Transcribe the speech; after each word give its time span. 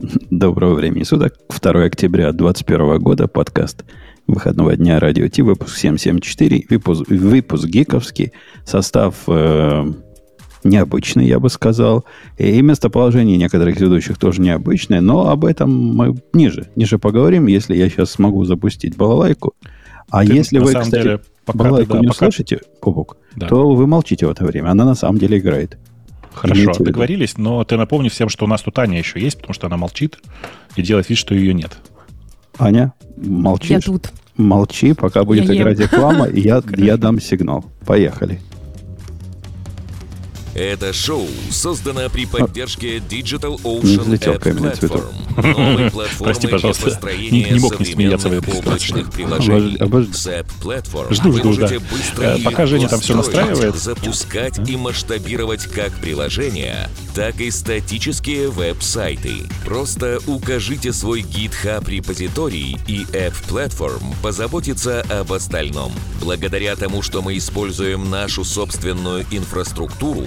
Доброго 0.00 0.74
времени 0.74 1.02
суток. 1.02 1.34
2 1.48 1.84
октября 1.84 2.32
2021 2.32 2.98
года. 2.98 3.26
Подкаст 3.26 3.84
выходного 4.28 4.76
дня 4.76 5.00
Радио 5.00 5.26
Ти. 5.26 5.42
Выпуск 5.42 5.76
774. 5.76 6.66
Выпуск, 6.70 7.08
выпуск 7.08 7.66
гиковский. 7.66 8.32
Состав 8.64 9.16
э, 9.26 9.92
необычный, 10.62 11.26
я 11.26 11.40
бы 11.40 11.48
сказал. 11.50 12.04
И 12.36 12.62
местоположение 12.62 13.36
некоторых 13.36 13.80
ведущих 13.80 14.18
тоже 14.18 14.40
необычное. 14.40 15.00
Но 15.00 15.30
об 15.30 15.44
этом 15.44 15.74
мы 15.74 16.14
ниже. 16.32 16.68
Ниже 16.76 16.98
поговорим, 16.98 17.46
если 17.46 17.74
я 17.74 17.88
сейчас 17.88 18.12
смогу 18.12 18.44
запустить 18.44 18.96
балалайку. 18.96 19.54
А 20.10 20.24
Ты, 20.24 20.32
если 20.32 20.58
вы, 20.60 20.74
кстати, 20.74 20.90
деле, 20.90 21.20
пока 21.44 21.58
балалайку 21.58 21.92
ты, 21.92 21.94
да, 21.94 22.00
не 22.00 22.06
пока... 22.06 22.18
слышите, 22.18 22.60
Пупок, 22.80 23.16
да. 23.34 23.48
то 23.48 23.74
вы 23.74 23.86
молчите 23.88 24.26
в 24.26 24.30
это 24.30 24.44
время. 24.44 24.68
Она 24.68 24.84
на 24.84 24.94
самом 24.94 25.18
деле 25.18 25.38
играет. 25.38 25.76
Хорошо, 26.38 26.72
договорились, 26.78 27.36
но 27.36 27.64
ты 27.64 27.76
напомни 27.76 28.08
всем, 28.08 28.28
что 28.28 28.44
у 28.44 28.48
нас 28.48 28.62
тут 28.62 28.78
Аня 28.78 28.98
еще 28.98 29.20
есть, 29.20 29.38
потому 29.38 29.54
что 29.54 29.66
она 29.66 29.76
молчит 29.76 30.18
и 30.76 30.82
делает 30.82 31.08
вид, 31.08 31.18
что 31.18 31.34
ее 31.34 31.52
нет. 31.52 31.78
Аня, 32.58 32.92
молчишь? 33.16 33.70
Я 33.70 33.80
тут. 33.80 34.10
Молчи, 34.36 34.92
пока 34.92 35.24
будет 35.24 35.48
я 35.48 35.56
играть 35.56 35.78
ем. 35.78 35.86
реклама, 35.86 36.26
и 36.26 36.40
я, 36.40 36.62
я 36.76 36.96
дам 36.96 37.20
сигнал. 37.20 37.64
Поехали. 37.84 38.40
Это 40.58 40.92
шоу 40.92 41.28
создано 41.52 42.10
при 42.10 42.26
поддержке 42.26 42.96
Digital 42.96 43.62
Ocean 43.62 44.18
App 44.18 44.40
Platform, 44.40 45.54
новой 45.54 45.88
платформы 45.92 46.32
Прости, 46.32 46.48
пожалуйста, 46.48 46.98
не, 47.14 47.44
не 47.44 47.60
мог 47.60 47.78
не 47.78 47.86
смеяться 47.86 48.28
в 48.28 48.32
этой 48.32 48.54
облачных 48.54 49.12
приложений. 49.12 49.78
С 50.12 50.26
App 50.26 50.46
жду, 51.12 51.32
жду, 51.32 51.54
да. 51.54 52.34
Э, 52.34 52.38
пока 52.42 52.66
Женя 52.66 52.88
там 52.88 52.98
все 52.98 53.14
настраивает. 53.14 53.76
Запускать 53.76 54.68
и 54.68 54.76
масштабировать 54.76 55.66
как 55.66 55.92
приложения, 56.00 56.90
так 57.14 57.40
и 57.40 57.52
статические 57.52 58.48
веб-сайты. 58.48 59.44
Просто 59.64 60.18
укажите 60.26 60.92
свой 60.92 61.20
GitHub 61.20 61.88
репозиторий, 61.88 62.76
и 62.88 63.04
App 63.12 63.34
Platform 63.48 64.02
позаботится 64.24 65.02
об 65.02 65.32
остальном. 65.32 65.92
Благодаря 66.20 66.74
тому, 66.74 67.02
что 67.02 67.22
мы 67.22 67.36
используем 67.36 68.10
нашу 68.10 68.42
собственную 68.42 69.24
инфраструктуру, 69.30 70.26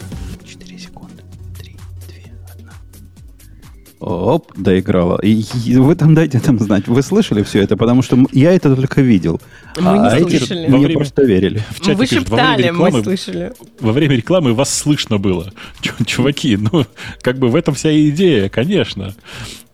Оп, 4.01 4.51
доиграла. 4.57 5.19
И, 5.21 5.43
и 5.63 5.75
вы 5.75 5.95
там 5.95 6.15
дайте 6.15 6.39
там 6.39 6.57
знать. 6.57 6.87
Вы 6.87 7.03
слышали 7.03 7.43
все 7.43 7.61
это? 7.61 7.77
Потому 7.77 8.01
что 8.01 8.17
я 8.31 8.51
это 8.51 8.75
только 8.75 9.01
видел. 9.01 9.39
Мы 9.79 9.89
а 9.91 10.17
не 10.19 10.25
эти 10.25 10.37
слышали. 10.37 10.67
Мне 10.67 10.79
время, 10.79 10.95
просто 10.95 11.23
верили. 11.23 11.63
В 11.69 11.79
чате 11.81 11.93
вы 11.93 12.07
пишут, 12.07 12.27
шептали, 12.27 12.63
рекламы, 12.63 12.97
мы 12.97 13.03
слышали. 13.03 13.53
Во 13.79 13.91
время 13.91 14.15
рекламы 14.15 14.55
вас 14.55 14.75
слышно 14.75 15.19
было. 15.19 15.53
Чуваки, 16.07 16.57
ну, 16.57 16.83
как 17.21 17.37
бы 17.37 17.49
в 17.49 17.55
этом 17.55 17.75
вся 17.75 17.91
идея, 18.09 18.49
конечно. 18.49 19.13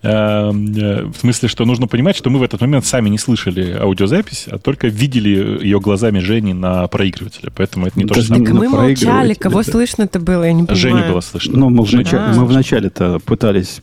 Эм, 0.03 0.75
э, 0.75 1.05
в 1.05 1.17
смысле, 1.17 1.49
что 1.49 1.65
нужно 1.65 1.87
понимать, 1.87 2.15
что 2.15 2.29
мы 2.29 2.37
в 2.37 2.43
этот 2.43 2.61
момент 2.61 2.85
сами 2.85 3.09
не 3.09 3.17
слышали 3.17 3.71
аудиозапись, 3.71 4.47
а 4.47 4.59
только 4.59 4.87
видели 4.87 5.63
ее 5.63 5.79
глазами 5.79 6.19
Жени 6.19 6.53
на 6.53 6.87
проигрывателе. 6.87 7.51
Поэтому 7.55 7.87
это 7.87 7.99
не 7.99 8.05
то 8.05 8.13
же 8.13 8.23
самое. 8.23 8.45
Так 8.45 8.53
мы 8.53 8.69
молчали, 8.69 9.33
кого 9.33 9.63
слышно 9.63 10.03
это 10.03 10.19
было, 10.19 10.43
я 10.43 10.53
не 10.53 10.63
понимаю. 10.65 10.77
Женю 10.77 11.11
было 11.11 11.21
слышно. 11.21 11.57
Ну, 11.57 11.69
мы, 11.69 11.83
вначале, 11.83 12.37
мы 12.37 12.45
вначале-то 12.45 13.19
пытались 13.19 13.81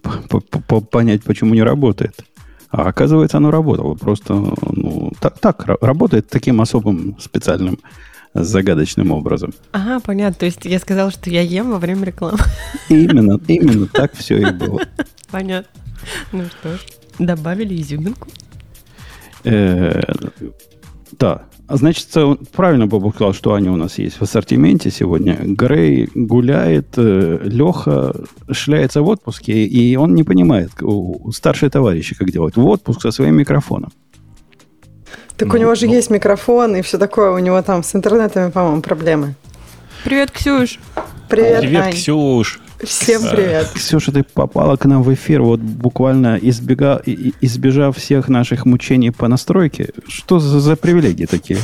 понять, 0.91 1.25
почему 1.25 1.55
не 1.55 1.63
работает. 1.63 2.25
А 2.71 2.89
оказывается, 2.89 3.39
оно 3.39 3.51
работало. 3.51 3.95
Просто 3.95 4.35
ну, 4.35 5.13
так, 5.21 5.39
так 5.41 5.65
работает 5.81 6.29
таким 6.29 6.61
особым 6.61 7.17
специальным 7.21 7.79
загадочным 8.35 9.13
образом. 9.13 9.53
Ага, 9.73 10.01
понятно. 10.01 10.35
То 10.41 10.47
есть 10.47 10.65
я 10.65 10.79
сказал, 10.79 11.11
что 11.11 11.31
я 11.31 11.41
ем 11.41 11.71
во 11.71 11.79
время 11.79 12.05
рекламы. 12.05 12.39
Именно, 12.89 13.41
именно 13.49 13.87
так 13.87 14.13
все 14.17 14.39
и 14.39 14.51
было. 14.53 14.81
Понятно. 15.31 15.84
Ну 16.33 16.45
что 16.47 16.77
ж, 16.77 16.81
добавили 17.19 17.81
изюминку. 17.81 18.29
Э, 19.45 20.01
да. 21.19 21.43
А 21.67 21.77
значит, 21.77 22.09
правильно 22.53 22.87
Бобу 22.87 23.11
сказал, 23.11 23.33
что 23.33 23.55
Аня 23.55 23.73
у 23.73 23.77
нас 23.77 23.99
есть 23.99 24.17
в 24.17 24.23
ассортименте 24.23 24.91
сегодня. 24.91 25.39
Грей 25.41 26.11
гуляет, 26.15 26.89
э, 26.99 27.39
Леха 27.43 28.15
шляется 28.51 29.01
в 29.01 29.09
отпуске, 29.09 29.65
и 29.65 29.97
он 29.97 30.15
не 30.15 30.25
понимает 30.25 30.71
у 30.83 31.33
старшие 31.33 31.71
товарищи, 31.71 32.15
как 32.15 32.31
делать. 32.31 32.57
В 32.57 32.67
отпуск 32.67 33.01
со 33.01 33.11
своим 33.13 33.37
микрофоном. 33.37 33.93
Так 35.37 35.49
ну, 35.49 35.55
у 35.55 35.59
него 35.59 35.75
же 35.75 35.87
ну. 35.87 35.95
есть 35.95 36.11
микрофон 36.11 36.77
и 36.77 36.83
все 36.83 36.99
такое. 36.99 37.31
У 37.31 37.39
него 37.39 37.61
там 37.63 37.83
с 37.83 37.95
интернетами, 37.95 38.51
по-моему, 38.51 38.83
проблемы. 38.83 39.35
Привет, 40.05 40.31
Ксюш. 40.31 40.79
Привет, 41.29 41.61
Привет, 41.63 41.83
Ань. 41.83 41.93
Ксюш. 41.93 42.61
Всем 42.83 43.23
привет. 43.23 43.69
Ксюша, 43.75 44.13
ты 44.13 44.23
попала 44.23 44.77
к 44.77 44.85
нам 44.85 45.03
в 45.03 45.13
эфир, 45.15 45.43
вот 45.43 45.61
буквально 45.61 46.39
избега, 46.41 47.03
избежав 47.41 47.97
всех 47.97 48.29
наших 48.29 48.67
мучений 48.67 49.11
по 49.11 49.29
настройке. 49.29 49.91
Что 50.09 50.39
за, 50.39 50.61
за 50.61 50.77
привилегии 50.77 51.27
такие? 51.27 51.59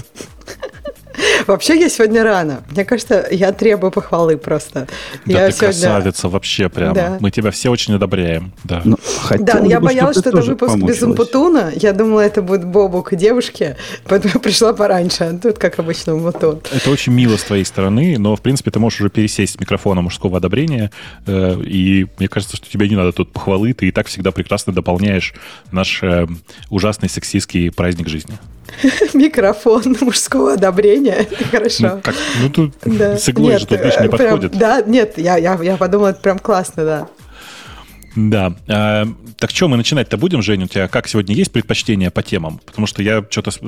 Вообще 1.46 1.78
я 1.78 1.88
сегодня 1.88 2.24
рано. 2.24 2.62
Мне 2.70 2.84
кажется, 2.84 3.26
я 3.30 3.52
требую 3.52 3.90
похвалы 3.90 4.36
просто. 4.36 4.88
Да 5.26 5.40
я 5.40 5.46
ты 5.46 5.52
сегодня... 5.52 5.80
красавица 5.80 6.28
вообще 6.28 6.68
прямо. 6.68 6.94
Да. 6.94 7.18
Мы 7.20 7.30
тебя 7.30 7.50
все 7.50 7.70
очень 7.70 7.94
одобряем. 7.94 8.52
Да, 8.64 8.82
ну, 8.84 8.96
да 9.38 9.60
но 9.60 9.66
я 9.66 9.80
боялась, 9.80 10.18
что 10.18 10.30
это 10.30 10.42
выпуск 10.42 10.76
без 10.76 11.02
Умпутуна. 11.02 11.72
Я 11.74 11.92
думала, 11.92 12.20
это 12.20 12.42
будет 12.42 12.64
Бобук 12.64 13.12
и 13.12 13.16
девушки, 13.16 13.76
поэтому 14.04 14.34
я 14.34 14.40
пришла 14.40 14.72
пораньше. 14.72 15.24
А 15.24 15.38
тут, 15.38 15.58
как 15.58 15.78
обычно, 15.78 16.14
Умпутун. 16.14 16.60
Это 16.72 16.90
очень 16.90 17.12
мило 17.12 17.36
с 17.36 17.42
твоей 17.42 17.64
стороны, 17.64 18.18
но, 18.18 18.36
в 18.36 18.40
принципе, 18.40 18.70
ты 18.70 18.78
можешь 18.78 19.00
уже 19.00 19.10
пересесть 19.10 19.54
с 19.54 19.60
микрофона 19.60 20.02
мужского 20.02 20.38
одобрения, 20.38 20.90
э, 21.26 21.60
и 21.64 22.06
мне 22.18 22.28
кажется, 22.28 22.56
что 22.56 22.70
тебе 22.70 22.88
не 22.88 22.96
надо 22.96 23.12
тут 23.12 23.32
похвалы, 23.32 23.72
ты 23.72 23.88
и 23.88 23.92
так 23.92 24.06
всегда 24.06 24.30
прекрасно 24.30 24.72
дополняешь 24.72 25.34
наш 25.72 26.02
э, 26.02 26.26
ужасный 26.68 27.08
сексистский 27.08 27.70
праздник 27.70 28.08
жизни. 28.08 28.38
микрофон 29.14 29.96
мужского 30.00 30.54
одобрения. 30.54 31.26
Хорошо. 31.50 31.94
Ну, 31.94 32.00
как, 32.02 32.14
ну 32.40 32.48
тут 32.50 32.74
да. 32.84 33.16
с 33.16 33.28
иглой 33.28 33.52
нет, 33.52 33.60
же 33.60 33.66
тут 33.66 33.80
не 34.00 34.08
подходит. 34.08 34.52
Да, 34.52 34.82
нет, 34.82 35.18
я, 35.18 35.36
я, 35.36 35.58
я 35.62 35.76
подумала, 35.76 36.08
это 36.08 36.20
прям 36.20 36.38
классно, 36.38 36.84
да. 36.84 37.08
Да. 38.16 38.54
А, 38.68 39.06
так 39.38 39.50
что, 39.50 39.68
мы 39.68 39.76
начинать-то 39.76 40.16
будем, 40.16 40.42
Женя? 40.42 40.64
У 40.64 40.68
тебя 40.68 40.88
как 40.88 41.06
сегодня 41.08 41.34
есть 41.34 41.52
предпочтения 41.52 42.10
по 42.10 42.22
темам? 42.22 42.60
Потому 42.66 42.86
что 42.86 43.02
я 43.02 43.24
что-то 43.28 43.50
с, 43.50 43.60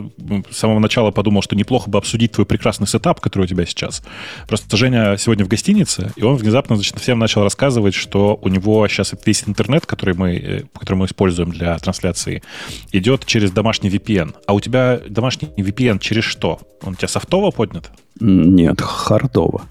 с 0.50 0.56
самого 0.56 0.78
начала 0.78 1.10
подумал, 1.10 1.42
что 1.42 1.54
неплохо 1.54 1.88
бы 1.88 1.98
обсудить 1.98 2.32
твой 2.32 2.46
прекрасный 2.46 2.86
сетап, 2.86 3.20
который 3.20 3.44
у 3.44 3.46
тебя 3.46 3.64
сейчас. 3.66 4.02
Просто 4.48 4.76
Женя 4.76 5.16
сегодня 5.18 5.44
в 5.44 5.48
гостинице, 5.48 6.12
и 6.16 6.24
он 6.24 6.36
внезапно 6.36 6.76
значит, 6.76 6.98
всем 6.98 7.18
начал 7.18 7.42
рассказывать, 7.42 7.94
что 7.94 8.38
у 8.42 8.48
него 8.48 8.86
сейчас 8.88 9.14
весь 9.24 9.44
интернет, 9.46 9.86
который 9.86 10.14
мы, 10.14 10.36
э, 10.36 10.62
который 10.78 10.96
мы 10.96 11.06
используем 11.06 11.50
для 11.50 11.78
трансляции, 11.78 12.42
идет 12.90 13.24
через 13.26 13.52
домашний 13.52 13.90
VPN. 13.90 14.34
А 14.46 14.54
у 14.54 14.60
тебя 14.60 15.00
домашний 15.08 15.48
VPN 15.56 15.98
через 16.00 16.24
что? 16.24 16.60
Он 16.82 16.94
у 16.94 16.96
тебя 16.96 17.08
софтово 17.08 17.50
поднят? 17.50 17.90
Нет, 18.18 18.80
хардово. 18.80 19.62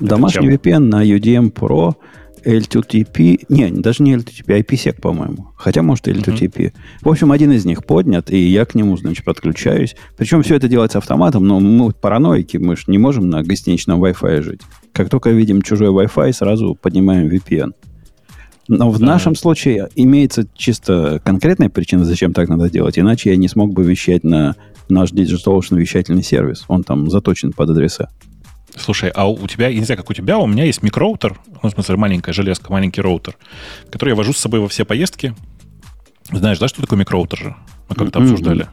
Домашний 0.00 0.42
чем? 0.42 0.54
VPN 0.54 0.78
на 0.78 1.04
UDM 1.04 1.52
Pro– 1.52 1.94
L2TP, 2.44 3.46
не, 3.48 3.70
даже 3.70 4.02
не 4.02 4.14
L2TP, 4.14 4.54
а 4.54 4.60
IPsec, 4.60 5.00
по-моему. 5.00 5.48
Хотя, 5.56 5.82
может, 5.82 6.08
L2TP. 6.08 6.50
Uh-huh. 6.50 6.72
В 7.02 7.08
общем, 7.08 7.32
один 7.32 7.52
из 7.52 7.64
них 7.64 7.84
поднят, 7.84 8.30
и 8.30 8.38
я 8.38 8.64
к 8.64 8.74
нему, 8.74 8.96
значит, 8.96 9.24
подключаюсь. 9.24 9.96
Причем 10.16 10.42
все 10.42 10.56
это 10.56 10.68
делается 10.68 10.98
автоматом, 10.98 11.46
но 11.46 11.60
мы 11.60 11.92
параноики, 11.92 12.56
мы 12.56 12.76
же 12.76 12.84
не 12.88 12.98
можем 12.98 13.28
на 13.28 13.42
гостиничном 13.42 14.02
Wi-Fi 14.02 14.42
жить. 14.42 14.60
Как 14.92 15.08
только 15.08 15.30
видим 15.30 15.62
чужой 15.62 15.88
Wi-Fi, 15.88 16.32
сразу 16.32 16.74
поднимаем 16.80 17.28
VPN. 17.28 17.72
Но 18.68 18.90
в 18.90 18.98
да. 18.98 19.06
нашем 19.06 19.34
случае 19.34 19.88
имеется 19.94 20.46
чисто 20.54 21.20
конкретная 21.24 21.68
причина, 21.68 22.04
зачем 22.04 22.32
так 22.32 22.48
надо 22.48 22.70
делать. 22.70 22.98
Иначе 22.98 23.30
я 23.30 23.36
не 23.36 23.48
смог 23.48 23.72
бы 23.72 23.84
вещать 23.84 24.24
на 24.24 24.56
наш 24.88 25.12
DigitalOcean 25.12 25.76
вещательный 25.76 26.22
сервис. 26.22 26.64
Он 26.68 26.82
там 26.82 27.10
заточен 27.10 27.52
под 27.52 27.70
адреса. 27.70 28.10
Слушай, 28.76 29.10
а 29.10 29.28
у 29.28 29.46
тебя, 29.46 29.68
я 29.68 29.78
не 29.78 29.84
знаю, 29.84 29.98
как 29.98 30.10
у 30.10 30.14
тебя, 30.14 30.38
у 30.38 30.46
меня 30.46 30.64
есть 30.64 30.82
микроутер, 30.82 31.38
ну, 31.62 31.68
в 31.68 31.72
смысле, 31.72 31.96
маленькая 31.96 32.32
железка, 32.32 32.72
маленький 32.72 33.00
роутер, 33.00 33.36
который 33.90 34.10
я 34.10 34.14
вожу 34.16 34.32
с 34.32 34.38
собой 34.38 34.60
во 34.60 34.68
все 34.68 34.84
поездки. 34.84 35.34
Знаешь, 36.30 36.58
да, 36.58 36.68
что 36.68 36.80
такое 36.80 36.98
микроутер 36.98 37.38
же? 37.38 37.56
Мы 37.88 37.96
как-то 37.96 38.18
mm-hmm. 38.18 38.22
обсуждали. 38.22 38.68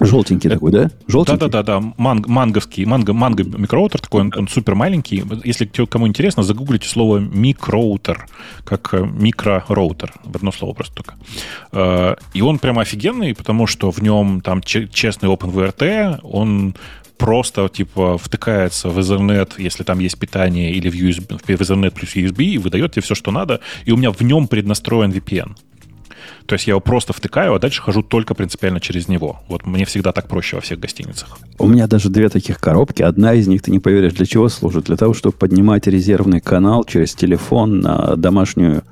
Желтенький 0.00 0.48
это, 0.48 0.56
такой, 0.56 0.72
да? 0.72 0.90
Желтенький? 1.06 1.40
Да-да-да, 1.40 1.80
манг, 1.96 2.26
манговский, 2.26 2.84
манго, 2.84 3.12
манго 3.12 3.44
микроутер 3.44 4.00
такой, 4.00 4.22
он, 4.22 4.32
он 4.36 4.48
супер 4.48 4.74
маленький. 4.74 5.22
Если 5.44 5.66
кому 5.66 6.06
интересно, 6.06 6.42
загуглите 6.42 6.88
слово 6.88 7.18
микроутер, 7.18 8.26
как 8.64 8.94
э, 8.94 9.04
микророутер, 9.04 10.12
в 10.24 10.36
одно 10.36 10.52
слово 10.52 10.74
просто 10.74 10.94
только. 10.94 11.14
Э, 11.72 12.16
и 12.34 12.42
он 12.42 12.58
прямо 12.58 12.82
офигенный, 12.82 13.34
потому 13.34 13.66
что 13.66 13.90
в 13.90 14.02
нем 14.02 14.40
там 14.40 14.60
честный 14.62 15.28
OpenVRT, 15.28 16.20
он 16.22 16.74
просто, 17.22 17.68
типа, 17.68 18.18
втыкается 18.18 18.88
в 18.88 18.98
Ethernet, 18.98 19.52
если 19.58 19.84
там 19.84 20.00
есть 20.00 20.18
питание, 20.18 20.72
или 20.72 20.90
в, 20.90 20.94
USB, 20.94 21.38
в 21.38 21.60
Ethernet 21.60 21.92
плюс 21.92 22.16
USB, 22.16 22.44
и 22.44 22.58
выдает 22.58 22.92
тебе 22.92 23.02
все, 23.02 23.14
что 23.14 23.30
надо, 23.30 23.60
и 23.84 23.92
у 23.92 23.96
меня 23.96 24.10
в 24.10 24.20
нем 24.22 24.48
преднастроен 24.48 25.12
VPN. 25.12 25.52
То 26.46 26.54
есть 26.54 26.66
я 26.66 26.72
его 26.72 26.80
просто 26.80 27.12
втыкаю, 27.12 27.54
а 27.54 27.58
дальше 27.60 27.80
хожу 27.80 28.02
только 28.02 28.34
принципиально 28.34 28.80
через 28.80 29.06
него. 29.06 29.40
Вот 29.48 29.64
мне 29.66 29.84
всегда 29.84 30.10
так 30.10 30.26
проще 30.26 30.56
во 30.56 30.62
всех 30.62 30.80
гостиницах. 30.80 31.38
У 31.58 31.68
меня 31.68 31.86
даже 31.86 32.08
две 32.08 32.28
таких 32.28 32.58
коробки. 32.58 33.02
Одна 33.02 33.34
из 33.34 33.46
них, 33.46 33.62
ты 33.62 33.70
не 33.70 33.78
поверишь, 33.78 34.14
для 34.14 34.26
чего 34.26 34.48
служит? 34.48 34.86
Для 34.86 34.96
того, 34.96 35.14
чтобы 35.14 35.36
поднимать 35.36 35.86
резервный 35.86 36.40
канал 36.40 36.82
через 36.82 37.14
телефон 37.14 37.78
на 37.80 38.16
домашнюю 38.16 38.82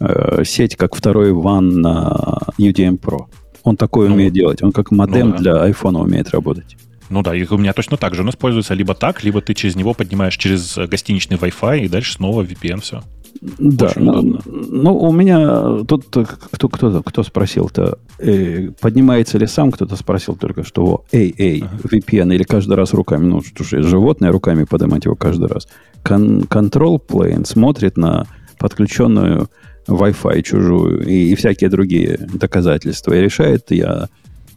э, 0.00 0.42
сеть, 0.44 0.76
как 0.76 0.94
второй 0.94 1.32
ван 1.32 1.80
на 1.80 2.38
UDM 2.58 3.00
Pro. 3.00 3.26
Он 3.62 3.76
такое 3.76 4.08
ну, 4.08 4.14
умеет 4.14 4.34
делать. 4.34 4.62
Он 4.62 4.72
как 4.72 4.90
модем 4.90 5.28
ну, 5.28 5.32
да. 5.32 5.38
для 5.38 5.70
iPhone 5.70 6.02
умеет 6.02 6.30
работать. 6.30 6.76
Ну 7.10 7.22
да, 7.22 7.34
и 7.34 7.44
у 7.44 7.58
меня 7.58 7.72
точно 7.72 7.96
так 7.96 8.14
же. 8.14 8.22
Он 8.22 8.30
используется 8.30 8.74
либо 8.74 8.94
так, 8.94 9.22
либо 9.24 9.40
ты 9.40 9.54
через 9.54 9.76
него 9.76 9.94
поднимаешь 9.94 10.36
через 10.36 10.76
гостиничный 10.76 11.36
Wi-Fi, 11.36 11.80
и 11.80 11.88
дальше 11.88 12.14
снова 12.14 12.42
VPN 12.42 12.80
все. 12.80 13.02
Да, 13.40 13.92
ну, 13.96 14.40
ну, 14.46 14.96
у 14.98 15.12
меня 15.12 15.84
тут 15.86 16.06
кто, 16.06 16.68
кто, 16.68 17.02
кто 17.02 17.22
спросил-то, 17.22 17.98
э, 18.18 18.70
поднимается 18.80 19.38
ли 19.38 19.46
сам, 19.46 19.70
кто-то 19.70 19.96
спросил 19.96 20.34
только 20.34 20.64
что, 20.64 21.04
эй, 21.12 21.34
эй, 21.38 21.62
ага. 21.62 21.76
VPN, 21.84 22.34
или 22.34 22.42
каждый 22.42 22.74
раз 22.74 22.92
руками, 22.94 23.26
ну, 23.26 23.42
что 23.42 23.62
же, 23.64 23.82
животное 23.82 24.32
руками 24.32 24.64
поднимать 24.64 25.04
его 25.04 25.14
каждый 25.14 25.48
раз. 25.48 25.68
Кон- 26.02 26.42
control 26.42 27.00
plane 27.06 27.44
смотрит 27.44 27.96
на 27.96 28.26
подключенную 28.58 29.48
Wi-Fi 29.86 30.42
чужую 30.42 31.06
и, 31.06 31.30
и 31.30 31.34
всякие 31.36 31.70
другие 31.70 32.18
доказательства 32.18 33.12
и 33.14 33.20
решает, 33.20 33.70
я 33.70 34.08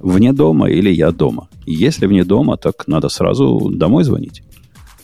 вне 0.01 0.33
дома 0.33 0.69
или 0.69 0.89
я 0.89 1.11
дома. 1.11 1.47
Если 1.65 2.05
вне 2.07 2.23
дома, 2.23 2.57
так 2.57 2.87
надо 2.87 3.09
сразу 3.09 3.69
домой 3.71 4.03
звонить 4.03 4.43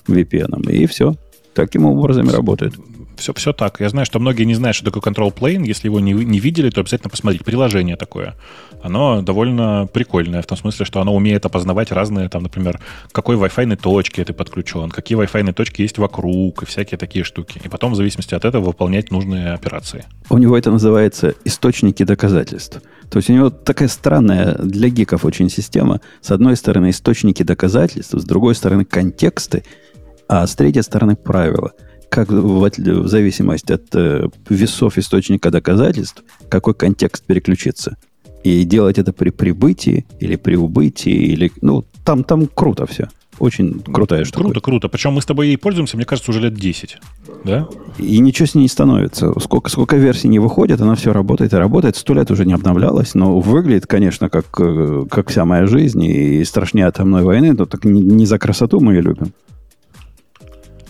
VPN, 0.08 0.72
и 0.72 0.86
все. 0.86 1.16
Таким 1.54 1.86
образом 1.86 2.30
и 2.30 2.34
работает 2.34 2.74
все, 3.18 3.34
все 3.34 3.54
так. 3.54 3.80
Я 3.80 3.90
знаю, 3.90 4.06
что 4.06 4.20
многие 4.20 4.44
не 4.44 4.56
знают, 4.56 4.76
что 4.76 4.86
такое 4.86 5.02
control 5.02 5.34
plane. 5.34 5.66
Если 5.66 5.88
его 5.88 6.00
не, 6.00 6.14
не 6.14 6.40
видели, 6.40 6.70
то 6.70 6.82
обязательно 6.82 7.10
посмотрите. 7.10 7.44
Приложение 7.44 7.96
такое. 7.96 8.36
Оно 8.82 9.22
довольно 9.22 9.88
прикольное, 9.92 10.42
в 10.42 10.46
том 10.46 10.58
смысле, 10.58 10.86
что 10.86 11.02
оно 11.02 11.16
умеет 11.16 11.46
опознавать 11.46 11.92
разные, 11.92 12.30
там, 12.30 12.44
например, 12.44 12.80
какой 13.12 13.36
Wi-Fi 13.36 13.76
точки 13.76 14.24
ты 14.24 14.34
подключен, 14.34 14.90
какие 14.90 15.18
Wi-Fi 15.18 15.52
точки 15.54 15.82
есть 15.82 15.98
вокруг 15.98 16.64
и 16.64 16.66
всякие 16.66 16.98
такие 16.98 17.26
штуки. 17.26 17.60
И 17.64 17.70
потом, 17.70 17.94
в 17.94 17.96
зависимости 17.96 18.36
от 18.36 18.46
этого, 18.46 18.66
выполнять 18.66 19.12
нужные 19.12 19.54
операции. 19.54 20.06
У 20.30 20.38
него 20.38 20.58
это 20.58 20.72
называется 20.72 21.34
источники 21.44 22.04
доказательств. 22.04 22.82
То 23.10 23.18
есть 23.18 23.30
у 23.30 23.34
него 23.34 23.50
такая 23.50 23.88
странная 23.88 24.56
для 24.56 24.90
гиков 24.90 25.26
очень 25.26 25.50
система. 25.50 26.02
С 26.22 26.32
одной 26.32 26.56
стороны 26.58 26.90
источники 26.90 27.44
доказательств, 27.44 28.14
с 28.20 28.24
другой 28.24 28.56
стороны 28.56 28.86
контексты, 28.86 29.64
а 30.28 30.46
с 30.46 30.56
третьей 30.56 30.84
стороны 30.84 31.16
правила– 31.16 31.72
как 32.10 32.30
в, 32.30 32.70
в 32.70 33.08
зависимости 33.08 33.74
от 33.74 33.94
э, 33.94 34.28
весов 34.50 34.98
источника 34.98 35.52
доказательств, 35.52 36.24
какой 36.50 36.74
контекст 36.74 37.24
переключиться. 37.26 37.98
И 38.44 38.64
делать 38.64 38.98
это 38.98 39.12
при 39.12 39.30
прибытии 39.30 40.06
или 40.20 40.36
при 40.36 40.56
убытии, 40.56 41.12
или, 41.12 41.52
ну, 41.62 41.84
там, 42.06 42.24
там 42.24 42.48
круто 42.48 42.86
все. 42.86 43.10
Очень 43.40 43.80
крутая 43.82 44.26
штука. 44.26 44.46
Круто, 44.46 44.60
круто. 44.62 44.90
Причем 44.90 45.14
мы 45.14 45.22
с 45.22 45.26
тобой 45.26 45.48
ей 45.48 45.58
пользуемся, 45.58 45.96
мне 45.96 46.06
кажется, 46.06 46.32
уже 46.32 46.40
лет 46.42 46.56
10. 46.56 46.98
Да? 47.44 47.68
И 47.98 48.20
ничего 48.20 48.48
с 48.48 48.56
ней 48.56 48.64
не 48.64 48.68
становится. 48.68 49.32
Сколько, 49.40 49.70
сколько 49.70 49.96
версий 49.96 50.28
не 50.28 50.40
выходит, 50.40 50.82
она 50.82 50.96
все 50.96 51.14
работает 51.14 51.54
и 51.54 51.56
работает. 51.56 51.96
Сто 51.96 52.14
лет 52.14 52.32
уже 52.32 52.46
не 52.46 52.54
обновлялась, 52.54 53.14
но 53.16 53.40
выглядит, 53.40 53.86
конечно, 53.86 54.30
как, 54.30 54.46
э, 54.60 55.06
как 55.10 55.30
вся 55.30 55.46
моя 55.46 55.68
жизнь 55.68 56.04
и 56.04 56.44
страшнее 56.46 56.88
атомной 56.88 57.24
войны, 57.24 57.54
но 57.54 57.66
так 57.66 57.86
не, 57.86 58.02
не 58.02 58.26
за 58.26 58.40
красоту 58.40 58.80
мы 58.80 58.94
ее 58.94 59.02
любим. 59.02 59.34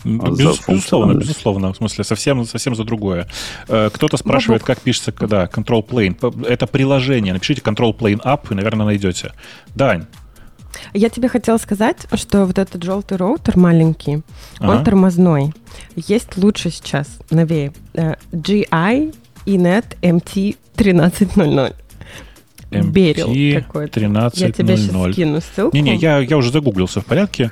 А 0.04 0.30
Без, 0.30 0.60
безусловно, 0.66 1.18
безусловно. 1.18 1.72
В 1.72 1.76
смысле, 1.76 2.04
совсем, 2.04 2.44
совсем 2.44 2.74
за 2.74 2.84
другое. 2.84 3.28
Э, 3.68 3.90
кто-то 3.92 4.16
спрашивает, 4.16 4.62
как 4.62 4.80
пишется, 4.80 5.12
когда 5.12 5.44
Control 5.44 5.86
Plane. 5.86 6.46
Это 6.46 6.66
приложение. 6.66 7.32
Напишите 7.34 7.60
Control 7.60 7.96
Plane 7.96 8.22
App, 8.22 8.50
и, 8.50 8.54
наверное, 8.54 8.86
найдете. 8.86 9.32
Дань, 9.74 10.06
я 10.94 11.08
тебе 11.08 11.28
хотела 11.28 11.58
сказать, 11.58 12.06
что 12.14 12.44
вот 12.44 12.58
этот 12.58 12.82
желтый 12.82 13.16
роутер 13.16 13.56
маленький, 13.56 14.22
ага. 14.58 14.70
он 14.70 14.84
тормозной. 14.84 15.52
Есть 15.96 16.36
лучше 16.36 16.70
сейчас, 16.70 17.08
новее. 17.30 17.72
GI 17.94 19.14
Inet 19.46 19.96
MT 20.02 20.56
1300. 20.74 21.74
Берил 22.70 23.62
какой-то. 23.62 23.98
1300. 23.98 24.40
Я 24.40 24.52
тебе 24.52 24.76
сейчас 24.76 25.12
скину 25.12 25.40
ссылку. 25.40 25.76
Не-не, 25.76 25.96
я, 25.96 26.18
я 26.18 26.36
уже 26.36 26.52
загуглился 26.52 27.00
в 27.00 27.06
порядке. 27.06 27.50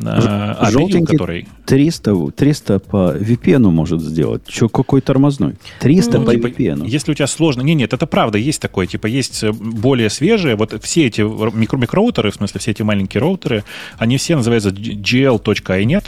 А 0.00 0.70
желтенький 0.70 1.16
который... 1.16 1.48
300, 1.66 2.30
300 2.34 2.78
по 2.78 3.14
VPN 3.14 3.70
может 3.70 4.00
сделать. 4.00 4.46
Че, 4.46 4.68
какой 4.68 5.02
тормозной? 5.02 5.56
300 5.80 6.18
ну, 6.18 6.24
по 6.24 6.32
типа, 6.32 6.46
VPN. 6.46 6.88
Если 6.88 7.12
у 7.12 7.14
тебя 7.14 7.26
сложно... 7.26 7.60
Не, 7.62 7.74
нет, 7.74 7.92
это 7.92 8.06
правда, 8.06 8.38
есть 8.38 8.60
такое. 8.60 8.86
Типа 8.86 9.06
есть 9.06 9.42
э, 9.42 9.52
более 9.52 10.08
свежие. 10.08 10.56
Вот 10.56 10.82
все 10.82 11.06
эти 11.06 11.20
микро 11.20 11.76
микроутеры, 11.76 12.30
в 12.30 12.34
смысле 12.34 12.60
все 12.60 12.70
эти 12.70 12.82
маленькие 12.82 13.20
роутеры, 13.20 13.64
они 13.98 14.16
все 14.16 14.36
называются 14.36 14.70
gl.inet. 14.70 16.04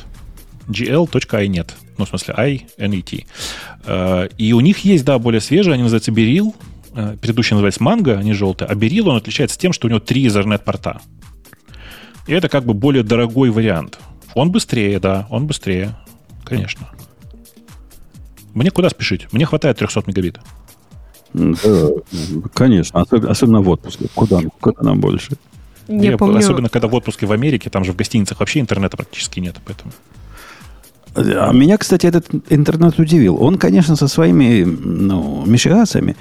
gl.inet. 0.68 1.70
Ну, 1.98 2.04
в 2.06 2.08
смысле, 2.08 2.34
I-N-E-T. 2.38 3.26
Э, 3.84 4.28
и 4.38 4.52
у 4.54 4.60
них 4.60 4.78
есть, 4.78 5.04
да, 5.04 5.18
более 5.18 5.42
свежие, 5.42 5.74
они 5.74 5.82
называются 5.82 6.10
Берил. 6.10 6.54
Предыдущий 7.20 7.54
называется 7.54 7.82
Манго, 7.82 8.16
они 8.16 8.32
желтые. 8.34 8.68
А 8.68 8.74
Берил, 8.76 9.08
он 9.08 9.16
отличается 9.16 9.58
тем, 9.58 9.72
что 9.72 9.88
у 9.88 9.90
него 9.90 9.98
три 9.98 10.26
Ethernet-порта. 10.26 11.00
И 12.26 12.32
это 12.32 12.48
как 12.48 12.64
бы 12.64 12.74
более 12.74 13.02
дорогой 13.02 13.50
вариант. 13.50 13.98
Он 14.34 14.50
быстрее, 14.50 14.98
да, 14.98 15.26
он 15.30 15.46
быстрее, 15.46 15.96
конечно. 16.44 16.88
Мне 18.54 18.70
куда 18.70 18.88
спешить? 18.88 19.32
Мне 19.32 19.46
хватает 19.46 19.78
300 19.78 20.04
мегабит. 20.06 20.40
Да, 21.32 21.90
конечно, 22.54 23.02
особенно 23.02 23.60
в 23.60 23.68
отпуске. 23.68 24.06
Куда, 24.14 24.40
куда 24.60 24.82
нам 24.82 25.00
больше? 25.00 25.36
Не 25.88 26.08
Я, 26.08 26.16
помню. 26.16 26.38
Особенно, 26.38 26.68
когда 26.68 26.88
в 26.88 26.94
отпуске 26.94 27.26
в 27.26 27.32
Америке, 27.32 27.70
там 27.70 27.84
же 27.84 27.92
в 27.92 27.96
гостиницах 27.96 28.40
вообще 28.40 28.60
интернета 28.60 28.96
практически 28.96 29.40
нет, 29.40 29.56
поэтому... 29.64 29.92
А 31.16 31.52
меня, 31.52 31.78
кстати, 31.78 32.06
этот 32.06 32.26
интернет 32.48 32.98
удивил. 32.98 33.40
Он, 33.40 33.56
конечно, 33.56 33.94
со 33.94 34.08
своими 34.08 34.64
ну, 34.64 35.44
мешигациями, 35.46 36.16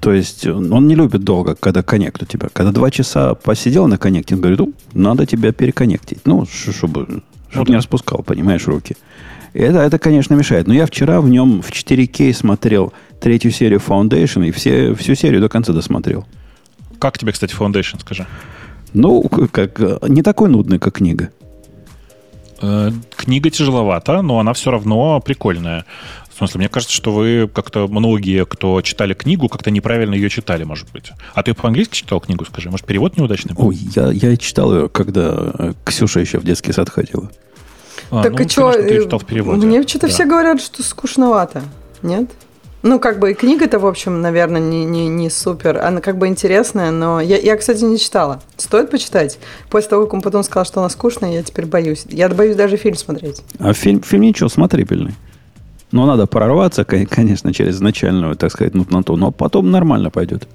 то 0.00 0.12
есть 0.12 0.46
он 0.46 0.86
не 0.86 0.94
любит 0.94 1.24
долго, 1.24 1.54
когда 1.54 1.82
коннект 1.82 2.22
у 2.22 2.26
тебя. 2.26 2.48
Когда 2.52 2.72
два 2.72 2.90
часа 2.90 3.34
посидел 3.34 3.88
на 3.88 3.98
коннекте, 3.98 4.34
он 4.34 4.40
говорит, 4.40 4.60
ну, 4.60 4.72
надо 4.94 5.26
тебя 5.26 5.52
переконнектить. 5.52 6.20
Ну, 6.24 6.46
чтобы, 6.46 7.22
чтобы 7.50 7.66
ну, 7.66 7.72
не 7.72 7.76
распускал, 7.76 8.22
понимаешь, 8.22 8.66
руки. 8.66 8.96
Это, 9.54 9.78
это, 9.78 9.98
конечно, 9.98 10.34
мешает. 10.34 10.68
Но 10.68 10.74
я 10.74 10.86
вчера 10.86 11.20
в 11.20 11.28
нем 11.28 11.62
в 11.62 11.70
4К 11.70 12.32
смотрел 12.32 12.92
третью 13.20 13.50
серию 13.50 13.80
Foundation 13.80 14.46
и 14.46 14.52
все, 14.52 14.94
всю 14.94 15.14
серию 15.14 15.40
до 15.40 15.48
конца 15.48 15.72
досмотрел. 15.72 16.26
Как 17.00 17.18
тебе, 17.18 17.32
кстати, 17.32 17.54
Foundation, 17.54 18.00
скажи? 18.00 18.26
Ну, 18.92 19.22
как, 19.24 19.80
не 20.08 20.22
такой 20.22 20.48
нудный, 20.48 20.78
как 20.78 20.94
книга. 20.94 21.30
Э, 22.60 22.90
книга 23.16 23.50
тяжеловата, 23.50 24.22
но 24.22 24.38
она 24.38 24.52
все 24.52 24.70
равно 24.70 25.20
прикольная. 25.20 25.84
В 26.38 26.46
смысле, 26.46 26.58
мне 26.58 26.68
кажется, 26.68 26.94
что 26.94 27.12
вы 27.12 27.50
как-то 27.52 27.88
многие, 27.88 28.46
кто 28.46 28.80
читали 28.80 29.12
книгу, 29.12 29.48
как-то 29.48 29.72
неправильно 29.72 30.14
ее 30.14 30.30
читали, 30.30 30.62
может 30.62 30.88
быть. 30.92 31.10
А 31.34 31.42
ты 31.42 31.52
по-английски 31.52 31.96
читал 31.96 32.20
книгу, 32.20 32.44
скажи? 32.44 32.70
Может, 32.70 32.86
перевод 32.86 33.16
неудачный 33.16 33.56
был? 33.56 33.66
Ой, 33.66 33.74
я, 33.96 34.12
я 34.12 34.36
читал 34.36 34.72
ее, 34.72 34.88
когда 34.88 35.52
э, 35.58 35.72
Ксюша 35.84 36.20
еще 36.20 36.38
в 36.38 36.44
детский 36.44 36.70
сад 36.70 36.90
ходила. 36.90 37.28
А, 38.12 38.22
так 38.22 38.34
ну, 38.34 38.44
и 38.44 38.48
что? 38.48 38.68
Мне 38.68 39.82
что-то 39.82 40.06
да. 40.06 40.12
все 40.12 40.26
говорят, 40.26 40.60
что 40.60 40.84
скучновато. 40.84 41.64
Нет? 42.02 42.30
Ну, 42.82 43.00
как 43.00 43.18
бы 43.18 43.32
и 43.32 43.34
книга-то, 43.34 43.80
в 43.80 43.86
общем, 43.88 44.20
наверное, 44.20 44.60
не, 44.60 44.84
не, 44.84 45.08
не 45.08 45.30
супер. 45.30 45.78
Она 45.78 46.00
как 46.00 46.18
бы 46.18 46.28
интересная, 46.28 46.92
но 46.92 47.20
я, 47.20 47.36
я, 47.36 47.56
кстати, 47.56 47.82
не 47.82 47.98
читала. 47.98 48.40
Стоит 48.56 48.92
почитать? 48.92 49.40
После 49.70 49.90
того, 49.90 50.04
как 50.04 50.14
он 50.14 50.22
потом 50.22 50.44
сказал, 50.44 50.64
что 50.64 50.78
она 50.78 50.88
скучная, 50.88 51.32
я 51.32 51.42
теперь 51.42 51.66
боюсь. 51.66 52.04
Я 52.08 52.28
боюсь 52.28 52.54
даже 52.54 52.76
фильм 52.76 52.94
смотреть. 52.94 53.42
А 53.58 53.72
фильм, 53.72 54.02
фильм 54.02 54.22
ничего, 54.22 54.48
смотрибельный. 54.48 55.16
Но 55.90 56.06
надо 56.06 56.26
прорваться, 56.26 56.84
конечно, 56.84 57.52
через 57.52 57.80
начальную, 57.80 58.36
так 58.36 58.52
сказать, 58.52 58.74
нутноту, 58.74 59.16
но 59.16 59.30
потом 59.30 59.70
нормально 59.70 60.10
пойдет. 60.10 60.46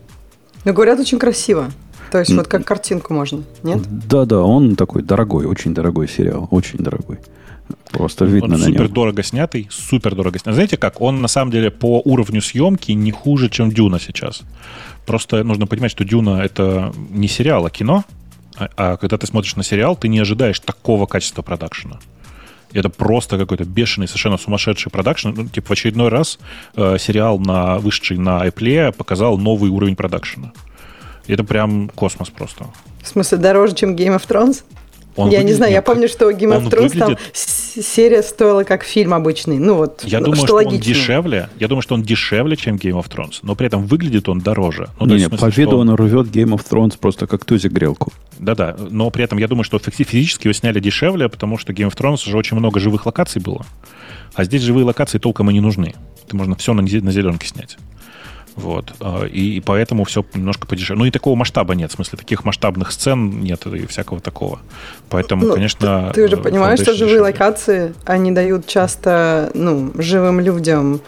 Но 0.65 0.73
говорят, 0.73 0.99
очень 0.99 1.19
красиво. 1.19 1.71
То 2.11 2.19
есть, 2.19 2.31
вот 2.33 2.47
как 2.47 2.63
картинку 2.65 3.13
можно, 3.13 3.41
нет? 3.63 3.81
Да-да, 4.07 4.43
он 4.43 4.75
такой 4.75 5.01
дорогой, 5.01 5.45
очень 5.45 5.73
дорогой 5.73 6.07
сериал, 6.07 6.47
очень 6.51 6.77
дорогой. 6.77 7.17
Просто 7.91 8.25
видно 8.25 8.55
он 8.55 8.59
на 8.59 8.65
супер 8.65 8.89
дорого 8.89 9.23
снятый, 9.23 9.67
супер 9.71 10.15
дорого 10.15 10.37
снятый. 10.37 10.53
Знаете 10.53 10.77
как? 10.77 11.01
Он 11.01 11.21
на 11.21 11.27
самом 11.27 11.51
деле 11.51 11.71
по 11.71 12.01
уровню 12.05 12.41
съемки 12.41 12.91
не 12.91 13.11
хуже, 13.11 13.49
чем 13.49 13.71
Дюна 13.71 13.99
сейчас. 13.99 14.41
Просто 15.05 15.43
нужно 15.43 15.65
понимать, 15.67 15.91
что 15.91 16.03
Дюна 16.03 16.41
это 16.41 16.93
не 17.09 17.27
сериал, 17.27 17.65
а 17.65 17.69
кино. 17.69 18.03
А, 18.57 18.69
а 18.77 18.97
когда 18.97 19.17
ты 19.17 19.27
смотришь 19.27 19.55
на 19.55 19.63
сериал, 19.63 19.95
ты 19.95 20.07
не 20.07 20.19
ожидаешь 20.19 20.59
такого 20.59 21.05
качества 21.05 21.41
продакшена. 21.41 21.99
Это 22.73 22.89
просто 22.89 23.37
какой-то 23.37 23.65
бешеный, 23.65 24.07
совершенно 24.07 24.37
сумасшедший 24.37 24.91
продакшн. 24.91 25.29
Ну, 25.35 25.47
типа 25.47 25.67
в 25.67 25.71
очередной 25.71 26.09
раз 26.09 26.39
э, 26.75 26.97
сериал, 26.99 27.39
на, 27.39 27.77
вышедший 27.77 28.17
на 28.17 28.45
iPlay, 28.47 28.91
показал 28.91 29.37
новый 29.37 29.69
уровень 29.69 29.95
продакшена. 29.95 30.51
Это 31.27 31.43
прям 31.43 31.89
космос 31.89 32.29
просто. 32.29 32.65
В 33.01 33.07
смысле, 33.07 33.37
дороже, 33.37 33.75
чем 33.75 33.95
Game 33.95 34.17
of 34.17 34.27
Thrones? 34.27 34.63
Он 35.15 35.29
я 35.29 35.43
не 35.43 35.53
знаю, 35.53 35.71
я 35.71 35.81
помню, 35.81 36.07
что 36.07 36.31
Game 36.31 36.57
of 36.57 36.69
Thrones 36.69 36.81
выглядит... 36.81 36.99
там 36.99 37.17
серия 37.33 38.23
стоила 38.23 38.63
как 38.63 38.83
фильм 38.83 39.13
обычный. 39.13 39.59
Ну 39.59 39.75
вот, 39.75 40.03
я 40.03 40.19
что 40.19 40.25
думаю, 40.25 40.45
что, 40.45 40.55
логично. 40.55 40.77
он 40.77 40.81
дешевле. 40.81 41.49
Я 41.59 41.67
думаю, 41.67 41.81
что 41.81 41.95
он 41.95 42.03
дешевле, 42.03 42.55
чем 42.55 42.75
Game 42.75 42.99
of 42.99 43.09
Thrones, 43.09 43.39
но 43.43 43.55
при 43.55 43.67
этом 43.67 43.85
выглядит 43.85 44.27
он 44.29 44.39
дороже. 44.39 44.89
Ну, 44.99 45.05
не, 45.05 45.15
не, 45.15 45.27
смысле, 45.27 45.37
по 45.37 45.53
виду 45.53 45.77
он... 45.77 45.89
он 45.89 45.95
рвет 45.95 46.27
Game 46.27 46.53
of 46.55 46.65
Thrones 46.67 46.97
просто 46.99 47.27
как 47.27 47.45
тузик 47.45 47.71
грелку. 47.71 48.11
Да-да, 48.39 48.75
но 48.89 49.09
при 49.11 49.23
этом 49.23 49.37
я 49.37 49.47
думаю, 49.47 49.63
что 49.63 49.79
физически 49.79 50.47
его 50.47 50.53
сняли 50.53 50.79
дешевле, 50.79 51.29
потому 51.29 51.57
что 51.57 51.73
Game 51.73 51.91
of 51.91 51.97
Thrones 51.97 52.27
уже 52.27 52.37
очень 52.37 52.57
много 52.57 52.79
живых 52.79 53.05
локаций 53.05 53.41
было. 53.41 53.65
А 54.33 54.43
здесь 54.43 54.63
живые 54.63 54.85
локации 54.85 55.19
толком 55.19 55.49
и 55.51 55.53
не 55.53 55.61
нужны. 55.61 55.93
Ты 56.27 56.35
можно 56.35 56.55
все 56.55 56.73
на, 56.73 56.81
на 56.81 57.11
зеленке 57.11 57.47
снять. 57.47 57.77
Вот. 58.55 58.93
А, 58.99 59.25
и, 59.25 59.57
и 59.57 59.59
поэтому 59.59 60.03
все 60.03 60.25
немножко 60.33 60.67
подешевле. 60.67 60.99
Ну 60.99 61.05
и 61.05 61.11
такого 61.11 61.35
масштаба 61.35 61.75
нет. 61.75 61.91
В 61.91 61.95
смысле, 61.95 62.17
таких 62.17 62.45
масштабных 62.45 62.91
сцен 62.91 63.41
нет 63.41 63.65
и 63.65 63.85
всякого 63.87 64.19
такого. 64.19 64.59
Поэтому, 65.09 65.47
ну, 65.47 65.53
конечно... 65.53 66.11
Ты, 66.13 66.27
ты 66.27 66.35
же 66.35 66.37
понимаешь, 66.37 66.79
что 66.79 66.93
живые 66.93 67.15
дешевле. 67.15 67.21
локации, 67.21 67.93
они 68.05 68.31
дают 68.31 68.67
часто 68.67 69.51
ну, 69.53 69.91
живым 69.97 70.39
людям 70.39 71.01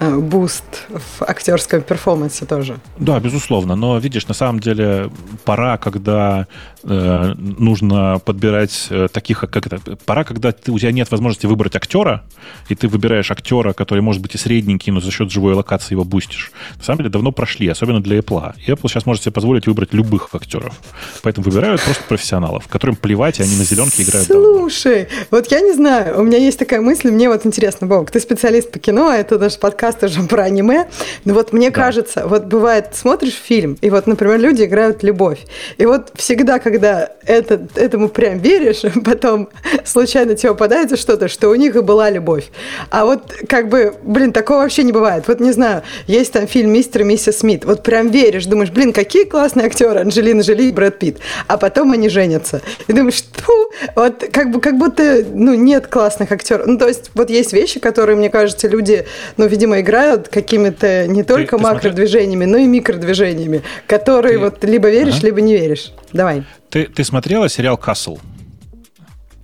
Э, 0.00 0.16
буст 0.16 0.86
в 0.88 1.22
актерском 1.22 1.82
перформансе 1.82 2.46
тоже. 2.46 2.78
Да, 2.98 3.18
безусловно. 3.18 3.76
Но 3.76 3.98
видишь, 3.98 4.28
на 4.28 4.34
самом 4.34 4.60
деле 4.60 5.10
пора, 5.44 5.76
когда 5.76 6.46
э, 6.82 7.34
нужно 7.36 8.20
подбирать 8.24 8.86
э, 8.90 9.08
таких, 9.12 9.40
как 9.40 9.56
это, 9.56 9.80
пора, 10.04 10.24
когда 10.24 10.52
ты, 10.52 10.72
у 10.72 10.78
тебя 10.78 10.92
нет 10.92 11.10
возможности 11.10 11.46
выбрать 11.46 11.76
актера, 11.76 12.24
и 12.68 12.74
ты 12.74 12.88
выбираешь 12.88 13.30
актера, 13.30 13.72
который 13.72 14.00
может 14.00 14.22
быть 14.22 14.34
и 14.34 14.38
средненький, 14.38 14.92
но 14.92 15.00
за 15.00 15.10
счет 15.10 15.30
живой 15.30 15.54
локации 15.54 15.94
его 15.94 16.04
бустишь. 16.04 16.52
На 16.76 16.84
самом 16.84 16.98
деле 16.98 17.10
давно 17.10 17.32
прошли, 17.32 17.68
особенно 17.68 18.02
для 18.02 18.18
Apple. 18.18 18.54
И 18.66 18.70
Apple 18.70 18.88
сейчас 18.88 19.06
может 19.06 19.22
себе 19.22 19.32
позволить 19.32 19.66
выбрать 19.66 19.92
любых 19.92 20.28
актеров. 20.32 20.78
Поэтому 21.22 21.44
выбирают 21.44 21.80
просто 21.80 22.02
профессионалов, 22.04 22.68
которым 22.68 22.96
плевать, 22.96 23.40
и 23.40 23.42
они 23.42 23.56
на 23.56 23.64
зеленке 23.64 24.02
играют. 24.02 24.26
Слушай, 24.26 25.04
давно. 25.04 25.26
вот 25.30 25.50
я 25.50 25.60
не 25.60 25.72
знаю, 25.72 26.20
у 26.20 26.22
меня 26.22 26.38
есть 26.38 26.58
такая 26.58 26.80
мысль, 26.80 27.10
мне 27.10 27.28
вот 27.28 27.46
интересно, 27.46 27.86
Бог, 27.86 28.10
ты 28.10 28.20
специалист 28.20 28.70
по 28.70 28.78
кино, 28.78 29.08
а 29.08 29.16
это 29.16 29.38
наш 29.38 29.58
подкаст 29.58 29.78
подкаст 29.78 30.02
уже 30.02 30.26
про 30.26 30.44
аниме, 30.44 30.88
но 31.24 31.34
вот 31.34 31.52
мне 31.52 31.70
да. 31.70 31.74
кажется, 31.74 32.26
вот 32.26 32.44
бывает, 32.46 32.88
смотришь 32.94 33.34
фильм, 33.34 33.78
и 33.80 33.90
вот, 33.90 34.06
например, 34.06 34.38
люди 34.38 34.64
играют 34.64 35.02
любовь, 35.02 35.40
и 35.76 35.86
вот 35.86 36.10
всегда, 36.14 36.58
когда 36.70 37.10
это, 37.24 37.60
этому 37.74 38.08
прям 38.08 38.38
веришь, 38.38 38.82
потом 39.04 39.48
случайно 39.84 40.34
тебе 40.34 40.50
попадается 40.50 40.96
что-то, 40.96 41.28
что 41.28 41.48
у 41.48 41.54
них 41.54 41.76
и 41.76 41.80
была 41.80 42.10
любовь. 42.10 42.48
А 42.90 43.04
вот 43.04 43.34
как 43.48 43.68
бы, 43.68 43.94
блин, 44.02 44.32
такого 44.32 44.58
вообще 44.58 44.82
не 44.82 44.92
бывает. 44.92 45.24
Вот 45.28 45.40
не 45.40 45.52
знаю, 45.52 45.82
есть 46.06 46.32
там 46.32 46.46
фильм 46.46 46.72
«Мистер 46.72 47.02
и 47.02 47.04
миссис 47.04 47.38
Смит», 47.38 47.64
вот 47.64 47.82
прям 47.82 48.08
веришь, 48.08 48.46
думаешь, 48.46 48.70
блин, 48.70 48.92
какие 48.92 49.24
классные 49.24 49.66
актеры, 49.66 50.00
Анджелина 50.00 50.40
Джоли 50.40 50.64
и 50.64 50.72
Брэд 50.72 50.98
Питт, 50.98 51.18
а 51.46 51.58
потом 51.58 51.92
они 51.92 52.08
женятся. 52.08 52.62
И 52.86 52.92
думаешь, 52.92 53.14
что? 53.14 53.70
Вот 53.94 54.24
как, 54.32 54.50
бы, 54.50 54.60
как 54.60 54.78
будто, 54.78 55.24
ну, 55.32 55.54
нет 55.54 55.86
классных 55.86 56.32
актеров. 56.32 56.66
Ну, 56.66 56.78
то 56.78 56.88
есть 56.88 57.10
вот 57.14 57.30
есть 57.30 57.52
вещи, 57.52 57.80
которые, 57.80 58.16
мне 58.16 58.30
кажется, 58.30 58.68
люди, 58.68 59.06
ну, 59.36 59.46
видимо, 59.46 59.80
играют 59.80 60.28
какими-то 60.28 61.06
не 61.06 61.22
только 61.22 61.56
ты, 61.56 61.62
ты 61.62 61.62
макродвижениями, 61.62 62.44
но 62.44 62.58
и 62.58 62.66
микродвижениями, 62.66 63.62
которые 63.86 64.34
ты... 64.34 64.38
вот 64.38 64.64
либо 64.64 64.88
веришь, 64.88 65.18
ага. 65.18 65.26
либо 65.26 65.40
не 65.40 65.56
веришь. 65.56 65.92
Давай. 66.12 66.44
Ты, 66.70 66.86
ты 66.86 67.04
смотрела 67.04 67.48
сериал 67.48 67.76
«Касл»? 67.76 68.18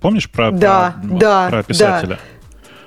Помнишь 0.01 0.29
про, 0.29 0.51
да, 0.51 0.95
про, 1.01 1.17
да, 1.17 1.47
про 1.49 1.63
писателя? 1.63 2.19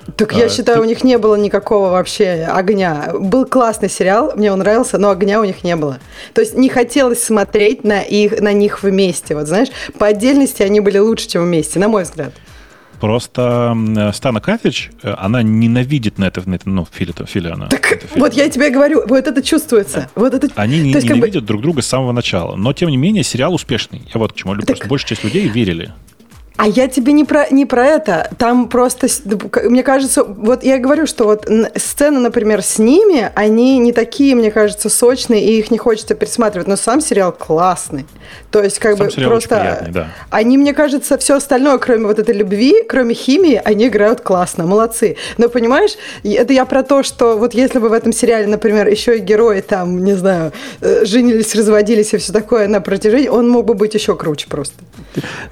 Да. 0.06 0.12
Так 0.16 0.32
я 0.32 0.46
а, 0.46 0.48
считаю, 0.48 0.78
ты... 0.78 0.82
у 0.84 0.86
них 0.86 1.04
не 1.04 1.18
было 1.18 1.34
никакого 1.34 1.90
вообще 1.90 2.48
огня. 2.50 3.10
Был 3.14 3.44
классный 3.44 3.90
сериал, 3.90 4.32
мне 4.36 4.50
он 4.52 4.60
нравился, 4.60 4.98
но 4.98 5.10
огня 5.10 5.40
у 5.40 5.44
них 5.44 5.64
не 5.64 5.76
было. 5.76 5.98
То 6.32 6.40
есть 6.40 6.54
не 6.54 6.68
хотелось 6.68 7.22
смотреть 7.22 7.84
на, 7.84 8.00
их, 8.00 8.40
на 8.40 8.52
них 8.52 8.82
вместе. 8.82 9.34
Вот 9.34 9.48
знаешь, 9.48 9.68
по 9.98 10.06
отдельности 10.06 10.62
они 10.62 10.80
были 10.80 10.98
лучше, 10.98 11.28
чем 11.28 11.44
вместе, 11.44 11.78
на 11.78 11.88
мой 11.88 12.04
взгляд. 12.04 12.32
Просто 13.00 13.76
Стана 14.12 14.40
Катич, 14.40 14.90
э, 15.02 15.14
она 15.16 15.42
ненавидит 15.42 16.18
на 16.18 16.24
это, 16.24 16.48
на 16.48 16.56
это 16.56 16.68
ну, 16.68 16.86
Филя 16.90 17.52
она. 17.52 17.68
Так, 17.68 17.92
это 17.92 18.06
вот 18.16 18.34
я 18.34 18.48
тебе 18.48 18.70
говорю, 18.70 19.04
вот 19.06 19.26
это 19.26 19.42
чувствуется. 19.42 20.10
Вот 20.14 20.34
это... 20.34 20.48
Они 20.56 20.80
не, 20.80 20.92
есть, 20.92 21.08
ненавидят 21.08 21.44
бы... 21.44 21.46
друг 21.46 21.62
друга 21.62 21.82
с 21.82 21.86
самого 21.86 22.12
начала. 22.12 22.56
Но, 22.56 22.72
тем 22.72 22.88
не 22.88 22.96
менее, 22.96 23.22
сериал 23.22 23.54
успешный. 23.54 24.02
Я 24.12 24.18
вот 24.18 24.32
к 24.32 24.36
чему. 24.36 24.56
Так... 24.56 24.66
Просто 24.66 24.88
большая 24.88 25.08
часть 25.10 25.24
людей 25.24 25.48
верили. 25.48 25.92
А 26.58 26.66
я 26.66 26.88
тебе 26.88 27.12
не 27.12 27.24
про, 27.24 27.46
не 27.52 27.66
про 27.66 27.86
это. 27.86 28.30
Там 28.36 28.68
просто, 28.68 29.06
мне 29.62 29.84
кажется, 29.84 30.24
вот 30.24 30.64
я 30.64 30.78
говорю, 30.78 31.06
что 31.06 31.22
вот 31.22 31.48
сцены, 31.76 32.18
например, 32.18 32.62
с 32.62 32.78
ними, 32.78 33.30
они 33.36 33.78
не 33.78 33.92
такие, 33.92 34.34
мне 34.34 34.50
кажется, 34.50 34.88
сочные, 34.88 35.44
и 35.44 35.56
их 35.56 35.70
не 35.70 35.78
хочется 35.78 36.16
пересматривать. 36.16 36.66
Но 36.66 36.74
сам 36.74 37.00
сериал 37.00 37.30
классный. 37.30 38.06
То 38.50 38.60
есть, 38.60 38.80
как 38.80 38.96
сам 38.98 39.06
бы 39.06 39.12
просто... 39.12 39.60
Приятный, 39.60 39.92
да. 39.92 40.08
Они, 40.30 40.58
мне 40.58 40.74
кажется, 40.74 41.16
все 41.16 41.36
остальное, 41.36 41.78
кроме 41.78 42.06
вот 42.06 42.18
этой 42.18 42.34
любви, 42.34 42.74
кроме 42.88 43.14
химии, 43.14 43.62
они 43.64 43.86
играют 43.86 44.22
классно, 44.22 44.66
молодцы. 44.66 45.16
Но 45.36 45.48
понимаешь, 45.48 45.92
это 46.24 46.52
я 46.52 46.64
про 46.64 46.82
то, 46.82 47.04
что 47.04 47.38
вот 47.38 47.54
если 47.54 47.78
бы 47.78 47.88
в 47.88 47.92
этом 47.92 48.12
сериале, 48.12 48.48
например, 48.48 48.88
еще 48.88 49.18
и 49.18 49.20
герои 49.20 49.60
там, 49.60 50.02
не 50.04 50.14
знаю, 50.14 50.52
э, 50.80 51.04
женились, 51.04 51.54
разводились 51.54 52.14
и 52.14 52.16
все 52.16 52.32
такое 52.32 52.66
на 52.66 52.80
протяжении, 52.80 53.28
он 53.28 53.48
мог 53.48 53.64
бы 53.64 53.74
быть 53.74 53.94
еще 53.94 54.16
круче 54.16 54.48
просто. 54.48 54.74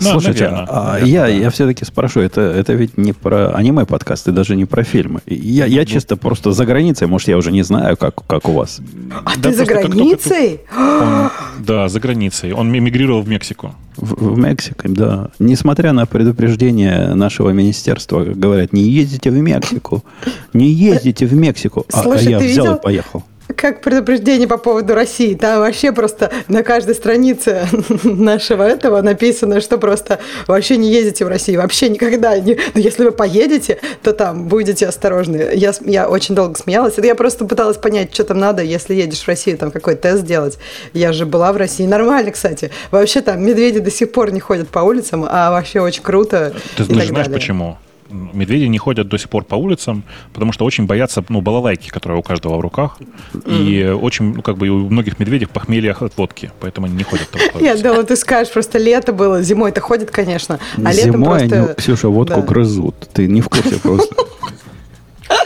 Ну, 0.01 0.11
Слушайте, 0.11 0.51
а 0.51 0.96
я, 0.99 1.27
я 1.27 1.51
все-таки 1.51 1.85
спрошу, 1.85 2.21
это, 2.21 2.41
это 2.41 2.75
ведь 2.75 2.97
не 2.99 3.13
про 3.13 3.55
аниме-подкасты, 3.55 4.33
даже 4.33 4.57
не 4.57 4.65
про 4.65 4.85
фильмы. 4.85 5.21
Я, 5.27 5.67
я 5.67 5.81
ну, 5.81 5.87
чисто 5.87 6.17
просто 6.17 6.53
за 6.53 6.65
границей, 6.65 7.07
может, 7.07 7.29
я 7.29 7.37
уже 7.37 7.53
не 7.53 7.63
знаю, 7.63 7.97
как, 7.97 8.15
как 8.27 8.49
у 8.49 8.53
вас. 8.53 8.81
А 9.25 9.37
да 9.37 9.51
ты 9.51 9.57
за 9.57 9.65
границей? 9.65 10.61
Он, 10.77 11.31
да, 11.59 11.89
за 11.89 12.01
границей. 12.01 12.53
Он 12.53 12.77
эмигрировал 12.77 13.23
в 13.23 13.29
Мексику. 13.29 13.75
В, 13.97 14.35
в 14.35 14.39
Мексику, 14.39 14.89
да. 14.89 15.31
Несмотря 15.39 15.93
на 15.93 16.07
предупреждение 16.07 17.15
нашего 17.15 17.51
министерства, 17.51 18.25
говорят, 18.25 18.73
не 18.73 18.83
ездите 18.83 19.31
в 19.31 19.39
Мексику, 19.39 20.05
не 20.53 20.69
ездите 20.69 21.27
в 21.27 21.33
Мексику. 21.33 21.87
А, 21.93 22.03
Слушай, 22.03 22.27
а 22.27 22.31
я 22.31 22.39
взял 22.39 22.49
видел? 22.49 22.75
и 22.77 22.83
поехал 22.83 23.25
как 23.55 23.81
предупреждение 23.81 24.49
по 24.49 24.57
поводу 24.57 24.95
России. 24.95 25.35
Там 25.35 25.61
вообще 25.61 25.93
просто 25.93 26.33
на 26.49 26.63
каждой 26.63 26.95
странице 26.95 27.67
нашего 28.05 28.63
этого 28.63 29.01
написано, 29.03 29.61
что 29.61 29.79
просто 29.79 30.19
вообще 30.47 30.77
не 30.77 30.91
ездите 30.91 31.25
в 31.25 31.29
Россию. 31.29 31.61
Вообще 31.61 31.89
никогда. 31.89 32.39
Не... 32.39 32.59
Но 32.75 32.81
если 32.81 33.05
вы 33.05 33.13
поедете, 33.13 33.79
то 34.03 34.13
там 34.13 34.49
будете 34.49 34.87
осторожны. 34.87 35.51
Я, 35.55 35.73
я 35.83 36.09
очень 36.09 36.35
долго 36.35 36.59
смеялась. 36.59 36.95
Я 36.99 37.15
просто 37.15 37.45
пыталась 37.45 37.77
понять, 37.77 38.13
что 38.13 38.25
там 38.25 38.39
надо, 38.39 38.63
если 38.63 38.95
едешь 38.95 39.23
в 39.23 39.29
Россию, 39.29 39.59
там 39.59 39.71
какой 39.71 39.95
тест 39.95 40.23
сделать. 40.23 40.59
Я 40.93 41.13
же 41.13 41.27
была 41.27 41.53
в 41.53 41.57
России. 41.57 41.87
Нормально, 41.87 42.33
кстати. 42.33 42.71
Вообще 42.91 43.21
там 43.21 43.45
медведи 43.45 43.81
до 43.81 43.91
сих 43.91 44.13
пор 44.13 44.33
не 44.33 44.41
ходят 44.41 44.69
по 44.69 44.81
улицам, 44.81 45.27
а 45.29 45.51
вообще 45.51 45.81
очень 45.81 46.03
круто. 46.03 46.55
Ты, 46.77 46.85
ты 46.85 46.93
знаешь 46.93 47.11
далее. 47.11 47.33
почему? 47.33 47.79
Медведи 48.11 48.65
не 48.65 48.79
ходят 48.79 49.09
до 49.09 49.19
сих 49.19 49.29
пор 49.29 49.45
по 49.45 49.55
улицам, 49.55 50.03
потому 50.33 50.53
что 50.53 50.65
очень 50.65 50.87
боятся, 50.87 51.25
ну, 51.29 51.41
балалайки, 51.41 51.89
которые 51.89 52.19
у 52.19 52.23
каждого 52.23 52.57
в 52.57 52.61
руках. 52.61 52.99
И 53.47 53.97
очень, 54.01 54.35
ну, 54.35 54.43
как 54.43 54.57
бы 54.57 54.69
у 54.69 54.89
многих 54.89 55.19
медведей 55.19 55.47
похмелье 55.47 55.93
от 55.93 56.17
водки, 56.17 56.51
поэтому 56.61 56.87
они 56.87 56.97
не 56.97 57.05
ходят 57.05 57.29
там 57.31 57.41
по 57.53 57.59
Я 57.65 57.77
думала, 57.77 58.05
ты 58.05 58.17
скажешь, 58.17 58.53
просто 58.53 58.79
лето 58.79 59.13
было, 59.13 59.43
зимой-то 59.43 59.81
ходит, 59.81 60.11
конечно, 60.11 60.59
а 60.77 60.93
летом 60.93 61.13
Зимой 61.13 61.39
просто... 61.41 61.65
они, 61.65 61.75
Ксюша, 61.75 62.09
водку 62.09 62.41
да. 62.41 62.47
грызут. 62.47 62.95
Ты 63.13 63.27
не 63.27 63.41
в 63.41 63.49
курсе 63.49 63.77
просто. 63.77 64.15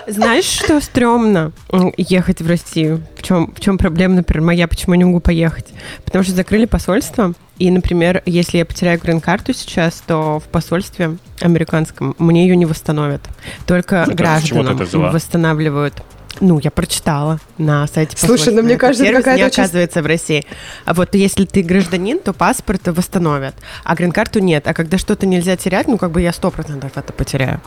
Знаешь, 0.07 0.45
что 0.45 0.81
стрёмно 0.81 1.53
ехать 1.97 2.41
в 2.41 2.49
Россию? 2.49 3.03
В 3.17 3.23
чем, 3.23 3.53
в 3.55 3.61
чем 3.61 3.79
проблема, 3.79 4.17
например, 4.17 4.43
моя, 4.45 4.69
почему 4.69 4.95
я 4.95 4.99
не 4.99 5.05
могу 5.05 5.21
поехать? 5.21 5.67
Потому 6.05 6.25
что 6.25 6.33
закрыли 6.35 6.65
посольство, 6.65 7.33
и, 7.59 7.71
например, 7.71 8.23
если 8.27 8.59
я 8.59 8.65
потеряю 8.65 8.99
грин-карту 8.99 9.53
сейчас, 9.53 10.03
то 10.07 10.41
в 10.41 10.45
посольстве 10.45 11.19
американском 11.41 12.15
мне 12.19 12.47
ее 12.49 12.57
не 12.57 12.67
восстановят. 12.67 13.23
Только 13.67 14.07
гражданам 14.09 14.77
восстанавливают. 14.77 16.03
Ну, 16.39 16.61
я 16.63 16.71
прочитала 16.71 17.41
на 17.59 17.87
сайте 17.87 18.17
Слушай, 18.17 18.55
ну 18.55 18.63
мне 18.63 18.77
кажется, 18.77 19.05
какая-то... 19.05 19.37
не 19.37 19.43
оказывается 19.43 20.01
в 20.01 20.07
России. 20.07 20.47
А 20.85 20.95
вот 20.95 21.15
если 21.15 21.45
ты 21.45 21.63
гражданин, 21.63 22.19
то 22.19 22.33
паспорт 22.33 22.87
восстановят, 22.87 23.55
а 23.85 23.95
грин-карту 23.95 24.39
нет. 24.39 24.67
А 24.69 24.73
когда 24.73 24.97
что-то 24.97 25.27
нельзя 25.27 25.57
терять, 25.57 25.89
ну, 25.89 25.99
как 25.99 26.13
бы 26.13 26.23
я 26.23 26.33
сто 26.33 26.51
процентов 26.51 26.93
это 26.95 27.13
потеряю. 27.13 27.61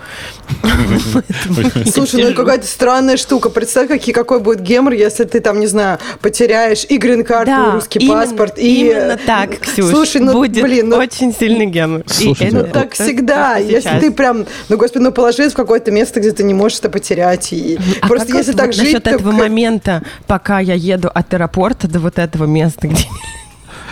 Слушай, 1.94 2.24
ну 2.24 2.34
какая-то 2.34 2.66
странная 2.66 3.18
штука. 3.18 3.50
Представь, 3.50 3.90
какие, 3.90 4.16
какой 4.16 4.40
будет 4.40 4.62
гемор, 4.62 4.94
если 4.94 5.26
ты 5.26 5.40
там, 5.40 5.60
не 5.60 5.68
знаю, 5.68 6.00
потеряешь 6.22 6.86
и 6.88 6.98
грин-карту, 6.98 7.52
и 7.52 7.72
русский 7.74 8.08
паспорт, 8.08 8.58
и... 8.58 8.90
Именно 8.90 9.20
так, 9.24 9.60
Ксюш. 9.60 9.92
Слушай, 9.92 10.22
ну, 10.22 10.32
будет 10.32 10.64
блин, 10.64 10.90
ну... 10.90 10.98
очень 10.98 11.34
сильный 11.34 11.66
гемор. 11.66 12.04
Ну, 12.52 12.64
так 12.66 12.94
всегда. 12.94 13.58
Если 13.58 14.00
ты 14.00 14.12
прям, 14.12 14.46
ну, 14.70 14.78
господи, 14.78 15.04
ну, 15.04 15.12
положись 15.12 15.52
в 15.52 15.56
какое-то 15.56 15.92
место, 15.92 16.22
где 16.22 16.32
ты 16.32 16.44
не 16.44 16.54
можешь 16.54 16.80
это 16.80 16.90
потерять. 16.90 17.54
А 18.02 18.08
просто 18.08 18.36
если 18.38 18.53
так 18.56 18.74
жить... 18.74 18.94
Насчет 18.94 19.08
этого 19.08 19.32
момента, 19.32 20.04
пока 20.28 20.60
я 20.60 20.74
еду 20.74 21.10
от 21.14 21.34
аэропорта 21.34 21.88
до 21.88 22.00
вот 22.00 22.20
этого 22.20 22.46
места, 22.46 22.88
где 22.88 23.06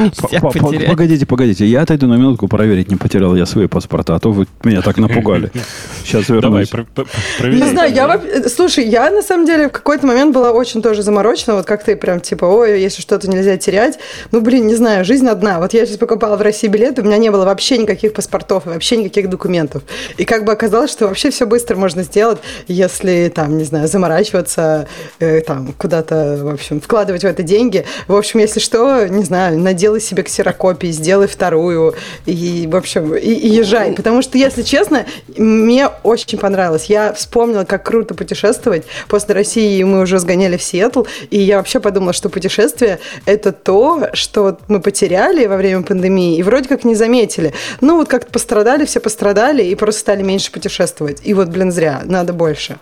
Погодите, 0.41 1.25
погодите. 1.25 1.65
Я 1.65 1.81
отойду 1.81 2.07
на 2.07 2.15
минутку 2.15 2.47
проверить, 2.47 2.89
не 2.89 2.97
потерял 2.97 3.35
я 3.35 3.45
свои 3.45 3.67
паспорта, 3.67 4.15
а 4.15 4.19
то 4.19 4.31
вы 4.31 4.47
меня 4.63 4.81
так 4.81 4.97
напугали. 4.97 5.51
Сейчас 6.03 6.29
вернусь. 6.29 6.69
Давай, 6.69 7.53
Не 7.53 7.69
знаю, 7.69 7.93
я... 7.93 8.49
Слушай, 8.49 8.85
я 8.87 9.09
на 9.11 9.21
самом 9.21 9.45
деле 9.45 9.69
в 9.69 9.71
какой-то 9.71 10.07
момент 10.07 10.33
была 10.33 10.51
очень 10.51 10.81
тоже 10.81 11.03
заморочена, 11.03 11.55
вот 11.55 11.65
как 11.65 11.83
ты 11.83 11.95
прям 11.95 12.19
типа, 12.19 12.45
ой, 12.45 12.81
если 12.81 13.01
что-то 13.01 13.29
нельзя 13.29 13.57
терять. 13.57 13.99
Ну, 14.31 14.41
блин, 14.41 14.67
не 14.67 14.75
знаю, 14.75 15.05
жизнь 15.05 15.27
одна. 15.27 15.59
Вот 15.59 15.73
я 15.73 15.85
сейчас 15.85 15.97
покупала 15.97 16.35
в 16.35 16.41
России 16.41 16.67
билет, 16.67 16.99
у 16.99 17.03
меня 17.03 17.17
не 17.17 17.29
было 17.29 17.45
вообще 17.45 17.77
никаких 17.77 18.13
паспортов, 18.13 18.65
вообще 18.65 18.97
никаких 18.97 19.29
документов. 19.29 19.83
И 20.17 20.25
как 20.25 20.45
бы 20.45 20.51
оказалось, 20.51 20.91
что 20.91 21.07
вообще 21.07 21.29
все 21.29 21.45
быстро 21.45 21.75
можно 21.75 22.03
сделать, 22.03 22.39
если 22.67 23.31
там, 23.33 23.57
не 23.57 23.63
знаю, 23.63 23.87
заморачиваться, 23.87 24.87
э, 25.19 25.41
там, 25.41 25.73
куда-то, 25.77 26.39
в 26.43 26.53
общем, 26.53 26.81
вкладывать 26.81 27.23
в 27.23 27.25
это 27.25 27.43
деньги. 27.43 27.85
В 28.07 28.15
общем, 28.15 28.39
если 28.39 28.59
что, 28.59 29.07
не 29.07 29.23
знаю, 29.23 29.59
наделай 29.91 30.01
себе 30.01 30.23
ксерокопии, 30.23 30.87
сделай 30.87 31.27
вторую 31.27 31.95
и, 32.25 32.67
в 32.71 32.75
общем, 32.75 33.15
и, 33.15 33.19
и 33.19 33.49
езжай. 33.49 33.93
Потому 33.93 34.21
что, 34.21 34.37
если 34.37 34.63
честно, 34.63 35.05
мне 35.37 35.89
очень 36.03 36.37
понравилось. 36.37 36.85
Я 36.85 37.13
вспомнила, 37.13 37.65
как 37.65 37.85
круто 37.85 38.13
путешествовать. 38.13 38.83
После 39.07 39.35
России 39.35 39.83
мы 39.83 40.01
уже 40.01 40.19
сгоняли 40.19 40.57
в 40.57 40.63
Сиэтл, 40.63 41.03
и 41.29 41.39
я 41.39 41.57
вообще 41.57 41.79
подумала, 41.79 42.13
что 42.13 42.29
путешествие– 42.29 42.99
это 43.25 43.51
то, 43.51 44.09
что 44.13 44.57
мы 44.67 44.79
потеряли 44.79 45.45
во 45.45 45.57
время 45.57 45.83
пандемии 45.83 46.37
и 46.37 46.43
вроде 46.43 46.67
как 46.69 46.83
не 46.83 46.95
заметили. 46.95 47.53
Ну, 47.81 47.97
вот 47.97 48.07
как-то 48.07 48.31
пострадали, 48.31 48.85
все 48.85 48.99
пострадали 48.99 49.63
и 49.63 49.75
просто 49.75 50.01
стали 50.01 50.23
меньше 50.23 50.51
путешествовать. 50.51 51.21
И 51.23 51.33
вот, 51.33 51.49
блин, 51.49 51.71
зря, 51.71 52.01
надо 52.05 52.33
больше. 52.33 52.77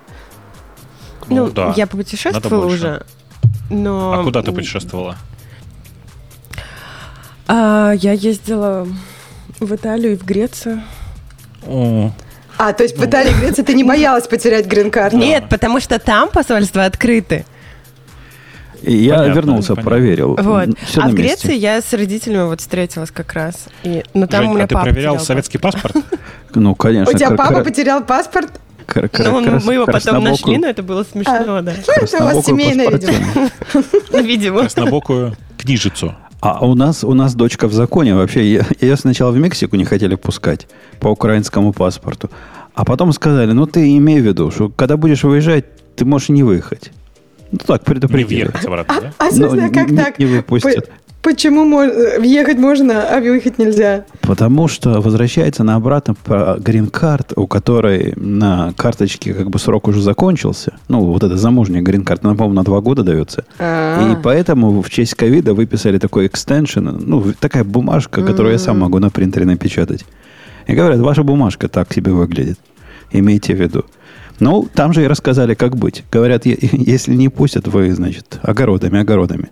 Ну, 1.28 1.46
ну 1.46 1.52
да. 1.52 1.74
Я 1.76 1.88
путешествовала 1.88 2.66
уже, 2.66 3.06
но... 3.70 4.14
А 4.14 4.24
куда 4.24 4.42
ты 4.42 4.52
путешествовала? 4.52 5.16
А, 7.52 7.94
я 7.94 8.12
ездила 8.12 8.88
в 9.60 9.74
Италию 9.74 10.14
и 10.14 10.16
в 10.16 10.24
Грецию. 10.24 10.84
О. 11.66 12.12
А, 12.60 12.74
то 12.74 12.84
есть 12.84 12.96
в 12.96 13.04
Италии 13.04 13.32
и 13.32 13.34
Греции 13.34 13.64
ты 13.64 13.74
не 13.74 13.84
боялась 13.84 14.28
потерять 14.28 14.68
грин-карту? 14.68 15.18
Нет, 15.18 15.46
потому 15.50 15.80
что 15.80 15.98
там 15.98 16.30
посольства 16.30 16.86
открыты. 16.86 17.46
И 18.84 18.96
я 18.96 19.16
понятно, 19.16 19.34
вернулся, 19.34 19.70
понятно. 19.70 19.90
проверил. 19.90 20.36
Вот. 20.40 20.70
Все 20.86 21.02
а 21.02 21.10
в 21.10 21.14
Греции 21.16 21.56
я 21.56 21.82
с 21.82 21.92
родителями 21.92 22.44
вот 22.44 22.62
встретилась 22.62 23.10
как 23.10 23.34
раз. 23.34 23.68
И, 23.84 24.04
ну, 24.14 24.28
там 24.28 24.44
Жень, 24.44 24.52
у 24.52 24.54
меня 24.54 24.66
а 24.66 24.68
ты 24.68 24.76
проверял 24.76 25.20
советский 25.20 25.58
паспорт? 25.58 25.96
Ну, 26.56 26.74
конечно. 26.74 27.14
У 27.14 27.18
тебя 27.18 27.32
папа 27.32 27.64
потерял 27.64 28.04
паспорт? 28.04 28.60
Ну, 28.96 29.60
мы 29.64 29.74
его 29.76 29.86
потом 29.86 30.24
нашли, 30.24 30.58
но 30.58 30.68
это 30.68 30.82
было 30.82 31.04
смешно, 31.04 31.58
а, 31.58 31.62
да. 31.62 31.74
Это 31.74 32.24
у 32.24 32.26
вас 32.26 32.46
семейное, 32.46 32.90
видимо. 32.90 33.50
Видимо. 34.24 34.60
Краснобокую 34.62 35.36
книжицу. 35.58 36.16
А 36.42 36.66
у 36.66 36.74
нас, 36.74 37.04
у 37.04 37.14
нас 37.14 37.36
дочка 37.36 37.68
в 37.68 37.74
законе. 37.74 38.16
Вообще, 38.16 38.64
ее 38.82 38.98
сначала 38.98 39.32
в 39.32 39.38
Мексику 39.38 39.76
не 39.76 39.86
хотели 39.86 40.16
пускать 40.16 40.68
по 41.00 41.10
украинскому 41.10 41.74
паспорту. 41.74 42.30
А 42.74 42.86
потом 42.86 43.12
сказали, 43.12 43.52
ну 43.52 43.66
ты 43.66 43.98
имей 43.98 44.22
в 44.22 44.26
виду, 44.26 44.52
что 44.52 44.70
когда 44.70 44.96
будешь 44.96 45.24
выезжать, 45.24 45.66
ты 45.96 46.06
можешь 46.06 46.30
не 46.30 46.44
выехать. 46.44 46.92
Ну 47.52 47.60
так, 47.66 47.84
предупредили. 47.84 48.40
Не 48.40 48.44
въехать 48.46 48.66
обратно, 48.66 49.02
да? 49.02 49.14
А, 49.18 49.26
а, 49.26 49.66
а 49.66 49.70
как 49.70 49.96
так? 49.96 50.20
Не 50.20 50.26
выпустят. 50.26 50.90
Почему 51.30 51.64
въехать 52.20 52.58
можно, 52.58 53.04
а 53.04 53.20
выехать 53.20 53.60
нельзя? 53.60 54.04
Потому 54.22 54.68
что 54.68 55.00
возвращается 55.00 55.64
на 55.64 55.76
обратно 55.76 56.16
по 56.16 56.58
грин-карт, 56.60 57.34
у 57.36 57.46
которой 57.46 58.14
на 58.16 58.74
карточке 58.76 59.36
как 59.36 59.52
бы 59.52 59.60
срок 59.60 59.88
уже 59.88 60.02
закончился. 60.02 60.74
Ну, 60.88 61.02
вот 61.02 61.24
эта 61.24 61.38
замужняя 61.38 61.84
грин-карта, 61.84 62.28
она, 62.28 62.36
по-моему, 62.36 62.56
на 62.56 62.64
два 62.64 62.82
года 62.82 63.04
дается. 63.04 63.46
А-а-а. 63.60 64.12
И 64.12 64.18
поэтому 64.24 64.82
в 64.82 64.90
честь 64.90 65.14
ковида 65.14 65.54
выписали 65.54 66.00
такой 66.00 66.26
экстеншн, 66.26 66.90
ну, 67.00 67.24
такая 67.40 67.64
бумажка, 67.64 68.24
которую 68.24 68.54
я 68.54 68.60
сам 68.60 68.80
могу 68.80 68.98
на 68.98 69.12
принтере 69.12 69.46
напечатать. 69.46 70.06
И 70.66 70.74
говорят, 70.74 71.00
ваша 71.00 71.22
бумажка 71.22 71.68
так 71.68 71.94
себе 71.94 72.12
выглядит. 72.12 72.58
Имейте 73.12 73.54
в 73.54 73.62
виду. 73.62 73.86
Ну, 74.40 74.68
там 74.74 74.94
же 74.94 75.04
и 75.04 75.08
рассказали, 75.08 75.54
как 75.54 75.76
быть. 75.76 76.04
Говорят, 76.12 76.46
если 76.48 77.14
не 77.14 77.30
пустят, 77.30 77.68
вы, 77.68 77.94
значит, 77.94 78.40
огородами, 78.42 79.00
огородами 79.00 79.50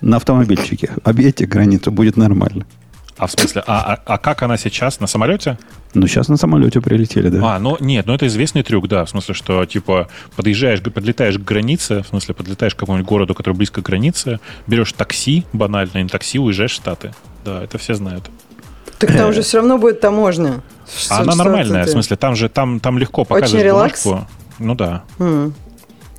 на 0.00 0.16
автомобильчике. 0.16 0.90
Объедьте 1.04 1.46
границу, 1.46 1.90
будет 1.90 2.16
нормально. 2.16 2.66
А 3.20 3.26
в 3.26 3.32
смысле, 3.32 3.62
а, 3.66 3.94
а, 3.94 4.02
а 4.14 4.18
как 4.18 4.42
она 4.42 4.56
сейчас? 4.56 4.98
На 4.98 5.06
самолете? 5.06 5.58
Ну, 5.92 6.06
сейчас 6.06 6.28
на 6.28 6.38
самолете 6.38 6.80
прилетели, 6.80 7.28
да. 7.28 7.56
А, 7.56 7.58
ну 7.58 7.76
нет, 7.78 8.06
ну 8.06 8.14
это 8.14 8.26
известный 8.26 8.62
трюк, 8.62 8.88
да. 8.88 9.04
В 9.04 9.10
смысле, 9.10 9.34
что 9.34 9.62
типа 9.66 10.08
подъезжаешь, 10.36 10.80
подлетаешь 10.82 11.36
к 11.36 11.42
границе, 11.42 12.02
в 12.02 12.06
смысле, 12.06 12.34
подлетаешь 12.34 12.74
к 12.74 12.78
какому-нибудь 12.78 13.06
городу, 13.06 13.34
который 13.34 13.54
близко 13.54 13.82
к 13.82 13.84
границе, 13.84 14.40
берешь 14.66 14.94
такси, 14.94 15.44
банально, 15.52 15.98
и 15.98 16.02
на 16.02 16.08
такси 16.08 16.38
уезжаешь 16.38 16.72
в 16.72 16.76
Штаты. 16.76 17.12
Да, 17.44 17.62
это 17.62 17.76
все 17.76 17.94
знают. 17.94 18.30
Так 18.98 19.14
там 19.14 19.34
же 19.34 19.42
все 19.42 19.58
равно 19.58 19.76
будет 19.76 20.00
таможня. 20.00 20.62
А 21.10 21.20
она 21.20 21.34
нормальная, 21.34 21.84
в 21.84 21.90
смысле, 21.90 22.16
там 22.16 22.36
же 22.36 22.48
там, 22.48 22.80
там 22.80 22.96
легко 22.96 23.26
показывать 23.26 23.64
Очень 23.64 23.72
бумажку. 23.72 24.28
Ну 24.58 24.74
да. 24.74 25.02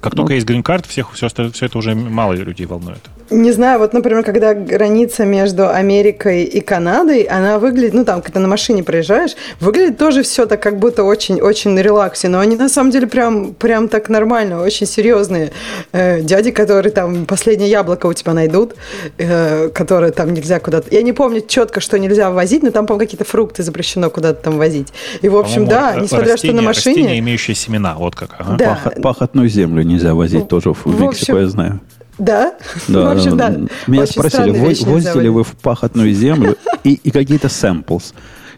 Как 0.01 0.15
только 0.15 0.33
есть 0.33 0.45
грин-карт, 0.45 0.85
всех 0.85 1.13
все, 1.13 1.29
все 1.29 1.65
это 1.65 1.77
уже 1.77 1.95
мало 1.95 2.33
людей 2.33 2.67
волнует. 2.67 3.09
Не 3.31 3.51
знаю, 3.53 3.79
вот, 3.79 3.93
например, 3.93 4.23
когда 4.23 4.53
граница 4.53 5.23
между 5.23 5.69
Америкой 5.69 6.43
и 6.43 6.59
Канадой, 6.59 7.21
она 7.21 7.59
выглядит, 7.59 7.93
ну, 7.93 8.03
там, 8.03 8.21
когда 8.21 8.41
на 8.41 8.49
машине 8.49 8.83
проезжаешь, 8.83 9.35
выглядит 9.61 9.97
тоже 9.97 10.23
все 10.23 10.45
так, 10.45 10.61
как 10.61 10.77
будто 10.79 11.05
очень-очень 11.05 11.71
на 11.71 11.79
релаксе, 11.79 12.27
но 12.27 12.39
они 12.39 12.57
на 12.57 12.67
самом 12.67 12.91
деле 12.91 13.07
прям, 13.07 13.53
прям 13.53 13.87
так 13.87 14.09
нормально, 14.09 14.61
очень 14.61 14.85
серьезные 14.85 15.53
э, 15.93 16.19
дяди, 16.21 16.51
которые 16.51 16.91
там 16.91 17.25
последнее 17.25 17.69
яблоко 17.69 18.07
у 18.07 18.13
тебя 18.13 18.33
найдут, 18.33 18.75
э, 19.17 19.69
которые 19.69 20.11
там 20.11 20.33
нельзя 20.33 20.59
куда-то... 20.59 20.93
Я 20.93 21.01
не 21.01 21.13
помню 21.13 21.41
четко, 21.47 21.79
что 21.79 21.97
нельзя 21.97 22.31
возить, 22.31 22.63
но 22.63 22.71
там, 22.71 22.85
по-моему, 22.85 23.05
какие-то 23.05 23.23
фрукты 23.23 23.63
запрещено 23.63 24.09
куда-то 24.09 24.43
там 24.43 24.57
возить. 24.57 24.89
И, 25.21 25.29
в 25.29 25.37
общем, 25.37 25.67
да, 25.67 25.95
несмотря 25.95 26.33
растения, 26.33 26.53
что 26.53 26.61
на 26.61 26.67
машине... 26.67 26.95
Растения, 26.95 27.19
имеющие 27.19 27.55
семена, 27.55 27.95
вот 27.97 28.13
как. 28.13 28.35
Ага. 28.39 28.55
Да. 28.57 28.79
Пах, 28.83 29.01
пахотную 29.01 29.47
землю 29.47 29.83
нельзя 29.83 30.13
возить, 30.15 30.49
тоже 30.49 30.73
в, 30.73 30.85
в 30.85 30.99
Мексику, 30.99 31.37
я 31.37 31.47
знаю. 31.47 31.79
Да? 32.21 32.53
Да. 32.87 33.09
В 33.09 33.17
общем, 33.17 33.35
да. 33.35 33.49
Меня 33.87 34.03
Очень 34.03 34.11
спросили, 34.11 34.51
возите 34.51 35.19
ли 35.19 35.29
вы 35.29 35.43
в 35.43 35.55
пахотную 35.55 36.13
землю 36.13 36.55
и, 36.83 36.93
и 36.93 37.09
какие-то 37.09 37.47
samples. 37.47 38.13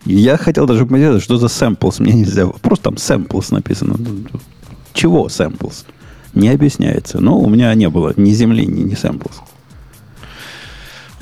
Я 0.06 0.36
хотел 0.36 0.66
даже 0.68 0.86
понять, 0.86 1.24
что 1.24 1.38
за 1.38 1.46
samples 1.46 2.02
мне 2.02 2.12
нельзя. 2.12 2.46
Просто 2.48 2.92
там 2.92 2.96
samples 2.96 3.54
написано. 3.54 3.96
Чего 4.94 5.28
samples? 5.28 5.86
Не 6.34 6.50
объясняется. 6.50 7.22
Но 7.22 7.40
у 7.40 7.48
меня 7.48 7.74
не 7.74 7.88
было 7.88 8.14
ни 8.18 8.32
земли, 8.32 8.66
ни, 8.66 8.82
ни 8.82 8.96
samples. 8.96 9.36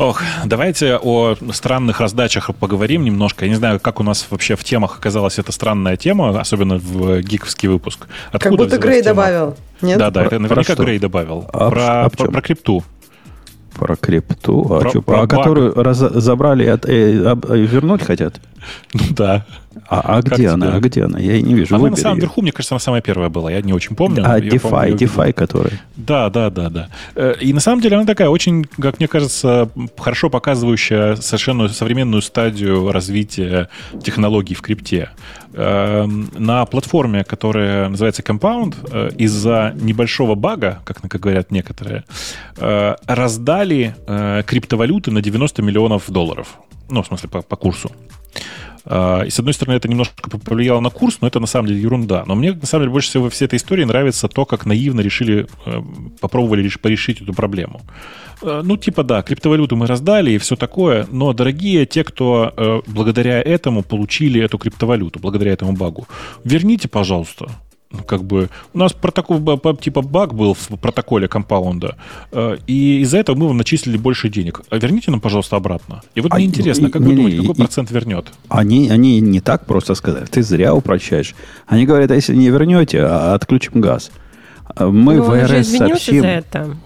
Ох, 0.01 0.23
давайте 0.45 0.97
о 0.97 1.35
странных 1.51 1.99
раздачах 1.99 2.49
поговорим 2.55 3.03
немножко. 3.03 3.45
Я 3.45 3.49
не 3.49 3.55
знаю, 3.55 3.79
как 3.79 3.99
у 3.99 4.03
нас 4.03 4.25
вообще 4.31 4.55
в 4.55 4.63
темах 4.63 4.97
оказалась 4.97 5.37
эта 5.37 5.51
странная 5.51 5.95
тема, 5.95 6.39
особенно 6.39 6.79
в 6.79 7.21
гиковский 7.21 7.69
выпуск. 7.69 8.07
Откуда 8.31 8.39
как 8.39 8.57
будто 8.57 8.77
Грей 8.79 9.03
тема? 9.03 9.15
добавил. 9.15 9.57
Нет? 9.83 9.99
Да, 9.99 10.09
да, 10.09 10.25
это 10.25 10.39
наверняка 10.39 10.73
Грей 10.73 10.97
добавил. 10.97 11.47
А, 11.53 11.69
про, 11.69 12.05
а 12.05 12.09
про, 12.09 12.31
про 12.31 12.41
крипту. 12.41 12.83
Про 13.75 13.95
крипту? 13.95 14.65
А, 14.71 14.79
про, 14.79 14.89
что, 14.89 15.01
про, 15.03 15.17
про 15.17 15.27
которую 15.27 15.75
раз, 15.75 15.97
забрали 15.99 16.65
от, 16.65 16.89
э, 16.89 17.35
э, 17.49 17.57
вернуть 17.57 18.01
хотят? 18.01 18.41
Ну 18.93 19.01
да. 19.11 19.45
А, 19.87 20.17
а 20.17 20.21
где 20.21 20.49
она? 20.49 20.75
А 20.75 20.79
где 20.79 21.03
она? 21.03 21.19
Я 21.19 21.41
не 21.41 21.53
вижу. 21.53 21.75
Она 21.75 21.83
Выбери 21.83 21.97
на 21.97 22.01
самом 22.01 22.17
ее. 22.17 22.21
верху, 22.21 22.41
мне 22.41 22.51
кажется, 22.51 22.75
она 22.75 22.79
самая 22.79 23.01
первая 23.01 23.29
была. 23.29 23.51
Я 23.51 23.61
не 23.61 23.73
очень 23.73 23.95
помню. 23.95 24.23
А, 24.25 24.39
DeFi, 24.39 24.59
помню, 24.59 24.95
DeFi 24.95 25.33
который. 25.33 25.79
Да, 25.95 26.29
да, 26.29 26.49
да, 26.49 26.69
да. 26.69 26.89
Э, 27.15 27.35
и 27.39 27.53
на 27.53 27.59
самом 27.59 27.81
деле 27.81 27.97
она 27.97 28.05
такая 28.05 28.29
очень, 28.29 28.65
как 28.65 28.99
мне 28.99 29.07
кажется, 29.07 29.69
хорошо 29.97 30.29
показывающая 30.29 31.15
совершенно 31.15 31.67
современную 31.69 32.21
стадию 32.21 32.91
развития 32.91 33.69
технологий 34.03 34.55
в 34.55 34.61
крипте. 34.61 35.09
Эм, 35.53 36.29
на 36.37 36.65
платформе, 36.65 37.23
которая 37.23 37.89
называется 37.89 38.21
Compound, 38.23 38.75
э, 38.91 39.09
из-за 39.17 39.73
небольшого 39.75 40.35
бага, 40.35 40.79
как, 40.85 41.01
как 41.01 41.21
говорят 41.21 41.51
некоторые, 41.51 42.03
э, 42.57 42.95
раздали 43.05 43.95
криптовалюты 44.45 45.11
на 45.11 45.21
90 45.21 45.61
миллионов 45.61 46.09
долларов. 46.09 46.57
Ну, 46.89 47.03
в 47.03 47.07
смысле, 47.07 47.29
по, 47.29 47.41
по 47.41 47.55
курсу. 47.55 47.91
А, 48.85 49.21
и, 49.21 49.29
с 49.29 49.39
одной 49.39 49.53
стороны, 49.53 49.75
это 49.75 49.87
немножко 49.87 50.29
повлияло 50.29 50.79
на 50.79 50.89
курс, 50.89 51.17
но 51.21 51.27
это 51.27 51.39
на 51.39 51.47
самом 51.47 51.67
деле 51.67 51.81
ерунда. 51.81 52.23
Но 52.25 52.35
мне, 52.35 52.53
на 52.53 52.65
самом 52.65 52.83
деле, 52.83 52.91
больше 52.91 53.09
всего 53.09 53.25
во 53.25 53.29
всей 53.29 53.45
этой 53.45 53.57
истории 53.57 53.83
нравится 53.83 54.27
то, 54.27 54.45
как 54.45 54.65
наивно 54.65 55.01
решили, 55.01 55.47
э, 55.65 55.81
попробовали 56.19 56.69
порешить 56.81 57.21
эту 57.21 57.33
проблему. 57.33 57.81
Э, 58.41 58.61
ну, 58.63 58.77
типа, 58.77 59.03
да, 59.03 59.21
криптовалюту 59.21 59.75
мы 59.75 59.87
раздали 59.87 60.31
и 60.31 60.37
все 60.37 60.55
такое, 60.55 61.07
но, 61.11 61.33
дорогие 61.33 61.85
те, 61.85 62.03
кто 62.03 62.53
э, 62.55 62.81
благодаря 62.87 63.41
этому 63.41 63.83
получили 63.83 64.41
эту 64.41 64.57
криптовалюту, 64.57 65.19
благодаря 65.19 65.53
этому 65.53 65.73
багу, 65.73 66.07
верните, 66.43 66.87
пожалуйста, 66.87 67.49
как 68.05 68.23
бы 68.23 68.49
у 68.73 68.77
нас 68.77 68.93
протокол 68.93 69.39
типа 69.79 70.01
баг 70.01 70.33
был 70.33 70.53
в 70.53 70.67
протоколе 70.79 71.27
компаунда, 71.27 71.95
э, 72.31 72.57
и 72.67 72.99
из-за 73.01 73.17
этого 73.17 73.35
мы 73.35 73.47
вам 73.47 73.57
начислили 73.57 73.97
больше 73.97 74.29
денег. 74.29 74.61
А 74.69 74.77
верните 74.77 75.11
нам, 75.11 75.19
пожалуйста, 75.19 75.55
обратно. 75.55 76.01
И 76.15 76.21
вот 76.21 76.31
а, 76.31 76.35
мне 76.35 76.45
интересно, 76.45 76.89
как 76.89 77.01
не, 77.01 77.07
вы 77.07 77.15
думаете, 77.15 77.37
какой 77.37 77.55
и, 77.55 77.57
процент 77.57 77.91
вернет? 77.91 78.27
Они, 78.49 78.89
они 78.89 79.19
не 79.19 79.41
так 79.41 79.65
просто 79.65 79.95
сказали. 79.95 80.25
Ты 80.25 80.43
зря 80.43 80.73
упрощаешь. 80.73 81.35
Они 81.67 81.85
говорят, 81.85 82.11
а 82.11 82.15
если 82.15 82.35
не 82.35 82.49
вернете, 82.49 83.01
а 83.01 83.33
отключим 83.33 83.81
газ. 83.81 84.11
Мы 84.77 85.15
ну, 85.15 85.23
в 85.23 85.45
РС 85.45 85.67
сообщим. 85.67 86.43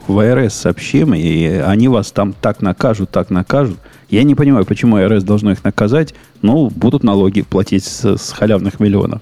В 0.08 0.36
РС 0.36 0.54
сообщим, 0.54 1.14
и 1.14 1.46
они 1.46 1.88
вас 1.88 2.12
там 2.12 2.34
так 2.34 2.62
накажут, 2.62 3.12
так 3.12 3.30
накажут. 3.30 3.78
Я 4.10 4.24
не 4.24 4.36
понимаю, 4.36 4.66
почему 4.66 4.98
РС 5.06 5.24
должно 5.24 5.52
их 5.52 5.64
наказать. 5.64 6.14
Ну, 6.42 6.70
будут 6.70 7.04
налоги 7.04 7.42
платить 7.42 7.84
с, 7.84 8.18
с 8.18 8.32
халявных 8.32 8.80
миллионов. 8.80 9.22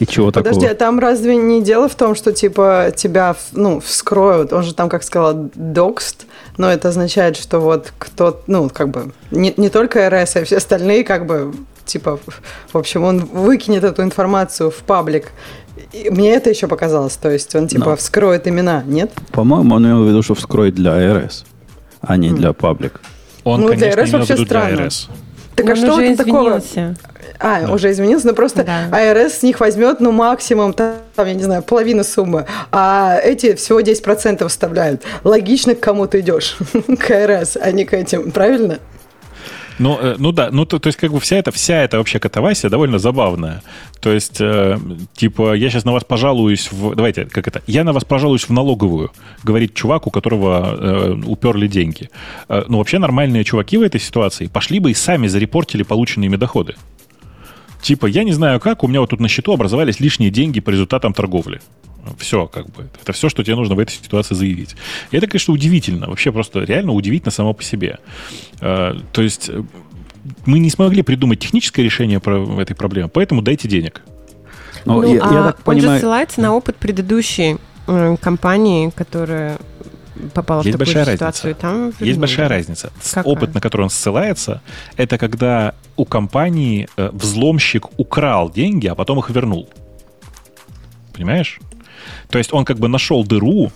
И 0.00 0.06
чего 0.06 0.32
Подожди, 0.32 0.60
такого? 0.60 0.72
а 0.72 0.74
там 0.74 0.98
разве 0.98 1.36
не 1.36 1.62
дело 1.62 1.88
в 1.88 1.94
том, 1.94 2.14
что 2.14 2.32
типа 2.32 2.92
тебя 2.96 3.36
ну, 3.52 3.80
вскроют? 3.80 4.52
Он 4.52 4.62
же 4.62 4.74
там, 4.74 4.88
как 4.88 5.04
сказала, 5.04 5.48
докст, 5.54 6.26
но 6.56 6.70
это 6.70 6.88
означает, 6.88 7.36
что 7.36 7.60
вот 7.60 7.92
кто, 7.98 8.42
ну, 8.48 8.68
как 8.68 8.88
бы, 8.88 9.12
не, 9.30 9.54
не 9.56 9.68
только 9.68 10.10
РС, 10.10 10.36
а 10.36 10.44
все 10.44 10.56
остальные, 10.56 11.04
как 11.04 11.26
бы, 11.26 11.54
типа, 11.84 12.18
в 12.72 12.76
общем, 12.76 13.04
он 13.04 13.20
выкинет 13.20 13.84
эту 13.84 14.02
информацию 14.02 14.70
в 14.70 14.78
паблик. 14.78 15.32
И 15.92 16.10
мне 16.10 16.34
это 16.34 16.50
еще 16.50 16.66
показалось, 16.66 17.16
то 17.16 17.30
есть 17.30 17.54
он 17.54 17.68
типа 17.68 17.90
но. 17.90 17.96
вскроет 17.96 18.48
имена, 18.48 18.82
нет? 18.84 19.12
По-моему, 19.30 19.76
он 19.76 19.86
имел 19.86 20.04
в 20.04 20.08
виду, 20.08 20.22
что 20.22 20.34
вскроет 20.34 20.74
для 20.74 21.14
РС, 21.14 21.44
а 22.00 22.16
не 22.16 22.30
mm. 22.30 22.34
для 22.34 22.52
паблик. 22.52 23.00
Он, 23.44 23.60
ну, 23.60 23.68
конечно, 23.68 23.92
для 23.92 24.04
РС 24.04 24.12
вообще 24.12 24.44
странно. 24.44 24.76
Для 24.76 24.86
РС. 24.86 25.08
Так 25.54 25.70
а 25.70 25.76
что 25.76 26.00
это 26.00 26.24
такого? 26.24 26.60
А, 27.38 27.62
да. 27.62 27.72
уже 27.72 27.90
изменился, 27.90 28.28
но 28.28 28.34
просто 28.34 28.64
да. 28.64 28.88
АРС 28.90 29.38
с 29.38 29.42
них 29.42 29.60
возьмет, 29.60 30.00
ну, 30.00 30.12
максимум, 30.12 30.72
там, 30.72 30.96
я 31.18 31.34
не 31.34 31.42
знаю, 31.42 31.62
половину 31.62 32.04
суммы, 32.04 32.46
а 32.70 33.18
эти 33.22 33.54
всего 33.54 33.80
10% 33.80 34.46
вставляют. 34.48 35.02
Логично, 35.24 35.74
к 35.74 35.80
кому 35.80 36.06
ты 36.06 36.20
идешь, 36.20 36.56
к 36.98 37.10
АРС, 37.10 37.56
а 37.60 37.70
не 37.72 37.84
к 37.84 37.92
этим, 37.92 38.30
правильно? 38.30 38.78
Ну, 39.78 39.98
э, 40.00 40.14
ну 40.18 40.32
да, 40.32 40.50
ну 40.52 40.64
то, 40.66 40.78
то 40.78 40.86
есть 40.86 40.98
как 40.98 41.10
бы 41.10 41.18
вся 41.18 41.36
эта, 41.36 41.50
вся 41.50 41.82
эта 41.82 41.98
вообще 41.98 42.18
катавасия 42.18 42.70
довольно 42.70 42.98
забавная. 42.98 43.62
То 44.00 44.12
есть, 44.12 44.40
э, 44.40 44.78
типа, 45.14 45.54
я 45.54 45.70
сейчас 45.70 45.84
на 45.84 45.92
вас 45.92 46.04
пожалуюсь 46.04 46.70
в... 46.70 46.94
Давайте, 46.94 47.24
как 47.24 47.48
это? 47.48 47.62
Я 47.66 47.84
на 47.84 47.92
вас 47.92 48.04
пожалуюсь 48.04 48.48
в 48.48 48.52
налоговую, 48.52 49.10
говорит 49.42 49.74
чувак, 49.74 50.06
у 50.06 50.10
которого 50.10 50.76
э, 50.78 51.20
уперли 51.26 51.66
деньги. 51.66 52.10
Э, 52.48 52.64
ну, 52.68 52.78
вообще 52.78 52.98
нормальные 52.98 53.44
чуваки 53.44 53.76
в 53.76 53.82
этой 53.82 54.00
ситуации 54.00 54.46
пошли 54.46 54.78
бы 54.78 54.90
и 54.90 54.94
сами 54.94 55.26
зарепортили 55.26 55.82
полученные 55.82 56.26
ими 56.26 56.36
доходы. 56.36 56.76
Типа, 57.84 58.06
я 58.06 58.24
не 58.24 58.32
знаю 58.32 58.60
как, 58.60 58.82
у 58.82 58.88
меня 58.88 59.00
вот 59.00 59.10
тут 59.10 59.20
на 59.20 59.28
счету 59.28 59.52
образовались 59.52 60.00
лишние 60.00 60.30
деньги 60.30 60.58
по 60.58 60.70
результатам 60.70 61.12
торговли. 61.12 61.60
Все, 62.16 62.46
как 62.46 62.64
бы. 62.70 62.88
Это 63.02 63.12
все, 63.12 63.28
что 63.28 63.44
тебе 63.44 63.56
нужно 63.56 63.74
в 63.74 63.78
этой 63.78 63.92
ситуации 63.92 64.34
заявить. 64.34 64.74
И 65.10 65.16
это, 65.18 65.26
конечно, 65.26 65.52
удивительно. 65.52 66.06
Вообще 66.06 66.32
просто 66.32 66.60
реально 66.60 66.92
удивительно 66.92 67.30
само 67.30 67.52
по 67.52 67.62
себе. 67.62 67.98
А, 68.62 68.96
то 69.12 69.20
есть 69.20 69.50
э, 69.50 69.62
мы 70.46 70.60
не 70.60 70.70
смогли 70.70 71.02
придумать 71.02 71.40
техническое 71.40 71.82
решение 71.82 72.20
про 72.20 72.58
этой 72.58 72.74
проблемы, 72.74 73.10
поэтому 73.10 73.42
дайте 73.42 73.68
денег. 73.68 74.00
Ну, 74.86 75.02
ну 75.02 75.14
я, 75.14 75.20
а 75.22 75.34
я 75.34 75.42
так 75.42 75.62
понимаю... 75.62 75.88
он 75.88 75.94
же 75.96 76.00
ссылается 76.00 76.40
на 76.40 76.54
опыт 76.54 76.76
предыдущей 76.76 77.58
э, 77.86 78.16
компании, 78.18 78.92
которая 78.96 79.58
попала 80.34 80.62
Есть 80.62 80.76
в 80.76 80.78
такую 80.78 80.94
большая 80.94 81.14
ситуацию. 81.14 81.54
Разница. 81.54 81.60
Там 81.60 82.06
Есть 82.06 82.18
большая 82.18 82.48
разница. 82.48 82.92
Какая? 83.12 83.24
Опыт, 83.24 83.54
на 83.54 83.60
который 83.60 83.82
он 83.82 83.90
ссылается, 83.90 84.60
это 84.96 85.18
когда 85.18 85.74
у 85.96 86.04
компании 86.04 86.88
э, 86.96 87.10
взломщик 87.12 87.98
украл 87.98 88.50
деньги, 88.50 88.86
а 88.86 88.94
потом 88.94 89.18
их 89.18 89.30
вернул. 89.30 89.68
Понимаешь? 91.12 91.60
То 92.28 92.38
есть 92.38 92.52
он 92.52 92.64
как 92.64 92.78
бы 92.78 92.88
нашел 92.88 93.24
дыру, 93.24 93.70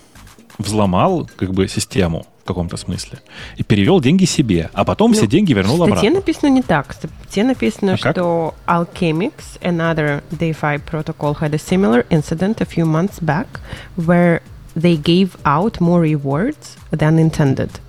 взломал 0.59 1.29
как 1.37 1.53
бы 1.53 1.69
систему 1.69 2.27
в 2.43 2.47
каком-то 2.49 2.77
смысле 2.77 3.21
и 3.57 3.63
перевел 3.63 4.01
деньги 4.01 4.25
себе, 4.25 4.71
а 4.73 4.85
потом 4.85 5.13
ну, 5.13 5.17
все 5.17 5.27
деньги 5.27 5.53
вернул 5.53 5.77
обратно. 5.77 5.97
Статье 5.97 6.11
написано 6.11 6.49
не 6.49 6.63
так. 6.63 6.93
В 6.93 6.95
статье 6.95 7.45
написано, 7.45 7.93
а 7.93 7.97
что 7.97 8.55
как? 8.65 8.89
Alchemix, 8.97 9.33
another 9.61 10.23
DeFi 10.31 10.81
protocol, 10.85 11.39
had 11.39 11.55
a 11.55 11.59
similar 11.59 12.07
incident 12.11 12.61
a 12.61 12.65
few 12.65 12.85
months 12.85 13.21
back 13.21 13.61
where 13.97 14.43
they 14.79 14.97
gave 14.97 15.37
out 15.45 15.81
more 15.81 16.01
rewards 16.01 16.77
than 16.91 17.19
intended. 17.19 17.81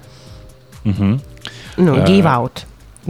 Mm-hmm. 0.86 1.84
No, 1.84 1.96
uh, 1.96 2.06
gave 2.06 2.26
out. 2.26 2.66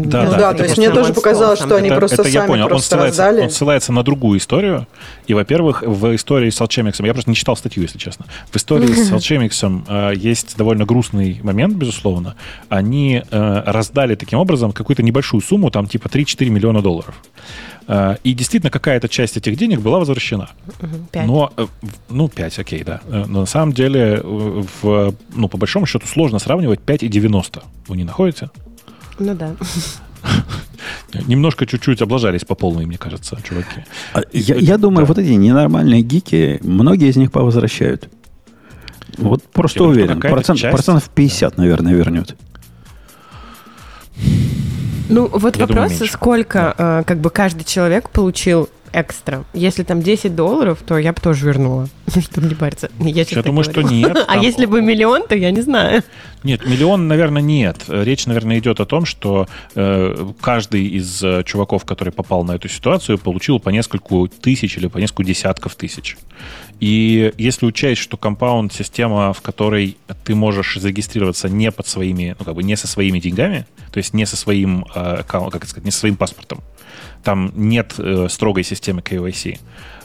Да, 0.05 0.23
ну, 0.23 0.31
да, 0.31 0.37
да 0.37 0.53
то 0.53 0.63
есть 0.63 0.77
мне 0.77 0.89
тоже 0.89 1.13
показалось, 1.13 1.59
что 1.59 1.75
они 1.75 1.89
это, 1.89 1.97
просто 1.97 2.21
это 2.21 2.23
сами 2.23 2.33
я 2.33 2.43
понял. 2.43 2.67
просто 2.67 2.95
он 2.95 2.99
ссылается, 2.99 3.23
раздали. 3.23 3.43
Он 3.43 3.49
ссылается 3.49 3.93
на 3.93 4.03
другую 4.03 4.39
историю. 4.39 4.87
И, 5.27 5.33
во-первых, 5.33 5.83
в 5.85 6.15
истории 6.15 6.49
с 6.49 6.59
Alchemix, 6.61 7.05
я 7.05 7.13
просто 7.13 7.29
не 7.29 7.35
читал 7.35 7.55
статью, 7.55 7.83
если 7.83 7.97
честно. 7.97 8.25
В 8.51 8.55
истории 8.55 8.93
с 8.93 9.11
Alchemix 9.11 9.83
э, 9.87 10.15
есть 10.15 10.57
довольно 10.57 10.85
грустный 10.85 11.39
момент, 11.43 11.75
безусловно. 11.75 12.35
Они 12.69 13.23
э, 13.29 13.63
раздали 13.65 14.15
таким 14.15 14.39
образом 14.39 14.71
какую-то 14.71 15.03
небольшую 15.03 15.41
сумму, 15.41 15.71
там 15.71 15.87
типа 15.87 16.07
3-4 16.07 16.49
миллиона 16.49 16.81
долларов. 16.81 17.15
Э, 17.89 18.17
и 18.23 18.33
действительно, 18.33 18.69
какая-то 18.69 19.09
часть 19.09 19.35
этих 19.35 19.57
денег 19.57 19.79
была 19.79 19.99
возвращена. 19.99 20.49
5. 21.11 21.27
Но, 21.27 21.51
э, 21.57 21.65
ну, 22.09 22.29
5, 22.29 22.59
окей, 22.59 22.83
да. 22.83 23.01
Э, 23.07 23.25
но 23.27 23.41
на 23.41 23.45
самом 23.45 23.73
деле, 23.73 24.21
в, 24.23 25.15
ну, 25.35 25.47
по 25.49 25.57
большому 25.57 25.87
счету, 25.87 26.05
сложно 26.07 26.39
сравнивать 26.39 26.79
5 26.81 27.03
и 27.03 27.07
90. 27.07 27.63
Вы 27.87 27.97
не 27.97 28.03
находите? 28.03 28.49
Ну 29.19 29.35
да. 29.35 29.55
Немножко 31.27 31.65
чуть-чуть 31.65 32.01
облажались 32.01 32.45
по 32.45 32.55
полной, 32.55 32.85
мне 32.85 32.97
кажется, 32.97 33.37
чуваки. 33.43 33.83
А, 34.13 34.21
я, 34.31 34.55
я 34.55 34.77
думаю, 34.77 35.05
да. 35.05 35.13
вот 35.13 35.17
эти 35.17 35.31
ненормальные 35.31 36.01
гики, 36.01 36.59
многие 36.63 37.09
из 37.09 37.17
них 37.17 37.31
повозвращают. 37.31 38.09
Вот 39.17 39.43
просто 39.43 39.83
я 39.83 39.89
уверен. 39.89 40.19
Процент, 40.19 40.59
часть, 40.59 40.73
процентов 40.73 41.09
50, 41.09 41.55
да. 41.55 41.61
наверное, 41.61 41.93
вернет. 41.93 42.35
Ну, 45.09 45.27
вот 45.27 45.55
я 45.55 45.65
вопрос, 45.65 45.91
думаю, 45.91 46.07
сколько 46.07 46.75
да. 46.77 46.99
э, 46.99 47.03
как 47.03 47.19
бы 47.19 47.31
каждый 47.31 47.63
человек 47.63 48.09
получил 48.11 48.69
экстра. 48.93 49.43
Если 49.53 49.83
там 49.83 50.01
10 50.01 50.35
долларов, 50.35 50.79
то 50.85 50.97
я 50.97 51.13
бы 51.13 51.21
тоже 51.21 51.45
вернула, 51.45 51.87
чтобы 52.07 52.47
не 52.47 52.55
париться. 52.55 52.89
Я, 52.99 53.23
я 53.27 53.43
думаю, 53.43 53.65
говорю. 53.65 53.71
что 53.71 53.81
нет. 53.81 54.17
А 54.27 54.37
если 54.37 54.65
бы 54.65 54.81
миллион, 54.81 55.27
то 55.27 55.35
я 55.35 55.51
не 55.51 55.61
знаю. 55.61 56.03
Нет, 56.43 56.65
миллион, 56.65 57.07
наверное, 57.07 57.41
нет. 57.41 57.85
Речь, 57.87 58.25
наверное, 58.25 58.59
идет 58.59 58.79
о 58.79 58.85
том, 58.85 59.05
что 59.05 59.47
э, 59.75 60.31
каждый 60.39 60.85
из 60.87 61.21
э, 61.23 61.43
чуваков, 61.43 61.83
который 61.83 62.13
попал 62.13 62.43
на 62.43 62.53
эту 62.53 62.69
ситуацию, 62.69 63.17
получил 63.17 63.59
по 63.59 63.69
нескольку 63.69 64.27
тысяч 64.27 64.77
или 64.77 64.87
по 64.87 64.99
несколько 64.99 65.23
десятков 65.23 65.75
тысяч. 65.75 66.17
И 66.79 67.33
если 67.37 67.65
учесть, 67.65 68.01
что 68.01 68.15
компаунд 68.15 68.73
система, 68.73 69.33
в 69.33 69.41
которой 69.41 69.97
ты 70.23 70.33
можешь 70.35 70.77
зарегистрироваться 70.79 71.49
не 71.49 71.71
под 71.71 71.87
своими, 71.87 72.35
ну 72.39 72.45
как 72.45 72.55
бы 72.55 72.63
не 72.63 72.77
со 72.77 72.87
своими 72.87 73.19
деньгами, 73.19 73.65
то 73.91 73.97
есть 73.97 74.13
не 74.13 74.25
со 74.25 74.37
своим, 74.37 74.85
э, 74.95 75.23
как 75.27 75.65
сказать, 75.65 75.83
не 75.83 75.91
со 75.91 75.99
своим 75.99 76.15
паспортом, 76.15 76.59
там 77.23 77.51
нет 77.55 77.95
э, 77.97 78.27
строгой 78.29 78.63
системы 78.63 79.01
KYC. 79.01 79.59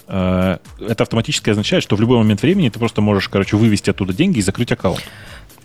Э, 0.06 0.58
это 0.80 1.02
автоматически 1.04 1.50
означает, 1.50 1.82
что 1.82 1.96
в 1.96 2.00
любой 2.00 2.18
момент 2.18 2.42
времени 2.42 2.68
ты 2.68 2.78
просто 2.78 3.00
можешь, 3.00 3.28
короче, 3.28 3.56
вывести 3.56 3.90
оттуда 3.90 4.12
деньги 4.12 4.38
и 4.38 4.42
закрыть 4.42 4.72
аккаунт. 4.72 5.02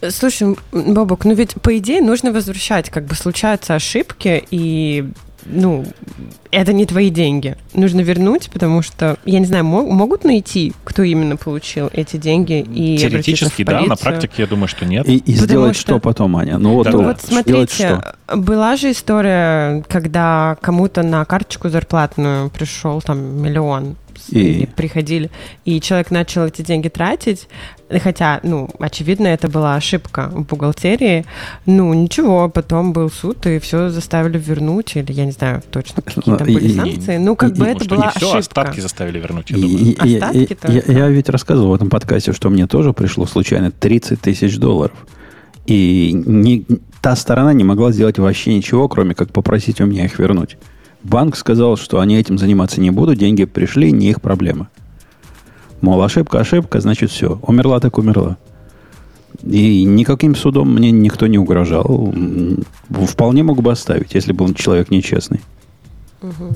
Слушай, 0.10 0.56
Бобок, 0.72 1.26
ну 1.26 1.34
ведь 1.34 1.56
по 1.62 1.78
идее 1.78 2.02
нужно 2.02 2.32
возвращать, 2.32 2.90
как 2.90 3.06
бы 3.06 3.16
случаются 3.16 3.76
ошибки, 3.76 4.44
и 4.50 5.10
ну, 5.46 5.86
это 6.52 6.74
не 6.74 6.86
твои 6.86 7.10
деньги. 7.10 7.58
Нужно 7.74 8.02
вернуть, 8.02 8.50
потому 8.52 8.82
что, 8.82 9.18
я 9.26 9.40
не 9.40 9.46
знаю, 9.46 9.66
мог, 9.66 9.90
могут 9.90 10.24
найти, 10.24 10.74
кто 10.84 11.04
именно 11.04 11.38
получил 11.38 11.90
эти 11.92 12.18
деньги 12.18 12.60
и 12.60 12.98
Теоретически, 12.98 13.64
да, 13.64 13.82
на 13.82 13.96
практике 13.96 14.36
я 14.38 14.48
думаю, 14.48 14.68
что 14.68 14.86
нет. 14.86 15.08
И, 15.08 15.18
и 15.18 15.34
сделать 15.34 15.76
что, 15.76 15.94
что 15.94 16.00
потом, 16.00 16.38
Аня? 16.38 16.58
Ну 16.58 16.74
вот, 16.76 16.86
да, 16.86 16.92
ну, 16.92 17.04
вот 17.04 17.22
смотрите, 17.22 18.02
была 18.34 18.76
же 18.76 18.92
история, 18.92 19.84
когда 19.88 20.58
кому-то 20.62 21.04
на 21.04 21.26
карточку 21.26 21.70
зарплатную 21.70 22.50
пришел 22.50 23.02
там 23.02 23.42
миллион 23.42 23.96
и... 24.28 24.68
приходили, 24.76 25.30
и 25.66 25.80
человек 25.82 26.12
начал 26.12 26.46
эти 26.46 26.62
деньги 26.62 26.90
тратить, 26.90 27.48
хотя, 28.02 28.40
ну, 28.44 28.70
очевидно, 28.80 29.28
это 29.28 29.48
была 29.48 29.76
ошибка 29.76 30.30
в 30.32 30.46
бухгалтерии, 30.46 31.26
ну, 31.66 31.94
ничего, 31.94 32.50
потом 32.50 32.94
был 32.94 33.10
суд, 33.10 33.46
и 33.48 33.60
все 33.60 33.90
заставили 33.90 34.38
вернуть, 34.38 34.96
или 34.96 35.12
я 35.12 35.26
не 35.26 35.32
знаю 35.32 35.62
точно, 35.72 36.02
какие 36.02 36.36
там 36.36 36.48
были 36.48 36.74
санкции, 36.74 37.18
ну, 37.18 37.36
как 37.36 37.54
бы 37.54 37.66
это 37.66 37.86
была 37.86 38.10
ошибка. 38.10 38.38
остатки 38.38 38.80
заставили 38.80 39.20
вернуть, 39.20 39.50
я 39.50 39.58
думаю. 39.58 39.96
Я 40.88 41.08
ведь 41.10 41.30
рассказывал 41.30 41.72
в 41.72 41.74
этом 41.76 41.90
подкасте, 41.90 42.34
что 42.34 42.50
мне 42.50 42.68
тоже 42.68 42.94
пришло 42.94 43.26
случайно 43.26 43.72
30 43.72 44.22
тысяч 44.22 44.58
долларов, 44.58 44.98
и 45.66 46.12
не, 46.14 46.66
та 47.02 47.16
сторона 47.16 47.54
не 47.54 47.64
могла 47.64 47.92
сделать 47.92 48.18
вообще 48.18 48.56
ничего, 48.56 48.88
кроме 48.88 49.14
как 49.16 49.32
попросить 49.32 49.82
у 49.82 49.86
меня 49.86 50.06
их 50.06 50.18
вернуть. 50.20 50.58
Банк 51.04 51.36
сказал, 51.36 51.78
что 51.78 52.00
они 52.00 52.18
этим 52.18 52.38
заниматься 52.38 52.82
не 52.82 52.92
будут, 52.92 53.18
деньги 53.18 53.46
пришли, 53.46 53.92
не 53.92 54.10
их 54.10 54.22
проблема. 54.22 54.70
Мол, 55.82 56.02
ошибка, 56.02 56.40
ошибка, 56.40 56.82
значит 56.82 57.10
все. 57.10 57.40
Умерла 57.42 57.80
так 57.80 57.98
умерла. 57.98 58.38
И 59.44 59.86
никаким 59.86 60.36
судом 60.36 60.74
мне 60.74 60.92
никто 60.92 61.28
не 61.28 61.38
угрожал. 61.38 62.14
Вполне 62.90 63.44
мог 63.44 63.62
бы 63.62 63.72
оставить, 63.72 64.14
если 64.14 64.34
бы 64.34 64.44
он 64.44 64.54
человек 64.54 64.92
нечестный. 64.92 65.40
Угу. 66.22 66.56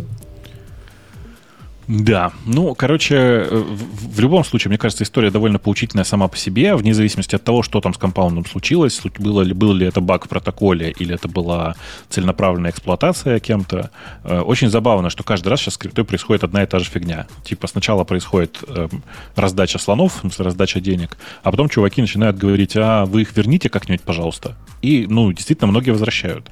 Да, 1.87 2.31
ну, 2.45 2.75
короче, 2.75 3.15
э, 3.15 3.49
в, 3.49 4.19
любом 4.19 4.43
случае, 4.43 4.69
мне 4.69 4.77
кажется, 4.77 5.03
история 5.03 5.31
довольно 5.31 5.59
поучительная 5.59 6.05
сама 6.05 6.27
по 6.27 6.37
себе, 6.37 6.75
вне 6.75 6.93
зависимости 6.93 7.35
от 7.35 7.43
того, 7.43 7.63
что 7.63 7.81
там 7.81 7.93
с 7.93 7.97
компаундом 7.97 8.45
случилось, 8.45 9.01
было 9.19 9.41
ли, 9.41 9.53
был 9.53 9.73
ли 9.73 9.85
это 9.85 9.99
баг 10.01 10.25
в 10.25 10.29
протоколе 10.29 10.91
или 10.91 11.15
это 11.15 11.27
была 11.27 11.75
целенаправленная 12.09 12.71
эксплуатация 12.71 13.39
кем-то. 13.39 13.91
Э, 14.23 14.39
очень 14.39 14.69
забавно, 14.69 15.09
что 15.09 15.23
каждый 15.23 15.49
раз 15.49 15.61
сейчас 15.61 15.73
с 15.73 15.77
криптой 15.77 16.05
происходит 16.05 16.43
одна 16.43 16.63
и 16.63 16.65
та 16.65 16.79
же 16.79 16.85
фигня. 16.85 17.27
Типа 17.43 17.67
сначала 17.67 18.03
происходит 18.03 18.63
э, 18.67 18.87
раздача 19.35 19.77
слонов, 19.77 20.13
смысле 20.21 20.45
раздача 20.45 20.79
денег, 20.79 21.17
а 21.43 21.51
потом 21.51 21.69
чуваки 21.69 22.01
начинают 22.01 22.37
говорить, 22.37 22.75
а 22.77 23.05
вы 23.05 23.23
их 23.23 23.35
верните 23.35 23.69
как-нибудь, 23.69 24.01
пожалуйста. 24.01 24.55
И, 24.81 25.05
ну, 25.09 25.31
действительно, 25.31 25.67
многие 25.67 25.91
возвращают. 25.91 26.49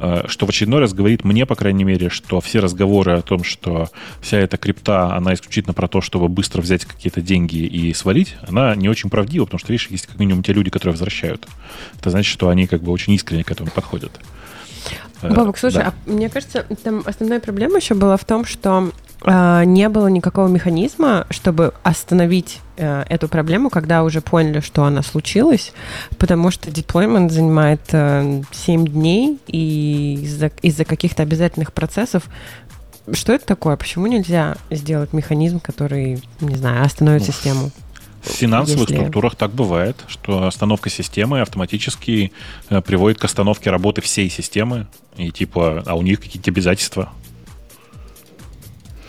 Э, 0.00 0.22
что 0.28 0.46
в 0.46 0.48
очередной 0.50 0.80
раз 0.80 0.94
говорит 0.94 1.24
мне, 1.24 1.44
по 1.44 1.56
крайней 1.56 1.82
мере, 1.82 2.08
что 2.08 2.40
все 2.40 2.60
разговоры 2.60 3.12
о 3.18 3.22
том, 3.22 3.42
что 3.42 3.88
вся 4.20 4.38
эта 4.38 4.56
крипта, 4.56 5.14
она 5.14 5.34
исключительно 5.34 5.74
про 5.74 5.88
то, 5.88 6.00
чтобы 6.00 6.28
быстро 6.28 6.62
взять 6.62 6.84
какие-то 6.84 7.20
деньги 7.20 7.56
и 7.56 7.92
свалить, 7.94 8.36
она 8.46 8.76
не 8.76 8.88
очень 8.88 9.10
правдива, 9.10 9.44
потому 9.44 9.58
что, 9.58 9.72
видишь, 9.72 9.88
есть 9.88 10.06
как 10.06 10.18
минимум 10.20 10.44
те 10.44 10.52
люди, 10.52 10.70
которые 10.70 10.92
возвращают. 10.92 11.48
Это 11.98 12.10
значит, 12.10 12.32
что 12.32 12.48
они 12.48 12.68
как 12.68 12.82
бы 12.82 12.92
очень 12.92 13.12
искренне 13.14 13.42
к 13.42 13.50
этому 13.50 13.70
подходят. 13.70 14.12
Э, 15.22 15.34
Бабок, 15.34 15.58
слушай, 15.58 15.82
да. 15.82 15.94
а 16.06 16.10
мне 16.10 16.28
кажется, 16.28 16.64
там 16.84 17.02
основная 17.04 17.40
проблема 17.40 17.78
еще 17.78 17.94
была 17.94 18.16
в 18.16 18.24
том, 18.24 18.44
что 18.44 18.92
не 19.24 19.88
было 19.88 20.06
никакого 20.06 20.48
механизма, 20.48 21.26
чтобы 21.30 21.74
остановить 21.82 22.60
э, 22.76 23.04
эту 23.08 23.28
проблему, 23.28 23.68
когда 23.68 24.04
уже 24.04 24.20
поняли, 24.20 24.60
что 24.60 24.84
она 24.84 25.02
случилась, 25.02 25.72
потому 26.18 26.50
что 26.50 26.70
deployment 26.70 27.30
занимает 27.30 27.80
э, 27.92 28.42
7 28.52 28.86
дней, 28.86 29.38
и 29.48 30.20
из-за 30.22 30.52
из 30.62 30.76
каких-то 30.86 31.22
обязательных 31.22 31.72
процессов 31.72 32.28
что 33.12 33.32
это 33.32 33.46
такое? 33.46 33.76
Почему 33.76 34.06
нельзя 34.06 34.56
сделать 34.70 35.12
механизм, 35.12 35.60
который, 35.60 36.20
не 36.40 36.56
знаю, 36.56 36.84
остановит 36.84 37.26
ну, 37.26 37.32
систему? 37.32 37.70
В 38.22 38.28
финансовых 38.28 38.82
Если... 38.82 38.96
структурах 38.96 39.36
так 39.36 39.52
бывает, 39.52 39.96
что 40.08 40.46
остановка 40.46 40.90
системы 40.90 41.40
автоматически 41.40 42.32
э, 42.68 42.80
приводит 42.82 43.18
к 43.18 43.24
остановке 43.24 43.70
работы 43.70 44.02
всей 44.02 44.28
системы, 44.28 44.86
и 45.16 45.30
типа, 45.30 45.82
а 45.86 45.94
у 45.94 46.02
них 46.02 46.20
какие-то 46.20 46.50
обязательства. 46.50 47.10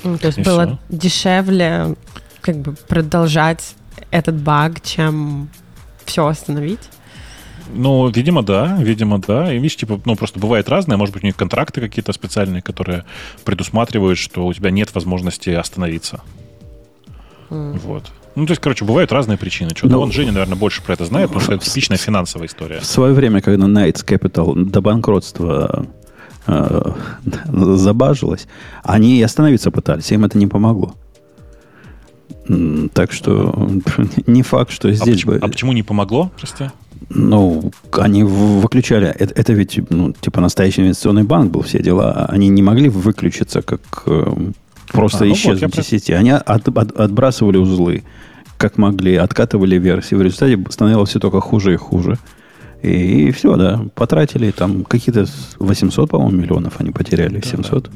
Ну, 0.03 0.17
то 0.17 0.27
есть 0.27 0.39
и 0.39 0.43
было 0.43 0.65
все. 0.65 0.97
дешевле 0.97 1.95
как 2.41 2.57
бы 2.57 2.73
продолжать 2.87 3.75
этот 4.11 4.35
баг, 4.35 4.81
чем 4.81 5.49
все 6.05 6.25
остановить? 6.25 6.89
Ну, 7.73 8.09
видимо, 8.09 8.41
да, 8.41 8.77
видимо, 8.79 9.19
да. 9.19 9.53
И 9.53 9.57
видишь, 9.57 9.75
типа, 9.75 10.01
ну, 10.05 10.15
просто 10.15 10.39
бывает 10.39 10.69
разное. 10.69 10.97
Может 10.97 11.13
быть, 11.13 11.23
у 11.23 11.27
них 11.27 11.35
контракты 11.35 11.81
какие-то 11.81 12.13
специальные, 12.13 12.61
которые 12.61 13.05
предусматривают, 13.45 14.17
что 14.17 14.47
у 14.47 14.53
тебя 14.53 14.71
нет 14.71 14.93
возможности 14.95 15.51
остановиться. 15.51 16.21
Mm. 17.49 17.79
Вот. 17.79 18.05
Ну, 18.35 18.45
то 18.45 18.51
есть, 18.51 18.61
короче, 18.61 18.85
бывают 18.85 19.11
разные 19.11 19.37
причины. 19.37 19.71
Ну, 19.83 19.99
он, 19.99 20.11
Женя, 20.11 20.31
наверное, 20.31 20.55
больше 20.55 20.81
про 20.81 20.93
это 20.93 21.05
знает, 21.05 21.27
потому 21.27 21.43
что 21.43 21.53
это 21.53 21.65
типичная 21.65 21.97
финансовая 21.97 22.47
история. 22.47 22.79
В 22.79 22.85
свое 22.85 23.13
время, 23.13 23.41
когда 23.41 23.65
Knights 23.67 24.05
Capital 24.05 24.65
до 24.65 24.81
банкротства 24.81 25.85
э, 26.49 27.75
забажилось, 27.75 28.47
они 28.83 29.19
и 29.19 29.23
остановиться 29.23 29.71
пытались, 29.71 30.11
им 30.11 30.25
это 30.25 30.37
не 30.37 30.47
помогло. 30.47 30.95
Так 32.93 33.11
что 33.11 33.69
не 34.27 34.41
факт, 34.41 34.71
что 34.71 34.89
а 34.89 34.93
здесь 34.93 35.07
а 35.07 35.11
почему, 35.11 35.31
бы... 35.31 35.37
А 35.39 35.47
почему 35.47 35.73
не 35.73 35.83
помогло, 35.83 36.31
прости? 36.37 36.65
Ну, 37.09 37.71
они 37.91 38.23
выключали... 38.23 39.07
Это, 39.07 39.33
это 39.33 39.53
ведь, 39.53 39.79
ну, 39.89 40.13
типа, 40.13 40.41
настоящий 40.41 40.81
инвестиционный 40.81 41.23
банк 41.23 41.51
был, 41.51 41.61
все 41.61 41.81
дела. 41.81 42.25
Они 42.27 42.49
не 42.49 42.61
могли 42.61 42.89
выключиться, 42.89 43.61
как 43.61 43.81
э, 44.05 44.51
просто 44.91 45.23
а, 45.23 45.27
ну 45.27 45.33
исчезнуть 45.33 45.75
вот, 45.75 45.77
из 45.77 45.87
сети. 45.87 46.11
Они 46.11 46.31
от, 46.31 46.67
от, 46.67 46.99
отбрасывали 46.99 47.57
узлы, 47.57 48.03
как 48.57 48.77
могли, 48.77 49.15
откатывали 49.15 49.77
версии. 49.77 50.15
В 50.15 50.21
результате 50.21 50.59
становилось 50.69 51.09
все 51.09 51.19
только 51.19 51.39
хуже 51.39 51.73
и 51.73 51.77
хуже. 51.77 52.17
И, 52.81 53.27
и 53.27 53.31
все, 53.31 53.55
да, 53.55 53.85
потратили 53.95 54.51
там 54.51 54.83
какие-то 54.85 55.25
800, 55.59 56.09
по-моему, 56.09 56.37
миллионов 56.37 56.79
они 56.79 56.91
потеряли, 56.91 57.41
700. 57.41 57.89
Да, 57.89 57.91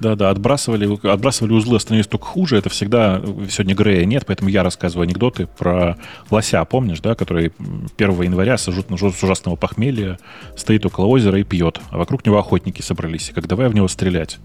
да, 0.00 0.14
да, 0.14 0.30
отбрасывали, 0.30 0.88
отбрасывали 1.08 1.52
узлы, 1.52 1.80
становились 1.80 2.06
только 2.06 2.24
хуже. 2.24 2.56
Это 2.56 2.68
всегда 2.68 3.20
сегодня 3.50 3.74
Грея 3.74 4.04
нет, 4.04 4.24
поэтому 4.26 4.48
я 4.48 4.62
рассказываю 4.62 5.04
анекдоты 5.04 5.48
про 5.58 5.96
лося, 6.30 6.64
помнишь, 6.64 7.00
да, 7.00 7.16
который 7.16 7.52
1 7.96 8.22
января 8.22 8.56
с, 8.58 8.70
с 8.70 9.22
ужасного 9.22 9.56
похмелья 9.56 10.18
стоит 10.56 10.86
около 10.86 11.06
озера 11.06 11.40
и 11.40 11.42
пьет, 11.42 11.80
а 11.90 11.98
вокруг 11.98 12.24
него 12.24 12.38
охотники 12.38 12.80
собрались, 12.80 13.30
и 13.30 13.32
как 13.32 13.48
давай 13.48 13.68
в 13.68 13.74
него 13.74 13.88
стрелять. 13.88 14.38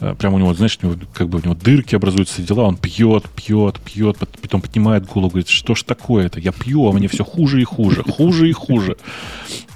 Э, 0.00 0.14
прям 0.14 0.34
у 0.34 0.38
него, 0.38 0.52
знаешь, 0.54 0.78
у 0.82 0.86
него, 0.86 1.00
как 1.12 1.28
бы 1.28 1.38
у 1.38 1.42
него 1.42 1.54
дырки 1.54 1.94
образуются, 1.94 2.42
дела, 2.42 2.64
он 2.64 2.76
пьет, 2.76 3.28
пьет, 3.30 3.80
пьет, 3.80 4.16
потом 4.18 4.60
поднимает 4.60 5.06
голову, 5.06 5.30
говорит, 5.30 5.48
что 5.48 5.74
ж 5.74 5.82
такое-то, 5.82 6.40
я 6.40 6.52
пью, 6.52 6.88
а 6.88 6.92
мне 6.92 7.08
все 7.08 7.24
хуже 7.24 7.60
и 7.60 7.64
хуже, 7.64 8.02
хуже 8.02 8.48
и 8.48 8.52
хуже. 8.52 8.96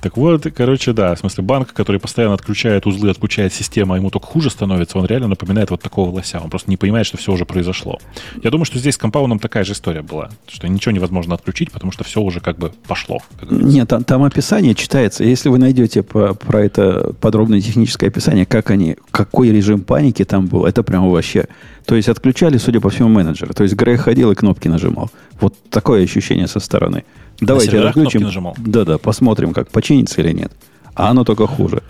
Так 0.00 0.16
вот, 0.16 0.46
короче, 0.56 0.92
да, 0.92 1.14
в 1.14 1.18
смысле 1.18 1.42
банк, 1.44 1.72
который 1.72 2.00
постоянно 2.00 2.34
отключает 2.34 2.86
узлы, 2.86 3.10
отключает 3.10 3.52
систему, 3.52 3.94
а 3.94 3.96
ему 3.96 4.10
только 4.10 4.26
хуже 4.26 4.50
становится, 4.50 4.98
он 4.98 5.06
реально 5.06 5.28
напоминает 5.28 5.70
вот 5.70 5.82
такого 5.82 6.10
лося, 6.10 6.40
он 6.40 6.50
просто 6.50 6.70
не 6.70 6.76
понимает, 6.76 7.06
что 7.06 7.16
все 7.16 7.32
уже 7.32 7.44
произошло. 7.44 7.98
Я 8.42 8.50
думаю, 8.50 8.64
что 8.64 8.78
здесь 8.78 8.94
с 8.94 8.98
компаундом 8.98 9.38
такая 9.38 9.64
же 9.64 9.72
история 9.72 10.02
была, 10.02 10.30
что 10.46 10.68
ничего 10.68 10.92
невозможно 10.92 11.34
отключить, 11.34 11.72
потому 11.72 11.90
что 11.90 12.04
все 12.04 12.20
уже 12.20 12.40
как 12.40 12.58
бы 12.58 12.72
пошло. 12.86 13.18
Как 13.40 13.50
Нет, 13.50 13.88
там, 13.88 14.04
там 14.04 14.22
описание 14.22 14.74
читается, 14.74 15.24
если 15.24 15.48
вы 15.48 15.58
найдете 15.58 16.02
по, 16.02 16.34
про 16.34 16.64
это 16.64 17.12
подробное 17.20 17.60
техническое 17.60 18.06
описание, 18.06 18.46
как 18.46 18.70
они, 18.70 18.96
какой 19.10 19.50
режим 19.50 19.80
паники, 19.80 20.07
панике 20.08 20.24
там 20.24 20.46
был, 20.46 20.64
это 20.64 20.82
прямо 20.82 21.08
вообще... 21.08 21.44
То 21.84 21.96
есть 21.96 22.08
отключали, 22.08 22.58
судя 22.58 22.80
по 22.80 22.88
всему, 22.88 23.08
менеджера. 23.08 23.52
То 23.52 23.64
есть 23.64 23.74
Грей 23.76 23.96
ходил 23.96 24.30
и 24.30 24.34
кнопки 24.34 24.68
нажимал. 24.68 25.10
Вот 25.40 25.54
такое 25.70 26.04
ощущение 26.04 26.46
со 26.46 26.60
стороны. 26.60 27.04
Давайте 27.40 27.80
отключим. 27.80 28.54
Да-да, 28.58 28.98
посмотрим, 28.98 29.52
как 29.52 29.68
починится 29.68 30.22
или 30.22 30.34
нет. 30.34 30.52
А 30.94 31.10
оно 31.10 31.24
только 31.24 31.46
хуже. 31.46 31.82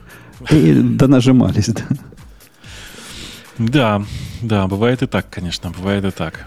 И 0.53 0.73
да 0.73 1.09
нажимались, 1.09 1.69
да. 1.69 1.83
Да, 3.59 4.03
да, 4.43 4.67
бывает 4.67 5.03
и 5.03 5.07
так, 5.07 5.27
конечно, 5.31 5.71
бывает 5.71 6.05
и 6.05 6.11
так. 6.11 6.47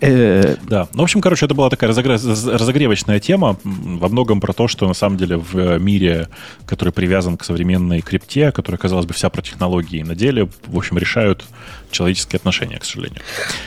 Э, 0.00 0.56
да. 0.68 0.88
Ну, 0.92 1.00
в 1.00 1.04
общем, 1.04 1.20
короче, 1.20 1.46
это 1.46 1.54
была 1.54 1.70
такая 1.70 1.90
разогревочная 1.90 3.20
тема, 3.20 3.56
во 3.64 4.08
многом 4.08 4.40
про 4.40 4.52
то, 4.52 4.68
что 4.68 4.86
на 4.86 4.94
самом 4.94 5.16
деле 5.16 5.36
в 5.36 5.78
мире, 5.78 6.28
который 6.66 6.92
привязан 6.92 7.36
к 7.36 7.44
современной 7.44 8.00
крипте, 8.00 8.52
который, 8.52 8.76
казалось 8.76 9.06
бы, 9.06 9.14
вся 9.14 9.30
про 9.30 9.42
технологии, 9.42 10.02
на 10.02 10.14
деле, 10.14 10.48
в 10.66 10.76
общем, 10.76 10.98
решают 10.98 11.44
человеческие 11.90 12.38
отношения, 12.38 12.78
к 12.78 12.84
сожалению. 12.84 13.20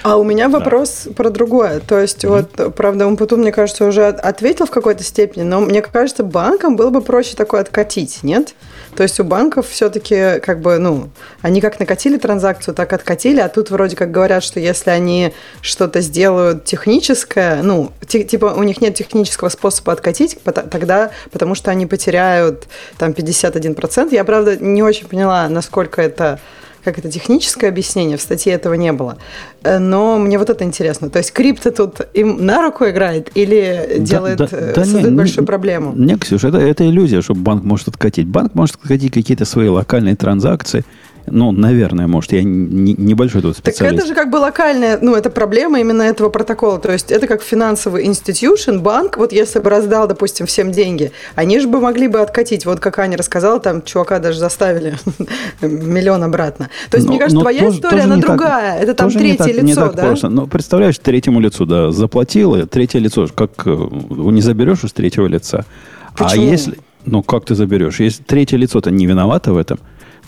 А 0.04 0.18
у 0.18 0.24
меня 0.24 0.50
вопрос 0.50 1.04
да. 1.06 1.14
про 1.14 1.30
другое. 1.30 1.80
То 1.80 2.00
есть, 2.00 2.24
mm-hmm. 2.24 2.50
вот, 2.58 2.76
правда, 2.76 3.08
Умпуту, 3.08 3.38
мне 3.38 3.52
кажется, 3.52 3.86
уже 3.86 4.08
ответил 4.08 4.66
в 4.66 4.72
какой-то 4.72 5.04
степени, 5.04 5.44
но 5.44 5.62
мне 5.62 5.82
кажется, 5.82 6.24
банкам 6.24 6.76
было 6.76 6.90
бы 6.90 7.02
проще 7.02 7.36
такое 7.36 7.62
откатить, 7.62 8.20
нет? 8.24 8.54
То 9.00 9.04
есть 9.04 9.18
у 9.18 9.24
банков 9.24 9.70
все-таки 9.70 10.42
как 10.42 10.60
бы, 10.60 10.78
ну, 10.78 11.10
они 11.42 11.62
как 11.62 11.80
накатили 11.80 12.18
транзакцию, 12.18 12.76
так 12.76 12.92
откатили, 12.92 13.40
а 13.40 13.48
тут 13.48 13.70
вроде 13.72 13.96
как 13.96 14.12
говорят, 14.12 14.44
что 14.44 14.60
если 14.60 14.90
они 14.90 15.32
что-то 15.62 16.02
сделают 16.02 16.66
техническое, 16.66 17.64
ну, 17.64 17.94
типа 18.06 18.48
у 18.48 18.64
них 18.64 18.82
нет 18.82 18.96
технического 18.96 19.48
способа 19.48 19.94
откатить, 19.94 20.38
тогда, 20.70 21.12
потому 21.32 21.56
что 21.56 21.72
они 21.72 21.86
потеряют 21.86 22.68
там 22.98 23.12
51%. 23.12 24.10
Я, 24.12 24.26
правда, 24.26 24.58
не 24.58 24.84
очень 24.84 25.08
поняла, 25.08 25.48
насколько 25.48 26.02
это 26.02 26.42
как 26.84 26.98
это 27.00 27.12
техническое 27.12 27.68
объяснение, 27.68 28.18
в 28.18 28.22
статье 28.22 28.54
этого 28.54 28.74
не 28.74 28.92
было. 28.92 29.18
Э, 29.64 29.80
но 29.80 30.18
мне 30.18 30.38
вот 30.38 30.50
это 30.50 30.64
интересно. 30.64 31.10
То 31.10 31.20
есть 31.20 31.32
крипто 31.32 31.72
тут 31.72 32.02
им 32.14 32.46
на 32.46 32.62
руку 32.62 32.86
играет 32.86 33.30
или 33.36 33.98
делает, 34.00 34.38
да, 34.38 34.48
да, 34.48 34.58
э, 34.58 34.74
да, 34.76 34.84
создает 34.84 35.12
не, 35.12 35.16
большую 35.18 35.46
проблему? 35.46 35.94
Не, 35.96 36.18
Ксюша, 36.18 36.50
это, 36.50 36.58
это 36.58 36.86
иллюзия, 36.86 37.22
что 37.22 37.36
банк 37.36 37.64
может 37.64 37.88
откатить. 37.88 38.28
Банк 38.28 38.56
может 38.56 38.76
откатить 38.76 39.14
какие-то 39.14 39.46
свои 39.46 39.68
локальные 39.68 40.16
транзакции– 40.16 40.84
ну, 41.32 41.52
наверное, 41.52 42.08
может, 42.08 42.32
я 42.34 42.44
не, 42.44 42.94
небольшой 42.94 43.42
тут 43.42 43.58
специалист. 43.58 43.80
Так 43.80 43.94
это 43.94 44.08
же 44.08 44.16
как 44.16 44.30
бы 44.30 44.38
локальная, 44.38 44.98
ну, 45.02 45.16
это 45.16 45.30
проблема 45.30 45.80
именно 45.80 46.02
этого 46.04 46.30
протокола. 46.30 46.80
То 46.80 46.92
есть 46.92 47.12
это 47.12 47.28
как 47.28 47.42
финансовый 47.42 48.06
институт, 48.06 48.60
банк, 48.82 49.18
вот 49.18 49.32
если 49.32 49.60
бы 49.60 49.70
раздал, 49.70 50.08
допустим, 50.08 50.46
всем 50.46 50.72
деньги, 50.72 51.12
они 51.36 51.60
же 51.60 51.68
бы 51.68 51.80
могли 51.80 52.08
бы 52.08 52.20
откатить. 52.20 52.66
Вот 52.66 52.80
как 52.80 53.00
Аня 53.00 53.18
рассказала, 53.18 53.60
там 53.60 53.82
чувака 53.82 54.20
даже 54.20 54.40
заставили 54.40 54.96
миллион 55.62 56.24
обратно. 56.24 56.70
То 56.90 56.98
есть, 56.98 57.08
но, 57.08 57.14
мне 57.14 57.20
кажется, 57.20 57.42
твоя 57.42 57.62
тоже, 57.62 57.78
история, 57.78 57.92
тоже 57.92 58.04
она 58.04 58.18
другая. 58.18 58.74
Так, 58.74 58.84
это 58.84 58.94
там 58.94 59.12
третье 59.12 59.30
не 59.30 59.38
так, 59.38 59.48
лицо, 59.48 59.64
не 59.64 59.76
так 59.76 59.96
да? 59.96 60.04
Просто. 60.04 60.30
Но 60.30 60.48
представляешь, 60.48 60.98
третьему 61.00 61.40
лицу, 61.40 61.66
да, 61.66 61.92
заплатил, 61.92 62.68
третье 62.68 63.00
лицо, 63.00 63.28
как 63.34 63.52
э, 63.66 63.88
не 64.10 64.42
заберешь 64.42 64.84
из 64.84 64.94
третьего 64.94 65.28
лица. 65.28 65.66
А 66.14 66.24
Почему? 66.24 66.44
А 66.44 66.52
если... 66.52 66.78
Ну, 67.06 67.24
как 67.24 67.46
ты 67.46 67.56
заберешь? 67.56 68.00
Если 68.00 68.24
третье 68.24 68.58
лицо-то 68.58 68.92
не 68.92 69.06
виновато 69.06 69.54
в 69.54 69.58
этом, 69.58 69.80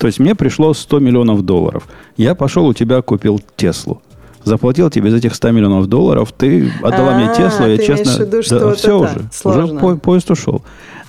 то 0.01 0.07
есть 0.07 0.17
мне 0.17 0.33
пришло 0.33 0.73
100 0.73 0.97
миллионов 0.97 1.43
долларов. 1.43 1.87
Я 2.17 2.33
пошел 2.33 2.65
у 2.65 2.73
тебя 2.73 3.03
купил 3.03 3.39
Теслу. 3.55 4.01
Заплатил 4.43 4.89
тебе 4.89 5.11
за 5.11 5.17
этих 5.17 5.35
100 5.35 5.51
миллионов 5.51 5.85
долларов, 5.85 6.33
ты 6.35 6.71
отдала 6.81 7.13
мне 7.13 7.29
а, 7.29 7.35
Теслу, 7.35 7.67
я 7.67 7.77
честно... 7.77 8.25
да, 8.25 8.73
все 8.73 8.99
уже, 8.99 9.29
уже 9.43 9.67
по, 9.77 9.95
поезд 9.97 10.31
ушел. 10.31 10.63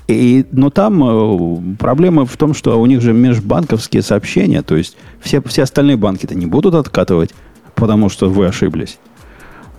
И, 0.09 0.45
но 0.53 0.69
там 0.69 1.03
э, 1.03 1.77
проблема 1.79 2.27
в 2.27 2.37
том, 2.37 2.53
что 2.53 2.79
у 2.79 2.85
них 2.85 3.01
же 3.01 3.15
межбанковские 3.15 4.03
сообщения, 4.03 4.61
то 4.61 4.77
есть 4.77 4.99
все, 5.23 5.41
все 5.41 5.63
остальные 5.63 5.97
банки-то 5.97 6.35
не 6.35 6.45
будут 6.45 6.75
откатывать 6.75 7.31
потому 7.75 8.09
что 8.09 8.29
вы 8.29 8.47
ошиблись. 8.47 8.99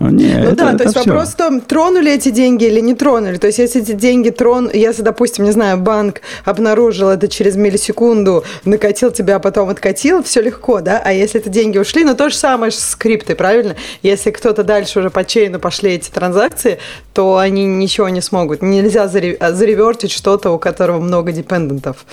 Нет, 0.00 0.38
ну 0.42 0.48
это, 0.48 0.56
да, 0.56 0.68
это 0.70 0.78
то 0.78 0.84
есть 0.84 0.96
все. 0.98 1.10
вопрос 1.10 1.28
в 1.30 1.36
том, 1.36 1.60
тронули 1.60 2.12
эти 2.12 2.30
деньги 2.30 2.64
или 2.64 2.80
не 2.80 2.94
тронули. 2.94 3.36
То 3.36 3.46
есть 3.46 3.58
если 3.58 3.80
эти 3.80 3.92
деньги 3.92 4.30
трон, 4.30 4.68
если, 4.72 5.02
допустим, 5.02 5.44
не 5.44 5.52
знаю, 5.52 5.78
банк 5.78 6.20
обнаружил 6.44 7.08
это 7.08 7.28
через 7.28 7.56
миллисекунду, 7.56 8.44
накатил 8.64 9.12
тебя, 9.12 9.36
а 9.36 9.38
потом 9.38 9.68
откатил, 9.68 10.22
все 10.22 10.42
легко, 10.42 10.80
да? 10.80 11.00
А 11.02 11.12
если 11.12 11.40
эти 11.40 11.48
деньги 11.48 11.78
ушли, 11.78 12.04
ну 12.04 12.14
то 12.14 12.28
же 12.28 12.36
самое 12.36 12.72
с 12.72 12.78
скрипты, 12.78 13.34
правильно? 13.34 13.76
Если 14.02 14.30
кто-то 14.30 14.64
дальше 14.64 14.98
уже 14.98 15.10
по 15.10 15.24
чейну 15.24 15.60
пошли 15.60 15.92
эти 15.92 16.10
транзакции, 16.10 16.78
то 17.12 17.38
они 17.38 17.64
ничего 17.64 18.08
не 18.08 18.20
смогут. 18.20 18.62
Нельзя 18.62 19.06
заревертить 19.06 20.10
что-то, 20.10 20.50
у 20.50 20.58
которого 20.58 21.00
много 21.00 21.30
депендентов. 21.30 22.04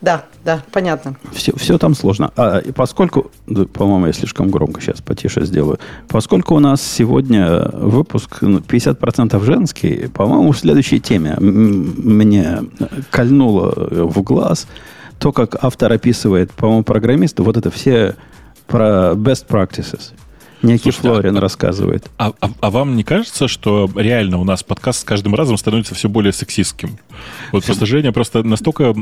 Да, 0.00 0.24
да, 0.44 0.62
понятно. 0.72 1.16
Все, 1.32 1.56
все 1.56 1.78
там 1.78 1.94
сложно. 1.94 2.30
А 2.36 2.60
поскольку, 2.74 3.30
по-моему, 3.72 4.06
я 4.06 4.12
слишком 4.12 4.50
громко 4.50 4.80
сейчас 4.80 5.00
потише 5.00 5.44
сделаю, 5.46 5.78
поскольку 6.08 6.54
у 6.54 6.58
нас 6.58 6.82
сегодня 6.82 7.68
выпуск 7.72 8.42
50% 8.42 9.30
ну, 9.32 9.40
женский, 9.40 10.08
по-моему, 10.08 10.52
в 10.52 10.58
следующей 10.58 11.00
теме 11.00 11.36
мне 11.38 12.60
кольнуло 13.10 13.72
в 13.74 14.22
глаз 14.22 14.66
то, 15.18 15.32
как 15.32 15.56
автор 15.64 15.92
описывает, 15.92 16.52
по-моему, 16.52 16.84
программисты, 16.84 17.42
вот 17.42 17.56
это 17.56 17.70
все 17.70 18.14
про 18.66 19.12
best 19.14 19.46
practices. 19.48 20.12
Некий 20.64 20.90
Слушайте, 20.90 21.08
Флорин 21.08 21.36
а, 21.36 21.40
рассказывает. 21.40 22.10
А, 22.16 22.32
а, 22.40 22.50
а 22.60 22.70
вам 22.70 22.96
не 22.96 23.04
кажется, 23.04 23.48
что 23.48 23.88
реально 23.94 24.38
у 24.38 24.44
нас 24.44 24.62
подкаст 24.62 25.00
с 25.00 25.04
каждым 25.04 25.34
разом 25.34 25.58
становится 25.58 25.94
все 25.94 26.08
более 26.08 26.32
сексистским? 26.32 26.98
Вот 27.52 27.64
просто 27.64 27.84
Женя 27.84 28.12
просто 28.12 28.42
настолько 28.42 28.84
э, 28.84 28.92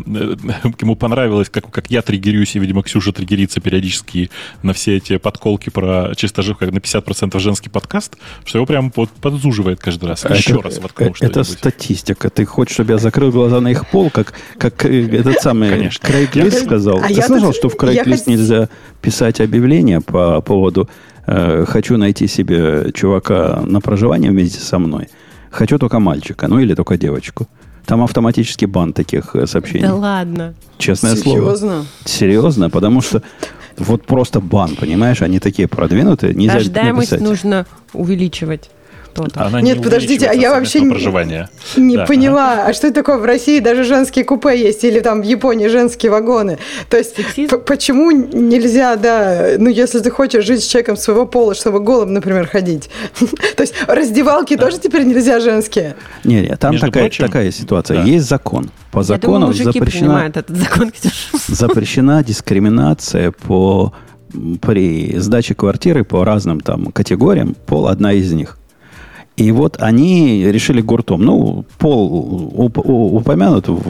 ему 0.80 0.96
понравилось, 0.96 1.48
как, 1.48 1.70
как 1.70 1.90
я 1.90 2.02
триггерюсь, 2.02 2.56
и, 2.56 2.58
видимо, 2.58 2.82
Ксюша 2.82 3.12
триггерится 3.12 3.60
периодически 3.60 4.30
на 4.62 4.72
все 4.72 4.96
эти 4.96 5.18
подколки 5.18 5.70
про 5.70 6.14
чисто 6.16 6.42
жив, 6.42 6.58
как 6.58 6.72
на 6.72 6.78
50% 6.78 7.38
женский 7.38 7.70
подкаст, 7.70 8.16
что 8.44 8.58
его 8.58 8.66
прям 8.66 8.92
вот 8.96 9.10
подзуживает 9.10 9.78
каждый 9.78 10.06
раз. 10.06 10.24
А 10.24 10.34
Еще 10.34 10.54
это, 10.54 10.62
раз 10.62 10.78
воткнул 10.78 11.14
Это 11.20 11.44
статистика. 11.44 12.28
Ты 12.28 12.44
хочешь, 12.44 12.74
чтобы 12.74 12.92
я 12.92 12.98
закрыл 12.98 13.30
глаза 13.30 13.60
на 13.60 13.68
их 13.68 13.88
пол, 13.88 14.10
как, 14.10 14.34
как 14.58 14.84
э, 14.84 15.06
этот 15.16 15.40
самый 15.40 15.70
Конечно. 15.70 16.08
Крейглист 16.08 16.64
сказал? 16.64 16.98
А 16.98 17.06
Ты 17.06 17.22
слышал, 17.22 17.54
что 17.54 17.68
в 17.68 17.76
Крейглист 17.76 18.26
нельзя 18.26 18.68
писать 19.00 19.40
объявления 19.40 20.00
по 20.00 20.40
поводу 20.40 20.88
Э, 21.26 21.64
хочу 21.66 21.96
найти 21.96 22.26
себе 22.26 22.90
чувака 22.94 23.62
на 23.64 23.80
проживание 23.80 24.30
вместе 24.30 24.60
со 24.60 24.78
мной. 24.78 25.08
Хочу 25.50 25.78
только 25.78 25.98
мальчика, 25.98 26.48
ну 26.48 26.58
или 26.58 26.74
только 26.74 26.96
девочку. 26.96 27.46
Там 27.86 28.02
автоматически 28.02 28.64
бан 28.64 28.92
таких 28.92 29.34
э, 29.36 29.46
сообщений. 29.46 29.82
Да 29.86 29.94
ладно. 29.94 30.54
Честное 30.78 31.16
Серьезно? 31.16 31.32
слово. 31.32 31.56
Серьезно? 31.56 31.86
Серьезно, 32.04 32.70
потому 32.70 33.00
что 33.00 33.22
вот 33.78 34.04
просто 34.04 34.40
бан, 34.40 34.76
понимаешь, 34.76 35.22
они 35.22 35.38
такие 35.38 35.68
продвинутые. 35.68 36.34
Нельзя 36.34 36.54
Рождаемость 36.54 37.12
написать. 37.12 37.28
нужно 37.28 37.66
увеличивать 37.92 38.70
что-то. 39.12 39.44
Она 39.44 39.60
Нет, 39.60 39.78
не 39.78 39.84
подождите, 39.84 40.26
а 40.26 40.34
я 40.34 40.50
вообще 40.50 40.80
не, 40.80 41.48
не 41.76 41.96
да, 41.96 42.06
поняла, 42.06 42.52
ага. 42.52 42.66
а 42.66 42.72
что 42.72 42.86
это 42.88 42.96
такое 42.96 43.18
в 43.18 43.24
России 43.24 43.60
даже 43.60 43.84
женские 43.84 44.24
купе 44.24 44.58
есть 44.58 44.84
или 44.84 45.00
там 45.00 45.20
в 45.22 45.24
Японии 45.24 45.68
женские 45.68 46.10
вагоны? 46.10 46.58
То 46.88 46.96
есть 46.96 47.14
почему 47.66 48.10
нельзя, 48.10 48.96
да, 48.96 49.52
ну 49.58 49.68
если 49.68 50.00
ты 50.00 50.10
хочешь 50.10 50.44
жить 50.44 50.62
с 50.62 50.66
человеком 50.66 50.96
своего 50.96 51.26
пола, 51.26 51.54
чтобы 51.54 51.80
голым, 51.80 52.12
например, 52.12 52.48
ходить? 52.48 52.90
То 53.56 53.62
есть 53.62 53.74
раздевалки 53.86 54.56
тоже 54.56 54.78
теперь 54.78 55.04
нельзя 55.04 55.40
женские? 55.40 55.96
Не, 56.24 56.40
не, 56.42 56.56
там 56.56 56.78
такая, 56.78 57.10
такая 57.10 57.50
ситуация. 57.50 58.02
Есть 58.04 58.28
закон. 58.28 58.70
По 58.90 59.02
закону 59.02 59.52
запрещена, 59.52 60.26
этот 60.26 60.48
закон. 60.48 60.92
запрещена 61.48 62.22
дискриминация 62.22 63.32
по 63.32 63.92
при 64.60 65.18
сдаче 65.18 65.54
квартиры 65.54 66.04
по 66.04 66.24
разным 66.24 66.60
там 66.60 66.86
категориям, 66.86 67.54
пол 67.66 67.86
одна 67.86 68.12
из 68.12 68.32
них. 68.32 68.58
И 69.36 69.50
вот 69.50 69.76
они 69.80 70.44
решили 70.44 70.80
гуртом. 70.82 71.22
Ну, 71.22 71.64
пол 71.78 72.50
уп- 72.54 72.78
упомянут 72.84 73.68
в, 73.68 73.80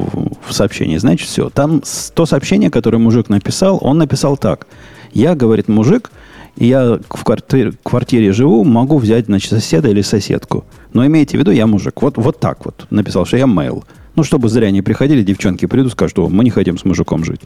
в 0.46 0.52
сообщении, 0.52 0.98
значит, 0.98 1.28
все. 1.28 1.50
Там 1.50 1.82
то 2.14 2.26
сообщение, 2.26 2.70
которое 2.70 2.98
мужик 2.98 3.28
написал, 3.28 3.78
он 3.80 3.98
написал 3.98 4.36
так. 4.36 4.66
Я, 5.12 5.34
говорит 5.34 5.68
мужик, 5.68 6.12
я 6.56 7.00
в 7.08 7.24
квартире, 7.24 7.72
квартире 7.82 8.32
живу, 8.32 8.64
могу 8.64 8.98
взять, 8.98 9.26
значит, 9.26 9.50
соседа 9.50 9.88
или 9.88 10.02
соседку. 10.02 10.64
Но 10.92 11.04
имейте 11.04 11.36
в 11.36 11.40
виду, 11.40 11.50
я 11.50 11.66
мужик. 11.66 12.00
Вот, 12.02 12.18
вот 12.18 12.38
так 12.38 12.64
вот 12.64 12.86
написал, 12.90 13.24
что 13.24 13.36
я 13.36 13.46
мейл. 13.46 13.84
Ну, 14.14 14.24
чтобы 14.24 14.48
зря 14.48 14.70
не 14.70 14.82
приходили, 14.82 15.22
девчонки 15.22 15.66
придут, 15.66 15.92
скажут, 15.92 16.12
что 16.12 16.28
мы 16.28 16.44
не 16.44 16.50
хотим 16.50 16.78
с 16.78 16.84
мужиком 16.84 17.24
жить. 17.24 17.40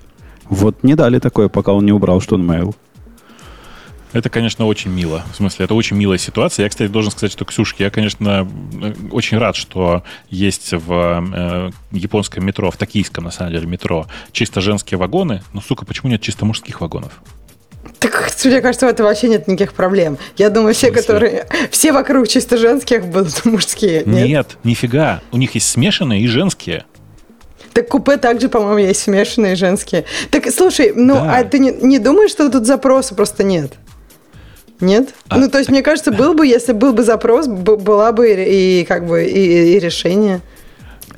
Вот 0.49 0.83
не 0.83 0.95
дали 0.95 1.19
такое, 1.19 1.49
пока 1.49 1.73
он 1.73 1.87
не 1.87 1.93
убрал, 1.93 2.21
что 2.21 2.35
он 2.35 2.47
мейл. 2.47 2.75
Это, 4.17 4.31
конечно, 4.31 4.65
очень 4.65 4.91
мило. 4.91 5.27
В 5.31 5.37
смысле, 5.37 5.67
это 5.67 5.75
очень 5.75 5.95
милая 5.95 6.17
ситуация. 6.17 6.65
Я, 6.65 6.71
кстати, 6.71 6.91
должен 6.91 7.11
сказать, 7.11 7.31
что, 7.31 7.45
Ксюшки, 7.45 7.83
я, 7.83 7.91
конечно, 7.91 8.49
очень 9.13 9.37
рад, 9.37 9.57
что 9.57 10.05
есть 10.31 10.73
в 10.73 11.23
э, 11.35 11.71
японском 11.93 12.43
метро, 12.47 12.71
в 12.71 12.79
токийском, 12.79 13.25
на 13.25 13.31
самом 13.31 13.53
деле, 13.53 13.67
метро 13.67 14.07
чисто 14.33 14.63
женские 14.63 14.97
вагоны. 14.97 15.43
Но, 15.53 15.61
сука, 15.61 15.85
почему 15.85 16.11
нет 16.11 16.23
чисто 16.23 16.47
мужских 16.47 16.81
вагонов? 16.81 17.13
Так, 17.99 18.33
мне 18.43 18.63
кажется, 18.63 18.87
в 18.87 18.89
этом 18.89 19.05
вообще 19.05 19.29
нет 19.29 19.49
никаких 19.49 19.75
проблем. 19.75 20.17
Я 20.39 20.49
думаю, 20.49 20.73
все, 20.73 20.91
которые... 20.91 21.47
Все 21.71 21.93
вокруг 21.93 22.27
чисто 22.27 22.57
женских 22.57 23.05
будут 23.05 23.45
мужские. 23.45 24.03
Нет? 24.07 24.29
нет, 24.29 24.59
нифига. 24.65 25.21
У 25.31 25.37
них 25.37 25.55
есть 25.55 25.69
смешанные 25.69 26.23
и 26.23 26.27
женские. 26.27 26.87
Так 27.75 27.89
купе 27.89 28.17
также, 28.17 28.49
по-моему, 28.49 28.79
есть 28.79 29.03
смешанные 29.03 29.57
женские. 29.57 30.07
Так, 30.31 30.51
слушай, 30.51 30.95
ну, 30.95 31.17
да. 31.17 31.37
а 31.37 31.45
ты 31.45 31.59
не, 31.59 31.71
не 31.71 31.99
думаешь, 31.99 32.31
что 32.31 32.49
тут 32.49 32.65
запроса 32.65 33.15
просто 33.15 33.45
нет? 33.45 33.75
Нет? 34.81 35.15
А, 35.29 35.39
ну, 35.39 35.49
то 35.49 35.59
есть, 35.59 35.71
мне 35.71 35.83
кажется, 35.83 36.13
был 36.13 36.35
бы, 36.35 36.47
если 36.47 36.73
был 36.73 36.93
бы 36.93 37.03
запрос, 37.03 37.47
была 37.47 38.13
бы 38.13 38.29
и, 38.29 38.85
как 38.85 39.07
бы 39.07 39.25
и, 39.25 39.77
и 39.77 39.79
решение. 39.79 40.41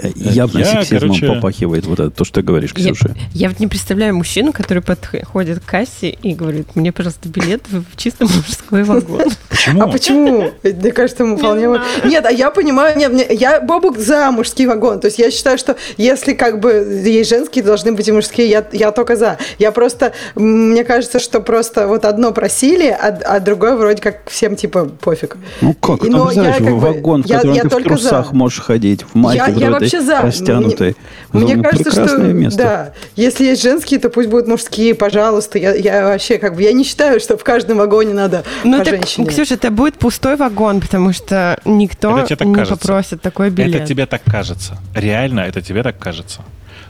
Э, 0.01 0.11
явно 0.15 0.59
я, 0.59 0.83
сексизмом 0.83 1.01
короче... 1.01 1.27
попахивает 1.27 1.87
вот 1.87 2.01
это, 2.01 2.11
то, 2.11 2.25
что 2.25 2.37
ты 2.37 2.43
говоришь, 2.43 2.73
Ксюша. 2.73 3.15
Я, 3.33 3.47
я 3.47 3.49
вот 3.49 3.59
не 3.59 3.67
представляю 3.67 4.15
мужчину, 4.15 4.53
который 4.53 4.83
подходит 4.83 5.61
к 5.61 5.65
кассе 5.65 6.11
и 6.11 6.35
говорит, 6.35 6.77
мне, 6.77 6.93
пожалуйста, 6.93 7.29
билет 7.29 7.63
в 7.69 7.97
чисто 7.97 8.25
мужской 8.25 8.85
вагон. 8.85 9.23
Почему? 9.49 9.83
А 9.83 9.89
почему? 9.89 10.53
Мне 10.63 10.93
кажется, 10.93 11.25
ему 11.25 11.37
вполне... 11.37 11.69
Нет, 12.05 12.25
а 12.25 12.31
я 12.31 12.51
понимаю, 12.51 12.97
нет, 12.97 13.31
я 13.33 13.61
Бобук 13.61 13.99
за 13.99 14.31
мужский 14.31 14.67
вагон. 14.67 15.01
То 15.01 15.07
есть 15.09 15.19
я 15.19 15.31
считаю, 15.31 15.59
что 15.59 15.77
если 15.97 16.35
как 16.35 16.61
бы 16.61 17.03
есть 17.05 17.31
женские, 17.31 17.65
должны 17.65 17.93
быть 17.93 18.07
и 18.07 18.13
мужские, 18.13 18.49
я, 18.49 18.65
я 18.73 18.93
только 18.93 19.17
за. 19.17 19.39
Я 19.59 19.73
просто, 19.73 20.13
мне 20.37 20.85
кажется, 20.85 21.19
что 21.19 21.41
просто 21.41 21.89
вот 21.89 22.05
одно 22.05 22.33
просили, 22.33 22.89
а, 22.89 23.09
а 23.25 23.41
другое 23.41 23.75
вроде 23.75 24.01
как 24.01 24.29
всем 24.31 24.55
типа 24.55 24.85
пофиг. 24.85 25.37
Ну 25.61 25.75
как? 25.75 26.03
Ну, 26.03 26.31
я, 26.31 26.53
как 26.53 26.61
вагон, 26.71 27.25
в 27.25 27.29
котором 27.29 27.55
я, 27.55 27.63
ты 27.63 27.69
в 27.69 27.83
трусах 27.83 28.29
за. 28.29 28.35
можешь 28.35 28.61
ходить, 28.61 29.03
в 29.03 29.15
майке, 29.17 29.45
я, 29.49 29.67
я 29.67 29.71
вообще 29.71 29.88
за. 29.97 30.23
Растянутые. 30.23 30.95
Мне, 31.33 31.55
мне 31.57 31.63
кажется, 31.63 31.91
что 31.91 32.19
место. 32.19 32.59
да, 32.59 32.93
если 33.17 33.45
есть 33.45 33.63
женские, 33.63 34.01
то 34.01 34.09
пусть 34.09 34.29
будут 34.29 34.47
мужские, 34.47 34.95
пожалуйста. 34.95 35.59
Я, 35.59 35.75
я 35.75 36.05
вообще 36.05 36.39
как 36.39 36.55
бы 36.55 36.63
я 36.63 36.73
не 36.73 36.85
считаю, 36.85 37.21
что 37.21 37.37
в 37.37 37.45
каждом 37.45 37.79
вагоне 37.79 38.15
надо 38.15 38.45
ну, 38.65 38.79
по 38.79 38.85
так, 38.85 38.95
женщине. 38.95 39.27
Ксюша, 39.27 39.55
это 39.55 39.71
будет 39.71 39.95
пустой 39.97 40.37
вагон, 40.37 40.81
потому 40.81 41.13
что 41.13 41.59
никто 41.65 42.21
не 42.21 42.55
кажется. 42.55 42.77
попросит 42.77 43.23
такой 43.23 43.51
билет. 43.51 43.77
Это 43.77 43.87
тебе 43.87 44.07
так 44.07 44.23
кажется. 44.25 44.79
Реально, 44.95 45.41
это 45.41 45.61
тебе 45.61 45.83
так 45.83 45.99
кажется. 45.99 46.43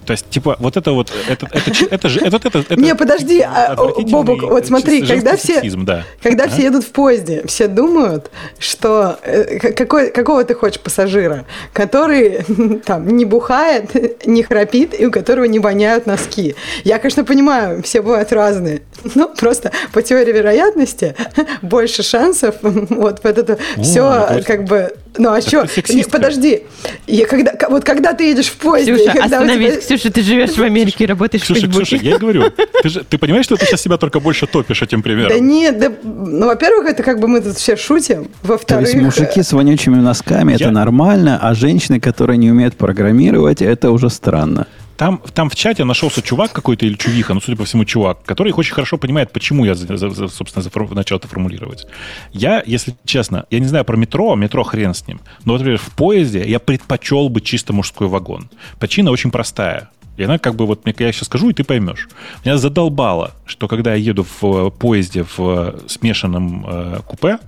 То 0.09 0.13
есть, 0.13 0.31
типа, 0.31 0.57
вот 0.59 0.75
это 0.79 0.93
вот, 0.93 1.13
это, 1.29 1.47
это, 1.53 1.71
это, 1.91 2.09
же, 2.09 2.21
это, 2.21 2.39
это, 2.43 2.59
это, 2.61 2.77
Не, 2.77 2.95
подожди, 2.95 3.43
а, 3.43 3.77
Бобок, 3.77 4.43
вот 4.43 4.67
смотри, 4.67 5.07
когда 5.07 5.37
все, 5.37 5.61
да. 5.83 6.07
когда 6.23 6.45
а? 6.45 6.49
все 6.49 6.63
едут 6.63 6.85
в 6.85 6.93
поезде, 6.93 7.43
все 7.47 7.69
думают, 7.69 8.31
что 8.59 9.19
э, 9.23 9.59
какой, 9.59 10.11
какого 10.11 10.45
ты 10.45 10.55
хочешь 10.55 10.81
пассажира, 10.81 11.45
который 11.75 12.43
там 12.87 13.07
не 13.07 13.27
бухает, 13.27 14.25
не 14.27 14.43
храпит 14.43 14.99
и 14.99 15.05
у 15.05 15.11
которого 15.11 15.45
не 15.45 15.59
воняют 15.59 16.07
носки. 16.07 16.55
Я, 16.85 16.99
конечно, 16.99 17.23
понимаю, 17.23 17.83
все 17.83 18.01
бывают 18.01 18.33
разные, 18.33 18.81
но 19.15 19.29
просто 19.29 19.73
по 19.93 20.01
теории 20.01 20.33
вероятности 20.33 21.17
больше 21.61 22.03
шансов 22.03 22.55
вот 22.63 23.23
в 23.23 23.27
это 23.27 23.59
все 23.77 24.43
как 24.47 24.65
бы 24.65 24.91
ну 25.19 25.33
а 25.33 25.41
что? 25.41 25.67
Подожди. 26.11 26.63
Я 27.07 27.27
когда, 27.27 27.55
вот 27.69 27.85
когда 27.85 28.13
ты 28.15 28.25
едешь 28.25 28.47
в 28.47 28.57
поезде... 28.57 28.95
Ксюша, 28.95 29.13
когда 29.13 29.25
остановись, 29.41 29.87
тебя... 29.87 29.98
Ксюша, 29.99 30.13
ты 30.13 30.23
живешь 30.23 30.51
в 30.51 30.63
Америке 30.63 31.05
и 31.05 31.07
работаешь 31.07 31.43
Ксюша, 31.43 31.61
в 31.61 31.65
Фейсбуке. 31.65 31.99
Ксюша, 31.99 32.05
я 32.05 32.19
говорю, 32.19 32.45
ты, 32.83 32.89
же, 32.89 33.05
ты 33.05 33.19
понимаешь, 33.19 33.45
что 33.45 33.57
ты 33.57 33.67
сейчас 33.67 33.81
себя 33.81 33.97
только 33.97 34.21
больше 34.21 34.47
топишь 34.47 34.83
этим 34.83 35.03
примером? 35.03 35.31
Да 35.31 35.39
нет, 35.39 35.79
да, 35.79 35.93
ну, 36.03 36.47
во-первых, 36.47 36.87
это 36.87 37.03
как 37.03 37.21
бы 37.21 37.29
мы 37.29 37.41
тут 37.41 37.57
все 37.57 37.77
шутим. 37.77 38.29
Во-вторых... 38.43 38.91
То 38.91 38.97
есть 38.97 39.05
мужики 39.05 39.43
с 39.43 39.53
вонючими 39.53 39.97
носками, 39.97 40.53
я... 40.53 40.57
это 40.57 40.71
нормально, 40.71 41.39
а 41.41 41.55
женщины, 41.55 42.01
которые 42.01 42.39
не 42.39 42.51
умеют 42.51 42.77
программировать, 42.77 43.63
это 43.63 43.91
уже 43.91 44.11
странно. 44.11 44.67
Там, 44.99 45.23
там 45.33 45.49
в 45.49 45.55
чате 45.55 45.85
нашелся 45.85 46.23
чувак 46.23 46.53
какой-то 46.53 46.85
или 46.85 46.95
чувиха, 46.95 47.33
ну, 47.33 47.41
судя 47.41 47.57
по 47.57 47.65
всему, 47.65 47.85
чувак, 47.85 48.25
который 48.25 48.53
очень 48.53 48.75
хорошо 48.75 48.99
понимает, 48.99 49.31
почему 49.31 49.65
я, 49.65 49.77
собственно, 49.77 50.89
начал 50.91 51.17
это 51.17 51.29
формулировать. 51.29 51.87
Я, 52.33 52.65
если 52.67 52.97
честно, 53.05 53.47
я 53.51 53.61
не 53.61 53.67
знаю 53.67 53.85
про 53.85 53.97
метро, 53.97 54.35
метро 54.35 54.65
хрен 54.65 54.95
с 54.95 55.07
ним, 55.07 55.21
но, 55.45 55.53
например, 55.53 55.79
в 55.79 55.95
поезде 55.95 56.45
я 56.45 56.59
предпочел 56.59 57.29
бы 57.29 57.41
чисто 57.41 57.73
мужской 57.73 58.09
вагон. 58.09 58.51
Причина 58.81 59.13
очень 59.13 59.31
простая. 59.31 59.89
И 60.17 60.25
она 60.25 60.39
как 60.39 60.57
бы 60.57 60.67
вот, 60.67 60.85
я 60.85 61.13
сейчас 61.13 61.29
скажу, 61.29 61.51
и 61.51 61.53
ты 61.53 61.63
поймешь. 61.63 62.09
Меня 62.45 62.59
задолбало, 62.59 63.35
что 63.47 63.69
когда 63.69 63.95
я 63.95 64.03
еду 64.03 64.25
в 64.25 64.45
э, 64.45 64.71
поезде 64.73 65.23
в 65.23 65.39
э, 65.39 65.79
смешанном 65.87 66.67
э, 66.67 67.01
купе, 67.07 67.39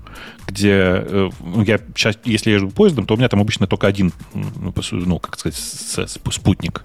где 0.46 0.70
э, 0.72 1.30
я 1.66 1.80
сейчас, 1.96 2.16
если 2.24 2.50
я 2.50 2.56
езжу 2.56 2.70
поездом, 2.70 3.06
то 3.06 3.14
у 3.14 3.16
меня 3.16 3.28
там 3.28 3.40
обычно 3.40 3.66
только 3.66 3.88
один, 3.88 4.12
ну, 4.34 4.72
ну 4.92 5.18
как 5.18 5.36
сказать, 5.36 5.56
спутник 6.06 6.84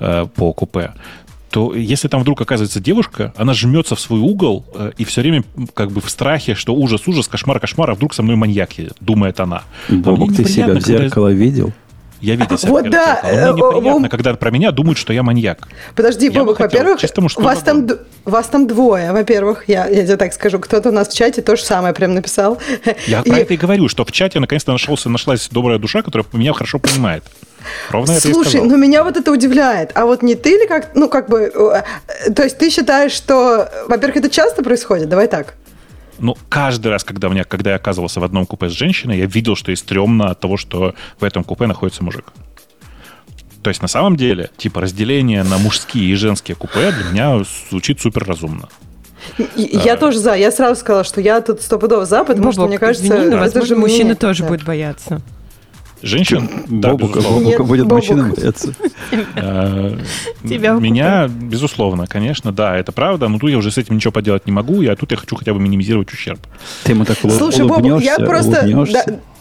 э, 0.00 0.26
по 0.34 0.52
купе 0.52 0.92
то 1.50 1.74
если 1.74 2.08
там 2.08 2.20
вдруг 2.20 2.40
оказывается 2.40 2.80
девушка, 2.80 3.32
она 3.36 3.54
жмется 3.54 3.96
в 3.96 4.00
свой 4.00 4.20
угол 4.20 4.64
э, 4.74 4.92
и 4.98 5.04
все 5.04 5.22
время 5.22 5.44
как 5.74 5.90
бы 5.90 6.00
в 6.00 6.10
страхе, 6.10 6.54
что 6.54 6.74
ужас, 6.74 7.06
ужас, 7.06 7.26
кошмар, 7.26 7.58
кошмар, 7.58 7.90
а 7.90 7.94
вдруг 7.94 8.14
со 8.14 8.22
мной 8.22 8.36
маньяк 8.36 8.72
едет, 8.72 8.96
думает 9.00 9.40
она. 9.40 9.62
Бобок, 9.88 10.34
ты 10.34 10.44
себя 10.44 10.74
в 10.74 10.80
зеркало 10.80 11.28
когда... 11.28 11.44
видел? 11.44 11.72
Я 12.20 12.34
видел 12.34 12.58
себя 12.58 12.70
Вот 12.70 12.90
да. 12.90 13.20
Мне 13.22 13.52
неприятно, 13.52 14.08
когда 14.08 14.34
про 14.34 14.50
меня 14.50 14.72
думают, 14.72 14.98
что 14.98 15.12
я 15.12 15.22
маньяк. 15.22 15.68
Подожди, 15.94 16.28
Бобок, 16.28 16.58
во-первых, 16.60 17.00
вас 17.36 17.62
там, 17.62 17.88
вас 18.24 18.46
там 18.48 18.66
двое. 18.66 19.12
Во-первых, 19.12 19.68
я, 19.68 19.86
я 19.86 20.04
тебе 20.04 20.16
так 20.16 20.34
скажу, 20.34 20.58
кто-то 20.58 20.90
у 20.90 20.92
нас 20.92 21.08
в 21.08 21.16
чате 21.16 21.40
то 21.42 21.56
же 21.56 21.62
самое 21.62 21.94
прям 21.94 22.14
написал. 22.14 22.58
Я 23.06 23.20
и... 23.24 23.30
про 23.30 23.38
это 23.38 23.54
и 23.54 23.56
говорю, 23.56 23.88
что 23.88 24.04
в 24.04 24.12
чате 24.12 24.40
наконец-то 24.40 24.72
нашелся, 24.72 25.08
нашлась 25.08 25.48
добрая 25.50 25.78
душа, 25.78 26.02
которая 26.02 26.26
меня 26.32 26.52
хорошо 26.52 26.78
понимает. 26.78 27.24
Ровно 27.90 28.14
Слушай, 28.20 28.62
ну 28.62 28.76
меня 28.76 29.04
вот 29.04 29.16
это 29.16 29.32
удивляет. 29.32 29.92
А 29.94 30.06
вот 30.06 30.22
не 30.22 30.34
ты 30.34 30.50
ли 30.50 30.66
как, 30.66 30.94
ну 30.94 31.08
как 31.08 31.28
бы, 31.28 31.52
э, 31.54 32.30
то 32.32 32.42
есть 32.42 32.58
ты 32.58 32.70
считаешь, 32.70 33.12
что, 33.12 33.70
во-первых, 33.88 34.18
это 34.18 34.30
часто 34.30 34.62
происходит? 34.62 35.08
Давай 35.08 35.26
так. 35.26 35.54
Ну, 36.18 36.36
каждый 36.48 36.88
раз, 36.88 37.04
когда, 37.04 37.28
меня, 37.28 37.44
когда 37.44 37.70
я 37.70 37.76
оказывался 37.76 38.20
в 38.20 38.24
одном 38.24 38.44
купе 38.44 38.68
с 38.68 38.72
женщиной, 38.72 39.18
я 39.18 39.26
видел, 39.26 39.54
что 39.54 39.70
и 39.70 39.76
стрёмно 39.76 40.30
от 40.30 40.40
того, 40.40 40.56
что 40.56 40.94
в 41.20 41.24
этом 41.24 41.44
купе 41.44 41.66
находится 41.66 42.02
мужик. 42.02 42.32
То 43.62 43.70
есть, 43.70 43.82
на 43.82 43.88
самом 43.88 44.16
деле, 44.16 44.50
типа, 44.56 44.80
разделение 44.80 45.42
на 45.44 45.58
мужские 45.58 46.10
и 46.10 46.14
женские 46.14 46.56
купе 46.56 46.90
для 46.90 47.04
меня 47.04 47.44
звучит 47.70 48.00
супер 48.00 48.24
разумно. 48.24 48.68
Я 49.56 49.94
а, 49.94 49.96
тоже 49.96 50.18
за. 50.18 50.34
Я 50.34 50.50
сразу 50.50 50.80
сказала, 50.80 51.04
что 51.04 51.20
я 51.20 51.40
тут 51.40 51.60
стопудово 51.60 52.06
за, 52.06 52.24
потому 52.24 52.50
Бобок, 52.50 52.52
что, 52.54 52.66
мне 52.66 52.78
кажется, 52.78 53.06
извини, 53.06 53.36
но, 53.36 53.44
это 53.44 53.66
же 53.66 53.76
мужчины 53.76 54.14
тоже 54.14 54.42
да. 54.42 54.48
будут 54.48 54.64
бояться. 54.64 55.20
Женщин? 56.02 56.48
Да, 56.68 56.90
Бобука, 56.90 57.20
Бобука 57.20 57.64
будет 57.64 57.86
мужчина 57.86 58.32
бояться. 58.34 58.72
А, 59.36 59.96
меня, 60.42 61.28
безусловно, 61.28 62.06
конечно, 62.06 62.52
да, 62.52 62.76
это 62.76 62.92
правда, 62.92 63.28
но 63.28 63.38
тут 63.38 63.50
я 63.50 63.58
уже 63.58 63.70
с 63.70 63.78
этим 63.78 63.96
ничего 63.96 64.12
поделать 64.12 64.46
не 64.46 64.52
могу, 64.52 64.82
я 64.82 64.96
тут 64.96 65.10
я 65.10 65.16
хочу 65.16 65.36
хотя 65.36 65.54
бы 65.54 65.60
минимизировать 65.60 66.12
ущерб. 66.12 66.40
Ты 66.84 66.92
ему 66.92 67.04
так 67.04 67.18
Слушай, 67.18 67.66
Бобук, 67.66 68.02
я 68.02 68.18
просто... 68.18 68.66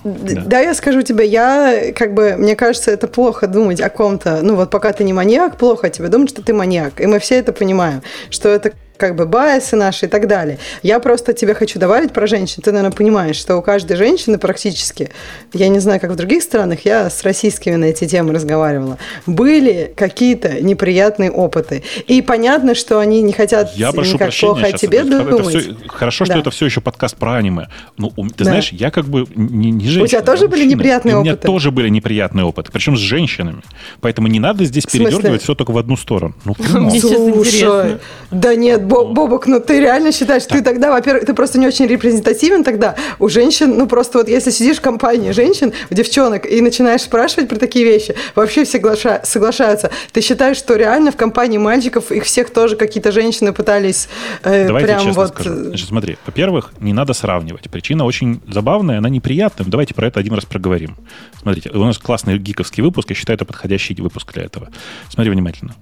Да. 0.03 0.41
да, 0.45 0.59
я 0.59 0.73
скажу 0.73 1.01
тебе, 1.01 1.27
я 1.27 1.91
как 1.93 2.13
бы, 2.13 2.35
мне 2.37 2.55
кажется, 2.55 2.91
это 2.91 3.07
плохо 3.07 3.47
думать 3.47 3.81
о 3.81 3.89
ком-то. 3.89 4.41
Ну 4.41 4.55
вот 4.55 4.69
пока 4.69 4.93
ты 4.93 5.03
не 5.03 5.11
маньяк, 5.11 5.57
плохо 5.57 5.89
тебе 5.89 6.07
думать, 6.07 6.29
что 6.29 6.41
ты 6.41 6.53
маньяк. 6.53 7.01
И 7.01 7.05
мы 7.07 7.19
все 7.19 7.35
это 7.35 7.51
понимаем, 7.51 8.01
что 8.29 8.47
это 8.47 8.71
как 8.97 9.15
бы 9.15 9.25
байсы 9.25 9.75
наши 9.75 10.05
и 10.05 10.09
так 10.09 10.27
далее. 10.27 10.57
Я 10.83 10.99
просто 10.99 11.33
тебе 11.33 11.53
хочу 11.53 11.79
добавить 11.79 12.11
про 12.11 12.27
женщин. 12.27 12.61
Ты, 12.61 12.71
наверное, 12.71 12.95
понимаешь, 12.95 13.35
что 13.35 13.57
у 13.57 13.61
каждой 13.61 13.97
женщины 13.97 14.37
практически, 14.37 15.11
я 15.53 15.67
не 15.69 15.79
знаю, 15.79 15.99
как 15.99 16.11
в 16.11 16.15
других 16.15 16.43
странах, 16.43 16.85
я 16.85 17.09
с 17.09 17.23
российскими 17.23 17.75
на 17.75 17.85
эти 17.85 18.05
темы 18.07 18.33
разговаривала, 18.33 18.97
были 19.25 19.93
какие-то 19.95 20.61
неприятные 20.61 21.31
опыты. 21.31 21.83
И 22.07 22.21
понятно, 22.21 22.75
что 22.75 22.99
они 22.99 23.21
не 23.21 23.33
хотят 23.33 23.75
я 23.75 23.91
прошу 23.91 24.15
никак 24.15 24.27
прощения, 24.27 24.53
плохо 24.53 24.67
о 24.67 24.71
тебе 24.71 24.99
это, 24.99 25.23
думать. 25.23 25.55
Это 25.55 25.59
все, 25.59 25.75
хорошо, 25.87 26.25
что 26.25 26.33
да. 26.33 26.39
это 26.39 26.51
все 26.51 26.65
еще 26.65 26.81
подкаст 26.81 27.15
про 27.15 27.35
аниме. 27.35 27.67
Ну, 27.97 28.11
ты 28.11 28.43
да. 28.43 28.45
знаешь, 28.45 28.71
я 28.71 28.91
как 28.91 29.05
бы 29.05 29.27
не, 29.35 29.71
не 29.71 29.85
женщина. 29.85 30.03
У 30.03 30.07
тебя 30.07 30.21
тоже 30.21 30.47
были 30.47 30.65
неприятные 30.65 31.15
опыты? 31.15 31.29
У 31.29 31.33
меня 31.33 31.35
тоже 31.35 31.71
были 31.71 31.89
неприятные 31.89 32.45
опыты, 32.45 32.71
причем 32.71 32.97
с 32.97 32.99
женщинами. 32.99 33.61
Поэтому 34.01 34.27
не 34.27 34.39
надо 34.39 34.65
здесь 34.65 34.85
передергивать 34.85 35.43
все 35.43 35.55
только 35.55 35.71
в 35.71 35.77
одну 35.77 35.97
сторону. 35.97 36.35
Ну, 36.45 36.55
Слушай, 36.99 37.97
да 38.31 38.55
нет, 38.55 38.85
Бобок, 38.87 39.47
ну 39.47 39.59
ты 39.59 39.79
реально 39.79 40.11
считаешь, 40.11 40.45
так. 40.45 40.57
ты 40.57 40.63
тогда, 40.63 40.91
во-первых, 40.91 41.25
ты 41.25 41.33
просто 41.33 41.59
не 41.59 41.67
очень 41.67 41.85
репрезентативен 41.87 42.63
тогда. 42.63 42.95
У 43.19 43.29
женщин, 43.29 43.77
ну 43.77 43.87
просто 43.87 44.19
вот 44.19 44.29
если 44.29 44.51
сидишь 44.51 44.77
в 44.77 44.81
компании 44.81 45.31
женщин, 45.31 45.73
девчонок, 45.89 46.45
и 46.45 46.61
начинаешь 46.61 47.01
спрашивать 47.01 47.49
про 47.49 47.57
такие 47.57 47.85
вещи, 47.85 48.15
вообще 48.35 48.63
все 48.63 48.77
соглаша- 48.77 49.25
соглашаются. 49.25 49.91
Ты 50.11 50.21
считаешь, 50.21 50.57
что 50.57 50.75
реально 50.75 51.11
в 51.11 51.17
компании 51.17 51.57
мальчиков 51.57 52.11
их 52.11 52.23
всех 52.23 52.49
тоже 52.51 52.75
какие-то 52.75 53.11
женщины 53.11 53.53
пытались 53.53 54.07
э, 54.43 54.67
Давайте 54.67 54.87
прям 54.87 54.99
честно 54.99 55.13
вот... 55.13 55.29
Скажу. 55.29 55.53
Значит, 55.53 55.87
смотри, 55.87 56.17
во-первых, 56.25 56.71
не 56.79 56.93
надо 56.93 57.13
сравнивать. 57.13 57.69
Причина 57.69 58.05
очень 58.05 58.41
забавная, 58.47 58.99
она 58.99 59.09
неприятная. 59.09 59.67
Давайте 59.67 59.93
про 59.93 60.07
это 60.07 60.19
один 60.19 60.33
раз 60.33 60.45
проговорим. 60.45 60.95
Смотрите, 61.41 61.69
у 61.71 61.83
нас 61.83 61.97
классный 61.97 62.37
гиковский 62.37 62.83
выпуск, 62.83 63.09
я 63.09 63.15
считаю, 63.15 63.35
это 63.35 63.45
подходящий 63.45 63.95
выпуск 63.95 64.33
для 64.33 64.43
этого. 64.43 64.69
Смотри 65.09 65.31
внимательно 65.31 65.75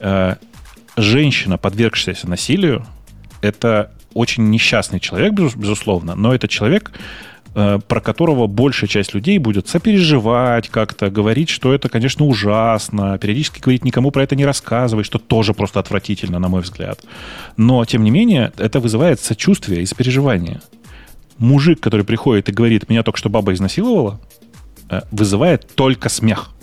э, 0.00 0.34
женщина, 0.96 1.58
подвергшаяся 1.58 2.28
насилию, 2.28 2.86
это 3.40 3.90
очень 4.14 4.48
несчастный 4.50 5.00
человек, 5.00 5.32
безусловно, 5.32 6.14
но 6.14 6.34
это 6.34 6.48
человек, 6.48 6.92
э, 7.54 7.78
про 7.86 8.00
которого 8.00 8.46
большая 8.46 8.88
часть 8.88 9.12
людей 9.12 9.38
будет 9.38 9.68
сопереживать 9.68 10.68
как-то, 10.68 11.10
говорить, 11.10 11.50
что 11.50 11.74
это, 11.74 11.88
конечно, 11.88 12.24
ужасно, 12.24 13.18
периодически 13.18 13.60
говорить 13.60 13.84
никому 13.84 14.10
про 14.10 14.22
это 14.22 14.36
не 14.36 14.46
рассказывать, 14.46 15.06
что 15.06 15.18
тоже 15.18 15.52
просто 15.52 15.80
отвратительно, 15.80 16.38
на 16.38 16.48
мой 16.48 16.62
взгляд. 16.62 17.00
Но, 17.56 17.84
тем 17.84 18.04
не 18.04 18.10
менее, 18.10 18.52
это 18.56 18.80
вызывает 18.80 19.20
сочувствие 19.20 19.82
и 19.82 19.86
сопереживание. 19.86 20.60
Мужик, 21.38 21.80
который 21.80 22.04
приходит 22.04 22.48
и 22.48 22.52
говорит, 22.52 22.88
меня 22.88 23.02
только 23.02 23.18
что 23.18 23.28
баба 23.28 23.52
изнасиловала, 23.52 24.20
э, 24.90 25.00
вызывает 25.10 25.74
только 25.74 26.08
смех. 26.08 26.53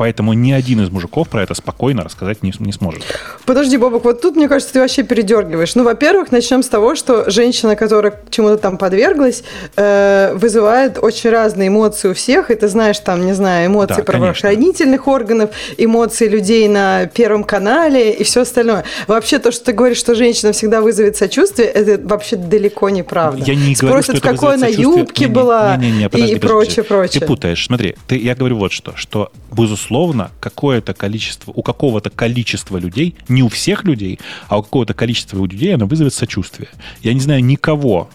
Поэтому 0.00 0.32
ни 0.32 0.50
один 0.50 0.80
из 0.80 0.88
мужиков 0.88 1.28
про 1.28 1.42
это 1.42 1.52
спокойно 1.52 2.02
рассказать 2.04 2.42
не, 2.42 2.54
не 2.58 2.72
сможет. 2.72 3.02
Подожди, 3.44 3.76
Бобок, 3.76 4.04
вот 4.04 4.22
тут, 4.22 4.34
мне 4.34 4.48
кажется, 4.48 4.72
ты 4.72 4.80
вообще 4.80 5.02
передергиваешь. 5.02 5.74
Ну, 5.74 5.84
во-первых, 5.84 6.32
начнем 6.32 6.62
с 6.62 6.68
того, 6.68 6.94
что 6.94 7.28
женщина, 7.30 7.76
которая 7.76 8.18
чему-то 8.30 8.56
там 8.56 8.78
подверглась, 8.78 9.44
э, 9.76 10.32
вызывает 10.34 10.96
очень 11.02 11.28
разные 11.28 11.68
эмоции 11.68 12.08
у 12.08 12.14
всех. 12.14 12.50
И 12.50 12.54
ты 12.54 12.68
знаешь, 12.68 12.98
там, 13.00 13.26
не 13.26 13.34
знаю, 13.34 13.66
эмоции 13.66 13.96
да, 13.96 14.02
правоохранительных 14.02 15.06
органов, 15.06 15.50
эмоции 15.76 16.28
людей 16.28 16.66
на 16.68 17.04
Первом 17.04 17.44
канале 17.44 18.10
и 18.10 18.24
все 18.24 18.40
остальное. 18.40 18.84
Вообще, 19.06 19.38
то, 19.38 19.52
что 19.52 19.66
ты 19.66 19.72
говоришь, 19.72 19.98
что 19.98 20.14
женщина 20.14 20.52
всегда 20.52 20.80
вызовет 20.80 21.18
сочувствие, 21.18 21.68
это 21.68 22.00
вообще 22.08 22.36
далеко 22.36 22.88
не 22.88 23.02
правда. 23.02 23.44
Я 23.44 23.54
не 23.54 23.74
говорю, 23.74 24.02
Спросят, 24.02 24.16
что 24.16 24.28
в 24.28 24.32
какой 24.32 24.54
она 24.54 24.66
юбке 24.66 25.26
не, 25.26 25.30
была 25.30 25.76
не, 25.76 25.90
не, 25.90 25.98
не, 25.98 26.08
подожди, 26.08 26.32
и, 26.32 26.34
подожди, 26.36 26.48
прочее, 26.48 26.84
подожди. 26.84 26.88
прочее. 26.88 27.20
Ты 27.20 27.26
путаешь. 27.26 27.66
Смотри, 27.66 27.96
ты, 28.06 28.16
я 28.16 28.34
говорю 28.34 28.56
вот 28.56 28.72
что, 28.72 28.96
что, 28.96 29.30
безусловно, 29.52 29.89
безусловно, 29.90 30.30
какое-то 30.38 30.94
количество, 30.94 31.52
у 31.52 31.62
какого-то 31.62 32.10
количества 32.10 32.78
людей, 32.78 33.16
не 33.28 33.42
у 33.42 33.48
всех 33.48 33.84
людей, 33.84 34.20
а 34.48 34.58
у 34.58 34.62
какого-то 34.62 34.94
количества 34.94 35.44
людей 35.44 35.74
она 35.74 35.86
вызовет 35.86 36.14
сочувствие. 36.14 36.68
Я 37.02 37.12
не 37.12 37.20
знаю 37.20 37.44
никого, 37.44 38.08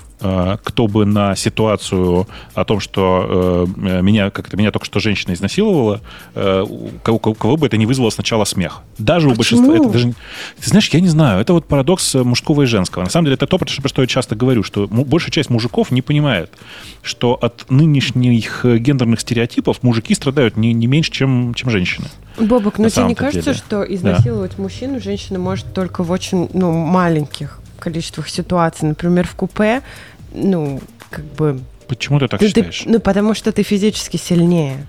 кто 0.63 0.88
бы 0.88 1.05
на 1.05 1.36
ситуацию 1.36 2.28
о 2.53 2.65
том, 2.65 2.80
что 2.80 3.67
э, 3.78 4.01
меня 4.01 4.30
как-то 4.30 4.57
меня 4.57 4.71
только 4.71 4.86
что 4.86 4.99
женщина 4.99 5.34
изнасиловала, 5.34 6.01
э, 6.34 6.65
у 6.67 6.91
кого, 7.03 7.19
у 7.23 7.34
кого 7.34 7.57
бы 7.57 7.67
это 7.67 7.78
не 7.78 7.86
вызвало 7.86 8.09
сначала 8.09 8.45
смех. 8.45 8.82
Даже 8.97 9.28
Почему? 9.28 9.34
у 9.34 9.38
большинства 9.38 9.76
это 9.76 9.89
даже. 9.89 10.13
Ты 10.61 10.69
знаешь, 10.69 10.89
я 10.89 10.99
не 10.99 11.07
знаю, 11.07 11.41
это 11.41 11.53
вот 11.53 11.65
парадокс 11.65 12.15
мужского 12.15 12.63
и 12.63 12.65
женского. 12.65 13.03
На 13.03 13.09
самом 13.09 13.26
деле 13.26 13.36
это 13.36 13.47
то, 13.47 13.57
про 13.57 13.67
что 13.67 14.01
я 14.01 14.07
часто 14.07 14.36
говорю, 14.36 14.63
что 14.63 14.88
большая 14.88 15.32
часть 15.32 15.49
мужиков 15.49 15.91
не 15.91 16.01
понимает, 16.01 16.51
что 17.01 17.34
от 17.34 17.69
нынешних 17.69 18.65
гендерных 18.65 19.19
стереотипов 19.19 19.84
мужики 19.84 20.15
страдают 20.15 20.57
не, 20.57 20.73
не 20.73 20.88
меньше, 20.88 21.11
чем, 21.11 21.53
чем 21.53 21.69
женщины. 21.69 22.07
Бобок, 22.38 22.80
но 22.80 22.89
тебе 22.89 23.05
не 23.05 23.15
кажется, 23.15 23.53
деле. 23.53 23.57
что 23.57 23.84
изнасиловать 23.84 24.53
да. 24.57 24.63
мужчину 24.63 24.99
женщина 24.99 25.39
может 25.39 25.73
только 25.73 26.03
в 26.03 26.11
очень 26.11 26.49
ну, 26.53 26.71
маленьких 26.73 27.59
количествах 27.80 28.30
ситуаций. 28.30 28.88
Например, 28.88 29.28
в 29.28 29.36
купе, 29.36 29.82
ну, 30.36 30.81
как 31.09 31.25
бы... 31.25 31.59
Почему 31.88 32.19
ты 32.19 32.27
так 32.27 32.39
ты, 32.39 32.47
считаешь? 32.47 32.79
Ты, 32.79 32.89
ну, 32.89 32.99
потому 32.99 33.33
что 33.33 33.51
ты 33.51 33.63
физически 33.63 34.17
сильнее. 34.17 34.86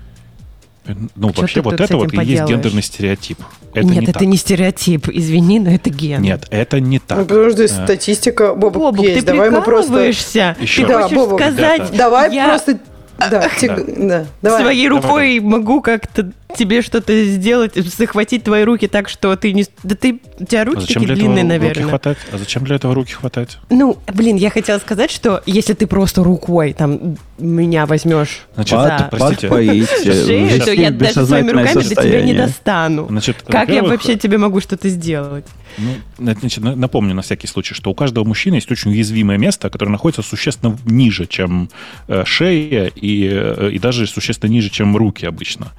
Э, 0.85 0.93
ну, 1.15 1.29
Что 1.29 1.41
вообще, 1.41 1.61
вот 1.61 1.79
это 1.79 1.97
вот 1.97 2.13
и 2.13 2.17
есть 2.25 2.43
гендерный 2.43 2.81
стереотип. 2.81 3.39
Это 3.73 3.85
Нет, 3.85 3.97
не 3.97 4.03
это 4.03 4.13
так. 4.13 4.21
не 4.23 4.37
стереотип, 4.37 5.09
извини, 5.09 5.59
но 5.59 5.71
это 5.71 5.89
ген. 5.89 6.21
Нет, 6.21 6.47
это 6.49 6.79
не 6.79 6.99
так. 6.99 7.19
Ну, 7.19 7.25
подожди, 7.25 7.65
а. 7.65 7.67
статистика, 7.67 8.53
Бобок, 8.53 8.95
Бобок 8.95 9.05
есть. 9.05 9.19
ты 9.19 9.25
Давай 9.25 9.49
мы 9.49 9.61
просто... 9.61 9.99
Еще. 10.05 10.55
Ты 10.55 10.87
да, 10.87 11.03
хочешь 11.03 11.17
Бобок, 11.17 11.39
сказать... 11.39 11.91
Да. 11.91 11.97
Давай 11.97 12.33
я... 12.33 12.47
просто 12.47 12.79
да, 13.17 13.49
да. 13.61 13.77
да. 13.97 14.25
Давай. 14.41 14.61
Своей 14.61 14.87
рукой 14.89 15.39
давай, 15.39 15.39
могу 15.39 15.81
как-то 15.81 16.31
тебе 16.55 16.81
что-то 16.81 17.25
сделать, 17.25 17.75
захватить 17.75 18.43
твои 18.43 18.63
руки 18.63 18.87
так, 18.87 19.09
что 19.09 19.35
ты 19.35 19.53
не... 19.53 19.65
Да 19.83 19.95
ты... 19.95 20.19
У 20.39 20.45
тебя 20.45 20.65
руки 20.65 20.83
а 20.83 20.93
такие 20.93 21.15
длинные, 21.15 21.43
наверное. 21.43 21.83
Руки 21.83 21.89
хватать? 21.89 22.17
А 22.31 22.37
зачем 22.37 22.63
для 22.63 22.75
этого 22.75 22.95
руки 22.95 23.13
хватать? 23.13 23.57
Ну, 23.69 23.97
блин, 24.13 24.37
я 24.37 24.49
хотела 24.49 24.79
сказать, 24.79 25.11
что 25.11 25.41
если 25.45 25.73
ты 25.73 25.87
просто 25.87 26.23
рукой 26.23 26.73
там 26.73 27.17
меня 27.37 27.85
возьмешь 27.85 28.45
Значит, 28.55 28.79
за... 28.79 29.07
простите. 29.11 29.47
шею, 29.47 30.61
то 30.63 30.71
я 30.71 30.91
даже 30.91 31.25
своими 31.25 31.51
руками 31.51 31.83
до 31.83 31.95
тебя 31.95 32.21
не 32.21 32.33
достану. 32.33 33.07
Значит, 33.09 33.37
как 33.47 33.69
я 33.69 33.83
вообще 33.83 34.15
тебе 34.15 34.37
могу 34.37 34.61
что-то 34.61 34.89
сделать? 34.89 35.45
Ну, 35.77 35.95
значит, 36.17 36.63
напомню 36.63 37.13
на 37.13 37.21
всякий 37.21 37.47
случай, 37.47 37.75
что 37.75 37.91
у 37.91 37.93
каждого 37.93 38.23
мужчины 38.23 38.55
есть 38.55 38.71
очень 38.71 38.91
уязвимое 38.91 39.37
место, 39.37 39.69
которое 39.69 39.91
находится 39.91 40.23
существенно 40.23 40.77
ниже, 40.85 41.27
чем 41.27 41.69
э, 42.07 42.23
шея 42.25 42.91
и, 42.95 43.29
э, 43.31 43.71
и 43.73 43.79
даже 43.79 44.07
существенно 44.07 44.49
ниже, 44.49 44.69
чем 44.69 44.97
руки 44.97 45.25
обычно. 45.25 45.73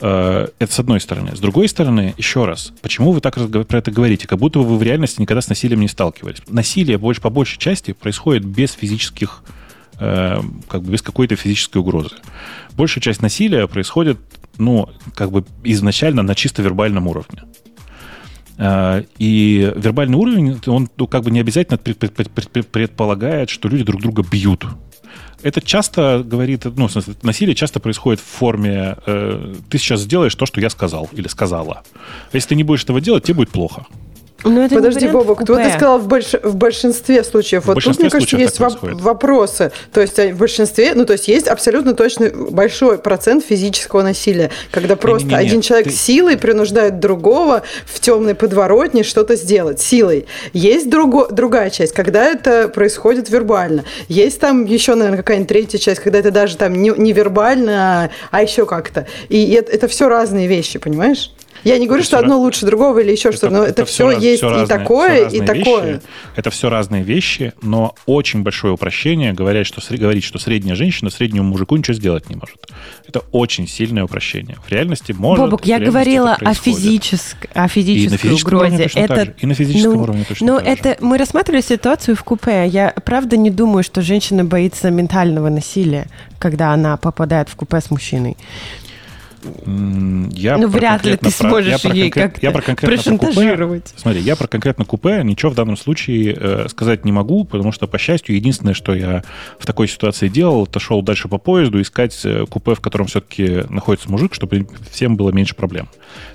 Э, 0.00 0.48
это 0.58 0.72
с 0.72 0.78
одной 0.80 1.00
стороны. 1.00 1.36
С 1.36 1.38
другой 1.38 1.68
стороны, 1.68 2.14
еще 2.16 2.44
раз, 2.44 2.72
почему 2.82 3.12
вы 3.12 3.20
так 3.20 3.34
про 3.34 3.78
это 3.78 3.90
говорите? 3.90 4.26
Как 4.26 4.38
будто 4.38 4.58
вы 4.58 4.76
в 4.76 4.82
реальности 4.82 5.20
никогда 5.20 5.40
с 5.40 5.48
насилием 5.48 5.80
не 5.80 5.88
сталкивались. 5.88 6.38
Насилие 6.48 6.98
больше, 6.98 7.20
по 7.20 7.30
большей 7.30 7.58
части 7.58 7.92
происходит 7.92 8.44
без 8.44 8.72
физических 8.72 9.42
как 9.98 10.82
бы 10.82 10.92
без 10.92 11.00
какой-то 11.00 11.36
физической 11.36 11.78
угрозы. 11.78 12.16
Большая 12.72 13.00
часть 13.00 13.22
насилия 13.22 13.66
происходит, 13.66 14.18
ну, 14.58 14.90
как 15.14 15.30
бы 15.30 15.42
изначально 15.64 16.22
на 16.22 16.34
чисто 16.34 16.60
вербальном 16.60 17.06
уровне. 17.06 17.44
Э, 18.58 19.02
и 19.18 19.72
вербальный 19.76 20.16
уровень, 20.16 20.60
он 20.66 20.88
ну, 20.96 21.06
как 21.06 21.24
бы 21.24 21.30
не 21.30 21.40
обязательно 21.40 21.78
предполагает, 21.78 23.50
что 23.50 23.68
люди 23.68 23.84
друг 23.84 24.00
друга 24.00 24.22
бьют 24.22 24.66
это 25.42 25.60
часто 25.60 26.24
говорит, 26.24 26.64
ну, 26.64 26.88
в 26.88 26.92
смысле, 26.92 27.14
насилие 27.22 27.54
часто 27.54 27.78
происходит 27.78 28.20
в 28.20 28.24
форме 28.24 28.96
э, 29.06 29.54
«ты 29.68 29.78
сейчас 29.78 30.00
сделаешь 30.00 30.34
то, 30.34 30.46
что 30.46 30.60
я 30.60 30.70
сказал 30.70 31.08
или 31.12 31.28
сказала». 31.28 31.84
Если 32.32 32.50
ты 32.50 32.54
не 32.56 32.64
будешь 32.64 32.82
этого 32.82 33.00
делать, 33.00 33.24
тебе 33.24 33.34
будет 33.34 33.50
плохо. 33.50 33.86
Но 34.46 34.64
это 34.64 34.76
Подожди, 34.76 35.08
Бобок, 35.08 35.42
кто 35.42 35.56
ты 35.56 35.70
сказал 35.70 35.98
в, 35.98 36.06
больш... 36.06 36.34
в 36.42 36.56
большинстве 36.56 37.24
случаев? 37.24 37.64
В 37.64 37.66
вот 37.66 37.82
тут, 37.82 37.98
мне 37.98 38.10
кажется, 38.10 38.36
есть 38.36 38.60
воп... 38.60 38.78
вопросы. 38.82 39.72
То 39.92 40.00
есть 40.00 40.18
а, 40.18 40.28
в 40.28 40.38
большинстве, 40.38 40.92
ну, 40.94 41.04
то 41.04 41.14
есть 41.14 41.28
есть 41.28 41.48
абсолютно 41.48 41.94
точно 41.94 42.30
большой 42.30 42.98
процент 42.98 43.44
физического 43.44 44.02
насилия, 44.02 44.50
когда 44.70 44.96
просто 44.96 45.28
не, 45.28 45.34
не, 45.34 45.40
не, 45.40 45.46
один 45.46 45.60
человек 45.60 45.88
ты... 45.88 45.92
силой 45.92 46.36
принуждает 46.36 47.00
другого 47.00 47.62
в 47.86 48.00
темной 48.00 48.34
подворотне 48.34 49.02
что-то 49.02 49.36
сделать 49.36 49.80
силой. 49.80 50.26
Есть 50.52 50.88
друго... 50.90 51.28
другая 51.30 51.70
часть, 51.70 51.92
когда 51.92 52.24
это 52.24 52.68
происходит 52.68 53.28
вербально. 53.30 53.84
Есть 54.08 54.40
там 54.40 54.64
еще, 54.64 54.94
наверное, 54.94 55.18
какая-нибудь 55.18 55.48
третья 55.48 55.78
часть, 55.78 56.00
когда 56.00 56.18
это 56.18 56.30
даже 56.30 56.56
там 56.56 56.74
не, 56.74 56.92
не 56.96 57.12
вербально, 57.12 58.04
а, 58.04 58.10
а 58.30 58.42
еще 58.42 58.66
как-то. 58.66 59.06
И 59.28 59.52
это, 59.52 59.72
это 59.72 59.88
все 59.88 60.08
разные 60.08 60.46
вещи, 60.46 60.78
понимаешь? 60.78 61.32
Я 61.66 61.78
не 61.78 61.86
говорю, 61.86 62.02
это 62.02 62.08
что 62.08 62.18
одно 62.18 62.38
лучше 62.38 62.64
другого 62.64 63.00
или 63.00 63.10
еще 63.10 63.32
что-то, 63.32 63.50
но 63.50 63.62
это, 63.62 63.82
это 63.82 63.84
все, 63.86 64.10
все 64.10 64.18
есть 64.20 64.38
все 64.38 64.48
разные, 64.48 64.64
и 64.64 64.68
такое, 64.68 65.28
и 65.28 65.40
такое. 65.40 65.92
Вещи. 65.94 66.02
Это 66.36 66.50
все 66.50 66.70
разные 66.70 67.02
вещи, 67.02 67.52
но 67.60 67.94
очень 68.06 68.42
большое 68.42 68.72
упрощение 68.74 69.32
говорить, 69.32 69.66
что, 69.66 69.80
говорить, 69.96 70.22
что 70.22 70.38
средняя 70.38 70.76
женщина 70.76 71.10
среднему 71.10 71.48
мужику 71.48 71.76
ничего 71.76 71.94
сделать 71.94 72.30
не 72.30 72.36
может. 72.36 72.56
Это 73.08 73.22
очень 73.32 73.66
сильное 73.66 74.04
упрощение. 74.04 74.56
В 74.64 74.70
реальности 74.70 75.12
может. 75.12 75.44
Бобок, 75.44 75.66
я 75.66 75.80
говорила 75.80 76.34
о, 76.34 76.54
физической, 76.54 77.50
о 77.52 77.66
физической 77.66 78.28
и 78.28 78.30
угрозе. 78.30 78.88
Это, 78.94 79.34
и 79.38 79.46
на 79.46 79.54
физическом 79.54 79.94
ну, 79.94 80.02
уровне 80.02 80.24
точно 80.28 80.46
Но 80.46 80.58
это 80.58 80.90
же. 80.90 80.96
мы 81.00 81.18
рассматривали 81.18 81.62
ситуацию 81.62 82.14
в 82.14 82.22
купе. 82.22 82.68
Я 82.68 82.94
правда 83.04 83.36
не 83.36 83.50
думаю, 83.50 83.82
что 83.82 84.02
женщина 84.02 84.44
боится 84.44 84.90
ментального 84.90 85.48
насилия, 85.48 86.06
когда 86.38 86.72
она 86.72 86.96
попадает 86.96 87.48
в 87.48 87.56
купе 87.56 87.80
с 87.80 87.90
мужчиной. 87.90 88.36
Я 89.66 90.58
ну, 90.58 90.68
вряд 90.68 91.04
ли 91.04 91.16
ты 91.16 91.30
сможешь 91.30 91.84
я 91.84 91.92
ей 91.92 92.10
как-то 92.10 92.40
я 92.42 92.50
про 92.50 92.62
прошантажировать. 92.62 93.84
Купе, 93.84 94.00
смотри, 94.00 94.20
я 94.20 94.36
про 94.36 94.46
конкретно 94.46 94.84
купе 94.84 95.22
ничего 95.22 95.50
в 95.50 95.54
данном 95.54 95.76
случае 95.76 96.36
э, 96.38 96.66
сказать 96.68 97.04
не 97.04 97.12
могу, 97.12 97.44
потому 97.44 97.72
что, 97.72 97.86
по 97.86 97.98
счастью, 97.98 98.36
единственное, 98.36 98.74
что 98.74 98.94
я 98.94 99.22
в 99.58 99.66
такой 99.66 99.88
ситуации 99.88 100.28
делал, 100.28 100.64
это 100.64 100.80
шел 100.80 101.02
дальше 101.02 101.28
по 101.28 101.38
поезду 101.38 101.80
искать 101.80 102.18
э, 102.24 102.44
купе, 102.46 102.74
в 102.74 102.80
котором 102.80 103.06
все-таки 103.06 103.64
находится 103.68 104.10
мужик, 104.10 104.34
чтобы 104.34 104.66
всем 104.90 105.16
было 105.16 105.30
меньше 105.30 105.54
проблем. 105.54 105.88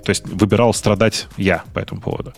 То 0.04 0.10
есть 0.10 0.28
выбирал 0.28 0.74
страдать 0.74 1.28
я 1.38 1.64
по 1.74 1.80
этому 1.80 2.02
поводу. 2.02 2.34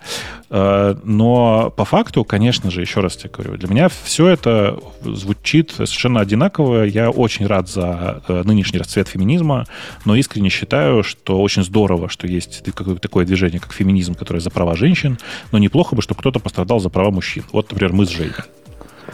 Э, 0.55 0.93
но 1.03 1.73
по 1.75 1.83
факту, 1.83 2.23
конечно 2.23 2.69
же, 2.69 2.81
еще 2.81 2.99
раз 2.99 3.17
тебе 3.17 3.31
говорю, 3.31 3.57
для 3.57 3.67
меня 3.67 3.89
все 3.89 4.27
это 4.27 4.77
звучит 5.01 5.71
совершенно 5.71 6.19
одинаково. 6.19 6.83
Я 6.83 7.09
очень 7.09 7.47
рад 7.47 7.67
за 7.67 8.21
э, 8.27 8.43
нынешний 8.45 8.77
расцвет 8.77 9.07
феминизма, 9.07 9.65
но 10.05 10.15
искренне 10.15 10.49
считаю, 10.49 11.01
что 11.01 11.41
очень 11.41 11.63
здорово, 11.63 12.07
что 12.07 12.27
есть 12.27 12.63
такое 13.01 13.25
движение, 13.25 13.59
как 13.59 13.73
феминизм, 13.73 14.13
которое 14.13 14.41
за 14.41 14.51
права 14.51 14.75
женщин, 14.75 15.17
но 15.51 15.57
неплохо 15.57 15.95
бы, 15.95 16.03
чтобы 16.03 16.19
кто-то 16.19 16.39
пострадал 16.39 16.79
за 16.79 16.89
права 16.89 17.09
мужчин. 17.09 17.43
Вот, 17.51 17.71
например, 17.71 17.93
мы 17.93 18.05
с 18.05 18.09
Женей. 18.09 18.33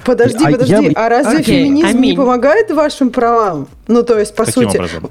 Подожди, 0.04 0.44
а 0.44 0.52
подожди, 0.52 0.74
я... 0.74 0.92
а 0.96 1.08
разве 1.08 1.40
Окей, 1.40 1.64
феминизм 1.64 1.88
аминь. 1.88 2.12
не 2.12 2.18
помогает 2.18 2.70
вашим 2.72 3.12
правам? 3.12 3.70
Ну, 3.88 4.04
то 4.04 4.20
есть, 4.20 4.36
по 4.36 4.44
Каким 4.44 4.64
сути... 4.64 4.76
Образом? 4.76 5.10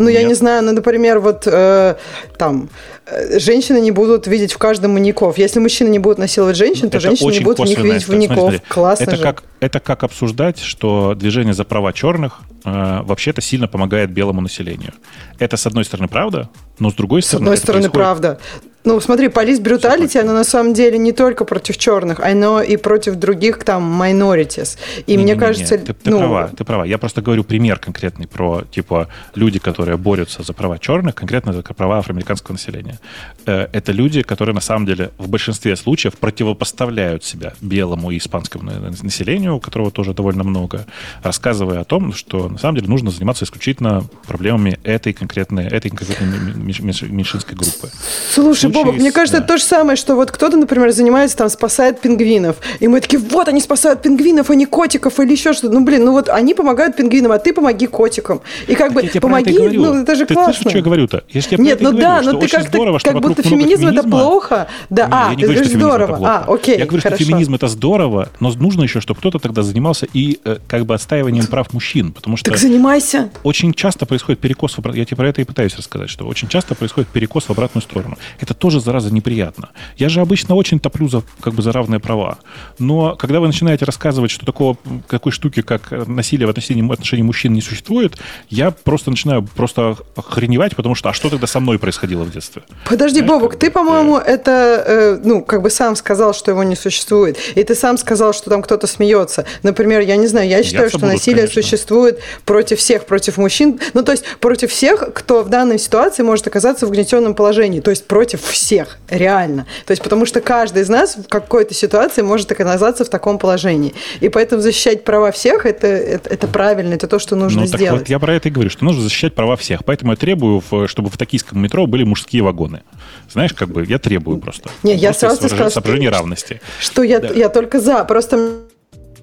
Ну, 0.00 0.08
Нет. 0.08 0.22
я 0.22 0.28
не 0.28 0.32
знаю, 0.32 0.64
ну, 0.64 0.72
например, 0.72 1.20
вот 1.20 1.42
э, 1.46 1.94
там 2.38 2.70
э, 3.04 3.38
женщины 3.38 3.82
не 3.82 3.90
будут 3.90 4.26
видеть 4.26 4.54
в 4.54 4.56
каждом 4.56 4.94
маньяков. 4.94 5.36
Если 5.36 5.60
мужчины 5.60 5.90
не 5.90 5.98
будут 5.98 6.16
насиловать 6.16 6.56
женщин, 6.56 6.88
то 6.88 6.96
это 6.96 7.00
женщины 7.00 7.32
не 7.32 7.40
будут 7.40 7.58
в 7.58 7.64
них 7.64 7.78
видеть 7.78 8.08
маньяков. 8.08 8.54
Классно 8.68 9.04
это 9.04 9.16
же. 9.16 9.22
Как, 9.22 9.42
это 9.60 9.78
как 9.78 10.02
обсуждать, 10.02 10.58
что 10.58 11.14
движение 11.14 11.52
за 11.52 11.64
права 11.64 11.92
черных 11.92 12.40
э, 12.64 13.00
вообще-то 13.02 13.42
сильно 13.42 13.68
помогает 13.68 14.10
белому 14.10 14.40
населению. 14.40 14.94
Это, 15.38 15.58
с 15.58 15.66
одной 15.66 15.84
стороны, 15.84 16.08
правда, 16.08 16.48
но 16.78 16.90
с 16.90 16.94
другой 16.94 17.20
стороны... 17.20 17.44
С 17.44 17.48
одной 17.48 17.56
стороны, 17.58 17.90
происходит... 17.90 17.92
правда. 17.92 18.40
Ну, 18.84 18.98
смотри, 19.00 19.28
полис 19.28 19.60
бруталити, 19.60 20.18
оно 20.18 20.32
на 20.32 20.44
самом 20.44 20.72
деле 20.72 20.96
не 20.96 21.12
только 21.12 21.44
против 21.44 21.76
черных, 21.76 22.20
оно 22.20 22.62
и 22.62 22.76
против 22.76 23.16
других 23.16 23.62
там 23.64 24.02
minorities. 24.02 24.78
И 25.06 25.16
не, 25.16 25.22
мне 25.22 25.34
не, 25.34 25.38
кажется... 25.38 25.76
Не, 25.76 25.84
ты, 25.84 25.92
ты 25.92 26.10
ну... 26.10 26.18
права, 26.18 26.50
ты 26.56 26.64
права. 26.64 26.84
Я 26.84 26.96
просто 26.96 27.20
говорю 27.20 27.44
пример 27.44 27.78
конкретный 27.78 28.26
про, 28.26 28.62
типа, 28.70 29.08
люди, 29.34 29.58
которые 29.58 29.98
борются 29.98 30.42
за 30.42 30.54
права 30.54 30.78
черных, 30.78 31.14
конкретно 31.14 31.52
за 31.52 31.62
права 31.62 31.98
афроамериканского 31.98 32.54
населения. 32.54 32.98
Э, 33.44 33.68
это 33.70 33.92
люди, 33.92 34.22
которые 34.22 34.54
на 34.54 34.62
самом 34.62 34.86
деле 34.86 35.10
в 35.18 35.28
большинстве 35.28 35.76
случаев 35.76 36.16
противопоставляют 36.16 37.22
себя 37.22 37.52
белому 37.60 38.10
и 38.10 38.16
испанскому 38.16 38.70
населению, 39.02 39.56
у 39.56 39.60
которого 39.60 39.90
тоже 39.90 40.14
довольно 40.14 40.42
много, 40.42 40.86
рассказывая 41.22 41.80
о 41.80 41.84
том, 41.84 42.14
что 42.14 42.48
на 42.48 42.58
самом 42.58 42.76
деле 42.76 42.88
нужно 42.88 43.10
заниматься 43.10 43.44
исключительно 43.44 44.04
проблемами 44.26 44.78
этой 44.84 45.12
конкретной, 45.12 45.66
этой 45.66 45.90
конкретной 45.90 46.54
меньшинской 46.54 47.54
группы. 47.54 47.90
Слушай, 48.32 48.69
Бобок, 48.72 48.94
мне 48.96 49.12
кажется, 49.12 49.38
да. 49.38 49.44
это 49.44 49.54
то 49.54 49.58
же 49.58 49.64
самое, 49.64 49.96
что 49.96 50.16
вот 50.16 50.30
кто-то, 50.30 50.56
например, 50.56 50.90
занимается 50.92 51.36
там, 51.36 51.48
спасает 51.48 52.00
пингвинов. 52.00 52.56
И 52.80 52.88
мы 52.88 53.00
такие, 53.00 53.20
вот, 53.20 53.48
они 53.48 53.60
спасают 53.60 54.02
пингвинов, 54.02 54.50
а 54.50 54.54
не 54.54 54.66
котиков 54.66 55.18
или 55.20 55.32
еще 55.32 55.52
что-то. 55.52 55.74
Ну, 55.74 55.84
блин, 55.84 56.04
ну 56.04 56.12
вот 56.12 56.28
они 56.28 56.54
помогают 56.54 56.96
пингвинам, 56.96 57.32
а 57.32 57.38
ты 57.38 57.52
помоги 57.52 57.86
котикам. 57.86 58.40
И 58.66 58.74
как 58.74 58.94
так 58.94 59.04
бы 59.04 59.20
помоги, 59.20 59.58
ну, 59.58 60.02
это 60.02 60.14
же 60.14 60.26
ты 60.26 60.34
классно. 60.34 60.52
Слышишь, 60.52 60.70
что 60.70 60.78
я 60.78 60.84
говорю-то? 60.84 61.24
Если 61.28 61.56
я 61.56 61.62
Нет, 61.62 61.80
ну 61.80 61.90
говорю, 61.90 62.06
да, 62.06 62.22
но 62.22 62.38
ты 62.38 62.48
как-то, 62.48 62.68
здорово, 62.68 62.98
как 62.98 63.20
будто 63.20 63.42
феминизм 63.42 63.88
это 63.88 64.02
плохо. 64.02 64.68
Да, 64.88 65.06
не, 65.06 65.12
а, 65.12 65.34
ты 65.36 65.42
говоришь 65.46 65.68
здорово. 65.68 66.18
А, 66.22 66.44
окей, 66.46 66.78
Я 66.78 66.86
говорю, 66.86 67.02
хорошо. 67.02 67.22
что 67.22 67.30
феминизм 67.30 67.54
это 67.54 67.68
здорово, 67.68 68.28
но 68.40 68.52
нужно 68.52 68.82
еще, 68.82 69.00
чтобы 69.00 69.20
кто-то 69.20 69.38
тогда 69.38 69.62
занимался 69.62 70.06
и 70.12 70.38
э, 70.44 70.58
как 70.66 70.86
бы 70.86 70.94
отстаиванием 70.94 71.46
прав 71.46 71.72
мужчин, 71.72 72.12
потому 72.12 72.36
что... 72.36 72.50
Так 72.50 72.58
занимайся. 72.58 73.30
Очень 73.42 73.74
часто 73.74 74.06
происходит 74.06 74.40
перекос. 74.40 74.76
Я 74.94 75.04
тебе 75.04 75.16
про 75.16 75.28
это 75.28 75.40
и 75.40 75.44
пытаюсь 75.44 75.76
рассказать, 75.76 76.10
что 76.10 76.26
очень 76.26 76.48
часто 76.48 76.74
происходит 76.74 77.08
перекос 77.08 77.44
в 77.44 77.50
обратную 77.50 77.82
сторону. 77.82 78.18
Это 78.38 78.54
тоже, 78.60 78.80
зараза, 78.80 79.12
неприятно 79.12 79.40
приятно. 79.40 79.70
Я 79.96 80.08
же 80.08 80.20
обычно 80.20 80.54
очень 80.54 80.80
топлю 80.80 81.08
за, 81.08 81.22
как 81.40 81.54
бы, 81.54 81.62
за 81.62 81.72
равные 81.72 82.00
права. 82.00 82.38
Но 82.78 83.16
когда 83.16 83.40
вы 83.40 83.46
начинаете 83.46 83.84
рассказывать, 83.84 84.30
что 84.30 84.44
такого, 84.44 84.76
такой 85.08 85.32
штуки, 85.32 85.62
как 85.62 85.90
насилие 86.06 86.46
в 86.46 86.50
отношении, 86.50 86.92
отношении 86.92 87.22
мужчин 87.22 87.52
не 87.52 87.60
существует, 87.60 88.18
я 88.48 88.70
просто 88.70 89.10
начинаю 89.10 89.42
просто 89.42 89.96
охреневать, 90.16 90.76
потому 90.76 90.94
что 90.94 91.08
а 91.08 91.12
что 91.12 91.30
тогда 91.30 91.46
со 91.46 91.60
мной 91.60 91.78
происходило 91.78 92.24
в 92.24 92.30
детстве? 92.32 92.62
Подожди, 92.88 93.20
Знаешь, 93.20 93.40
Бобок, 93.40 93.56
ты, 93.56 93.70
по-моему, 93.70 94.18
э... 94.18 94.22
это, 94.22 94.84
э, 94.86 95.20
ну, 95.24 95.42
как 95.42 95.62
бы 95.62 95.70
сам 95.70 95.96
сказал, 95.96 96.34
что 96.34 96.50
его 96.50 96.62
не 96.62 96.76
существует. 96.76 97.38
И 97.54 97.64
ты 97.64 97.74
сам 97.74 97.98
сказал, 97.98 98.32
что 98.34 98.50
там 98.50 98.62
кто-то 98.62 98.86
смеется. 98.86 99.44
Например, 99.62 100.00
я 100.00 100.16
не 100.16 100.26
знаю, 100.26 100.48
я 100.48 100.62
считаю, 100.62 100.84
я 100.84 100.88
что 100.90 100.98
буду, 100.98 101.12
насилие 101.12 101.46
конечно. 101.46 101.62
существует 101.62 102.20
против 102.44 102.78
всех, 102.78 103.06
против 103.06 103.38
мужчин. 103.38 103.80
Ну, 103.94 104.02
то 104.02 104.12
есть 104.12 104.24
против 104.40 104.70
всех, 104.70 105.14
кто 105.14 105.42
в 105.42 105.48
данной 105.48 105.78
ситуации 105.78 106.22
может 106.22 106.46
оказаться 106.46 106.86
в 106.86 106.90
гнетенном 106.90 107.34
положении. 107.34 107.80
То 107.80 107.90
есть 107.90 108.06
против 108.06 108.49
всех 108.50 108.98
реально. 109.08 109.66
То 109.86 109.92
есть 109.92 110.02
потому 110.02 110.26
что 110.26 110.40
каждый 110.40 110.82
из 110.82 110.88
нас 110.88 111.16
в 111.16 111.28
какой-то 111.28 111.74
ситуации 111.74 112.22
может 112.22 112.50
оказаться 112.52 113.04
в 113.04 113.08
таком 113.08 113.38
положении. 113.38 113.94
И 114.20 114.28
поэтому 114.28 114.62
защищать 114.62 115.04
права 115.04 115.32
всех 115.32 115.66
это, 115.66 115.86
это, 115.86 116.28
это 116.30 116.46
правильно, 116.46 116.94
это 116.94 117.06
то, 117.06 117.18
что 117.18 117.36
нужно 117.36 117.62
ну, 117.62 117.66
сделать. 117.66 117.86
Так 117.86 117.98
вот 118.00 118.08
я 118.08 118.18
про 118.18 118.34
это 118.34 118.48
и 118.48 118.50
говорю, 118.50 118.70
что 118.70 118.84
нужно 118.84 119.02
защищать 119.02 119.34
права 119.34 119.56
всех. 119.56 119.84
Поэтому 119.84 120.12
я 120.12 120.16
требую, 120.16 120.62
чтобы 120.86 121.10
в 121.10 121.16
токийском 121.16 121.60
метро 121.60 121.86
были 121.86 122.04
мужские 122.04 122.42
вагоны. 122.42 122.82
Знаешь, 123.30 123.52
как 123.52 123.68
бы 123.68 123.84
я 123.84 123.98
требую 123.98 124.38
просто. 124.38 124.70
Не, 124.82 124.94
я 124.94 125.12
сразу 125.12 125.48
сказала, 125.48 125.70
что, 125.70 126.10
равности. 126.10 126.60
Что 126.80 127.02
я, 127.02 127.20
да. 127.20 127.28
я 127.28 127.48
только 127.48 127.80
за. 127.80 128.04
Просто 128.04 128.60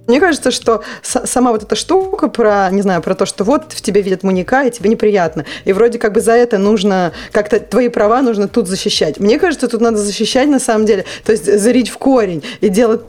мне 0.08 0.20
кажется, 0.20 0.52
что 0.52 0.84
сама 1.02 1.52
вот 1.52 1.64
эта 1.64 1.76
штука 1.76 2.30
про, 2.30 2.70
не 2.72 2.82
знаю, 2.82 3.02
про 3.02 3.14
то, 3.14 3.26
что 3.26 3.44
вот 3.44 3.74
в 3.74 3.82
тебе 3.82 4.02
видят 4.02 4.24
маньяка, 4.24 4.64
и 4.64 4.72
тебе 4.72 4.90
неприятно. 4.90 5.46
И 5.66 5.74
вроде 5.74 6.00
как 6.00 6.14
бы 6.14 6.22
за 6.22 6.32
это 6.32 6.58
нужно, 6.58 7.14
как-то 7.32 7.60
твои 7.60 7.90
права 7.90 8.22
нужно 8.22 8.48
тут 8.48 8.68
защищать. 8.68 9.20
Мне 9.20 9.38
кажется, 9.38 9.68
тут 9.68 9.82
надо 9.82 9.98
защищать 9.98 10.48
на 10.48 10.60
самом 10.60 10.86
деле, 10.86 11.06
то 11.26 11.32
есть 11.32 11.46
зарить 11.46 11.90
в 11.90 11.98
корень 11.98 12.44
и 12.62 12.70
делать 12.70 13.02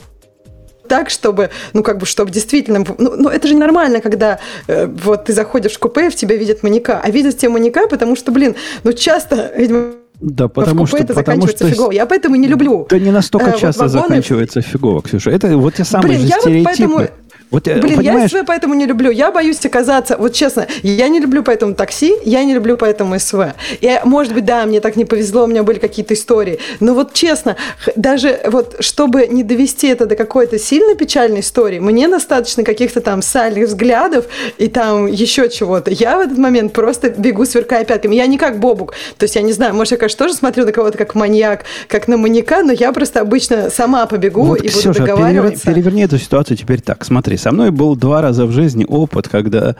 так, 0.89 1.11
чтобы, 1.11 1.51
ну, 1.75 1.83
как 1.83 1.99
бы, 1.99 2.07
чтобы 2.07 2.31
действительно... 2.31 2.85
Ну, 2.99 3.15
ну 3.17 3.29
это 3.29 3.47
же 3.47 3.55
нормально, 3.55 4.01
когда 4.01 4.41
э, 4.67 4.87
вот 4.87 5.27
ты 5.27 5.35
заходишь 5.35 5.75
в 5.75 5.79
купе, 5.79 6.11
в 6.11 6.17
тебя 6.17 6.35
видят 6.37 6.63
маньяка. 6.63 7.01
А 7.05 7.11
видят 7.11 7.37
тебя 7.37 7.51
маньяка, 7.51 7.87
потому 7.89 8.17
что, 8.17 8.33
блин, 8.33 8.57
ну, 8.85 8.93
часто, 8.95 9.53
видимо, 9.55 9.93
да, 10.21 10.49
потому 10.49 10.87
что, 10.87 10.97
это 10.97 11.15
потому 11.15 11.43
заканчивается 11.43 11.67
что... 11.67 11.75
фигово. 11.75 11.93
Я 11.93 12.07
поэтому 12.07 12.37
не 12.37 12.49
люблю. 12.49 12.87
Да 12.91 12.99
не 12.99 13.13
настолько 13.13 13.51
э, 13.51 13.59
часто 13.59 13.85
вагоны... 13.85 14.03
заканчивается 14.03 14.61
фигово, 14.63 15.01
Ксюша. 15.03 15.31
Это 15.31 15.57
вот 15.57 15.75
те 15.75 15.85
самые 15.85 16.09
Блин, 16.09 16.21
же 16.23 16.27
я 16.27 16.41
стереотипы. 16.41 16.87
Вот 16.87 16.97
поэтому 16.97 17.28
Вот, 17.51 17.65
Блин, 17.65 17.97
понимаешь... 17.97 18.33
я 18.33 18.41
СВ 18.41 18.47
поэтому 18.47 18.75
не 18.75 18.87
люблю. 18.87 19.11
Я 19.11 19.31
боюсь 19.31 19.65
оказаться, 19.65 20.17
вот 20.19 20.35
честно, 20.35 20.67
я 20.83 21.09
не 21.09 21.21
люблю 21.21 21.43
поэтому 21.43 21.75
такси, 21.75 22.15
я 22.25 22.45
не 22.45 22.55
люблю 22.55 22.77
поэтому 22.77 23.19
СВ. 23.19 23.55
Я, 23.81 24.03
может 24.05 24.35
быть, 24.35 24.45
да, 24.45 24.67
мне 24.67 24.81
так 24.81 24.97
не 24.97 25.05
повезло, 25.05 25.45
у 25.45 25.47
меня 25.47 25.63
были 25.63 25.79
какие-то 25.79 26.15
истории. 26.15 26.59
Но 26.81 26.95
вот 26.95 27.15
честно, 27.15 27.57
даже 27.97 28.41
вот 28.47 28.77
чтобы 28.81 29.27
не 29.29 29.43
довести 29.43 29.89
это 29.89 30.07
до 30.07 30.17
какой-то 30.17 30.59
сильно 30.59 30.95
печальной 30.95 31.41
истории, 31.41 31.79
мне 31.79 32.09
достаточно 32.09 32.65
каких-то 32.65 33.01
там 33.01 33.23
сальных 33.23 33.69
взглядов 33.69 34.27
и 34.59 34.69
там 34.69 35.07
еще 35.07 35.49
чего-то. 35.49 35.91
Я 35.91 36.19
в 36.19 36.21
этот 36.21 36.39
момент 36.39 36.73
просто 36.73 37.11
бегу, 37.11 37.47
сверкая 37.47 37.85
пятками. 37.85 38.15
Я 38.15 38.27
не 38.27 38.39
как 38.39 38.59
Бобук. 38.59 38.95
То 39.17 39.25
есть 39.25 39.37
я 39.37 39.43
не 39.43 39.53
знаю, 39.53 39.75
может, 39.75 39.93
я, 39.93 39.97
конечно, 39.97 40.19
тоже 40.19 40.35
смотрю 40.35 40.65
на 40.67 40.73
кого-то 40.73 40.99
как 40.99 41.15
маньяк, 41.15 41.65
как 41.89 42.09
на 42.09 42.17
маньяка, 42.17 42.63
но 42.63 42.73
я 42.73 42.93
просто 42.93 43.21
обычно 43.21 43.71
сама 43.71 44.07
побегу 44.07 44.43
вот 44.43 44.61
и 44.61 44.69
буду 44.69 44.93
договариваться. 44.93 45.65
Переверни, 45.65 45.83
переверни 45.83 46.03
эту 46.03 46.19
ситуацию 46.19 46.57
теперь 46.57 46.81
так. 46.81 47.05
Смотри, 47.05 47.38
со 47.39 47.53
мной 47.53 47.71
был 47.71 47.97
два 47.97 48.21
раза 48.21 48.47
в 48.47 48.53
жизни 48.53 48.85
опыт, 48.87 49.29
когда 49.29 49.77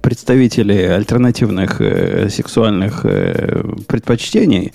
представители 0.00 0.74
альтернативных 0.74 1.80
э, 1.80 2.28
сексуальных 2.30 3.04
э, 3.04 3.62
предпочтений 3.86 4.72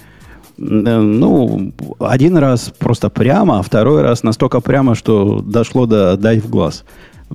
э, 0.57 0.61
ну, 0.61 1.73
один 1.99 2.37
раз 2.37 2.71
просто 2.77 3.09
прямо, 3.09 3.59
а 3.59 3.63
второй 3.63 4.01
раз 4.01 4.23
настолько 4.23 4.61
прямо, 4.61 4.95
что 4.95 5.41
дошло 5.41 5.85
до 5.85 6.17
дай 6.17 6.39
в 6.39 6.49
глаз. 6.49 6.83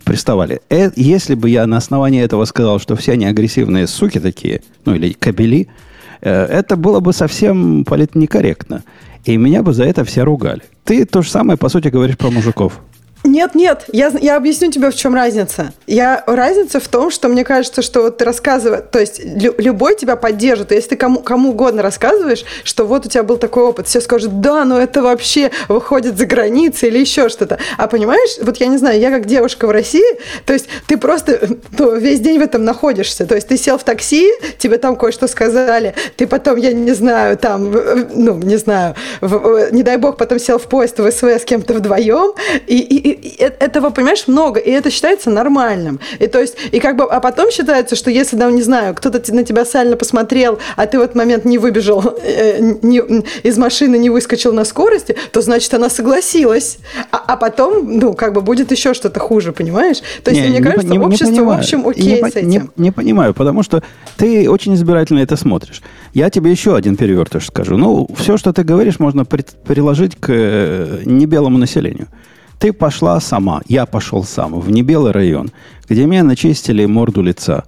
Приставали. 0.04 0.60
Э, 0.68 0.90
если 0.96 1.34
бы 1.34 1.50
я 1.50 1.66
на 1.66 1.78
основании 1.78 2.22
этого 2.22 2.44
сказал, 2.44 2.78
что 2.78 2.96
все 2.96 3.12
они 3.12 3.26
агрессивные 3.26 3.86
суки 3.86 4.20
такие, 4.20 4.62
ну 4.84 4.94
или 4.94 5.12
кабели, 5.12 5.68
э, 6.20 6.30
это 6.30 6.76
было 6.76 7.00
бы 7.00 7.12
совсем 7.12 7.84
политнекорректно. 7.84 8.82
И 9.24 9.36
меня 9.36 9.62
бы 9.62 9.72
за 9.72 9.84
это 9.84 10.04
все 10.04 10.22
ругали. 10.22 10.62
Ты 10.84 11.04
то 11.04 11.22
же 11.22 11.30
самое, 11.30 11.58
по 11.58 11.68
сути, 11.68 11.88
говоришь 11.88 12.16
про 12.16 12.30
мужиков. 12.30 12.80
Нет, 13.26 13.54
нет, 13.54 13.84
я, 13.92 14.12
я 14.20 14.36
объясню 14.36 14.70
тебе, 14.70 14.90
в 14.90 14.94
чем 14.94 15.14
разница. 15.14 15.72
Я, 15.86 16.22
разница 16.26 16.78
в 16.78 16.86
том, 16.86 17.10
что 17.10 17.28
мне 17.28 17.44
кажется, 17.44 17.82
что 17.82 18.02
вот 18.02 18.18
ты 18.18 18.24
рассказываешь, 18.24 18.84
то 18.90 19.00
есть 19.00 19.20
лю, 19.24 19.54
любой 19.58 19.96
тебя 19.96 20.16
поддержит. 20.16 20.70
Если 20.70 20.90
ты 20.90 20.96
кому, 20.96 21.20
кому 21.20 21.50
угодно 21.50 21.82
рассказываешь, 21.82 22.44
что 22.62 22.86
вот 22.86 23.06
у 23.06 23.08
тебя 23.08 23.24
был 23.24 23.36
такой 23.36 23.64
опыт, 23.64 23.88
все 23.88 24.00
скажут, 24.00 24.40
да, 24.40 24.64
но 24.64 24.80
это 24.80 25.02
вообще 25.02 25.50
выходит 25.68 26.16
за 26.16 26.26
границы 26.26 26.86
или 26.86 26.98
еще 26.98 27.28
что-то. 27.28 27.58
А 27.76 27.88
понимаешь, 27.88 28.38
вот 28.40 28.58
я 28.58 28.68
не 28.68 28.78
знаю, 28.78 29.00
я 29.00 29.10
как 29.10 29.26
девушка 29.26 29.66
в 29.66 29.70
России, 29.70 30.20
то 30.44 30.52
есть 30.52 30.68
ты 30.86 30.96
просто 30.96 31.58
ну, 31.78 31.96
весь 31.96 32.20
день 32.20 32.38
в 32.38 32.42
этом 32.42 32.64
находишься. 32.64 33.26
То 33.26 33.34
есть 33.34 33.48
ты 33.48 33.56
сел 33.56 33.76
в 33.76 33.84
такси, 33.84 34.30
тебе 34.58 34.78
там 34.78 34.94
кое-что 34.94 35.26
сказали, 35.26 35.94
ты 36.16 36.26
потом, 36.28 36.56
я 36.56 36.72
не 36.72 36.92
знаю, 36.92 37.36
там, 37.36 37.72
ну, 38.14 38.36
не 38.36 38.56
знаю, 38.56 38.94
в, 39.20 39.72
не 39.72 39.82
дай 39.82 39.96
бог, 39.96 40.16
потом 40.16 40.38
сел 40.38 40.58
в 40.58 40.66
поезд 40.68 40.98
в 40.98 41.10
СВ 41.10 41.24
с 41.24 41.44
кем-то 41.44 41.74
вдвоем, 41.74 42.34
и, 42.66 42.78
и, 42.78 43.15
этого, 43.38 43.90
понимаешь, 43.90 44.26
много, 44.26 44.60
и 44.60 44.70
это 44.70 44.90
считается 44.90 45.30
нормальным. 45.30 46.00
И 46.18 46.26
то 46.26 46.40
есть, 46.40 46.56
и 46.72 46.80
как 46.80 46.96
бы, 46.96 47.04
а 47.04 47.20
потом 47.20 47.50
считается, 47.50 47.96
что 47.96 48.10
если, 48.10 48.36
да, 48.36 48.50
не 48.50 48.62
знаю, 48.62 48.94
кто-то 48.94 49.20
на 49.34 49.44
тебя 49.44 49.64
сально 49.64 49.96
посмотрел, 49.96 50.58
а 50.76 50.86
ты 50.86 50.98
в 50.98 51.02
этот 51.02 51.16
момент 51.16 51.44
не 51.44 51.58
выбежал 51.58 52.02
э, 52.22 52.60
не, 52.82 52.98
из 53.42 53.58
машины, 53.58 53.96
не 53.96 54.10
выскочил 54.10 54.52
на 54.52 54.64
скорости, 54.64 55.16
то 55.32 55.40
значит 55.40 55.72
она 55.74 55.88
согласилась. 55.88 56.78
А, 57.10 57.22
а 57.26 57.36
потом, 57.36 57.98
ну, 57.98 58.14
как 58.14 58.32
бы 58.32 58.40
будет 58.40 58.70
еще 58.70 58.94
что-то 58.94 59.20
хуже, 59.20 59.52
понимаешь? 59.52 59.98
То 60.22 60.30
есть, 60.30 60.42
не, 60.42 60.48
мне 60.48 60.58
не, 60.58 60.64
кажется, 60.64 60.86
не, 60.86 60.98
общество, 60.98 61.30
не 61.30 61.40
в 61.40 61.50
общем, 61.50 61.86
окей 61.86 62.22
не, 62.22 62.30
с 62.30 62.36
этим. 62.36 62.48
Не, 62.48 62.62
не 62.76 62.90
понимаю, 62.90 63.34
потому 63.34 63.62
что 63.62 63.82
ты 64.16 64.48
очень 64.50 64.74
избирательно 64.74 65.20
это 65.20 65.36
смотришь. 65.36 65.82
Я 66.14 66.30
тебе 66.30 66.50
еще 66.50 66.76
один 66.76 66.96
перевертыш 66.96 67.46
скажу. 67.46 67.76
Ну, 67.76 68.08
все, 68.18 68.36
что 68.36 68.52
ты 68.52 68.62
говоришь, 68.64 68.98
можно 68.98 69.24
приложить 69.24 70.16
к 70.16 70.26
э, 70.28 71.02
небелому 71.04 71.58
населению. 71.58 72.08
Ты 72.58 72.72
пошла 72.72 73.20
сама, 73.20 73.60
я 73.68 73.84
пошел 73.84 74.24
сам 74.24 74.58
в 74.58 74.70
небелый 74.70 75.12
район, 75.12 75.50
где 75.88 76.06
меня 76.06 76.24
начистили 76.24 76.86
морду 76.86 77.22
лица. 77.22 77.64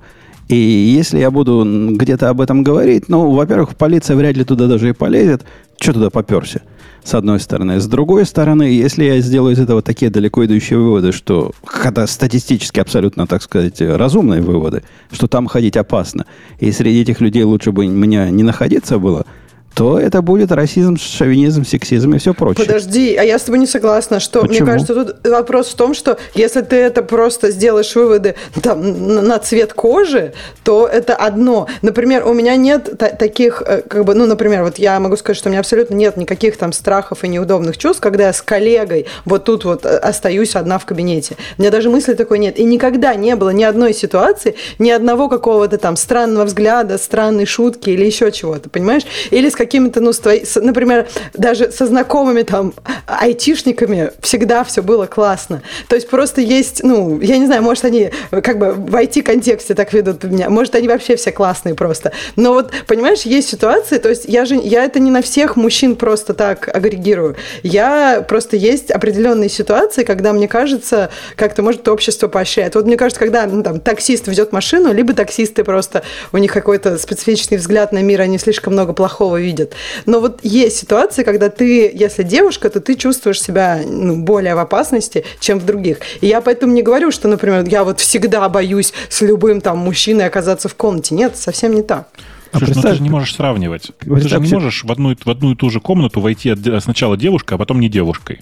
И 0.48 0.56
если 0.56 1.18
я 1.18 1.30
буду 1.30 1.92
где-то 1.92 2.30
об 2.30 2.40
этом 2.40 2.62
говорить, 2.62 3.08
ну, 3.08 3.30
во-первых, 3.32 3.76
полиция 3.76 4.16
вряд 4.16 4.36
ли 4.36 4.44
туда 4.44 4.66
даже 4.66 4.88
и 4.88 4.92
полезет. 4.92 5.44
Что 5.78 5.92
туда 5.92 6.08
поперся? 6.08 6.60
С 7.04 7.14
одной 7.14 7.38
стороны. 7.38 7.80
С 7.80 7.86
другой 7.86 8.24
стороны, 8.24 8.62
если 8.62 9.04
я 9.04 9.20
сделаю 9.20 9.54
из 9.54 9.60
этого 9.60 9.82
такие 9.82 10.10
далеко 10.10 10.44
идущие 10.46 10.78
выводы, 10.78 11.12
что, 11.12 11.52
когда 11.64 12.06
статистически 12.06 12.80
абсолютно, 12.80 13.26
так 13.26 13.42
сказать, 13.42 13.80
разумные 13.80 14.40
выводы, 14.40 14.82
что 15.12 15.26
там 15.26 15.46
ходить 15.46 15.76
опасно, 15.76 16.24
и 16.58 16.72
среди 16.72 17.02
этих 17.02 17.20
людей 17.20 17.44
лучше 17.44 17.70
бы 17.70 17.86
меня 17.86 18.30
не 18.30 18.42
находиться 18.42 18.98
было– 18.98 19.26
то 19.78 19.96
это 19.96 20.22
будет 20.22 20.50
расизм, 20.50 20.96
шовинизм, 20.96 21.64
сексизм 21.64 22.12
и 22.12 22.18
все 22.18 22.34
прочее. 22.34 22.66
Подожди, 22.66 23.14
а 23.14 23.22
я 23.22 23.38
с 23.38 23.42
тобой 23.42 23.60
не 23.60 23.66
согласна, 23.66 24.18
что 24.18 24.40
Почему? 24.40 24.66
мне 24.66 24.72
кажется, 24.72 24.92
тут 24.92 25.16
вопрос 25.24 25.68
в 25.68 25.76
том, 25.76 25.94
что 25.94 26.18
если 26.34 26.62
ты 26.62 26.74
это 26.74 27.02
просто 27.04 27.52
сделаешь 27.52 27.94
выводы 27.94 28.34
там, 28.60 29.14
на 29.24 29.38
цвет 29.38 29.74
кожи, 29.74 30.32
то 30.64 30.88
это 30.88 31.14
одно. 31.14 31.68
Например, 31.82 32.26
у 32.26 32.32
меня 32.32 32.56
нет 32.56 32.98
таких, 32.98 33.62
э, 33.64 33.82
как 33.82 34.04
бы, 34.04 34.14
ну, 34.14 34.26
например, 34.26 34.64
вот 34.64 34.80
я 34.80 34.98
могу 34.98 35.16
сказать, 35.16 35.36
что 35.36 35.48
у 35.48 35.52
меня 35.52 35.60
абсолютно 35.60 35.94
нет 35.94 36.16
никаких 36.16 36.56
там 36.56 36.72
страхов 36.72 37.22
и 37.22 37.28
неудобных 37.28 37.78
чувств, 37.78 38.00
когда 38.00 38.26
я 38.26 38.32
с 38.32 38.42
коллегой 38.42 39.06
вот 39.24 39.44
тут 39.44 39.64
вот 39.64 39.86
э, 39.86 39.96
остаюсь 39.96 40.56
одна 40.56 40.80
в 40.80 40.86
кабинете. 40.86 41.36
У 41.56 41.62
меня 41.62 41.70
даже 41.70 41.88
мысли 41.88 42.14
такой 42.14 42.40
нет. 42.40 42.58
И 42.58 42.64
никогда 42.64 43.14
не 43.14 43.36
было 43.36 43.50
ни 43.50 43.62
одной 43.62 43.94
ситуации, 43.94 44.56
ни 44.80 44.90
одного 44.90 45.28
какого-то 45.28 45.78
там 45.78 45.94
странного 45.94 46.46
взгляда, 46.46 46.98
странной 46.98 47.46
шутки 47.46 47.90
или 47.90 48.04
еще 48.04 48.32
чего-то, 48.32 48.68
понимаешь? 48.68 49.04
Или 49.30 49.48
с 49.48 49.54
какими-то, 49.68 50.00
ну, 50.00 50.12
с 50.14 50.18
твои, 50.18 50.42
например, 50.56 51.08
даже 51.34 51.70
со 51.70 51.86
знакомыми 51.86 52.42
там 52.42 52.72
айтишниками 53.06 54.12
всегда 54.20 54.64
все 54.64 54.82
было 54.82 55.04
классно. 55.04 55.62
То 55.88 55.96
есть 55.96 56.08
просто 56.08 56.40
есть, 56.40 56.82
ну, 56.82 57.20
я 57.20 57.36
не 57.36 57.44
знаю, 57.44 57.62
может, 57.62 57.84
они 57.84 58.10
как 58.30 58.58
бы 58.58 58.72
в 58.72 58.94
IT-контексте 58.94 59.74
так 59.74 59.92
ведут 59.92 60.24
меня, 60.24 60.48
может, 60.48 60.74
они 60.74 60.88
вообще 60.88 61.16
все 61.16 61.32
классные 61.32 61.74
просто. 61.74 62.12
Но 62.36 62.54
вот, 62.54 62.72
понимаешь, 62.86 63.22
есть 63.22 63.48
ситуации, 63.50 63.98
то 63.98 64.08
есть 64.08 64.24
я 64.24 64.46
же, 64.46 64.54
я 64.56 64.84
это 64.84 65.00
не 65.00 65.10
на 65.10 65.20
всех 65.20 65.56
мужчин 65.56 65.96
просто 65.96 66.32
так 66.32 66.74
агрегирую. 66.74 67.36
Я 67.62 68.24
просто 68.26 68.56
есть 68.56 68.90
определенные 68.90 69.50
ситуации, 69.50 70.04
когда 70.04 70.32
мне 70.32 70.48
кажется, 70.48 71.10
как-то, 71.36 71.62
может, 71.62 71.86
общество 71.88 72.28
поощряет. 72.28 72.74
Вот 72.74 72.86
мне 72.86 72.96
кажется, 72.96 73.20
когда 73.20 73.46
ну, 73.46 73.62
там 73.62 73.80
таксист 73.80 74.28
везет 74.28 74.52
машину, 74.52 74.94
либо 74.94 75.12
таксисты 75.12 75.62
просто, 75.62 76.02
у 76.32 76.38
них 76.38 76.52
какой-то 76.52 76.96
специфичный 76.96 77.58
взгляд 77.58 77.92
на 77.92 77.98
мир, 77.98 78.22
они 78.22 78.38
слишком 78.38 78.72
много 78.72 78.94
плохого 78.94 79.36
видят, 79.36 79.57
видят. 79.58 79.74
Но 80.06 80.20
вот 80.20 80.40
есть 80.42 80.76
ситуации, 80.76 81.22
когда 81.22 81.48
ты, 81.48 81.90
если 81.92 82.22
девушка, 82.22 82.70
то 82.70 82.80
ты 82.80 82.94
чувствуешь 82.94 83.40
себя 83.40 83.80
ну, 83.84 84.16
более 84.16 84.54
в 84.54 84.58
опасности, 84.58 85.24
чем 85.40 85.58
в 85.58 85.66
других. 85.66 85.98
И 86.20 86.26
я 86.26 86.40
поэтому 86.40 86.72
не 86.72 86.82
говорю, 86.82 87.10
что, 87.10 87.28
например, 87.28 87.64
я 87.68 87.84
вот 87.84 88.00
всегда 88.00 88.48
боюсь 88.48 88.92
с 89.08 89.20
любым 89.20 89.60
там 89.60 89.78
мужчиной 89.78 90.26
оказаться 90.26 90.68
в 90.68 90.74
комнате. 90.74 91.14
Нет, 91.14 91.36
совсем 91.36 91.74
не 91.74 91.82
так. 91.82 92.08
А 92.52 92.58
Слушай, 92.58 92.74
ну 92.76 92.82
ты 92.82 92.94
же 92.94 93.02
не 93.02 93.10
можешь 93.10 93.34
сравнивать. 93.34 93.90
Ты 93.98 94.28
же 94.28 94.40
не 94.40 94.52
можешь 94.52 94.84
в 94.84 94.90
одну, 94.90 95.14
в 95.14 95.28
одну 95.28 95.52
и 95.52 95.54
ту 95.54 95.70
же 95.70 95.80
комнату 95.80 96.20
войти 96.20 96.54
сначала 96.80 97.16
девушкой, 97.16 97.54
а 97.54 97.58
потом 97.58 97.80
не 97.80 97.88
девушкой. 97.88 98.40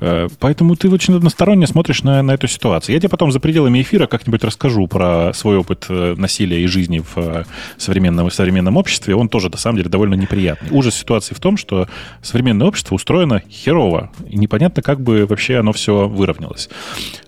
Э, 0.00 0.28
поэтому 0.38 0.76
ты 0.76 0.88
очень 0.88 1.14
односторонне 1.14 1.66
смотришь 1.66 2.02
на, 2.02 2.22
на 2.22 2.32
эту 2.32 2.46
ситуацию. 2.46 2.94
Я 2.94 3.00
тебе 3.00 3.08
потом 3.08 3.32
за 3.32 3.40
пределами 3.40 3.82
эфира 3.82 4.06
как-нибудь 4.06 4.44
расскажу 4.44 4.86
про 4.86 5.32
свой 5.34 5.58
опыт 5.58 5.86
э, 5.88 6.14
насилия 6.16 6.62
и 6.62 6.66
жизни 6.66 7.00
в 7.00 7.16
э, 7.16 7.44
современном, 7.76 8.30
в 8.30 8.34
современном 8.34 8.76
обществе. 8.76 9.14
Он 9.14 9.28
тоже, 9.28 9.50
на 9.50 9.58
самом 9.58 9.78
деле, 9.78 9.90
довольно 9.90 10.14
неприятный. 10.14 10.70
Ужас 10.70 10.94
ситуации 10.94 11.34
в 11.34 11.40
том, 11.40 11.56
что 11.56 11.88
современное 12.22 12.66
общество 12.66 12.94
устроено 12.94 13.42
херово. 13.50 14.10
И 14.28 14.36
непонятно, 14.36 14.82
как 14.82 15.00
бы 15.00 15.26
вообще 15.26 15.58
оно 15.58 15.72
все 15.72 16.08
выровнялось. 16.08 16.68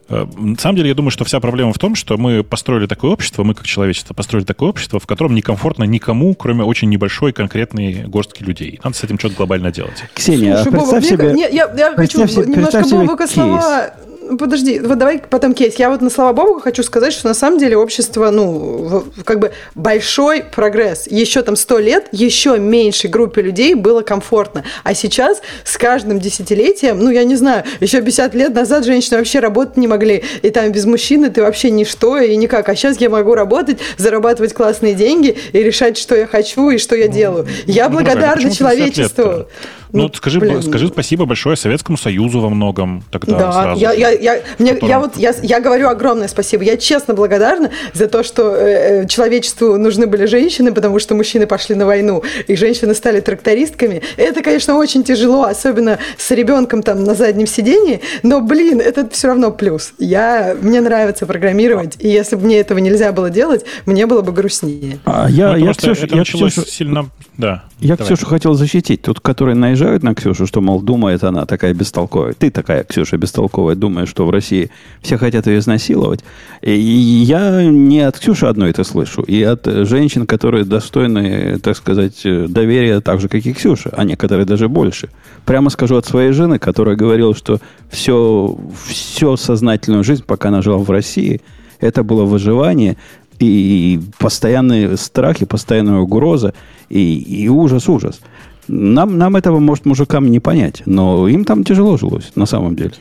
Э, 0.09 0.27
на 0.37 0.57
самом 0.57 0.77
деле, 0.77 0.89
я 0.89 0.95
думаю, 0.95 1.11
что 1.11 1.25
вся 1.25 1.41
проблема 1.41 1.73
в 1.73 1.79
том, 1.79 1.95
что 1.95 2.17
мы 2.17 2.45
построили 2.45 2.87
такое 2.87 3.11
общество, 3.11 3.45
мы 3.45 3.55
как 3.55 3.67
человечество 3.67 4.15
построили 4.15 4.45
такое 4.45 4.71
общество, 4.71 5.01
в 5.01 5.07
котором 5.07 5.35
некомфортно 5.35 5.85
никому, 5.85 6.35
кроме 6.35 6.65
очень 6.65 6.89
небольшой 6.89 7.33
конкретной 7.33 8.05
горстки 8.07 8.43
людей. 8.43 8.81
Надо 8.83 8.97
с 8.97 9.05
этим 9.05 9.19
что-то 9.19 9.35
глобально 9.37 9.73
делать. 9.73 10.05
Ксения, 10.15 10.57
Слушай, 10.57 10.73
представь 10.73 11.05
Бобок, 11.05 11.21
себе... 11.21 11.33
Мне, 11.33 11.49
я, 11.51 11.73
я 11.77 11.95
хочу 11.97 12.19
немножко 12.25 12.83
Бобока 12.89 13.27
слова 13.27 13.91
подожди, 14.39 14.81
вот 14.81 14.99
давай 14.99 15.18
потом 15.18 15.55
кейс. 15.55 15.77
Я 15.77 15.91
вот 15.91 16.01
на 16.01 16.11
слова 16.11 16.33
Богу 16.33 16.61
хочу 16.61 16.83
сказать, 16.83 17.12
что 17.12 17.29
на 17.29 17.35
самом 17.35 17.59
деле 17.59 17.77
общество, 17.77 18.31
ну, 18.31 19.05
как 19.24 19.39
бы 19.39 19.53
большой 19.74 20.43
прогресс. 20.45 21.07
Еще 21.07 21.43
там 21.43 21.57
сто 21.57 21.79
лет, 21.79 22.09
еще 22.12 22.59
меньшей 22.59 23.11
группе 23.11 23.43
людей 23.43 23.74
было 23.74 24.03
комфортно. 24.03 24.64
А 24.85 24.95
сейчас 24.95 25.41
с 25.64 25.77
каждым 25.77 26.18
десятилетием, 26.18 26.99
ну, 26.99 27.11
я 27.11 27.24
не 27.24 27.37
знаю, 27.37 27.64
еще 27.81 28.01
50 28.01 28.35
лет 28.35 28.55
назад 28.55 28.85
женщины 28.85 29.18
вообще 29.18 29.41
работать 29.41 29.77
не 29.77 29.89
могли. 29.89 30.24
И 30.43 30.51
там 30.51 30.70
без 30.72 30.85
мужчины 30.85 31.31
ты 31.31 31.43
вообще 31.43 31.70
ничто 31.70 32.18
и 32.18 32.37
никак. 32.37 32.68
А 32.68 32.77
сейчас 32.77 33.01
я 33.01 33.11
могу 33.11 33.35
работать, 33.35 33.79
зарабатывать 33.97 34.55
классные 34.55 34.95
деньги 34.95 35.37
и 35.53 35.62
решать, 35.62 35.99
что 35.99 36.16
я 36.16 36.27
хочу 36.27 36.70
и 36.70 36.79
что 36.79 36.97
я 36.97 37.09
делаю. 37.09 37.47
Я 37.66 37.89
ну, 37.89 37.97
благодарна 37.97 38.51
человечеству. 38.51 39.47
Ну, 39.93 40.05
ну 40.05 40.11
скажи, 40.14 40.41
блин. 40.41 40.62
скажи 40.62 40.89
спасибо 40.89 41.26
большое 41.26 41.57
Советскому 41.57 41.97
Союзу 41.99 42.41
во 42.41 42.49
многом 42.49 43.05
тогда 43.11 43.39
да, 43.39 43.53
сразу. 43.53 43.80
Я, 43.80 43.93
я, 43.93 44.11
я, 44.11 44.43
мне, 44.59 44.74
которым... 44.74 44.89
я 44.89 45.01
вот 45.01 45.16
я, 45.16 45.34
я 45.43 45.61
говорю 45.61 45.89
огромное 45.89 46.28
спасибо. 46.28 46.64
Я 46.64 46.76
честно 46.76 47.14
благодарна 47.14 47.70
за 47.93 48.09
то, 48.09 48.22
что 48.22 48.55
э, 48.55 49.03
э, 49.03 49.07
человечеству 49.07 49.76
нужны 49.78 50.07
были 50.07 50.26
женщины, 50.26 50.72
потому 50.72 50.99
что 50.99 51.14
мужчины 51.14 51.47
пошли 51.47 51.74
на 51.74 51.87
войну, 51.87 52.22
и 52.47 52.57
женщины 52.57 52.95
стали 52.95 53.20
трактористками. 53.20 54.03
Это, 54.16 54.43
конечно, 54.43 54.76
очень 54.76 55.05
тяжело, 55.05 55.45
особенно 55.45 55.99
с 56.18 56.30
ребенком 56.30 56.82
там 56.82 57.05
на 57.05 57.14
заднем 57.14 57.47
сидении, 57.47 58.01
но, 58.22 58.41
блин, 58.41 58.80
это 58.80 59.09
все 59.11 59.28
равно 59.28 59.51
плюс. 59.51 59.93
Я, 59.99 60.57
мне 60.61 60.80
нравится 60.80 61.26
программировать, 61.26 61.97
и 61.99 62.09
если 62.09 62.37
бы 62.37 62.45
мне 62.45 62.59
этого 62.59 62.78
нельзя 62.78 63.12
было 63.12 63.30
делать, 63.30 63.64
мне 63.87 64.07
было 64.07 64.22
бы 64.22 64.32
грустнее. 64.32 64.99
А 65.05 65.28
я, 65.28 65.53
ну, 65.53 65.59
я, 65.59 65.74
Ксюша, 65.74 66.07
я 66.11 66.24
Ксюша, 66.24 66.66
сильно... 66.66 67.09
Да, 67.37 67.64
я 67.80 67.97
давай. 67.97 68.14
Ксюшу 68.14 68.26
хотел 68.26 68.55
защитить. 68.55 69.03
Тут, 69.03 69.20
которые 69.20 69.55
наезжают 69.77 70.03
на 70.03 70.14
Ксюшу, 70.14 70.47
что, 70.47 70.61
мол, 70.61 70.81
думает 70.81 71.22
она 71.24 71.45
такая 71.45 71.74
бестолковая. 71.74 72.33
Ты 72.33 72.51
такая, 72.51 72.85
Ксюша, 72.85 73.16
бестолковая, 73.18 73.74
думаешь, 73.74 74.09
что 74.09 74.27
в 74.27 74.31
России 74.31 74.70
все 75.03 75.18
хотят 75.18 75.47
ее 75.47 75.59
изнасиловать. 75.59 76.20
И 76.62 76.81
я 76.81 77.62
не 77.64 78.01
от 78.01 78.18
Ксюши 78.18 78.47
одной 78.47 78.70
это 78.70 78.85
слышу, 78.85 79.22
и 79.22 79.43
от 79.43 79.66
женщин, 79.66 80.27
которые 80.27 80.64
достойны, 80.64 81.59
так 81.59 81.77
сказать, 81.77 82.22
доверия 82.24 83.01
так 83.01 83.20
же, 83.20 83.29
как 83.29 83.45
и 83.45 83.53
Ксюша, 83.53 83.91
а 83.97 84.05
некоторые 84.05 84.47
даже 84.47 84.68
больше. 84.68 85.11
Прямо 85.45 85.70
скажу 85.70 85.97
от 85.97 86.07
своей 86.07 86.33
жены, 86.33 86.59
которая 86.59 86.97
говорила, 86.97 87.35
что 87.35 87.59
все, 87.91 88.57
все 88.87 89.37
сознательную 89.37 90.05
жизнь, 90.05 90.24
пока 90.27 90.49
она 90.49 90.62
жила 90.62 90.79
в 90.79 90.91
России, 90.91 91.41
это 91.81 92.03
было 92.03 92.24
выживание, 92.24 92.97
и 93.39 94.01
постоянные 94.18 94.97
страхи, 94.97 95.45
постоянная 95.45 95.99
угроза, 95.99 96.55
и, 96.89 97.18
и 97.18 97.49
ужас, 97.49 97.87
ужас. 97.87 98.20
Нам, 98.69 99.19
нам 99.19 99.37
этого, 99.37 99.59
может, 99.59 99.87
мужикам 99.87 100.31
не 100.31 100.41
понять, 100.41 100.83
но 100.87 101.29
им 101.29 101.45
там 101.45 101.64
тяжело 101.64 101.97
жилось, 101.97 102.33
на 102.35 102.47
самом 102.47 102.75
деле. 102.77 102.93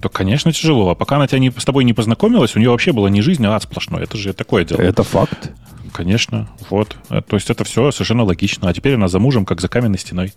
То, 0.00 0.08
конечно, 0.08 0.52
тяжело. 0.52 0.90
А 0.90 0.94
пока 0.94 1.16
она 1.16 1.26
тебя 1.26 1.40
не, 1.40 1.50
с 1.50 1.64
тобой 1.64 1.84
не 1.84 1.92
познакомилась, 1.92 2.54
у 2.54 2.58
нее 2.58 2.70
вообще 2.70 2.92
была 2.92 3.10
не 3.10 3.20
жизнь, 3.20 3.44
а 3.46 3.56
ад 3.56 3.62
сплошной. 3.62 4.04
Это 4.04 4.16
же 4.16 4.32
такое 4.32 4.64
дело. 4.64 4.80
Это 4.80 5.02
факт. 5.02 5.50
Конечно, 5.92 6.48
вот. 6.70 6.96
Э, 7.10 7.20
то 7.26 7.36
есть 7.36 7.50
это 7.50 7.64
все 7.64 7.90
совершенно 7.90 8.24
логично. 8.24 8.68
А 8.68 8.72
теперь 8.72 8.94
она 8.94 9.08
за 9.08 9.18
мужем, 9.18 9.44
как 9.44 9.60
за 9.60 9.68
каменной 9.68 9.98
стеной. 9.98 10.32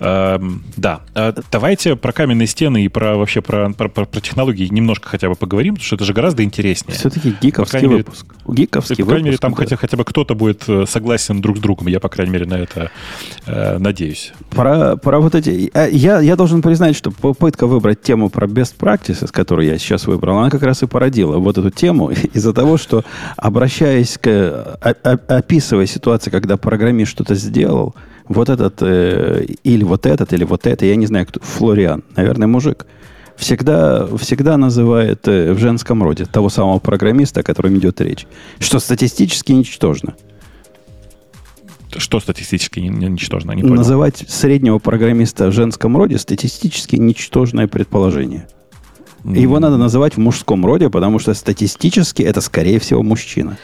Эм, 0.00 0.62
да. 0.76 1.00
Э, 1.14 1.32
давайте 1.50 1.96
про 1.96 2.12
каменные 2.12 2.46
стены 2.46 2.84
и 2.84 2.88
про 2.88 3.16
вообще 3.16 3.40
про, 3.40 3.72
про, 3.72 3.88
про, 3.88 4.04
про 4.04 4.20
технологии 4.20 4.66
немножко 4.70 5.08
хотя 5.08 5.28
бы 5.28 5.34
поговорим, 5.34 5.74
потому 5.74 5.86
что 5.86 5.96
это 5.96 6.04
же 6.04 6.12
гораздо 6.12 6.42
интереснее. 6.44 6.96
Все-таки 6.96 7.34
гиковский 7.40 7.80
по 7.80 7.88
выпуск. 7.88 8.26
Мере, 8.46 8.62
гиковский 8.62 9.04
по 9.04 9.10
крайней 9.10 9.26
мере, 9.26 9.38
там 9.38 9.52
да. 9.52 9.58
хотя, 9.58 9.76
хотя 9.76 9.96
бы 9.96 10.04
кто-то 10.04 10.34
будет 10.34 10.64
э, 10.68 10.84
согласен 10.86 11.40
друг 11.40 11.58
с 11.58 11.60
другом. 11.60 11.88
Я, 11.88 12.00
по 12.00 12.08
крайней 12.08 12.32
мере, 12.32 12.46
на 12.46 12.54
это 12.54 12.90
э, 13.46 13.78
надеюсь. 13.78 14.32
Про, 14.50 14.96
про 14.96 15.20
вот 15.20 15.34
эти... 15.34 15.70
Я, 15.94 16.20
я 16.20 16.36
должен 16.36 16.62
признать, 16.62 16.96
что 16.96 17.10
попытка 17.10 17.66
выбрать 17.66 18.02
тему 18.02 18.30
про 18.30 18.46
best 18.46 18.76
practices, 18.78 19.30
которую 19.30 19.66
я 19.66 19.78
сейчас 19.78 20.06
выбрал, 20.06 20.38
она 20.38 20.50
как 20.50 20.62
раз 20.62 20.82
и 20.82 20.86
породила 20.86 21.38
вот 21.38 21.58
эту 21.58 21.70
тему 21.70 22.10
из-за 22.32 22.52
того, 22.52 22.76
что, 22.76 23.04
обращаясь 23.36 24.18
к 24.18 24.78
описывая 24.84 25.86
ситуацию, 25.86 26.32
когда 26.32 26.56
программист 26.56 27.10
что-то 27.10 27.34
сделал, 27.34 27.94
вот 28.28 28.48
этот, 28.48 28.76
э, 28.80 29.46
или 29.64 29.84
вот 29.84 30.06
этот, 30.06 30.32
или 30.32 30.44
вот 30.44 30.66
это, 30.66 30.86
я 30.86 30.96
не 30.96 31.06
знаю, 31.06 31.26
кто, 31.26 31.40
Флориан, 31.40 32.04
наверное, 32.16 32.48
мужик, 32.48 32.86
всегда, 33.36 34.06
всегда 34.16 34.56
называет 34.56 35.26
э, 35.28 35.52
в 35.52 35.58
женском 35.58 36.02
роде 36.02 36.24
того 36.24 36.48
самого 36.48 36.78
программиста, 36.78 37.40
о 37.40 37.42
котором 37.42 37.76
идет 37.78 38.00
речь, 38.00 38.26
что 38.58 38.78
статистически 38.78 39.52
ничтожно. 39.52 40.14
Что 41.96 42.18
статистически 42.18 42.80
ничтожно? 42.80 43.52
Не 43.52 43.62
понял. 43.62 43.76
Называть 43.76 44.24
среднего 44.28 44.78
программиста 44.78 45.46
в 45.46 45.52
женском 45.52 45.96
роде 45.96 46.18
статистически 46.18 46.96
ничтожное 46.96 47.68
предположение. 47.68 48.48
Его 49.24 49.58
надо 49.58 49.78
называть 49.78 50.16
в 50.16 50.18
мужском 50.18 50.66
роде, 50.66 50.90
потому 50.90 51.18
что 51.18 51.32
статистически 51.32 52.22
это, 52.22 52.40
скорее 52.40 52.78
всего, 52.78 53.02
мужчина. 53.02 53.56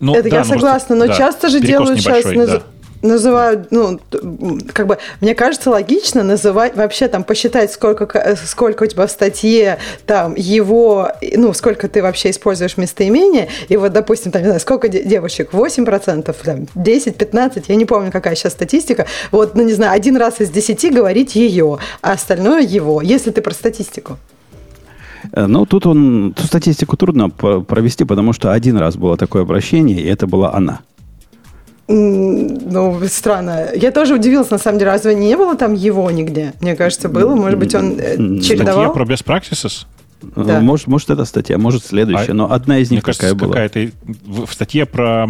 Ну, 0.00 0.14
это 0.14 0.28
да, 0.28 0.36
я 0.36 0.42
ну, 0.42 0.48
согласна, 0.48 0.96
но 0.96 1.06
да, 1.06 1.14
часто 1.14 1.48
же 1.48 1.60
делают 1.60 2.00
сейчас... 2.00 2.24
Да. 2.24 2.62
Называют, 3.02 3.66
ну, 3.70 4.00
как 4.72 4.86
бы, 4.86 4.96
мне 5.20 5.34
кажется, 5.34 5.68
логично 5.68 6.22
называть, 6.22 6.74
вообще 6.74 7.06
там 7.06 7.22
посчитать, 7.22 7.70
сколько, 7.70 8.34
сколько 8.46 8.84
у 8.84 8.86
тебя 8.86 9.06
в 9.06 9.10
статье, 9.10 9.78
там, 10.06 10.34
его, 10.34 11.10
ну, 11.36 11.52
сколько 11.52 11.86
ты 11.88 12.02
вообще 12.02 12.30
используешь 12.30 12.78
местоимения, 12.78 13.48
и 13.68 13.76
вот, 13.76 13.92
допустим, 13.92 14.32
там, 14.32 14.40
не 14.40 14.46
знаю, 14.46 14.60
сколько 14.60 14.88
девушек, 14.88 15.50
8%, 15.52 16.34
там, 16.44 16.66
10-15, 16.82 17.64
я 17.68 17.74
не 17.74 17.84
помню, 17.84 18.10
какая 18.10 18.34
сейчас 18.36 18.54
статистика, 18.54 19.04
вот, 19.32 19.54
ну, 19.54 19.64
не 19.64 19.74
знаю, 19.74 19.92
один 19.92 20.16
раз 20.16 20.40
из 20.40 20.48
10 20.48 20.94
говорить 20.94 21.34
ее, 21.34 21.80
а 22.00 22.12
остальное 22.12 22.62
его, 22.62 23.02
если 23.02 23.30
ты 23.32 23.42
про 23.42 23.52
статистику. 23.52 24.16
Э, 25.32 25.46
ну, 25.46 25.66
тут 25.66 25.86
он, 25.86 26.32
ту 26.36 26.44
статистику 26.44 26.96
трудно 26.96 27.30
провести, 27.30 28.04
потому 28.04 28.32
что 28.32 28.52
один 28.52 28.76
раз 28.76 28.96
было 28.96 29.16
такое 29.16 29.42
обращение, 29.42 30.00
и 30.00 30.06
это 30.06 30.26
была 30.26 30.54
она. 30.54 30.80
Ну, 31.86 32.98
странно. 33.08 33.68
Я 33.74 33.90
тоже 33.90 34.14
удивилась, 34.14 34.50
на 34.50 34.58
самом 34.58 34.78
деле. 34.78 34.90
Разве 34.90 35.14
не 35.14 35.36
было 35.36 35.54
там 35.54 35.74
его 35.74 36.10
нигде? 36.10 36.54
Мне 36.60 36.76
кажется, 36.76 37.08
было. 37.08 37.34
Может 37.34 37.58
быть, 37.58 37.74
он 37.74 37.98
э, 37.98 38.16
чередовал? 38.40 38.84
Статья 38.84 38.88
про 38.90 39.04
best 39.04 39.24
practices? 39.24 39.86
Да. 40.36 40.60
Может, 40.60 40.86
может, 40.86 41.10
это 41.10 41.26
статья, 41.26 41.58
может, 41.58 41.84
следующая, 41.84 42.32
а, 42.32 42.34
но 42.34 42.50
одна 42.50 42.78
из 42.78 42.90
них 42.90 43.02
какая 43.02 43.34
была. 43.34 43.52
Какая-то, 43.52 43.90
в 44.24 44.50
статье 44.50 44.86
про 44.86 45.28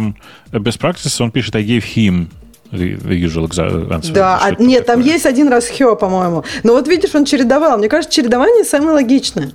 best 0.53 0.79
practices 0.79 1.21
он 1.21 1.31
пишет 1.31 1.55
I 1.55 1.63
gave 1.63 1.83
him 1.95 2.27
the 2.71 2.97
usual 3.01 3.49
answer. 3.49 4.13
Да, 4.13 4.39
а, 4.41 4.51
нет, 4.51 4.85
такое. 4.85 5.03
там 5.03 5.05
есть 5.05 5.25
один 5.25 5.49
раз 5.49 5.67
хё, 5.67 5.95
по-моему. 5.95 6.43
Но 6.63 6.73
вот 6.73 6.87
видишь, 6.87 7.13
он 7.13 7.25
чередовал. 7.25 7.77
Мне 7.77 7.89
кажется, 7.89 8.15
чередование 8.15 8.63
самое 8.63 8.91
логичное. 8.91 9.51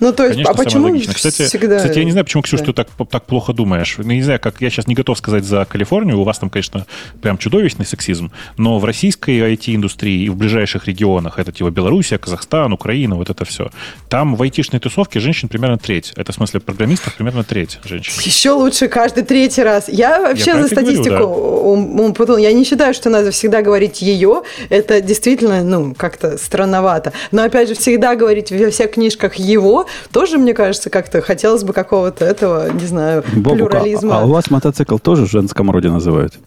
Ну, 0.00 0.12
то 0.12 0.24
есть, 0.24 0.34
Конечно, 0.36 0.52
а 0.52 0.56
почему 0.56 0.84
логично. 0.88 1.14
Кстати, 1.14 1.44
всегда... 1.44 1.76
кстати, 1.76 1.98
я 1.98 2.04
не 2.04 2.10
знаю, 2.10 2.24
почему, 2.24 2.42
Ксюш, 2.42 2.60
да. 2.60 2.66
ты 2.66 2.72
так, 2.72 2.88
так 3.08 3.26
плохо 3.26 3.52
думаешь. 3.52 3.96
Ну, 3.98 4.10
не 4.10 4.22
знаю, 4.22 4.40
как 4.40 4.60
я 4.60 4.70
сейчас 4.70 4.86
не 4.86 4.94
готов 4.94 5.18
сказать 5.18 5.44
за 5.44 5.64
Калифорнию. 5.64 6.18
У 6.18 6.24
вас 6.24 6.38
там, 6.38 6.50
конечно, 6.50 6.86
прям 7.20 7.38
чудовищный 7.38 7.86
сексизм. 7.86 8.32
Но 8.56 8.78
в 8.78 8.84
российской 8.84 9.38
IT-индустрии 9.54 10.24
и 10.24 10.28
в 10.28 10.36
ближайших 10.36 10.86
регионах, 10.86 11.38
это 11.38 11.52
типа 11.52 11.70
Белоруссия, 11.70 12.18
Казахстан, 12.18 12.72
Украина, 12.72 13.16
вот 13.16 13.30
это 13.30 13.44
все, 13.44 13.70
там 14.08 14.34
в 14.36 14.42
айтишной 14.42 14.80
тусовке 14.80 15.20
женщин 15.20 15.48
примерно 15.48 15.78
треть. 15.78 16.12
Это 16.16 16.32
в 16.32 16.34
смысле 16.34 16.60
программистов 16.60 17.14
примерно 17.14 17.44
треть 17.44 17.78
женщин. 17.84 18.12
Еще 18.24 18.50
лучше 18.50 18.88
каждый 18.88 19.24
третий 19.24 19.62
раз. 19.62 19.88
Я 19.88 20.20
вообще 20.20 20.52
я 20.52 20.62
за 20.62 20.68
статистику 20.68 21.12
говорю, 21.12 22.26
да. 22.26 22.38
Я 22.38 22.52
не 22.52 22.64
считаю, 22.64 22.94
что 22.94 23.10
надо 23.10 23.30
всегда 23.30 23.62
говорить 23.62 24.02
ее. 24.02 24.42
Это 24.68 25.00
действительно, 25.00 25.62
ну, 25.62 25.94
как-то 25.94 26.38
странновато. 26.38 27.12
Но, 27.32 27.42
опять 27.42 27.68
же, 27.68 27.74
всегда 27.74 28.14
говорить 28.14 28.50
во 28.50 28.70
всех 28.70 28.92
книжках 28.92 29.34
его, 29.34 29.86
тоже, 30.12 30.38
мне 30.38 30.54
кажется, 30.54 30.90
как-то 30.90 31.20
хотелось 31.20 31.64
бы 31.64 31.72
какого-то 31.72 32.24
этого, 32.24 32.70
не 32.72 32.86
знаю, 32.86 33.24
Бобука, 33.34 33.54
плюрализма. 33.54 34.18
А, 34.18 34.20
а 34.22 34.24
у 34.24 34.30
вас 34.30 34.50
мотоцикл 34.50 34.98
тоже 34.98 35.26
в 35.26 35.30
женском 35.30 35.70
роде 35.70 35.90
называют? 35.90 36.38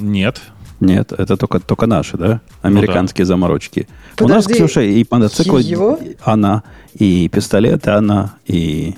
Нет. 0.00 0.40
Нет, 0.80 1.12
это 1.12 1.36
только, 1.36 1.60
только 1.60 1.86
наши, 1.86 2.16
да? 2.16 2.40
Американские 2.62 3.24
ну, 3.24 3.28
да. 3.28 3.34
заморочки. 3.34 3.86
Подожди, 4.16 4.32
У 4.32 4.36
нас, 4.36 4.46
Ксюша, 4.46 4.80
и 4.80 5.06
мотоцикл 5.10 5.58
его? 5.58 5.98
она, 6.24 6.62
и 6.94 7.28
пистолет 7.28 7.86
она, 7.86 8.36
и, 8.46 8.94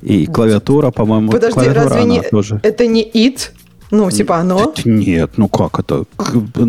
и 0.00 0.24
клавиатура, 0.24 0.90
по-моему. 0.90 1.30
Подожди, 1.30 1.52
клавиатура 1.54 1.84
разве 1.84 2.04
не, 2.04 2.22
тоже. 2.22 2.60
это 2.62 2.86
не 2.86 3.04
it? 3.04 3.50
Ну, 3.90 4.10
типа 4.10 4.38
оно? 4.38 4.72
Нет, 4.84 5.32
ну 5.36 5.48
как 5.48 5.78
это? 5.78 6.04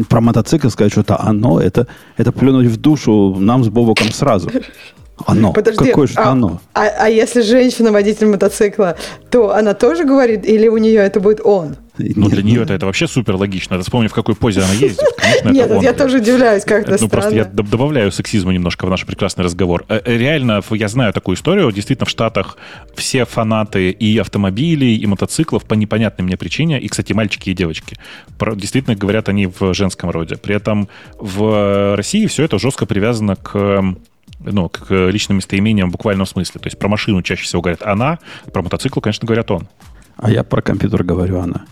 Про 0.10 0.22
мотоцикл 0.22 0.68
сказать, 0.68 0.92
что 0.92 1.02
это 1.02 1.20
оно, 1.20 1.62
это, 1.62 1.88
это 2.18 2.32
плюнуть 2.34 2.68
в 2.68 2.78
душу 2.78 3.36
нам 3.40 3.64
с 3.64 3.70
Бобоком 3.70 4.12
сразу. 4.12 4.52
Оно. 5.26 5.54
Подожди, 5.54 5.86
Какое 5.86 6.08
же 6.08 6.14
а, 6.18 6.32
оно? 6.32 6.62
А, 6.74 6.88
а 6.88 7.10
если 7.10 7.42
женщина 7.42 7.92
водитель 7.92 8.28
мотоцикла, 8.28 8.98
то 9.32 9.56
она 9.56 9.74
тоже 9.74 10.04
говорит, 10.04 10.46
или 10.46 10.68
у 10.68 10.78
нее 10.78 11.00
это 11.00 11.20
будет 11.20 11.40
он? 11.44 11.78
Ну, 11.98 12.28
для 12.28 12.44
нее 12.44 12.64
это, 12.64 12.74
это 12.74 12.86
вообще 12.86 13.08
супер 13.08 13.36
логично. 13.36 13.76
Надо 13.76 13.86
вспомнить, 13.86 14.12
в 14.12 14.14
какой 14.14 14.36
позе 14.36 14.62
она 14.62 14.74
ездит. 14.74 15.06
Конечно, 15.18 15.50
Нет, 15.50 15.66
это 15.68 15.78
он. 15.78 15.84
я 15.84 15.94
тоже 15.94 16.18
удивляюсь, 16.18 16.66
как 16.66 16.90
это 16.90 17.02
Ну, 17.02 17.08
просто 17.08 17.34
я 17.34 17.46
добавляю 17.46 18.12
сексизма 18.12 18.52
немножко 18.52 18.86
в 18.86 18.90
наш 18.90 19.06
прекрасный 19.06 19.46
разговор. 19.46 19.86
Э, 19.88 20.02
э, 20.04 20.18
реально, 20.18 20.62
я 20.72 20.88
знаю 20.90 21.14
такую 21.14 21.38
историю. 21.38 21.72
Действительно, 21.72 22.06
в 22.06 22.10
Штатах 22.10 22.58
все 22.96 23.24
фанаты 23.24 23.92
и 23.92 24.18
автомобилей, 24.18 24.98
и 24.98 25.06
мотоциклов 25.06 25.64
по 25.64 25.76
непонятной 25.76 26.26
мне 26.26 26.36
причине, 26.36 26.82
и, 26.82 26.88
кстати, 26.90 27.14
мальчики 27.14 27.52
и 27.52 27.54
девочки, 27.54 27.98
действительно 28.56 28.96
говорят 28.98 29.30
они 29.30 29.48
в 29.48 29.74
женском 29.74 30.10
роде. 30.10 30.36
При 30.36 30.56
этом 30.56 30.90
в 31.18 31.96
России 31.96 32.26
все 32.28 32.44
это 32.44 32.60
жестко 32.60 32.86
привязано 32.86 33.38
к 33.38 33.96
ну, 34.52 34.70
к 34.70 35.10
личным 35.10 35.38
местоимениям 35.38 35.90
в 35.90 35.92
буквальном 35.92 36.26
смысле. 36.26 36.62
То 36.62 36.68
есть 36.68 36.78
про 36.78 36.88
машину 36.88 37.22
чаще 37.22 37.44
всего 37.44 37.62
говорят 37.62 37.84
она, 37.84 38.20
про 38.52 38.62
мотоцикл, 38.62 39.00
конечно, 39.00 39.26
говорят 39.26 39.52
он. 39.52 39.68
А 40.18 40.32
я 40.32 40.44
про 40.44 40.62
компьютер 40.62 41.04
говорю 41.04 41.40
она. 41.40 41.66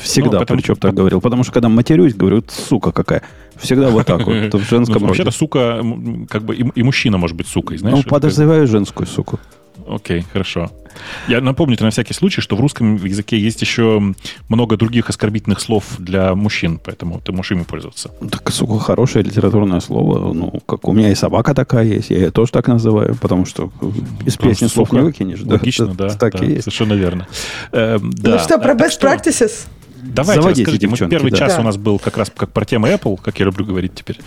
Всегда, 0.00 0.32
ну, 0.32 0.38
поэтому... 0.38 0.60
причем 0.60 0.76
так 0.76 0.94
говорил. 0.94 1.20
Потому 1.20 1.44
что 1.44 1.52
когда 1.52 1.68
матерюсь, 1.68 2.14
говорю, 2.14 2.42
сука 2.48 2.92
какая. 2.92 3.22
Всегда 3.56 3.90
вот 3.90 4.06
так 4.06 4.26
вот, 4.26 4.54
в 4.54 4.64
женском 4.68 5.02
ну, 5.02 5.08
Вообще-то 5.08 5.30
сука, 5.30 5.84
как 6.28 6.42
бы 6.42 6.56
и, 6.56 6.64
и 6.74 6.82
мужчина 6.82 7.18
может 7.18 7.36
быть 7.36 7.46
сукой, 7.46 7.78
знаешь. 7.78 7.96
Ну, 7.96 8.02
подозреваю 8.02 8.66
женскую 8.66 9.06
суку. 9.06 9.38
Окей, 9.86 10.24
хорошо. 10.32 10.70
Я 11.28 11.40
напомню 11.40 11.76
на 11.80 11.90
всякий 11.90 12.14
случай, 12.14 12.40
что 12.40 12.56
в 12.56 12.60
русском 12.60 12.96
языке 12.96 13.38
есть 13.38 13.60
еще 13.62 14.14
много 14.48 14.76
других 14.76 15.08
оскорбительных 15.08 15.60
слов 15.60 15.84
для 15.98 16.34
мужчин, 16.34 16.78
поэтому 16.82 17.20
ты 17.20 17.32
можешь 17.32 17.52
ими 17.52 17.62
пользоваться. 17.62 18.10
Так, 18.30 18.50
сука, 18.50 18.78
хорошее 18.78 19.24
литературное 19.24 19.80
слово. 19.80 20.32
Ну, 20.32 20.60
как 20.66 20.86
у 20.88 20.92
меня 20.92 21.10
и 21.10 21.14
собака 21.14 21.54
такая 21.54 21.84
есть, 21.84 22.10
я 22.10 22.18
ее 22.18 22.30
тоже 22.30 22.52
так 22.52 22.68
называю, 22.68 23.16
потому 23.16 23.46
что 23.46 23.72
из 24.24 24.36
потому 24.36 24.52
песни 24.52 24.66
слов 24.66 24.92
не 24.92 25.00
выкинешь. 25.00 25.40
Логично, 25.42 25.86
да, 25.86 26.08
да, 26.08 26.14
так 26.14 26.38
да, 26.38 26.44
и 26.44 26.50
есть. 26.50 26.64
совершенно 26.64 26.94
верно. 26.94 27.26
Э, 27.72 27.98
да. 28.00 28.32
Ну 28.32 28.38
что, 28.38 28.58
про 28.58 28.74
best 28.74 29.00
practices? 29.00 29.66
Давайте 30.02 30.42
Заводите, 30.42 30.62
расскажите. 30.70 31.04
Мы 31.04 31.10
первый 31.10 31.30
да. 31.30 31.36
час 31.36 31.54
да. 31.54 31.60
у 31.60 31.64
нас 31.64 31.76
был 31.76 31.98
как 32.00 32.16
раз 32.16 32.30
как 32.34 32.50
про 32.50 32.64
тему 32.64 32.88
Apple, 32.88 33.18
как 33.22 33.38
я 33.38 33.44
люблю 33.46 33.64
говорить 33.64 33.94
теперь. 33.94 34.18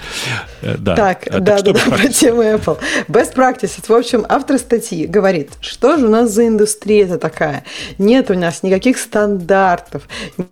Э, 0.61 0.75
да. 0.77 0.95
Так, 0.95 1.27
а, 1.27 1.39
да, 1.39 1.57
так, 1.57 1.65
да, 1.65 1.73
да 1.73 1.97
про 1.97 2.07
тему 2.07 2.41
Apple. 2.43 2.77
Best 3.09 3.35
practices. 3.35 3.83
В 3.85 3.93
общем, 3.93 4.25
автор 4.29 4.57
статьи 4.57 5.05
говорит, 5.05 5.51
что 5.59 5.97
же 5.97 6.07
у 6.07 6.09
нас 6.09 6.31
за 6.31 6.47
индустрия 6.47 7.05
это 7.05 7.17
такая? 7.17 7.65
Нет 7.97 8.31
у 8.31 8.35
нас 8.35 8.63
никаких 8.63 8.97
стандартов, 8.97 10.03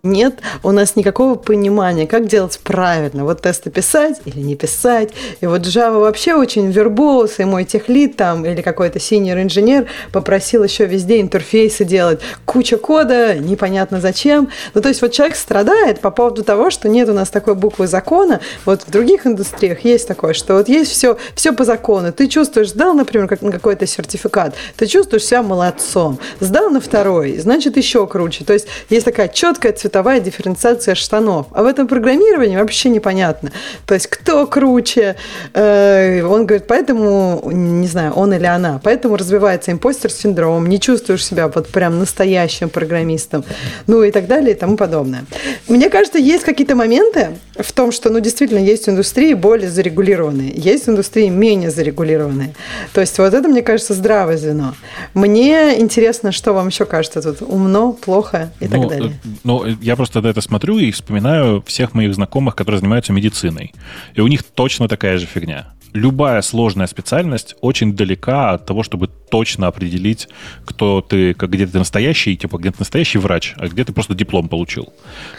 нет 0.02 0.40
у 0.62 0.72
нас 0.72 0.94
никакого 0.94 1.36
понимания, 1.36 2.06
как 2.06 2.26
делать 2.26 2.60
правильно. 2.62 3.24
Вот 3.24 3.40
тесты 3.40 3.70
писать 3.70 4.20
или 4.26 4.40
не 4.40 4.56
писать. 4.56 5.10
И 5.40 5.46
вот 5.46 5.62
Java 5.62 6.00
вообще 6.00 6.34
очень 6.34 6.70
вербоус, 6.70 7.38
и 7.38 7.44
мой 7.44 7.64
техлит 7.64 8.16
там 8.16 8.44
или 8.44 8.60
какой-то 8.60 8.98
senior 8.98 9.42
инженер 9.42 9.86
попросил 10.12 10.64
еще 10.64 10.84
везде 10.84 11.22
интерфейсы 11.22 11.86
делать. 11.86 12.20
Куча 12.44 12.76
кода, 12.76 13.38
непонятно 13.38 14.02
зачем. 14.02 14.50
Ну, 14.74 14.82
то 14.82 14.88
есть 14.88 15.00
вот 15.00 15.13
человек 15.14 15.36
страдает 15.36 16.00
по 16.00 16.10
поводу 16.10 16.44
того, 16.44 16.70
что 16.70 16.88
нет 16.88 17.08
у 17.08 17.12
нас 17.12 17.30
такой 17.30 17.54
буквы 17.54 17.86
закона. 17.86 18.40
Вот 18.64 18.82
в 18.82 18.90
других 18.90 19.26
индустриях 19.26 19.84
есть 19.84 20.08
такое, 20.08 20.34
что 20.34 20.54
вот 20.54 20.68
есть 20.68 20.90
все, 20.90 21.16
все 21.34 21.52
по 21.52 21.64
закону. 21.64 22.12
Ты 22.12 22.26
чувствуешь, 22.26 22.70
сдал, 22.70 22.94
например, 22.94 23.28
как, 23.28 23.40
какой-то 23.40 23.86
сертификат, 23.86 24.54
ты 24.76 24.86
чувствуешь 24.86 25.24
себя 25.24 25.42
молодцом. 25.42 26.18
Сдал 26.40 26.70
на 26.70 26.80
второй, 26.80 27.38
значит, 27.38 27.76
еще 27.76 28.06
круче. 28.06 28.44
То 28.44 28.52
есть 28.52 28.66
есть 28.90 29.04
такая 29.04 29.28
четкая 29.28 29.72
цветовая 29.72 30.20
дифференциация 30.20 30.94
штанов. 30.94 31.46
А 31.52 31.62
в 31.62 31.66
этом 31.66 31.86
программировании 31.86 32.56
вообще 32.56 32.88
непонятно. 32.88 33.52
То 33.86 33.94
есть 33.94 34.08
кто 34.08 34.46
круче. 34.46 35.16
Э, 35.54 36.22
он 36.22 36.46
говорит, 36.46 36.66
поэтому, 36.66 37.42
не 37.52 37.86
знаю, 37.86 38.12
он 38.12 38.34
или 38.34 38.46
она, 38.46 38.80
поэтому 38.82 39.16
развивается 39.16 39.70
импостер-синдром, 39.70 40.66
не 40.66 40.80
чувствуешь 40.80 41.24
себя 41.24 41.48
вот 41.48 41.68
прям 41.68 41.98
настоящим 41.98 42.68
программистом, 42.68 43.44
ну 43.86 44.02
и 44.02 44.10
так 44.10 44.26
далее 44.26 44.52
и 44.52 44.58
тому 44.58 44.76
подобное 44.76 45.03
подобное. 45.04 45.24
Мне 45.68 45.90
кажется, 45.90 46.18
есть 46.18 46.44
какие-то 46.44 46.74
моменты 46.74 47.36
в 47.58 47.72
том, 47.72 47.92
что, 47.92 48.10
ну, 48.10 48.20
действительно, 48.20 48.58
есть 48.58 48.88
индустрии 48.88 49.34
более 49.34 49.70
зарегулированные, 49.70 50.52
есть 50.54 50.88
индустрии 50.88 51.28
менее 51.28 51.70
зарегулированные. 51.70 52.54
То 52.92 53.00
есть 53.00 53.18
вот 53.18 53.34
это, 53.34 53.48
мне 53.48 53.62
кажется, 53.62 53.94
здравое 53.94 54.36
звено. 54.36 54.74
Мне 55.14 55.80
интересно, 55.80 56.32
что 56.32 56.52
вам 56.52 56.68
еще 56.68 56.84
кажется 56.84 57.22
тут 57.22 57.42
умно, 57.42 57.92
плохо 57.92 58.50
и 58.60 58.66
ну, 58.68 58.70
так 58.70 58.88
далее. 58.88 59.20
Ну, 59.44 59.64
я 59.82 59.96
просто 59.96 60.20
на 60.20 60.28
это 60.28 60.40
смотрю 60.40 60.78
и 60.78 60.90
вспоминаю 60.90 61.62
всех 61.66 61.94
моих 61.94 62.14
знакомых, 62.14 62.54
которые 62.54 62.80
занимаются 62.80 63.12
медициной. 63.12 63.72
И 64.14 64.20
у 64.20 64.26
них 64.26 64.42
точно 64.42 64.88
такая 64.88 65.18
же 65.18 65.26
фигня 65.26 65.74
любая 65.94 66.42
сложная 66.42 66.88
специальность 66.88 67.54
очень 67.60 67.94
далека 67.94 68.50
от 68.50 68.66
того, 68.66 68.82
чтобы 68.82 69.08
точно 69.08 69.68
определить, 69.68 70.28
кто 70.66 71.00
ты, 71.00 71.32
где 71.32 71.66
ты 71.66 71.78
настоящий, 71.78 72.36
типа, 72.36 72.58
где 72.58 72.72
ты 72.72 72.76
настоящий 72.80 73.18
врач, 73.18 73.54
а 73.56 73.68
где 73.68 73.84
ты 73.84 73.92
просто 73.92 74.14
диплом 74.14 74.48
получил. 74.48 74.92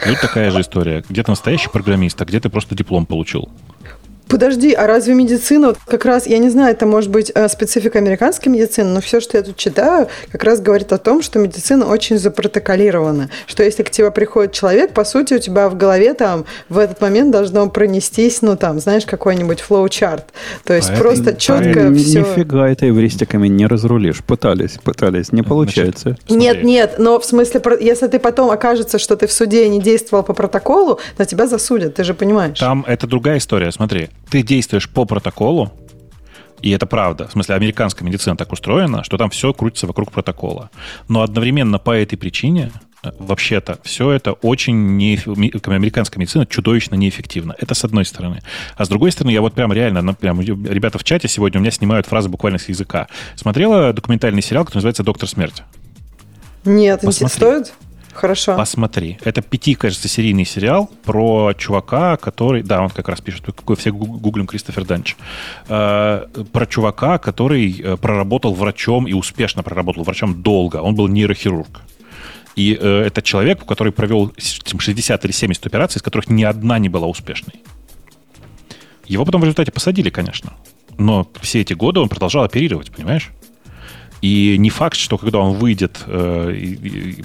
Ну, 0.05 0.11
это 0.11 0.21
такая 0.21 0.51
же 0.51 0.61
история. 0.61 1.03
Где 1.07 1.23
ты 1.23 1.31
настоящий 1.31 1.69
программист, 1.69 2.21
а 2.21 2.25
где 2.25 2.39
ты 2.39 2.49
просто 2.49 2.75
диплом 2.75 3.05
получил. 3.05 3.49
Подожди, 4.27 4.73
а 4.73 4.87
разве 4.87 5.13
медицина, 5.13 5.67
вот 5.67 5.77
как 5.85 6.03
раз, 6.05 6.25
я 6.25 6.39
не 6.39 6.49
знаю, 6.49 6.71
это 6.71 6.85
может 6.85 7.11
быть 7.11 7.31
э, 7.33 7.47
специфика 7.47 7.99
американской 7.99 8.51
медицины, 8.51 8.89
но 8.89 9.01
все, 9.01 9.19
что 9.19 9.37
я 9.37 9.43
тут 9.43 9.55
читаю, 9.55 10.07
как 10.31 10.43
раз 10.43 10.59
говорит 10.61 10.91
о 10.93 10.97
том, 10.97 11.21
что 11.21 11.37
медицина 11.39 11.85
очень 11.85 12.17
запротоколирована. 12.17 13.29
Что 13.45 13.63
если 13.63 13.83
к 13.83 13.91
тебе 13.91 14.09
приходит 14.09 14.51
человек, 14.53 14.93
по 14.93 15.03
сути, 15.05 15.35
у 15.35 15.39
тебя 15.39 15.69
в 15.69 15.77
голове 15.77 16.13
там 16.15 16.45
в 16.69 16.79
этот 16.79 17.01
момент 17.01 17.31
должно 17.31 17.69
пронестись, 17.69 18.41
ну 18.41 18.57
там, 18.57 18.79
знаешь, 18.79 19.05
какой-нибудь 19.05 19.59
флоу-чарт. 19.61 20.25
То 20.63 20.73
есть 20.73 20.89
а 20.89 20.95
просто 20.95 21.31
это, 21.31 21.39
четко 21.39 21.87
а 21.87 21.93
все... 21.93 22.19
Нифига 22.21 22.67
это 22.67 22.89
эвристиками 22.89 23.47
не 23.47 23.67
разрулишь. 23.67 24.23
Пытались, 24.23 24.79
пытались, 24.83 25.31
не 25.31 25.43
получается. 25.43 26.17
Значит, 26.27 26.29
нет, 26.29 26.63
нет, 26.63 26.95
но 26.97 27.19
в 27.19 27.25
смысле, 27.25 27.61
если 27.79 28.07
ты 28.07 28.17
потом 28.17 28.49
окажется, 28.49 28.97
что 28.97 29.15
ты 29.15 29.27
в 29.27 29.31
суде 29.31 29.69
не 29.69 29.79
действовал 29.79 30.23
по 30.23 30.33
протоколу, 30.33 30.99
на 31.19 31.25
тебя 31.25 31.45
засудят, 31.45 31.93
ты 31.93 32.03
же 32.03 32.15
понимаешь. 32.15 32.59
Там 32.59 32.83
это 32.87 33.05
другая 33.05 33.37
история, 33.37 33.71
смотри 33.71 34.09
ты 34.29 34.43
действуешь 34.43 34.89
по 34.89 35.05
протоколу, 35.05 35.71
и 36.61 36.71
это 36.71 36.85
правда. 36.85 37.27
В 37.27 37.31
смысле, 37.31 37.55
американская 37.55 38.07
медицина 38.07 38.35
так 38.35 38.51
устроена, 38.51 39.03
что 39.03 39.17
там 39.17 39.29
все 39.29 39.53
крутится 39.53 39.87
вокруг 39.87 40.11
протокола. 40.11 40.69
Но 41.07 41.21
одновременно 41.21 41.79
по 41.79 41.91
этой 41.91 42.15
причине 42.15 42.71
э, 43.03 43.11
вообще-то 43.19 43.77
все 43.83 44.11
это 44.11 44.33
очень 44.33 44.97
не, 44.97 45.19
американская 45.65 46.19
медицина 46.19 46.45
чудовищно 46.45 46.95
неэффективна. 46.95 47.55
Это 47.59 47.75
с 47.75 47.83
одной 47.83 48.05
стороны. 48.05 48.41
А 48.77 48.85
с 48.85 48.89
другой 48.89 49.11
стороны, 49.11 49.31
я 49.31 49.41
вот 49.41 49.53
прям 49.53 49.73
реально, 49.73 50.01
ну, 50.01 50.15
прям, 50.15 50.41
ребята 50.41 50.97
в 50.97 51.03
чате 51.03 51.27
сегодня 51.27 51.59
у 51.59 51.61
меня 51.61 51.71
снимают 51.71 52.07
фразы 52.07 52.29
буквально 52.29 52.57
с 52.57 52.69
языка. 52.69 53.09
Смотрела 53.35 53.93
документальный 53.93 54.41
сериал, 54.41 54.65
который 54.65 54.77
называется 54.77 55.03
«Доктор 55.03 55.29
смерть»? 55.29 55.61
Нет, 56.63 57.01
Посмотри. 57.01 57.35
стоит? 57.35 57.73
Хорошо. 58.15 58.55
Посмотри. 58.55 59.17
Это 59.23 59.41
пяти, 59.41 59.75
кажется, 59.75 60.07
серийный 60.07 60.45
сериал 60.45 60.89
про 61.03 61.53
чувака, 61.53 62.15
который... 62.17 62.63
Да, 62.63 62.81
он 62.81 62.89
как 62.89 63.09
раз 63.09 63.19
пишет, 63.19 63.45
какой 63.45 63.75
все 63.75 63.91
гуглим 63.91 64.47
Кристофер 64.47 64.85
Данч. 64.85 65.15
Э, 65.67 66.25
про 66.51 66.65
чувака, 66.65 67.17
который 67.17 67.79
э, 67.79 67.97
проработал 67.97 68.53
врачом 68.53 69.05
и 69.05 69.13
успешно 69.13 69.63
проработал 69.63 70.03
врачом 70.03 70.41
долго. 70.41 70.77
Он 70.77 70.95
был 70.95 71.07
нейрохирург. 71.09 71.81
И 72.55 72.77
э, 72.79 73.03
это 73.05 73.21
человек, 73.21 73.65
который 73.65 73.91
провел 73.91 74.33
60 74.37 75.25
или 75.25 75.31
70 75.31 75.65
операций, 75.67 75.99
из 75.99 76.01
которых 76.01 76.29
ни 76.29 76.43
одна 76.43 76.79
не 76.79 76.87
была 76.87 77.07
успешной. 77.07 77.61
Его 79.07 79.25
потом 79.25 79.41
в 79.41 79.43
результате 79.43 79.71
посадили, 79.71 80.09
конечно. 80.09 80.53
Но 80.97 81.27
все 81.41 81.61
эти 81.61 81.73
годы 81.73 81.99
он 81.99 82.07
продолжал 82.07 82.43
оперировать, 82.45 82.91
понимаешь? 82.91 83.31
И 84.21 84.55
не 84.57 84.69
факт, 84.69 84.97
что 84.97 85.17
когда 85.17 85.39
он 85.39 85.57
выйдет 85.57 85.97
э, 86.07 86.51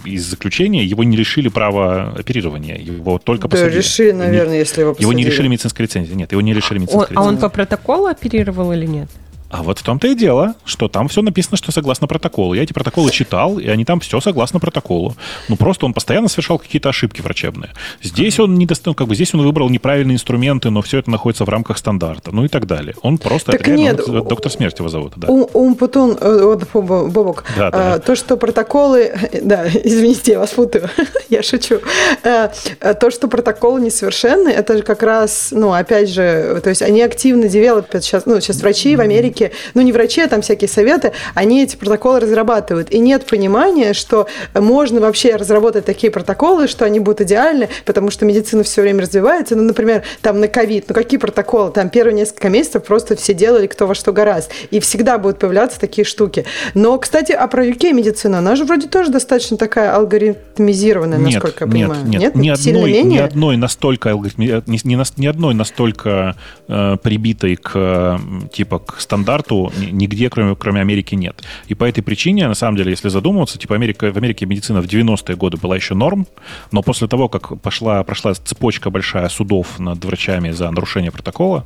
из 0.04 0.26
заключения, 0.26 0.84
его 0.84 1.04
не 1.04 1.16
лишили 1.16 1.48
права 1.48 2.12
оперирования. 2.18 2.76
Его 2.76 3.18
только 3.18 3.48
да, 3.48 3.48
посадили. 3.48 3.78
решили, 3.78 4.12
наверное, 4.12 4.54
не, 4.54 4.58
если 4.58 4.80
его 4.80 4.92
посадили. 4.92 5.10
Его 5.10 5.12
не 5.18 5.24
лишили 5.24 5.48
медицинской 5.48 5.84
лицензии. 5.84 6.14
Нет, 6.14 6.32
его 6.32 6.40
не 6.40 6.52
лишили 6.52 6.78
медицинской 6.78 7.16
он, 7.16 7.22
лицензии. 7.22 7.26
А 7.26 7.28
он 7.28 7.38
по 7.38 7.48
протоколу 7.48 8.06
оперировал 8.06 8.72
или 8.72 8.86
нет? 8.86 9.08
А 9.50 9.64
вот 9.64 9.80
в 9.80 9.82
том-то 9.82 10.06
и 10.06 10.14
дело, 10.14 10.54
что 10.64 10.88
там 10.88 11.08
все 11.08 11.22
написано, 11.22 11.56
что 11.56 11.72
согласно 11.72 12.06
протоколу. 12.06 12.54
Я 12.54 12.62
эти 12.62 12.72
протоколы 12.72 13.10
читал, 13.10 13.58
и 13.58 13.66
они 13.66 13.84
там 13.84 13.98
все 13.98 14.20
согласно 14.20 14.60
протоколу. 14.60 15.16
Ну, 15.48 15.56
просто 15.56 15.86
он 15.86 15.92
постоянно 15.92 16.28
совершал 16.28 16.60
какие-то 16.60 16.88
ошибки 16.88 17.20
врачебные. 17.20 17.70
Здесь 18.00 18.38
он 18.38 18.54
не 18.54 18.66
достал, 18.66 18.94
как 18.94 19.08
бы 19.08 19.16
здесь 19.16 19.34
он 19.34 19.42
выбрал 19.42 19.68
неправильные 19.68 20.14
инструменты, 20.14 20.70
но 20.70 20.82
все 20.82 20.98
это 20.98 21.10
находится 21.10 21.44
в 21.44 21.48
рамках 21.48 21.78
стандарта, 21.78 22.30
ну 22.32 22.44
и 22.44 22.48
так 22.48 22.66
далее. 22.66 22.94
Он 23.02 23.18
просто 23.18 23.50
так 23.50 23.62
это 23.62 23.72
нет, 23.72 23.98
реально, 24.06 24.22
доктор 24.22 24.52
смерти 24.52 24.82
его 24.82 24.88
зовут. 24.88 25.14
Да. 25.16 25.28
Умпутун, 25.28 26.16
э, 26.20 26.56
Бобок, 26.72 27.44
да, 27.56 27.70
да. 27.72 27.94
А, 27.94 27.98
то, 27.98 28.14
что 28.14 28.36
протоколы, 28.36 29.12
да, 29.42 29.66
извините, 29.68 30.32
я 30.32 30.38
вас 30.38 30.50
путаю, 30.50 30.88
я 31.28 31.42
шучу. 31.42 31.80
А, 32.22 32.52
то, 32.94 33.10
что 33.10 33.26
протоколы 33.26 33.80
несовершенны, 33.80 34.48
это 34.48 34.76
же 34.76 34.84
как 34.84 35.02
раз, 35.02 35.48
ну, 35.50 35.72
опять 35.72 36.08
же, 36.08 36.60
то 36.62 36.70
есть 36.70 36.82
они 36.82 37.02
активно 37.02 37.48
девелопят 37.48 38.04
сейчас, 38.04 38.26
ну, 38.26 38.40
сейчас 38.40 38.60
врачи 38.60 38.94
в 38.94 39.00
Америке 39.00 39.39
Америке, 39.40 39.52
ну 39.74 39.82
не 39.82 39.92
врачи, 39.92 40.20
а 40.20 40.28
там 40.28 40.42
всякие 40.42 40.68
советы, 40.68 41.12
они 41.34 41.62
эти 41.62 41.76
протоколы 41.76 42.20
разрабатывают. 42.20 42.90
И 42.90 42.98
нет 42.98 43.26
понимания, 43.26 43.92
что 43.92 44.26
можно 44.54 45.00
вообще 45.00 45.36
разработать 45.36 45.84
такие 45.84 46.10
протоколы, 46.10 46.68
что 46.68 46.84
они 46.84 47.00
будут 47.00 47.22
идеальны, 47.22 47.68
потому 47.84 48.10
что 48.10 48.24
медицина 48.24 48.62
все 48.62 48.82
время 48.82 49.02
развивается. 49.02 49.56
Ну, 49.56 49.62
например, 49.62 50.02
там 50.22 50.40
на 50.40 50.48
ковид, 50.48 50.86
ну 50.88 50.94
какие 50.94 51.18
протоколы? 51.18 51.72
Там 51.72 51.88
первые 51.88 52.14
несколько 52.14 52.48
месяцев 52.48 52.84
просто 52.84 53.16
все 53.16 53.34
делали 53.34 53.66
кто 53.66 53.86
во 53.86 53.94
что 53.94 54.12
гораздо. 54.12 54.52
И 54.70 54.80
всегда 54.80 55.18
будут 55.18 55.38
появляться 55.38 55.78
такие 55.80 56.04
штуки. 56.04 56.44
Но, 56.74 56.98
кстати, 56.98 57.32
а 57.32 57.46
про 57.46 57.64
UK 57.66 57.92
медицина, 57.92 58.38
она 58.38 58.56
же 58.56 58.64
вроде 58.64 58.88
тоже 58.88 59.10
достаточно 59.10 59.56
такая 59.56 59.94
алгоритмизированная, 59.94 61.18
нет, 61.18 61.34
насколько 61.34 61.64
я 61.64 61.70
понимаю. 61.70 62.04
Нет, 62.04 62.20
нет, 62.20 62.36
ни 62.36 62.48
одной, 62.48 63.02
ни 63.02 63.18
одной 63.18 63.56
настолько 63.56 64.10
ни, 64.10 64.86
ни, 64.86 65.20
ни 65.20 65.26
одной 65.26 65.54
настолько 65.54 66.36
э, 66.68 66.96
прибитой 67.02 67.56
к 67.56 68.20
типа 68.52 68.78
к 68.78 69.00
стандарту 69.00 69.29
стандарту 69.30 69.72
нигде, 69.92 70.28
кроме, 70.28 70.54
кроме 70.56 70.80
Америки, 70.80 71.14
нет. 71.14 71.42
И 71.68 71.74
по 71.74 71.84
этой 71.84 72.02
причине, 72.02 72.48
на 72.48 72.54
самом 72.54 72.76
деле, 72.76 72.90
если 72.90 73.08
задумываться, 73.08 73.58
типа 73.58 73.74
Америка, 73.74 74.12
в 74.12 74.16
Америке 74.16 74.46
медицина 74.46 74.80
в 74.80 74.86
90-е 74.86 75.36
годы 75.36 75.56
была 75.56 75.76
еще 75.76 75.94
норм, 75.94 76.26
но 76.72 76.82
после 76.82 77.08
того, 77.08 77.28
как 77.28 77.60
пошла, 77.60 78.02
прошла 78.02 78.34
цепочка 78.34 78.90
большая 78.90 79.28
судов 79.28 79.78
над 79.78 80.04
врачами 80.04 80.50
за 80.52 80.70
нарушение 80.70 81.10
протокола, 81.10 81.64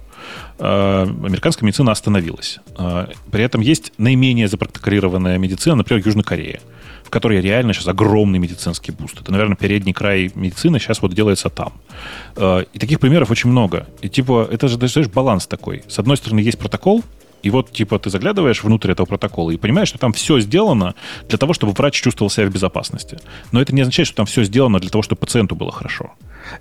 э, 0.58 1.06
американская 1.24 1.66
медицина 1.66 1.92
остановилась. 1.92 2.60
Э, 2.78 3.06
при 3.30 3.44
этом 3.44 3.62
есть 3.62 3.92
наименее 3.98 4.48
запротоколированная 4.48 5.38
медицина, 5.38 5.76
например, 5.76 6.02
Южной 6.06 6.24
Кореи 6.24 6.60
в 7.04 7.10
которой 7.10 7.42
реально 7.42 7.74
сейчас 7.74 7.86
огромный 7.88 8.38
медицинский 8.38 8.90
буст. 8.90 9.20
Это, 9.20 9.30
наверное, 9.30 9.56
передний 9.56 9.92
край 9.92 10.32
медицины 10.34 10.78
сейчас 10.78 11.02
вот 11.02 11.12
делается 11.12 11.50
там. 11.50 11.72
Э, 12.36 12.64
и 12.72 12.78
таких 12.78 12.98
примеров 12.98 13.30
очень 13.30 13.50
много. 13.50 13.86
И 14.00 14.08
типа, 14.08 14.48
это 14.50 14.68
же, 14.68 14.78
даже 14.78 15.08
баланс 15.10 15.46
такой. 15.46 15.84
С 15.86 15.98
одной 15.98 16.16
стороны, 16.16 16.40
есть 16.40 16.58
протокол, 16.58 17.04
И 17.44 17.50
вот, 17.50 17.70
типа, 17.70 17.98
ты 17.98 18.08
заглядываешь 18.08 18.64
внутрь 18.64 18.92
этого 18.92 19.06
протокола 19.06 19.50
и 19.50 19.58
понимаешь, 19.58 19.88
что 19.88 19.98
там 19.98 20.14
все 20.14 20.40
сделано 20.40 20.94
для 21.28 21.36
того, 21.36 21.52
чтобы 21.52 21.74
врач 21.74 22.00
чувствовал 22.00 22.30
себя 22.30 22.46
в 22.46 22.50
безопасности. 22.50 23.18
Но 23.52 23.60
это 23.60 23.74
не 23.74 23.82
означает, 23.82 24.06
что 24.06 24.16
там 24.16 24.26
все 24.26 24.44
сделано 24.44 24.80
для 24.80 24.88
того, 24.88 25.02
чтобы 25.02 25.20
пациенту 25.20 25.54
было 25.54 25.70
хорошо. 25.70 26.14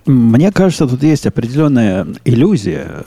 Мне 0.05 0.51
кажется, 0.51 0.88
тут 0.88 1.03
есть 1.03 1.25
определенная 1.25 2.07
иллюзия. 2.25 3.03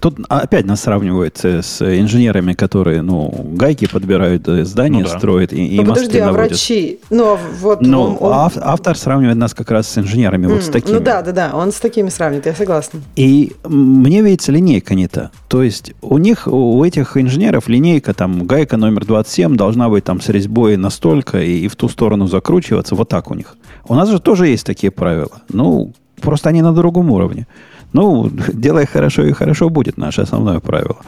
Тут 0.00 0.18
опять 0.28 0.66
нас 0.66 0.82
сравнивают 0.82 1.38
с 1.44 1.80
инженерами, 1.82 2.52
которые, 2.52 3.02
ну, 3.02 3.32
гайки 3.52 3.86
подбирают, 3.86 4.48
э, 4.48 4.64
здания 4.64 5.02
ну, 5.02 5.08
да. 5.08 5.18
строят 5.18 5.52
и, 5.52 5.66
и 5.66 5.76
ну, 5.76 5.84
мосты 5.84 6.06
подожди, 6.06 6.20
наводят. 6.20 6.44
а 6.44 6.48
врачи? 6.48 7.00
Ну, 7.10 7.24
а 7.34 7.38
вот 7.60 7.80
ну, 7.80 8.16
он, 8.20 8.32
он... 8.32 8.50
автор 8.60 8.96
сравнивает 8.96 9.36
нас 9.36 9.54
как 9.54 9.70
раз 9.70 9.88
с 9.88 9.98
инженерами, 9.98 10.46
mm, 10.46 10.54
вот 10.54 10.62
с 10.62 10.68
такими. 10.68 10.94
Ну 10.94 11.00
да, 11.00 11.22
да, 11.22 11.32
да, 11.32 11.50
он 11.54 11.72
с 11.72 11.80
такими 11.80 12.08
сравнивает, 12.08 12.46
я 12.46 12.54
согласна. 12.54 13.00
И 13.16 13.52
мне 13.64 14.22
видится 14.22 14.52
линейка 14.52 14.94
не 14.94 15.08
та. 15.08 15.30
То 15.48 15.62
есть 15.62 15.92
у 16.02 16.18
них, 16.18 16.46
у 16.46 16.84
этих 16.84 17.16
инженеров 17.16 17.68
линейка, 17.68 18.14
там, 18.14 18.46
гайка 18.46 18.76
номер 18.76 19.04
27 19.04 19.56
должна 19.56 19.88
быть 19.88 20.04
там 20.04 20.20
с 20.20 20.28
резьбой 20.28 20.76
настолько 20.76 21.40
и, 21.40 21.60
и 21.60 21.68
в 21.68 21.76
ту 21.76 21.88
сторону 21.88 22.26
закручиваться, 22.26 22.94
вот 22.94 23.08
так 23.08 23.30
у 23.30 23.34
них. 23.34 23.56
У 23.88 23.94
нас 23.94 24.08
же 24.10 24.20
тоже 24.20 24.48
есть 24.48 24.66
такие 24.66 24.90
правила. 24.90 25.42
Ну, 25.48 25.92
Просто 26.20 26.48
они 26.48 26.62
на 26.62 26.72
другом 26.72 27.10
уровне. 27.10 27.46
Ну, 27.92 28.30
делай 28.52 28.86
хорошо 28.86 29.24
и 29.24 29.32
хорошо 29.32 29.70
будет 29.70 29.96
наше 29.96 30.22
основное 30.22 30.60
правило. 30.60 30.98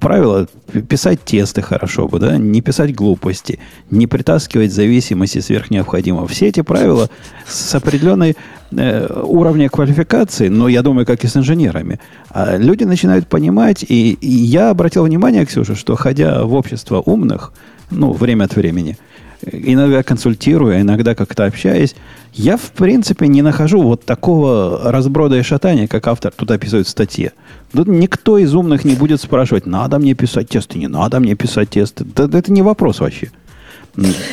Правило 0.00 0.48
писать 0.88 1.24
тесты 1.24 1.62
хорошо 1.62 2.08
бы, 2.08 2.18
да, 2.18 2.36
не 2.36 2.60
писать 2.62 2.96
глупости, 2.96 3.60
не 3.90 4.08
притаскивать 4.08 4.72
зависимости 4.72 5.38
сверх 5.38 5.70
необходимого. 5.70 6.26
Все 6.26 6.48
эти 6.48 6.62
правила 6.62 7.08
с 7.46 7.76
определенной 7.76 8.36
э, 8.72 9.22
уровня 9.22 9.68
квалификации, 9.68 10.48
но 10.48 10.66
я 10.66 10.82
думаю, 10.82 11.06
как 11.06 11.22
и 11.22 11.28
с 11.28 11.36
инженерами, 11.36 12.00
а 12.30 12.56
люди 12.56 12.82
начинают 12.82 13.28
понимать, 13.28 13.84
и, 13.84 14.14
и 14.14 14.30
я 14.30 14.70
обратил 14.70 15.04
внимание, 15.04 15.46
Ксюша, 15.46 15.76
что 15.76 15.94
ходя 15.94 16.42
в 16.42 16.54
общество 16.54 17.00
умных, 17.00 17.52
ну, 17.92 18.12
время 18.12 18.44
от 18.44 18.56
времени, 18.56 18.98
иногда 19.42 20.02
консультирую, 20.02 20.80
иногда 20.80 21.14
как-то 21.14 21.44
общаюсь, 21.44 21.94
я, 22.32 22.56
в 22.56 22.70
принципе, 22.72 23.28
не 23.28 23.42
нахожу 23.42 23.82
вот 23.82 24.04
такого 24.04 24.92
разброда 24.92 25.38
и 25.38 25.42
шатания, 25.42 25.86
как 25.86 26.06
автор 26.06 26.32
тут 26.34 26.50
описывает 26.50 26.86
в 26.86 26.90
статье. 26.90 27.32
Тут 27.72 27.88
никто 27.88 28.38
из 28.38 28.54
умных 28.54 28.84
не 28.84 28.94
будет 28.94 29.20
спрашивать, 29.20 29.66
надо 29.66 29.98
мне 29.98 30.14
писать 30.14 30.48
тесты, 30.48 30.78
не 30.78 30.88
надо 30.88 31.20
мне 31.20 31.34
писать 31.34 31.70
тесты. 31.70 32.04
Да, 32.04 32.24
это 32.24 32.52
не 32.52 32.62
вопрос 32.62 33.00
вообще. 33.00 33.30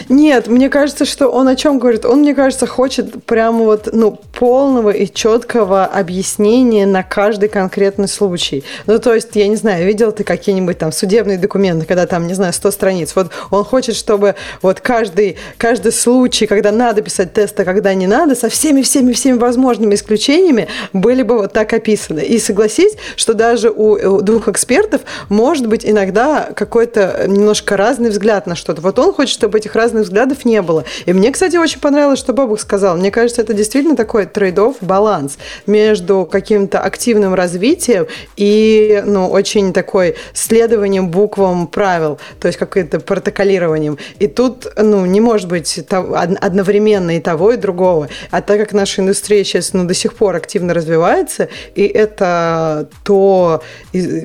Нет, 0.09 0.47
мне 0.47 0.69
кажется, 0.69 1.05
что 1.05 1.27
он 1.27 1.47
о 1.47 1.55
чем 1.55 1.79
говорит? 1.79 2.05
Он, 2.05 2.19
мне 2.19 2.35
кажется, 2.35 2.67
хочет 2.67 3.23
прямо 3.25 3.63
вот, 3.63 3.89
ну, 3.91 4.19
полного 4.37 4.91
и 4.91 5.11
четкого 5.11 5.85
объяснения 5.85 6.85
на 6.85 7.03
каждый 7.03 7.49
конкретный 7.49 8.07
случай. 8.07 8.63
Ну, 8.85 8.99
то 8.99 9.13
есть, 9.13 9.29
я 9.35 9.47
не 9.47 9.55
знаю, 9.55 9.85
видел 9.85 10.11
ты 10.11 10.23
какие-нибудь 10.23 10.77
там 10.77 10.91
судебные 10.91 11.37
документы, 11.37 11.85
когда 11.85 12.05
там, 12.05 12.27
не 12.27 12.33
знаю, 12.33 12.53
100 12.53 12.71
страниц. 12.71 13.13
Вот 13.15 13.31
он 13.49 13.63
хочет, 13.63 13.95
чтобы 13.95 14.35
вот 14.61 14.81
каждый, 14.81 15.37
каждый 15.57 15.91
случай, 15.91 16.45
когда 16.45 16.71
надо 16.71 17.01
писать 17.01 17.33
тесты, 17.33 17.63
а 17.63 17.65
когда 17.65 17.93
не 17.93 18.07
надо, 18.07 18.35
со 18.35 18.49
всеми-всеми-всеми 18.49 19.37
возможными 19.37 19.95
исключениями 19.95 20.67
были 20.93 21.23
бы 21.23 21.37
вот 21.37 21.53
так 21.53 21.73
описаны. 21.73 22.19
И 22.19 22.39
согласись, 22.39 22.93
что 23.15 23.33
даже 23.33 23.71
у 23.71 24.21
двух 24.21 24.47
экспертов 24.47 25.01
может 25.29 25.67
быть 25.67 25.85
иногда 25.85 26.49
какой-то 26.55 27.25
немножко 27.27 27.77
разный 27.77 28.09
взгляд 28.09 28.45
на 28.45 28.55
что-то. 28.55 28.81
Вот 28.81 28.99
он 28.99 29.13
хочет, 29.13 29.33
чтобы 29.33 29.54
чтобы 29.55 29.59
этих 29.59 29.75
разных 29.75 30.03
взглядов 30.03 30.45
не 30.45 30.61
было. 30.61 30.83
И 31.05 31.13
мне, 31.13 31.31
кстати, 31.31 31.55
очень 31.57 31.79
понравилось, 31.79 32.19
что 32.19 32.33
Бабух 32.33 32.59
сказал. 32.59 32.97
Мне 32.97 33.11
кажется, 33.11 33.41
это 33.41 33.53
действительно 33.53 33.95
такой 33.95 34.25
trade-off, 34.25 34.77
баланс 34.81 35.37
между 35.65 36.27
каким-то 36.29 36.79
активным 36.79 37.33
развитием 37.33 38.07
и 38.35 39.01
ну, 39.05 39.29
очень 39.29 39.73
такой 39.73 40.15
следованием 40.33 41.09
буквам 41.09 41.67
правил, 41.67 42.19
то 42.39 42.47
есть 42.47 42.57
каким-то 42.57 42.99
протоколированием. 42.99 43.97
И 44.19 44.27
тут 44.27 44.67
ну, 44.77 45.05
не 45.05 45.21
может 45.21 45.47
быть 45.47 45.79
одновременно 45.89 47.15
и 47.15 47.19
того, 47.19 47.51
и 47.51 47.57
другого. 47.57 48.09
А 48.31 48.41
так 48.41 48.59
как 48.59 48.73
наша 48.73 49.01
индустрия 49.01 49.43
сейчас 49.43 49.73
ну, 49.73 49.85
до 49.85 49.93
сих 49.93 50.15
пор 50.15 50.35
активно 50.35 50.73
развивается, 50.73 51.47
и 51.75 51.83
это 51.85 52.89
то, 53.03 53.63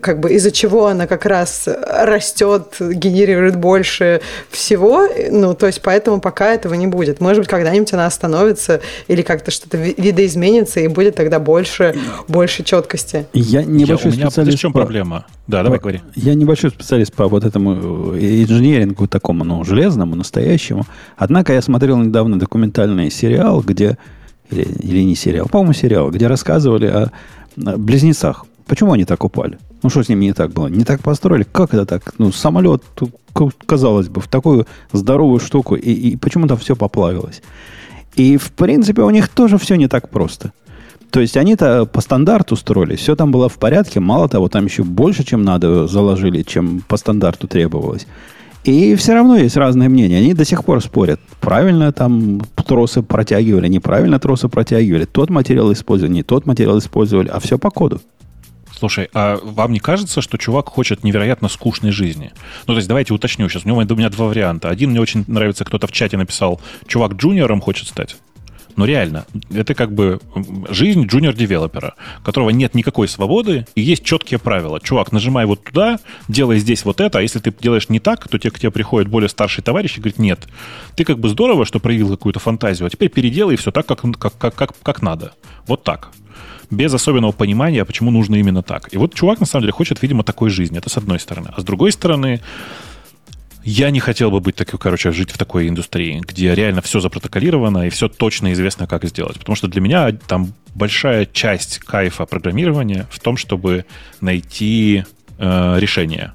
как 0.03 0.21
бы 0.21 0.33
из-за 0.33 0.51
чего 0.51 0.87
она 0.87 1.07
как 1.07 1.27
раз 1.27 1.69
растет, 1.69 2.77
генерирует 2.81 3.57
больше 3.57 4.21
всего, 4.51 5.05
ну, 5.31 5.55
то 5.55 5.67
есть 5.67 5.83
поэтому 5.83 6.21
пока 6.21 6.53
этого 6.53 6.75
не 6.75 6.87
будет. 6.87 7.21
Может 7.21 7.39
быть, 7.41 7.49
когда-нибудь 7.49 7.93
она 7.93 8.07
остановится 8.07 8.81
или 9.09 9.23
как-то 9.23 9.51
что-то 9.51 9.77
видоизменится, 9.77 10.81
и 10.81 10.89
будет 10.89 11.15
тогда 11.15 11.39
больше, 11.39 11.95
больше 12.29 12.63
четкости. 12.65 13.27
Я 13.33 13.63
небольшой 13.63 14.11
я, 14.11 14.17
у 14.17 14.17
меня, 14.17 14.31
специалист. 14.31 14.59
В 14.59 14.61
чем 14.61 14.73
по... 14.73 14.81
проблема? 14.81 15.27
Да, 15.47 15.63
давай 15.63 15.79
говори. 15.79 16.01
Я 16.15 16.35
небольшой 16.35 16.71
специалист 16.71 17.13
по 17.13 17.29
вот 17.29 17.45
этому 17.45 18.15
э, 18.15 18.43
инженерингу 18.43 19.09
такому, 19.09 19.45
ну, 19.45 19.65
железному, 19.65 20.15
настоящему. 20.15 20.87
Однако 21.17 21.53
я 21.53 21.63
смотрел 21.63 21.99
недавно 21.99 22.39
документальный 22.39 23.11
сериал, 23.11 23.61
где 23.61 23.99
или, 24.51 24.63
или 24.63 25.03
не 25.03 25.15
сериал, 25.15 25.49
по-моему, 25.49 25.73
сериал, 25.73 26.11
где 26.11 26.27
рассказывали 26.27 26.87
о 26.87 27.11
близнецах. 27.57 28.47
Почему 28.67 28.93
они 28.93 29.05
так 29.05 29.25
упали? 29.25 29.59
Ну, 29.83 29.91
что 29.91 30.03
с 30.03 30.09
ними 30.09 30.27
не 30.27 30.33
так 30.33 30.53
было? 30.53 30.69
Не 30.69 30.85
так 30.85 31.01
построили? 31.03 31.47
Как 31.51 31.75
это 31.75 31.87
так? 31.87 32.15
Ну, 32.19 32.33
самолет, 32.33 32.83
казалось 33.67 34.09
бы, 34.09 34.21
в 34.21 34.29
такую 34.29 34.67
здоровую 34.93 35.41
штуку, 35.41 35.75
и, 35.75 35.93
и 35.93 36.17
почему-то 36.17 36.57
все 36.57 36.77
поплавилось. 36.77 37.43
И, 38.17 38.37
в 38.37 38.53
принципе, 38.53 39.03
у 39.03 39.11
них 39.11 39.29
тоже 39.29 39.59
все 39.59 39.77
не 39.77 39.89
так 39.89 40.09
просто. 40.11 40.53
То 41.11 41.21
есть 41.21 41.37
они-то 41.37 41.87
по 41.87 42.01
стандарту 42.01 42.55
строили, 42.57 42.95
все 42.95 43.17
там 43.17 43.33
было 43.33 43.49
в 43.49 43.59
порядке, 43.59 43.99
мало 43.99 44.29
того, 44.29 44.49
там 44.49 44.67
еще 44.67 44.85
больше, 44.85 45.25
чем 45.25 45.43
надо, 45.43 45.89
заложили, 45.89 46.43
чем 46.43 46.83
по 46.87 46.97
стандарту 46.97 47.49
требовалось. 47.49 48.07
И 48.63 48.95
все 48.95 49.15
равно 49.15 49.37
есть 49.37 49.57
разные 49.57 49.89
мнения. 49.89 50.19
Они 50.19 50.35
до 50.35 50.45
сих 50.45 50.65
пор 50.65 50.83
спорят. 50.83 51.19
Правильно 51.41 51.93
там 51.93 52.43
тросы 52.67 53.03
протягивали, 53.03 53.69
неправильно 53.69 54.19
тросы 54.19 54.49
протягивали. 54.49 55.07
Тот 55.07 55.31
материал 55.31 55.73
использовали, 55.73 56.13
не 56.13 56.23
тот 56.23 56.47
материал 56.47 56.79
использовали, 56.79 57.29
а 57.29 57.41
все 57.41 57.59
по 57.59 57.71
коду. 57.71 58.01
Слушай, 58.81 59.11
а 59.13 59.39
вам 59.43 59.75
не 59.75 59.79
кажется, 59.79 60.23
что 60.23 60.39
чувак 60.39 60.71
хочет 60.71 61.05
невероятно 61.05 61.51
скучной 61.51 61.91
жизни? 61.91 62.33
Ну, 62.67 62.73
то 62.73 62.77
есть 62.79 62.89
давайте 62.89 63.13
уточню 63.13 63.47
сейчас. 63.51 63.67
У 63.67 63.69
него 63.69 63.79
у 63.79 63.95
меня 63.95 64.09
два 64.09 64.27
варианта. 64.27 64.71
Один 64.71 64.93
мне 64.93 65.03
очень 65.03 65.23
нравится, 65.27 65.67
кто-то 65.67 65.87
в 65.87 65.93
чате 65.93 66.17
написал, 66.17 66.63
чувак 66.87 67.13
джуниором 67.13 67.61
хочет 67.61 67.89
стать. 67.89 68.17
Но 68.77 68.87
реально, 68.87 69.27
это 69.53 69.75
как 69.75 69.93
бы 69.93 70.19
жизнь 70.71 71.05
джуниор-девелопера, 71.05 71.93
которого 72.25 72.49
нет 72.49 72.75
никакой 72.75 73.07
свободы 73.07 73.67
и 73.75 73.83
есть 73.83 74.03
четкие 74.03 74.39
правила. 74.41 74.81
Чувак, 74.81 75.13
нажимай 75.13 75.45
вот 75.45 75.63
туда, 75.63 75.99
делай 76.29 76.59
здесь 76.59 76.87
вот 76.87 77.03
это, 77.03 77.19
а 77.19 77.21
если 77.21 77.39
ты 77.39 77.53
делаешь 77.61 77.91
не 77.91 78.01
так, 78.01 78.27
то 78.29 78.39
те, 78.39 78.51
к 78.51 78.59
тебе 78.59 78.71
приходит 78.71 79.09
более 79.11 79.29
старший 79.29 79.63
товарищ 79.63 79.99
и 79.99 80.01
говорит, 80.01 80.19
нет, 80.19 80.49
ты 80.97 81.05
как 81.05 81.19
бы 81.19 81.29
здорово, 81.29 81.67
что 81.67 81.81
проявил 81.81 82.09
какую-то 82.09 82.41
фантазию, 82.41 82.87
а 82.87 82.91
теперь 82.91 83.11
переделай 83.11 83.57
все 83.57 83.73
так, 83.73 83.85
как, 83.85 84.01
как, 84.19 84.39
как, 84.39 84.55
как, 84.55 84.73
как 84.83 85.03
надо. 85.03 85.35
Вот 85.67 85.85
так 85.85 86.13
без 86.71 86.95
особенного 86.95 87.33
понимания, 87.33 87.85
почему 87.85 88.11
нужно 88.11 88.37
именно 88.37 88.63
так. 88.63 88.93
И 88.93 88.99
вот 88.99 89.15
чувак, 89.15 89.41
на 89.41 89.47
самом 89.47 89.63
деле, 89.63 89.73
хочет, 89.73 90.03
видимо, 90.03 90.23
такой 90.23 90.51
жизни. 90.51 90.79
Это 90.79 90.89
с 90.89 90.97
одной 90.97 91.19
стороны. 91.19 91.51
А 91.57 91.61
с 91.61 91.65
другой 91.65 91.93
стороны, 91.93 92.41
я 93.65 93.91
не 93.91 94.01
хотел 94.01 94.31
бы 94.31 94.41
быть 94.41 94.57
такой, 94.57 94.79
короче, 94.79 95.13
жить 95.13 95.31
в 95.31 95.39
такой 95.39 95.69
индустрии, 95.69 96.23
где 96.27 96.55
реально 96.55 96.81
все 96.81 97.01
запротоколировано 97.01 97.87
и 97.87 97.91
все 97.91 98.09
точно 98.09 98.53
известно, 98.53 98.87
как 98.87 99.05
сделать. 99.05 99.39
Потому 99.39 99.57
что 99.57 99.69
для 99.69 99.81
меня 99.81 100.13
там 100.13 100.53
большая 100.75 101.27
часть 101.27 101.79
кайфа 101.79 102.25
программирования 102.25 103.07
в 103.11 103.21
том, 103.21 103.37
чтобы 103.37 103.85
найти 104.21 105.05
э, 105.39 105.79
решение. 105.79 106.33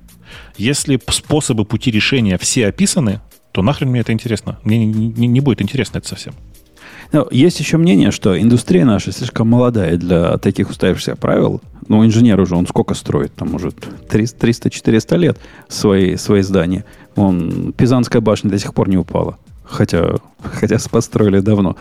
Если 0.57 0.99
способы 1.09 1.65
пути 1.65 1.91
решения 1.91 2.37
все 2.37 2.67
описаны, 2.67 3.21
то 3.51 3.61
нахрен 3.61 3.89
мне 3.89 4.01
это 4.01 4.11
интересно? 4.11 4.59
Мне 4.63 4.85
не, 4.85 5.07
не, 5.07 5.27
не 5.27 5.39
будет 5.39 5.61
интересно 5.61 5.97
это 5.97 6.07
совсем. 6.07 6.33
Но 7.15 7.29
есть 7.31 7.61
еще 7.61 7.77
мнение, 7.77 8.11
что 8.11 8.37
индустрия 8.37 8.83
наша 8.83 9.13
слишком 9.13 9.47
молодая 9.47 9.95
для 9.95 10.37
таких 10.37 10.69
устоявшихся 10.69 11.15
правил. 11.15 11.61
Ну, 11.87 12.05
инженер 12.05 12.41
уже, 12.41 12.57
он 12.57 12.67
сколько 12.67 12.93
строит? 12.93 13.33
Там 13.35 13.55
уже 13.55 13.69
300-400 13.69 15.17
лет 15.17 15.39
свои, 15.69 16.17
свои 16.17 16.41
здания. 16.41 16.83
Он, 17.15 17.71
Пизанская 17.71 18.21
башня 18.21 18.49
до 18.49 18.59
сих 18.59 18.73
пор 18.73 18.89
не 18.89 18.97
упала. 18.97 19.37
Хотя, 19.63 20.15
хотя 20.43 20.77
построили 20.91 21.39
давно. 21.39 21.77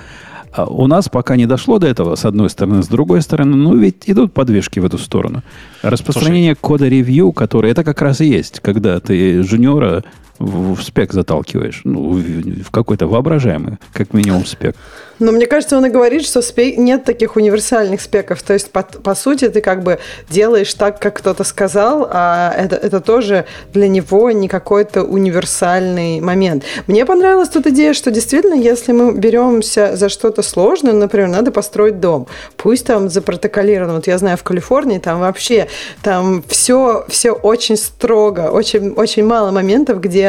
А 0.52 0.66
у 0.66 0.86
нас 0.86 1.08
пока 1.08 1.34
не 1.34 1.46
дошло 1.46 1.80
до 1.80 1.88
этого, 1.88 2.14
с 2.14 2.24
одной 2.24 2.48
стороны. 2.48 2.84
С 2.84 2.86
другой 2.86 3.20
стороны, 3.20 3.56
ну 3.56 3.76
ведь 3.76 4.04
идут 4.06 4.32
подвижки 4.32 4.78
в 4.78 4.84
эту 4.84 4.98
сторону. 4.98 5.42
Распространение 5.82 6.52
Слушай. 6.52 6.60
кода 6.60 6.86
ревью, 6.86 7.32
который 7.32 7.72
это 7.72 7.82
как 7.82 8.00
раз 8.02 8.20
и 8.20 8.26
есть, 8.26 8.60
когда 8.60 9.00
ты 9.00 9.42
жуниора 9.42 10.04
в, 10.38 10.74
в 10.74 10.82
спек 10.82 11.12
заталкиваешь. 11.12 11.82
Ну, 11.84 12.12
в, 12.12 12.64
в 12.64 12.70
какой-то 12.70 13.06
воображаемый, 13.06 13.78
как 13.92 14.12
минимум, 14.12 14.46
спек. 14.46 14.74
Но 15.20 15.30
мне 15.30 15.46
кажется, 15.46 15.76
он 15.76 15.86
и 15.86 15.90
говорит, 15.90 16.24
что 16.24 16.42
спек... 16.42 16.76
нет 16.76 17.04
таких 17.04 17.36
универсальных 17.36 18.00
спеков. 18.00 18.42
То 18.42 18.52
есть, 18.52 18.70
по, 18.70 18.82
по 18.82 19.14
сути, 19.14 19.48
ты 19.48 19.60
как 19.60 19.82
бы 19.82 19.98
делаешь 20.28 20.74
так, 20.74 20.98
как 21.00 21.18
кто-то 21.18 21.44
сказал, 21.44 22.08
а 22.10 22.52
это, 22.56 22.76
это 22.76 23.00
тоже 23.00 23.46
для 23.72 23.88
него 23.88 24.30
не 24.32 24.48
какой-то 24.48 25.04
универсальный 25.04 26.20
момент. 26.20 26.64
Мне 26.86 27.06
понравилась 27.06 27.48
тут 27.48 27.66
идея, 27.68 27.94
что 27.94 28.10
действительно, 28.10 28.54
если 28.54 28.92
мы 28.92 29.14
беремся 29.14 29.96
за 29.96 30.08
что-то 30.08 30.42
сложное, 30.42 30.92
например, 30.92 31.28
надо 31.28 31.52
построить 31.52 32.00
дом, 32.00 32.26
пусть 32.56 32.86
там 32.86 33.08
запротоколировано. 33.08 33.94
Вот 33.94 34.06
я 34.06 34.18
знаю, 34.18 34.36
в 34.36 34.42
Калифорнии 34.42 34.98
там 34.98 35.20
вообще 35.20 35.68
там 36.02 36.42
все, 36.48 37.04
все 37.08 37.30
очень 37.32 37.76
строго, 37.76 38.50
очень, 38.50 38.90
очень 38.90 39.24
мало 39.24 39.52
моментов, 39.52 40.00
где 40.00 40.23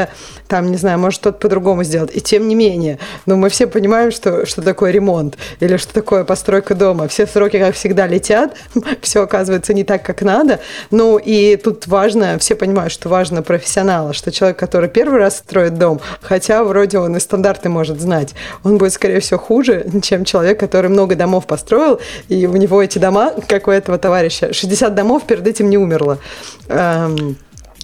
там, 0.47 0.71
не 0.71 0.77
знаю, 0.77 0.99
может 0.99 1.19
что-то 1.19 1.39
по-другому 1.39 1.83
сделать. 1.83 2.11
И 2.13 2.21
тем 2.21 2.47
не 2.47 2.55
менее, 2.55 2.99
ну, 3.25 3.35
мы 3.35 3.49
все 3.49 3.67
понимаем, 3.67 4.11
что, 4.11 4.45
что 4.45 4.61
такое 4.61 4.91
ремонт 4.91 5.37
или 5.59 5.77
что 5.77 5.93
такое 5.93 6.23
постройка 6.23 6.75
дома. 6.75 7.07
Все 7.07 7.25
сроки, 7.27 7.59
как 7.59 7.75
всегда, 7.75 8.07
летят, 8.07 8.55
все 9.01 9.23
оказывается 9.23 9.73
не 9.73 9.83
так, 9.83 10.03
как 10.03 10.21
надо. 10.21 10.59
Ну, 10.91 11.17
и 11.17 11.55
тут 11.55 11.87
важно, 11.87 12.37
все 12.39 12.55
понимают, 12.55 12.91
что 12.93 13.09
важно 13.09 13.41
профессионала, 13.41 14.13
что 14.13 14.31
человек, 14.31 14.57
который 14.57 14.89
первый 14.89 15.19
раз 15.19 15.37
строит 15.37 15.77
дом, 15.77 15.99
хотя 16.21 16.63
вроде 16.63 16.99
он 16.99 17.15
и 17.15 17.19
стандарты 17.19 17.69
может 17.69 17.99
знать, 17.99 18.33
он 18.63 18.77
будет, 18.77 18.93
скорее 18.93 19.19
всего, 19.19 19.39
хуже, 19.39 19.85
чем 20.01 20.25
человек, 20.25 20.59
который 20.59 20.89
много 20.89 21.15
домов 21.15 21.45
построил, 21.47 21.99
и 22.29 22.45
у 22.45 22.55
него 22.55 22.81
эти 22.81 22.99
дома, 22.99 23.33
как 23.47 23.67
у 23.67 23.71
этого 23.71 23.97
товарища, 23.97 24.53
60 24.53 24.93
домов 24.93 25.23
перед 25.27 25.45
этим 25.47 25.69
не 25.69 25.77
умерло. 25.77 26.19
Эм, 26.67 27.37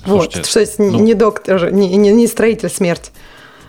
Слушайте, 0.03 0.37
вот, 0.39 0.47
что 0.47 0.59
есть 0.59 0.79
ну, 0.79 0.99
не 0.99 1.13
доктор, 1.13 1.71
не, 1.71 1.95
не, 1.97 2.11
не 2.11 2.27
строитель 2.27 2.69
смерть. 2.69 3.11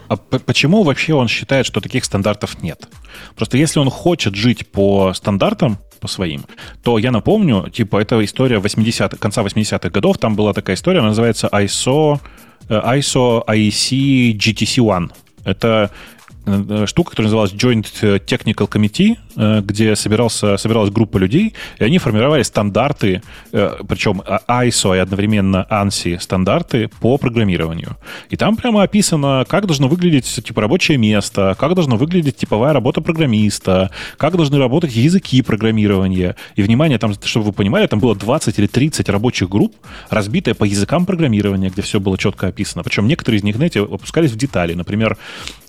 А 0.08 0.16
почему 0.16 0.82
вообще 0.82 1.14
он 1.14 1.28
считает, 1.28 1.64
что 1.64 1.80
таких 1.80 2.04
стандартов 2.04 2.62
нет? 2.62 2.88
Просто 3.34 3.56
если 3.56 3.78
он 3.78 3.90
хочет 3.90 4.34
жить 4.34 4.70
по 4.70 5.12
стандартам, 5.14 5.78
по 6.00 6.08
своим, 6.08 6.44
то 6.82 6.98
я 6.98 7.12
напомню, 7.12 7.70
типа, 7.70 7.98
это 7.98 8.22
история 8.24 8.58
80 8.58 9.18
конца 9.18 9.42
80-х 9.42 9.88
годов, 9.88 10.18
там 10.18 10.34
была 10.34 10.52
такая 10.52 10.76
история, 10.76 10.98
она 10.98 11.08
называется 11.08 11.48
ISO, 11.52 12.18
э, 12.68 12.74
ISO 12.98 13.44
IEC 13.46 14.36
GTC1. 14.36 15.10
Это 15.44 15.90
штука, 16.86 17.10
которая 17.10 17.28
называлась 17.28 17.52
Joint 17.52 17.86
Technical 18.26 18.68
Committee, 18.68 19.16
э, 19.36 19.60
где 19.64 19.94
собирался, 19.94 20.56
собиралась 20.56 20.90
группа 20.90 21.18
людей, 21.18 21.54
и 21.78 21.84
они 21.84 21.98
формировали 21.98 22.42
стандарты, 22.42 23.22
э, 23.52 23.76
причем 23.88 24.22
ISO 24.48 24.96
и 24.96 24.98
одновременно 24.98 25.66
ANSI 25.70 26.20
стандарты 26.20 26.88
по 27.00 27.16
программированию. 27.18 27.96
И 28.30 28.36
там 28.36 28.56
прямо 28.56 28.82
описано, 28.82 29.44
как 29.48 29.66
должно 29.66 29.88
выглядеть 29.88 30.26
типа 30.44 30.60
рабочее 30.60 30.98
место, 30.98 31.56
как 31.58 31.74
должно 31.74 31.96
выглядеть 31.96 32.36
типовая 32.36 32.72
работа 32.72 33.00
программиста, 33.00 33.90
как 34.16 34.36
должны 34.36 34.58
работать 34.58 34.94
языки 34.94 35.42
программирования. 35.42 36.36
И, 36.56 36.62
внимание, 36.62 36.98
там, 36.98 37.14
чтобы 37.24 37.46
вы 37.46 37.52
понимали, 37.52 37.86
там 37.86 38.00
было 38.00 38.16
20 38.16 38.58
или 38.58 38.66
30 38.66 39.08
рабочих 39.08 39.48
групп, 39.48 39.74
разбитые 40.10 40.54
по 40.54 40.64
языкам 40.64 41.06
программирования, 41.06 41.70
где 41.70 41.82
все 41.82 42.00
было 42.00 42.18
четко 42.18 42.48
описано. 42.48 42.82
Причем 42.82 43.06
некоторые 43.06 43.38
из 43.38 43.44
них, 43.44 43.56
знаете, 43.56 43.82
опускались 43.82 44.32
в 44.32 44.36
детали. 44.36 44.74
Например, 44.74 45.16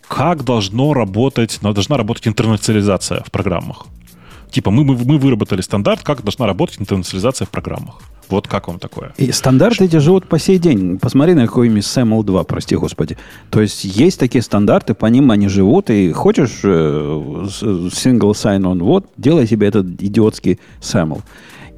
как 0.08 0.43
должно 0.43 0.93
работать, 0.93 1.60
должна 1.62 1.97
работать 1.97 2.28
интернационализация 2.28 3.24
в 3.26 3.32
программах. 3.32 3.88
Типа 4.51 4.70
мы, 4.70 4.84
мы, 4.84 4.95
мы 4.95 5.18
выработали 5.18 5.62
стандарт, 5.62 6.04
как 6.04 6.22
должна 6.22 6.45
работать 6.45 6.80
интернационализация 6.80 7.45
в 7.45 7.49
программах. 7.49 7.99
Вот 8.30 8.47
как 8.47 8.68
вам 8.68 8.80
такое? 8.80 9.14
И 9.18 9.32
стандарты 9.32 9.86
эти 9.86 9.97
живут 9.97 10.28
по 10.28 10.39
сей 10.39 10.60
день. 10.60 10.99
Посмотри 10.99 11.34
на 11.34 11.47
какой-нибудь 11.47 11.84
SAML 11.84 12.24
2, 12.24 12.43
прости 12.43 12.76
господи. 12.76 13.18
То 13.49 13.62
есть 13.62 13.84
есть 13.84 14.20
такие 14.20 14.41
стандарты, 14.41 14.93
по 14.93 15.08
ним 15.08 15.32
они 15.32 15.47
живут, 15.47 15.89
и 15.89 16.12
хочешь 16.12 16.60
э, 16.64 16.68
single 16.68 18.34
sign-on, 18.34 18.80
вот, 18.80 19.08
делай 19.18 19.47
себе 19.47 19.68
этот 19.68 19.86
идиотский 20.01 20.60
SAML. 20.82 21.22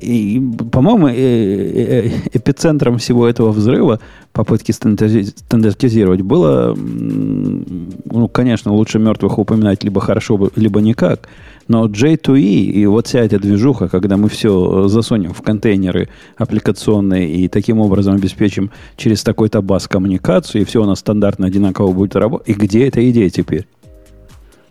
И, 0.02 0.42
по-моему, 0.72 1.08
э, 1.08 1.14
э, 1.14 2.08
эпицентром 2.34 2.98
всего 2.98 3.28
этого 3.28 3.52
взрыва 3.52 4.00
попытки 4.34 4.72
стандартизировать 4.72 6.22
было, 6.22 6.76
ну, 6.76 8.28
конечно, 8.28 8.74
лучше 8.74 9.00
мертвых 9.00 9.40
упоминать 9.40 9.84
либо 9.84 10.02
хорошо, 10.02 10.52
либо 10.56 10.82
никак. 10.82 11.30
Но 11.68 11.88
J2E 11.88 12.40
и 12.40 12.86
вот 12.86 13.08
вся 13.08 13.22
эта 13.22 13.40
движуха, 13.40 13.88
когда 13.88 14.18
мы 14.18 14.30
все 14.30 14.88
засунем 14.88 15.34
в 15.34 15.42
контейнеры 15.42 16.10
аппликационные 16.38 17.30
и 17.30 17.48
таким 17.48 17.80
образом 17.80 18.16
обеспечим 18.16 18.72
через 18.98 19.24
такой-то 19.24 19.62
бас 19.62 19.88
коммуникацию, 19.88 20.62
и 20.62 20.66
все 20.66 20.84
у 20.84 20.86
нас 20.86 21.00
стандартно 21.00 21.48
одинаково 21.48 21.92
будет 21.92 22.16
работать. 22.16 22.50
И 22.50 22.54
где 22.54 22.88
эта 22.88 23.10
идея 23.10 23.30
теперь? 23.30 23.66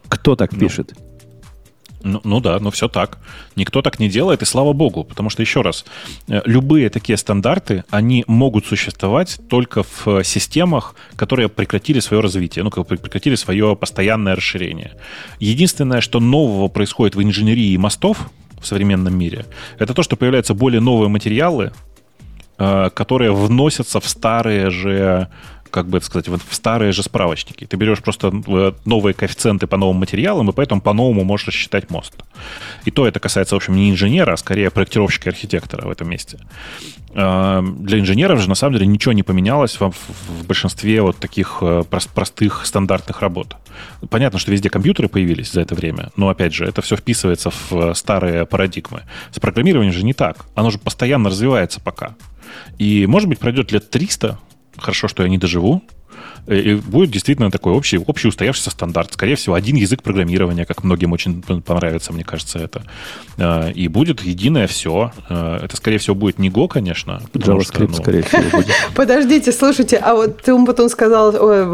Кто 0.08 0.36
так 0.36 0.52
ну, 0.52 0.58
пишет? 0.58 0.92
Ну, 0.94 1.13
ну 2.04 2.40
да, 2.40 2.58
но 2.60 2.70
все 2.70 2.88
так. 2.88 3.18
Никто 3.56 3.82
так 3.82 3.98
не 3.98 4.08
делает, 4.08 4.42
и 4.42 4.44
слава 4.44 4.72
богу, 4.72 5.04
потому 5.04 5.30
что, 5.30 5.42
еще 5.42 5.62
раз, 5.62 5.84
э, 6.28 6.42
любые 6.44 6.90
такие 6.90 7.16
стандарты, 7.16 7.84
они 7.90 8.24
могут 8.26 8.66
существовать 8.66 9.40
только 9.48 9.82
в 9.82 10.22
системах, 10.22 10.94
которые 11.16 11.48
прекратили 11.48 12.00
свое 12.00 12.22
развитие, 12.22 12.62
ну, 12.62 12.70
как 12.70 12.86
прекратили 12.86 13.34
свое 13.36 13.74
постоянное 13.74 14.36
расширение. 14.36 14.92
Единственное, 15.40 16.00
что 16.00 16.20
нового 16.20 16.68
происходит 16.68 17.16
в 17.16 17.22
инженерии 17.22 17.76
мостов 17.76 18.30
в 18.60 18.66
современном 18.66 19.18
мире, 19.18 19.46
это 19.78 19.94
то, 19.94 20.02
что 20.02 20.16
появляются 20.16 20.54
более 20.54 20.80
новые 20.80 21.08
материалы, 21.08 21.72
э, 22.58 22.90
которые 22.90 23.32
вносятся 23.32 23.98
в 24.00 24.08
старые 24.08 24.70
же 24.70 25.28
как 25.74 25.88
бы 25.88 26.00
сказать, 26.00 26.28
в 26.28 26.54
старые 26.54 26.92
же 26.92 27.02
справочники. 27.02 27.66
Ты 27.66 27.76
берешь 27.76 27.98
просто 27.98 28.32
э, 28.46 28.72
новые 28.84 29.12
коэффициенты 29.12 29.66
по 29.66 29.76
новым 29.76 29.96
материалам, 29.96 30.48
и 30.48 30.52
поэтому 30.52 30.80
по-новому 30.80 31.24
можешь 31.24 31.48
рассчитать 31.48 31.90
мост. 31.90 32.14
И 32.84 32.92
то 32.92 33.08
это 33.08 33.18
касается, 33.18 33.56
в 33.56 33.58
общем, 33.58 33.74
не 33.74 33.90
инженера, 33.90 34.34
а 34.34 34.36
скорее 34.36 34.70
проектировщика 34.70 35.30
и 35.30 35.32
архитектора 35.32 35.88
в 35.88 35.90
этом 35.90 36.08
месте. 36.08 36.38
А, 37.16 37.60
для 37.60 37.98
инженеров 37.98 38.40
же, 38.40 38.48
на 38.48 38.54
самом 38.54 38.74
деле, 38.74 38.86
ничего 38.86 39.12
не 39.12 39.24
поменялось 39.24 39.80
в, 39.80 39.90
в 39.90 40.46
большинстве 40.46 41.02
вот 41.02 41.16
таких 41.16 41.58
э, 41.60 41.82
простых 41.90 42.66
стандартных 42.66 43.20
работ. 43.20 43.56
Понятно, 44.10 44.38
что 44.38 44.52
везде 44.52 44.70
компьютеры 44.70 45.08
появились 45.08 45.50
за 45.50 45.60
это 45.62 45.74
время, 45.74 46.12
но, 46.16 46.28
опять 46.28 46.54
же, 46.54 46.66
это 46.66 46.82
все 46.82 46.94
вписывается 46.94 47.50
в 47.50 47.94
старые 47.94 48.46
парадигмы. 48.46 49.02
С 49.32 49.40
программированием 49.40 49.92
же 49.92 50.04
не 50.04 50.14
так. 50.14 50.46
Оно 50.54 50.70
же 50.70 50.78
постоянно 50.78 51.30
развивается 51.30 51.80
пока. 51.80 52.14
И, 52.78 53.06
может 53.06 53.28
быть, 53.28 53.40
пройдет 53.40 53.72
лет 53.72 53.90
300, 53.90 54.38
хорошо, 54.78 55.08
что 55.08 55.22
я 55.22 55.28
не 55.28 55.38
доживу, 55.38 55.82
и 56.46 56.74
будет 56.74 57.10
действительно 57.10 57.50
такой 57.50 57.72
общий, 57.72 57.98
общий 57.98 58.28
устоявшийся 58.28 58.70
стандарт. 58.70 59.12
Скорее 59.12 59.36
всего, 59.36 59.54
один 59.54 59.76
язык 59.76 60.02
программирования, 60.02 60.66
как 60.66 60.84
многим 60.84 61.12
очень 61.12 61.42
понравится, 61.42 62.12
мне 62.12 62.24
кажется, 62.24 62.58
это. 62.58 62.82
А, 63.38 63.70
и 63.70 63.88
будет 63.88 64.22
единое 64.22 64.66
все. 64.66 65.12
А, 65.28 65.64
это, 65.64 65.76
скорее 65.76 65.98
всего, 65.98 66.14
будет 66.14 66.38
не 66.38 66.50
Go, 66.50 66.68
конечно. 66.68 67.22
JavaScript, 67.32 67.62
что, 67.62 67.82
ну... 67.84 67.94
скорее 67.94 68.22
всего, 68.22 68.42
будет. 68.52 68.74
Подождите, 68.94 69.52
слушайте, 69.52 69.96
а 69.96 70.14
вот 70.14 70.42
ты 70.42 70.64
потом 70.66 70.88
сказал, 70.88 71.32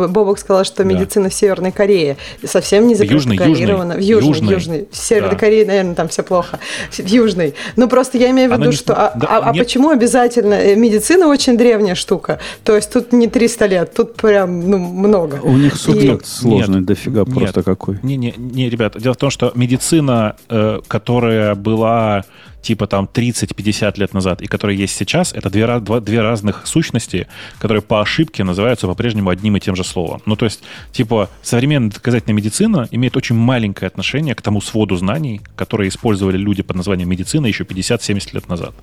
Бобок 0.08 0.38
сказал, 0.38 0.64
что 0.64 0.84
медицина 0.84 1.24
да. 1.24 1.30
в 1.30 1.34
Северной 1.34 1.72
Корее 1.72 2.16
совсем 2.44 2.86
не 2.86 2.94
запротоколирована. 2.94 3.96
В 3.96 4.00
Южной, 4.00 4.28
Южной. 4.28 4.54
Южной. 4.54 4.88
В 4.90 4.96
Северной 4.96 5.32
да. 5.32 5.36
Корее, 5.36 5.66
наверное, 5.66 5.94
там 5.94 6.08
все 6.08 6.22
плохо. 6.22 6.60
В 6.90 7.06
Южной. 7.06 7.54
Ну, 7.76 7.88
просто 7.88 8.18
я 8.18 8.30
имею 8.30 8.54
в 8.54 8.58
виду, 8.58 8.72
что... 8.72 8.94
А, 8.94 9.12
да, 9.16 9.26
а, 9.28 9.50
а 9.50 9.54
почему 9.54 9.90
обязательно? 9.90 10.54
Э, 10.54 10.76
медицина 10.76 11.26
очень 11.26 11.56
древняя 11.56 11.94
штука. 11.94 12.38
То 12.64 12.76
есть 12.76 12.92
тут 12.92 13.12
не 13.12 13.28
300 13.28 13.66
лет, 13.66 13.94
тут 13.94 14.16
прям 14.16 14.59
ну, 14.60 14.78
много. 14.78 15.40
У 15.42 15.56
них 15.56 15.76
субъект 15.76 16.24
и... 16.24 16.28
сложный 16.28 16.76
нет, 16.76 16.84
дофига 16.86 17.24
нет, 17.24 17.34
просто 17.34 17.62
какой. 17.62 17.98
Не, 18.02 18.16
не, 18.16 18.34
не, 18.36 18.68
ребята, 18.68 19.00
дело 19.00 19.14
в 19.14 19.18
том, 19.18 19.30
что 19.30 19.52
медицина, 19.54 20.36
э, 20.48 20.80
которая 20.86 21.54
была 21.54 22.24
типа 22.62 22.86
там 22.86 23.08
30-50 23.12 23.98
лет 23.98 24.14
назад 24.14 24.42
и 24.42 24.46
которая 24.46 24.76
есть 24.76 24.96
сейчас, 24.96 25.32
это 25.32 25.50
две, 25.50 25.80
два, 25.80 26.00
две 26.00 26.20
разных 26.20 26.66
сущности, 26.66 27.26
которые 27.58 27.82
по 27.82 28.00
ошибке 28.00 28.44
называются 28.44 28.86
по-прежнему 28.86 29.30
одним 29.30 29.56
и 29.56 29.60
тем 29.60 29.76
же 29.76 29.84
словом. 29.84 30.22
Ну, 30.26 30.36
то 30.36 30.44
есть, 30.44 30.62
типа, 30.92 31.30
современная 31.42 31.90
доказательная 31.90 32.36
медицина 32.36 32.88
имеет 32.90 33.16
очень 33.16 33.36
маленькое 33.36 33.88
отношение 33.88 34.34
к 34.34 34.42
тому 34.42 34.60
своду 34.60 34.96
знаний, 34.96 35.40
которые 35.56 35.88
использовали 35.88 36.36
люди 36.36 36.62
под 36.62 36.76
названием 36.76 37.08
медицина 37.08 37.46
еще 37.46 37.64
50-70 37.64 38.34
лет 38.34 38.48
назад. 38.48 38.74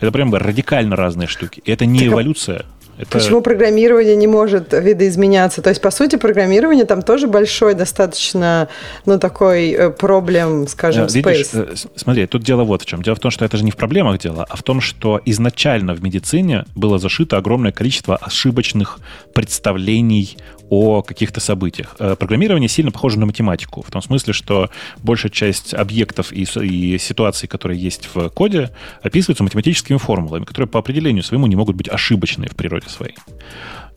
Это 0.00 0.12
прям 0.12 0.32
радикально 0.34 0.96
разные 0.96 1.28
штуки. 1.28 1.62
И 1.64 1.70
это 1.70 1.86
не 1.86 2.00
так, 2.00 2.08
эволюция. 2.08 2.66
Это... 2.98 3.10
Почему 3.10 3.40
программирование 3.40 4.14
не 4.16 4.26
может 4.26 4.72
видоизменяться? 4.72 5.62
То 5.62 5.70
есть, 5.70 5.80
по 5.80 5.90
сути, 5.90 6.16
программирование 6.16 6.84
там 6.84 7.02
тоже 7.02 7.26
большой 7.26 7.74
достаточно, 7.74 8.68
ну, 9.04 9.18
такой 9.18 9.70
э, 9.70 9.90
проблем, 9.90 10.68
скажем, 10.68 11.06
Видишь, 11.06 11.46
space. 11.46 11.72
Э, 11.72 11.88
смотри, 11.96 12.26
тут 12.26 12.42
дело 12.42 12.64
вот 12.64 12.82
в 12.82 12.86
чем. 12.86 13.02
Дело 13.02 13.16
в 13.16 13.20
том, 13.20 13.30
что 13.30 13.44
это 13.44 13.56
же 13.56 13.64
не 13.64 13.70
в 13.70 13.76
проблемах 13.76 14.18
дело, 14.18 14.46
а 14.48 14.56
в 14.56 14.62
том, 14.62 14.80
что 14.80 15.20
изначально 15.24 15.94
в 15.94 16.02
медицине 16.02 16.64
было 16.74 16.98
зашито 16.98 17.36
огромное 17.36 17.72
количество 17.72 18.16
ошибочных 18.16 18.98
представлений 19.34 20.36
о 20.74 21.02
каких-то 21.02 21.40
событиях. 21.40 21.96
Э, 21.98 22.16
программирование 22.18 22.68
сильно 22.68 22.90
похоже 22.90 23.18
на 23.18 23.26
математику, 23.26 23.82
в 23.86 23.90
том 23.90 24.02
смысле, 24.02 24.32
что 24.32 24.70
большая 25.02 25.30
часть 25.30 25.74
объектов 25.74 26.32
и, 26.32 26.46
и 26.62 26.98
ситуаций, 26.98 27.48
которые 27.48 27.80
есть 27.80 28.08
в 28.12 28.28
коде, 28.30 28.70
описываются 29.02 29.44
математическими 29.44 29.96
формулами, 29.96 30.44
которые 30.44 30.68
по 30.68 30.78
определению 30.78 31.22
своему 31.22 31.46
не 31.46 31.56
могут 31.56 31.76
быть 31.76 31.88
ошибочные 31.88 32.48
в 32.48 32.56
природе 32.56 32.88
своей. 32.88 33.14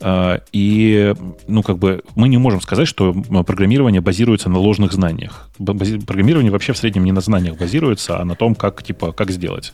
А, 0.00 0.40
и, 0.52 1.14
ну, 1.48 1.62
как 1.62 1.78
бы, 1.78 2.02
мы 2.14 2.28
не 2.28 2.38
можем 2.38 2.60
сказать, 2.60 2.86
что 2.86 3.12
программирование 3.12 4.00
базируется 4.00 4.48
на 4.48 4.58
ложных 4.58 4.92
знаниях. 4.92 5.48
Программирование 5.58 6.52
вообще 6.52 6.72
в 6.72 6.78
среднем 6.78 7.04
не 7.04 7.12
на 7.12 7.20
знаниях 7.20 7.56
базируется, 7.58 8.20
а 8.20 8.24
на 8.24 8.36
том, 8.36 8.54
как, 8.54 8.82
типа, 8.82 9.12
как 9.12 9.30
сделать. 9.30 9.72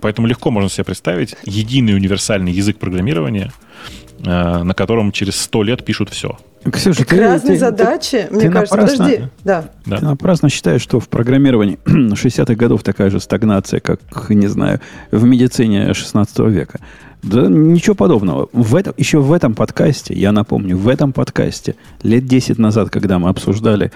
Поэтому 0.00 0.28
легко 0.28 0.50
можно 0.50 0.70
себе 0.70 0.84
представить 0.84 1.34
единый 1.44 1.94
универсальный 1.94 2.52
язык 2.52 2.78
программирования, 2.78 3.52
на 4.24 4.74
котором 4.74 5.12
через 5.12 5.36
сто 5.36 5.62
лет 5.62 5.84
пишут 5.84 6.10
все. 6.10 6.38
Ксюша, 6.70 7.04
ты, 7.04 7.20
разные 7.20 7.54
ты, 7.54 7.58
задачи, 7.58 8.26
ты, 8.28 8.34
мне 8.34 8.46
ты 8.46 8.50
кажется, 8.50 8.76
напрасно, 8.76 9.04
подожди. 9.04 9.24
Да. 9.44 9.64
да. 9.84 9.96
Ты 9.98 10.04
напрасно 10.04 10.48
считаешь, 10.48 10.80
что 10.80 10.98
в 10.98 11.08
программировании 11.08 11.78
60-х 11.84 12.54
годов 12.54 12.82
такая 12.82 13.10
же 13.10 13.20
стагнация, 13.20 13.80
как, 13.80 14.00
не 14.30 14.46
знаю, 14.46 14.80
в 15.10 15.24
медицине 15.24 15.92
16 15.92 16.38
века. 16.40 16.80
Да 17.22 17.48
ничего 17.48 17.94
подобного. 17.94 18.48
В 18.52 18.76
этом, 18.76 18.94
еще 18.96 19.18
в 19.18 19.32
этом 19.32 19.54
подкасте, 19.54 20.14
я 20.14 20.32
напомню, 20.32 20.76
в 20.76 20.88
этом 20.88 21.12
подкасте 21.12 21.74
лет 22.02 22.26
10 22.26 22.58
назад, 22.58 22.90
когда 22.90 23.18
мы 23.18 23.28
обсуждали 23.28 23.92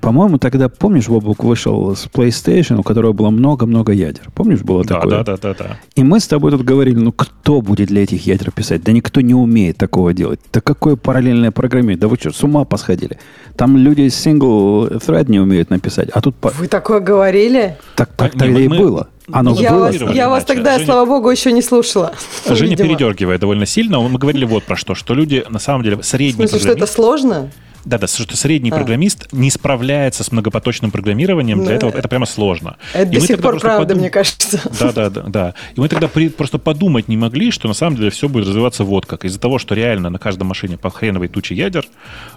по-моему, 0.00 0.38
тогда, 0.38 0.68
помнишь, 0.68 1.08
Бобук 1.08 1.42
вышел 1.42 1.94
с 1.96 2.06
PlayStation, 2.06 2.78
у 2.78 2.82
которого 2.82 3.12
было 3.12 3.30
много-много 3.30 3.92
ядер. 3.92 4.30
Помнишь, 4.34 4.60
было 4.60 4.84
да, 4.84 4.94
такое? 4.96 5.10
Да, 5.10 5.24
да, 5.24 5.36
да, 5.36 5.54
да. 5.54 5.78
И 5.96 6.04
мы 6.04 6.20
с 6.20 6.28
тобой 6.28 6.52
тут 6.52 6.62
говорили, 6.62 6.96
ну 6.96 7.12
кто 7.12 7.60
будет 7.60 7.88
для 7.88 8.04
этих 8.04 8.26
ядер 8.26 8.52
писать? 8.52 8.82
Да 8.84 8.92
никто 8.92 9.20
не 9.20 9.34
умеет 9.34 9.76
такого 9.76 10.14
делать. 10.14 10.40
Да 10.52 10.60
какое 10.60 10.96
параллельное 10.96 11.50
программирование? 11.50 12.00
Да 12.00 12.08
вы 12.08 12.16
что, 12.16 12.30
с 12.30 12.42
ума 12.44 12.64
посходили? 12.64 13.18
Там 13.56 13.76
люди 13.76 14.02
single 14.02 15.00
thread 15.00 15.30
не 15.30 15.40
умеют 15.40 15.70
написать. 15.70 16.10
А 16.10 16.20
тут... 16.20 16.36
Вы 16.42 16.68
такое 16.68 17.00
говорили? 17.00 17.76
Так, 17.96 18.10
так 18.16 18.34
не, 18.34 18.38
тогда 18.38 18.58
мы, 18.58 18.64
и 18.64 18.68
было. 18.68 19.08
Оно 19.32 19.54
я 19.54 19.72
было. 19.72 19.80
Вас, 19.86 19.96
я 20.14 20.28
вас 20.28 20.44
тогда, 20.44 20.74
Женя, 20.74 20.86
слава 20.86 21.06
богу, 21.06 21.30
еще 21.30 21.52
не 21.52 21.62
слушала. 21.62 22.12
Женя 22.46 22.70
видимо. 22.70 22.88
передергивает 22.88 23.40
довольно 23.40 23.66
сильно. 23.66 24.00
Мы 24.00 24.18
говорили 24.18 24.44
вот 24.44 24.64
про 24.64 24.76
что, 24.76 24.94
что 24.94 25.14
люди 25.14 25.44
на 25.48 25.58
самом 25.58 25.82
деле 25.82 26.02
средний 26.02 26.46
В 26.46 26.48
смысле, 26.48 26.58
что 26.60 26.72
это 26.72 26.86
сложно? 26.86 27.50
Да, 27.88 27.96
да, 27.96 28.06
что 28.06 28.36
средний 28.36 28.70
а. 28.70 28.74
программист 28.74 29.32
не 29.32 29.50
справляется 29.50 30.22
с 30.22 30.30
многопоточным 30.30 30.90
программированием, 30.90 31.64
для 31.64 31.76
этого 31.76 31.90
это 31.90 32.06
прямо 32.06 32.26
сложно. 32.26 32.76
Это 32.92 33.10
и 33.10 33.14
до 33.14 33.26
сих 33.26 33.40
пор 33.40 33.58
правда, 33.58 33.86
подум... 33.86 33.98
мне 34.00 34.10
кажется. 34.10 34.60
Да, 34.78 34.92
да, 34.92 35.10
да, 35.10 35.22
да. 35.22 35.54
И 35.74 35.80
мы 35.80 35.88
тогда 35.88 36.06
при... 36.06 36.28
просто 36.28 36.58
подумать 36.58 37.08
не 37.08 37.16
могли, 37.16 37.50
что 37.50 37.66
на 37.66 37.74
самом 37.74 37.96
деле 37.96 38.10
все 38.10 38.28
будет 38.28 38.46
развиваться 38.46 38.84
вот 38.84 39.06
как. 39.06 39.24
Из-за 39.24 39.40
того, 39.40 39.58
что 39.58 39.74
реально 39.74 40.10
на 40.10 40.18
каждой 40.18 40.42
машине 40.42 40.76
по 40.76 40.90
хреновой 40.90 41.28
туче 41.28 41.54
ядер 41.54 41.86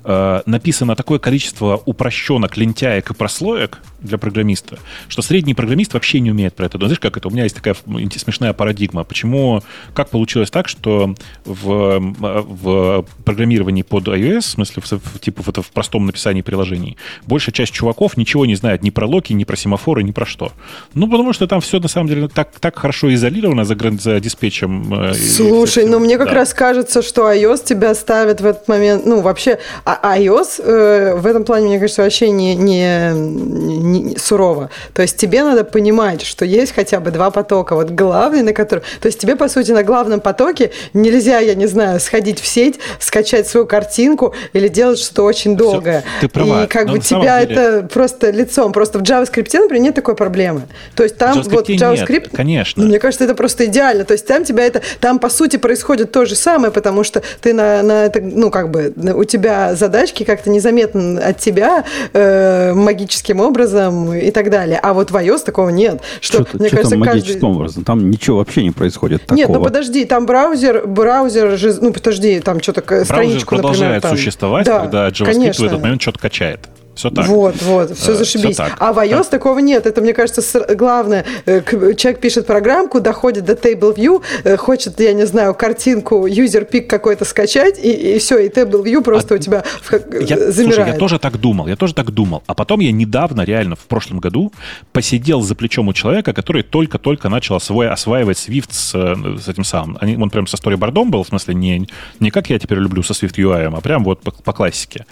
э, 0.05 0.41
написано 0.45 0.95
такое 0.95 1.19
количество 1.19 1.81
упрощенок, 1.85 2.55
лентяек 2.55 3.11
и 3.11 3.13
прослоек 3.13 3.79
для 3.99 4.17
программиста, 4.17 4.79
что 5.09 5.21
средний 5.21 5.53
программист 5.53 5.93
вообще 5.93 6.21
не 6.21 6.31
умеет 6.31 6.55
про 6.55 6.67
это. 6.67 6.77
Ну, 6.77 6.85
знаешь, 6.85 6.99
как 6.99 7.17
это? 7.17 7.27
У 7.27 7.31
меня 7.31 7.43
есть 7.43 7.55
такая 7.55 7.75
смешная 7.75 8.53
парадигма. 8.53 9.03
Почему, 9.03 9.61
как 9.93 10.09
получилось 10.09 10.49
так, 10.49 10.69
что 10.69 11.13
в, 11.43 11.99
в 11.99 13.05
программировании 13.25 13.83
под 13.83 14.07
iOS, 14.07 14.39
в 14.39 14.45
смысле, 14.45 14.83
в, 14.83 15.19
типа 15.19 15.40
в, 15.41 15.49
это 15.49 15.61
в 15.61 15.71
простом 15.71 16.05
написании 16.05 16.41
приложений, 16.41 16.97
большая 17.27 17.53
часть 17.53 17.73
чуваков 17.73 18.17
ничего 18.17 18.45
не 18.45 18.55
знает 18.55 18.83
ни 18.83 18.89
про 18.89 19.05
локи, 19.05 19.33
ни 19.33 19.43
про 19.43 19.55
семафоры, 19.55 20.03
ни 20.03 20.11
про 20.11 20.25
что. 20.25 20.51
Ну, 20.93 21.09
потому 21.09 21.33
что 21.33 21.47
там 21.47 21.61
все, 21.61 21.79
на 21.79 21.87
самом 21.87 22.07
деле, 22.07 22.27
так, 22.27 22.49
так 22.59 22.77
хорошо 22.77 23.13
изолировано 23.13 23.65
за, 23.65 23.75
за 23.99 24.19
диспетчем. 24.19 24.93
Э, 24.93 25.13
Слушай, 25.13 25.85
ну, 25.85 25.99
мне 25.99 26.17
как 26.17 26.29
да. 26.29 26.35
раз 26.35 26.53
кажется, 26.53 27.01
что 27.01 27.31
iOS 27.31 27.65
тебя 27.65 27.93
ставит 27.95 28.41
в 28.41 28.45
этот 28.45 28.67
момент, 28.67 29.05
ну, 29.05 29.21
вообще, 29.21 29.59
а 29.85 30.17
iOS 30.17 30.61
э, 30.63 31.15
в 31.15 31.25
этом 31.25 31.43
плане, 31.43 31.67
мне 31.67 31.79
кажется, 31.79 32.03
вообще 32.03 32.29
не, 32.29 32.55
не, 32.55 33.11
не, 33.13 33.77
не 33.77 34.17
сурово. 34.17 34.69
То 34.93 35.01
есть 35.01 35.17
тебе 35.17 35.43
надо 35.43 35.63
понимать, 35.63 36.21
что 36.21 36.45
есть 36.45 36.73
хотя 36.73 36.99
бы 36.99 37.11
два 37.11 37.31
потока. 37.31 37.75
Вот 37.75 37.91
главный, 37.91 38.43
на 38.43 38.53
который... 38.53 38.81
То 38.99 39.07
есть 39.07 39.19
тебе, 39.19 39.35
по 39.35 39.47
сути, 39.47 39.71
на 39.71 39.83
главном 39.83 40.19
потоке 40.19 40.71
нельзя, 40.93 41.39
я 41.39 41.55
не 41.55 41.67
знаю, 41.67 41.99
сходить 41.99 42.39
в 42.39 42.47
сеть, 42.47 42.79
скачать 42.99 43.47
свою 43.47 43.65
картинку 43.65 44.33
или 44.53 44.67
делать 44.67 44.99
что-то 45.21 45.23
очень 45.23 45.55
долгое. 45.55 46.01
Все, 46.01 46.21
ты 46.21 46.27
права. 46.27 46.63
И 46.63 46.67
как 46.67 46.89
бы 46.89 46.99
тебя 46.99 47.43
деле... 47.43 47.55
это 47.55 47.87
просто 47.87 48.31
лицом. 48.31 48.71
Просто 48.71 48.99
в 48.99 49.01
JavaScript, 49.01 49.49
например, 49.53 49.83
нет 49.83 49.95
такой 49.95 50.15
проблемы. 50.15 50.63
То 50.95 51.03
есть 51.03 51.17
там 51.17 51.41
в 51.41 51.47
вот 51.47 51.69
JavaScript... 51.69 52.11
Нет, 52.11 52.29
конечно. 52.33 52.83
Ну, 52.83 52.89
мне 52.89 52.99
кажется, 52.99 53.23
это 53.23 53.35
просто 53.35 53.65
идеально. 53.65 54.03
То 54.03 54.13
есть 54.13 54.27
там 54.27 54.43
тебя 54.43 54.65
это... 54.65 54.81
Там, 54.99 55.19
по 55.19 55.29
сути, 55.29 55.57
происходит 55.57 56.11
то 56.11 56.25
же 56.25 56.35
самое, 56.35 56.71
потому 56.71 57.03
что 57.03 57.21
ты 57.41 57.53
на, 57.53 57.81
на 57.83 58.05
это... 58.05 58.21
Ну, 58.21 58.49
как 58.49 58.71
бы 58.71 58.93
у 59.15 59.23
тебя 59.23 59.75
задачки 59.75 60.23
как-то 60.23 60.49
незаметно 60.49 61.21
от 61.21 61.39
тебя 61.39 61.85
э, 62.13 62.73
магическим 62.73 63.39
образом 63.39 64.13
и 64.13 64.31
так 64.31 64.49
далее. 64.49 64.79
А 64.81 64.93
вот 64.93 65.11
в 65.11 65.15
iOS 65.15 65.43
такого 65.45 65.69
нет. 65.69 66.01
Что, 66.19 66.45
что 66.45 66.57
мне 66.57 66.67
что 66.67 66.77
кажется, 66.77 66.97
магическим 66.97 67.33
каждый... 67.33 67.55
образом? 67.55 67.83
Там 67.83 68.09
ничего 68.09 68.37
вообще 68.37 68.63
не 68.63 68.71
происходит 68.71 69.21
такого. 69.21 69.37
Нет, 69.37 69.49
ну 69.49 69.61
подожди, 69.61 70.05
там 70.05 70.25
браузер, 70.25 70.87
браузер 70.87 71.57
же... 71.57 71.73
Ну, 71.81 71.93
подожди, 71.93 72.39
там 72.39 72.61
что-то 72.61 73.05
страничку, 73.05 73.55
продолжает 73.55 73.95
например, 73.95 74.01
там... 74.01 74.17
существовать, 74.17 74.65
да, 74.65 74.79
когда 74.81 75.10
JavaScript 75.11 75.33
Конечно. 75.33 75.63
в 75.63 75.67
этот 75.67 75.81
момент 75.81 76.01
что-то 76.01 76.19
качает. 76.19 76.67
Все 76.95 77.09
так. 77.09 77.27
Вот, 77.27 77.61
вот, 77.61 77.97
все 77.97 78.11
э, 78.11 78.15
зашибись. 78.15 78.55
Все 78.55 78.67
а 78.77 78.93
в 78.93 78.99
iOS 78.99 79.23
так. 79.23 79.29
такого 79.29 79.59
нет. 79.59 79.85
Это, 79.85 80.01
мне 80.01 80.13
кажется, 80.13 80.41
главное. 80.75 81.25
Э, 81.45 81.61
человек 81.95 82.19
пишет 82.19 82.45
программку, 82.45 82.99
доходит 82.99 83.45
до 83.45 83.53
Table 83.53 83.95
View, 83.95 84.21
э, 84.43 84.57
хочет, 84.57 84.99
я 84.99 85.13
не 85.13 85.25
знаю, 85.25 85.53
картинку, 85.53 86.27
user 86.27 86.69
pick 86.69 86.81
какой-то 86.81 87.25
скачать, 87.25 87.79
и, 87.83 88.15
и 88.15 88.19
все, 88.19 88.39
и 88.39 88.49
Table 88.49 88.83
View 88.83 89.01
просто 89.01 89.35
а, 89.35 89.37
у 89.37 89.39
тебя 89.39 89.63
я, 90.11 90.51
замирает. 90.51 90.53
Слушай, 90.53 90.87
я 90.87 90.97
тоже 90.97 91.19
так 91.19 91.39
думал, 91.39 91.67
я 91.67 91.75
тоже 91.75 91.93
так 91.93 92.11
думал. 92.11 92.43
А 92.45 92.53
потом 92.53 92.81
я 92.81 92.91
недавно, 92.91 93.41
реально, 93.41 93.75
в 93.75 93.85
прошлом 93.85 94.19
году, 94.19 94.51
посидел 94.91 95.41
за 95.41 95.55
плечом 95.55 95.87
у 95.87 95.93
человека, 95.93 96.33
который 96.33 96.63
только-только 96.63 97.29
начал 97.29 97.55
освой, 97.55 97.89
осваивать 97.89 98.37
Swift 98.37 98.71
с, 98.71 98.91
с 98.91 99.47
этим 99.47 99.63
самым. 99.63 99.97
Он 100.21 100.29
прям 100.29 100.45
со 100.47 100.57
сторибордом 100.57 101.09
был, 101.09 101.23
в 101.23 101.27
смысле, 101.27 101.55
не, 101.55 101.87
не 102.19 102.31
как 102.31 102.49
я 102.49 102.59
теперь 102.59 102.79
люблю 102.79 103.01
со 103.01 103.13
Swift 103.13 103.35
UI, 103.35 103.75
а 103.75 103.81
прям 103.81 104.03
вот 104.03 104.21
по, 104.21 104.31
по 104.31 104.53
классике 104.53 105.05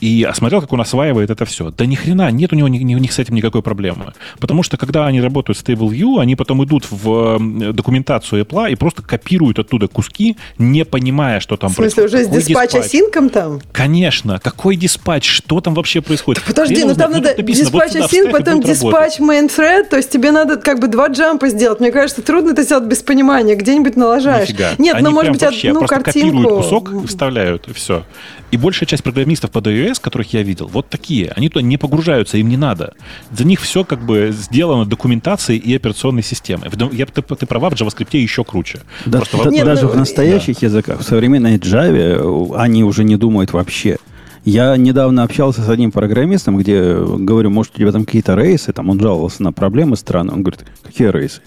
и 0.00 0.24
осмотрел, 0.24 0.60
как 0.60 0.72
он 0.72 0.80
осваивает 0.80 1.30
это 1.30 1.44
все. 1.44 1.70
Да 1.70 1.86
ни 1.86 1.94
хрена, 1.94 2.30
нет 2.30 2.52
у 2.52 2.56
него 2.56 2.68
ни, 2.68 2.78
ни, 2.78 2.94
ни 2.94 3.06
с 3.06 3.18
этим 3.18 3.34
никакой 3.34 3.62
проблемы. 3.62 4.12
Потому 4.38 4.62
что 4.62 4.76
когда 4.76 5.06
они 5.06 5.20
работают 5.20 5.58
с 5.58 5.62
TableView, 5.62 6.20
они 6.20 6.36
потом 6.36 6.64
идут 6.64 6.86
в 6.90 7.38
документацию 7.72 8.44
Apple 8.44 8.72
и 8.72 8.74
просто 8.74 9.02
копируют 9.02 9.58
оттуда 9.58 9.88
куски, 9.88 10.36
не 10.58 10.84
понимая, 10.84 11.40
что 11.40 11.56
там 11.56 11.72
происходит. 11.72 12.08
В 12.08 12.12
смысле, 12.12 12.28
происходит. 12.28 12.36
уже 12.36 12.42
с 12.42 12.48
диспатч-осинком 12.48 13.28
там? 13.30 13.60
Конечно. 13.72 14.40
Какой 14.42 14.76
диспатч? 14.76 15.28
Что 15.28 15.60
там 15.60 15.74
вообще 15.74 16.00
происходит? 16.00 16.42
Да 16.42 16.48
подожди, 16.48 16.84
ну 16.84 16.94
там 16.94 17.12
надо 17.12 17.34
диспатч-осин, 17.42 18.24
вот 18.24 18.32
потом 18.32 18.62
диспатч 18.62 19.18
main 19.20 19.48
thread, 19.48 19.88
то 19.88 19.96
есть 19.96 20.10
тебе 20.10 20.30
надо 20.30 20.56
как 20.56 20.80
бы 20.80 20.88
два 20.88 21.08
джампа 21.08 21.48
сделать. 21.48 21.80
Мне 21.80 21.92
кажется, 21.92 22.22
трудно 22.22 22.50
это 22.50 22.62
сделать 22.62 22.84
без 22.84 23.02
понимания. 23.02 23.54
Где-нибудь 23.54 23.96
налажаешь. 23.96 24.48
Нифига. 24.48 24.70
Нет, 24.78 24.96
ну 25.00 25.10
может 25.10 25.32
быть 25.32 25.42
одну 25.42 25.86
картинку. 25.86 26.04
копируют 26.04 26.64
кусок, 26.64 27.06
вставляют, 27.06 27.68
и 27.68 27.72
все. 27.72 28.04
И 28.50 28.56
большая 28.56 28.86
часть 28.86 29.02
программистов 29.02 29.50
под 29.50 29.66
iOS, 29.68 29.89
которых 29.98 30.32
я 30.32 30.42
видел, 30.42 30.68
вот 30.72 30.88
такие. 30.88 31.32
Они 31.36 31.48
туда 31.48 31.62
не 31.62 31.76
погружаются, 31.76 32.38
им 32.38 32.48
не 32.48 32.56
надо. 32.56 32.94
За 33.32 33.44
них 33.44 33.60
все 33.60 33.84
как 33.84 34.04
бы 34.04 34.30
сделано 34.32 34.84
документацией 34.84 35.58
и 35.58 35.74
операционной 35.74 36.22
системой. 36.22 36.70
Я, 36.92 37.06
ты, 37.06 37.22
ты 37.22 37.46
права, 37.46 37.70
в 37.70 37.74
JavaScript 37.74 38.16
еще 38.16 38.44
круче. 38.44 38.80
Да, 39.06 39.18
Просто 39.18 39.50
нет, 39.50 39.64
даже 39.64 39.86
ну, 39.86 39.92
в 39.92 39.96
настоящих 39.96 40.60
да. 40.60 40.66
языках, 40.66 41.00
в 41.00 41.02
современной 41.02 41.56
Java, 41.56 42.56
они 42.56 42.84
уже 42.84 43.04
не 43.04 43.16
думают 43.16 43.52
вообще. 43.52 43.98
Я 44.44 44.76
недавно 44.76 45.22
общался 45.22 45.62
с 45.62 45.68
одним 45.68 45.92
программистом, 45.92 46.56
где 46.56 46.94
говорю, 46.94 47.50
может, 47.50 47.74
у 47.74 47.78
тебя 47.78 47.92
там 47.92 48.04
какие-то 48.04 48.34
рейсы, 48.34 48.72
там 48.72 48.88
он 48.88 48.98
жаловался 48.98 49.42
на 49.42 49.52
проблемы 49.52 49.96
страны. 49.96 50.32
Он 50.32 50.42
говорит, 50.42 50.64
какие 50.82 51.08
рейсы? 51.08 51.42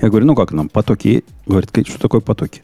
Я 0.00 0.08
говорю, 0.08 0.26
ну 0.26 0.34
как 0.36 0.52
нам, 0.52 0.68
потоки? 0.68 1.24
Говорит, 1.46 1.70
что 1.88 1.98
такое 1.98 2.20
потоки? 2.20 2.62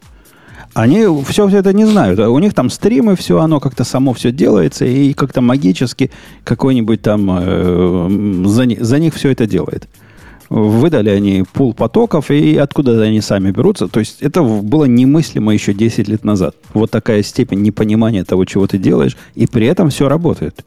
Они 0.74 1.06
все 1.28 1.48
это 1.48 1.72
не 1.72 1.84
знают. 1.84 2.18
У 2.18 2.38
них 2.40 2.52
там 2.52 2.68
стримы, 2.68 3.14
все 3.14 3.38
оно 3.38 3.60
как-то 3.60 3.84
само 3.84 4.12
все 4.12 4.32
делается, 4.32 4.84
и 4.84 5.12
как-то 5.12 5.40
магически 5.40 6.10
какой-нибудь 6.42 7.00
там 7.00 7.30
э, 7.30 8.42
за, 8.44 8.84
за 8.84 8.98
них 8.98 9.14
все 9.14 9.30
это 9.30 9.46
делает. 9.46 9.88
Выдали 10.50 11.10
они 11.10 11.44
пул 11.52 11.74
потоков, 11.74 12.30
и 12.30 12.56
откуда 12.56 13.00
они 13.02 13.20
сами 13.20 13.52
берутся. 13.52 13.86
То 13.86 14.00
есть 14.00 14.20
это 14.20 14.42
было 14.42 14.84
немыслимо 14.84 15.54
еще 15.54 15.72
10 15.72 16.08
лет 16.08 16.24
назад. 16.24 16.56
Вот 16.74 16.90
такая 16.90 17.22
степень 17.22 17.62
непонимания 17.62 18.24
того, 18.24 18.44
чего 18.44 18.66
ты 18.66 18.76
делаешь, 18.76 19.16
и 19.36 19.46
при 19.46 19.66
этом 19.66 19.90
все 19.90 20.08
работает. 20.08 20.64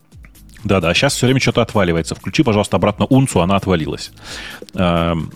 Да-да, 0.68 0.94
сейчас 0.94 1.14
все 1.14 1.26
время 1.28 1.40
что-то 1.40 1.62
отваливается. 1.62 2.14
Включи, 2.14 2.44
пожалуйста, 2.44 2.76
обратно 2.76 3.06
унцу, 3.06 3.40
она 3.40 3.56
отвалилась. 3.56 4.12
Эм, 4.76 5.32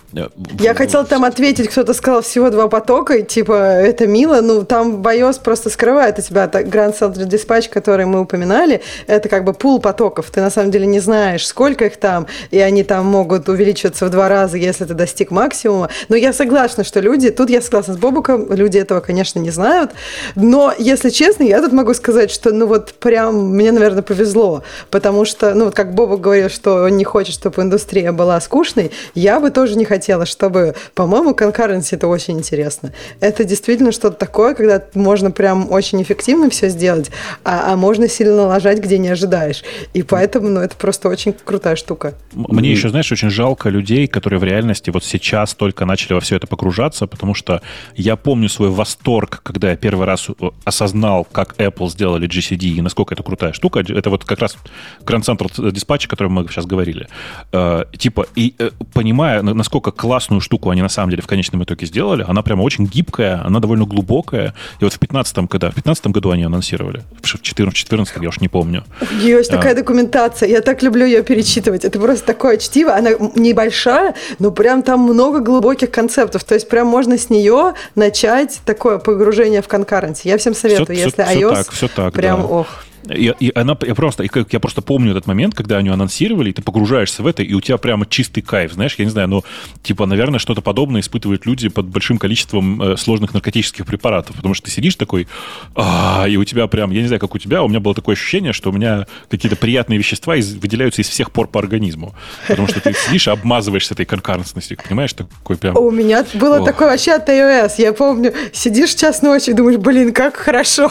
Я 0.60 0.74
хотел 0.74 1.06
там 1.06 1.24
ответить, 1.24 1.68
кто-то 1.68 1.94
сказал 1.94 2.20
всего 2.20 2.50
два 2.50 2.68
потока, 2.68 3.14
и 3.14 3.22
типа 3.24 3.52
это 3.52 4.06
мило. 4.06 4.42
Ну, 4.42 4.64
там 4.64 5.00
BIOS 5.00 5.40
просто 5.42 5.70
скрывает 5.70 6.18
у 6.18 6.22
тебя 6.22 6.44
Grand 6.44 6.98
Central 6.98 7.26
Dispatch, 7.26 7.70
который 7.70 8.04
мы 8.04 8.20
упоминали. 8.20 8.82
Это 9.06 9.30
как 9.30 9.44
бы 9.44 9.54
пул 9.54 9.80
потоков. 9.80 10.30
Ты 10.30 10.42
на 10.42 10.50
самом 10.50 10.70
деле 10.70 10.84
не 10.86 11.00
знаешь, 11.00 11.46
сколько 11.46 11.86
их 11.86 11.96
там, 11.96 12.26
и 12.50 12.58
они 12.58 12.84
там 12.84 13.06
могут 13.06 13.48
увеличиваться 13.48 14.06
в 14.06 14.10
два 14.10 14.28
раза, 14.28 14.58
если 14.58 14.84
ты 14.84 14.92
достиг 14.92 15.30
максимума. 15.30 15.88
Но 16.10 16.16
я 16.16 16.34
согласна, 16.34 16.84
что 16.84 17.00
люди, 17.00 17.30
тут 17.30 17.48
я 17.48 17.62
согласна 17.62 17.94
с 17.94 17.96
Бобуком, 17.96 18.52
люди 18.52 18.76
этого, 18.76 19.00
конечно, 19.00 19.38
не 19.38 19.50
знают. 19.50 19.92
Но, 20.34 20.74
если 20.78 21.08
честно, 21.08 21.44
я 21.44 21.62
тут 21.62 21.72
могу 21.72 21.94
сказать, 21.94 22.30
что 22.30 22.52
ну 22.52 22.66
вот 22.66 22.92
прям 22.94 23.54
мне, 23.54 23.72
наверное, 23.72 24.02
повезло, 24.02 24.62
потому 24.90 25.21
потому 25.22 25.38
что, 25.38 25.54
ну, 25.54 25.64
вот 25.66 25.74
как 25.74 25.94
Боба 25.94 26.16
говорил, 26.16 26.48
что 26.48 26.84
он 26.84 26.96
не 26.96 27.04
хочет, 27.04 27.34
чтобы 27.34 27.62
индустрия 27.62 28.10
была 28.10 28.40
скучной, 28.40 28.90
я 29.14 29.38
бы 29.38 29.50
тоже 29.50 29.76
не 29.76 29.84
хотела, 29.84 30.26
чтобы, 30.26 30.74
по-моему, 30.94 31.34
конкуренция 31.34 31.96
это 31.96 32.08
очень 32.08 32.38
интересно. 32.38 32.92
Это 33.20 33.44
действительно 33.44 33.92
что-то 33.92 34.16
такое, 34.16 34.54
когда 34.54 34.82
можно 34.94 35.30
прям 35.30 35.70
очень 35.70 36.02
эффективно 36.02 36.50
все 36.50 36.68
сделать, 36.68 37.10
а, 37.44 37.72
а 37.72 37.76
можно 37.76 38.08
сильно 38.08 38.34
налажать, 38.34 38.78
где 38.80 38.98
не 38.98 39.10
ожидаешь. 39.10 39.62
И 39.94 40.02
поэтому, 40.02 40.48
ну, 40.48 40.60
это 40.60 40.74
просто 40.74 41.08
очень 41.08 41.32
крутая 41.32 41.76
штука. 41.76 42.14
Мне 42.32 42.72
еще, 42.72 42.88
знаешь, 42.88 43.12
очень 43.12 43.30
жалко 43.30 43.68
людей, 43.68 44.08
которые 44.08 44.40
в 44.40 44.44
реальности 44.44 44.90
вот 44.90 45.04
сейчас 45.04 45.54
только 45.54 45.84
начали 45.84 46.14
во 46.14 46.20
все 46.20 46.36
это 46.36 46.48
погружаться, 46.48 47.06
потому 47.06 47.34
что 47.34 47.62
я 47.94 48.16
помню 48.16 48.48
свой 48.48 48.70
восторг, 48.70 49.40
когда 49.44 49.70
я 49.70 49.76
первый 49.76 50.06
раз 50.06 50.28
э, 50.28 50.50
осознал, 50.64 51.24
как 51.30 51.54
Apple 51.58 51.88
сделали 51.90 52.28
GCD 52.28 52.78
и 52.78 52.80
насколько 52.80 53.14
это 53.14 53.22
крутая 53.22 53.52
штука. 53.52 53.84
Это 53.86 54.10
вот 54.10 54.24
как 54.24 54.40
раз 54.40 54.56
Central 55.04 55.50
Dispatch, 55.72 56.06
о 56.06 56.08
котором 56.08 56.32
мы 56.32 56.46
сейчас 56.48 56.66
говорили. 56.66 57.08
Э, 57.52 57.84
типа, 57.96 58.26
и 58.34 58.54
э, 58.58 58.70
понимая, 58.92 59.42
насколько 59.42 59.90
классную 59.90 60.40
штуку 60.40 60.70
они 60.70 60.82
на 60.82 60.88
самом 60.88 61.10
деле 61.10 61.22
в 61.22 61.26
конечном 61.26 61.62
итоге 61.62 61.86
сделали, 61.86 62.24
она 62.26 62.42
прямо 62.42 62.62
очень 62.62 62.86
гибкая, 62.86 63.44
она 63.44 63.60
довольно 63.60 63.84
глубокая. 63.84 64.54
И 64.80 64.84
вот 64.84 64.92
в 64.92 64.98
15 64.98 65.48
когда 65.48 65.70
в 65.70 65.74
15 65.74 66.06
году 66.08 66.30
они 66.30 66.44
анонсировали, 66.44 67.02
в 67.20 67.26
14 67.26 67.74
14 67.74 68.22
я 68.22 68.28
уж 68.28 68.40
не 68.40 68.48
помню. 68.48 68.84
Есть 69.20 69.50
а. 69.50 69.56
такая 69.56 69.74
документация, 69.74 70.48
я 70.48 70.60
так 70.60 70.82
люблю 70.82 71.04
ее 71.04 71.22
перечитывать. 71.22 71.84
Это 71.84 71.98
просто 71.98 72.26
такое 72.26 72.56
чтиво, 72.56 72.94
она 72.94 73.10
небольшая, 73.34 74.14
но 74.38 74.50
прям 74.50 74.82
там 74.82 75.00
много 75.00 75.40
глубоких 75.40 75.90
концептов. 75.90 76.44
То 76.44 76.54
есть 76.54 76.68
прям 76.68 76.86
можно 76.86 77.18
с 77.18 77.30
нее 77.30 77.74
начать 77.94 78.60
такое 78.64 78.98
погружение 78.98 79.62
в 79.62 79.68
конкуренции. 79.68 80.28
Я 80.28 80.38
всем 80.38 80.54
советую, 80.54 80.96
все, 80.96 81.04
если 81.04 81.22
все, 81.22 81.40
iOS, 81.40 81.52
все 81.52 81.64
так, 81.64 81.70
все 81.72 81.88
так, 81.88 82.14
прям 82.14 82.42
да. 82.42 82.46
ох. 82.46 82.84
И, 83.10 83.32
и 83.40 83.52
она, 83.54 83.76
я 83.86 83.94
просто, 83.94 84.24
я 84.24 84.60
просто 84.60 84.82
помню 84.82 85.10
этот 85.12 85.26
момент, 85.26 85.54
когда 85.54 85.78
они 85.78 85.88
анонсировали, 85.88 86.50
и 86.50 86.52
ты 86.52 86.62
погружаешься 86.62 87.22
в 87.22 87.26
это, 87.26 87.42
и 87.42 87.52
у 87.54 87.60
тебя 87.60 87.78
прямо 87.78 88.06
чистый 88.06 88.42
кайф, 88.42 88.72
знаешь, 88.72 88.94
я 88.98 89.04
не 89.04 89.10
знаю, 89.10 89.28
но 89.28 89.44
типа, 89.82 90.06
наверное, 90.06 90.38
что-то 90.38 90.60
подобное 90.60 91.00
испытывают 91.00 91.46
люди 91.46 91.68
под 91.68 91.86
большим 91.86 92.18
количеством 92.18 92.80
э, 92.80 92.96
сложных 92.96 93.34
наркотических 93.34 93.86
препаратов, 93.86 94.36
потому 94.36 94.54
что 94.54 94.66
ты 94.66 94.70
сидишь 94.70 94.94
такой, 94.94 95.26
а, 95.74 96.26
и 96.28 96.36
у 96.36 96.44
тебя 96.44 96.66
прям, 96.66 96.90
я 96.90 97.00
не 97.00 97.06
знаю, 97.08 97.20
как 97.20 97.34
у 97.34 97.38
тебя, 97.38 97.62
у 97.62 97.68
меня 97.68 97.80
было 97.80 97.94
такое 97.94 98.14
ощущение, 98.14 98.52
что 98.52 98.70
у 98.70 98.72
меня 98.72 99.06
какие-то 99.28 99.56
приятные 99.56 99.98
вещества 99.98 100.36
из, 100.36 100.54
выделяются 100.54 101.02
из 101.02 101.08
всех 101.08 101.32
пор 101.32 101.48
по 101.48 101.58
организму, 101.58 102.14
потому 102.46 102.68
что 102.68 102.80
ты 102.80 102.92
сидишь 102.94 103.26
и 103.26 103.30
обмазываешься 103.30 103.94
этой 103.94 104.06
конкурентностью, 104.06 104.78
понимаешь, 104.86 105.12
такой 105.12 105.56
прям... 105.56 105.76
У 105.76 105.90
меня 105.90 106.24
было 106.34 106.60
Ох. 106.60 106.66
такое 106.66 106.90
вообще 106.90 107.12
от 107.12 107.28
iOS, 107.28 107.74
я 107.78 107.92
помню, 107.92 108.32
сидишь 108.52 108.94
час 108.94 109.22
ночи 109.22 109.50
и 109.50 109.52
думаешь, 109.52 109.78
блин, 109.78 110.12
как 110.12 110.36
хорошо, 110.36 110.90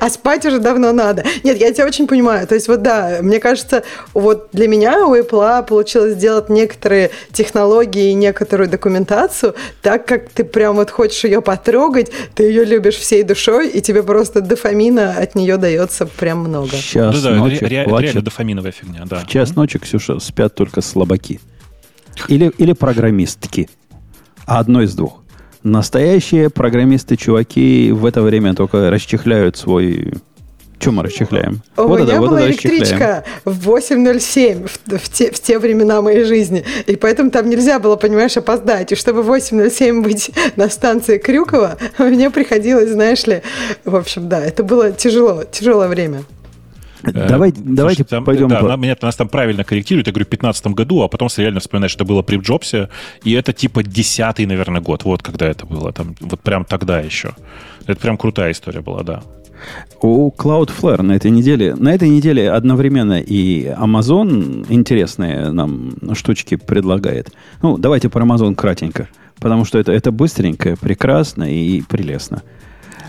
а 0.00 0.10
спать 0.10 0.44
уже 0.46 0.58
давно 0.58 0.92
надо. 0.92 1.24
Нет, 1.44 1.51
нет, 1.52 1.60
я 1.60 1.72
тебя 1.72 1.86
очень 1.86 2.06
понимаю. 2.06 2.46
То 2.46 2.54
есть 2.54 2.68
вот 2.68 2.82
да, 2.82 3.18
мне 3.20 3.38
кажется, 3.38 3.84
вот 4.14 4.48
для 4.52 4.68
меня 4.68 5.06
у 5.06 5.14
Apple 5.14 5.66
получилось 5.66 6.14
сделать 6.14 6.48
некоторые 6.48 7.10
технологии 7.32 8.10
и 8.10 8.14
некоторую 8.14 8.68
документацию 8.68 9.54
так, 9.82 10.06
как 10.06 10.30
ты 10.30 10.44
прям 10.44 10.76
вот 10.76 10.90
хочешь 10.90 11.24
ее 11.24 11.42
потрогать, 11.42 12.10
ты 12.34 12.44
ее 12.44 12.64
любишь 12.64 12.96
всей 12.96 13.22
душой, 13.22 13.68
и 13.68 13.80
тебе 13.80 14.02
просто 14.02 14.40
дофамина 14.40 15.12
от 15.12 15.34
нее 15.34 15.56
дается 15.56 16.06
прям 16.06 16.38
много. 16.40 16.70
Час 16.70 17.22
да, 17.22 17.30
ночи 17.36 17.64
ре- 17.64 17.84
плачет. 17.84 18.06
реально 18.06 18.22
дофаминовая 18.22 18.72
фигня, 18.72 19.02
да. 19.04 19.20
В 19.20 19.26
час 19.26 19.54
ночи, 19.54 19.78
Ксюша, 19.78 20.18
спят 20.18 20.54
только 20.54 20.80
слабаки. 20.80 21.40
Или, 22.28 22.52
или 22.58 22.72
программистки. 22.72 23.68
А 24.44 24.58
одно 24.58 24.82
из 24.82 24.94
двух. 24.94 25.22
Настоящие 25.62 26.50
программисты-чуваки 26.50 27.92
в 27.92 28.04
это 28.04 28.20
время 28.22 28.54
только 28.54 28.90
расчехляют 28.90 29.56
свой 29.56 30.14
чем 30.82 30.96
мы 30.96 31.02
расчехляем? 31.04 31.62
У 31.76 31.82
вот 31.82 32.00
меня 32.00 32.12
это, 32.14 32.20
была 32.20 32.30
вот 32.40 32.40
электричка 32.42 33.24
в 33.44 33.68
8.07 33.70 34.68
в, 34.68 34.98
в, 34.98 35.08
те, 35.08 35.30
в 35.30 35.40
те 35.40 35.58
времена 35.58 36.02
моей 36.02 36.24
жизни. 36.24 36.64
И 36.86 36.96
поэтому 36.96 37.30
там 37.30 37.48
нельзя 37.48 37.78
было, 37.78 37.96
понимаешь, 37.96 38.36
опоздать. 38.36 38.92
И 38.92 38.96
чтобы 38.96 39.22
в 39.22 39.30
8.07 39.30 40.02
быть 40.02 40.30
на 40.56 40.68
станции 40.68 41.18
Крюкова, 41.18 41.78
мне 41.98 42.30
приходилось, 42.30 42.90
знаешь 42.90 43.26
ли, 43.26 43.42
в 43.84 43.96
общем, 43.96 44.28
да, 44.28 44.44
это 44.44 44.64
было 44.64 44.92
тяжело, 44.92 45.44
тяжелое 45.44 45.88
время. 45.88 46.24
Э, 47.04 47.28
Давай, 47.28 47.52
давайте 47.52 48.04
там, 48.04 48.24
пойдем. 48.24 48.48
Да, 48.48 48.60
по... 48.60 48.76
меня, 48.76 48.96
нас 49.00 49.16
там 49.16 49.28
правильно 49.28 49.64
корректируют. 49.64 50.06
Я 50.06 50.12
говорю, 50.12 50.26
в 50.26 50.30
2015 50.30 50.66
году, 50.68 51.02
а 51.02 51.08
потом 51.08 51.28
реально 51.36 51.60
вспоминаешь, 51.60 51.90
что 51.90 52.04
было 52.04 52.22
при 52.22 52.36
Джобсе. 52.38 52.88
И 53.24 53.32
это 53.32 53.52
типа 53.52 53.82
десятый, 53.82 54.46
наверное, 54.46 54.80
год. 54.80 55.04
Вот 55.04 55.22
когда 55.22 55.46
это 55.46 55.66
было. 55.66 55.92
Там, 55.92 56.14
вот 56.20 56.40
прям 56.40 56.64
тогда 56.64 57.00
еще. 57.00 57.34
Это 57.86 58.00
прям 58.00 58.16
крутая 58.16 58.52
история 58.52 58.80
была, 58.80 59.02
да. 59.02 59.22
У 60.00 60.30
Cloudflare 60.30 61.02
на 61.02 61.12
этой 61.12 61.30
неделе, 61.30 61.74
на 61.74 61.94
этой 61.94 62.08
неделе 62.08 62.50
одновременно 62.50 63.20
и 63.20 63.66
Amazon 63.66 64.66
интересные 64.68 65.50
нам 65.50 65.92
штучки 66.14 66.56
предлагает. 66.56 67.30
Ну, 67.62 67.78
давайте 67.78 68.08
про 68.08 68.24
Amazon 68.24 68.54
кратенько, 68.54 69.08
потому 69.40 69.64
что 69.64 69.78
это, 69.78 69.92
это 69.92 70.10
быстренько, 70.10 70.76
прекрасно 70.76 71.44
и 71.44 71.82
прелестно. 71.82 72.42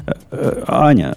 Э, 0.05 0.13
э, 0.31 0.63
Аня, 0.67 1.15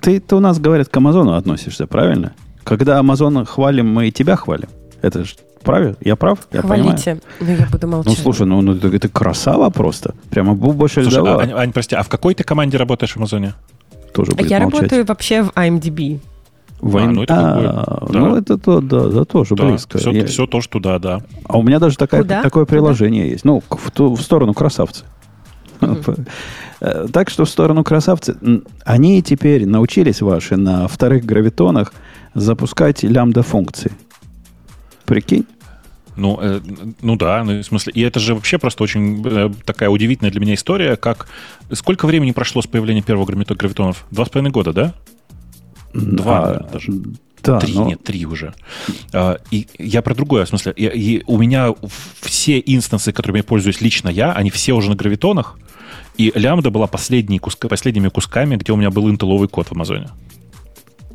ты, 0.00 0.20
ты 0.20 0.36
у 0.36 0.40
нас, 0.40 0.58
говорят, 0.58 0.88
к 0.88 0.96
Амазону 0.96 1.34
относишься, 1.34 1.86
правильно? 1.86 2.32
Когда 2.64 2.98
Амазон 2.98 3.44
хвалим, 3.44 3.92
мы 3.92 4.08
и 4.08 4.12
тебя 4.12 4.36
хвалим. 4.36 4.68
Это 5.00 5.24
же 5.24 5.34
правильно? 5.62 5.96
Я 6.00 6.16
прав? 6.16 6.38
Я 6.52 6.62
Хвалите, 6.62 7.20
но 7.40 7.52
я 7.52 7.66
буду 7.70 7.86
молчать. 7.86 8.16
Ну, 8.16 8.22
слушай, 8.22 8.46
ну, 8.46 8.60
ну 8.60 8.74
это, 8.74 8.88
это 8.88 9.08
красава 9.08 9.70
просто. 9.70 10.14
Прямо 10.30 10.54
больше 10.54 11.02
Слушай, 11.02 11.22
а, 11.26 11.40
Ань, 11.40 11.52
Ань, 11.52 11.72
прости, 11.72 11.96
а 11.96 12.02
в 12.02 12.08
какой 12.08 12.34
ты 12.34 12.44
команде 12.44 12.76
работаешь 12.76 13.12
в 13.12 13.16
Амазоне? 13.16 13.54
Тоже 14.12 14.32
будет 14.32 14.50
Я 14.50 14.60
молчать. 14.60 14.80
работаю 14.82 15.04
вообще 15.06 15.42
в 15.42 15.50
IMDb. 15.50 16.20
В 16.80 16.96
а, 16.96 17.06
ну 17.06 17.22
это, 17.24 17.34
а, 17.34 18.06
да. 18.08 18.18
ну 18.18 18.36
это 18.36 18.56
то, 18.56 18.80
да, 18.80 19.08
да, 19.08 19.24
тоже 19.24 19.56
да, 19.56 19.66
близко. 19.66 19.98
Все, 19.98 20.12
Я... 20.12 20.26
все 20.26 20.46
тоже 20.46 20.68
туда, 20.68 20.98
да. 20.98 21.22
А 21.44 21.58
у 21.58 21.62
меня 21.62 21.80
даже 21.80 21.96
такая, 21.96 22.22
такое 22.22 22.66
приложение 22.66 23.22
Куда? 23.22 23.32
есть. 23.32 23.44
Ну, 23.44 23.62
в, 23.68 23.90
ту, 23.90 24.14
в 24.14 24.22
сторону 24.22 24.54
красавцы. 24.54 25.04
Э, 26.80 27.08
так 27.12 27.28
что 27.28 27.44
в 27.44 27.48
сторону 27.48 27.82
красавцы. 27.82 28.36
Они 28.84 29.20
теперь 29.20 29.66
научились 29.66 30.20
ваши 30.20 30.56
на 30.56 30.86
вторых 30.86 31.24
гравитонах 31.24 31.92
запускать 32.34 33.02
лямбда-функции. 33.02 33.90
Прикинь? 35.04 35.44
Ну, 36.18 36.38
э, 36.40 36.60
ну 37.00 37.16
да, 37.16 37.44
ну, 37.44 37.60
в 37.60 37.62
смысле, 37.62 37.92
и 37.94 38.00
это 38.02 38.18
же 38.18 38.34
вообще 38.34 38.58
просто 38.58 38.82
очень 38.82 39.22
э, 39.24 39.50
такая 39.64 39.88
удивительная 39.88 40.32
для 40.32 40.40
меня 40.40 40.54
история, 40.54 40.96
как 40.96 41.28
сколько 41.72 42.06
времени 42.06 42.32
прошло 42.32 42.60
с 42.60 42.66
появления 42.66 43.02
первого 43.02 43.24
гравитонов? 43.24 44.04
Два 44.10 44.26
с 44.26 44.28
половиной 44.28 44.50
года, 44.50 44.72
да? 44.72 44.94
Два, 45.94 46.38
а, 46.38 46.46
наверное, 46.46 46.70
даже. 46.70 46.92
Да, 47.42 47.60
три, 47.60 47.74
но... 47.74 47.86
нет, 47.86 48.02
три 48.02 48.26
уже. 48.26 48.52
А, 49.12 49.38
и 49.52 49.68
я 49.78 50.02
про 50.02 50.14
другое, 50.14 50.44
в 50.44 50.48
смысле, 50.48 50.74
я, 50.76 50.90
и 50.90 51.22
у 51.26 51.38
меня 51.38 51.72
все 52.20 52.60
инстансы, 52.66 53.12
которыми 53.12 53.38
я 53.38 53.44
пользуюсь 53.44 53.80
лично 53.80 54.08
я, 54.08 54.32
они 54.32 54.50
все 54.50 54.72
уже 54.72 54.90
на 54.90 54.96
гравитонах, 54.96 55.56
и 56.16 56.32
лямбда 56.34 56.70
была 56.70 56.88
последней 56.88 57.38
куска, 57.38 57.68
последними 57.68 58.08
кусками, 58.08 58.56
где 58.56 58.72
у 58.72 58.76
меня 58.76 58.90
был 58.90 59.08
интеловый 59.08 59.48
код 59.48 59.68
в 59.68 59.72
Амазоне. 59.72 60.08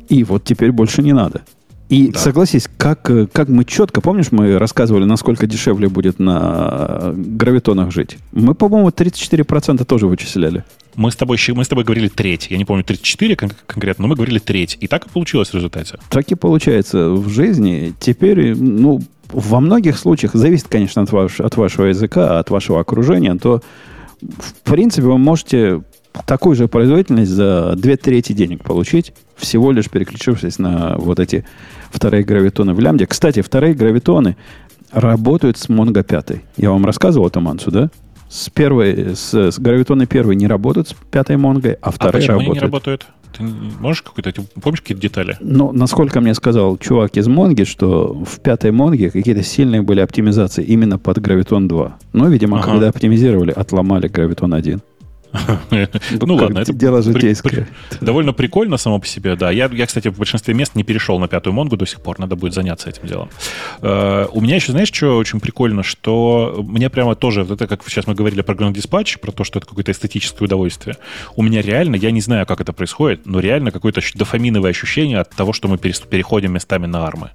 И 0.08 0.24
вот 0.24 0.44
теперь 0.44 0.72
больше 0.72 1.02
не 1.02 1.12
надо. 1.12 1.42
И 1.88 2.08
да. 2.08 2.18
согласись, 2.18 2.68
как, 2.76 3.10
э, 3.10 3.26
как 3.30 3.48
мы 3.48 3.64
четко, 3.64 4.00
помнишь, 4.00 4.32
мы 4.32 4.58
рассказывали, 4.58 5.04
насколько 5.04 5.46
дешевле 5.46 5.88
будет 5.88 6.18
на 6.18 7.12
гравитонах 7.14 7.92
жить? 7.92 8.16
Мы, 8.32 8.54
по-моему, 8.54 8.88
34% 8.88 9.84
тоже 9.84 10.06
вычисляли. 10.06 10.64
Мы 10.96 11.10
с, 11.10 11.16
тобой, 11.16 11.38
мы 11.48 11.64
с 11.64 11.68
тобой 11.68 11.84
говорили 11.84 12.08
треть. 12.08 12.48
Я 12.50 12.56
не 12.56 12.64
помню, 12.64 12.84
34 12.84 13.36
конкретно, 13.36 14.02
но 14.02 14.08
мы 14.08 14.14
говорили 14.14 14.38
треть. 14.38 14.78
И 14.80 14.86
так 14.86 15.06
и 15.06 15.10
получилось 15.10 15.50
в 15.50 15.54
результате. 15.54 15.98
Так 16.08 16.30
и 16.30 16.34
получается 16.34 17.10
в 17.10 17.28
жизни. 17.28 17.92
Теперь, 17.98 18.56
ну, 18.56 19.00
во 19.32 19.60
многих 19.60 19.98
случаях, 19.98 20.34
зависит, 20.34 20.68
конечно, 20.68 21.02
от, 21.02 21.12
ваш, 21.12 21.40
от 21.40 21.56
вашего 21.56 21.86
языка, 21.86 22.38
от 22.38 22.50
вашего 22.50 22.80
окружения, 22.80 23.34
то, 23.34 23.60
в 24.20 24.54
принципе, 24.62 25.06
вы 25.06 25.18
можете 25.18 25.82
такую 26.26 26.56
же 26.56 26.68
производительность 26.68 27.30
за 27.30 27.74
две 27.76 27.96
трети 27.96 28.32
денег 28.32 28.62
получить, 28.62 29.12
всего 29.36 29.72
лишь 29.72 29.90
переключившись 29.90 30.58
на 30.58 30.96
вот 30.96 31.18
эти 31.18 31.44
вторые 31.90 32.24
гравитоны 32.24 32.74
в 32.74 32.80
лямбде. 32.80 33.06
Кстати, 33.06 33.42
вторые 33.42 33.74
гравитоны 33.74 34.36
работают 34.92 35.58
с 35.58 35.68
Mongo 35.68 36.02
5. 36.02 36.42
Я 36.56 36.70
вам 36.70 36.86
рассказывал 36.86 37.26
эту 37.26 37.40
мансу, 37.40 37.70
да? 37.70 37.90
С 38.28 38.48
первой, 38.48 39.14
с, 39.14 39.34
с 39.34 39.58
гравитоны 39.58 40.06
первой 40.06 40.34
не 40.34 40.46
работают 40.46 40.88
с 40.88 40.94
пятой 41.10 41.36
Монгой, 41.36 41.76
а 41.80 41.90
вторые 41.90 42.24
а 42.24 42.34
почему 42.34 42.38
работают. 42.38 42.48
они 42.48 42.54
не 42.54 42.60
работают? 42.60 43.06
Ты 43.36 43.42
можешь 43.80 44.02
какой-то, 44.02 44.32
помнишь 44.60 44.80
какие-то 44.80 45.02
детали? 45.02 45.36
Ну, 45.40 45.72
насколько 45.72 46.20
мне 46.20 46.34
сказал 46.34 46.76
чувак 46.78 47.16
из 47.16 47.26
Монги, 47.26 47.64
что 47.64 48.14
в 48.14 48.40
пятой 48.40 48.70
Монге 48.70 49.10
какие-то 49.10 49.42
сильные 49.42 49.82
были 49.82 50.00
оптимизации 50.00 50.64
именно 50.64 50.98
под 50.98 51.18
Гравитон 51.18 51.66
2. 51.66 51.98
Ну, 52.12 52.28
видимо, 52.28 52.58
ага. 52.58 52.70
когда 52.70 52.88
оптимизировали, 52.88 53.50
отломали 53.50 54.06
Гравитон 54.06 54.54
1. 54.54 54.80
Ну 56.20 56.34
ладно, 56.36 56.60
это 56.60 56.72
дело 56.72 57.02
житейское. 57.02 57.68
Довольно 58.00 58.32
прикольно 58.32 58.76
само 58.76 58.98
по 58.98 59.06
себе, 59.06 59.36
да. 59.36 59.50
Я, 59.50 59.68
кстати, 59.86 60.08
в 60.08 60.18
большинстве 60.18 60.54
мест 60.54 60.74
не 60.74 60.84
перешел 60.84 61.18
на 61.18 61.28
пятую 61.28 61.54
Монгу 61.54 61.76
до 61.76 61.86
сих 61.86 62.00
пор, 62.00 62.18
надо 62.18 62.36
будет 62.36 62.54
заняться 62.54 62.88
этим 62.88 63.06
делом. 63.06 63.30
Э, 63.82 64.26
у 64.32 64.40
меня 64.40 64.56
еще, 64.56 64.72
знаешь, 64.72 64.92
что 64.92 65.16
очень 65.16 65.40
прикольно, 65.40 65.82
что 65.82 66.64
мне 66.66 66.88
прямо 66.88 67.14
тоже, 67.14 67.42
это 67.42 67.66
как 67.66 67.82
сейчас 67.88 68.06
мы 68.06 68.14
говорили 68.14 68.42
про 68.42 68.54
Grand 68.54 68.72
Dispatch, 68.72 69.18
про 69.18 69.32
то, 69.32 69.44
что 69.44 69.58
это 69.58 69.66
какое-то 69.66 69.92
эстетическое 69.92 70.46
удовольствие. 70.46 70.96
У 71.36 71.42
меня 71.42 71.62
реально, 71.62 71.96
я 71.96 72.10
не 72.10 72.20
знаю, 72.20 72.46
как 72.46 72.60
это 72.60 72.72
происходит, 72.72 73.26
но 73.26 73.40
реально 73.40 73.70
какое-то 73.70 74.00
дофаминовое 74.14 74.70
ощущение 74.70 75.18
от 75.18 75.30
того, 75.30 75.52
что 75.52 75.68
мы 75.68 75.78
переходим 75.78 76.52
местами 76.52 76.86
на 76.86 77.06
армы. 77.06 77.30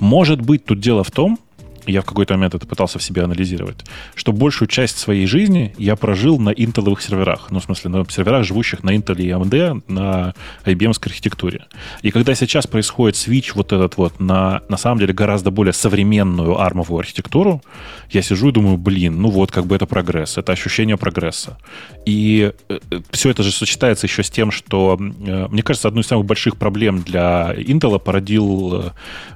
Может 0.00 0.40
быть, 0.40 0.64
тут 0.64 0.80
дело 0.80 1.04
в 1.04 1.10
том, 1.10 1.38
я 1.86 2.02
в 2.02 2.04
какой-то 2.04 2.34
момент 2.34 2.54
это 2.54 2.66
пытался 2.66 2.98
в 2.98 3.02
себе 3.02 3.22
анализировать, 3.22 3.84
что 4.14 4.32
большую 4.32 4.68
часть 4.68 4.98
своей 4.98 5.26
жизни 5.26 5.74
я 5.78 5.96
прожил 5.96 6.38
на 6.38 6.50
интеловых 6.50 7.00
серверах. 7.00 7.48
Ну, 7.50 7.60
в 7.60 7.64
смысле, 7.64 7.90
на 7.90 8.04
серверах, 8.08 8.44
живущих 8.44 8.82
на 8.82 8.94
Intel 8.96 9.20
и 9.20 9.28
AMD, 9.28 9.84
на 9.88 10.34
IBM 10.64 10.94
архитектуре. 11.04 11.66
И 12.02 12.10
когда 12.10 12.34
сейчас 12.34 12.66
происходит 12.66 13.16
свич 13.16 13.54
вот 13.54 13.72
этот 13.72 13.96
вот 13.96 14.20
на, 14.20 14.62
на 14.68 14.76
самом 14.76 14.98
деле, 14.98 15.12
гораздо 15.12 15.50
более 15.50 15.72
современную 15.72 16.60
армовую 16.60 17.00
архитектуру, 17.00 17.62
я 18.10 18.22
сижу 18.22 18.48
и 18.48 18.52
думаю, 18.52 18.78
блин, 18.78 19.20
ну 19.20 19.28
вот, 19.30 19.50
как 19.50 19.66
бы 19.66 19.76
это 19.76 19.86
прогресс, 19.86 20.38
это 20.38 20.52
ощущение 20.52 20.96
прогресса. 20.96 21.58
И 22.06 22.52
э, 22.68 22.78
все 23.10 23.30
это 23.30 23.42
же 23.42 23.50
сочетается 23.52 24.06
еще 24.06 24.22
с 24.22 24.30
тем, 24.30 24.50
что, 24.50 24.96
э, 24.98 25.48
мне 25.50 25.62
кажется, 25.62 25.88
одну 25.88 26.00
из 26.00 26.06
самых 26.06 26.24
больших 26.26 26.56
проблем 26.56 27.02
для 27.02 27.54
Intel 27.56 27.98
породил 27.98 28.92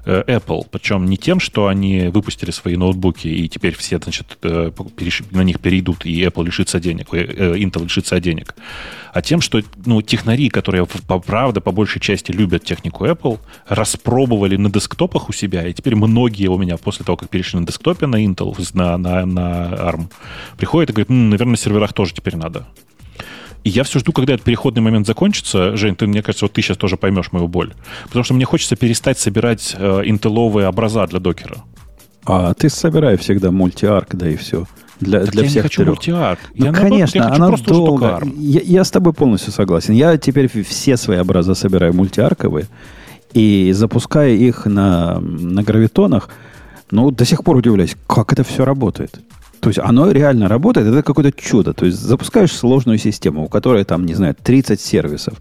э, 0.07 0.23
Apple. 0.27 0.67
Причем 0.71 1.07
не 1.07 1.17
тем, 1.17 1.41
что 1.41 1.67
они 1.67 2.09
выпустили 2.09 2.40
выпустили 2.41 2.51
свои 2.51 2.77
ноутбуки, 2.77 3.29
и 3.29 3.49
теперь 3.49 3.75
все, 3.75 3.99
значит, 3.99 4.39
э, 4.43 4.71
на 5.31 5.45
них 5.45 5.61
перейдут, 5.61 6.07
и 6.07 6.23
Apple 6.23 6.45
лишится 6.45 6.81
денег, 6.81 7.09
э, 7.13 7.57
Intel 7.57 7.85
лишится 7.85 8.21
денег, 8.21 8.55
а 9.13 9.23
тем, 9.23 9.41
что 9.41 9.61
ну, 9.87 10.03
технари, 10.03 10.49
которые, 10.49 10.87
правда, 11.27 11.61
по 11.61 11.73
большей 11.73 12.01
части 12.01 12.33
любят 12.33 12.65
технику 12.65 13.05
Apple, 13.05 13.39
распробовали 13.69 14.57
на 14.57 14.71
десктопах 14.71 15.29
у 15.29 15.33
себя, 15.33 15.67
и 15.67 15.73
теперь 15.73 15.97
многие 15.97 16.49
у 16.49 16.59
меня 16.59 16.77
после 16.77 17.05
того, 17.05 17.17
как 17.17 17.29
перешли 17.29 17.61
на 17.61 17.67
десктопе 17.67 18.07
на 18.07 18.25
Intel, 18.25 18.55
на, 18.75 18.97
на, 18.97 19.27
на 19.27 19.75
ARM, 19.75 20.07
приходят 20.57 20.91
и 20.91 20.93
говорят, 20.93 21.11
ну, 21.11 21.17
наверное, 21.17 21.53
на 21.53 21.57
серверах 21.57 21.93
тоже 21.93 22.15
теперь 22.15 22.37
надо. 22.37 22.67
И 23.65 23.71
я 23.71 23.83
все 23.85 23.99
жду, 23.99 24.13
когда 24.13 24.35
этот 24.35 24.45
переходный 24.45 24.81
момент 24.81 25.07
закончится. 25.07 25.77
Жень, 25.77 25.95
ты, 25.95 26.07
мне 26.07 26.23
кажется, 26.23 26.47
вот 26.47 26.53
ты 26.53 26.63
сейчас 26.63 26.79
тоже 26.79 26.97
поймешь 26.97 27.33
мою 27.33 27.47
боль. 27.47 27.75
Потому 28.05 28.25
что 28.25 28.35
мне 28.35 28.45
хочется 28.45 28.77
перестать 28.77 29.19
собирать 29.19 29.77
э, 29.79 30.03
образа 30.67 31.07
для 31.07 31.21
докера. 31.21 31.63
А 32.25 32.55
ты 32.55 32.69
собирай 32.69 33.17
всегда 33.17 33.51
мультиарк, 33.51 34.09
да 34.15 34.29
и 34.29 34.37
все. 34.37 34.67
Для, 35.01 35.21
так 35.21 35.31
для 35.31 35.43
я 35.43 35.49
всех 35.49 35.57
не 35.57 35.69
хочу 35.69 35.83
трех. 35.83 35.89
мультиарк. 35.89 36.39
Ну, 36.55 36.67
я, 36.67 36.73
конечно, 36.73 37.21
наоборот, 37.21 37.61
я 37.61 37.67
она 37.67 37.79
долго. 37.79 38.21
Я, 38.37 38.61
я 38.61 38.85
с 38.85 38.91
тобой 38.91 39.15
полностью 39.15 39.53
согласен. 39.53 39.95
Я 39.95 40.19
теперь 40.19 40.49
все 40.65 40.97
свои 40.97 41.19
образа 41.19 41.55
собираю 41.55 41.95
мультиарковые 41.95 42.67
и 43.33 43.73
запуская 43.73 44.33
их 44.33 44.67
на, 44.67 45.21
на 45.21 45.63
гравитонах, 45.63 46.29
ну, 46.91 47.11
до 47.11 47.25
сих 47.25 47.45
пор 47.45 47.57
удивляюсь, 47.57 47.97
как 48.07 48.33
это 48.33 48.45
все 48.45 48.65
работает. 48.65 49.21
То 49.61 49.69
есть 49.69 49.79
оно 49.79 50.11
реально 50.11 50.49
работает, 50.49 50.87
это 50.87 51.03
какое-то 51.03 51.33
чудо. 51.33 51.73
То 51.73 51.87
есть 51.87 51.99
запускаешь 51.99 52.53
сложную 52.53 52.99
систему, 52.99 53.45
у 53.45 53.49
которой 53.49 53.85
там, 53.85 54.07
не 54.07 54.15
знаю, 54.15 54.35
30 54.43 54.81
сервисов. 54.81 55.35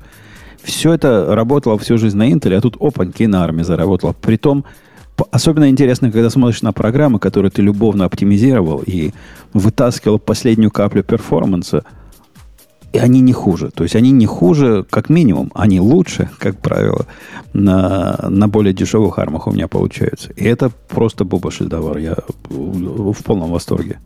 Все 0.62 0.94
это 0.94 1.34
работало 1.34 1.78
всю 1.80 1.98
жизнь 1.98 2.18
на 2.18 2.30
Intel, 2.30 2.56
а 2.56 2.62
тут 2.62 2.76
опаньки 2.80 3.24
на 3.24 3.44
армии 3.44 3.64
заработало. 3.64 4.14
Притом 4.14 4.66
Особенно 5.32 5.70
интересно, 5.70 6.12
когда 6.12 6.30
смотришь 6.30 6.62
на 6.62 6.74
программы, 6.74 7.20
которые 7.20 7.52
ты 7.52 7.62
любовно 7.62 8.06
оптимизировал 8.06 8.82
и 8.86 9.12
вытаскивал 9.54 10.20
последнюю 10.20 10.72
каплю 10.72 11.04
перформанса, 11.04 11.84
и 12.92 12.98
они 12.98 13.22
не 13.22 13.34
хуже. 13.34 13.72
То 13.72 13.84
есть 13.84 13.96
они 13.96 14.12
не 14.12 14.26
хуже, 14.26 14.86
как 14.90 15.10
минимум, 15.10 15.52
они 15.54 15.80
лучше, 15.80 16.30
как 16.40 16.60
правило, 16.60 17.06
на, 17.54 18.18
на 18.30 18.48
более 18.48 18.74
дешевых 18.74 19.20
армах 19.20 19.48
у 19.48 19.52
меня 19.52 19.68
получаются. 19.68 20.32
И 20.34 20.46
это 20.46 20.72
просто 20.88 21.24
буба 21.24 21.52
шельдовар. 21.52 21.98
Я 21.98 22.18
в 22.50 23.24
полном 23.24 23.52
восторге. 23.52 24.00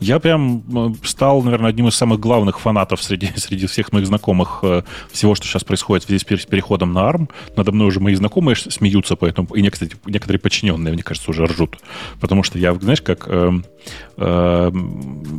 Я 0.00 0.18
прям 0.18 0.96
стал, 1.04 1.42
наверное, 1.42 1.70
одним 1.70 1.88
из 1.88 1.94
самых 1.94 2.20
главных 2.20 2.60
фанатов 2.60 3.02
среди, 3.02 3.30
среди 3.36 3.66
всех 3.66 3.92
моих 3.92 4.06
знакомых 4.06 4.60
э, 4.62 4.82
всего, 5.10 5.34
что 5.34 5.46
сейчас 5.46 5.64
происходит 5.64 6.04
в 6.04 6.06
связи 6.06 6.20
с 6.20 6.46
переходом 6.46 6.92
на 6.92 7.10
ARM. 7.10 7.30
Надо 7.56 7.72
мной 7.72 7.88
уже 7.88 8.00
мои 8.00 8.14
знакомые 8.14 8.56
смеются, 8.56 9.16
поэтому 9.16 9.48
и, 9.54 9.68
кстати, 9.68 9.96
некоторые 10.06 10.40
подчиненные, 10.40 10.92
мне 10.92 11.02
кажется, 11.02 11.30
уже 11.30 11.44
ржут. 11.44 11.78
Потому 12.20 12.42
что 12.42 12.58
я, 12.58 12.74
знаешь, 12.74 13.02
как... 13.02 13.26
Э, 13.28 13.52
э, 14.16 14.72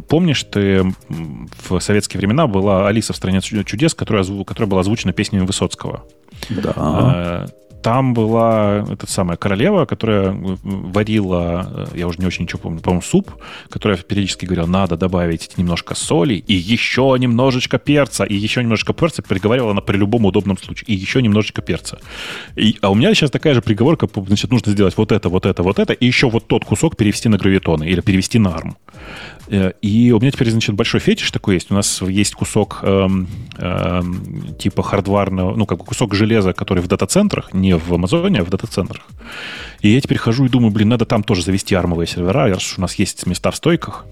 помнишь, 0.08 0.44
ты 0.44 0.84
в 1.08 1.80
советские 1.80 2.20
времена 2.20 2.48
была 2.48 2.88
Алиса 2.88 3.14
в 3.14 3.16
«Стране 3.16 3.42
чудес», 3.42 3.94
которая, 3.94 4.24
которая 4.44 4.70
была 4.70 4.82
озвучена 4.82 5.14
песнями 5.14 5.46
Высоцкого. 5.46 6.04
Да. 6.50 7.48
Э, 7.50 7.67
там 7.88 8.14
была 8.14 8.86
эта 8.92 9.10
самая 9.10 9.38
королева, 9.38 9.86
которая 9.86 10.36
варила, 10.62 11.88
э, 11.94 12.00
я 12.00 12.08
уже 12.08 12.20
не 12.20 12.26
очень 12.26 12.44
ничего 12.44 12.60
помню, 12.60 12.82
по-моему, 12.82 13.02
суп, 13.02 13.32
которая 13.70 13.98
периодически 13.98 14.44
говорила, 14.44 14.68
надо 14.68 14.98
добавить 14.98 15.58
немножко 15.58 15.96
соли 15.96 16.34
и 16.34 16.54
еще 16.54 17.16
немножечко 17.18 17.78
перца, 17.78 18.26
и 18.26 18.36
еще 18.36 18.62
немножечко 18.62 18.92
перца, 18.92 19.22
приговаривала 19.22 19.72
она 19.72 19.80
при 19.80 19.96
любом 19.96 20.26
удобном 20.26 20.58
случае, 20.58 20.88
и 20.90 20.96
еще 20.96 21.22
немножечко 21.22 21.62
перца. 21.62 22.00
И, 22.58 22.78
а 22.82 22.90
у 22.90 22.96
меня 22.96 23.16
сейчас 23.16 23.32
такая 23.32 23.54
же 23.54 23.62
приговорка, 23.62 24.10
значит, 24.28 24.52
нужно 24.52 24.74
сделать 24.74 24.98
вот 24.98 25.14
это, 25.14 25.30
вот 25.30 25.46
это, 25.46 25.64
вот 25.64 25.80
это, 25.80 25.94
и 25.94 26.06
еще 26.06 26.30
вот 26.30 26.46
тот 26.46 26.66
кусок 26.66 26.98
перевести 26.98 27.30
на 27.30 27.38
гравитоны 27.38 27.86
или 27.88 28.02
перевести 28.02 28.38
на 28.38 28.54
арм. 28.54 28.76
Э, 29.50 29.72
и 29.82 30.12
у 30.12 30.20
меня 30.20 30.32
теперь, 30.32 30.50
значит, 30.50 30.76
большой 30.76 31.00
фетиш 31.00 31.32
такой 31.32 31.56
есть. 31.56 31.72
У 31.72 31.74
нас 31.74 32.02
есть 32.02 32.36
кусок 32.36 32.80
эм, 32.84 33.28
эм, 33.58 34.56
типа 34.60 34.84
хардварного, 34.84 35.56
ну, 35.56 35.66
как 35.66 35.80
кусок 35.80 36.14
железа, 36.14 36.54
который 36.54 36.84
в 36.84 36.88
дата-центрах, 36.88 37.54
не 37.54 37.76
в 37.76 37.94
Амазоне, 37.94 38.42
а 38.42 38.44
в 38.44 38.50
дата-центрах. 38.50 39.04
И 39.82 39.90
я 39.90 40.02
теперь 40.02 40.18
хожу 40.18 40.46
и 40.46 40.50
думаю, 40.50 40.72
блин, 40.72 40.90
надо 40.90 41.06
там 41.06 41.24
тоже 41.24 41.44
завести 41.44 41.76
армовые 41.76 42.08
сервера, 42.08 42.50
раз 42.50 42.78
у 42.78 42.82
нас 42.82 42.96
есть 42.96 43.26
места 43.26 43.52
в 43.52 43.56
стойках. 43.56 44.06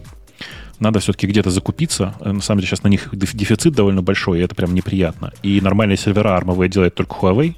Надо 0.79 0.99
все-таки 0.99 1.27
где-то 1.27 1.51
закупиться. 1.51 2.15
Э, 2.19 2.31
на 2.31 2.41
самом 2.41 2.59
деле 2.59 2.69
сейчас 2.69 2.83
на 2.83 2.89
них 2.89 3.09
дефицит 3.13 3.73
довольно 3.73 4.01
большой, 4.01 4.39
и 4.39 4.41
это 4.41 4.55
прям 4.55 4.73
неприятно. 4.73 5.33
И 5.43 5.61
нормальные 5.61 5.97
сервера 5.97 6.35
армовые 6.35 6.69
делает 6.69 6.95
только 6.95 7.15
Huawei 7.15 7.55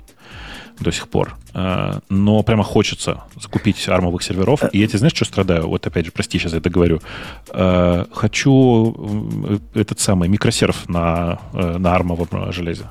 до 0.79 0.91
сих 0.91 1.07
пор. 1.07 1.35
Э, 1.53 1.99
но 2.09 2.43
прямо 2.43 2.63
хочется 2.63 3.23
закупить 3.41 3.87
армовых 3.87 4.23
серверов. 4.23 4.61
И 4.71 4.79
я 4.79 4.87
тебе 4.87 4.99
знаешь, 4.99 5.15
что 5.15 5.25
страдаю? 5.25 5.67
Вот 5.67 5.85
опять 5.87 6.05
же, 6.05 6.11
прости, 6.11 6.39
сейчас 6.39 6.53
я 6.53 6.59
это 6.59 6.69
говорю. 6.69 7.01
Э, 7.49 8.05
хочу 8.11 9.61
этот 9.73 9.99
самый 9.99 10.29
микросерв 10.29 10.87
на, 10.89 11.39
э, 11.53 11.77
на 11.77 11.95
армовом 11.95 12.51
железе. 12.51 12.89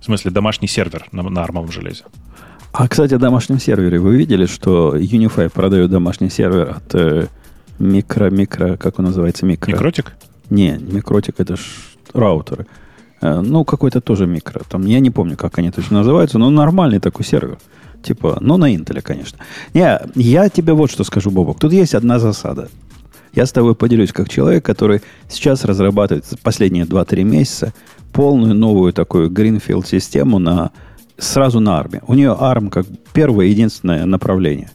В 0.00 0.04
смысле, 0.04 0.30
домашний 0.30 0.68
сервер 0.68 1.06
на, 1.12 1.22
на 1.22 1.42
армовом 1.42 1.70
железе. 1.70 2.04
А, 2.72 2.88
кстати, 2.88 3.14
о 3.14 3.18
домашнем 3.18 3.58
сервере. 3.58 3.98
Вы 3.98 4.16
видели, 4.16 4.46
что 4.46 4.96
Unify 4.96 5.50
продает 5.50 5.90
домашний 5.90 6.30
сервер 6.30 6.76
от 6.76 6.94
э, 6.94 7.26
микро, 7.78 8.30
микро, 8.30 8.76
как 8.76 8.98
он 8.98 9.06
называется, 9.06 9.44
микро? 9.44 9.72
Микротик? 9.72 10.16
Не, 10.50 10.78
микротик 10.78 11.40
это 11.40 11.56
ж 11.56 11.60
раутеры. 12.14 12.66
Э, 13.20 13.40
ну, 13.40 13.64
какой-то 13.64 14.00
тоже 14.00 14.26
микро. 14.26 14.62
Там, 14.68 14.86
я 14.86 15.00
не 15.00 15.10
помню, 15.10 15.36
как 15.36 15.58
они 15.58 15.70
точно 15.70 15.98
называются, 15.98 16.38
но 16.38 16.50
нормальный 16.50 17.00
такой 17.00 17.24
сервер. 17.24 17.58
Типа, 18.02 18.38
ну, 18.40 18.56
на 18.56 18.74
Intel, 18.74 19.02
конечно. 19.02 19.38
Не, 19.74 20.00
я 20.14 20.48
тебе 20.48 20.72
вот 20.72 20.90
что 20.90 21.04
скажу, 21.04 21.30
Бобок. 21.30 21.58
Тут 21.58 21.72
есть 21.72 21.94
одна 21.94 22.18
засада. 22.18 22.68
Я 23.32 23.46
с 23.46 23.52
тобой 23.52 23.74
поделюсь 23.74 24.12
как 24.12 24.28
человек, 24.28 24.64
который 24.64 25.02
сейчас 25.28 25.64
разрабатывает 25.64 26.24
последние 26.42 26.84
2-3 26.84 27.22
месяца 27.22 27.72
полную 28.12 28.54
новую 28.54 28.92
такую 28.92 29.30
Greenfield 29.30 29.86
систему 29.86 30.38
на, 30.38 30.72
сразу 31.16 31.60
на 31.60 31.80
ARM. 31.80 32.02
У 32.08 32.14
нее 32.14 32.36
ARM 32.38 32.70
как 32.70 32.86
первое 33.12 33.46
единственное 33.46 34.04
направление. 34.04 34.70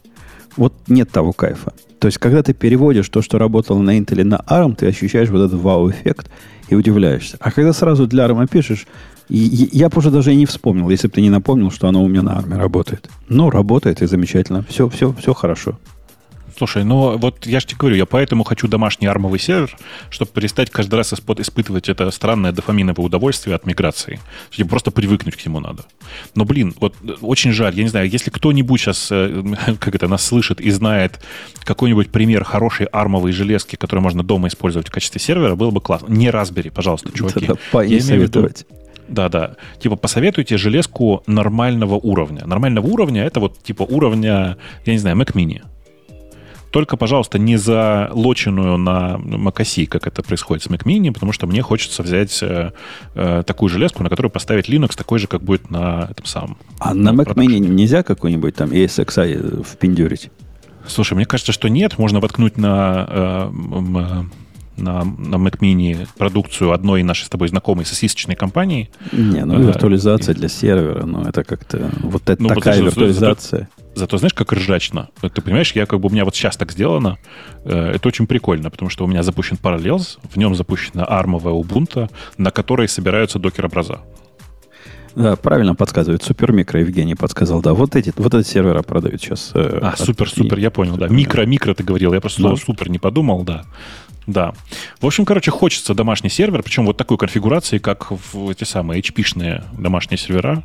Вот 0.56 0.72
нет 0.86 1.10
того 1.10 1.32
кайфа. 1.32 1.74
То 2.06 2.08
есть, 2.08 2.18
когда 2.18 2.40
ты 2.44 2.54
переводишь 2.54 3.08
то, 3.08 3.20
что 3.20 3.36
работало 3.36 3.82
на 3.82 3.98
Intel 3.98 4.22
на 4.22 4.36
ARM, 4.36 4.76
ты 4.76 4.86
ощущаешь 4.86 5.28
вот 5.28 5.40
этот 5.40 5.60
вау-эффект 5.60 6.30
и 6.68 6.76
удивляешься. 6.76 7.36
А 7.40 7.50
когда 7.50 7.72
сразу 7.72 8.06
для 8.06 8.26
ARM 8.26 8.48
пишешь, 8.48 8.86
и, 9.28 9.44
и, 9.44 9.76
я 9.76 9.88
бы 9.88 9.98
уже 9.98 10.12
даже 10.12 10.32
и 10.32 10.36
не 10.36 10.46
вспомнил, 10.46 10.88
если 10.88 11.08
бы 11.08 11.14
ты 11.14 11.20
не 11.20 11.30
напомнил, 11.30 11.72
что 11.72 11.88
оно 11.88 12.04
у 12.04 12.06
меня 12.06 12.22
на 12.22 12.38
ARM 12.38 12.56
работает. 12.56 13.10
Ну, 13.28 13.50
работает 13.50 14.02
и 14.02 14.06
замечательно. 14.06 14.64
Все, 14.68 14.88
все, 14.88 15.12
все 15.14 15.34
хорошо. 15.34 15.80
Слушай, 16.56 16.84
ну 16.84 17.18
вот 17.18 17.46
я 17.46 17.60
же 17.60 17.66
тебе 17.66 17.78
говорю, 17.78 17.96
я 17.96 18.06
поэтому 18.06 18.42
хочу 18.42 18.66
домашний 18.66 19.06
армовый 19.06 19.38
сервер, 19.38 19.76
чтобы 20.08 20.30
перестать 20.30 20.70
каждый 20.70 20.94
раз 20.94 21.12
испытывать 21.12 21.88
это 21.90 22.10
странное 22.10 22.52
дофаминовое 22.52 23.04
удовольствие 23.04 23.54
от 23.54 23.66
миграции. 23.66 24.20
Типа 24.50 24.70
просто 24.70 24.90
привыкнуть 24.90 25.36
к 25.36 25.44
нему 25.44 25.60
надо. 25.60 25.84
Но, 26.34 26.46
блин, 26.46 26.74
вот 26.80 26.94
очень 27.20 27.52
жаль, 27.52 27.74
я 27.76 27.82
не 27.82 27.90
знаю, 27.90 28.08
если 28.08 28.30
кто-нибудь 28.30 28.80
сейчас, 28.80 29.08
э, 29.10 29.42
как 29.80 29.94
это, 29.94 30.08
нас 30.08 30.24
слышит 30.24 30.60
и 30.62 30.70
знает 30.70 31.20
какой-нибудь 31.64 32.10
пример 32.10 32.42
хорошей 32.44 32.86
армовой 32.86 33.32
железки, 33.32 33.76
которую 33.76 34.02
можно 34.02 34.22
дома 34.22 34.48
использовать 34.48 34.88
в 34.88 34.90
качестве 34.90 35.20
сервера, 35.20 35.56
было 35.56 35.70
бы 35.70 35.82
классно. 35.82 36.06
Не 36.08 36.28
Raspberry, 36.28 36.70
пожалуйста, 36.70 37.12
чуваки. 37.12 37.48
Да, 37.72 37.82
я 37.82 37.98
имею 37.98 38.20
в 38.20 38.22
виду, 38.22 38.50
да, 39.08 39.28
да. 39.28 39.56
Типа 39.78 39.96
посоветуйте 39.96 40.56
железку 40.56 41.22
нормального 41.26 41.96
уровня. 41.96 42.46
Нормального 42.46 42.86
уровня 42.86 43.24
это 43.24 43.40
вот 43.40 43.62
типа 43.62 43.82
уровня, 43.82 44.56
я 44.86 44.92
не 44.92 44.98
знаю, 44.98 45.16
Mac 45.16 45.32
Mini 45.34 45.62
только, 46.76 46.98
пожалуйста, 46.98 47.38
не 47.38 47.56
залоченную 47.56 48.76
на 48.76 49.16
macOS, 49.16 49.86
как 49.86 50.06
это 50.06 50.22
происходит 50.22 50.62
с 50.62 50.66
Mac 50.66 50.84
Mini, 50.84 51.10
потому 51.10 51.32
что 51.32 51.46
мне 51.46 51.62
хочется 51.62 52.02
взять 52.02 52.38
э, 52.42 52.72
э, 53.14 53.42
такую 53.46 53.70
железку, 53.70 54.02
на 54.02 54.10
которую 54.10 54.30
поставить 54.30 54.68
Linux 54.68 54.94
такой 54.94 55.18
же, 55.18 55.26
как 55.26 55.42
будет 55.42 55.70
на 55.70 56.06
этом 56.10 56.26
самом. 56.26 56.58
А 56.78 56.92
на, 56.92 57.12
на 57.12 57.22
Mac 57.22 57.34
Mini 57.34 57.60
нельзя 57.60 58.02
какой-нибудь 58.02 58.56
там 58.56 58.72
ESXi 58.72 59.64
впендюрить? 59.64 60.30
Слушай, 60.86 61.14
мне 61.14 61.24
кажется, 61.24 61.52
что 61.52 61.68
нет. 61.68 61.96
Можно 61.96 62.20
воткнуть 62.20 62.58
на, 62.58 63.06
э, 63.08 63.50
на, 64.76 65.04
на 65.04 65.36
Mac 65.36 65.58
Mini 65.60 66.06
продукцию 66.18 66.72
одной 66.72 67.02
нашей 67.02 67.24
с 67.24 67.30
тобой 67.30 67.48
знакомой 67.48 67.86
сосисочной 67.86 68.36
компании. 68.36 68.90
Не, 69.12 69.46
ну 69.46 69.58
виртуализация 69.62 70.34
для 70.34 70.50
сервера, 70.50 71.06
ну 71.06 71.22
это 71.22 71.42
как-то... 71.42 71.90
Вот 72.02 72.28
это 72.28 72.42
ну, 72.42 72.50
такая 72.50 72.82
виртуализация. 72.82 73.60
Зато, 73.60 73.85
зато 73.96 74.18
знаешь, 74.18 74.34
как 74.34 74.52
ржачно. 74.52 75.08
Ты 75.20 75.42
понимаешь, 75.42 75.72
я 75.72 75.86
как 75.86 76.00
бы 76.00 76.08
у 76.08 76.12
меня 76.12 76.24
вот 76.24 76.36
сейчас 76.36 76.56
так 76.56 76.72
сделано. 76.72 77.18
Э, 77.64 77.92
это 77.94 78.08
очень 78.08 78.26
прикольно, 78.26 78.70
потому 78.70 78.90
что 78.90 79.04
у 79.04 79.08
меня 79.08 79.22
запущен 79.22 79.58
Parallels, 79.60 80.18
в 80.22 80.36
нем 80.36 80.54
запущена 80.54 81.04
армовая 81.04 81.54
Ubuntu, 81.54 82.10
на 82.38 82.50
которой 82.50 82.88
собираются 82.88 83.38
докер-образа. 83.38 84.00
Да, 85.14 85.34
правильно 85.36 85.74
подсказывает. 85.74 86.22
Супермикро 86.22 86.80
Евгений 86.80 87.14
подсказал. 87.14 87.62
Да, 87.62 87.72
вот 87.72 87.96
эти, 87.96 88.12
вот 88.16 88.34
эти 88.34 88.46
сервера 88.46 88.82
продают 88.82 89.22
сейчас. 89.22 89.50
Э, 89.54 89.78
а, 89.82 89.96
супер, 89.96 90.28
супер, 90.28 90.58
я 90.58 90.70
понял, 90.70 90.98
да. 90.98 91.08
Микро, 91.08 91.46
микро 91.46 91.72
ты 91.72 91.82
говорил. 91.82 92.12
Я 92.12 92.20
просто 92.20 92.42
да. 92.42 92.48
слово 92.48 92.56
супер 92.56 92.90
не 92.90 92.98
подумал, 92.98 93.42
да. 93.42 93.64
Да. 94.26 94.52
В 95.00 95.06
общем, 95.06 95.24
короче, 95.24 95.50
хочется 95.50 95.94
домашний 95.94 96.28
сервер, 96.28 96.62
причем 96.62 96.84
вот 96.84 96.98
такой 96.98 97.16
конфигурации, 97.16 97.78
как 97.78 98.10
в 98.10 98.50
эти 98.50 98.64
самые 98.64 99.00
HP-шные 99.00 99.64
домашние 99.78 100.18
сервера. 100.18 100.62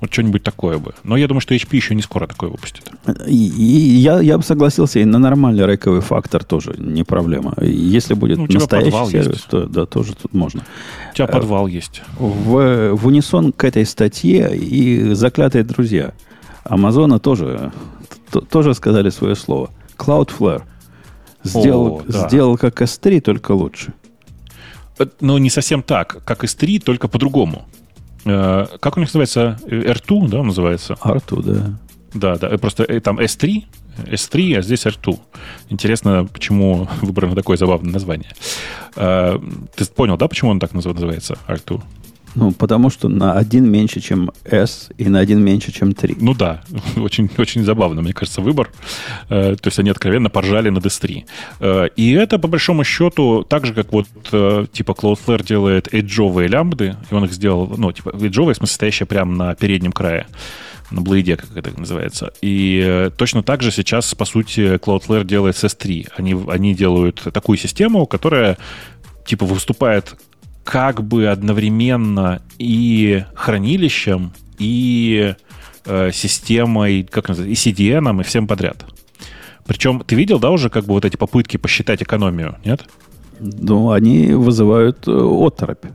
Вот 0.00 0.12
что-нибудь 0.12 0.42
такое 0.42 0.78
бы. 0.78 0.94
Но 1.04 1.16
я 1.16 1.26
думаю, 1.26 1.40
что 1.40 1.54
HP 1.54 1.76
еще 1.76 1.94
не 1.94 2.02
скоро 2.02 2.26
такое 2.26 2.50
выпустит. 2.50 2.90
И, 3.26 3.48
и 3.48 3.96
я, 3.96 4.20
я 4.20 4.36
бы 4.36 4.44
согласился, 4.44 4.98
и 4.98 5.04
на 5.04 5.18
нормальный 5.18 5.66
рековый 5.66 6.02
фактор 6.02 6.44
тоже 6.44 6.74
не 6.76 7.02
проблема. 7.02 7.54
Если 7.62 8.12
будет 8.12 8.36
ну, 8.36 8.46
настоящий 8.48 9.10
сервис, 9.10 9.36
есть. 9.36 9.48
то 9.48 9.66
да, 9.66 9.86
тоже 9.86 10.14
тут 10.14 10.34
можно. 10.34 10.62
У 11.12 11.14
тебя 11.14 11.26
подвал 11.26 11.66
есть. 11.66 12.02
В, 12.18 12.94
в 12.94 13.06
унисон 13.06 13.52
к 13.52 13.64
этой 13.64 13.86
статье 13.86 14.54
и 14.54 15.14
заклятые 15.14 15.64
друзья 15.64 16.12
Амазона 16.64 17.18
тоже, 17.18 17.72
тоже 18.50 18.74
сказали 18.74 19.08
свое 19.08 19.34
слово. 19.34 19.70
Cloudflare 19.96 20.62
сделал, 21.42 21.86
О, 21.86 22.02
да. 22.06 22.28
сделал 22.28 22.58
как 22.58 22.82
S3, 22.82 23.20
только 23.20 23.52
лучше. 23.52 23.94
Э, 24.98 25.06
ну, 25.20 25.38
не 25.38 25.48
совсем 25.48 25.82
так. 25.82 26.22
Как 26.24 26.44
S3, 26.44 26.80
только 26.80 27.08
по-другому. 27.08 27.66
Э, 28.26 28.66
как 28.80 28.96
у 28.96 29.00
них 29.00 29.08
называется? 29.08 29.58
R2, 29.66 30.28
да, 30.28 30.42
называется? 30.42 30.94
R2, 30.94 31.42
да. 31.42 31.78
Да, 32.14 32.36
да. 32.36 32.58
Просто 32.58 32.84
э, 32.84 33.00
там 33.00 33.20
S3, 33.20 33.64
S3, 34.06 34.58
а 34.58 34.62
здесь 34.62 34.84
R2. 34.84 35.18
Интересно, 35.68 36.26
почему 36.30 36.88
выбрано 37.02 37.34
такое 37.34 37.56
забавное 37.56 37.92
название. 37.92 38.32
Э, 38.96 39.38
ты 39.74 39.84
понял, 39.86 40.16
да, 40.16 40.26
почему 40.28 40.50
он 40.50 40.58
так 40.58 40.74
называется, 40.74 41.38
R2? 41.46 41.80
Ну, 42.36 42.52
потому 42.52 42.90
что 42.90 43.08
на 43.08 43.32
один 43.32 43.68
меньше, 43.70 44.00
чем 44.00 44.30
S, 44.44 44.90
и 44.98 45.08
на 45.08 45.20
один 45.20 45.42
меньше, 45.42 45.72
чем 45.72 45.94
3. 45.94 46.16
Ну 46.20 46.34
да, 46.34 46.62
очень, 46.96 47.30
очень 47.38 47.64
забавно, 47.64 48.02
мне 48.02 48.12
кажется, 48.12 48.42
выбор. 48.42 48.70
Э, 49.30 49.56
то 49.56 49.68
есть 49.68 49.78
они 49.78 49.90
откровенно 49.90 50.28
поржали 50.28 50.68
над 50.68 50.84
S3. 50.84 51.24
Э, 51.60 51.88
и 51.96 52.12
это, 52.12 52.38
по 52.38 52.46
большому 52.46 52.84
счету, 52.84 53.42
так 53.42 53.64
же, 53.64 53.72
как 53.72 53.90
вот 53.90 54.06
э, 54.32 54.66
типа 54.70 54.92
Cloudflare 54.92 55.46
делает 55.46 55.94
эджовые 55.94 56.48
лямбды, 56.48 56.96
и 57.10 57.14
он 57.14 57.24
их 57.24 57.32
сделал, 57.32 57.72
ну, 57.74 57.90
типа 57.90 58.10
эджовые, 58.10 58.52
в 58.52 58.58
смысле, 58.58 58.74
стоящие 58.74 59.06
прямо 59.06 59.34
на 59.34 59.54
переднем 59.54 59.92
крае 59.92 60.26
на 60.90 61.00
блейде, 61.00 61.36
как 61.36 61.56
это 61.56 61.80
называется. 61.80 62.32
И 62.42 63.10
точно 63.16 63.42
так 63.42 63.62
же 63.62 63.72
сейчас, 63.72 64.14
по 64.14 64.26
сути, 64.26 64.76
Cloudflare 64.76 65.24
делает 65.24 65.56
с 65.56 65.64
S3. 65.64 66.10
Они, 66.16 66.36
они 66.48 66.74
делают 66.74 67.26
такую 67.32 67.56
систему, 67.56 68.06
которая 68.06 68.58
типа 69.24 69.46
выступает 69.46 70.14
как 70.66 71.04
бы 71.04 71.28
одновременно 71.28 72.42
и 72.58 73.24
хранилищем, 73.34 74.32
и 74.58 75.36
э, 75.84 76.10
системой, 76.12 77.04
как 77.08 77.28
называется, 77.28 77.68
и 77.68 77.72
CDN, 77.72 78.20
и 78.20 78.24
всем 78.24 78.48
подряд. 78.48 78.84
Причем 79.64 80.02
ты 80.04 80.16
видел, 80.16 80.40
да, 80.40 80.50
уже 80.50 80.68
как 80.68 80.84
бы 80.84 80.94
вот 80.94 81.04
эти 81.04 81.16
попытки 81.16 81.56
посчитать 81.56 82.02
экономию, 82.02 82.56
нет? 82.64 82.84
Ну, 83.38 83.92
они 83.92 84.32
вызывают 84.32 85.06
э, 85.06 85.12
оторопь. 85.12 85.86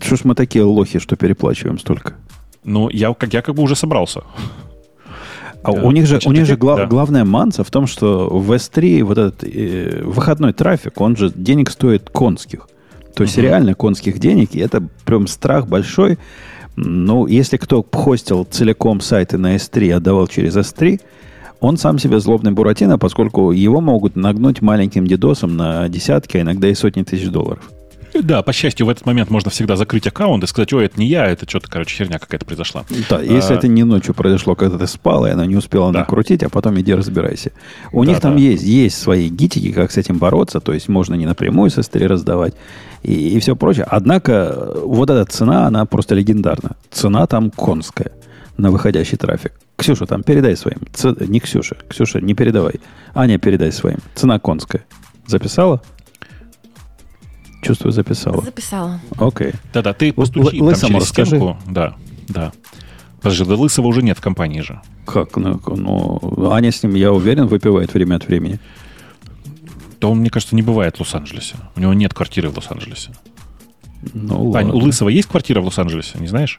Что 0.00 0.14
ж 0.14 0.20
мы 0.22 0.36
такие 0.36 0.62
лохи, 0.62 1.00
что 1.00 1.16
переплачиваем 1.16 1.80
столько? 1.80 2.14
Ну, 2.62 2.88
я 2.88 3.12
как, 3.12 3.34
я 3.34 3.42
как 3.42 3.56
бы 3.56 3.64
уже 3.64 3.74
собрался. 3.74 4.22
А 5.64 5.72
да, 5.72 5.82
у 5.82 5.90
них 5.90 6.06
же, 6.06 6.20
у 6.24 6.30
них 6.30 6.46
же 6.46 6.56
гла- 6.56 6.76
да. 6.76 6.86
главная 6.86 7.24
манса 7.24 7.64
в 7.64 7.70
том, 7.70 7.88
что 7.88 8.28
в 8.28 8.52
S3 8.52 9.02
вот 9.02 9.18
этот 9.18 9.42
э, 9.42 10.02
выходной 10.04 10.52
трафик, 10.52 11.00
он 11.00 11.16
же 11.16 11.32
денег 11.34 11.70
стоит 11.70 12.10
конских. 12.10 12.68
То 13.14 13.24
есть 13.24 13.36
угу. 13.36 13.42
реально 13.42 13.74
конских 13.74 14.18
денег, 14.18 14.54
и 14.54 14.60
это 14.60 14.82
прям 15.04 15.26
страх 15.26 15.66
большой. 15.66 16.18
Ну, 16.76 17.26
если 17.26 17.56
кто 17.56 17.84
хостил 17.92 18.44
целиком 18.44 19.00
сайты 19.00 19.38
на 19.38 19.56
S3, 19.56 19.92
отдавал 19.92 20.28
через 20.28 20.56
S3, 20.56 21.00
он 21.60 21.76
сам 21.76 21.98
себе 21.98 22.20
злобный 22.20 22.52
Буратино, 22.52 22.98
поскольку 22.98 23.52
его 23.52 23.80
могут 23.80 24.16
нагнуть 24.16 24.62
маленьким 24.62 25.06
дедосом 25.06 25.56
на 25.56 25.88
десятки, 25.88 26.38
а 26.38 26.40
иногда 26.40 26.68
и 26.68 26.74
сотни 26.74 27.02
тысяч 27.02 27.28
долларов. 27.28 27.70
Да, 28.22 28.42
по 28.42 28.52
счастью, 28.52 28.86
в 28.86 28.90
этот 28.90 29.06
момент 29.06 29.30
можно 29.30 29.50
всегда 29.50 29.76
закрыть 29.76 30.06
аккаунт 30.06 30.44
и 30.44 30.46
сказать, 30.46 30.72
ой, 30.72 30.86
это 30.86 30.98
не 30.98 31.06
я, 31.06 31.26
это 31.26 31.48
что-то, 31.48 31.68
короче, 31.68 31.96
херня 31.96 32.18
какая-то 32.18 32.44
произошла. 32.44 32.84
Да, 33.08 33.18
а, 33.18 33.22
если 33.22 33.56
это 33.56 33.68
не 33.68 33.84
ночью 33.84 34.14
произошло, 34.14 34.54
когда 34.54 34.78
ты 34.78 34.86
спал, 34.86 35.26
и 35.26 35.30
она 35.30 35.46
не 35.46 35.56
успела 35.56 35.92
да. 35.92 36.00
накрутить, 36.00 36.42
а 36.42 36.48
потом 36.48 36.78
иди 36.80 36.94
разбирайся. 36.94 37.52
У 37.92 38.04
да, 38.04 38.10
них 38.10 38.20
там 38.20 38.34
да. 38.34 38.40
есть, 38.40 38.62
есть 38.62 38.98
свои 38.98 39.28
гитики, 39.28 39.72
как 39.72 39.90
с 39.90 39.96
этим 39.96 40.18
бороться, 40.18 40.60
то 40.60 40.72
есть 40.72 40.88
можно 40.88 41.14
не 41.14 41.26
напрямую 41.26 41.70
со 41.70 41.82
стри 41.82 42.06
раздавать 42.06 42.54
и, 43.02 43.12
и 43.12 43.40
все 43.40 43.56
прочее. 43.56 43.86
Однако 43.88 44.74
вот 44.84 45.10
эта 45.10 45.24
цена, 45.24 45.66
она 45.66 45.84
просто 45.86 46.14
легендарна. 46.14 46.76
Цена 46.90 47.26
там 47.26 47.50
конская 47.50 48.12
на 48.56 48.70
выходящий 48.70 49.16
трафик. 49.16 49.52
Ксюша, 49.76 50.06
там 50.06 50.22
передай 50.22 50.56
своим. 50.56 50.80
Ц... 50.92 51.14
Не 51.26 51.40
Ксюша. 51.40 51.76
Ксюша, 51.88 52.20
не 52.20 52.34
передавай. 52.34 52.74
Аня, 53.14 53.38
передай 53.38 53.72
своим. 53.72 53.98
Цена 54.14 54.38
конская. 54.38 54.84
Записала? 55.26 55.80
Чувствую, 57.62 57.92
записала. 57.92 58.42
Записала. 58.42 59.00
Окей. 59.18 59.52
Да-да, 59.72 59.92
ты 59.92 60.12
постучи 60.12 60.58
Л- 60.60 60.70
там 60.72 60.80
через 60.80 61.02
расскажи. 61.02 61.36
стенку. 61.36 61.58
Да, 61.68 61.94
да. 62.28 62.52
Подожди, 63.20 63.44
да 63.44 63.54
Лысого 63.54 63.86
уже 63.86 64.02
нет 64.02 64.16
в 64.18 64.22
компании 64.22 64.60
же. 64.60 64.80
Как? 65.06 65.36
Ну, 65.36 65.60
ну, 65.66 66.50
Аня 66.52 66.72
с 66.72 66.82
ним, 66.82 66.94
я 66.94 67.12
уверен, 67.12 67.46
выпивает 67.46 67.92
время 67.92 68.16
от 68.16 68.26
времени. 68.26 68.58
Да 70.00 70.08
он, 70.08 70.18
мне 70.20 70.30
кажется, 70.30 70.56
не 70.56 70.62
бывает 70.62 70.96
в 70.96 71.00
Лос-Анджелесе. 71.00 71.56
У 71.76 71.80
него 71.80 71.92
нет 71.92 72.14
квартиры 72.14 72.48
в 72.48 72.56
Лос-Анджелесе. 72.56 73.10
Ну, 74.14 74.54
Ань, 74.54 74.70
у 74.70 74.78
Лысого 74.78 75.10
есть 75.10 75.28
квартира 75.28 75.60
в 75.60 75.66
Лос-Анджелесе, 75.66 76.18
не 76.18 76.26
знаешь? 76.28 76.58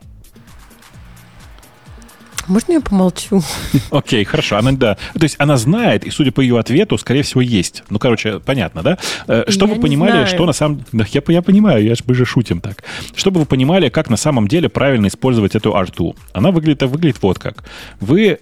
Можно 2.48 2.74
я 2.74 2.82
помолчу? 2.82 3.42
Окей, 3.92 4.24
okay, 4.24 4.26
хорошо. 4.26 4.58
Она, 4.58 4.72
да. 4.72 4.98
То 5.14 5.24
есть 5.24 5.36
она 5.40 5.58
знает, 5.58 6.06
и 6.06 6.10
судя 6.10 6.32
по 6.32 6.42
ее 6.42 6.60
ответу, 6.60 6.98
скорее 6.98 7.24
всего, 7.24 7.42
есть. 7.42 7.84
Ну, 7.90 8.00
короче, 8.00 8.40
понятно, 8.40 8.84
да? 8.84 8.98
Э, 9.28 9.44
чтобы 9.50 9.76
вы 9.76 9.82
понимали, 9.82 10.12
знаю. 10.12 10.28
что 10.28 10.46
на 10.46 10.54
самом... 10.54 10.84
Да, 10.92 11.06
я, 11.12 11.22
я 11.28 11.42
понимаю, 11.42 11.84
я 11.84 11.96
же 11.96 12.04
мы 12.06 12.14
же 12.14 12.26
шутим 12.26 12.62
так. 12.62 12.84
Чтобы 13.16 13.42
вы 13.42 13.46
понимали, 13.46 13.90
как 13.90 14.10
на 14.10 14.18
самом 14.18 14.48
деле 14.48 14.70
правильно 14.70 15.08
использовать 15.08 15.56
эту 15.56 15.72
R2. 15.72 16.16
Она 16.34 16.52
выглядит, 16.52 16.84
выглядит 16.84 17.22
вот 17.22 17.40
как. 17.40 17.64
Вы 18.00 18.40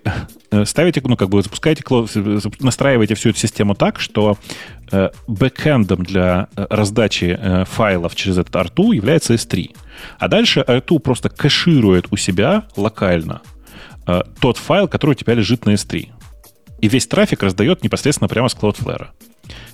э, 0.52 0.66
ставите, 0.66 1.02
ну, 1.04 1.18
как 1.18 1.30
бы 1.30 1.42
запускаете, 1.42 1.84
настраиваете 2.60 3.16
всю 3.16 3.30
эту 3.30 3.40
систему 3.40 3.76
так, 3.76 4.00
что 4.00 4.38
э, 4.92 5.10
бэкэндом 5.28 6.04
для 6.04 6.48
раздачи 6.56 7.40
файлов 7.70 8.16
через 8.16 8.38
этот 8.38 8.56
R2 8.56 8.96
является 8.96 9.34
S3. 9.34 9.76
А 10.18 10.28
дальше 10.28 10.64
R2 10.66 11.00
просто 11.00 11.30
кэширует 11.30 12.08
у 12.12 12.18
себя 12.18 12.64
локально 12.76 13.42
э, 14.10 14.22
тот 14.40 14.58
файл, 14.58 14.88
который 14.88 15.12
у 15.12 15.16
тебя 15.16 15.34
лежит 15.34 15.66
на 15.66 15.72
S3. 15.72 16.10
И 16.82 16.88
весь 16.88 17.08
трафик 17.08 17.44
раздает 17.44 17.84
непосредственно 17.84 18.28
прямо 18.28 18.50
с 18.50 18.56
Cloudflare. 18.56 19.08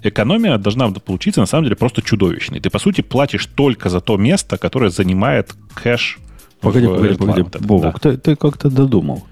Экономия 0.04 0.58
должна 0.58 0.90
получиться 0.92 1.42
на 1.42 1.46
самом 1.46 1.66
деле 1.66 1.76
просто 1.76 2.02
чудовищной. 2.02 2.60
Ты, 2.60 2.70
по 2.70 2.80
сути, 2.80 3.02
платишь 3.02 3.46
только 3.46 3.90
за 3.90 4.02
то 4.02 4.18
место, 4.18 4.58
которое 4.58 4.90
занимает 4.90 5.54
кэш. 5.74 6.20
Погоди, 6.62 6.88
в, 6.88 6.96
погоди, 6.96 7.16
погоди. 7.16 7.44
Богу, 7.60 7.84
да. 7.84 7.94
ты, 7.94 8.18
ты 8.18 8.36
как-то 8.36 8.70
додумал. 8.70 9.24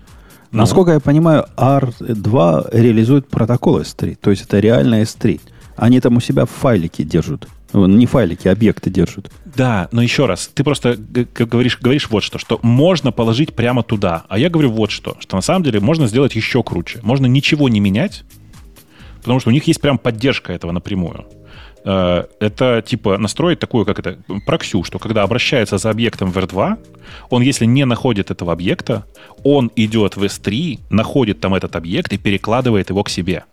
Ну. 0.51 0.59
Насколько 0.59 0.91
я 0.91 0.99
понимаю, 0.99 1.45
R2 1.57 2.69
реализует 2.71 3.27
протокол 3.27 3.79
S3. 3.79 4.17
То 4.21 4.29
есть 4.29 4.43
это 4.43 4.59
реально 4.59 5.01
S3. 5.01 5.39
Они 5.75 5.99
там 5.99 6.17
у 6.17 6.19
себя 6.19 6.45
файлики 6.45 7.03
держат. 7.03 7.47
Не 7.73 8.05
файлики, 8.05 8.47
объекты 8.47 8.89
держат. 8.89 9.31
Да, 9.45 9.89
но 9.91 10.01
еще 10.01 10.25
раз, 10.25 10.49
ты 10.53 10.63
просто 10.63 10.95
говоришь, 10.97 11.79
говоришь 11.79 12.09
вот 12.09 12.23
что, 12.23 12.37
что 12.37 12.59
можно 12.61 13.11
положить 13.11 13.55
прямо 13.55 13.83
туда. 13.83 14.23
А 14.29 14.37
я 14.37 14.49
говорю 14.49 14.71
вот 14.71 14.91
что, 14.91 15.17
что 15.19 15.35
на 15.35 15.41
самом 15.41 15.63
деле 15.63 15.79
можно 15.79 16.07
сделать 16.07 16.35
еще 16.35 16.63
круче. 16.63 16.99
Можно 17.01 17.25
ничего 17.25 17.69
не 17.69 17.79
менять, 17.79 18.23
потому 19.21 19.39
что 19.39 19.49
у 19.49 19.53
них 19.53 19.65
есть 19.65 19.81
прям 19.81 19.97
поддержка 19.97 20.53
этого 20.53 20.71
напрямую. 20.71 21.25
Э, 21.85 22.25
это 22.39 22.83
типа 22.85 23.17
настроить 23.17 23.59
такую, 23.59 23.85
как 23.85 23.99
это, 23.99 24.17
проксю, 24.45 24.83
что 24.83 24.99
когда 24.99 25.23
обращается 25.23 25.77
за 25.77 25.89
объектом 25.89 26.31
в 26.31 26.37
R2, 26.37 26.77
он, 27.29 27.41
если 27.41 27.65
не 27.65 27.85
находит 27.85 28.31
этого 28.31 28.53
объекта, 28.53 29.05
он 29.43 29.71
идет 29.75 30.15
в 30.15 30.23
S3, 30.23 30.79
находит 30.89 31.39
там 31.39 31.55
этот 31.55 31.75
объект 31.75 32.13
и 32.13 32.17
перекладывает 32.17 32.89
его 32.89 33.03
к 33.03 33.09
себе. 33.09 33.43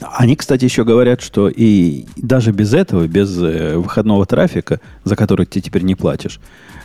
Они, 0.00 0.36
кстати, 0.36 0.64
еще 0.64 0.84
говорят, 0.84 1.20
что 1.20 1.48
и 1.48 2.06
даже 2.16 2.52
без 2.52 2.72
этого, 2.72 3.06
без 3.06 3.36
э, 3.38 3.76
выходного 3.76 4.24
трафика, 4.26 4.80
за 5.04 5.16
который 5.16 5.46
ты 5.46 5.60
теперь 5.60 5.82
не 5.82 5.94
платишь, 5.94 6.40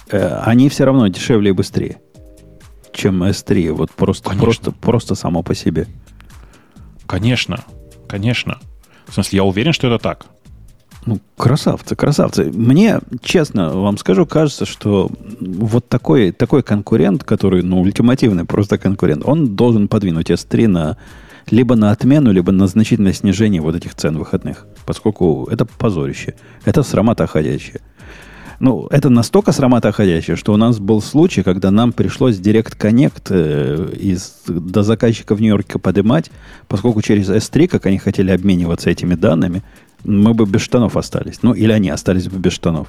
э, 0.10 0.40
они 0.44 0.70
все 0.70 0.86
равно 0.86 1.08
дешевле 1.08 1.50
и 1.50 1.54
быстрее, 1.54 2.00
чем 2.94 3.24
S3. 3.24 3.72
Вот 3.72 3.92
просто, 3.92 4.32
просто, 4.32 4.72
просто 4.72 5.16
само 5.16 5.44
по 5.44 5.56
себе. 5.56 5.88
Конечно, 7.06 7.64
конечно. 8.08 8.60
В 9.08 9.14
смысле, 9.14 9.38
я 9.38 9.44
уверен, 9.44 9.74
что 9.74 9.88
это 9.88 10.02
так. 10.02 10.26
Ну, 11.06 11.20
красавцы, 11.38 11.96
красавцы. 11.96 12.46
Мне, 12.46 13.00
честно 13.22 13.70
вам 13.70 13.98
скажу, 13.98 14.26
кажется, 14.26 14.66
что 14.66 15.12
вот 15.40 15.88
такой, 15.88 16.32
такой 16.32 16.64
конкурент, 16.64 17.24
который, 17.24 17.62
ну, 17.62 17.80
ультимативный 17.82 18.46
просто 18.46 18.80
конкурент, 18.80 19.22
он 19.24 19.56
должен 19.56 19.88
подвинуть 19.88 20.32
S3 20.32 20.68
на 20.68 20.98
либо 21.50 21.76
на 21.76 21.92
отмену, 21.92 22.32
либо 22.32 22.52
на 22.52 22.68
значительное 22.68 23.14
снижение 23.14 23.62
вот 23.62 23.76
этих 23.76 23.96
цен 23.96 24.18
выходных. 24.18 24.66
Поскольку 24.86 25.48
это 25.52 25.66
позорище. 25.66 26.36
Это 26.66 26.84
срамота 26.84 27.28
ходящая. 27.28 27.82
Ну, 28.60 28.88
это 28.90 29.10
настолько 29.10 29.52
срамота 29.52 29.92
ходящая, 29.92 30.38
что 30.38 30.54
у 30.54 30.58
нас 30.58 30.80
был 30.80 31.02
случай, 31.02 31.44
когда 31.44 31.72
нам 31.72 31.92
пришлось 31.92 32.40
Direct 32.40 32.78
Connect 32.78 33.28
э, 33.30 33.96
из, 33.98 34.34
до 34.48 34.82
заказчика 34.84 35.36
в 35.36 35.42
Нью-Йорке 35.42 35.78
поднимать, 35.78 36.32
поскольку 36.68 37.02
через 37.02 37.30
S3, 37.30 37.68
как 37.68 37.86
они 37.86 37.98
хотели 37.98 38.32
обмениваться 38.32 38.90
этими 38.90 39.16
данными, 39.16 39.62
мы 40.06 40.34
бы 40.34 40.46
без 40.46 40.62
штанов 40.62 40.96
остались. 40.96 41.40
Ну, 41.42 41.54
или 41.54 41.72
они 41.72 41.90
остались 41.90 42.28
бы 42.30 42.40
без 42.40 42.54
штанов. 42.54 42.88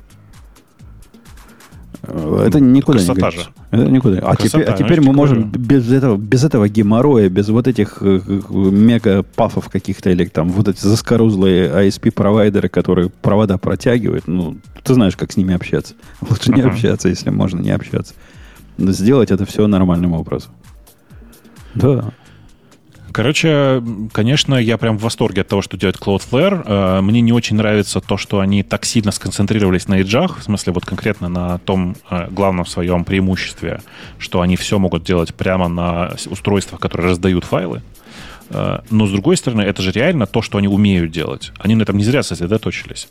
Это 2.09 2.61
никуда 2.61 2.99
Красота 2.99 3.15
не 3.15 3.21
годится. 3.21 3.45
же. 3.45 3.51
Это 3.71 3.91
никуда. 3.91 4.19
А 4.19 4.37
Красота, 4.37 4.49
теперь, 4.49 4.69
а 4.69 4.77
теперь 4.77 5.01
мы 5.01 5.13
можем 5.13 5.51
без 5.51 5.91
этого, 5.91 6.17
без 6.17 6.45
этого 6.45 6.69
геморроя, 6.69 7.29
без 7.29 7.49
вот 7.49 7.67
этих 7.67 7.99
э, 8.01 8.21
мега 8.51 9.23
пафов 9.23 9.69
каких-то, 9.69 10.11
или 10.11 10.25
там 10.27 10.49
вот 10.51 10.69
эти 10.69 10.81
заскорузлые 10.81 11.69
ISP-провайдеры, 11.89 12.69
которые 12.69 13.11
провода 13.11 13.59
протягивают, 13.59 14.27
ну, 14.27 14.57
ты 14.83 14.95
знаешь, 14.95 15.17
как 15.17 15.33
с 15.33 15.37
ними 15.37 15.55
общаться. 15.55 15.95
Лучше 16.21 16.51
uh-huh. 16.51 16.57
не 16.57 16.63
общаться, 16.63 17.09
если 17.09 17.31
можно 17.31 17.61
не 17.61 17.71
общаться. 17.71 18.15
Сделать 18.79 19.31
это 19.31 19.47
все 19.47 19.67
нормальным 19.67 20.13
образом. 20.13 20.53
Да. 21.75 22.13
Короче, 23.17 23.83
конечно, 24.13 24.57
я 24.57 24.77
прям 24.77 24.99
в 24.99 25.01
восторге 25.01 25.41
от 25.41 25.49
того, 25.49 25.63
что 25.63 25.79
делает 25.79 25.97
Cloudflare. 25.97 26.63
Э, 26.67 27.01
мне 27.01 27.23
не 27.23 27.33
очень 27.33 27.57
нравится 27.57 28.03
то, 28.03 28.19
что 28.19 28.41
они 28.41 28.63
так 28.63 28.85
сильно 28.85 29.11
сконцентрировались 29.11 29.89
на 29.89 30.03
эджах, 30.03 30.41
в 30.41 30.43
смысле 30.43 30.75
вот 30.75 30.85
конкретно 30.85 31.31
на 31.31 31.57
том 31.61 31.97
э, 32.11 32.29
главном 32.31 32.67
своем 32.67 33.07
преимуществе, 33.07 33.81
что 34.19 34.43
они 34.43 34.57
все 34.57 34.79
могут 34.79 35.03
делать 35.03 35.35
прямо 35.35 35.67
на 35.69 36.15
устройствах, 36.27 36.79
которые 36.79 37.09
раздают 37.09 37.45
файлы. 37.45 37.81
Э, 38.51 38.81
но, 38.91 39.07
с 39.07 39.11
другой 39.13 39.39
стороны, 39.39 39.63
это 39.63 39.81
же 39.81 39.93
реально 39.93 40.27
то, 40.27 40.43
что 40.43 40.59
они 40.59 40.69
умеют 40.69 41.11
делать. 41.11 41.53
Они 41.59 41.75
на 41.75 41.85
этом 41.85 41.97
не 41.97 42.05
зря 42.05 42.23
сосредоточились. 42.23 43.09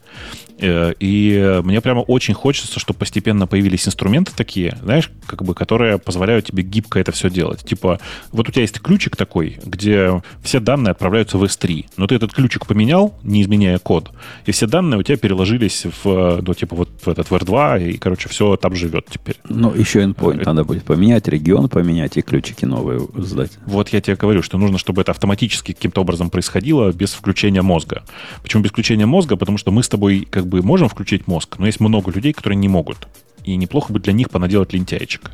Э, 0.59 0.93
и 0.99 1.61
мне 1.63 1.81
прямо 1.81 1.99
очень 1.99 2.33
хочется, 2.33 2.79
чтобы 2.79 2.99
постепенно 2.99 3.47
появились 3.47 3.87
инструменты 3.87 4.31
такие, 4.35 4.77
знаешь, 4.81 5.11
как 5.25 5.43
бы, 5.43 5.53
которые 5.53 5.97
позволяют 5.97 6.45
тебе 6.45 6.63
гибко 6.63 6.99
это 6.99 7.11
все 7.11 7.29
делать. 7.29 7.63
Типа, 7.63 7.99
вот 8.31 8.47
у 8.47 8.51
тебя 8.51 8.61
есть 8.61 8.79
ключик 8.79 9.15
такой, 9.15 9.59
где 9.65 10.21
все 10.41 10.59
данные 10.59 10.91
отправляются 10.91 11.37
в 11.37 11.43
S3, 11.43 11.85
но 11.97 12.07
ты 12.07 12.15
этот 12.15 12.33
ключик 12.33 12.65
поменял, 12.65 13.17
не 13.23 13.41
изменяя 13.41 13.79
код, 13.79 14.11
и 14.45 14.51
все 14.51 14.67
данные 14.67 14.99
у 14.99 15.03
тебя 15.03 15.17
переложились 15.17 15.85
в, 16.03 16.41
ну, 16.41 16.53
типа, 16.53 16.75
вот 16.75 16.89
в 17.03 17.07
этот 17.07 17.29
в 17.29 17.33
R2, 17.33 17.91
и, 17.91 17.97
короче, 17.97 18.29
все 18.29 18.55
там 18.55 18.75
живет 18.75 19.07
теперь. 19.09 19.37
Ну, 19.49 19.73
еще 19.73 20.03
endpoint 20.03 20.41
это... 20.41 20.49
надо 20.49 20.63
будет 20.63 20.83
поменять, 20.83 21.27
регион 21.27 21.69
поменять 21.69 22.17
и 22.17 22.21
ключики 22.21 22.65
новые 22.65 23.01
сдать. 23.15 23.51
Вот 23.65 23.89
я 23.89 24.01
тебе 24.01 24.15
говорю, 24.15 24.41
что 24.41 24.57
нужно, 24.57 24.77
чтобы 24.77 25.01
это 25.01 25.11
автоматически 25.11 25.73
каким-то 25.73 26.01
образом 26.01 26.29
происходило 26.29 26.91
без 26.91 27.13
включения 27.13 27.61
мозга. 27.61 28.03
Почему 28.41 28.63
без 28.63 28.71
включения 28.71 29.05
мозга? 29.05 29.35
Потому 29.35 29.57
что 29.57 29.71
мы 29.71 29.83
с 29.83 29.89
тобой 29.89 30.27
как 30.29 30.44
бы 30.45 30.61
можем 30.61 30.89
включить 30.89 31.27
мозг, 31.27 31.57
но 31.57 31.65
есть 31.65 31.79
много 31.79 32.11
людей, 32.11 32.33
которые 32.33 32.57
не 32.57 32.67
могут. 32.67 33.07
И 33.43 33.55
неплохо 33.55 33.93
бы 33.93 33.99
для 33.99 34.13
них 34.13 34.29
понаделать 34.29 34.73
лентяйчик. 34.73 35.31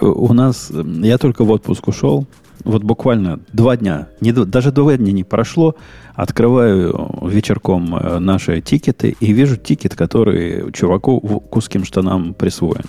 У 0.00 0.32
нас, 0.32 0.70
я 0.70 1.18
только 1.18 1.44
в 1.44 1.50
отпуск 1.50 1.88
ушел, 1.88 2.26
вот 2.64 2.82
буквально 2.82 3.40
два 3.52 3.76
дня, 3.76 4.08
не, 4.20 4.32
даже 4.32 4.70
два 4.70 4.96
дня 4.96 5.12
не 5.12 5.24
прошло, 5.24 5.76
открываю 6.14 7.20
вечерком 7.22 7.96
э, 7.96 8.18
наши 8.18 8.60
тикеты 8.60 9.16
и 9.18 9.32
вижу 9.32 9.56
тикет, 9.56 9.94
который 9.94 10.70
чуваку 10.72 11.20
к 11.20 11.56
узким 11.56 11.84
штанам 11.84 12.34
присвоен. 12.34 12.84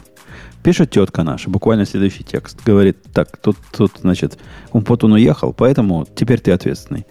Пишет 0.64 0.92
тетка 0.92 1.24
наша, 1.24 1.50
буквально 1.50 1.86
следующий 1.86 2.24
текст. 2.24 2.60
Говорит, 2.64 2.98
так, 3.14 3.38
тут, 3.38 3.58
тут 3.76 3.94
значит, 4.02 4.38
он 4.72 5.14
уехал, 5.14 5.54
поэтому 5.54 6.06
теперь 6.16 6.40
ты 6.40 6.52
ответственный. 6.52 7.08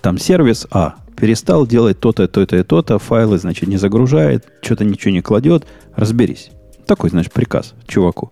Там 0.00 0.18
сервис 0.18 0.66
А 0.70 0.96
перестал 1.18 1.66
делать 1.66 2.00
то-то, 2.00 2.28
то-то 2.28 2.56
и 2.56 2.62
то-то, 2.62 2.98
файлы, 2.98 3.38
значит, 3.38 3.68
не 3.68 3.76
загружает, 3.76 4.46
что-то 4.62 4.84
ничего 4.84 5.12
не 5.12 5.20
кладет, 5.20 5.66
разберись. 5.94 6.50
Такой, 6.86 7.10
значит, 7.10 7.32
приказ 7.32 7.74
чуваку. 7.86 8.30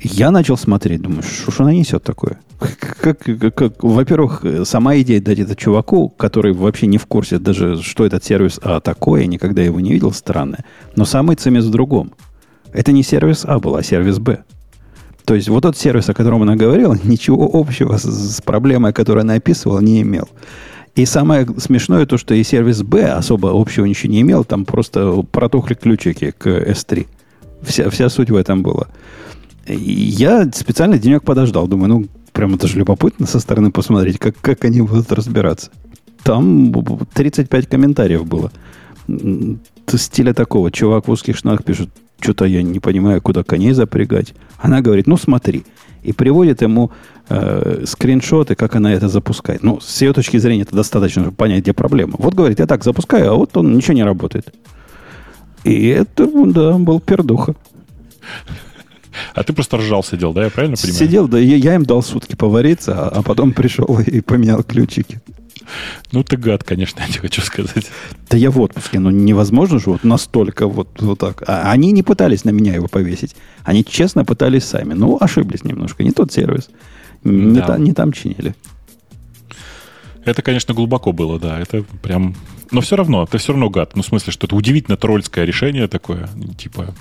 Я 0.00 0.30
начал 0.30 0.58
смотреть, 0.58 1.00
думаю, 1.00 1.22
что 1.22 1.50
ж 1.50 1.60
она 1.60 1.72
несет 1.72 2.02
такое? 2.02 2.38
Как, 3.00 3.18
как, 3.18 3.54
как, 3.54 3.82
во-первых, 3.82 4.44
сама 4.64 4.96
идея 4.98 5.20
дать 5.20 5.38
это 5.38 5.56
чуваку, 5.56 6.08
который 6.08 6.52
вообще 6.52 6.86
не 6.86 6.98
в 6.98 7.06
курсе 7.06 7.38
даже, 7.38 7.82
что 7.82 8.06
этот 8.06 8.24
сервис 8.24 8.58
А 8.62 8.80
такое, 8.80 9.26
никогда 9.26 9.60
его 9.60 9.80
не 9.80 9.92
видел, 9.92 10.12
странное. 10.12 10.64
Но 10.96 11.04
самый 11.04 11.36
цемес 11.36 11.64
в 11.64 11.70
другом. 11.70 12.12
Это 12.72 12.92
не 12.92 13.02
сервис 13.02 13.44
А 13.44 13.58
был, 13.58 13.76
а 13.76 13.82
сервис 13.82 14.18
Б. 14.18 14.44
То 15.24 15.34
есть 15.34 15.48
вот 15.48 15.62
тот 15.62 15.76
сервис, 15.76 16.08
о 16.08 16.14
котором 16.14 16.42
она 16.42 16.56
говорила, 16.56 16.96
ничего 17.04 17.50
общего 17.52 17.96
с, 17.96 18.04
с 18.04 18.40
проблемой, 18.40 18.92
которую 18.92 19.22
она 19.22 19.34
описывала, 19.34 19.80
не 19.80 20.02
имел. 20.02 20.28
И 20.94 21.06
самое 21.06 21.46
смешное 21.58 22.06
то, 22.06 22.18
что 22.18 22.34
и 22.34 22.44
сервис 22.44 22.82
B 22.82 23.04
особо 23.04 23.50
общего 23.60 23.84
ничего 23.84 24.12
не 24.12 24.20
имел, 24.20 24.44
там 24.44 24.64
просто 24.64 25.24
протухли 25.32 25.74
ключики 25.74 26.32
к 26.36 26.46
S3. 26.46 27.06
Вся, 27.62 27.90
вся 27.90 28.08
суть 28.08 28.30
в 28.30 28.36
этом 28.36 28.62
была. 28.62 28.86
Я 29.66 30.48
специально 30.52 30.98
денек 30.98 31.24
подождал, 31.24 31.66
думаю, 31.66 31.88
ну, 31.88 32.06
прямо 32.32 32.58
даже 32.58 32.78
любопытно 32.78 33.26
со 33.26 33.40
стороны 33.40 33.72
посмотреть, 33.72 34.18
как, 34.18 34.36
как 34.40 34.64
они 34.64 34.82
будут 34.82 35.10
разбираться. 35.10 35.70
Там 36.22 36.72
35 37.14 37.66
комментариев 37.68 38.24
было. 38.24 38.52
Стиля 39.86 40.32
такого. 40.32 40.70
Чувак 40.70 41.08
в 41.08 41.10
узких 41.10 41.36
штанах 41.36 41.64
пишет, 41.64 41.90
что-то 42.20 42.44
я 42.44 42.62
не 42.62 42.80
понимаю, 42.80 43.20
куда 43.20 43.42
коней 43.42 43.72
запрягать. 43.72 44.34
Она 44.58 44.80
говорит, 44.80 45.06
ну 45.06 45.16
смотри. 45.16 45.64
И 46.02 46.12
приводит 46.12 46.60
ему 46.60 46.90
э, 47.28 47.84
скриншоты, 47.86 48.54
как 48.54 48.76
она 48.76 48.92
это 48.92 49.08
запускает. 49.08 49.62
Ну, 49.62 49.80
с 49.80 50.02
ее 50.02 50.12
точки 50.12 50.36
зрения, 50.36 50.62
это 50.62 50.76
достаточно, 50.76 51.22
чтобы 51.22 51.36
понять, 51.36 51.62
где 51.62 51.72
проблема. 51.72 52.14
Вот 52.18 52.34
говорит, 52.34 52.58
я 52.58 52.66
так 52.66 52.84
запускаю, 52.84 53.32
а 53.32 53.34
вот 53.34 53.56
он 53.56 53.74
ничего 53.74 53.94
не 53.94 54.04
работает. 54.04 54.54
И 55.64 55.86
это, 55.88 56.28
да, 56.52 56.76
был 56.76 57.00
пердуха. 57.00 57.54
А 59.34 59.42
ты 59.42 59.52
просто 59.52 59.78
ржал 59.78 60.02
сидел, 60.02 60.32
да, 60.32 60.44
я 60.44 60.50
правильно 60.50 60.76
понимаю? 60.76 60.98
Сидел, 60.98 61.28
да, 61.28 61.38
я, 61.38 61.56
я 61.56 61.74
им 61.74 61.84
дал 61.84 62.02
сутки 62.02 62.34
повариться, 62.34 62.94
а, 62.94 63.08
а 63.08 63.22
потом 63.22 63.52
пришел 63.52 63.98
и 64.00 64.20
поменял 64.20 64.62
ключики. 64.62 65.20
Ну, 66.12 66.22
ты 66.22 66.36
гад, 66.36 66.64
конечно, 66.64 67.00
я 67.06 67.08
тебе 67.08 67.20
хочу 67.20 67.42
сказать. 67.42 67.86
Да 68.28 68.36
я 68.36 68.50
в 68.50 68.60
отпуске, 68.60 68.98
но 68.98 69.10
невозможно 69.10 69.78
же 69.78 69.90
вот 69.90 70.04
настолько 70.04 70.66
вот, 70.66 70.88
вот 71.00 71.18
так. 71.18 71.42
А 71.46 71.70
они 71.70 71.92
не 71.92 72.02
пытались 72.02 72.44
на 72.44 72.50
меня 72.50 72.74
его 72.74 72.88
повесить. 72.88 73.36
Они 73.64 73.84
честно 73.84 74.24
пытались 74.24 74.64
сами. 74.64 74.94
Ну, 74.94 75.18
ошиблись 75.20 75.64
немножко. 75.64 76.02
Не 76.02 76.10
тот 76.10 76.32
сервис. 76.32 76.68
Не, 77.24 77.60
да. 77.60 77.66
та, 77.66 77.78
не 77.78 77.92
там 77.92 78.12
чинили. 78.12 78.54
Это, 80.24 80.42
конечно, 80.42 80.74
глубоко 80.74 81.12
было, 81.12 81.38
да. 81.38 81.58
Это 81.58 81.84
прям... 82.02 82.34
Но 82.70 82.80
все 82.80 82.96
равно, 82.96 83.26
ты 83.26 83.38
все 83.38 83.52
равно 83.52 83.70
гад. 83.70 83.94
Ну, 83.94 84.02
в 84.02 84.06
смысле, 84.06 84.32
что 84.32 84.46
это 84.46 84.56
удивительно 84.56 84.96
тролльское 84.96 85.44
решение 85.44 85.86
такое. 85.86 86.28
Типа, 86.58 86.94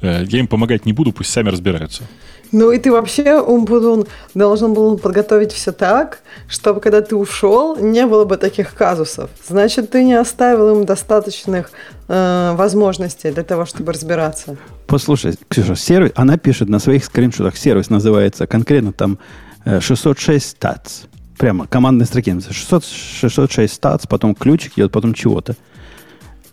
э, 0.00 0.24
я 0.28 0.38
им 0.38 0.46
помогать 0.46 0.86
не 0.86 0.92
буду, 0.92 1.12
пусть 1.12 1.30
сами 1.30 1.50
разбираются. 1.50 2.04
Ну 2.52 2.70
и 2.70 2.78
ты 2.78 2.92
вообще, 2.92 3.40
Умпутун, 3.40 4.06
должен 4.34 4.74
был 4.74 4.98
подготовить 4.98 5.52
все 5.52 5.72
так, 5.72 6.18
чтобы 6.48 6.80
когда 6.80 7.00
ты 7.00 7.16
ушел, 7.16 7.76
не 7.76 8.06
было 8.06 8.26
бы 8.26 8.36
таких 8.36 8.74
казусов. 8.74 9.30
Значит, 9.48 9.90
ты 9.90 10.04
не 10.04 10.12
оставил 10.12 10.76
им 10.76 10.84
достаточных 10.84 11.70
э, 12.08 12.52
возможностей 12.54 13.30
для 13.30 13.42
того, 13.42 13.64
чтобы 13.64 13.92
разбираться. 13.92 14.56
Послушай, 14.86 15.34
Ксюша, 15.48 15.76
сервис, 15.76 16.12
она 16.14 16.36
пишет 16.36 16.68
на 16.68 16.78
своих 16.78 17.06
скриншотах, 17.06 17.56
сервис 17.56 17.88
называется 17.88 18.46
конкретно 18.46 18.92
там 18.92 19.18
606 19.64 20.56
э, 20.60 20.66
stats. 20.66 21.06
Прямо 21.38 21.66
командной 21.66 22.04
строки 22.04 22.38
600, 22.38 22.84
606 22.84 23.82
stats, 23.82 24.02
потом 24.06 24.34
ключик 24.34 24.74
идет, 24.74 24.92
потом 24.92 25.14
чего-то 25.14 25.56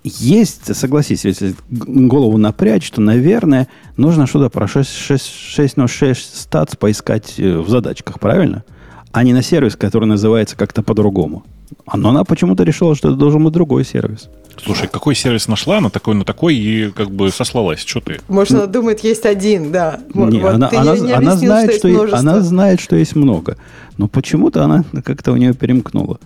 есть, 0.04 0.76
согласись, 0.76 1.26
если 1.26 1.56
голову 1.70 2.38
напрячь, 2.38 2.86
что, 2.86 3.02
наверное, 3.02 3.68
нужно 3.98 4.28
что-то 4.28 4.50
про 4.50 4.68
606 4.68 6.38
статс 6.38 6.76
поискать 6.76 7.36
э, 7.38 7.58
в 7.58 7.70
задачках, 7.70 8.20
правильно? 8.20 8.64
А 9.12 9.24
не 9.24 9.34
на 9.34 9.42
сервис, 9.42 9.76
который 9.76 10.06
называется 10.06 10.56
как-то 10.56 10.84
по-другому. 10.84 11.44
Но 11.94 12.10
она 12.10 12.24
почему-то 12.24 12.64
решила, 12.64 12.96
что 12.96 13.10
это 13.10 13.18
должен 13.18 13.44
быть 13.44 13.54
другой 13.54 13.84
сервис. 13.84 14.30
Слушай, 14.64 14.88
какой 14.88 15.16
сервис 15.16 15.48
нашла, 15.48 15.80
на 15.80 15.90
такой, 15.90 16.16
на 16.16 16.24
такой 16.24 16.56
и 16.56 16.92
как 16.92 17.12
бы 17.12 17.32
сослалась. 17.32 17.80
Что 17.80 18.02
ты? 18.02 18.20
Может, 18.28 18.54
она 18.54 18.66
думает, 18.66 19.04
есть 19.04 19.26
один, 19.26 19.72
да. 19.72 20.00
Не, 20.14 20.40
вот 20.40 20.54
она, 20.54 20.70
она, 20.70 20.98
не 20.98 21.12
она, 21.12 21.36
знает, 21.36 21.72
что, 21.72 21.80
что 21.80 21.88
есть, 21.88 22.14
она 22.14 22.42
знает, 22.42 22.80
что 22.80 22.96
есть 22.96 23.16
много. 23.16 23.58
Но 23.98 24.08
почему-то 24.08 24.64
она 24.64 24.84
как-то 25.04 25.32
у 25.32 25.36
нее 25.38 25.54
перемкнула. 25.54 26.20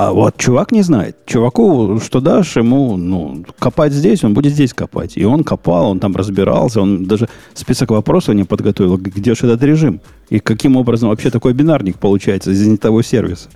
А 0.00 0.12
вот 0.12 0.38
чувак 0.38 0.72
не 0.72 0.80
знает. 0.80 1.14
Чуваку, 1.26 2.00
что 2.00 2.20
дашь 2.20 2.56
ему, 2.56 2.96
ну, 2.96 3.44
копать 3.58 3.92
здесь, 3.92 4.24
он 4.24 4.32
будет 4.32 4.54
здесь 4.54 4.72
копать. 4.72 5.18
И 5.18 5.26
он 5.26 5.44
копал, 5.44 5.90
он 5.90 6.00
там 6.00 6.16
разбирался, 6.16 6.80
он 6.80 7.04
даже 7.04 7.28
список 7.52 7.90
вопросов 7.90 8.34
не 8.34 8.44
подготовил, 8.44 8.96
где 8.96 9.34
же 9.34 9.46
этот 9.46 9.62
режим. 9.62 10.00
И 10.30 10.38
каким 10.38 10.78
образом 10.78 11.10
вообще 11.10 11.28
такой 11.28 11.52
бинарник 11.52 11.98
получается 11.98 12.50
из 12.50 12.66
не 12.66 12.78
того 12.78 13.02
сервиса. 13.02 13.50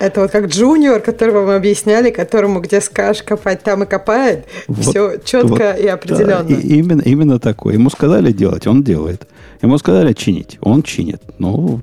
Это 0.00 0.22
вот 0.22 0.32
как 0.32 0.46
джуниор, 0.46 1.00
которого 1.00 1.46
мы 1.46 1.54
объясняли, 1.54 2.10
которому 2.10 2.58
где 2.58 2.80
скажешь 2.80 3.22
копать, 3.22 3.62
там 3.62 3.84
и 3.84 3.86
копает. 3.86 4.46
Вот, 4.66 4.84
Все 4.84 5.18
четко 5.24 5.74
вот, 5.76 5.84
и 5.84 5.86
определенно. 5.86 6.42
Да, 6.42 6.54
и, 6.54 6.78
именно, 6.78 7.02
именно 7.02 7.38
такой. 7.38 7.74
Ему 7.74 7.88
сказали 7.88 8.32
делать, 8.32 8.66
он 8.66 8.82
делает. 8.82 9.28
Ему 9.62 9.78
сказали 9.78 10.12
чинить, 10.12 10.58
он 10.60 10.82
чинит. 10.82 11.22
Ну, 11.38 11.82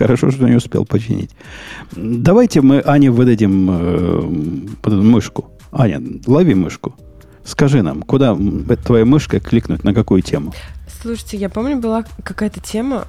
хорошо, 0.00 0.30
что 0.30 0.48
не 0.48 0.56
успел 0.56 0.86
починить. 0.86 1.30
Давайте 1.92 2.62
мы 2.62 2.82
Ане 2.84 3.10
выдадим 3.10 3.70
э, 3.70 4.90
мышку. 4.90 5.50
Аня, 5.72 6.00
лови 6.26 6.54
мышку. 6.54 6.94
Скажи 7.44 7.82
нам, 7.82 8.02
куда 8.02 8.36
твоя 8.84 9.04
мышка 9.04 9.40
кликнуть, 9.40 9.84
на 9.84 9.92
какую 9.92 10.22
тему? 10.22 10.52
Слушайте, 11.02 11.36
я 11.36 11.48
помню, 11.48 11.76
была 11.76 12.04
какая-то 12.24 12.60
тема, 12.60 13.06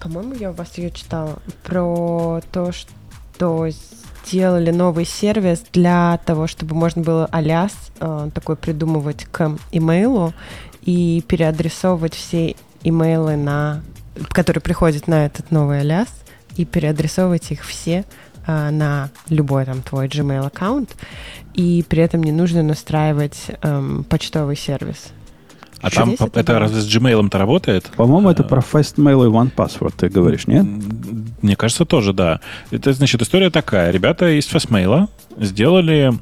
по-моему, 0.00 0.34
я 0.34 0.50
у 0.50 0.54
вас 0.54 0.76
ее 0.76 0.90
читала, 0.90 1.38
про 1.62 2.40
то, 2.52 2.72
что 2.72 3.68
сделали 4.26 4.70
новый 4.70 5.06
сервис 5.06 5.62
для 5.72 6.18
того, 6.26 6.46
чтобы 6.46 6.74
можно 6.74 7.02
было 7.02 7.26
аляс 7.26 7.72
э, 8.00 8.30
такой 8.34 8.56
придумывать 8.56 9.26
к 9.30 9.56
имейлу 9.72 10.34
и 10.82 11.22
переадресовывать 11.26 12.14
все 12.14 12.54
имейлы, 12.82 13.36
на, 13.36 13.82
которые 14.28 14.60
приходят 14.60 15.08
на 15.08 15.26
этот 15.26 15.50
новый 15.50 15.80
аляс, 15.80 16.08
и 16.56 16.64
переадресовывать 16.64 17.50
их 17.50 17.64
все 17.64 18.04
э, 18.46 18.70
на 18.70 19.10
любой 19.28 19.64
там 19.64 19.82
твой 19.82 20.08
Gmail 20.08 20.46
аккаунт, 20.46 20.96
и 21.54 21.84
при 21.88 22.02
этом 22.02 22.22
не 22.22 22.32
нужно 22.32 22.62
настраивать 22.62 23.46
э, 23.62 24.02
почтовый 24.08 24.56
сервис. 24.56 25.12
А 25.80 25.90
там 25.90 26.12
это, 26.12 26.30
это 26.32 26.58
разве 26.58 26.80
с 26.80 26.88
Gmail-то 26.88 27.36
работает? 27.36 27.90
По-моему, 27.96 28.30
это 28.30 28.42
про 28.42 28.62
Fastmail 28.62 29.26
и 29.26 29.30
OnePassword 29.30 29.92
ты 29.98 30.08
говоришь, 30.08 30.46
нет? 30.46 30.64
Мне 31.42 31.56
кажется, 31.56 31.84
тоже, 31.84 32.14
да. 32.14 32.40
Это, 32.70 32.94
значит, 32.94 33.20
история 33.20 33.50
такая. 33.50 33.90
Ребята 33.90 34.30
из 34.30 34.46
Fastmail 34.46 35.08
сделали 35.36 36.14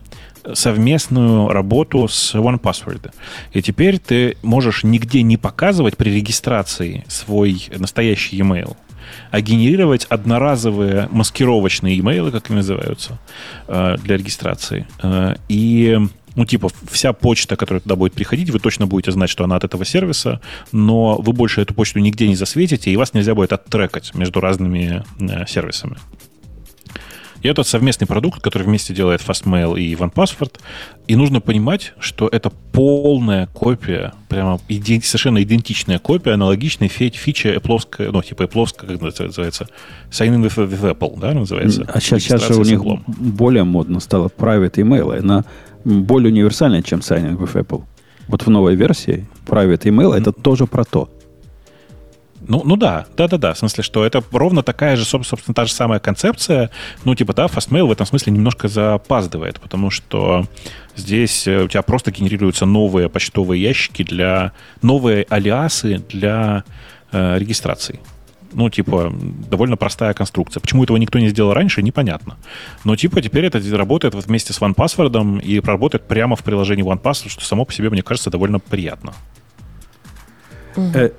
совместную 0.52 1.48
работу 1.48 2.08
с 2.08 2.34
OnePassword. 2.34 3.12
И 3.52 3.62
теперь 3.62 4.00
ты 4.00 4.36
можешь 4.42 4.82
нигде 4.82 5.22
не 5.22 5.36
показывать 5.36 5.96
при 5.96 6.10
регистрации 6.10 7.04
свой 7.06 7.68
настоящий 7.76 8.38
e-mail, 8.38 8.76
а 9.30 9.40
генерировать 9.40 10.04
одноразовые 10.06 11.08
маскировочные 11.10 11.98
имейлы, 11.98 12.30
как 12.30 12.48
они 12.50 12.56
называются, 12.56 13.18
э, 13.68 13.96
для 14.02 14.16
регистрации. 14.16 14.86
Э, 15.02 15.34
и 15.48 15.98
ну, 16.34 16.46
типа, 16.46 16.70
вся 16.90 17.12
почта, 17.12 17.56
которая 17.56 17.80
туда 17.80 17.96
будет 17.96 18.14
приходить, 18.14 18.50
вы 18.50 18.58
точно 18.58 18.86
будете 18.86 19.12
знать, 19.12 19.30
что 19.30 19.44
она 19.44 19.56
от 19.56 19.64
этого 19.64 19.84
сервиса, 19.84 20.40
но 20.72 21.16
вы 21.16 21.32
больше 21.32 21.60
эту 21.60 21.74
почту 21.74 21.98
нигде 21.98 22.26
не 22.26 22.36
засветите, 22.36 22.90
и 22.90 22.96
вас 22.96 23.14
нельзя 23.14 23.34
будет 23.34 23.52
оттрекать 23.52 24.14
между 24.14 24.40
разными 24.40 25.04
э, 25.20 25.46
сервисами. 25.46 25.96
И 27.42 27.48
это 27.48 27.62
совместный 27.64 28.06
продукт, 28.06 28.40
который 28.40 28.62
вместе 28.62 28.94
делает 28.94 29.20
Fastmail 29.20 29.78
и 29.78 29.94
OnePassword. 29.94 30.60
И 31.08 31.16
нужно 31.16 31.40
понимать, 31.40 31.92
что 31.98 32.28
это 32.28 32.50
полная 32.72 33.46
копия, 33.48 34.14
прямо 34.28 34.60
иди, 34.68 35.00
совершенно 35.00 35.42
идентичная 35.42 35.98
копия 35.98 36.32
аналогичной 36.32 36.88
фичи 36.88 37.48
Apple, 37.48 38.10
ну, 38.12 38.22
типа 38.22 38.44
Apple, 38.44 38.68
как 38.76 39.00
называется, 39.00 39.68
Sign 40.10 40.36
in 40.36 40.44
with, 40.46 40.68
with 40.68 40.96
Apple, 40.96 41.18
да, 41.18 41.34
называется? 41.34 41.84
А 41.92 42.00
сейчас, 42.00 42.22
сейчас 42.22 42.46
же 42.46 42.54
у 42.54 42.64
них 42.64 42.82
более 43.06 43.64
модно 43.64 44.00
стало 44.00 44.28
private 44.28 44.74
email. 44.74 45.18
Она 45.18 45.44
более 45.84 46.30
универсальная, 46.30 46.82
чем 46.82 47.00
Sign 47.00 47.32
in 47.32 47.36
with 47.36 47.54
Apple. 47.54 47.82
Вот 48.28 48.46
в 48.46 48.50
новой 48.50 48.76
версии 48.76 49.26
private 49.46 49.82
email 49.82 50.14
это 50.14 50.32
тоже 50.32 50.66
про 50.66 50.84
то. 50.84 51.10
Ну, 52.48 52.62
ну 52.64 52.76
да, 52.76 53.06
да, 53.16 53.28
да, 53.28 53.38
да. 53.38 53.52
В 53.54 53.58
смысле, 53.58 53.84
что 53.84 54.04
это 54.04 54.22
ровно 54.32 54.62
такая 54.62 54.96
же, 54.96 55.04
собственно, 55.04 55.54
та 55.54 55.64
же 55.64 55.72
самая 55.72 56.00
концепция. 56.00 56.70
Ну, 57.04 57.14
типа, 57.14 57.34
да, 57.34 57.46
Fastmail 57.46 57.86
в 57.86 57.92
этом 57.92 58.06
смысле 58.06 58.32
немножко 58.32 58.68
запаздывает, 58.68 59.60
потому 59.60 59.90
что 59.90 60.46
здесь 60.96 61.46
э, 61.46 61.64
у 61.64 61.68
тебя 61.68 61.82
просто 61.82 62.10
генерируются 62.10 62.66
новые 62.66 63.08
почтовые 63.08 63.62
ящики 63.62 64.02
для 64.02 64.52
новые 64.82 65.26
алиасы 65.28 66.02
для 66.08 66.64
э, 67.12 67.38
регистрации. 67.38 68.00
Ну, 68.54 68.68
типа, 68.68 69.12
довольно 69.50 69.76
простая 69.76 70.12
конструкция. 70.12 70.60
Почему 70.60 70.84
этого 70.84 70.96
никто 70.98 71.18
не 71.18 71.28
сделал 71.28 71.54
раньше, 71.54 71.82
непонятно. 71.82 72.36
Но, 72.84 72.96
типа, 72.96 73.22
теперь 73.22 73.46
это 73.46 73.60
работает 73.76 74.14
вот 74.14 74.26
вместе 74.26 74.52
с 74.52 74.60
OnePassword 74.60 75.40
и 75.40 75.60
работает 75.60 76.06
прямо 76.06 76.36
в 76.36 76.42
приложении 76.42 76.84
OnePassword, 76.84 77.30
что 77.30 77.44
само 77.44 77.64
по 77.64 77.72
себе, 77.72 77.88
мне 77.88 78.02
кажется, 78.02 78.30
довольно 78.30 78.58
приятно. 78.58 79.14
Э, 80.76 81.10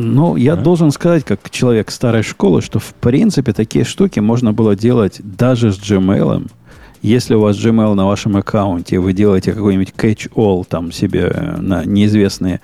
ну, 0.00 0.36
я 0.36 0.54
да? 0.54 0.62
должен 0.62 0.92
сказать, 0.92 1.24
как 1.24 1.50
человек 1.50 1.90
старой 1.90 2.22
школы, 2.22 2.62
что 2.62 2.78
в 2.78 2.94
принципе 2.94 3.52
такие 3.52 3.84
штуки 3.84 4.20
можно 4.20 4.52
было 4.52 4.76
делать 4.76 5.20
даже 5.24 5.72
с 5.72 5.78
Gmail. 5.78 6.48
Если 7.02 7.34
у 7.34 7.40
вас 7.40 7.56
Gmail 7.56 7.94
на 7.94 8.06
вашем 8.06 8.36
аккаунте, 8.36 9.00
вы 9.00 9.12
делаете 9.12 9.52
какой-нибудь 9.52 9.94
catch-all 9.96 10.64
там 10.64 10.92
себе 10.92 11.56
на 11.58 11.84
неизвестные 11.84 12.60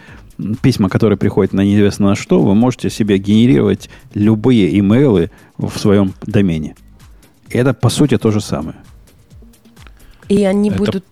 письма, 0.62 0.88
которые 0.88 1.18
приходят 1.18 1.52
на 1.52 1.62
неизвестно 1.62 2.10
на 2.10 2.14
что, 2.14 2.40
вы 2.40 2.54
можете 2.54 2.88
себе 2.88 3.18
генерировать 3.18 3.90
любые 4.14 4.78
имейлы 4.78 5.32
в 5.58 5.76
своем 5.76 6.14
домене. 6.22 6.76
И 7.48 7.58
это, 7.58 7.74
по 7.74 7.88
сути, 7.88 8.16
то 8.16 8.30
же 8.30 8.40
самое. 8.40 8.76
И 10.28 10.44
они 10.44 10.70
это... 10.70 10.78
будут 10.78 11.04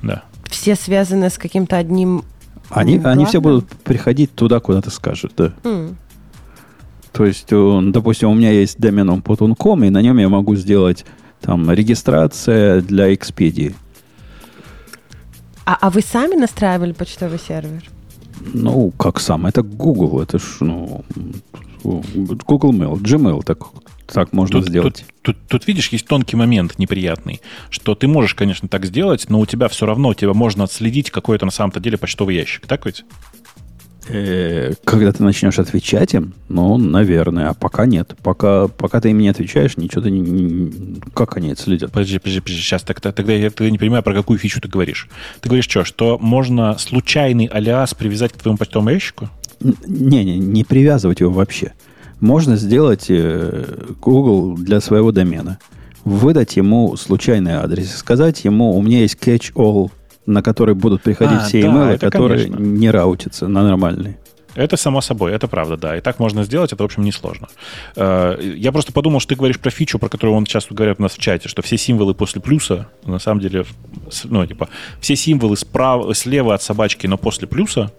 да. 0.00 0.22
все 0.44 0.74
связаны 0.74 1.28
с 1.28 1.36
каким-то 1.36 1.76
одним 1.76 2.24
они, 2.70 3.00
они 3.04 3.24
все 3.26 3.40
будут 3.40 3.68
приходить 3.68 4.34
туда, 4.34 4.60
куда 4.60 4.80
ты 4.80 4.90
скажешь, 4.90 5.30
да. 5.36 5.52
Mm. 5.64 5.94
То 7.12 7.26
есть, 7.26 7.48
допустим, 7.48 8.30
у 8.30 8.34
меня 8.34 8.52
есть 8.52 8.78
домен 8.78 9.10
Putun.com, 9.10 9.84
и 9.84 9.90
на 9.90 10.00
нем 10.00 10.18
я 10.18 10.28
могу 10.28 10.54
сделать 10.56 11.04
там 11.40 11.70
регистрация 11.70 12.80
для 12.80 13.12
Expedia. 13.12 13.74
А, 15.64 15.76
а 15.80 15.90
вы 15.90 16.00
сами 16.00 16.36
настраивали 16.36 16.92
почтовый 16.92 17.38
сервер? 17.38 17.82
Ну, 18.54 18.92
как 18.92 19.20
сам? 19.20 19.46
Это 19.46 19.62
Google, 19.62 20.22
это 20.22 20.38
ж, 20.38 20.58
ну, 20.60 21.04
Google 21.82 22.72
Mail, 22.72 23.00
Gmail, 23.00 23.42
так 23.44 23.58
так 24.06 24.32
можно 24.32 24.58
тут, 24.58 24.68
сделать. 24.68 25.04
Тут, 25.22 25.36
тут, 25.36 25.48
тут, 25.48 25.66
видишь, 25.68 25.88
есть 25.90 26.06
тонкий 26.06 26.36
момент 26.36 26.78
неприятный, 26.78 27.40
что 27.70 27.94
ты 27.94 28.08
можешь, 28.08 28.34
конечно, 28.34 28.68
так 28.68 28.84
сделать, 28.84 29.26
но 29.28 29.38
у 29.38 29.46
тебя 29.46 29.68
все 29.68 29.86
равно, 29.86 30.14
тебя 30.14 30.34
можно 30.34 30.64
отследить 30.64 31.10
какой-то 31.10 31.44
на 31.44 31.52
самом-то 31.52 31.78
деле 31.78 31.96
почтовый 31.96 32.34
ящик, 32.34 32.66
так 32.66 32.86
ведь? 32.86 33.04
Э, 34.08 34.72
когда 34.84 35.12
ты 35.12 35.22
начнешь 35.22 35.58
отвечать 35.60 36.14
им, 36.14 36.34
ну, 36.48 36.76
наверное, 36.78 37.50
а 37.50 37.54
пока 37.54 37.86
нет. 37.86 38.16
Пока, 38.22 38.66
пока 38.66 39.00
ты 39.00 39.10
им 39.10 39.18
не 39.18 39.28
отвечаешь, 39.28 39.76
ничего 39.76 40.02
ты 40.02 40.10
не, 40.10 41.00
как 41.14 41.36
они 41.36 41.52
отследят. 41.52 41.92
Подожди, 41.92 42.18
подожди, 42.18 42.40
подожди, 42.40 42.60
сейчас 42.60 42.82
так, 42.82 43.00
тогда 43.00 43.32
я, 43.32 43.50
тогда 43.50 43.70
не 43.70 43.78
понимаю, 43.78 44.02
про 44.02 44.14
какую 44.14 44.38
фичу 44.38 44.60
ты 44.60 44.68
говоришь. 44.68 45.08
Ты 45.40 45.48
говоришь 45.48 45.68
что, 45.68 45.84
что 45.84 46.18
можно 46.18 46.76
случайный 46.78 47.46
алиас 47.46 47.94
привязать 47.94 48.32
к 48.32 48.38
твоему 48.38 48.58
почтовому 48.58 48.90
ящику? 48.90 49.28
Не-не, 49.60 50.38
не 50.38 50.64
привязывать 50.64 51.20
его 51.20 51.30
вообще 51.32 51.72
можно 52.20 52.56
сделать 52.56 53.06
э, 53.08 53.64
Google 54.00 54.56
для 54.56 54.80
своего 54.80 55.10
домена. 55.10 55.58
Выдать 56.04 56.56
ему 56.56 56.96
случайный 56.96 57.54
адрес. 57.54 57.94
Сказать 57.94 58.44
ему, 58.44 58.76
у 58.76 58.82
меня 58.82 59.00
есть 59.00 59.18
catch-all, 59.20 59.90
на 60.26 60.42
который 60.42 60.74
будут 60.74 61.02
приходить 61.02 61.40
а, 61.40 61.44
все 61.44 61.62
да, 61.62 61.98
которые 61.98 62.44
конечно. 62.44 62.62
не 62.62 62.90
раутятся 62.90 63.48
на 63.48 63.62
нормальные. 63.62 64.18
Это 64.54 64.76
само 64.76 65.00
собой, 65.00 65.32
это 65.32 65.46
правда, 65.46 65.76
да. 65.76 65.96
И 65.96 66.00
так 66.00 66.18
можно 66.18 66.42
сделать, 66.42 66.72
это, 66.72 66.82
в 66.82 66.86
общем, 66.86 67.04
несложно. 67.04 67.48
Э, 67.96 68.36
я 68.56 68.72
просто 68.72 68.92
подумал, 68.92 69.20
что 69.20 69.30
ты 69.30 69.36
говоришь 69.36 69.60
про 69.60 69.70
фичу, 69.70 69.98
про 69.98 70.08
которую 70.08 70.36
он 70.36 70.44
часто 70.44 70.74
говорят 70.74 70.98
у 70.98 71.02
нас 71.02 71.12
в 71.12 71.18
чате, 71.18 71.48
что 71.48 71.62
все 71.62 71.78
символы 71.78 72.14
после 72.14 72.40
плюса, 72.40 72.88
на 73.04 73.18
самом 73.18 73.40
деле, 73.40 73.64
ну, 74.24 74.44
типа, 74.46 74.68
все 75.00 75.16
символы 75.16 75.56
справа, 75.56 76.14
слева 76.14 76.54
от 76.54 76.62
собачки, 76.62 77.06
но 77.06 77.16
после 77.16 77.46
плюса 77.46 77.92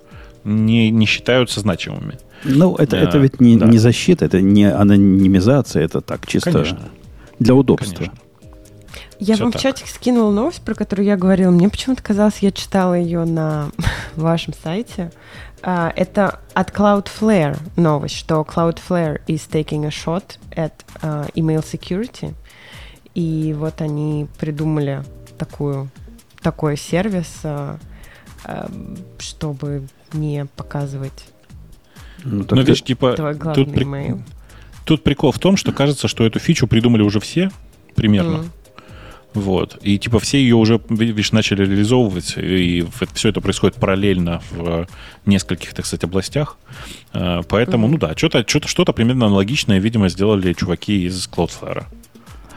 не, 0.43 0.89
не 0.89 1.05
считаются 1.05 1.59
значимыми. 1.59 2.18
Ну, 2.43 2.76
это, 2.76 2.97
это 2.97 3.18
ведь 3.18 3.39
не, 3.39 3.57
да. 3.57 3.68
не 3.68 3.77
защита, 3.77 4.26
это 4.26 4.41
не 4.41 4.65
анонимизация, 4.65 5.84
это 5.84 6.01
так, 6.01 6.26
чисто 6.26 6.51
Конечно. 6.51 6.89
для 7.39 7.53
удобства. 7.53 7.95
Конечно. 7.95 8.22
Я 9.19 9.35
Все 9.35 9.43
вам 9.43 9.51
так. 9.51 9.61
в 9.61 9.63
чатик 9.63 9.88
скинула 9.88 10.31
новость, 10.31 10.63
про 10.63 10.73
которую 10.73 11.05
я 11.05 11.15
говорила. 11.15 11.51
Мне 11.51 11.69
почему-то 11.69 12.01
казалось, 12.01 12.39
я 12.39 12.51
читала 12.51 12.95
ее 12.95 13.23
на 13.26 13.69
вашем 14.15 14.53
сайте. 14.63 15.11
Uh, 15.61 15.93
это 15.95 16.39
от 16.55 16.72
Cloudflare 16.72 17.55
новость, 17.76 18.15
что 18.15 18.41
Cloudflare 18.41 19.22
is 19.27 19.47
taking 19.47 19.85
a 19.85 19.89
shot 19.89 20.39
at 20.55 20.72
uh, 21.03 21.31
email 21.35 21.63
security. 21.63 22.34
И 23.13 23.53
вот 23.55 23.80
они 23.81 24.27
придумали 24.39 25.03
такую, 25.38 25.91
такой 26.41 26.77
сервис, 26.77 27.41
э, 27.43 27.77
чтобы 29.19 29.88
не 30.13 30.45
показывать 30.55 31.25
ну, 32.23 32.45
ну 32.49 32.57
видишь, 32.57 32.83
типа, 32.83 33.15
тут, 33.55 33.73
при... 33.73 34.17
тут 34.85 35.03
прикол 35.03 35.31
в 35.31 35.39
том, 35.39 35.57
что 35.57 35.71
кажется, 35.71 36.07
что 36.07 36.25
эту 36.25 36.39
фичу 36.39 36.67
придумали 36.67 37.01
уже 37.01 37.19
все 37.19 37.51
примерно. 37.95 38.38
Mm. 38.38 38.49
Вот. 39.33 39.77
И 39.81 39.97
типа 39.97 40.19
все 40.19 40.39
ее 40.39 40.55
уже, 40.55 40.79
видишь, 40.89 41.31
начали 41.31 41.63
реализовывать, 41.65 42.33
и 42.38 42.85
все 43.13 43.29
это 43.29 43.39
происходит 43.39 43.77
параллельно 43.77 44.41
в 44.51 44.88
нескольких, 45.25 45.73
так 45.73 45.85
сказать, 45.85 46.03
областях. 46.03 46.57
Э, 47.13 47.41
поэтому, 47.47 47.88
mm-hmm. 47.88 47.91
ну 47.91 47.97
да, 47.97 48.13
что-то, 48.15 48.43
что-то, 48.45 48.67
что-то 48.67 48.91
примерно 48.91 49.27
аналогичное, 49.27 49.79
видимо, 49.79 50.09
сделали 50.09 50.51
чуваки 50.53 51.05
из 51.05 51.29
Cloudflare. 51.29 51.85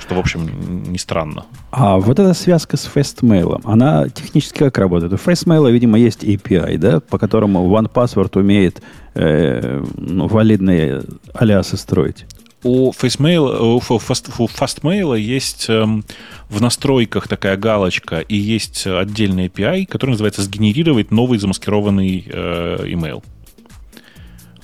Что, 0.05 0.16
в 0.16 0.18
общем, 0.18 0.93
не 0.93 0.98
странно. 0.98 1.47
А 1.70 1.97
вот 1.97 2.18
эта 2.18 2.35
связка 2.35 2.76
с 2.76 2.86
FastMail, 2.94 3.62
она 3.64 4.09
технически 4.10 4.59
как 4.59 4.76
работает? 4.76 5.14
У 5.14 5.16
FastMail, 5.16 5.70
видимо, 5.72 5.98
есть 5.98 6.24
API, 6.24 6.76
да, 6.76 7.01
по 7.01 7.18
которому 7.18 7.66
OnePassword 7.74 8.39
умеет 8.39 8.82
э, 9.14 9.82
ну, 9.97 10.26
валидные 10.26 11.02
алиасы 11.32 11.78
строить 11.78 12.26
у 12.64 12.93
FaceMail, 12.93 13.60
у, 13.60 13.78
Fast, 13.78 14.32
у 14.39 14.47
FastMail 14.47 15.18
есть 15.18 15.66
эм, 15.68 16.02
в 16.48 16.60
настройках 16.60 17.28
такая 17.28 17.56
галочка 17.56 18.20
и 18.20 18.36
есть 18.36 18.86
отдельный 18.86 19.48
API, 19.48 19.86
который 19.86 20.12
называется 20.12 20.43
«Сгенерировать 20.43 21.10
новый 21.10 21.39
замаскированный 21.39 22.24
э, 22.26 22.86
email». 22.86 23.22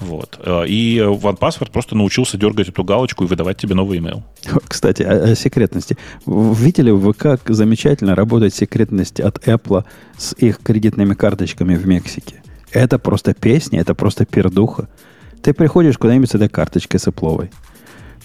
Вот. 0.01 0.41
Э, 0.43 0.67
и 0.67 0.99
OnePassword 0.99 1.71
просто 1.71 1.95
научился 1.95 2.39
дергать 2.39 2.69
эту 2.69 2.85
галочку 2.85 3.25
и 3.25 3.27
выдавать 3.27 3.59
тебе 3.59 3.75
новый 3.75 3.99
email. 3.99 4.23
Кстати, 4.69 5.03
о, 5.03 5.33
о 5.33 5.35
секретности. 5.35 5.97
Видели 6.27 6.91
вы, 6.91 7.13
как 7.15 7.43
замечательно 7.49 8.15
работает 8.15 8.55
секретность 8.55 9.21
от 9.21 9.47
Apple 9.47 9.85
с 10.17 10.35
их 10.39 10.59
кредитными 10.59 11.15
карточками 11.15 11.75
в 11.75 11.87
Мексике? 11.87 12.43
Это 12.73 12.99
просто 12.99 13.35
песня, 13.35 13.81
это 13.81 13.95
просто 13.95 14.25
пердуха. 14.25 14.89
Ты 15.43 15.55
приходишь 15.55 15.99
куда-нибудь 15.99 16.31
с 16.31 16.35
этой 16.35 16.49
карточкой 16.49 17.01
с 17.01 17.07
Apple. 17.07 17.51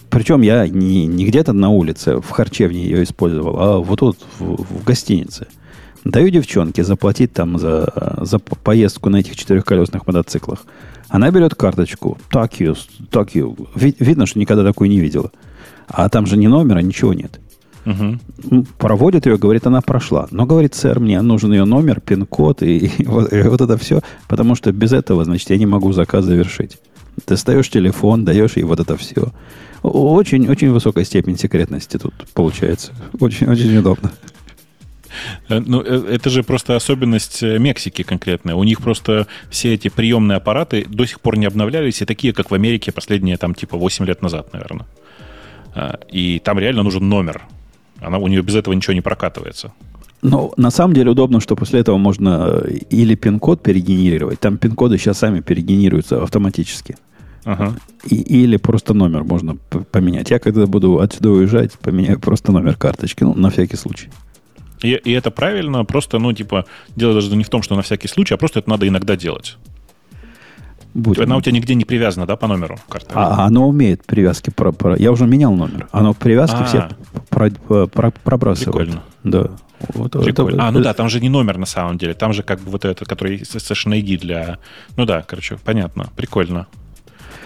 Причем 0.09 0.41
я 0.41 0.67
не, 0.67 1.07
не 1.07 1.25
где-то 1.25 1.51
на 1.51 1.69
улице, 1.69 2.21
в 2.21 2.29
харчевне 2.29 2.83
ее 2.83 3.03
использовал, 3.03 3.59
а 3.59 3.79
вот 3.79 3.99
тут, 3.99 4.19
в, 4.39 4.63
в 4.63 4.83
гостинице. 4.83 5.47
Даю 6.05 6.29
девчонке 6.29 6.83
заплатить 6.83 7.33
там 7.33 7.57
за, 7.57 8.17
за 8.21 8.37
поездку 8.37 9.09
на 9.09 9.17
этих 9.17 9.35
четырехколесных 9.35 10.05
мотоциклах. 10.05 10.65
Она 11.09 11.31
берет 11.31 11.55
карточку. 11.55 12.17
Так 12.29 12.59
ее, 12.59 12.75
так 13.09 13.33
ее. 13.33 13.55
видно, 13.75 14.27
что 14.27 14.39
никогда 14.39 14.63
такую 14.63 14.89
не 14.89 14.99
видела. 14.99 15.31
А 15.87 16.07
там 16.09 16.27
же 16.27 16.37
ни 16.37 16.45
номера, 16.45 16.79
ничего 16.79 17.13
нет. 17.13 17.39
Угу. 17.85 18.65
Проводит 18.77 19.25
ее, 19.25 19.37
говорит, 19.37 19.65
она 19.67 19.81
прошла. 19.81 20.27
Но 20.31 20.45
говорит, 20.45 20.75
сэр, 20.75 20.99
мне 20.99 21.21
нужен 21.21 21.51
ее 21.51 21.65
номер, 21.65 22.01
пин-код 22.01 22.61
и, 22.63 22.77
и, 22.97 23.05
вот, 23.05 23.31
и 23.33 23.41
вот 23.43 23.61
это 23.61 23.77
все, 23.77 24.01
потому 24.27 24.55
что 24.55 24.71
без 24.71 24.91
этого, 24.91 25.23
значит, 25.25 25.49
я 25.49 25.57
не 25.57 25.65
могу 25.65 25.91
заказ 25.91 26.25
завершить. 26.25 26.77
Ты 27.25 27.37
ставишь 27.37 27.69
телефон, 27.69 28.25
даешь 28.25 28.57
ей 28.57 28.63
вот 28.63 28.79
это 28.79 28.97
все. 28.97 29.31
Очень, 29.83 30.49
очень 30.49 30.71
высокая 30.71 31.05
степень 31.05 31.37
секретности 31.37 31.97
тут 31.97 32.13
получается. 32.33 32.91
Очень, 33.19 33.47
очень 33.47 33.77
удобно. 33.77 34.11
Э, 35.49 35.59
ну, 35.59 35.81
э, 35.81 36.15
это 36.15 36.29
же 36.29 36.43
просто 36.43 36.75
особенность 36.75 37.43
э, 37.43 37.59
Мексики 37.59 38.03
конкретная. 38.03 38.55
У 38.55 38.63
них 38.63 38.81
просто 38.81 39.27
все 39.49 39.73
эти 39.73 39.89
приемные 39.89 40.37
аппараты 40.37 40.85
до 40.87 41.05
сих 41.05 41.19
пор 41.19 41.37
не 41.37 41.45
обновлялись, 41.45 42.01
и 42.01 42.05
такие, 42.05 42.33
как 42.33 42.51
в 42.51 42.53
Америке 42.53 42.91
последние, 42.91 43.37
там, 43.37 43.53
типа, 43.53 43.77
8 43.77 44.05
лет 44.05 44.21
назад, 44.21 44.53
наверное. 44.53 44.85
И 46.09 46.39
там 46.39 46.57
реально 46.57 46.83
нужен 46.83 47.09
номер. 47.09 47.41
Она, 47.99 48.17
у 48.17 48.27
нее 48.27 48.41
без 48.41 48.55
этого 48.55 48.73
ничего 48.73 48.93
не 48.93 49.01
прокатывается. 49.01 49.73
Но 50.21 50.53
на 50.57 50.71
самом 50.71 50.93
деле 50.93 51.11
удобно, 51.11 51.41
что 51.41 51.55
после 51.55 51.81
этого 51.81 51.97
можно 51.97 52.63
или 52.89 53.15
пин-код 53.15 53.61
перегенерировать. 53.61 54.39
Там 54.39 54.57
пин-коды 54.57 54.97
сейчас 54.97 55.17
сами 55.17 55.41
перегенерируются 55.41 56.23
автоматически. 56.23 56.95
Ага. 57.45 57.75
И, 58.09 58.15
или 58.15 58.57
просто 58.57 58.93
номер 58.93 59.23
можно 59.23 59.55
поменять. 59.91 60.31
Я 60.31 60.39
когда 60.39 60.65
буду 60.65 60.99
отсюда 60.99 61.29
уезжать, 61.29 61.73
поменяю 61.73 62.19
просто 62.19 62.51
номер 62.51 62.75
карточки, 62.75 63.23
ну, 63.23 63.35
на 63.35 63.51
всякий 63.51 63.77
случай. 63.77 64.09
И, 64.81 64.91
и 64.91 65.11
это 65.11 65.31
правильно, 65.31 65.85
просто, 65.85 66.19
ну, 66.19 66.33
типа, 66.33 66.65
дело 66.95 67.13
даже 67.13 67.35
не 67.35 67.43
в 67.43 67.49
том, 67.49 67.61
что 67.61 67.75
на 67.75 67.81
всякий 67.81 68.07
случай, 68.07 68.33
а 68.33 68.37
просто 68.37 68.59
это 68.59 68.69
надо 68.69 68.87
иногда 68.87 69.15
делать. 69.15 69.57
Будь 70.95 71.19
Она 71.19 71.35
у 71.35 71.41
тебя 71.41 71.51
нигде 71.51 71.75
не 71.75 71.83
привязана, 71.83 72.25
да, 72.25 72.37
по 72.37 72.47
номеру 72.47 72.77
карты? 72.87 73.09
А, 73.13 73.45
оно 73.45 73.67
умеет 73.67 74.05
привязки. 74.05 74.49
Про, 74.49 74.71
про, 74.71 74.95
я 74.95 75.11
уже 75.11 75.27
менял 75.27 75.53
номер. 75.53 75.89
Оно 75.91 76.13
привязки 76.13 76.55
А-а-а. 76.55 76.65
все 76.65 76.89
про, 77.29 77.49
про, 77.87 78.11
пробрасывает. 78.11 78.87
Прикольно. 78.87 79.03
Да. 79.25 79.51
Вот, 79.93 80.13
Прикольно. 80.13 80.55
Это, 80.55 80.67
а, 80.67 80.71
ну 80.71 80.79
да, 80.79 80.93
там 80.93 81.09
же 81.09 81.19
не 81.19 81.27
номер 81.27 81.57
на 81.57 81.65
самом 81.65 81.97
деле. 81.97 82.13
Там 82.13 82.31
же 82.31 82.43
как 82.43 82.61
бы 82.61 82.71
вот 82.71 82.85
этот, 82.85 83.09
который 83.09 83.39
Session 83.39 83.91
ID 83.91 84.19
для... 84.19 84.57
Ну 84.95 85.05
да, 85.05 85.21
короче, 85.21 85.57
понятно. 85.57 86.09
Прикольно. 86.15 86.67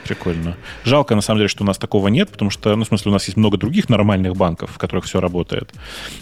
Прикольно. 0.10 0.58
Жалко, 0.86 1.14
на 1.14 1.22
самом 1.22 1.38
деле, 1.38 1.50
что 1.50 1.64
у 1.64 1.68
нас 1.68 1.78
такого 1.78 2.08
нет, 2.08 2.30
потому 2.30 2.50
что, 2.50 2.76
ну, 2.76 2.84
в 2.84 2.88
смысле, 2.88 3.12
у 3.12 3.14
нас 3.14 3.26
есть 3.26 3.38
много 3.38 3.58
других 3.58 3.90
нормальных 3.90 4.36
банков, 4.36 4.72
в 4.72 4.78
которых 4.80 5.06
все 5.06 5.20
работает. 5.20 5.72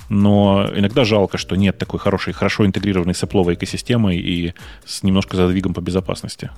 Но 0.09 0.69
иногда 0.75 1.05
жалко, 1.05 1.37
что 1.37 1.55
нет 1.55 1.77
такой 1.77 1.97
хорошей, 1.97 2.33
хорошо 2.33 2.65
интегрированной 2.65 3.15
сэпловой 3.15 3.53
экосистемы 3.53 4.17
и 4.17 4.53
с 4.85 5.03
немножко 5.03 5.37
задвигом 5.37 5.73
по 5.73 5.79
безопасности. 5.79 6.49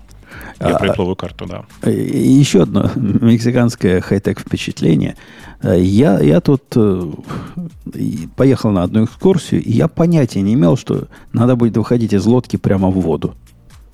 Я 0.60 0.76
а, 0.76 0.80
про 0.80 0.88
Apple 0.88 1.16
карту, 1.16 1.46
да. 1.46 1.66
Еще 1.92 2.64
одно 2.64 2.90
мексиканское 2.96 4.02
хай-тек 4.02 4.40
впечатление. 4.40 5.16
Я, 5.62 6.20
я 6.20 6.42
тут 6.42 6.64
э, 6.76 7.12
поехал 8.36 8.72
на 8.72 8.84
одну 8.84 9.06
экскурсию, 9.06 9.62
и 9.62 9.72
я 9.72 9.88
понятия 9.88 10.42
не 10.42 10.56
имел, 10.56 10.78
что 10.78 11.10
надо 11.32 11.56
будет 11.56 11.78
выходить 11.78 12.14
из 12.14 12.26
лодки 12.26 12.56
прямо 12.56 12.90
в 12.90 13.00
воду. 13.00 13.36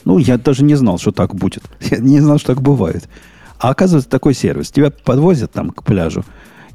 Ну, 0.05 0.19
я 0.19 0.37
даже 0.37 0.63
не 0.63 0.75
знал, 0.75 0.97
что 0.97 1.11
так 1.11 1.35
будет. 1.35 1.63
Я 1.81 1.97
не 1.97 2.19
знал, 2.19 2.37
что 2.37 2.53
так 2.53 2.61
бывает. 2.61 3.09
А 3.57 3.69
оказывается, 3.69 4.09
такой 4.09 4.33
сервис. 4.33 4.71
Тебя 4.71 4.91
подвозят 4.91 5.51
там 5.51 5.71
к 5.71 5.83
пляжу, 5.83 6.23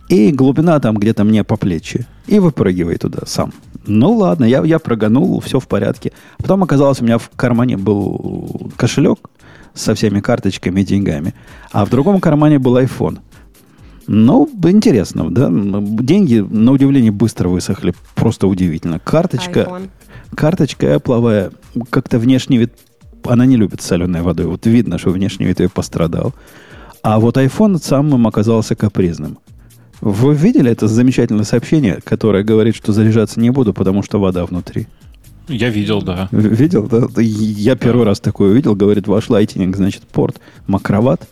и 0.09 0.33
глубина 0.33 0.81
там 0.81 0.97
где-то 0.97 1.23
мне 1.23 1.45
по 1.45 1.57
плечи. 1.57 2.07
И 2.27 2.41
выпрыгивай 2.41 2.97
туда 2.97 3.21
сам. 3.27 3.53
Ну 3.87 4.13
ладно, 4.15 4.45
я, 4.45 4.63
я 4.65 4.81
прогонул, 4.81 5.41
все 5.41 5.61
в 5.61 5.69
порядке. 5.69 6.13
Потом 6.39 6.65
оказалось, 6.65 7.01
у 7.01 7.05
меня 7.05 7.19
в 7.19 7.31
кармане 7.37 7.77
был 7.77 8.73
кошелек 8.77 9.19
со 9.73 9.95
всеми 9.95 10.21
карточками 10.21 10.81
и 10.81 10.85
деньгами. 10.85 11.35
А 11.71 11.85
в 11.85 11.91
другом 11.91 12.21
кармане 12.21 12.59
был 12.59 12.77
iPhone. 12.77 13.21
Ну, 14.09 14.51
интересно, 14.65 15.31
да? 15.31 15.49
Деньги, 15.49 16.39
на 16.41 16.73
удивление, 16.73 17.13
быстро 17.13 17.49
высохли. 17.49 17.95
Просто 18.17 18.49
удивительно. 18.49 18.99
Карточка, 18.99 19.61
iPhone. 19.61 19.91
карточка 20.35 20.87
Apple 20.87 21.55
как-то 21.91 22.19
внешний 22.19 22.59
вид 22.59 22.73
она 23.27 23.47
не 23.47 23.57
любит 23.57 23.81
соленой 23.81 24.23
водой. 24.23 24.47
Вот 24.47 24.67
видно, 24.67 24.99
что 24.99 25.11
внешний 25.11 25.47
вид 25.47 25.61
ее 25.61 25.69
пострадал. 25.69 26.35
А 27.03 27.19
вот 27.19 27.37
iPhone 27.37 27.83
самым 27.83 28.27
оказался 28.27 28.75
капризным. 28.77 29.39
Вы 30.01 30.35
видели 30.35 30.71
это 30.71 30.89
замечательное 30.89 31.45
сообщение, 31.45 32.01
которое 32.05 32.43
говорит, 32.43 32.75
что 32.75 32.93
заряжаться 32.93 33.41
не 33.41 33.51
буду, 33.51 33.75
потому 33.75 34.03
что 34.03 34.19
вода 34.19 34.47
внутри? 34.47 34.87
Я 35.49 35.69
видел, 35.69 36.01
да. 36.01 36.29
Видел, 36.31 36.87
да? 36.87 37.07
Я 37.21 37.75
первый 37.77 38.05
раз 38.05 38.21
такое 38.21 38.51
увидел. 38.51 38.75
Говорит, 38.75 39.09
ваш 39.09 39.29
лайтинг, 39.29 39.77
значит, 39.77 40.03
порт 40.03 40.41
макроват. 40.67 41.29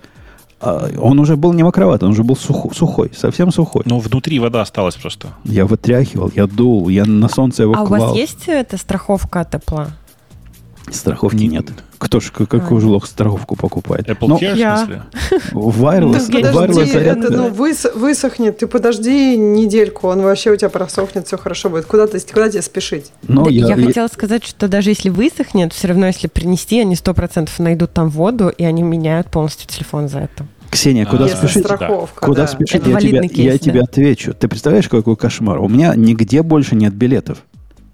А 0.60 0.90
он 0.98 1.20
уже 1.20 1.36
был 1.36 1.52
не 1.52 1.62
макроват, 1.62 2.02
он 2.02 2.10
уже 2.10 2.24
был 2.24 2.34
сух, 2.36 2.74
сухой, 2.74 3.12
совсем 3.16 3.52
сухой. 3.52 3.82
Но 3.86 4.00
внутри 4.00 4.40
вода 4.40 4.62
осталась 4.62 4.96
просто. 4.96 5.28
Я 5.44 5.66
вытряхивал, 5.66 6.32
я 6.34 6.48
дул, 6.48 6.88
я 6.88 7.04
на 7.04 7.28
солнце 7.28 7.62
его 7.62 7.74
А 7.74 7.86
клал. 7.86 8.02
у 8.02 8.06
вас 8.08 8.16
есть 8.16 8.48
эта 8.48 8.76
страховка 8.76 9.48
тепла? 9.50 9.88
Страховки 10.92 11.44
нет. 11.44 11.66
Кто 11.98 12.20
ж 12.20 12.30
какой 12.30 12.82
а. 12.82 12.86
лох 12.86 13.06
страховку 13.06 13.56
покупает? 13.56 14.08
Apple 14.08 14.28
Но, 14.28 14.38
Care, 14.38 14.56
я. 14.56 14.76
в 14.76 14.84
смысле? 14.84 15.02
Wireless, 15.52 16.42
да, 16.42 16.52
wireless 16.52 16.98
это, 16.98 17.32
ну, 17.32 17.48
выс, 17.50 17.86
высохнет, 17.94 18.58
ты 18.58 18.66
подожди 18.66 19.36
недельку, 19.36 20.08
он 20.08 20.22
вообще 20.22 20.52
у 20.52 20.56
тебя 20.56 20.68
просохнет, 20.68 21.26
все 21.26 21.36
хорошо 21.36 21.70
будет. 21.70 21.86
Куда, 21.86 22.06
ты, 22.06 22.20
куда 22.20 22.48
тебе 22.48 22.62
спешить? 22.62 23.12
Но 23.26 23.44
да, 23.44 23.50
я, 23.50 23.68
я, 23.68 23.76
я 23.76 23.86
хотела 23.86 24.08
сказать, 24.08 24.44
что 24.44 24.68
даже 24.68 24.90
если 24.90 25.10
высохнет, 25.10 25.72
все 25.72 25.88
равно 25.88 26.06
если 26.06 26.28
принести, 26.28 26.80
они 26.80 26.94
сто 26.94 27.14
процентов 27.14 27.58
найдут 27.58 27.92
там 27.92 28.08
воду, 28.08 28.48
и 28.48 28.64
они 28.64 28.82
меняют 28.82 29.30
полностью 29.30 29.68
телефон 29.68 30.08
за 30.08 30.20
это. 30.20 30.46
Ксения, 30.70 31.06
куда 31.06 31.24
а, 31.24 31.28
спешить? 31.28 31.64
Страховка, 31.64 32.26
куда 32.26 32.42
да. 32.42 32.48
спешить? 32.48 32.74
Это 32.76 32.90
я 32.90 33.00
тебе, 33.00 33.28
кейс, 33.28 33.38
я 33.38 33.52
да. 33.52 33.58
тебе 33.58 33.80
отвечу. 33.80 34.34
Ты 34.34 34.48
представляешь, 34.48 34.88
какой 34.88 35.16
кошмар? 35.16 35.58
У 35.60 35.68
меня 35.68 35.94
нигде 35.96 36.42
больше 36.42 36.74
нет 36.74 36.94
билетов. 36.94 37.38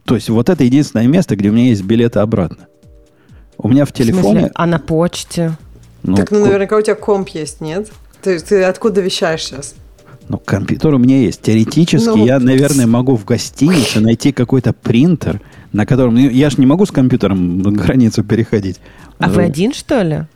То 0.04 0.16
есть 0.16 0.28
вот 0.28 0.48
это 0.48 0.64
единственное 0.64 1.06
место, 1.06 1.36
где 1.36 1.48
у 1.48 1.52
меня 1.52 1.68
есть 1.68 1.82
билеты 1.82 2.18
обратно. 2.18 2.66
У 3.58 3.68
меня 3.68 3.84
в 3.84 3.92
телефоне... 3.92 4.22
В 4.22 4.30
смысле? 4.30 4.50
А 4.54 4.66
на 4.66 4.78
почте? 4.78 5.52
Ну, 6.02 6.16
так, 6.16 6.30
ну, 6.30 6.44
наверняка 6.44 6.76
у 6.76 6.82
тебя 6.82 6.94
комп 6.94 7.28
есть, 7.30 7.60
нет? 7.60 7.90
Ты, 8.22 8.38
ты 8.38 8.62
откуда 8.64 9.00
вещаешь 9.00 9.44
сейчас? 9.44 9.74
Ну, 10.28 10.38
компьютер 10.38 10.94
у 10.94 10.98
меня 10.98 11.18
есть. 11.18 11.42
Теоретически 11.42 12.08
ну, 12.08 12.24
я, 12.24 12.38
наверное, 12.38 12.86
могу 12.86 13.16
в 13.16 13.24
гостинице 13.24 14.00
найти 14.00 14.32
какой-то 14.32 14.72
принтер, 14.72 15.40
на 15.72 15.84
котором... 15.86 16.14
Ну, 16.14 16.20
я 16.20 16.50
же 16.50 16.56
не 16.58 16.66
могу 16.66 16.86
с 16.86 16.90
компьютером 16.90 17.62
границу 17.62 18.24
переходить. 18.24 18.80
А 19.18 19.28
вы 19.28 19.44
один, 19.44 19.72
что 19.72 20.02
ли? 20.02 20.26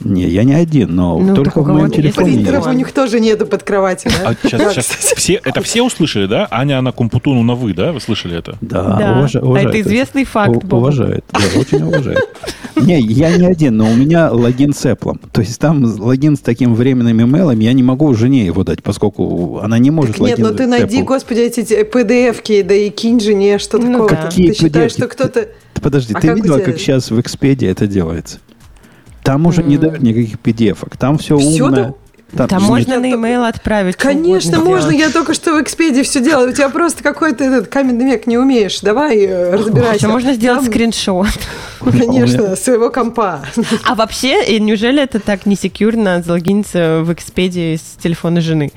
Не, 0.00 0.28
я 0.28 0.44
не 0.44 0.54
один, 0.54 0.94
но 0.94 1.18
ну, 1.18 1.34
только 1.34 1.62
в 1.62 1.68
моем 1.68 1.90
телефоне. 1.90 2.34
Принтеров 2.34 2.66
у 2.66 2.72
них 2.72 2.92
тоже 2.92 3.20
нету 3.20 3.46
под 3.46 3.62
кроватью, 3.62 4.10
да? 4.10 4.30
А 4.30 4.34
сейчас, 4.34 4.72
сейчас 4.72 4.86
все, 4.86 5.40
это 5.44 5.62
все 5.62 5.82
услышали, 5.82 6.26
да? 6.26 6.48
Аня 6.50 6.80
на 6.80 6.92
Компутуну 6.92 7.42
на 7.42 7.54
вы, 7.54 7.74
да? 7.74 7.92
Вы 7.92 8.00
слышали 8.00 8.38
это? 8.38 8.56
Да, 8.60 8.96
да. 8.98 9.12
Уваж, 9.18 9.34
уважает. 9.36 9.66
А 9.66 9.68
это 9.68 9.80
известный 9.80 10.24
факт, 10.24 10.64
У, 10.64 10.76
Уважает, 10.76 11.24
да, 11.32 11.40
очень 11.58 11.82
уважает. 11.82 12.28
Не, 12.76 12.98
я 13.00 13.36
не 13.36 13.46
один, 13.46 13.76
но 13.76 13.90
у 13.90 13.94
меня 13.94 14.30
логин 14.30 14.72
с 14.72 14.86
Apple. 14.86 15.18
То 15.32 15.42
есть 15.42 15.58
там 15.60 15.84
логин 15.84 16.36
с 16.36 16.40
таким 16.40 16.74
временным 16.74 17.20
имейлом, 17.20 17.58
я 17.58 17.72
не 17.72 17.82
могу 17.82 18.14
жене 18.14 18.46
его 18.46 18.64
дать, 18.64 18.82
поскольку 18.82 19.60
она 19.62 19.78
не 19.78 19.90
может 19.90 20.16
так 20.16 20.26
Нет, 20.26 20.38
но 20.38 20.48
ну 20.48 20.54
ты 20.54 20.66
найди, 20.66 21.02
господи, 21.02 21.40
эти 21.40 21.60
PDF-ки, 21.60 22.62
да 22.62 22.74
и 22.74 22.90
кинь 22.90 23.20
жене, 23.20 23.58
что 23.58 23.78
ну, 23.78 24.08
такое. 24.08 24.22
Какие 24.22 24.52
ты 24.52 24.58
считаешь, 24.58 24.92
что 24.92 25.08
кто-то... 25.08 25.48
Подожди, 25.82 26.14
а 26.14 26.20
ты 26.20 26.28
видела, 26.32 26.58
как 26.58 26.78
сейчас 26.78 27.10
в 27.10 27.18
Expedia 27.18 27.70
это 27.70 27.86
делается? 27.86 28.38
Там 29.22 29.46
уже 29.46 29.62
не 29.62 29.76
дают 29.76 30.02
никаких 30.02 30.36
PDF-ок. 30.36 30.96
Там 30.96 31.18
все, 31.18 31.36
все 31.38 31.64
умно. 31.64 31.96
Там, 32.36 32.48
Там 32.48 32.62
можно 32.62 33.00
на 33.00 33.06
e-mail 33.06 33.48
отправить. 33.48 33.96
Конечно, 33.96 34.60
можно. 34.60 34.90
Делать. 34.92 35.06
Я 35.06 35.10
только 35.10 35.34
что 35.34 35.54
в 35.54 35.62
Экспедии 35.62 36.02
все 36.02 36.22
делаю. 36.22 36.50
У 36.50 36.52
тебя 36.52 36.68
просто 36.68 37.02
какой-то 37.02 37.42
этот 37.42 37.66
каменный 37.66 38.04
век 38.04 38.28
не 38.28 38.38
умеешь. 38.38 38.80
Давай 38.80 39.18
э, 39.18 39.56
разбирайся. 39.56 40.06
Можно 40.06 40.34
сделать 40.34 40.60
Там... 40.60 40.70
скриншот. 40.70 41.26
Конечно, 41.80 42.54
своего 42.54 42.90
компа. 42.90 43.42
А 43.84 43.94
вообще, 43.96 44.60
неужели 44.60 45.02
это 45.02 45.18
так 45.18 45.44
не 45.44 45.56
секьюрно 45.56 46.22
залогиниться 46.22 47.00
в 47.02 47.12
Экспедии 47.12 47.76
с 47.76 48.00
телефона 48.00 48.40
жены? 48.40 48.70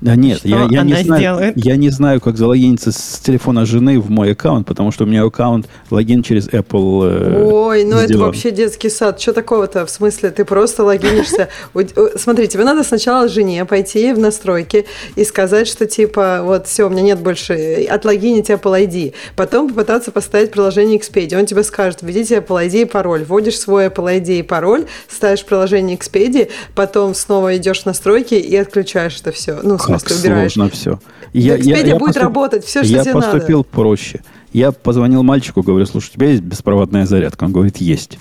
Да 0.00 0.14
нет, 0.14 0.40
я, 0.44 0.68
я, 0.70 0.82
не 0.82 0.94
знаю, 0.94 1.52
я 1.56 1.76
не 1.76 1.90
знаю, 1.90 2.20
как 2.20 2.36
залогиниться 2.36 2.92
с 2.92 3.18
телефона 3.18 3.66
жены 3.66 3.98
в 3.98 4.10
мой 4.10 4.32
аккаунт, 4.32 4.64
потому 4.66 4.92
что 4.92 5.04
у 5.04 5.06
меня 5.08 5.24
аккаунт 5.24 5.66
логин 5.90 6.22
через 6.22 6.48
Apple. 6.48 7.02
Э, 7.04 7.50
Ой, 7.50 7.82
ну 7.82 7.98
сделан. 7.98 8.04
это 8.04 8.18
вообще 8.18 8.52
детский 8.52 8.90
сад. 8.90 9.20
Что 9.20 9.32
такого-то? 9.32 9.86
В 9.86 9.90
смысле, 9.90 10.30
ты 10.30 10.44
просто 10.44 10.84
логинишься. 10.84 11.48
Смотри, 12.16 12.46
тебе 12.46 12.62
надо 12.62 12.84
сначала 12.84 13.28
жене 13.28 13.64
пойти 13.64 14.12
в 14.12 14.20
настройки 14.20 14.86
и 15.16 15.24
сказать, 15.24 15.66
что 15.66 15.86
типа, 15.86 16.42
вот 16.44 16.68
все, 16.68 16.86
у 16.86 16.90
меня 16.90 17.02
нет 17.02 17.18
больше, 17.18 17.84
отлогинить 17.90 18.50
Apple 18.50 18.86
ID. 18.86 19.14
Потом 19.34 19.68
попытаться 19.68 20.12
поставить 20.12 20.52
приложение 20.52 20.98
Expedia. 20.98 21.36
Он 21.36 21.46
тебе 21.46 21.64
скажет, 21.64 22.02
введите 22.02 22.36
Apple 22.36 22.68
ID 22.68 22.82
и 22.82 22.84
пароль. 22.84 23.24
Вводишь 23.24 23.58
свой 23.58 23.86
Apple 23.86 24.20
ID 24.20 24.38
и 24.38 24.42
пароль, 24.42 24.86
ставишь 25.08 25.44
приложение 25.44 25.96
Expedia, 25.96 26.48
потом 26.76 27.16
снова 27.16 27.56
идешь 27.56 27.82
в 27.82 27.86
настройки 27.86 28.34
и 28.34 28.54
отключаешь 28.54 29.18
это 29.20 29.32
все. 29.32 29.58
Ну, 29.60 29.76
как 29.94 30.18
убираешь. 30.18 30.52
сложно 30.52 30.70
все. 30.70 31.00
Я, 31.32 31.56
Экспедия 31.56 31.80
я, 31.80 31.86
я 31.86 31.94
будет 31.96 32.06
поступ... 32.08 32.22
работать, 32.22 32.64
все, 32.64 32.82
что 32.82 32.92
я 32.92 33.02
тебе 33.02 33.14
поступил 33.14 33.58
надо. 33.58 33.68
проще. 33.70 34.20
Я 34.52 34.72
позвонил 34.72 35.22
мальчику, 35.22 35.62
говорю, 35.62 35.86
слушай, 35.86 36.10
у 36.10 36.12
тебя 36.14 36.28
есть 36.30 36.42
беспроводная 36.42 37.06
зарядка? 37.06 37.44
Он 37.44 37.52
говорит, 37.52 37.78
есть. 37.78 38.18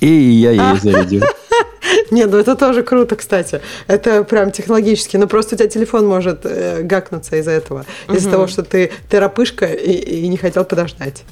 И 0.00 0.06
я 0.06 0.50
ей 0.52 0.80
зарядил. 0.80 1.22
Не, 2.10 2.26
ну 2.26 2.38
это 2.38 2.56
тоже 2.56 2.82
круто, 2.82 3.16
кстати. 3.16 3.60
Это 3.86 4.24
прям 4.24 4.50
технологически. 4.50 5.16
Но 5.16 5.26
просто 5.26 5.54
у 5.54 5.58
тебя 5.58 5.68
телефон 5.68 6.06
может 6.06 6.40
э, 6.44 6.82
гакнуться 6.82 7.36
из-за 7.36 7.50
этого. 7.52 7.84
Из-за 8.12 8.30
того, 8.30 8.46
что 8.46 8.62
ты 8.62 8.90
терапышка 9.10 9.66
и, 9.66 9.92
и 9.92 10.28
не 10.28 10.36
хотел 10.36 10.64
подождать. 10.64 11.24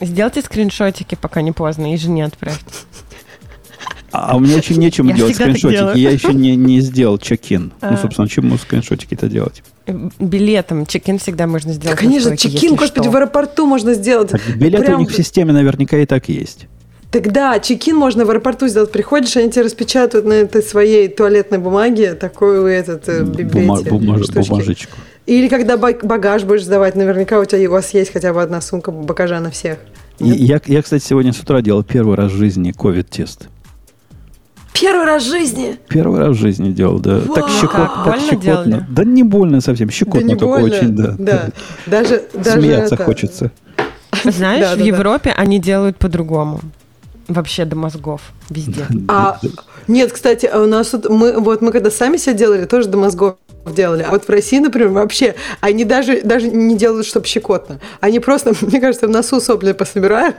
Сделайте 0.00 0.42
скриншотики, 0.42 1.16
пока 1.20 1.42
не 1.42 1.52
поздно, 1.52 1.92
и 1.92 1.96
жене 1.96 2.24
отправьте. 2.26 2.64
А 4.10 4.36
у 4.36 4.40
меня 4.40 4.56
очень 4.56 4.76
нечем 4.76 5.12
делать 5.12 5.34
скриншотики. 5.34 5.98
Я 5.98 6.10
еще 6.10 6.32
не, 6.32 6.56
не 6.56 6.80
сделал 6.80 7.18
чек-ин. 7.18 7.72
Ну, 7.80 7.88
а. 7.88 7.96
собственно, 7.96 8.28
чему 8.28 8.56
скриншотики-то 8.56 9.28
делать? 9.28 9.62
Билетом. 10.18 10.86
Чек-ин 10.86 11.18
всегда 11.18 11.46
можно 11.46 11.72
сделать. 11.72 11.96
Да, 11.96 12.02
конечно, 12.02 12.36
чек-ин, 12.36 12.74
господи, 12.74 13.08
в 13.08 13.16
аэропорту 13.16 13.66
можно 13.66 13.94
сделать. 13.94 14.30
Так, 14.30 14.40
билеты 14.56 14.84
Прям... 14.84 14.96
у 14.96 15.00
них 15.00 15.10
в 15.10 15.16
системе 15.16 15.52
наверняка 15.52 15.98
и 15.98 16.06
так 16.06 16.28
есть. 16.28 16.66
Тогда 17.10 17.58
чекин 17.58 17.96
можно 17.96 18.26
в 18.26 18.30
аэропорту 18.30 18.68
сделать. 18.68 18.92
Приходишь, 18.92 19.34
они 19.38 19.50
тебе 19.50 19.64
распечатают 19.64 20.26
на 20.26 20.34
этой 20.34 20.62
своей 20.62 21.08
туалетной 21.08 21.56
бумаге 21.56 22.14
такую 22.14 22.66
этот 22.66 23.08
э, 23.08 23.24
Бума, 23.24 23.82
бумаж, 23.82 24.28
бумажечку. 24.28 24.98
Или 25.24 25.48
когда 25.48 25.78
багаж 25.78 26.44
будешь 26.44 26.64
сдавать, 26.64 26.96
наверняка 26.96 27.40
у 27.40 27.46
тебя 27.46 27.66
у 27.68 27.72
вас 27.72 27.94
есть 27.94 28.12
хотя 28.12 28.34
бы 28.34 28.42
одна 28.42 28.60
сумка 28.60 28.90
багажа 28.90 29.40
на 29.40 29.50
всех. 29.50 29.78
Я, 30.18 30.60
я, 30.66 30.82
кстати, 30.82 31.02
сегодня 31.02 31.32
с 31.32 31.40
утра 31.40 31.62
делал 31.62 31.82
первый 31.82 32.16
раз 32.16 32.32
в 32.32 32.36
жизни 32.36 32.72
ковид-тест. 32.72 33.48
Первый 34.80 35.06
раз 35.06 35.24
в 35.24 35.30
жизни? 35.30 35.78
Первый 35.88 36.20
раз 36.20 36.36
в 36.36 36.40
жизни 36.40 36.70
делал, 36.72 36.98
да. 36.98 37.18
Вау. 37.18 37.34
Так 37.34 37.48
щекотно. 37.48 38.02
Так 38.04 38.20
щекотно. 38.20 38.40
Делали? 38.42 38.86
Да 38.88 39.04
не 39.04 39.22
больно 39.22 39.60
совсем, 39.60 39.90
щекотно 39.90 40.30
да 40.30 40.36
только 40.36 40.60
больно. 40.60 40.76
очень, 40.76 40.96
да. 40.96 41.14
Да, 41.18 41.48
даже, 41.86 42.22
даже 42.34 42.60
Смеяться 42.60 42.94
это... 42.94 43.04
хочется. 43.04 43.50
Знаешь, 44.24 44.64
да, 44.64 44.74
в 44.74 44.78
да, 44.78 44.84
Европе 44.84 45.32
да. 45.34 45.42
они 45.42 45.58
делают 45.58 45.96
по-другому. 45.96 46.60
Вообще 47.28 47.64
до 47.64 47.76
мозгов 47.76 48.32
везде. 48.50 48.86
А, 49.08 49.38
нет, 49.88 50.12
кстати, 50.12 50.46
у 50.46 50.66
нас 50.66 50.88
тут 50.88 51.08
мы 51.08 51.38
вот 51.40 51.62
мы 51.62 51.72
когда 51.72 51.90
сами 51.90 52.16
себя 52.16 52.34
делали, 52.34 52.64
тоже 52.66 52.88
до 52.88 52.98
мозгов 52.98 53.36
делали. 53.72 54.02
А 54.02 54.10
вот 54.10 54.24
в 54.24 54.30
России, 54.30 54.58
например, 54.58 54.88
вообще 54.88 55.34
они 55.60 55.84
даже, 55.84 56.20
даже 56.22 56.48
не 56.48 56.76
делают, 56.76 57.06
чтобы 57.06 57.26
щекотно. 57.26 57.80
Они 58.00 58.20
просто, 58.20 58.52
мне 58.60 58.80
кажется, 58.80 59.06
в 59.06 59.10
носу 59.10 59.40
сопли 59.40 59.72
пособирают. 59.72 60.36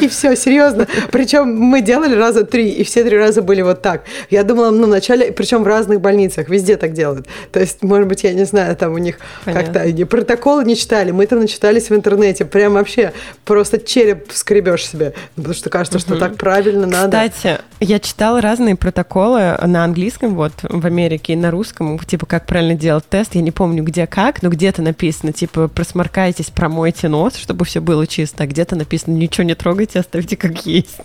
И 0.00 0.08
все, 0.08 0.36
серьезно. 0.36 0.86
Причем 1.10 1.54
мы 1.54 1.80
делали 1.80 2.14
раза 2.14 2.44
три, 2.44 2.70
и 2.70 2.84
все 2.84 3.04
три 3.04 3.16
раза 3.16 3.42
были 3.42 3.62
вот 3.62 3.82
так. 3.82 4.02
Я 4.30 4.44
думала, 4.44 4.70
ну, 4.70 4.86
вначале, 4.86 5.32
причем 5.32 5.62
в 5.62 5.66
разных 5.66 6.00
больницах, 6.00 6.48
везде 6.48 6.76
так 6.76 6.92
делают. 6.92 7.26
То 7.50 7.60
есть, 7.60 7.82
может 7.82 8.08
быть, 8.08 8.24
я 8.24 8.32
не 8.32 8.44
знаю, 8.44 8.76
там 8.76 8.92
у 8.94 8.98
них 8.98 9.18
как-то 9.44 9.80
они 9.80 10.04
протоколы 10.04 10.64
не 10.64 10.76
читали. 10.76 11.10
Мы 11.10 11.26
там 11.26 11.40
начитались 11.40 11.90
в 11.90 11.94
интернете. 11.94 12.44
Прям 12.44 12.74
вообще 12.74 13.12
просто 13.44 13.78
череп 13.78 14.30
скребешь 14.32 14.86
себе. 14.86 15.14
Потому 15.36 15.54
что 15.54 15.70
кажется, 15.70 15.98
что 15.98 16.16
так 16.16 16.36
правильно 16.36 16.86
надо. 16.86 17.28
Кстати, 17.28 17.60
я 17.80 17.98
читала 17.98 18.40
разные 18.40 18.61
протоколы 18.76 19.56
на 19.66 19.84
английском, 19.84 20.34
вот 20.34 20.52
в 20.62 20.86
Америке, 20.86 21.34
и 21.34 21.36
на 21.36 21.50
русском, 21.50 21.98
типа 21.98 22.26
как 22.26 22.46
правильно 22.46 22.74
делать 22.74 23.08
тест. 23.08 23.34
Я 23.34 23.42
не 23.42 23.50
помню, 23.50 23.82
где 23.82 24.06
как, 24.06 24.42
но 24.42 24.48
где-то 24.48 24.82
написано, 24.82 25.32
типа, 25.32 25.68
просморкайтесь, 25.68 26.50
промойте 26.50 27.08
нос, 27.08 27.36
чтобы 27.36 27.64
все 27.64 27.80
было 27.80 28.06
чисто, 28.06 28.44
а 28.44 28.46
где-то 28.46 28.76
написано, 28.76 29.14
ничего 29.14 29.44
не 29.44 29.54
трогайте, 29.54 30.00
оставьте 30.00 30.36
как 30.36 30.66
есть. 30.66 31.00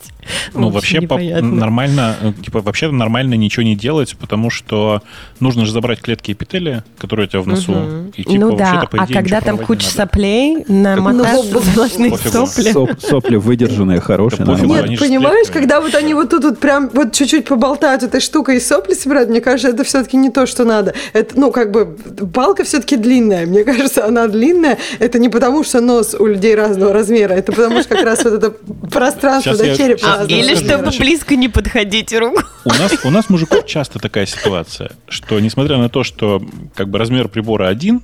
Ну, 0.54 0.70
вообще 0.70 1.02
по- 1.02 1.18
нормально, 1.18 2.16
э, 2.22 2.34
типа, 2.44 2.62
вообще 2.62 2.92
нормально 2.92 3.36
ничего 3.36 3.64
не 3.64 3.76
делать, 3.76 4.16
потому 4.18 4.50
что 4.50 5.02
нужно 5.40 5.66
же 5.66 5.72
забрать 5.72 6.02
клетки 6.02 6.32
эпителия, 6.32 6.84
которые 6.98 7.28
у 7.28 7.30
тебя 7.30 7.42
в 7.42 7.48
носу. 7.48 7.72
Угу. 7.72 8.12
И, 8.16 8.24
типа, 8.24 8.40
ну 8.40 8.58
да, 8.58 8.88
а 8.92 9.08
когда 9.08 9.42
там 9.42 9.58
куча 9.58 9.88
соплей, 9.88 10.64
намотать 10.68 11.52
ну, 11.52 11.62
сплошные 11.62 12.18
сопли. 12.18 12.72
Соп, 12.72 13.00
сопли 13.00 13.36
выдержанные, 13.36 14.00
хорошие. 14.00 14.46
Нет, 14.46 15.00
понимаешь, 15.00 15.48
когда 15.52 15.82
вот 15.82 15.96
они 15.96 16.14
вот 16.14 16.30
тут 16.30 16.44
вот 16.44 16.60
прям 16.60 16.90
вот 16.94 17.14
чуть-чуть 17.14 17.46
поболтают 17.48 18.04
этой 18.04 18.22
штукой 18.22 18.58
и 18.58 18.60
сопли 18.60 18.94
собирают, 18.94 19.30
мне 19.30 19.42
кажется, 19.42 19.70
это 19.70 19.84
все-таки 19.84 20.18
не 20.18 20.30
то, 20.30 20.46
что 20.46 20.64
надо. 20.66 20.94
Это, 21.14 21.40
ну, 21.40 21.52
как 21.52 21.72
бы, 21.72 21.98
палка 22.34 22.64
все-таки 22.64 22.96
длинная. 22.96 23.46
Мне 23.46 23.64
кажется, 23.64 24.06
она 24.06 24.28
длинная. 24.28 24.78
Это 25.00 25.20
не 25.20 25.30
потому, 25.30 25.64
что 25.64 25.82
нос 25.82 26.16
у 26.18 26.26
людей 26.26 26.56
разного 26.56 26.94
размера, 26.94 27.34
это 27.34 27.52
потому, 27.52 27.82
что 27.82 27.96
как 27.96 28.06
раз 28.06 28.24
вот 28.24 28.34
это 28.34 28.52
пространство 28.92 29.56
до 29.56 29.76
черепа 29.76 30.26
Или 30.28 30.56
чтобы 30.56 30.90
близко 30.98 31.36
не 31.36 31.50
подходить 31.50 32.14
руку. 32.14 32.42
У 32.66 32.70
нас, 32.70 32.94
у 33.04 33.10
нас 33.10 33.30
мужиков 33.30 33.66
часто 33.66 34.00
такая 34.00 34.26
ситуация, 34.26 34.92
что 35.08 35.40
несмотря 35.40 35.78
на 35.78 35.90
то, 35.90 36.04
что 36.04 36.42
как 36.76 36.90
бы 36.90 36.98
размер 37.00 37.28
прибора 37.30 37.68
один, 37.68 38.02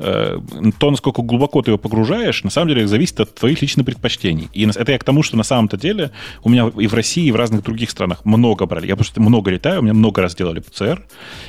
то, 0.00 0.90
насколько 0.90 1.22
глубоко 1.22 1.60
ты 1.62 1.70
его 1.70 1.78
погружаешь, 1.78 2.42
на 2.42 2.50
самом 2.50 2.68
деле 2.68 2.86
зависит 2.86 3.20
от 3.20 3.34
твоих 3.34 3.60
личных 3.60 3.84
предпочтений. 3.84 4.48
И 4.54 4.66
это 4.66 4.92
я 4.92 4.98
к 4.98 5.04
тому, 5.04 5.22
что 5.22 5.36
на 5.36 5.42
самом-то 5.42 5.76
деле 5.76 6.10
у 6.42 6.48
меня 6.48 6.70
и 6.78 6.86
в 6.86 6.94
России, 6.94 7.26
и 7.26 7.32
в 7.32 7.36
разных 7.36 7.62
других 7.62 7.90
странах 7.90 8.24
много 8.24 8.66
брали. 8.66 8.86
Я 8.86 8.96
просто 8.96 9.20
много 9.20 9.50
летаю, 9.50 9.80
у 9.80 9.82
меня 9.82 9.94
много 9.94 10.22
раз 10.22 10.34
делали 10.34 10.60
ПЦР. 10.60 11.04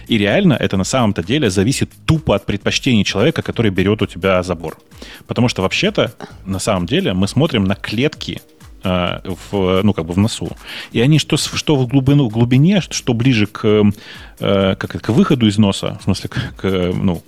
И 0.08 0.18
реально 0.18 0.54
это 0.54 0.78
на 0.78 0.84
самом-то 0.84 1.24
деле 1.24 1.50
зависит 1.50 1.90
тупо 2.06 2.36
от 2.36 2.46
предпочтений 2.46 3.04
человека, 3.04 3.42
который 3.42 3.72
берет 3.72 4.02
у 4.02 4.06
тебя 4.06 4.44
забор. 4.44 4.78
Потому 5.28 5.48
что 5.48 5.62
вообще-то, 5.62 6.14
на 6.46 6.60
самом 6.60 6.86
деле, 6.86 7.14
мы 7.14 7.28
смотрим 7.28 7.64
на 7.64 7.76
клетки 7.76 8.42
Э, 8.42 8.61
в, 8.84 9.82
ну, 9.84 9.94
как 9.94 10.06
бы 10.06 10.14
в 10.14 10.18
носу. 10.18 10.50
И 10.92 11.02
они 11.02 11.20
что, 11.20 11.38
что 11.38 11.76
в, 11.76 11.88
глубину, 11.88 12.30
в 12.30 12.34
глубине, 12.34 12.82
что 12.82 13.14
ближе 13.14 13.46
к, 13.46 13.84
э, 14.40 14.76
как, 14.76 15.02
к 15.02 15.10
выходу 15.10 15.48
из 15.48 15.58
носа, 15.58 15.98
в 16.02 16.04
смысле, 16.04 16.30
к, 16.30 16.64
ну, 16.64 17.22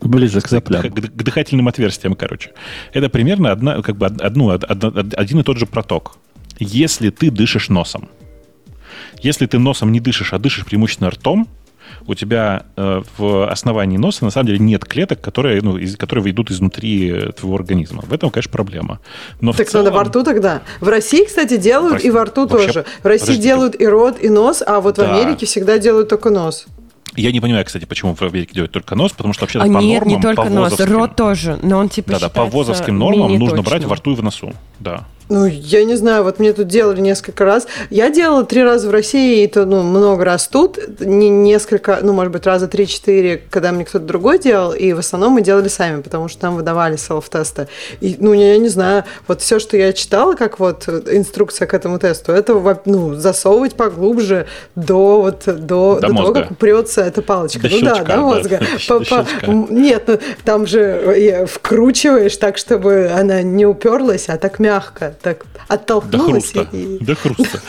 ближе 0.00 0.40
к, 0.40 0.48
к 0.48 0.60
К, 0.60 0.90
к 0.90 1.22
дыхательным 1.22 1.68
отверстиям, 1.68 2.14
короче. 2.14 2.52
Это 2.92 3.08
примерно 3.08 3.50
одна, 3.50 3.82
как 3.82 3.96
бы 3.96 4.06
одну, 4.06 4.50
один 4.50 5.40
и 5.40 5.42
тот 5.42 5.58
же 5.58 5.66
проток. 5.66 6.18
Если 6.58 7.10
ты 7.10 7.30
дышишь 7.30 7.68
носом, 7.68 8.08
если 9.22 9.46
ты 9.46 9.58
носом 9.58 9.92
не 9.92 10.00
дышишь, 10.00 10.32
а 10.32 10.38
дышишь 10.38 10.64
преимущественно 10.64 11.10
ртом, 11.10 11.48
у 12.06 12.14
тебя 12.14 12.64
э, 12.76 13.02
в 13.18 13.50
основании 13.50 13.96
носа 13.96 14.24
на 14.24 14.30
самом 14.30 14.48
деле 14.48 14.58
нет 14.58 14.84
клеток, 14.84 15.20
которые, 15.20 15.62
ну, 15.62 15.76
из, 15.76 15.96
которые 15.96 16.30
идут 16.30 16.50
изнутри 16.50 17.32
твоего 17.32 17.56
организма. 17.56 18.02
В 18.02 18.12
этом, 18.12 18.30
конечно, 18.30 18.52
проблема. 18.52 19.00
Но 19.40 19.52
так 19.52 19.68
целом... 19.68 19.84
надо 19.84 19.96
во 19.96 20.04
рту 20.04 20.22
тогда. 20.22 20.62
В 20.80 20.88
России, 20.88 21.24
кстати, 21.24 21.56
делают 21.56 21.94
России... 21.94 22.08
и 22.08 22.10
во 22.10 22.24
рту 22.24 22.46
Вообще... 22.46 22.66
тоже. 22.66 22.86
В 23.02 23.06
России 23.06 23.26
Подождите. 23.26 23.48
делают 23.48 23.80
и 23.80 23.86
рот, 23.86 24.16
и 24.22 24.28
нос, 24.28 24.62
а 24.66 24.80
вот 24.80 24.96
да. 24.96 25.06
в 25.06 25.20
Америке 25.20 25.46
всегда 25.46 25.78
делают 25.78 26.08
только 26.08 26.30
нос. 26.30 26.66
Я 27.16 27.32
не 27.32 27.40
понимаю, 27.40 27.64
кстати, 27.64 27.84
почему 27.86 28.14
в 28.14 28.22
Америке 28.22 28.54
делают 28.54 28.72
только 28.72 28.94
нос, 28.94 29.12
потому 29.12 29.34
что 29.34 29.42
вообще-то 29.42 29.64
а 29.64 29.68
по 29.68 29.78
нет, 29.78 30.00
нормам, 30.00 30.16
не 30.16 30.22
только 30.22 30.44
нос, 30.44 30.78
рот 30.80 31.16
тоже, 31.16 31.58
но 31.62 31.78
он 31.78 31.88
типа 31.88 32.12
Да, 32.12 32.18
да, 32.20 32.28
по 32.28 32.44
возовским 32.46 32.96
нормам 32.98 33.34
нужно 33.34 33.62
брать 33.62 33.84
во 33.84 33.96
рту 33.96 34.12
и 34.12 34.14
в 34.14 34.22
носу, 34.22 34.52
да. 34.78 35.06
Ну, 35.30 35.46
я 35.46 35.84
не 35.84 35.94
знаю, 35.94 36.24
вот 36.24 36.40
мне 36.40 36.52
тут 36.52 36.66
делали 36.66 37.00
несколько 37.00 37.44
раз. 37.44 37.68
Я 37.88 38.10
делала 38.10 38.44
три 38.44 38.64
раза 38.64 38.88
в 38.88 38.90
России, 38.90 39.44
и 39.44 39.46
то, 39.46 39.64
ну, 39.64 39.82
много 39.82 40.24
раз 40.24 40.48
тут. 40.48 40.78
Не 40.98 41.28
несколько, 41.28 42.00
ну, 42.02 42.12
может 42.12 42.32
быть, 42.32 42.46
раза 42.46 42.66
три-четыре, 42.66 43.40
когда 43.48 43.70
мне 43.70 43.84
кто-то 43.84 44.04
другой 44.04 44.40
делал, 44.40 44.72
и 44.72 44.92
в 44.92 44.98
основном 44.98 45.34
мы 45.34 45.42
делали 45.42 45.68
сами, 45.68 46.02
потому 46.02 46.26
что 46.26 46.40
там 46.40 46.56
выдавали 46.56 46.96
селф-тесты. 46.96 47.68
И, 48.00 48.16
ну, 48.18 48.32
я 48.32 48.58
не 48.58 48.68
знаю, 48.68 49.04
вот 49.28 49.40
все, 49.40 49.60
что 49.60 49.76
я 49.76 49.92
читала, 49.92 50.34
как 50.34 50.58
вот 50.58 50.88
инструкция 50.88 51.68
к 51.68 51.74
этому 51.74 52.00
тесту, 52.00 52.32
это, 52.32 52.80
ну, 52.84 53.14
засовывать 53.14 53.74
поглубже 53.74 54.46
до 54.74 55.20
вот, 55.20 55.44
до, 55.46 55.52
до, 55.52 55.98
до 56.00 56.08
того, 56.08 56.32
как 56.32 56.50
упрется 56.50 57.02
эта 57.02 57.22
палочка. 57.22 57.62
До 57.62 57.68
ну 57.68 57.78
щелчка, 57.78 58.04
да, 58.04 58.16
до 58.16 58.20
мозга. 58.22 58.60
По, 58.88 59.26
нет, 59.46 60.04
ну, 60.08 60.18
там 60.44 60.66
же 60.66 60.80
э, 60.80 61.46
вкручиваешь 61.46 62.36
так, 62.36 62.58
чтобы 62.58 63.12
она 63.16 63.42
не 63.42 63.64
уперлась, 63.64 64.28
а 64.28 64.36
так 64.36 64.58
мягко 64.58 65.14
так 65.22 65.46
оттолкнулась. 65.68 66.52
До 66.52 66.62
хруста. 66.62 66.76
И... 66.76 66.98
До 67.04 67.14
хруста. 67.14 67.60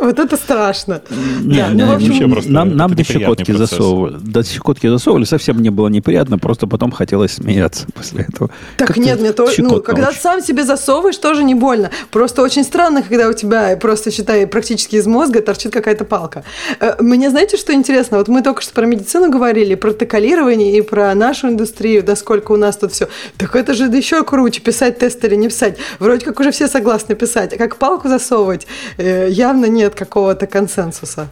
Вот 0.00 0.18
это 0.18 0.36
страшно. 0.36 1.00
Нам 1.40 2.76
нам 2.76 2.94
до 2.94 3.04
щекотки 3.04 3.52
засовывали. 3.52 4.18
До 4.20 4.42
щекотки 4.42 4.88
засовывали, 4.88 5.24
совсем 5.24 5.62
не 5.62 5.70
было 5.70 5.88
неприятно, 5.88 6.38
просто 6.38 6.66
потом 6.66 6.90
хотелось 6.90 7.32
смеяться 7.32 7.86
после 7.94 8.26
этого. 8.28 8.50
Так 8.76 8.96
нет, 8.96 9.20
мне 9.20 9.32
тоже, 9.32 9.62
ну, 9.62 9.80
когда 9.80 10.12
сам 10.12 10.42
себе 10.42 10.64
засовываешь, 10.64 11.16
тоже 11.16 11.42
не 11.44 11.54
больно. 11.54 11.90
Просто 12.10 12.42
очень 12.42 12.64
странно, 12.64 13.02
когда 13.02 13.28
у 13.28 13.32
тебя 13.32 13.76
просто, 13.76 14.10
считай, 14.10 14.46
практически 14.46 14.96
из 14.96 15.06
мозга 15.06 15.40
торчит 15.40 15.72
какая-то 15.72 16.04
палка. 16.04 16.44
Э, 16.80 16.96
мне 17.00 17.30
знаете, 17.30 17.56
что 17.56 17.72
интересно? 17.72 18.18
Вот 18.18 18.28
мы 18.28 18.42
только 18.42 18.60
что 18.60 18.74
про 18.74 18.86
медицину 18.86 19.30
говорили, 19.30 19.74
про 19.74 19.94
протоколирование 19.94 20.76
и 20.76 20.82
про 20.82 21.14
нашу 21.14 21.48
индустрию, 21.48 22.02
да 22.02 22.16
сколько 22.16 22.52
у 22.52 22.56
нас 22.56 22.76
тут 22.76 22.92
все. 22.92 23.08
Так 23.38 23.54
это 23.56 23.74
же 23.74 23.84
еще 23.84 24.24
круче, 24.24 24.60
писать 24.60 24.98
тест 24.98 25.24
или 25.24 25.36
не 25.36 25.48
писать. 25.48 25.78
Вроде 25.98 26.23
как 26.24 26.40
уже 26.40 26.50
все 26.50 26.68
согласны 26.68 27.14
писать. 27.14 27.52
А 27.52 27.56
как 27.56 27.76
палку 27.76 28.08
засовывать, 28.08 28.66
э, 28.96 29.28
явно 29.30 29.66
нет 29.66 29.94
какого-то 29.94 30.46
консенсуса. 30.46 31.28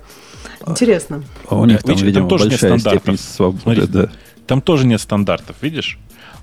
Интересно. 0.67 1.25
А 1.49 1.57
у 1.57 1.65
них 1.65 1.83
там, 1.83 1.97
видимо, 1.97 2.29
там 2.29 2.29
тоже 2.29 2.49
большая 2.49 2.73
нет 2.73 2.81
стандартов. 2.81 3.21
свободы, 3.21 3.63
Смотри, 3.63 3.87
да. 3.87 4.09
Там 4.47 4.61
тоже 4.61 4.87
нет 4.87 5.01
стандартов, 5.01 5.57
видишь? 5.63 5.99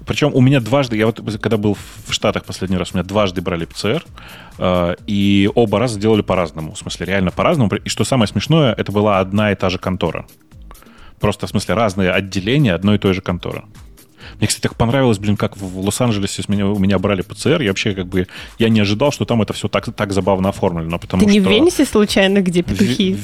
Причем 0.05 0.31
у 0.33 0.41
меня 0.41 0.59
дважды, 0.59 0.97
я 0.97 1.05
вот 1.05 1.21
когда 1.41 1.57
был 1.57 1.77
в 2.07 2.13
Штатах 2.13 2.45
последний 2.45 2.77
раз, 2.77 2.91
у 2.93 2.97
меня 2.97 3.03
дважды 3.03 3.41
брали 3.41 3.65
ПЦР, 3.65 4.03
э, 4.57 4.95
и 5.07 5.49
оба 5.53 5.79
раза 5.79 5.95
сделали 5.95 6.21
по-разному. 6.21 6.73
В 6.73 6.77
смысле, 6.77 7.05
реально 7.05 7.31
по-разному. 7.31 7.69
И 7.75 7.89
что 7.89 8.03
самое 8.03 8.27
смешное, 8.27 8.73
это 8.73 8.91
была 8.91 9.19
одна 9.19 9.51
и 9.51 9.55
та 9.55 9.69
же 9.69 9.77
контора. 9.77 10.25
Просто, 11.19 11.47
в 11.47 11.49
смысле, 11.49 11.75
разные 11.75 12.11
отделения 12.11 12.73
одной 12.73 12.95
и 12.95 12.99
той 12.99 13.13
же 13.13 13.21
конторы. 13.21 13.63
Мне, 14.37 14.47
кстати, 14.47 14.63
так 14.63 14.75
понравилось, 14.75 15.17
блин, 15.17 15.37
как 15.37 15.57
в 15.57 15.79
Лос-Анджелесе 15.79 16.43
меня, 16.47 16.67
у 16.67 16.79
меня 16.79 16.99
брали 16.99 17.21
ПЦР. 17.21 17.61
Я 17.61 17.69
вообще 17.69 17.93
как 17.93 18.07
бы 18.07 18.27
я 18.57 18.69
не 18.69 18.79
ожидал, 18.79 19.11
что 19.11 19.25
там 19.25 19.41
это 19.41 19.53
все 19.53 19.67
так, 19.67 19.93
так 19.93 20.13
забавно 20.13 20.49
оформлено. 20.49 20.99
Потому 20.99 21.23
Ты 21.23 21.29
что... 21.29 21.33
не 21.33 21.39
в 21.39 21.49
Венесе 21.49 21.85
случайно, 21.85 22.41
где 22.41 22.61
петухи? 22.61 23.17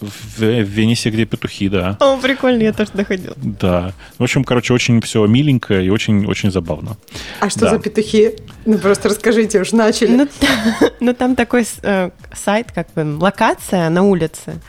В, 0.00 0.40
в, 0.40 0.42
Венесе, 0.42 1.10
где 1.10 1.24
петухи, 1.24 1.68
да. 1.68 1.96
О, 2.00 2.16
прикольно, 2.18 2.62
я 2.62 2.72
тоже 2.72 2.90
доходил. 2.94 3.32
Да. 3.36 3.92
В 4.18 4.22
общем, 4.22 4.44
короче, 4.44 4.72
очень 4.72 5.00
все 5.00 5.26
миленько 5.26 5.80
и 5.80 5.88
очень-очень 5.88 6.50
забавно. 6.50 6.96
А 7.40 7.50
что 7.50 7.60
да. 7.60 7.70
за 7.70 7.78
петухи? 7.78 8.34
Ну, 8.64 8.78
просто 8.78 9.08
расскажите, 9.08 9.60
уж 9.60 9.72
начали. 9.72 10.14
Ну, 10.14 10.28
ну 11.00 11.14
там 11.14 11.34
такой 11.34 11.66
э, 11.82 12.10
сайт, 12.32 12.70
как 12.72 12.92
бы, 12.94 13.16
локация 13.18 13.88
на 13.90 14.04
улице, 14.04 14.60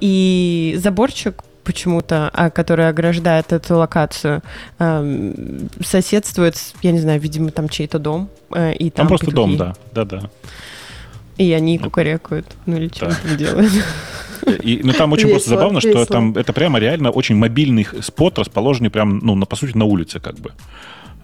и 0.00 0.74
заборчик 0.78 1.42
почему-то, 1.64 2.30
а, 2.32 2.50
который 2.50 2.88
ограждает 2.88 3.52
эту 3.52 3.76
локацию, 3.76 4.42
эм, 4.78 5.68
соседствует, 5.82 6.56
я 6.82 6.92
не 6.92 7.00
знаю, 7.00 7.20
видимо, 7.20 7.50
там 7.50 7.68
чей-то 7.68 7.98
дом. 7.98 8.28
Э, 8.54 8.72
и 8.72 8.90
там, 8.90 9.06
там 9.06 9.08
просто 9.08 9.26
петухи. 9.26 9.56
дом, 9.56 9.56
да, 9.56 9.74
да-да. 9.92 10.30
И 11.36 11.52
они 11.52 11.78
кукарекают, 11.78 12.46
ну 12.66 12.76
или 12.76 12.88
что 12.88 13.06
да. 13.06 13.16
там 13.22 13.36
делают. 13.36 13.72
И, 14.62 14.80
ну, 14.84 14.92
там 14.92 15.12
очень 15.12 15.28
весело, 15.28 15.34
просто 15.34 15.50
забавно, 15.50 15.78
весело. 15.78 16.04
что 16.04 16.12
там 16.12 16.36
это 16.36 16.52
прямо 16.52 16.78
реально 16.78 17.10
очень 17.10 17.34
мобильный 17.34 17.86
спот, 18.02 18.38
расположенный 18.38 18.90
прям, 18.90 19.18
ну, 19.18 19.34
на, 19.34 19.46
по 19.46 19.56
сути, 19.56 19.76
на 19.76 19.86
улице 19.86 20.20
как 20.20 20.34
бы. 20.38 20.52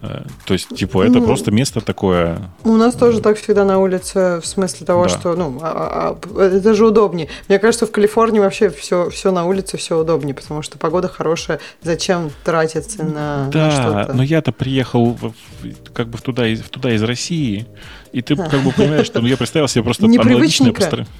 Э, 0.01 0.23
то 0.45 0.53
есть, 0.53 0.69
типа, 0.75 1.03
это 1.03 1.19
ну, 1.19 1.25
просто 1.25 1.51
место 1.51 1.79
такое... 1.79 2.49
У 2.63 2.75
нас 2.75 2.95
тоже 2.95 3.21
так 3.21 3.37
всегда 3.37 3.65
на 3.65 3.77
улице, 3.77 4.39
в 4.41 4.45
смысле 4.45 4.85
того, 4.85 5.03
да. 5.03 5.09
что, 5.09 5.35
ну, 5.35 5.59
а, 5.61 6.17
а, 6.17 6.17
а, 6.35 6.43
это 6.43 6.73
же 6.73 6.87
удобнее. 6.87 7.29
Мне 7.47 7.59
кажется, 7.59 7.85
в 7.85 7.91
Калифорнии 7.91 8.39
вообще 8.39 8.69
все, 8.71 9.09
все 9.11 9.31
на 9.31 9.45
улице, 9.45 9.77
все 9.77 9.99
удобнее, 9.99 10.33
потому 10.33 10.63
что 10.63 10.79
погода 10.79 11.07
хорошая. 11.07 11.59
Зачем 11.83 12.31
тратиться 12.43 13.03
на, 13.03 13.49
да, 13.51 13.67
на 13.67 13.71
что-то? 13.71 14.13
но 14.13 14.23
я-то 14.23 14.51
приехал 14.51 15.13
в, 15.13 15.33
как 15.93 16.07
бы 16.07 16.17
туда, 16.17 16.45
туда 16.71 16.93
из 16.93 17.03
России, 17.03 17.67
и 18.11 18.21
ты 18.21 18.35
как 18.49 18.61
бы 18.61 18.71
понимаешь, 18.71 19.05
что 19.05 19.21
ну, 19.21 19.27
я 19.27 19.37
представил 19.37 19.67
себе 19.67 19.83
просто 19.83 20.05
аналогичное 20.05 20.73
построение. 20.73 21.11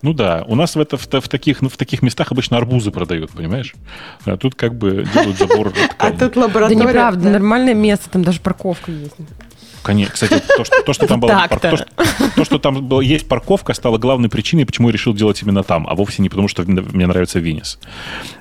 Ну 0.00 0.12
да, 0.12 0.44
у 0.46 0.54
нас 0.54 0.76
в, 0.76 0.80
это, 0.80 0.96
в, 0.96 1.06
в, 1.06 1.28
таких, 1.28 1.60
ну, 1.60 1.68
в 1.68 1.76
таких 1.76 2.02
местах 2.02 2.30
обычно 2.30 2.56
арбузы 2.56 2.92
продают, 2.92 3.32
понимаешь? 3.32 3.74
А 4.24 4.36
тут 4.36 4.54
как 4.54 4.74
бы 4.74 5.04
делают 5.12 5.38
забор. 5.38 5.72
А 5.98 6.12
тут 6.12 6.36
лаборатория. 6.36 6.78
Да 6.78 6.88
неправда, 6.88 7.30
нормальное 7.30 7.74
место, 7.74 8.08
там 8.10 8.22
даже 8.22 8.40
парковка 8.40 8.92
есть. 8.92 9.16
Конечно, 9.82 10.14
кстати, 10.14 10.42
то, 10.56 10.64
что, 10.64 10.82
то, 10.82 10.92
что 10.92 11.06
там 11.06 11.20
было, 11.20 11.46
пар, 11.48 11.60
то, 11.60 11.76
что, 11.76 11.86
то, 12.36 12.44
что 12.44 12.58
там 12.58 12.86
было, 12.86 13.00
есть 13.00 13.28
парковка, 13.28 13.74
стало 13.74 13.98
главной 13.98 14.28
причиной, 14.28 14.66
почему 14.66 14.88
я 14.88 14.92
решил 14.92 15.14
делать 15.14 15.42
именно 15.42 15.62
там, 15.62 15.86
а 15.88 15.94
вовсе 15.94 16.22
не 16.22 16.28
потому, 16.28 16.48
что 16.48 16.62
мне 16.64 17.06
нравится 17.06 17.38
Винис. 17.38 17.78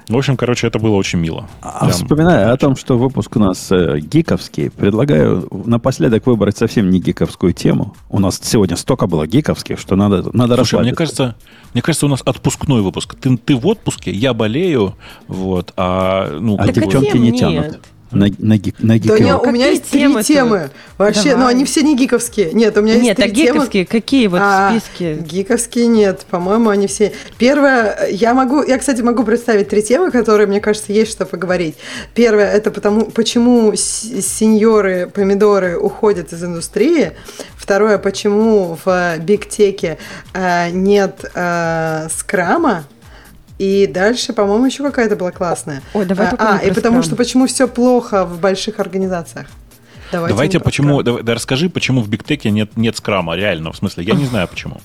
В 0.07 0.17
общем, 0.17 0.37
короче, 0.37 0.67
это 0.67 0.79
было 0.79 0.95
очень 0.95 1.19
мило. 1.19 1.49
А 1.61 1.79
Прям 1.79 1.91
вспоминая 1.91 2.51
о 2.51 2.57
том, 2.57 2.75
что 2.75 2.97
выпуск 2.97 3.35
у 3.35 3.39
нас 3.39 3.71
э, 3.71 3.99
гиковский, 3.99 4.69
предлагаю 4.69 5.47
напоследок 5.65 6.25
выбрать 6.27 6.57
совсем 6.57 6.89
не 6.89 6.99
гиковскую 6.99 7.53
тему. 7.53 7.95
У 8.09 8.19
нас 8.19 8.39
сегодня 8.41 8.77
столько 8.77 9.07
было 9.07 9.27
гиковских, 9.27 9.79
что 9.79 9.95
надо, 9.95 10.29
надо 10.33 10.55
Слушай, 10.55 10.79
мне 10.79 10.93
кажется, 10.93 11.35
мне 11.73 11.81
кажется, 11.81 12.05
у 12.05 12.09
нас 12.09 12.21
отпускной 12.23 12.81
выпуск. 12.81 13.15
Ты, 13.15 13.37
ты 13.37 13.55
в 13.55 13.67
отпуске, 13.67 14.11
я 14.11 14.33
болею, 14.33 14.95
вот, 15.27 15.73
а... 15.75 16.37
Ну, 16.39 16.57
а 16.57 16.71
девчонки 16.71 17.17
не 17.17 17.37
тянут. 17.37 17.79
На, 18.11 18.27
на, 18.37 18.57
гик, 18.57 18.75
на 18.79 18.97
да 18.99 19.19
не, 19.19 19.35
у 19.35 19.51
меня 19.51 19.67
есть 19.67 19.91
темы 19.91 20.23
три 20.23 20.35
темы. 20.35 20.69
Вообще, 20.97 21.31
Давай. 21.31 21.37
но 21.37 21.47
они 21.47 21.65
все 21.65 21.81
не 21.81 21.95
гиковские. 21.95 22.53
Нет, 22.53 22.77
у 22.77 22.81
меня 22.81 22.95
нет, 22.95 23.19
есть 23.19 23.33
три 23.33 23.47
а 23.47 23.51
гиковские 23.51 23.85
темы. 23.85 24.01
какие 24.01 24.27
вот 24.27 24.39
а, 24.41 24.69
в 24.69 24.79
списке? 24.79 25.15
Гиковские 25.15 25.87
нет, 25.87 26.25
по-моему, 26.29 26.69
они 26.69 26.87
все. 26.87 27.11
Первое, 27.37 28.07
я 28.09 28.33
могу, 28.33 28.63
я, 28.63 28.77
кстати, 28.77 29.01
могу 29.01 29.23
представить 29.23 29.67
три 29.67 29.83
темы, 29.83 30.11
которые, 30.11 30.47
мне 30.47 30.61
кажется, 30.61 30.93
есть 30.93 31.11
что 31.11 31.25
поговорить. 31.25 31.75
Первое, 32.13 32.49
это 32.49 32.71
потому, 32.71 33.05
почему 33.05 33.73
сеньоры 33.75 35.11
помидоры 35.13 35.77
уходят 35.77 36.31
из 36.31 36.41
индустрии. 36.43 37.11
Второе, 37.57 37.97
почему 37.97 38.77
в 38.85 39.17
бигтеке 39.19 39.97
э, 40.33 40.69
нет 40.69 41.29
э, 41.35 42.07
скрама, 42.09 42.85
и 43.57 43.87
дальше, 43.87 44.33
по-моему, 44.33 44.65
еще 44.65 44.83
какая-то 44.83 45.15
была 45.15 45.31
классная. 45.31 45.81
Ой, 45.93 46.05
давай 46.05 46.27
А, 46.37 46.59
а 46.61 46.65
и 46.65 46.71
потому 46.71 47.01
что 47.01 47.15
почему 47.15 47.47
все 47.47 47.67
плохо 47.67 48.25
в 48.25 48.39
больших 48.39 48.79
организациях. 48.79 49.47
Давайте, 50.11 50.33
Давайте 50.33 50.59
почему, 50.59 51.03
да, 51.03 51.21
да 51.21 51.33
расскажи, 51.33 51.69
почему 51.69 52.01
в 52.01 52.09
Бигтеке 52.09 52.49
нет, 52.49 52.77
нет 52.77 52.95
скрама, 52.95 53.35
реально, 53.35 53.73
в 53.73 53.77
смысле, 53.77 54.05
я 54.05 54.13
не 54.13 54.25
знаю 54.25 54.47
почему. 54.47 54.77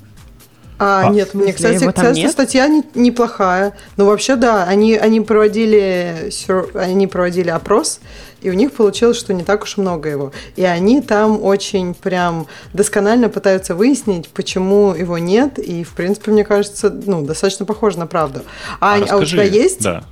А, 0.83 1.07
а 1.07 1.11
нет, 1.11 1.33
мне, 1.35 1.53
кстати, 1.53 1.87
кстати 1.87 2.19
нет? 2.19 2.33
статья 2.33 2.67
не, 2.67 2.83
неплохая. 2.95 3.75
Ну, 3.97 4.07
вообще, 4.07 4.35
да, 4.35 4.65
они, 4.65 4.97
они, 4.97 5.21
проводили, 5.21 6.33
они 6.75 7.07
проводили 7.07 7.51
опрос, 7.51 8.01
и 8.41 8.51
у 8.51 8.53
них 8.53 8.73
получилось, 8.73 9.17
что 9.17 9.33
не 9.33 9.45
так 9.45 9.63
уж 9.63 9.77
много 9.77 10.09
его. 10.09 10.33
И 10.57 10.65
они 10.65 11.01
там 11.01 11.43
очень 11.43 11.95
прям 11.95 12.49
досконально 12.73 13.29
пытаются 13.29 13.77
выяснить, 13.77 14.29
почему 14.29 14.93
его 14.93 15.19
нет, 15.19 15.59
и, 15.61 15.85
в 15.85 15.93
принципе, 15.93 16.33
мне 16.33 16.45
кажется, 16.45 16.91
ну, 16.91 17.23
достаточно 17.23 17.65
похоже 17.65 17.99
на 17.99 18.07
правду. 18.09 18.43
А, 18.81 18.97
а, 18.97 19.05
а 19.09 19.17
у 19.19 19.25
тебя 19.25 19.45
есть... 19.45 19.83
Да. 19.83 20.03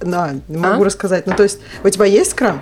Да, 0.00 0.34
могу 0.48 0.82
а? 0.82 0.84
рассказать. 0.84 1.26
Ну, 1.28 1.34
то 1.34 1.44
есть, 1.44 1.60
у 1.84 1.88
тебя 1.88 2.06
есть 2.06 2.32
скрам? 2.32 2.60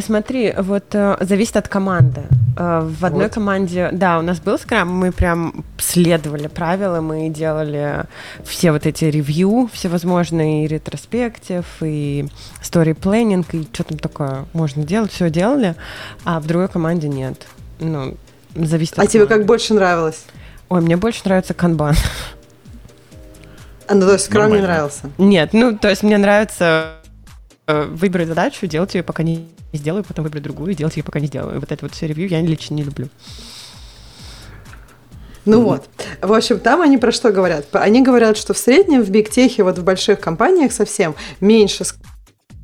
Смотри, 0.00 0.54
вот 0.56 0.84
э, 0.94 1.16
зависит 1.20 1.56
от 1.56 1.68
команды. 1.68 2.22
Э, 2.56 2.80
в 2.82 3.04
одной 3.04 3.24
вот. 3.24 3.34
команде, 3.34 3.90
да, 3.92 4.18
у 4.18 4.22
нас 4.22 4.40
был 4.40 4.58
скрам, 4.58 4.88
мы 4.88 5.12
прям 5.12 5.64
следовали 5.78 6.46
правилам, 6.46 7.06
мы 7.06 7.28
делали 7.28 8.04
все 8.42 8.72
вот 8.72 8.86
эти 8.86 9.04
ревью, 9.04 9.68
всевозможные 9.70 10.64
и 10.64 10.68
ретроспектив, 10.68 11.64
и 11.82 12.26
story 12.62 12.96
planning, 12.98 13.44
и 13.52 13.68
что 13.72 13.84
там 13.84 13.98
такое 13.98 14.46
можно 14.54 14.82
делать, 14.82 15.12
все 15.12 15.28
делали, 15.28 15.74
а 16.24 16.40
в 16.40 16.46
другой 16.46 16.68
команде 16.68 17.08
нет. 17.08 17.46
Ну, 17.78 18.16
зависит 18.54 18.94
от 18.94 18.98
А 18.98 19.02
команды. 19.02 19.12
тебе 19.12 19.26
как 19.26 19.44
больше 19.44 19.74
нравилось? 19.74 20.24
Ой, 20.70 20.80
мне 20.80 20.96
больше 20.96 21.20
нравится 21.26 21.52
канбан. 21.52 21.96
А, 23.88 23.94
ну, 23.94 24.06
то 24.06 24.12
есть 24.12 24.24
скрам 24.24 24.52
не 24.52 24.60
нравился? 24.60 25.10
Нет, 25.18 25.50
ну, 25.52 25.76
то 25.76 25.90
есть 25.90 26.02
мне 26.02 26.16
нравится 26.16 26.94
э, 27.66 27.82
выбрать 27.82 28.28
задачу, 28.28 28.66
делать 28.66 28.94
ее, 28.94 29.02
пока 29.02 29.22
не 29.22 29.48
сделаю, 29.78 30.04
потом 30.04 30.24
выберу 30.24 30.42
другую 30.42 30.72
и 30.72 30.74
делать 30.74 30.96
ее 30.96 31.02
пока 31.02 31.20
не 31.20 31.26
сделаю. 31.26 31.60
Вот 31.60 31.72
это 31.72 31.84
вот 31.84 31.94
все 31.94 32.06
ревью 32.06 32.28
я 32.28 32.40
лично 32.40 32.74
не 32.74 32.82
люблю. 32.82 33.08
Ну 35.44 35.60
mm-hmm. 35.60 35.64
вот. 35.64 35.88
В 36.20 36.32
общем, 36.32 36.60
там 36.60 36.82
они 36.82 36.98
про 36.98 37.10
что 37.10 37.32
говорят? 37.32 37.66
Они 37.72 38.02
говорят, 38.02 38.36
что 38.36 38.54
в 38.54 38.58
среднем 38.58 39.02
в 39.02 39.10
бигтехе, 39.10 39.64
вот 39.64 39.78
в 39.78 39.84
больших 39.84 40.20
компаниях 40.20 40.72
совсем 40.72 41.14
меньше 41.40 41.84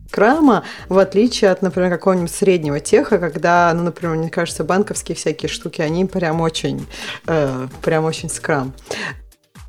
скрама, 0.09 0.65
в 0.89 0.99
отличие 0.99 1.51
от, 1.51 1.61
например, 1.63 1.91
какого-нибудь 1.91 2.31
среднего 2.31 2.81
теха, 2.81 3.19
когда, 3.19 3.73
ну, 3.75 3.83
например, 3.83 4.17
мне 4.17 4.31
кажется, 4.31 4.65
банковские 4.65 5.17
всякие 5.17 5.49
штуки, 5.49 5.83
они 5.83 6.07
прям 6.07 6.41
очень, 6.41 6.87
э, 7.27 7.69
прям 7.83 8.05
очень 8.05 8.29
скрам. 8.29 8.73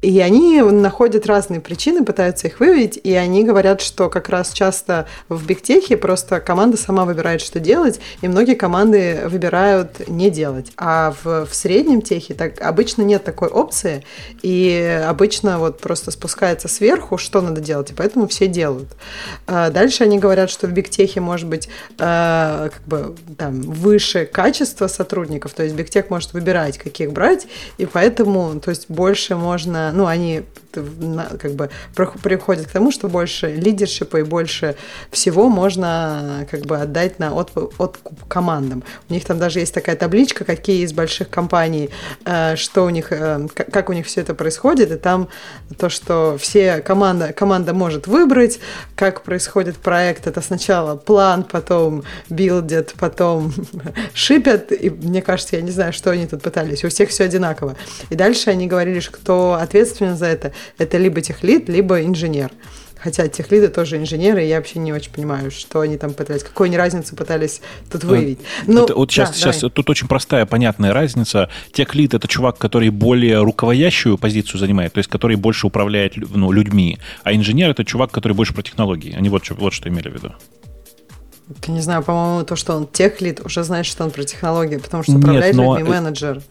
И 0.01 0.19
они 0.21 0.61
находят 0.61 1.25
разные 1.25 1.59
причины, 1.59 2.05
пытаются 2.05 2.47
их 2.47 2.59
выявить, 2.59 2.99
и 3.03 3.13
они 3.13 3.43
говорят, 3.43 3.81
что 3.81 4.09
как 4.09 4.29
раз 4.29 4.51
часто 4.51 5.07
в 5.27 5.45
бигтехе 5.45 5.97
просто 5.97 6.39
команда 6.39 6.77
сама 6.77 7.03
выбирает, 7.05 7.41
что 7.41 7.59
делать, 7.59 7.99
и 8.21 8.27
многие 8.27 8.55
команды 8.55 9.21
выбирают 9.25 10.07
не 10.07 10.29
делать. 10.29 10.71
А 10.77 11.13
в, 11.23 11.45
в 11.45 11.53
среднем 11.53 12.01
техе 12.01 12.33
так 12.33 12.61
обычно 12.61 13.01
нет 13.01 13.23
такой 13.25 13.49
опции, 13.49 14.05
и 14.41 15.03
обычно 15.05 15.59
вот 15.59 15.81
просто 15.81 16.11
спускается 16.11 16.69
сверху, 16.69 17.17
что 17.17 17.41
надо 17.41 17.59
делать, 17.59 17.91
и 17.91 17.93
поэтому 17.93 18.27
все 18.27 18.47
делают. 18.47 18.89
А 19.47 19.69
дальше 19.69 20.03
они 20.03 20.17
говорят, 20.17 20.49
что 20.49 20.67
в 20.67 20.71
бигтехе 20.71 21.19
может 21.19 21.47
быть 21.47 21.67
э, 21.97 22.69
как 22.73 22.81
бы 22.85 23.15
там 23.37 23.61
выше 23.61 24.25
качество 24.25 24.87
сотрудников, 24.87 25.53
то 25.53 25.63
есть 25.63 25.75
бигтех 25.75 26.09
может 26.09 26.31
выбирать, 26.33 26.77
каких 26.77 27.11
брать, 27.11 27.47
и 27.77 27.85
поэтому, 27.85 28.59
то 28.61 28.69
есть 28.69 28.85
больше 28.89 29.35
можно 29.35 29.88
ну, 29.91 30.07
они 30.07 30.43
как 30.71 31.53
бы 31.53 31.69
приходят 32.23 32.67
к 32.67 32.71
тому, 32.71 32.91
что 32.91 33.07
больше 33.07 33.47
лидершипа 33.47 34.17
и 34.17 34.23
больше 34.23 34.75
всего 35.11 35.49
можно 35.49 36.47
как 36.49 36.61
бы 36.61 36.77
отдать 36.77 37.19
на 37.19 37.33
откуп 37.33 37.97
командам. 38.27 38.83
У 39.09 39.13
них 39.13 39.25
там 39.25 39.39
даже 39.39 39.59
есть 39.59 39.73
такая 39.73 39.95
табличка, 39.95 40.45
какие 40.45 40.83
из 40.83 40.93
больших 40.93 41.29
компаний, 41.29 41.89
э, 42.25 42.55
что 42.55 42.85
у 42.85 42.89
них, 42.89 43.11
э, 43.11 43.47
как 43.53 43.89
у 43.89 43.93
них 43.93 44.05
все 44.05 44.21
это 44.21 44.33
происходит, 44.33 44.91
и 44.91 44.97
там 44.97 45.29
то, 45.77 45.89
что 45.89 46.37
все 46.39 46.79
команда, 46.79 47.33
команда 47.33 47.73
может 47.73 48.07
выбрать, 48.07 48.59
как 48.95 49.23
происходит 49.23 49.77
проект, 49.77 50.27
это 50.27 50.41
сначала 50.41 50.95
план, 50.95 51.43
потом 51.43 52.03
билдят, 52.29 52.93
потом 52.99 53.53
шипят, 54.13 54.71
и 54.71 54.89
мне 54.89 55.21
кажется, 55.21 55.55
я 55.55 55.61
не 55.61 55.71
знаю, 55.71 55.93
что 55.93 56.11
они 56.11 56.27
тут 56.27 56.41
пытались, 56.41 56.83
у 56.83 56.89
всех 56.89 57.09
все 57.09 57.25
одинаково. 57.25 57.75
И 58.09 58.15
дальше 58.15 58.49
они 58.49 58.67
говорили, 58.67 58.99
что 58.99 59.11
кто 59.11 59.53
ответственен 59.53 60.17
за 60.17 60.27
это, 60.27 60.53
это 60.77 60.97
либо 60.97 61.21
техлит, 61.21 61.69
либо 61.69 62.01
инженер. 62.01 62.51
Хотя 63.01 63.29
техлиды 63.29 63.69
тоже 63.69 63.97
инженеры, 63.97 64.43
и 64.43 64.47
я 64.49 64.57
вообще 64.57 64.79
не 64.79 64.91
очень 64.91 65.11
понимаю, 65.11 65.51
что 65.51 65.79
они 65.79 65.97
там 65.97 66.13
пытались, 66.13 66.43
какую 66.43 66.65
они 66.65 66.77
разницу 66.77 67.15
пытались 67.15 67.61
тут 67.89 68.03
выявить. 68.03 68.39
Ну, 68.67 68.83
это, 68.83 68.95
вот 68.95 69.09
сейчас, 69.09 69.29
да, 69.29 69.35
сейчас 69.35 69.71
тут 69.71 69.89
очень 69.89 70.07
простая, 70.07 70.45
понятная 70.45 70.93
разница. 70.93 71.49
Техлид 71.71 72.13
это 72.13 72.27
чувак, 72.27 72.57
который 72.57 72.89
более 72.89 73.41
руководящую 73.41 74.17
позицию 74.17 74.59
занимает, 74.59 74.93
то 74.93 74.97
есть 74.97 75.09
который 75.09 75.37
больше 75.37 75.67
управляет 75.67 76.17
ну, 76.17 76.51
людьми, 76.51 76.99
а 77.23 77.33
инженер 77.33 77.69
это 77.69 77.85
чувак, 77.85 78.11
который 78.11 78.33
больше 78.33 78.53
про 78.53 78.63
технологии. 78.63 79.15
Они 79.15 79.29
вот, 79.29 79.49
вот 79.49 79.73
что 79.73 79.87
имели 79.87 80.09
в 80.09 80.13
виду. 80.13 80.33
Я 81.65 81.73
не 81.73 81.81
знаю, 81.81 82.03
по-моему, 82.03 82.45
то, 82.45 82.55
что 82.55 82.75
он 82.75 82.85
техлид, 82.85 83.39
уже 83.43 83.63
знаешь, 83.63 83.87
что 83.87 84.03
он 84.03 84.11
про 84.11 84.23
технологии, 84.23 84.77
потому 84.77 85.03
что 85.03 85.13
управляет 85.13 85.55
Нет, 85.55 85.65
но... 85.65 85.77
людьми 85.77 85.89
менеджер. 85.89 86.41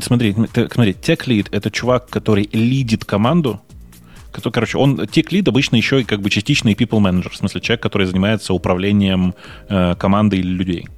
Смотри, 0.00 0.34
смотри, 0.72 0.94
тех-лид— 0.94 1.48
это 1.52 1.70
чувак, 1.70 2.08
который 2.08 2.48
лидит 2.52 3.04
команду, 3.04 3.60
который, 4.30 4.52
короче, 4.52 4.78
он 4.78 5.06
тех-лид 5.06 5.48
обычно 5.48 5.76
еще 5.76 6.00
и 6.00 6.04
как 6.04 6.20
бы 6.20 6.30
частичный 6.30 6.74
people 6.74 7.00
manager, 7.00 7.30
в 7.30 7.36
смысле 7.36 7.60
человек, 7.60 7.82
который 7.82 8.06
занимается 8.06 8.52
управлением 8.52 9.34
э, 9.68 9.94
командой 9.96 10.40
или 10.40 10.48
людей. 10.48 10.88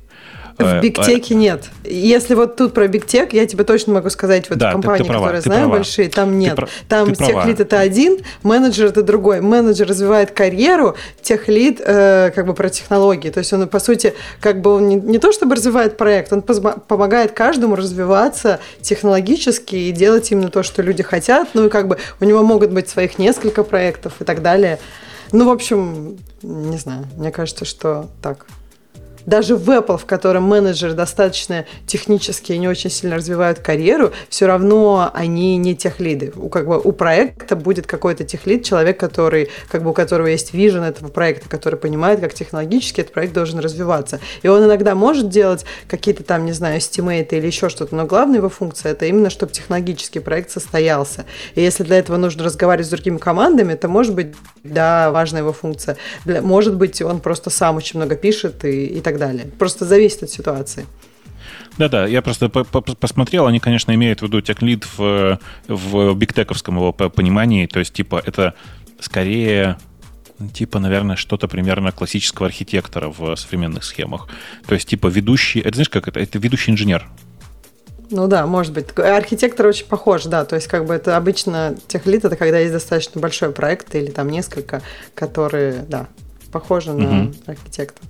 В 0.58 0.64
э, 0.64 0.80
Бигтеке 0.80 1.34
нет. 1.34 1.70
Если 1.84 2.34
вот 2.34 2.56
тут 2.56 2.74
про 2.74 2.86
Бигтек, 2.88 3.32
я 3.32 3.46
тебе 3.46 3.64
точно 3.64 3.94
могу 3.94 4.10
сказать, 4.10 4.48
вот 4.50 4.58
да, 4.58 4.72
компании, 4.72 5.06
которые 5.06 5.40
знаю 5.40 5.62
права. 5.62 5.76
большие, 5.78 6.08
там 6.08 6.38
нет. 6.38 6.56
Ты, 6.56 6.66
там 6.88 7.14
техлид 7.14 7.60
это 7.60 7.78
один, 7.78 8.18
менеджер 8.42 8.86
это 8.86 9.02
другой. 9.02 9.40
Менеджер 9.40 9.88
развивает 9.88 10.30
карьеру, 10.30 10.96
техлид 11.22 11.80
э, 11.84 12.30
как 12.34 12.46
бы 12.46 12.54
про 12.54 12.68
технологии. 12.68 13.30
То 13.30 13.38
есть 13.38 13.52
он, 13.52 13.66
по 13.68 13.78
сути, 13.78 14.14
как 14.40 14.60
бы 14.60 14.74
он 14.74 14.88
не, 14.88 14.96
не 14.96 15.18
то 15.18 15.32
чтобы 15.32 15.54
развивает 15.54 15.96
проект, 15.96 16.32
он 16.32 16.42
помогает 16.42 17.32
каждому 17.32 17.76
развиваться 17.76 18.60
технологически 18.80 19.76
и 19.76 19.92
делать 19.92 20.30
именно 20.30 20.50
то, 20.50 20.62
что 20.62 20.82
люди 20.82 21.02
хотят. 21.02 21.48
Ну 21.54 21.66
и 21.66 21.68
как 21.68 21.88
бы 21.88 21.98
у 22.20 22.24
него 22.24 22.42
могут 22.42 22.70
быть 22.70 22.88
своих 22.88 23.18
несколько 23.18 23.62
проектов 23.62 24.14
и 24.20 24.24
так 24.24 24.42
далее. 24.42 24.78
Ну, 25.32 25.48
в 25.48 25.50
общем, 25.50 26.18
не 26.42 26.76
знаю, 26.76 27.06
мне 27.16 27.30
кажется, 27.30 27.64
что 27.64 28.10
так 28.20 28.46
даже 29.27 29.57
в 29.57 29.69
Apple, 29.70 29.99
в 29.99 30.07
котором 30.07 30.44
менеджеры 30.44 30.94
достаточно 30.94 31.66
технически 31.86 32.53
и 32.53 32.59
не 32.59 32.69
очень 32.69 32.90
сильно 32.90 33.16
развивают 33.16 33.59
карьеру, 33.61 34.12
все 34.28 34.47
равно 34.47 35.11
они 35.12 35.57
не 35.57 35.77
техлиды. 35.77 36.32
У, 36.36 36.49
как 36.49 36.66
бы, 36.66 36.81
у 36.81 36.93
проекта 36.93 37.57
будет 37.57 37.86
какой-то 37.86 38.24
техлид, 38.24 38.65
человек, 38.65 38.99
который, 38.99 39.51
как 39.70 39.82
бы, 39.82 39.90
у 39.90 39.93
которого 39.93 40.27
есть 40.27 40.55
вижен 40.55 40.82
этого 40.82 41.09
проекта, 41.09 41.49
который 41.49 41.78
понимает, 41.78 42.20
как 42.20 42.35
технологически 42.35 43.01
этот 43.01 43.12
проект 43.12 43.32
должен 43.32 43.59
развиваться. 43.59 44.20
И 44.43 44.49
он 44.49 44.65
иногда 44.65 44.94
может 44.94 45.28
делать 45.28 45.65
какие-то 45.89 46.24
там, 46.24 46.44
не 46.44 46.53
знаю, 46.53 46.81
стимейты 46.81 47.36
или 47.36 47.47
еще 47.47 47.69
что-то, 47.69 47.94
но 47.94 48.07
главная 48.07 48.39
его 48.39 48.49
функция 48.49 48.93
это 48.93 49.07
именно, 49.07 49.31
чтобы 49.31 49.53
технологический 49.53 50.20
проект 50.20 50.51
состоялся. 50.51 51.24
И 51.55 51.62
если 51.62 51.82
для 51.85 51.99
этого 51.99 52.16
нужно 52.16 52.44
разговаривать 52.44 52.86
с 52.86 52.90
другими 52.90 53.19
командами, 53.19 53.73
это 53.73 53.89
может 53.89 54.15
быть, 54.15 54.35
да, 54.65 55.11
важная 55.11 55.43
его 55.43 55.53
функция. 55.53 55.97
Для, 56.24 56.43
может 56.43 56.77
быть, 56.77 57.01
он 57.03 57.20
просто 57.20 57.51
сам 57.51 57.77
очень 57.77 57.99
много 57.99 58.16
пишет 58.16 58.65
и, 58.65 58.86
и 58.86 59.01
так 59.01 59.11
так 59.12 59.20
далее. 59.20 59.47
Просто 59.59 59.84
зависит 59.84 60.22
от 60.22 60.30
ситуации. 60.30 60.86
Да-да, 61.78 62.06
я 62.06 62.22
просто 62.22 62.48
посмотрел, 62.48 63.47
они, 63.47 63.59
конечно, 63.59 63.94
имеют 63.94 64.20
в 64.20 64.22
виду 64.22 64.40
теклид 64.40 64.86
в, 64.97 65.39
в 65.68 66.14
бигтековском 66.14 66.76
его 66.76 66.93
понимании, 66.93 67.66
то 67.66 67.78
есть, 67.78 67.94
типа, 67.94 68.22
это 68.24 68.55
скорее 69.01 69.78
типа, 70.52 70.80
наверное, 70.80 71.14
что-то 71.14 71.47
примерно 71.47 71.93
классического 71.93 72.48
архитектора 72.48 73.09
в 73.09 73.36
современных 73.36 73.84
схемах. 73.84 74.28
То 74.66 74.74
есть, 74.74 74.89
типа, 74.89 75.06
ведущий, 75.06 75.60
это 75.60 75.74
знаешь, 75.74 75.89
как 75.89 76.09
это? 76.09 76.18
Это 76.18 76.39
ведущий 76.39 76.72
инженер. 76.72 77.06
Ну 78.10 78.26
да, 78.26 78.47
может 78.47 78.72
быть. 78.72 78.98
Архитектор 78.98 79.66
очень 79.66 79.86
похож, 79.86 80.24
да. 80.24 80.44
То 80.44 80.56
есть, 80.56 80.66
как 80.66 80.86
бы 80.86 80.94
это 80.94 81.16
обычно 81.16 81.76
техлит, 81.86 82.24
это 82.24 82.36
когда 82.36 82.59
есть 82.59 82.72
достаточно 82.72 83.20
большой 83.20 83.52
проект 83.52 83.94
или 83.94 84.10
там 84.10 84.28
несколько, 84.28 84.82
которые, 85.14 85.84
да, 85.89 86.09
похожи 86.51 86.90
угу. 86.90 87.01
на 87.02 87.32
архитектора 87.47 88.09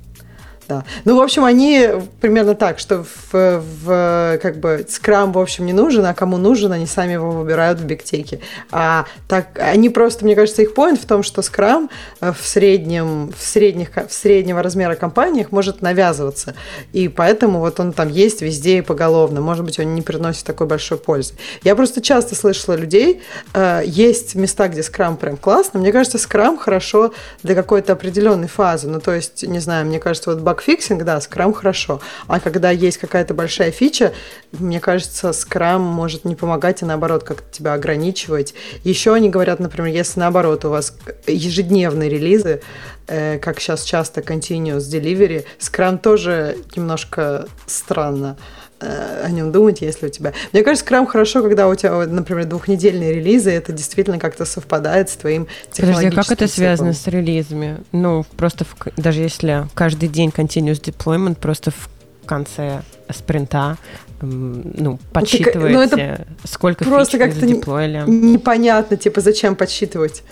да. 0.69 0.85
Ну, 1.05 1.17
в 1.17 1.21
общем, 1.21 1.45
они 1.45 1.89
примерно 2.21 2.55
так, 2.55 2.79
что 2.79 3.05
в, 3.05 3.63
в 3.85 4.39
как 4.43 4.59
бы 4.59 4.87
скрам, 4.89 5.33
в 5.33 5.39
общем, 5.39 5.67
не 5.67 5.73
нужен, 5.73 6.05
а 6.07 6.15
кому 6.15 6.37
нужен, 6.37 6.73
они 6.73 6.87
сами 6.87 7.13
его 7.13 7.31
выбирают 7.31 7.81
в 7.81 7.85
бигтеке. 7.85 8.41
А 8.71 9.07
так, 9.29 9.59
они 9.59 9.89
просто, 9.89 10.25
мне 10.25 10.35
кажется, 10.35 10.63
их 10.63 10.75
поинт 10.75 11.01
в 11.01 11.07
том, 11.07 11.23
что 11.23 11.43
скрам 11.43 11.91
э, 12.21 12.33
в 12.33 12.47
среднем, 12.47 13.33
в 13.37 13.43
средних, 13.43 13.91
в 13.97 14.13
среднего 14.13 14.63
размера 14.63 14.95
компаниях 14.95 15.53
может 15.53 15.83
навязываться. 15.83 16.55
И 16.93 17.09
поэтому 17.09 17.59
вот 17.61 17.81
он 17.81 17.93
там 17.93 18.09
есть 18.09 18.43
везде 18.43 18.79
и 18.79 18.81
поголовно. 18.83 19.41
Может 19.41 19.65
быть, 19.65 19.79
он 19.79 19.95
не 19.95 20.03
приносит 20.03 20.45
такой 20.45 20.67
большой 20.67 20.99
пользы. 20.99 21.35
Я 21.63 21.75
просто 21.77 22.01
часто 22.01 22.35
слышала 22.35 22.75
людей, 22.75 23.23
э, 23.55 23.83
есть 23.85 24.35
места, 24.35 24.69
где 24.69 24.83
скрам 24.83 25.17
прям 25.17 25.37
классно. 25.37 25.81
Мне 25.81 25.93
кажется, 25.93 26.19
скрам 26.19 26.57
хорошо 26.57 27.13
для 27.43 27.55
какой-то 27.55 27.93
определенной 27.93 28.49
фазы. 28.49 28.89
Ну, 28.89 29.01
то 29.01 29.13
есть, 29.13 29.43
не 29.47 29.59
знаю, 29.59 29.87
мне 29.87 29.99
кажется, 29.99 30.31
вот 30.31 30.41
bug 30.53 30.68
fixing, 30.68 31.05
да, 31.05 31.20
скрам 31.20 31.53
хорошо. 31.53 32.01
А 32.27 32.39
когда 32.39 32.70
есть 32.70 32.99
какая-то 32.99 33.33
большая 33.35 33.70
фича, 33.70 34.12
мне 34.53 34.81
кажется, 34.81 35.33
скрам 35.33 35.81
может 35.83 36.24
не 36.24 36.35
помогать, 36.35 36.83
а 36.83 36.87
наоборот, 36.87 37.24
как-то 37.24 37.51
тебя 37.51 37.73
ограничивать. 37.73 38.55
Еще 38.85 39.15
они 39.15 39.31
говорят, 39.31 39.61
например, 39.61 39.93
если 39.93 40.20
наоборот 40.20 40.65
у 40.65 40.70
вас 40.70 40.97
ежедневные 41.27 42.11
релизы, 42.11 42.61
э, 43.07 43.39
как 43.39 43.61
сейчас 43.61 43.85
часто 43.85 44.20
continuous 44.20 44.81
delivery, 44.81 45.45
скрам 45.59 45.99
тоже 45.99 46.59
немножко 46.77 47.47
странно 47.66 48.37
о 48.83 49.31
нем 49.31 49.53
думать, 49.53 49.81
если 49.81 50.07
у 50.07 50.09
тебя... 50.09 50.33
Мне 50.53 50.63
кажется, 50.63 50.85
скрам 50.85 51.07
хорошо, 51.07 51.43
когда 51.43 51.69
у 51.69 51.75
тебя, 51.75 52.07
например, 52.07 52.45
двухнедельные 52.47 53.15
релизы, 53.15 53.51
это 53.51 53.73
действительно 53.73 54.19
как-то 54.19 54.45
совпадает 54.45 55.11
с 55.11 55.17
твоим 55.17 55.47
технологическим 55.71 56.11
Подожди, 56.11 56.21
а 56.21 56.23
как 56.23 56.33
это 56.33 56.49
связано 56.49 56.93
с 56.93 57.07
релизами? 57.07 57.79
Ну, 57.93 58.25
просто 58.37 58.65
в, 58.65 58.75
даже 58.97 59.21
если 59.21 59.67
каждый 59.75 60.09
день 60.09 60.31
continuous 60.31 60.83
deployment, 60.83 61.37
просто 61.37 61.71
в 61.71 61.89
конце 62.27 62.83
спринта 63.11 63.79
ну, 64.21 64.99
подсчитываете, 65.13 65.75
ну, 65.77 65.83
это 65.83 66.27
сколько 66.45 66.85
просто 66.85 67.19
как-то 67.19 67.41
задеплоили. 67.41 68.05
непонятно, 68.07 68.97
типа, 68.97 69.21
зачем 69.21 69.57
подсчитывать. 69.57 70.23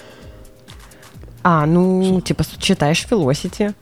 А, 1.43 1.67
ну, 1.67 2.21
типа, 2.21 2.45
читаешь 2.59 3.07
Velocity. 3.11 3.75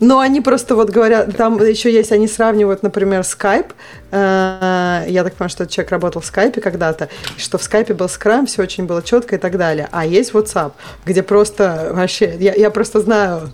Но 0.00 0.18
они 0.18 0.40
просто 0.40 0.74
вот 0.74 0.90
говорят, 0.90 1.36
там 1.36 1.62
еще 1.62 1.92
есть, 1.92 2.10
они 2.10 2.26
сравнивают, 2.26 2.82
например, 2.82 3.20
Skype. 3.20 3.72
Э, 4.10 5.04
я 5.08 5.24
так 5.24 5.34
понимаю, 5.34 5.50
что 5.50 5.64
этот 5.64 5.74
человек 5.74 5.90
работал 5.92 6.20
в 6.20 6.24
Skype 6.24 6.60
когда-то, 6.60 7.08
что 7.36 7.58
в 7.58 7.62
Skype 7.62 7.94
был 7.94 8.08
скрам, 8.08 8.46
все 8.46 8.62
очень 8.62 8.84
было 8.84 9.02
четко 9.02 9.36
и 9.36 9.38
так 9.38 9.56
далее. 9.56 9.88
А 9.92 10.04
есть 10.04 10.32
WhatsApp, 10.32 10.72
где 11.04 11.22
просто 11.22 11.90
вообще, 11.92 12.36
я, 12.38 12.54
я 12.54 12.70
просто 12.70 13.00
знаю, 13.00 13.50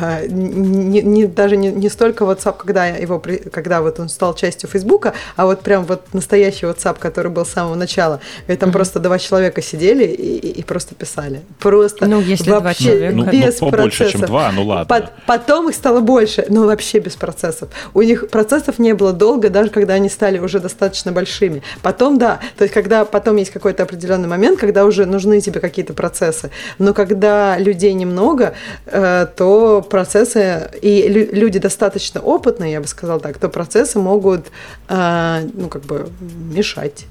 э, 0.00 0.26
не, 0.28 1.02
не, 1.02 1.26
даже 1.26 1.56
не, 1.56 1.70
не 1.70 1.88
столько 1.88 2.24
WhatsApp, 2.24 2.56
когда 2.58 2.86
его, 2.86 3.22
когда 3.52 3.82
вот 3.82 4.00
он 4.00 4.08
стал 4.08 4.34
частью 4.34 4.68
Фейсбука, 4.68 5.14
а 5.36 5.46
вот 5.46 5.60
прям 5.60 5.84
вот 5.84 6.14
настоящий 6.14 6.66
WhatsApp, 6.66 6.98
который 6.98 7.30
был 7.30 7.44
с 7.44 7.50
самого 7.50 7.74
начала, 7.74 8.20
и 8.46 8.56
там 8.56 8.70
mm-hmm. 8.70 8.72
просто 8.72 9.00
два 9.00 9.18
человека 9.18 9.62
сидели 9.62 10.04
и, 10.04 10.38
и, 10.38 10.50
и 10.60 10.62
просто 10.62 10.94
писали. 10.94 11.42
Просто 11.58 12.06
ну, 12.06 12.20
если 12.20 12.50
вообще 12.50 12.60
два 12.60 12.74
человека. 12.74 13.16
Ну, 13.16 13.24
без 13.30 13.60
ну, 13.60 13.70
побольше, 13.70 13.98
процессов. 13.98 14.20
чем 14.20 14.28
два, 14.28 14.52
ну 14.52 14.64
ладно. 14.64 14.86
По- 14.86 15.10
потом 15.26 15.68
их 15.68 15.74
стало 15.74 16.00
больше, 16.00 16.44
но 16.48 16.66
вообще 16.66 16.98
без 16.98 17.16
процессов. 17.16 17.68
У 17.94 18.02
них 18.02 18.28
процессов 18.30 18.78
не 18.78 18.94
было 18.94 19.12
долго, 19.12 19.50
даже 19.50 19.70
когда 19.70 19.97
они 19.98 20.08
стали 20.08 20.38
уже 20.38 20.60
достаточно 20.60 21.12
большими. 21.12 21.62
Потом, 21.82 22.18
да, 22.18 22.40
то 22.56 22.64
есть 22.64 22.74
когда 22.74 23.04
потом 23.04 23.36
есть 23.36 23.50
какой-то 23.50 23.82
определенный 23.82 24.28
момент, 24.28 24.58
когда 24.58 24.84
уже 24.84 25.06
нужны 25.06 25.40
тебе 25.40 25.60
какие-то 25.60 25.92
процессы. 25.92 26.50
Но 26.78 26.94
когда 26.94 27.58
людей 27.58 27.92
немного, 27.92 28.54
э, 28.86 29.26
то 29.36 29.82
процессы, 29.82 30.70
и 30.82 31.08
люди 31.32 31.58
достаточно 31.58 32.20
опытные, 32.20 32.72
я 32.72 32.80
бы 32.80 32.86
сказала 32.86 33.20
так, 33.20 33.38
то 33.38 33.48
процессы 33.48 33.98
могут, 33.98 34.46
э, 34.88 35.48
ну, 35.52 35.68
как 35.68 35.82
бы 35.82 36.08
мешать. 36.20 37.06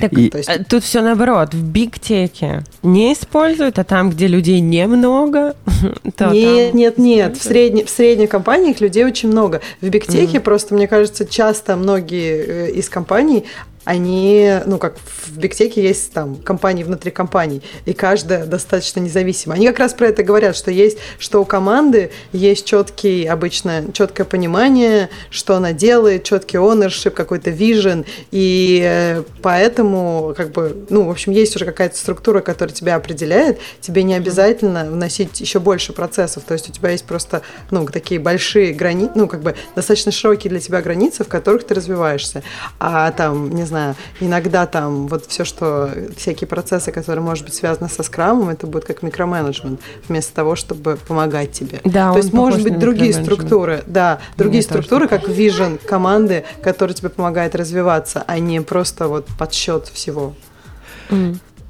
Так, 0.00 0.12
и... 0.12 0.30
есть... 0.34 0.48
Э, 0.48 0.64
тут 0.68 0.84
все 0.84 1.02
наоборот. 1.02 1.54
В 1.54 1.62
бигтеке 1.62 2.64
не 2.82 3.12
используют, 3.12 3.78
а 3.78 3.84
там, 3.84 4.10
где 4.10 4.26
людей 4.26 4.60
немного, 4.60 5.54
то 6.16 6.30
Нет, 6.30 6.74
нет, 6.74 6.98
нет. 6.98 7.36
В, 7.36 7.42
средне, 7.42 7.84
в 7.84 7.90
средних 7.90 8.28
компаниях 8.28 8.80
людей 8.80 9.04
очень 9.04 9.30
много. 9.30 9.60
В 9.80 9.88
бигтеке 9.88 10.38
mm. 10.38 10.40
просто, 10.40 10.74
мне 10.74 10.88
кажется, 10.88 11.26
часто 11.26 11.76
многие 11.76 12.68
э, 12.68 12.70
из 12.70 12.88
компаний, 12.88 13.44
они, 13.90 14.60
ну, 14.66 14.78
как 14.78 14.96
в 14.98 15.36
Бигтеке 15.36 15.82
есть 15.82 16.12
там 16.12 16.36
компании 16.36 16.84
внутри 16.84 17.10
компаний, 17.10 17.60
и 17.86 17.92
каждая 17.92 18.46
достаточно 18.46 19.00
независима. 19.00 19.56
Они 19.56 19.66
как 19.66 19.80
раз 19.80 19.94
про 19.94 20.06
это 20.06 20.22
говорят, 20.22 20.54
что 20.54 20.70
есть, 20.70 20.98
что 21.18 21.42
у 21.42 21.44
команды 21.44 22.12
есть 22.30 22.66
четкий, 22.66 23.26
обычно 23.26 23.86
четкое 23.92 24.24
понимание, 24.24 25.10
что 25.30 25.56
она 25.56 25.72
делает, 25.72 26.22
четкий 26.22 26.58
ownership, 26.58 27.10
какой-то 27.10 27.50
vision, 27.50 28.06
и 28.30 28.80
э, 28.84 29.24
поэтому, 29.42 30.34
как 30.36 30.52
бы, 30.52 30.86
ну, 30.88 31.06
в 31.06 31.10
общем, 31.10 31.32
есть 31.32 31.56
уже 31.56 31.64
какая-то 31.64 31.96
структура, 31.96 32.42
которая 32.42 32.72
тебя 32.72 32.94
определяет, 32.94 33.58
тебе 33.80 34.04
не 34.04 34.14
обязательно 34.14 34.84
вносить 34.84 35.40
еще 35.40 35.58
больше 35.58 35.92
процессов, 35.92 36.44
то 36.46 36.54
есть 36.54 36.70
у 36.70 36.72
тебя 36.72 36.90
есть 36.90 37.06
просто, 37.06 37.42
ну, 37.72 37.84
такие 37.86 38.20
большие 38.20 38.72
границы, 38.72 39.12
ну, 39.16 39.26
как 39.26 39.42
бы 39.42 39.56
достаточно 39.74 40.12
широкие 40.12 40.48
для 40.48 40.60
тебя 40.60 40.80
границы, 40.80 41.24
в 41.24 41.28
которых 41.28 41.64
ты 41.64 41.74
развиваешься, 41.74 42.44
а 42.78 43.10
там, 43.10 43.50
не 43.50 43.64
знаю, 43.64 43.79
иногда 44.20 44.66
там 44.66 45.06
вот 45.06 45.26
все, 45.26 45.44
что 45.44 45.90
всякие 46.16 46.48
процессы, 46.48 46.92
которые, 46.92 47.22
может 47.22 47.44
быть, 47.44 47.54
связаны 47.54 47.88
со 47.88 48.02
скрамом, 48.02 48.48
это 48.48 48.66
будет 48.66 48.84
как 48.84 49.02
микроменеджмент, 49.02 49.80
вместо 50.08 50.34
того, 50.34 50.56
чтобы 50.56 50.98
помогать 51.08 51.52
тебе. 51.52 51.80
Да, 51.84 52.12
То 52.12 52.18
есть, 52.18 52.32
может 52.32 52.62
быть, 52.62 52.78
другие 52.78 53.12
структуры, 53.12 53.82
да, 53.86 54.20
другие 54.36 54.60
Мне 54.60 54.62
структуры, 54.62 55.08
как 55.08 55.28
vision 55.28 55.78
команды, 55.84 56.44
которые 56.62 56.94
тебе 56.94 57.08
помогают 57.08 57.54
развиваться, 57.54 58.24
а 58.26 58.38
не 58.38 58.60
просто 58.60 59.08
вот 59.08 59.26
подсчет 59.38 59.88
всего. 59.88 60.34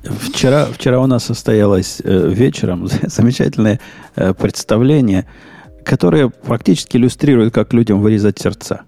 Вчера, 0.02 0.66
вчера 0.66 0.98
у 1.00 1.06
нас 1.06 1.24
состоялось 1.24 2.00
э, 2.02 2.28
вечером 2.28 2.88
замечательное 3.02 3.80
э, 4.16 4.32
представление, 4.32 5.26
которое 5.84 6.30
практически 6.30 6.96
иллюстрирует, 6.96 7.52
как 7.52 7.74
людям 7.74 8.00
вырезать 8.00 8.38
сердца. 8.38 8.82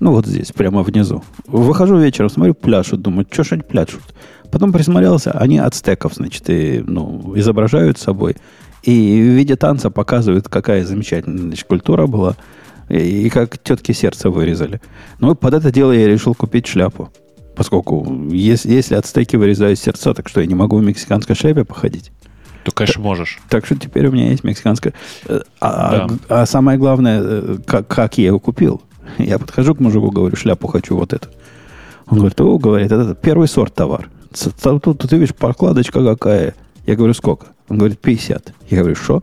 Ну, 0.00 0.12
вот 0.12 0.26
здесь, 0.26 0.50
прямо 0.50 0.82
внизу. 0.82 1.22
Выхожу 1.46 1.98
вечером, 1.98 2.30
смотрю, 2.30 2.54
пляшут. 2.54 3.02
Думаю, 3.02 3.26
что 3.30 3.44
ж 3.44 3.52
они 3.52 3.62
пляшут? 3.62 4.02
Потом 4.50 4.72
присмотрелся, 4.72 5.30
они 5.32 5.58
от 5.58 5.74
стеков, 5.74 6.14
значит, 6.14 6.48
и, 6.48 6.82
ну, 6.84 7.34
изображают 7.36 7.98
собой. 7.98 8.36
И 8.82 9.20
в 9.20 9.36
виде 9.36 9.56
танца 9.56 9.90
показывают, 9.90 10.48
какая 10.48 10.84
замечательная 10.84 11.42
значит, 11.42 11.66
культура 11.66 12.06
была. 12.06 12.36
И, 12.88 13.26
и 13.26 13.30
как 13.30 13.58
тетки 13.58 13.92
сердце 13.92 14.30
вырезали. 14.30 14.80
Ну, 15.18 15.34
под 15.34 15.54
это 15.54 15.70
дело 15.70 15.92
я 15.92 16.08
решил 16.08 16.34
купить 16.34 16.66
шляпу. 16.66 17.10
Поскольку 17.54 18.30
если, 18.30 18.72
если 18.72 18.94
от 18.94 19.04
стейки 19.04 19.36
вырезают 19.36 19.78
сердца, 19.78 20.14
так 20.14 20.28
что 20.28 20.40
я 20.40 20.46
не 20.46 20.54
могу 20.54 20.78
в 20.78 20.82
мексиканской 20.82 21.36
шляпе 21.36 21.64
походить. 21.64 22.10
То, 22.64 22.72
конечно, 22.72 23.02
можешь. 23.02 23.38
Так 23.50 23.66
что 23.66 23.76
теперь 23.76 24.06
у 24.06 24.12
меня 24.12 24.30
есть 24.30 24.44
мексиканская. 24.44 24.94
Э, 25.26 25.40
а, 25.60 25.90
да. 25.90 26.14
а, 26.28 26.42
а 26.42 26.46
самое 26.46 26.78
главное, 26.78 27.20
э, 27.22 27.58
как, 27.66 27.86
как 27.86 28.18
я 28.18 28.26
его 28.26 28.38
купил. 28.38 28.82
Я 29.18 29.38
подхожу 29.38 29.74
к 29.74 29.80
мужику, 29.80 30.10
говорю, 30.10 30.36
шляпу 30.36 30.68
хочу 30.68 30.96
вот 30.96 31.12
эту. 31.12 31.28
Он 32.06 32.18
говорит, 32.18 32.40
о, 32.40 32.58
говорит, 32.58 32.90
это 32.90 33.14
первый 33.14 33.48
сорт 33.48 33.74
товар. 33.74 34.08
Тут, 34.82 34.98
ты 34.98 35.16
видишь, 35.16 35.34
прокладочка 35.34 36.04
какая. 36.04 36.54
Я 36.86 36.96
говорю, 36.96 37.14
сколько? 37.14 37.46
Он 37.68 37.78
говорит, 37.78 38.00
50. 38.00 38.52
Я 38.68 38.78
говорю, 38.78 38.96
что? 38.96 39.22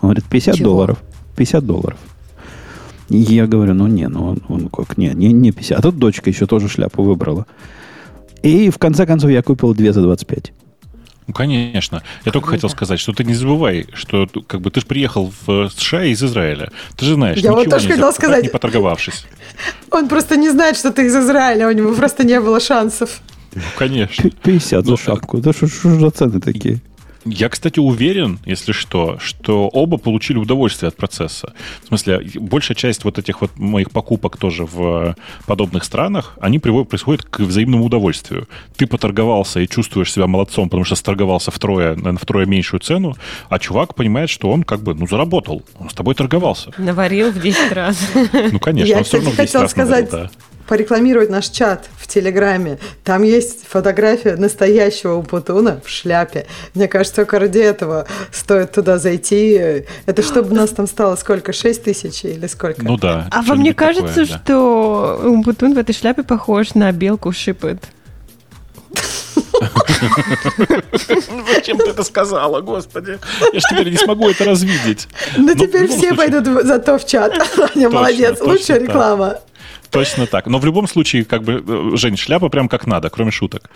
Он 0.00 0.08
говорит, 0.08 0.24
50 0.24 0.54
Чего? 0.54 0.70
долларов. 0.70 1.02
50 1.36 1.66
долларов. 1.66 1.98
И 3.08 3.18
я 3.18 3.46
говорю, 3.46 3.74
ну 3.74 3.86
не, 3.86 4.08
ну 4.08 4.24
он, 4.24 4.42
он 4.48 4.68
как, 4.68 4.96
не, 4.96 5.08
не, 5.08 5.32
не 5.32 5.52
50. 5.52 5.78
А 5.78 5.82
тут 5.82 5.98
дочка 5.98 6.30
еще 6.30 6.46
тоже 6.46 6.68
шляпу 6.68 7.02
выбрала. 7.02 7.46
И 8.42 8.70
в 8.70 8.78
конце 8.78 9.06
концов 9.06 9.30
я 9.30 9.42
купил 9.42 9.74
2 9.74 9.92
за 9.92 10.02
25. 10.02 10.52
Ну, 11.26 11.34
конечно. 11.34 12.02
Я 12.24 12.32
только 12.32 12.48
хотел 12.48 12.68
сказать, 12.68 12.98
что 12.98 13.12
ты 13.12 13.24
не 13.24 13.34
забывай, 13.34 13.86
что 13.94 14.28
как 14.46 14.60
бы 14.60 14.70
ты 14.70 14.80
же 14.80 14.86
приехал 14.86 15.32
в 15.46 15.70
США 15.70 16.04
из 16.04 16.22
Израиля. 16.22 16.70
Ты 16.96 17.06
же 17.06 17.14
знаешь, 17.14 17.36
Я 17.36 17.50
ничего 17.50 17.56
вот 17.56 17.70
тоже 17.70 17.88
нельзя 17.88 18.02
хотел 18.02 18.12
сказать. 18.12 18.42
не 18.44 18.48
поторговавшись. 18.50 19.26
Он 19.90 20.08
просто 20.08 20.36
не 20.36 20.50
знает, 20.50 20.76
что 20.76 20.92
ты 20.92 21.06
из 21.06 21.16
Израиля, 21.16 21.68
у 21.68 21.72
него 21.72 21.94
просто 21.94 22.24
не 22.24 22.40
было 22.40 22.60
шансов. 22.60 23.20
Ну, 23.54 23.62
конечно. 23.78 24.30
50 24.30 24.84
за 24.84 24.90
ну, 24.90 24.96
шапку. 24.96 25.38
Да 25.38 25.52
что, 25.52 25.68
что 25.68 25.90
за 25.90 26.10
цены 26.10 26.40
такие? 26.40 26.80
Я, 27.24 27.48
кстати, 27.48 27.78
уверен, 27.78 28.38
если 28.44 28.72
что, 28.72 29.18
что 29.18 29.68
оба 29.68 29.96
получили 29.96 30.38
удовольствие 30.38 30.88
от 30.88 30.96
процесса. 30.96 31.52
В 31.84 31.88
смысле, 31.88 32.22
большая 32.34 32.74
часть 32.74 33.04
вот 33.04 33.18
этих 33.18 33.40
вот 33.40 33.56
моих 33.56 33.90
покупок 33.90 34.36
тоже 34.36 34.64
в 34.64 35.16
подобных 35.46 35.84
странах, 35.84 36.36
они 36.40 36.58
приводят, 36.58 36.88
происходят 36.88 37.22
к 37.22 37.40
взаимному 37.40 37.84
удовольствию. 37.84 38.48
Ты 38.76 38.86
поторговался 38.86 39.60
и 39.60 39.68
чувствуешь 39.68 40.12
себя 40.12 40.26
молодцом, 40.26 40.68
потому 40.68 40.84
что 40.84 40.96
сторговался 40.96 41.50
втрое, 41.50 41.94
на 41.94 42.16
втрое 42.16 42.46
меньшую 42.46 42.80
цену, 42.80 43.16
а 43.48 43.58
чувак 43.58 43.94
понимает, 43.94 44.28
что 44.28 44.50
он 44.50 44.64
как 44.64 44.82
бы, 44.82 44.94
ну, 44.94 45.06
заработал. 45.06 45.62
Он 45.78 45.90
с 45.90 45.94
тобой 45.94 46.14
торговался. 46.14 46.72
Наварил 46.78 47.30
в 47.30 47.40
10 47.40 47.72
раз. 47.72 47.98
Ну, 48.52 48.58
конечно, 48.58 48.88
Я, 48.88 48.98
он 48.98 49.04
все 49.04 49.18
равно 49.18 49.30
в 49.30 49.36
10 49.36 49.54
раз 49.54 49.70
сказать, 49.70 50.10
наварил, 50.10 50.30
да 50.30 50.51
порекламировать 50.72 51.28
наш 51.28 51.50
чат 51.50 51.90
в 51.98 52.08
Телеграме. 52.08 52.78
Там 53.04 53.24
есть 53.24 53.66
фотография 53.68 54.36
настоящего 54.36 55.16
Умпутуна 55.16 55.82
в 55.84 55.90
шляпе. 55.90 56.46
Мне 56.72 56.88
кажется, 56.88 57.16
только 57.16 57.38
ради 57.38 57.58
этого 57.58 58.06
стоит 58.30 58.72
туда 58.72 58.96
зайти. 58.96 59.84
Это 60.06 60.22
чтобы 60.22 60.52
у 60.52 60.54
нас 60.54 60.70
там 60.70 60.86
стало 60.86 61.16
сколько? 61.16 61.52
6 61.52 61.84
тысяч 61.84 62.24
или 62.24 62.46
сколько? 62.46 62.82
Ну 62.82 62.96
да. 62.96 63.28
А 63.30 63.42
вам 63.42 63.62
не 63.62 63.74
кажется, 63.74 64.24
такое, 64.24 64.26
да. 64.26 64.38
что 64.38 65.20
Умпутун 65.24 65.74
в 65.74 65.78
этой 65.78 65.94
шляпе 65.94 66.22
похож 66.22 66.72
на 66.72 66.90
белку 66.90 67.32
шипает? 67.32 67.84
Зачем 71.54 71.76
ты 71.76 71.90
это 71.90 72.02
сказала, 72.02 72.62
господи? 72.62 73.18
Я 73.52 73.60
же 73.60 73.66
теперь 73.68 73.90
не 73.90 73.98
смогу 73.98 74.30
это 74.30 74.46
развидеть. 74.46 75.06
Ну, 75.36 75.54
теперь 75.54 75.86
все 75.88 76.14
пойдут 76.14 76.46
зато 76.64 76.98
в 76.98 77.06
чат. 77.06 77.34
Молодец, 77.74 78.40
лучшая 78.40 78.80
реклама. 78.80 79.40
Точно 79.92 80.26
так. 80.26 80.46
Но 80.46 80.58
в 80.58 80.64
любом 80.64 80.88
случае, 80.88 81.24
как 81.24 81.42
бы, 81.44 81.62
э, 81.66 81.96
Жень, 81.96 82.16
шляпа 82.16 82.48
прям 82.48 82.68
как 82.68 82.86
надо, 82.86 83.10
кроме 83.10 83.30
шуток. 83.30 83.70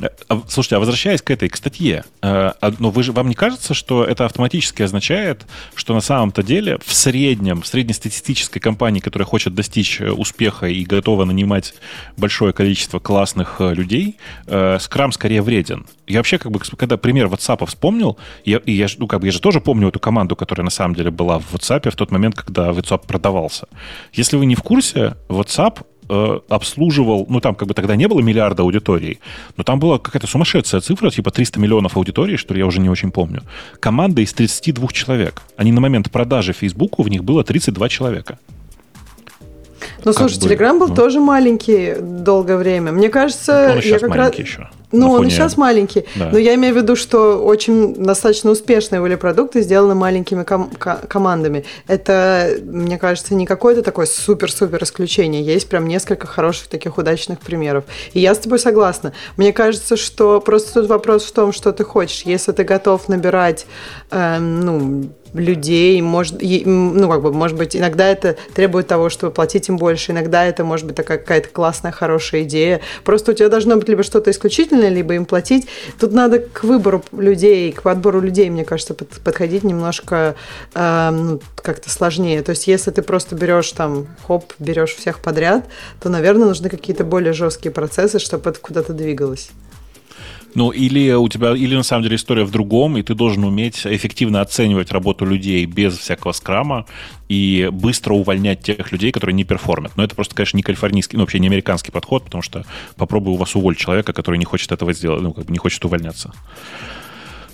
Э, 0.00 0.08
а, 0.28 0.40
слушайте, 0.48 0.76
а 0.76 0.78
возвращаясь 0.78 1.20
к 1.20 1.30
этой, 1.30 1.48
к 1.48 1.56
статье, 1.56 2.04
э, 2.22 2.52
а, 2.60 2.72
но 2.78 2.90
вы 2.90 3.02
же, 3.02 3.10
вам 3.10 3.28
не 3.28 3.34
кажется, 3.34 3.74
что 3.74 4.04
это 4.04 4.24
автоматически 4.24 4.82
означает, 4.82 5.44
что 5.74 5.92
на 5.92 6.00
самом-то 6.00 6.44
деле 6.44 6.78
в 6.84 6.94
среднем, 6.94 7.62
в 7.62 7.66
среднестатистической 7.66 8.60
компании, 8.60 9.00
которая 9.00 9.26
хочет 9.26 9.54
достичь 9.54 10.00
успеха 10.00 10.66
и 10.66 10.84
готова 10.84 11.24
нанимать 11.24 11.74
большое 12.16 12.52
количество 12.52 13.00
классных 13.00 13.60
людей, 13.60 14.18
скрам 14.78 15.10
скорее 15.10 15.42
вреден? 15.42 15.86
Я 16.06 16.20
вообще, 16.20 16.38
как 16.38 16.52
бы, 16.52 16.60
когда 16.60 16.96
пример 16.96 17.26
WhatsApp 17.26 17.66
вспомнил, 17.66 18.16
я, 18.44 18.58
и 18.58 18.72
я, 18.72 18.86
ну, 18.98 19.06
как 19.06 19.20
бы, 19.20 19.26
я 19.26 19.32
же 19.32 19.40
тоже 19.40 19.60
помню 19.60 19.88
эту 19.88 19.98
команду, 19.98 20.36
которая 20.36 20.64
на 20.64 20.70
самом 20.70 20.94
деле 20.94 21.10
была 21.10 21.38
в 21.38 21.54
WhatsApp 21.54 21.90
в 21.90 21.96
тот 21.96 22.10
момент, 22.12 22.36
когда 22.36 22.70
WhatsApp 22.70 23.06
продавался. 23.06 23.66
Если 24.12 24.36
вы 24.36 24.46
не 24.46 24.54
в 24.54 24.62
курсе, 24.62 25.16
WhatsApp 25.28 25.84
э, 26.08 26.40
обслуживал, 26.48 27.26
ну 27.28 27.40
там 27.40 27.56
как 27.56 27.66
бы 27.66 27.74
тогда 27.74 27.96
не 27.96 28.06
было 28.06 28.20
миллиарда 28.20 28.62
аудиторий, 28.62 29.18
но 29.56 29.64
там 29.64 29.80
была 29.80 29.98
какая-то 29.98 30.28
сумасшедшая 30.28 30.80
цифра, 30.80 31.10
типа 31.10 31.32
300 31.32 31.58
миллионов 31.58 31.96
аудиторий, 31.96 32.36
что 32.36 32.54
я 32.56 32.66
уже 32.66 32.80
не 32.80 32.88
очень 32.88 33.10
помню. 33.10 33.42
Команда 33.80 34.22
из 34.22 34.32
32 34.32 34.88
человек. 34.88 35.42
Они 35.56 35.72
на 35.72 35.80
момент 35.80 36.12
продажи 36.12 36.52
Фейсбуку, 36.52 37.02
в 37.02 37.08
них 37.08 37.24
было 37.24 37.42
32 37.42 37.88
человека. 37.88 38.38
Ну, 40.04 40.12
слушай, 40.12 40.38
Телеграм 40.38 40.78
был 40.78 40.88
ну. 40.88 40.94
тоже 40.94 41.20
маленький 41.20 41.96
долгое 42.00 42.56
время. 42.56 42.92
Мне 42.92 43.08
кажется, 43.08 43.72
Он 43.72 43.80
я 43.80 43.98
как 43.98 44.14
раз... 44.14 44.38
еще. 44.38 44.68
Ну, 44.92 45.10
он 45.10 45.30
сейчас 45.30 45.56
маленький. 45.56 46.04
Да. 46.14 46.30
Но 46.32 46.38
я 46.38 46.54
имею 46.54 46.74
в 46.74 46.76
виду, 46.76 46.96
что 46.96 47.38
очень 47.38 47.94
достаточно 47.94 48.50
успешные 48.50 49.00
были 49.00 49.16
продукты, 49.16 49.62
сделаны 49.62 49.94
маленькими 49.94 50.44
ком- 50.44 50.70
командами. 51.08 51.64
Это, 51.88 52.56
мне 52.62 52.98
кажется, 52.98 53.34
не 53.34 53.46
какое-то 53.46 53.82
такое 53.82 54.06
супер-супер 54.06 54.82
исключение. 54.82 55.42
Есть 55.42 55.68
прям 55.68 55.86
несколько 55.88 56.26
хороших 56.26 56.68
таких 56.68 56.98
удачных 56.98 57.40
примеров. 57.40 57.84
И 58.12 58.20
я 58.20 58.34
с 58.34 58.38
тобой 58.38 58.58
согласна. 58.58 59.12
Мне 59.36 59.52
кажется, 59.52 59.96
что 59.96 60.40
просто 60.40 60.80
тут 60.80 60.88
вопрос 60.88 61.24
в 61.24 61.32
том, 61.32 61.52
что 61.52 61.72
ты 61.72 61.84
хочешь. 61.84 62.22
Если 62.22 62.52
ты 62.52 62.64
готов 62.64 63.08
набирать, 63.08 63.66
э, 64.10 64.38
ну, 64.38 65.10
людей, 65.34 66.00
может, 66.00 66.40
ну, 66.40 67.08
как 67.08 67.22
бы, 67.22 67.32
может 67.32 67.56
быть, 67.56 67.76
иногда 67.76 68.08
это 68.08 68.36
требует 68.54 68.86
того, 68.86 69.08
чтобы 69.08 69.32
платить 69.32 69.68
им 69.68 69.76
больше, 69.76 70.12
иногда 70.12 70.44
это 70.44 70.64
может 70.64 70.86
быть 70.86 70.96
такая 70.96 71.18
какая-то 71.18 71.48
классная, 71.48 71.92
хорошая 71.92 72.42
идея. 72.42 72.80
Просто 73.04 73.32
у 73.32 73.34
тебя 73.34 73.48
должно 73.48 73.76
быть 73.76 73.88
либо 73.88 74.02
что-то 74.02 74.30
исключительное, 74.76 74.88
либо 74.88 75.14
им 75.14 75.24
платить. 75.24 75.68
Тут 75.98 76.12
надо 76.12 76.38
к 76.38 76.64
выбору 76.64 77.02
людей, 77.12 77.72
к 77.72 77.82
подбору 77.82 78.20
людей, 78.20 78.50
мне 78.50 78.64
кажется, 78.64 78.94
подходить 78.94 79.64
немножко 79.64 80.34
э, 80.74 81.10
ну, 81.10 81.40
как-то 81.56 81.90
сложнее. 81.90 82.42
То 82.42 82.50
есть, 82.50 82.66
если 82.66 82.90
ты 82.90 83.02
просто 83.02 83.34
берешь 83.34 83.72
там, 83.72 84.06
хоп, 84.26 84.52
берешь 84.58 84.94
всех 84.94 85.20
подряд, 85.20 85.64
то, 86.00 86.08
наверное, 86.08 86.48
нужны 86.48 86.68
какие-то 86.68 87.04
более 87.04 87.32
жесткие 87.32 87.72
процессы, 87.72 88.18
чтобы 88.18 88.50
это 88.50 88.60
куда-то 88.60 88.92
двигалось. 88.92 89.50
Ну, 90.56 90.70
или 90.70 91.12
у 91.12 91.28
тебя, 91.28 91.54
или 91.54 91.76
на 91.76 91.82
самом 91.82 92.04
деле 92.04 92.16
история 92.16 92.44
в 92.44 92.50
другом, 92.50 92.96
и 92.96 93.02
ты 93.02 93.14
должен 93.14 93.44
уметь 93.44 93.82
эффективно 93.84 94.40
оценивать 94.40 94.90
работу 94.90 95.26
людей 95.26 95.66
без 95.66 95.98
всякого 95.98 96.32
скрама 96.32 96.86
и 97.28 97.68
быстро 97.70 98.14
увольнять 98.14 98.62
тех 98.62 98.90
людей, 98.90 99.12
которые 99.12 99.34
не 99.34 99.44
перформят. 99.44 99.92
Но 99.98 100.02
это 100.02 100.14
просто, 100.14 100.34
конечно, 100.34 100.56
не 100.56 100.62
калифорнийский, 100.62 101.18
ну, 101.18 101.24
вообще 101.24 101.40
не 101.40 101.48
американский 101.48 101.92
подход, 101.92 102.24
потому 102.24 102.40
что 102.40 102.64
попробуй 102.96 103.34
у 103.34 103.36
вас 103.36 103.54
уволить 103.54 103.78
человека, 103.78 104.14
который 104.14 104.38
не 104.38 104.46
хочет 104.46 104.72
этого 104.72 104.94
сделать, 104.94 105.20
ну, 105.20 105.34
как 105.34 105.44
бы 105.44 105.52
не 105.52 105.58
хочет 105.58 105.84
увольняться. 105.84 106.32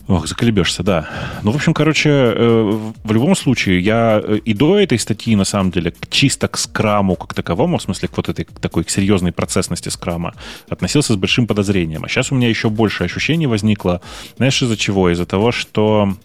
Ох, 0.08 0.26
заколебешься, 0.26 0.82
да. 0.82 1.08
Ну, 1.42 1.52
в 1.52 1.56
общем, 1.56 1.74
короче, 1.74 2.10
э, 2.10 2.92
в 3.04 3.12
любом 3.12 3.36
случае, 3.36 3.80
я 3.80 4.20
э, 4.22 4.38
и 4.44 4.52
до 4.52 4.76
этой 4.76 4.98
статьи, 4.98 5.36
на 5.36 5.44
самом 5.44 5.70
деле, 5.70 5.94
чисто 6.10 6.48
к 6.48 6.58
скраму 6.58 7.14
как 7.14 7.34
таковому, 7.34 7.78
в 7.78 7.82
смысле, 7.82 8.08
к 8.08 8.16
вот 8.16 8.28
этой 8.28 8.44
такой 8.44 8.82
к 8.82 8.90
серьезной 8.90 9.30
процессности 9.30 9.90
скрама, 9.90 10.34
относился 10.68 11.12
с 11.12 11.16
большим 11.16 11.46
подозрением. 11.46 12.04
А 12.04 12.08
сейчас 12.08 12.32
у 12.32 12.34
меня 12.34 12.48
еще 12.48 12.68
больше 12.68 13.04
ощущений 13.04 13.46
возникло. 13.46 14.00
Знаешь, 14.36 14.60
из-за 14.60 14.76
чего? 14.76 15.08
Из-за 15.08 15.24
того, 15.24 15.52
что 15.52 16.16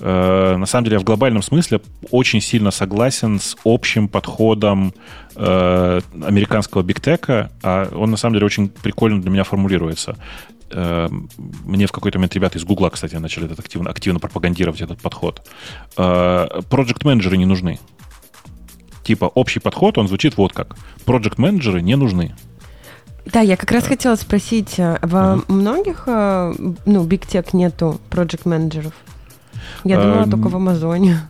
э, 0.00 0.56
на 0.56 0.66
самом 0.66 0.84
деле, 0.84 0.94
я 0.94 1.00
в 1.00 1.04
глобальном 1.04 1.42
смысле 1.42 1.80
очень 2.10 2.40
сильно 2.40 2.72
согласен 2.72 3.38
с 3.38 3.56
общим 3.64 4.08
подходом 4.08 4.94
американского 5.34 6.82
бигтека, 6.82 7.50
а 7.62 7.88
он 7.94 8.10
на 8.10 8.18
самом 8.18 8.34
деле 8.34 8.44
очень 8.44 8.68
прикольно 8.68 9.22
для 9.22 9.30
меня 9.30 9.44
формулируется. 9.44 10.18
Эм, 10.72 11.28
мне 11.64 11.86
в 11.86 11.92
какой-то 11.92 12.18
момент 12.18 12.34
ребята 12.34 12.58
из 12.58 12.64
Гугла, 12.64 12.90
кстати, 12.90 13.14
начали 13.16 13.46
этот 13.46 13.60
активно, 13.60 13.90
активно 13.90 14.18
пропагандировать 14.18 14.80
этот 14.80 15.00
подход. 15.00 15.46
Проект 15.94 17.04
менеджеры 17.04 17.36
не 17.36 17.46
нужны. 17.46 17.78
Типа 19.04 19.26
общий 19.26 19.60
подход, 19.60 19.98
он 19.98 20.08
звучит 20.08 20.36
вот 20.36 20.52
как. 20.52 20.76
Проект 21.04 21.38
менеджеры 21.38 21.82
не 21.82 21.96
нужны. 21.96 22.34
Да, 23.24 23.40
я 23.40 23.56
как 23.56 23.70
раз 23.70 23.84
хотела 23.84 24.16
спросить, 24.16 24.78
э, 24.78 24.98
во 25.02 25.34
uh-huh. 25.34 25.44
многих, 25.52 26.04
э, 26.06 26.54
ну, 26.86 27.06
Big 27.06 27.26
Tech 27.28 27.50
нету 27.52 28.00
проект 28.10 28.46
менеджеров? 28.46 28.92
Я 29.84 30.00
думала, 30.00 30.24
uh, 30.24 30.30
только 30.30 30.48
в 30.48 30.56
Амазоне. 30.56 31.20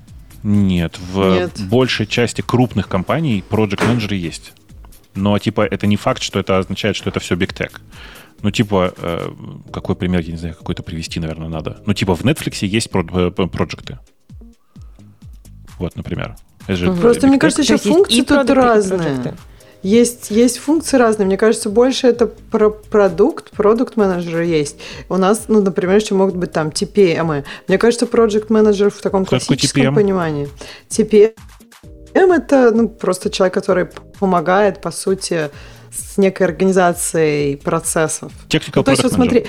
Нет, 0.42 0.98
в 0.98 1.34
Нет. 1.34 1.60
большей 1.68 2.06
части 2.06 2.40
крупных 2.40 2.88
компаний 2.88 3.44
проект 3.46 3.82
менеджеры 3.82 4.16
есть. 4.16 4.54
Но, 5.14 5.38
типа, 5.38 5.66
это 5.66 5.86
не 5.86 5.96
факт, 5.96 6.22
что 6.22 6.40
это 6.40 6.58
означает, 6.58 6.96
что 6.96 7.10
это 7.10 7.20
все 7.20 7.34
Big 7.34 7.54
Tech. 7.54 7.78
Ну, 8.42 8.50
типа, 8.50 8.92
э, 8.96 9.30
какой 9.72 9.94
пример, 9.94 10.20
я 10.20 10.32
не 10.32 10.38
знаю, 10.38 10.54
какой-то 10.54 10.82
привести, 10.82 11.20
наверное, 11.20 11.48
надо. 11.48 11.82
Ну, 11.86 11.94
типа, 11.94 12.14
в 12.14 12.24
Netflix 12.24 12.66
есть 12.66 12.90
про- 12.90 13.02
э, 13.02 13.30
проекты. 13.30 13.98
Вот, 15.78 15.96
например. 15.96 16.36
же 16.68 16.92
Просто, 16.92 17.26
мне 17.26 17.38
кажется, 17.38 17.62
еще 17.62 17.76
функции 17.76 18.22
тут 18.22 18.50
разные. 18.50 19.34
Есть, 19.82 20.30
есть 20.30 20.58
функции 20.58 20.96
разные. 20.96 21.26
Мне 21.26 21.36
кажется, 21.36 21.68
больше 21.68 22.06
это 22.06 22.28
про 22.28 22.70
продукт, 22.70 23.50
продукт 23.50 23.96
менеджера 23.96 24.44
есть. 24.44 24.76
У 25.08 25.16
нас, 25.16 25.46
ну, 25.48 25.60
например, 25.60 25.96
еще 25.96 26.14
могут 26.14 26.36
быть 26.36 26.52
там 26.52 26.68
TPM. 26.68 27.44
Мне 27.66 27.78
кажется, 27.78 28.06
проект 28.06 28.48
менеджер 28.48 28.90
в 28.90 29.00
таком 29.00 29.26
Что 29.26 29.40
классическом 29.40 29.94
понимании. 29.94 30.48
TPM 30.88 31.32
это 32.14 32.70
ну, 32.70 32.88
просто 32.88 33.28
человек, 33.28 33.54
который 33.54 33.88
помогает, 34.20 34.80
по 34.80 34.92
сути, 34.92 35.50
с 35.92 36.18
некой 36.18 36.46
организацией 36.46 37.56
процессов. 37.56 38.32
Technical 38.48 38.72
ну, 38.76 38.82
то 38.84 38.90
есть, 38.92 39.02
вот 39.02 39.12
смотри, 39.12 39.46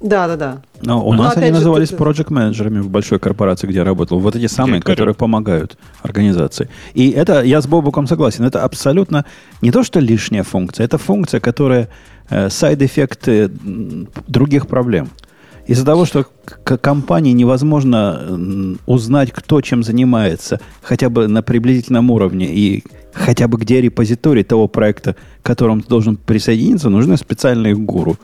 да, 0.00 0.26
да, 0.26 0.36
да. 0.36 0.62
Но 0.80 1.06
у 1.06 1.12
Но 1.12 1.24
нас 1.24 1.36
они 1.36 1.50
назывались 1.50 1.90
project 1.90 2.32
менеджерами 2.32 2.80
в 2.80 2.88
большой 2.88 3.18
корпорации, 3.18 3.66
где 3.66 3.80
я 3.80 3.84
работал. 3.84 4.18
Вот 4.18 4.34
эти 4.34 4.46
самые, 4.46 4.80
которые 4.80 5.14
помогают 5.14 5.76
организации. 6.02 6.70
И 6.94 7.10
это, 7.10 7.42
я 7.42 7.60
с 7.60 7.66
Бобуком 7.66 8.06
согласен, 8.06 8.44
это 8.44 8.64
абсолютно 8.64 9.26
не 9.60 9.70
то, 9.70 9.82
что 9.82 10.00
лишняя 10.00 10.42
функция, 10.42 10.84
это 10.84 10.96
функция, 10.96 11.40
которая 11.40 11.88
э, 12.30 12.48
side 12.48 12.80
effect 12.80 13.28
других 14.26 14.66
проблем. 14.66 15.10
Из-за 15.66 15.84
того, 15.84 16.06
что 16.06 16.24
к 16.46 16.78
компании 16.78 17.32
невозможно 17.32 18.78
узнать, 18.86 19.30
кто 19.32 19.60
чем 19.60 19.82
занимается, 19.82 20.60
хотя 20.82 21.10
бы 21.10 21.28
на 21.28 21.42
приблизительном 21.42 22.10
уровне, 22.10 22.46
и 22.46 22.84
хотя 23.12 23.48
бы 23.48 23.58
где 23.58 23.80
репозиторий 23.80 24.44
того 24.44 24.68
проекта, 24.68 25.16
к 25.42 25.46
которому 25.46 25.82
ты 25.82 25.88
должен 25.88 26.16
присоединиться, 26.16 26.88
нужны 26.88 27.16
специальные 27.16 27.74
гуру, 27.76 28.16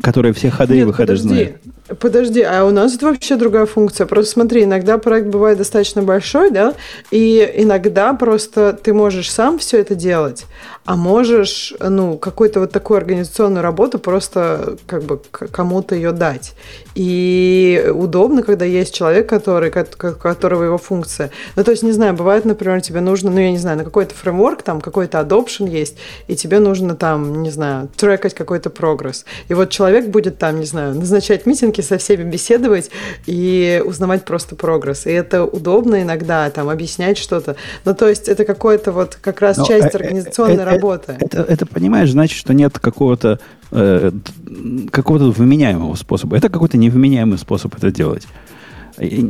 которые 0.00 0.32
все 0.32 0.50
ходы 0.50 0.74
Нет, 0.74 0.82
и 0.82 0.84
выходы 0.86 1.12
подожди. 1.12 1.28
знают. 1.28 1.56
Подожди, 2.00 2.40
а 2.40 2.64
у 2.64 2.70
нас 2.70 2.94
это 2.94 3.06
вообще 3.06 3.36
другая 3.36 3.66
функция. 3.66 4.06
Просто 4.06 4.32
смотри, 4.32 4.64
иногда 4.64 4.96
проект 4.96 5.28
бывает 5.28 5.58
достаточно 5.58 6.02
большой, 6.02 6.50
да, 6.50 6.72
и 7.10 7.52
иногда 7.56 8.14
просто 8.14 8.72
ты 8.72 8.94
можешь 8.94 9.30
сам 9.30 9.58
все 9.58 9.80
это 9.80 9.94
делать, 9.94 10.46
а 10.86 10.96
можешь, 10.96 11.74
ну, 11.78 12.16
какую-то 12.16 12.60
вот 12.60 12.72
такую 12.72 12.96
организационную 12.96 13.62
работу 13.62 13.98
просто 13.98 14.78
как 14.86 15.02
бы 15.02 15.20
кому-то 15.52 15.94
ее 15.94 16.12
дать. 16.12 16.54
И 16.94 17.92
удобно, 17.94 18.42
когда 18.42 18.64
есть 18.64 18.94
человек, 18.94 19.28
который, 19.28 19.70
которого 19.70 20.64
его 20.64 20.78
функция. 20.78 21.30
Ну, 21.54 21.64
то 21.64 21.70
есть, 21.70 21.82
не 21.82 21.92
знаю, 21.92 22.14
бывает, 22.14 22.46
например, 22.46 22.80
тебе 22.80 23.00
нужно, 23.00 23.30
ну, 23.30 23.40
я 23.40 23.50
не 23.50 23.58
знаю, 23.58 23.76
на 23.76 23.84
какой-то 23.84 24.14
фреймворк, 24.14 24.62
там 24.62 24.80
какой-то 24.80 25.18
adoption 25.18 25.68
есть, 25.68 25.98
и 26.28 26.34
тебе 26.34 26.60
нужно 26.60 26.96
там, 26.96 27.42
не 27.42 27.50
знаю, 27.50 27.90
трекать 27.94 28.32
какой-то 28.32 28.70
прогресс. 28.70 29.26
И 29.48 29.54
вот 29.54 29.68
человек 29.68 30.08
будет 30.08 30.38
там, 30.38 30.60
не 30.60 30.66
знаю, 30.66 30.94
назначать 30.94 31.44
митинг 31.44 31.73
рынке 31.74 31.82
со 31.82 31.98
всеми 31.98 32.28
беседовать 32.28 32.90
и 33.26 33.82
узнавать 33.84 34.24
просто 34.24 34.56
прогресс. 34.56 35.06
И 35.06 35.10
это 35.10 35.44
удобно 35.44 36.02
иногда, 36.02 36.48
там, 36.50 36.68
объяснять 36.68 37.18
что-то. 37.18 37.56
Ну, 37.84 37.94
то 37.94 38.08
есть 38.08 38.28
это 38.28 38.44
какое-то 38.44 38.92
вот 38.92 39.18
как 39.20 39.40
раз 39.40 39.56
Но, 39.58 39.66
часть 39.66 39.94
э, 39.94 39.98
э, 39.98 40.02
организационной 40.02 40.62
э, 40.62 40.64
работы. 40.64 41.16
Это, 41.20 41.40
это, 41.40 41.52
это, 41.52 41.66
понимаешь, 41.66 42.10
значит, 42.10 42.38
что 42.38 42.54
нет 42.54 42.78
какого-то 42.78 43.38
э, 43.72 44.10
какого-то 44.90 45.30
вменяемого 45.30 45.94
способа. 45.96 46.36
Это 46.36 46.48
какой-то 46.48 46.78
невменяемый 46.78 47.38
способ 47.38 47.74
это 47.76 47.90
делать. 47.90 48.26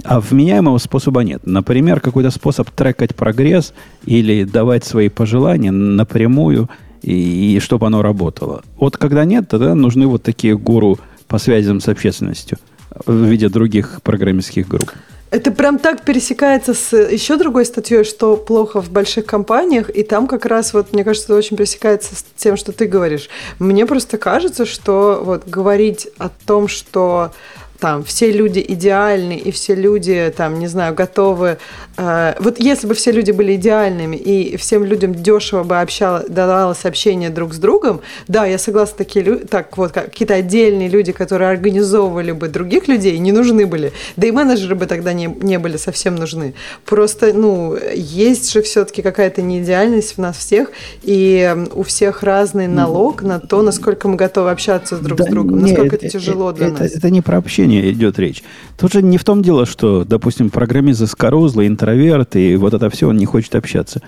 А 0.04 0.20
вменяемого 0.20 0.76
способа 0.76 1.22
нет. 1.22 1.46
Например, 1.46 2.00
какой-то 2.00 2.30
способ 2.30 2.70
трекать 2.70 3.14
прогресс 3.14 3.72
или 4.04 4.44
давать 4.44 4.84
свои 4.84 5.08
пожелания 5.08 5.70
напрямую, 5.70 6.68
и, 7.00 7.56
и 7.56 7.60
чтобы 7.60 7.86
оно 7.86 8.02
работало. 8.02 8.62
Вот 8.78 8.98
когда 8.98 9.24
нет, 9.24 9.48
тогда 9.48 9.74
нужны 9.74 10.06
вот 10.06 10.22
такие 10.22 10.56
гуру 10.56 10.98
по 11.34 11.38
связям 11.38 11.80
с 11.80 11.88
общественностью 11.88 12.58
в 13.06 13.24
виде 13.24 13.48
других 13.48 14.00
программистских 14.02 14.68
групп. 14.68 14.92
Это 15.32 15.50
прям 15.50 15.80
так 15.80 16.04
пересекается 16.04 16.74
с 16.74 16.96
еще 16.96 17.36
другой 17.36 17.66
статьей, 17.66 18.04
что 18.04 18.36
плохо 18.36 18.80
в 18.80 18.88
больших 18.88 19.26
компаниях, 19.26 19.90
и 19.90 20.04
там 20.04 20.28
как 20.28 20.46
раз 20.46 20.72
вот, 20.74 20.92
мне 20.92 21.02
кажется, 21.02 21.26
это 21.26 21.34
очень 21.36 21.56
пересекается 21.56 22.14
с 22.14 22.24
тем, 22.36 22.56
что 22.56 22.70
ты 22.70 22.86
говоришь. 22.86 23.28
Мне 23.58 23.84
просто 23.84 24.16
кажется, 24.16 24.64
что 24.64 25.22
вот 25.24 25.48
говорить 25.48 26.06
о 26.18 26.28
том, 26.28 26.68
что 26.68 27.32
там 27.84 28.02
все 28.02 28.32
люди 28.32 28.64
идеальны 28.66 29.36
и 29.36 29.50
все 29.50 29.74
люди 29.74 30.32
там 30.34 30.58
не 30.58 30.68
знаю 30.68 30.94
готовы 30.94 31.58
э, 31.98 32.34
вот 32.40 32.58
если 32.58 32.86
бы 32.86 32.94
все 32.94 33.12
люди 33.12 33.30
были 33.30 33.56
идеальными 33.56 34.16
и 34.16 34.56
всем 34.56 34.84
людям 34.84 35.14
дешево 35.14 35.64
бы 35.64 35.78
общало 35.78 36.24
давалось 36.26 36.86
общение 36.86 37.28
друг 37.28 37.52
с 37.52 37.58
другом 37.58 38.00
да 38.26 38.46
я 38.46 38.56
согласна 38.56 38.96
такие 38.96 39.22
люди 39.22 39.44
так 39.44 39.76
вот 39.76 39.92
какие-то 39.92 40.32
отдельные 40.32 40.88
люди 40.88 41.12
которые 41.12 41.50
организовывали 41.50 42.32
бы 42.32 42.48
других 42.48 42.88
людей 42.88 43.18
не 43.18 43.32
нужны 43.32 43.66
были. 43.66 43.92
Да 44.16 44.26
и 44.26 44.30
менеджеры 44.30 44.76
бы 44.76 44.86
тогда 44.86 45.12
не, 45.12 45.26
не 45.26 45.58
были 45.58 45.76
совсем 45.76 46.14
нужны. 46.16 46.54
Просто 46.86 47.34
ну 47.34 47.76
есть 47.94 48.50
же 48.50 48.62
все-таки 48.62 49.02
какая-то 49.02 49.42
неидеальность 49.42 50.16
в 50.16 50.18
нас 50.18 50.38
всех 50.38 50.70
и 51.02 51.54
у 51.74 51.82
всех 51.82 52.22
разный 52.22 52.66
налог 52.66 53.22
на 53.22 53.40
то 53.40 53.60
насколько 53.60 54.08
мы 54.08 54.16
готовы 54.16 54.50
общаться 54.50 54.96
друг 54.96 55.18
да 55.18 55.24
с 55.24 55.28
другом 55.28 55.58
нет, 55.58 55.76
насколько 55.76 55.96
это, 55.96 56.06
это 56.06 56.18
тяжело 56.18 56.52
для 56.52 56.68
это, 56.68 56.82
нас. 56.82 56.92
это 56.92 57.10
не 57.10 57.20
про 57.20 57.36
общение 57.36 57.73
общения 57.74 57.90
идет 57.90 58.18
речь. 58.18 58.42
Тут 58.76 58.92
же 58.92 59.02
не 59.02 59.18
в 59.18 59.24
том 59.24 59.42
дело, 59.42 59.66
что, 59.66 60.04
допустим, 60.04 60.50
программист 60.50 60.98
заскорузлый, 60.98 61.66
интроверт, 61.66 62.36
и 62.36 62.56
вот 62.56 62.74
это 62.74 62.90
все, 62.90 63.08
он 63.08 63.16
не 63.16 63.26
хочет 63.26 63.54
общаться. 63.54 64.00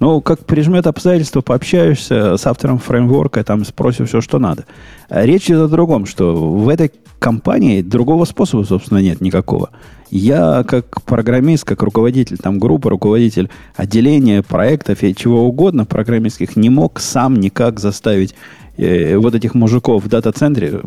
Но 0.00 0.20
как 0.20 0.44
прижмет 0.44 0.86
обстоятельства, 0.86 1.40
пообщаешься 1.40 2.36
с 2.36 2.46
автором 2.46 2.78
фреймворка, 2.78 3.44
там 3.44 3.64
спросишь 3.64 4.08
все, 4.08 4.20
что 4.20 4.38
надо. 4.38 4.64
Речь 5.10 5.46
идет 5.46 5.62
о 5.62 5.68
другом, 5.68 6.06
что 6.06 6.34
в 6.34 6.68
этой 6.68 6.90
компании 7.18 7.82
другого 7.82 8.24
способа, 8.24 8.64
собственно, 8.64 8.98
нет 8.98 9.20
никакого. 9.20 9.70
Я 10.10 10.64
как 10.64 11.02
программист, 11.02 11.64
как 11.64 11.82
руководитель 11.82 12.36
там 12.36 12.58
группы, 12.58 12.88
руководитель 12.90 13.48
отделения 13.74 14.42
проектов 14.42 15.02
и 15.02 15.14
чего 15.14 15.44
угодно 15.44 15.84
программистских 15.84 16.56
не 16.56 16.70
мог 16.70 17.00
сам 17.00 17.40
никак 17.40 17.80
заставить 17.80 18.34
э, 18.76 19.16
вот 19.16 19.34
этих 19.34 19.54
мужиков 19.54 20.04
в 20.04 20.08
дата-центре 20.08 20.82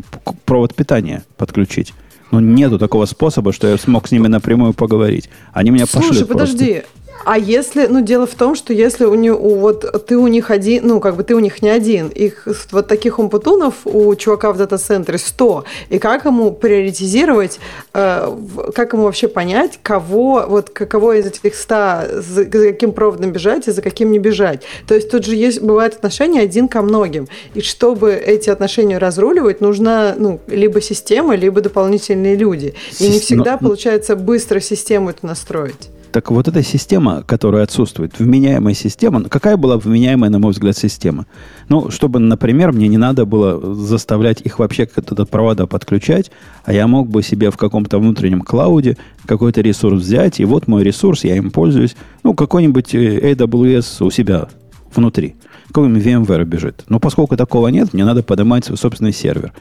провод 0.46 0.76
питания 0.76 1.24
подключить. 1.38 1.94
Ну, 2.32 2.40
нету 2.40 2.78
такого 2.78 3.06
способа, 3.06 3.54
что 3.54 3.68
я 3.68 3.78
смог 3.78 4.08
с 4.08 4.12
ними 4.12 4.28
напрямую 4.28 4.74
поговорить. 4.74 5.30
Они 5.54 5.70
меня 5.72 5.86
Слушай, 5.86 6.10
пошлют 6.10 6.28
подожди, 6.28 6.74
просто. 6.74 7.07
А 7.28 7.38
если, 7.38 7.88
ну, 7.88 8.00
дело 8.00 8.26
в 8.26 8.36
том, 8.36 8.56
что 8.56 8.72
если 8.72 9.04
у 9.04 9.14
них, 9.14 9.34
вот 9.38 10.06
ты 10.08 10.16
у 10.16 10.28
них 10.28 10.50
один, 10.50 10.88
ну, 10.88 11.02
как 11.02 11.18
бы 11.18 11.24
ты 11.24 11.36
у 11.36 11.40
них 11.40 11.62
не 11.62 11.68
один, 11.68 12.08
их 12.08 12.48
вот 12.72 12.88
таких 12.88 13.20
умпутунов 13.20 13.74
у 13.84 14.16
чувака 14.16 14.54
в 14.54 14.58
дата-центре 14.58 15.18
100, 15.18 15.66
и 15.90 16.00
как 16.00 16.24
ему 16.24 16.54
приоритизировать, 16.54 17.60
э, 17.94 18.34
как 18.74 18.94
ему 18.94 19.04
вообще 19.04 19.28
понять, 19.28 19.78
кого, 19.84 20.46
вот 20.48 20.70
кого 20.70 21.12
из 21.12 21.26
этих 21.26 21.56
100, 21.56 21.76
за, 22.14 22.22
за 22.22 22.44
каким 22.46 22.94
проводом 22.94 23.34
бежать 23.34 23.68
и 23.68 23.72
за 23.72 23.82
каким 23.82 24.10
не 24.10 24.20
бежать. 24.20 24.64
То 24.88 24.96
есть 24.96 25.12
тут 25.12 25.26
же 25.26 25.36
есть, 25.36 25.62
бывают 25.62 25.96
отношения 25.96 26.40
один 26.40 26.70
ко 26.70 26.82
многим, 26.82 27.28
и 27.54 27.60
чтобы 27.60 28.14
эти 28.14 28.50
отношения 28.50 29.00
разруливать, 29.00 29.60
нужна, 29.60 30.16
ну, 30.18 30.40
либо 30.48 30.80
система, 30.80 31.36
либо 31.36 31.60
дополнительные 31.60 32.38
люди. 32.38 32.74
И 33.02 33.10
не 33.10 33.20
всегда 33.20 33.58
получается 33.58 34.16
быстро 34.16 34.62
систему 34.62 35.10
эту 35.10 35.28
настроить. 35.28 35.90
Так 36.12 36.32
вот 36.32 36.48
эта 36.48 36.64
система, 36.64 37.24
которая 37.24 37.64
отсутствует, 37.64 38.18
вменяемая 38.20 38.74
система, 38.74 39.24
какая 39.24 39.58
была 39.58 39.78
вменяемая, 39.78 40.30
на 40.30 40.40
мой 40.40 40.52
взгляд, 40.52 40.78
система? 40.78 41.26
Ну, 41.70 41.92
чтобы, 41.92 42.20
например, 42.20 42.72
мне 42.72 42.88
не 42.88 42.98
надо 42.98 43.26
было 43.26 43.76
заставлять 43.76 44.42
их 44.42 44.60
вообще 44.60 44.86
как-то 44.86 45.26
провода 45.26 45.68
подключать, 45.68 46.32
а 46.64 46.74
я 46.74 46.88
мог 46.88 47.10
бы 47.10 47.24
себе 47.24 47.52
в 47.52 47.58
каком-то 47.58 48.00
внутреннем 48.00 48.42
клауде 48.42 48.98
какой-то 49.26 49.62
ресурс 49.62 50.02
взять, 50.02 50.40
и 50.40 50.46
вот 50.46 50.68
мой 50.68 50.84
ресурс, 50.84 51.24
я 51.24 51.36
им 51.36 51.52
пользуюсь, 51.52 51.96
ну, 52.24 52.34
какой-нибудь 52.34 52.96
э, 52.96 53.34
AWS 53.34 54.06
у 54.06 54.10
себя 54.10 54.48
внутри. 54.94 55.36
Какой-нибудь 55.68 56.04
VMware 56.04 56.46
бежит. 56.46 56.84
Но 56.88 57.00
поскольку 57.00 57.36
такого 57.36 57.68
нет, 57.68 57.94
мне 57.94 58.06
надо 58.06 58.24
поднимать 58.24 58.66
свой 58.66 58.78
собственный 58.78 59.12
сервер. 59.12 59.54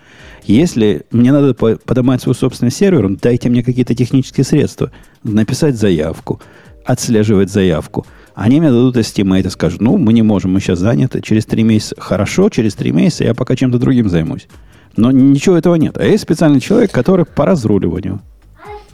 Если 0.44 1.04
мне 1.10 1.32
надо 1.32 1.54
поднимать 1.54 2.22
свой 2.22 2.34
собственный 2.34 2.70
сервер, 2.70 3.08
дайте 3.20 3.48
мне 3.48 3.62
какие-то 3.62 3.94
технические 3.94 4.44
средства. 4.44 4.92
Написать 5.24 5.76
заявку, 5.76 6.40
отслеживать 6.84 7.50
заявку. 7.50 8.06
Они 8.34 8.60
мне 8.60 8.70
дадут 8.70 8.96
estimate 8.96 9.46
и 9.46 9.50
скажут, 9.50 9.80
ну, 9.80 9.96
мы 9.96 10.12
не 10.12 10.22
можем, 10.22 10.52
мы 10.52 10.60
сейчас 10.60 10.78
заняты. 10.78 11.22
Через 11.22 11.46
три 11.46 11.64
месяца 11.64 11.96
хорошо, 11.98 12.48
через 12.50 12.74
три 12.74 12.92
месяца 12.92 13.24
я 13.24 13.34
пока 13.34 13.56
чем-то 13.56 13.78
другим 13.78 14.08
займусь. 14.08 14.46
Но 14.96 15.10
ничего 15.10 15.56
этого 15.56 15.74
нет. 15.74 15.98
А 15.98 16.04
есть 16.04 16.22
специальный 16.22 16.60
человек, 16.60 16.92
который 16.92 17.24
по 17.24 17.44
разруливанию. 17.44 18.20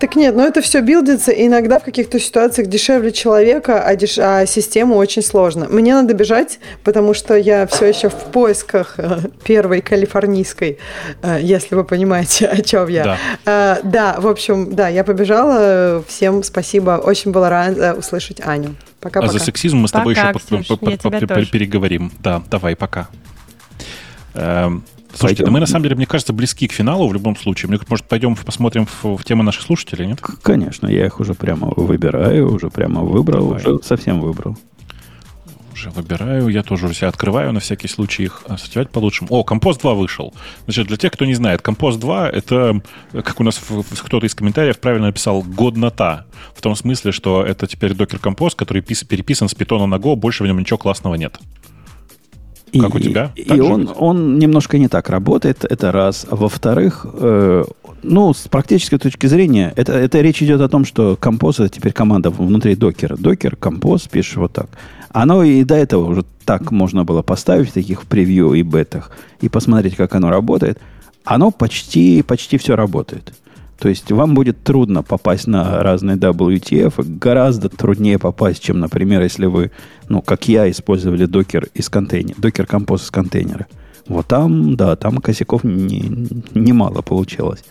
Так 0.03 0.17
нет, 0.17 0.35
но 0.35 0.45
это 0.45 0.63
все 0.63 0.81
билдится, 0.81 1.31
и 1.31 1.47
иногда 1.47 1.79
в 1.79 1.85
каких-то 1.85 2.19
ситуациях 2.19 2.67
дешевле 2.67 3.13
человека, 3.13 3.85
а, 3.85 3.95
деш... 3.95 4.19
а 4.19 4.47
систему 4.47 4.97
очень 4.97 5.23
сложно. 5.23 5.69
Мне 5.69 5.95
надо 5.95 6.13
бежать, 6.13 6.59
потому 6.83 7.15
что 7.15 7.37
я 7.37 7.69
все 7.69 7.87
еще 7.87 8.09
в 8.09 8.33
поисках 8.33 8.95
э, 8.97 9.21
первой 9.45 9.81
калифорнийской, 9.81 10.79
э, 11.23 11.39
если 11.41 11.77
вы 11.77 11.85
понимаете, 11.85 12.47
о 12.53 12.61
чем 12.63 12.89
я. 12.89 13.05
Да. 13.05 13.19
А, 13.47 13.79
да, 13.85 14.17
в 14.19 14.27
общем, 14.27 14.75
да, 14.75 14.89
я 14.89 15.05
побежала. 15.05 16.03
Всем 16.09 16.43
спасибо. 16.43 17.01
Очень 17.01 17.31
была 17.31 17.49
рада 17.49 17.95
услышать 17.95 18.41
Аню. 18.45 18.75
Пока-пока. 18.99 19.31
А 19.31 19.33
за 19.33 19.39
сексизм 19.39 19.77
мы 19.77 19.87
с 19.87 19.93
тобой 19.93 20.17
пока, 20.17 20.31
еще 20.31 21.47
переговорим. 21.47 22.11
Да, 22.19 22.43
давай, 22.51 22.75
пока. 22.75 23.09
Слушайте, 25.15 25.45
да 25.45 25.51
мы 25.51 25.61
на 25.61 25.67
самом 25.67 25.85
деле, 25.85 25.97
мне 25.97 26.07
кажется, 26.07 26.33
близки 26.33 26.67
к 26.69 26.73
финалу 26.73 27.09
в 27.09 27.13
любом 27.13 27.37
случае. 27.37 27.69
Мне, 27.69 27.79
может, 27.89 28.07
пойдем 28.07 28.35
посмотрим 28.37 28.87
в, 28.87 29.17
в 29.17 29.25
темы 29.25 29.45
наших 29.45 29.63
слушателей, 29.63 30.07
нет? 30.07 30.21
Конечно, 30.43 30.87
я 30.87 31.07
их 31.07 31.21
уже 31.21 31.35
прямо 31.35 31.73
выбираю, 31.77 32.53
уже 32.53 32.71
прямо 32.71 33.03
выбрал, 33.03 33.49
Давай. 33.49 33.61
уже 33.61 33.83
совсем 33.83 34.21
выбрал. 34.21 34.57
Уже 35.73 35.91
выбираю, 35.91 36.49
я 36.49 36.63
тоже 36.63 36.85
уже 36.87 36.95
себя 36.95 37.09
открываю 37.09 37.53
на 37.53 37.61
всякий 37.61 37.89
случай 37.89 38.25
их 38.25 38.43
сортировать 38.47 38.91
получше. 38.91 39.27
О, 39.29 39.43
Компост 39.43 39.81
2 39.81 39.95
вышел. 39.95 40.35
Значит, 40.65 40.87
для 40.87 40.97
тех, 40.97 41.13
кто 41.13 41.25
не 41.25 41.35
знает, 41.35 41.63
Компост 41.63 41.99
2 41.99 42.29
это, 42.29 42.83
как 43.13 43.41
у 43.41 43.43
нас 43.43 43.61
кто-то 44.05 44.27
из 44.27 44.35
комментариев 44.35 44.79
правильно 44.79 45.07
написал, 45.07 45.43
годнота. 45.43 46.27
В 46.55 46.61
том 46.61 46.77
смысле, 46.77 47.13
что 47.13 47.43
это 47.43 47.67
теперь 47.67 47.95
докер 47.95 48.19
Компост, 48.19 48.57
который 48.57 48.83
переписан 48.83 49.49
с 49.49 49.55
питона 49.55 49.87
на 49.87 49.97
Go, 49.97 50.15
больше 50.15 50.45
в 50.45 50.47
нем 50.47 50.59
ничего 50.59 50.79
классного 50.79 51.15
нет. 51.15 51.39
И, 52.73 52.81
как 52.81 52.95
у 52.95 52.99
тебя? 52.99 53.33
и 53.37 53.61
он, 53.61 53.91
он 53.97 54.39
немножко 54.39 54.79
не 54.79 54.89
так 54.89 55.11
работает, 55.11 55.65
это 55.69 55.93
раз. 55.93 56.27
Во-вторых, 56.31 57.05
э, 57.13 57.65
ну, 58.03 58.33
с 58.33 58.49
практической 58.49 58.99
точки 58.99 59.27
зрения, 59.27 59.73
это, 59.77 59.93
это 59.93 60.21
речь 60.23 60.43
идет 60.43 60.61
о 60.61 60.69
том, 60.69 60.85
что 60.85 61.17
композ 61.17 61.61
это 61.61 61.69
теперь 61.69 61.93
команда 61.93 62.31
внутри 62.31 62.75
докера. 62.75 63.17
Докер, 63.17 63.57
композ, 63.57 64.09
пишешь 64.09 64.37
вот 64.37 64.53
так. 64.53 64.69
Оно 65.11 65.43
и 65.43 65.63
до 65.65 65.75
этого 65.75 66.11
уже 66.11 66.25
так 66.45 66.71
можно 66.71 67.05
было 67.05 67.23
поставить 67.23 67.69
в 67.69 67.73
таких 67.73 68.03
превью 68.07 68.55
и 68.55 68.63
бетах 68.63 69.11
и 69.43 69.49
посмотреть, 69.49 69.97
как 69.97 70.15
оно 70.15 70.31
работает. 70.31 70.79
Оно 71.25 71.51
почти, 71.51 72.23
почти 72.23 72.57
все 72.57 72.75
работает. 72.75 73.35
То 73.79 73.89
есть 73.89 74.11
вам 74.13 74.35
будет 74.35 74.63
трудно 74.63 75.03
попасть 75.03 75.47
на 75.47 75.83
разные 75.83 76.17
WTF, 76.17 76.95
гораздо 77.19 77.69
труднее 77.69 78.19
попасть, 78.19 78.63
чем, 78.63 78.79
например, 78.79 79.23
если 79.23 79.47
вы, 79.47 79.73
ну, 80.09 80.23
как 80.23 80.49
я, 80.49 80.71
использовали 80.71 81.27
докер 81.27 81.69
из 81.75 81.89
контейнера, 81.89 82.37
докер 82.39 82.67
композ 82.67 83.05
из 83.05 83.11
контейнера. 83.11 83.67
Вот 84.07 84.27
там, 84.27 84.77
да, 84.77 84.95
там 84.97 85.19
косяков 85.19 85.65
не, 85.65 86.29
немало 86.55 87.03
получилось. 87.03 87.65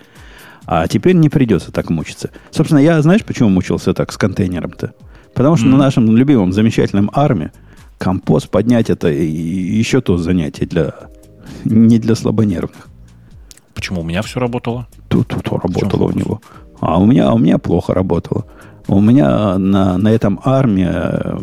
А 0.66 0.88
теперь 0.88 1.16
не 1.16 1.30
придется 1.30 1.72
так 1.72 1.90
мучиться. 1.90 2.30
Собственно, 2.52 2.80
я, 2.80 3.02
знаешь, 3.02 3.24
почему 3.24 3.50
мучился 3.50 3.94
так 3.94 4.12
с 4.12 4.18
контейнером-то? 4.18 4.94
Потому 5.34 5.56
что 5.56 5.66
mm-hmm. 5.66 5.72
на 5.72 5.78
нашем 5.78 6.16
любимом, 6.16 6.52
замечательном 6.52 7.10
арме 7.14 7.52
композ 7.98 8.48
поднять 8.48 8.90
это 8.90 9.08
еще 9.10 10.02
то 10.02 10.18
занятие 10.18 10.66
для 10.66 10.94
не 11.64 12.00
для 12.00 12.16
слабонервных. 12.16 12.91
Почему 13.82 14.02
у 14.02 14.04
меня 14.04 14.22
все 14.22 14.40
работало? 14.40 14.88
Тут, 15.08 15.30
тут 15.30 15.48
работало 15.48 16.04
у 16.04 16.12
него. 16.12 16.40
А 16.82 17.00
у 17.00 17.06
меня, 17.08 17.34
у 17.34 17.40
меня 17.40 17.58
плохо 17.58 17.96
работало. 17.96 18.46
У 18.88 19.02
меня 19.02 19.58
на, 19.58 19.98
на 19.98 20.10
этом 20.10 20.40
армии 20.46 20.88
э, 20.88 21.40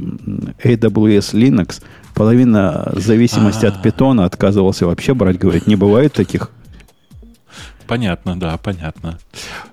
AWS 0.62 1.35
Linux 1.35 1.82
половина 2.15 2.93
зависимости 2.94 3.66
А-а-а. 3.66 3.74
от 3.74 3.82
питона 3.82 4.24
отказывался 4.24 4.86
вообще 4.86 5.15
брать, 5.15 5.36
говорит, 5.36 5.66
не 5.66 5.74
бывает 5.74 6.12
таких. 6.12 6.52
Понятно, 7.89 8.39
да, 8.39 8.56
понятно. 8.56 9.19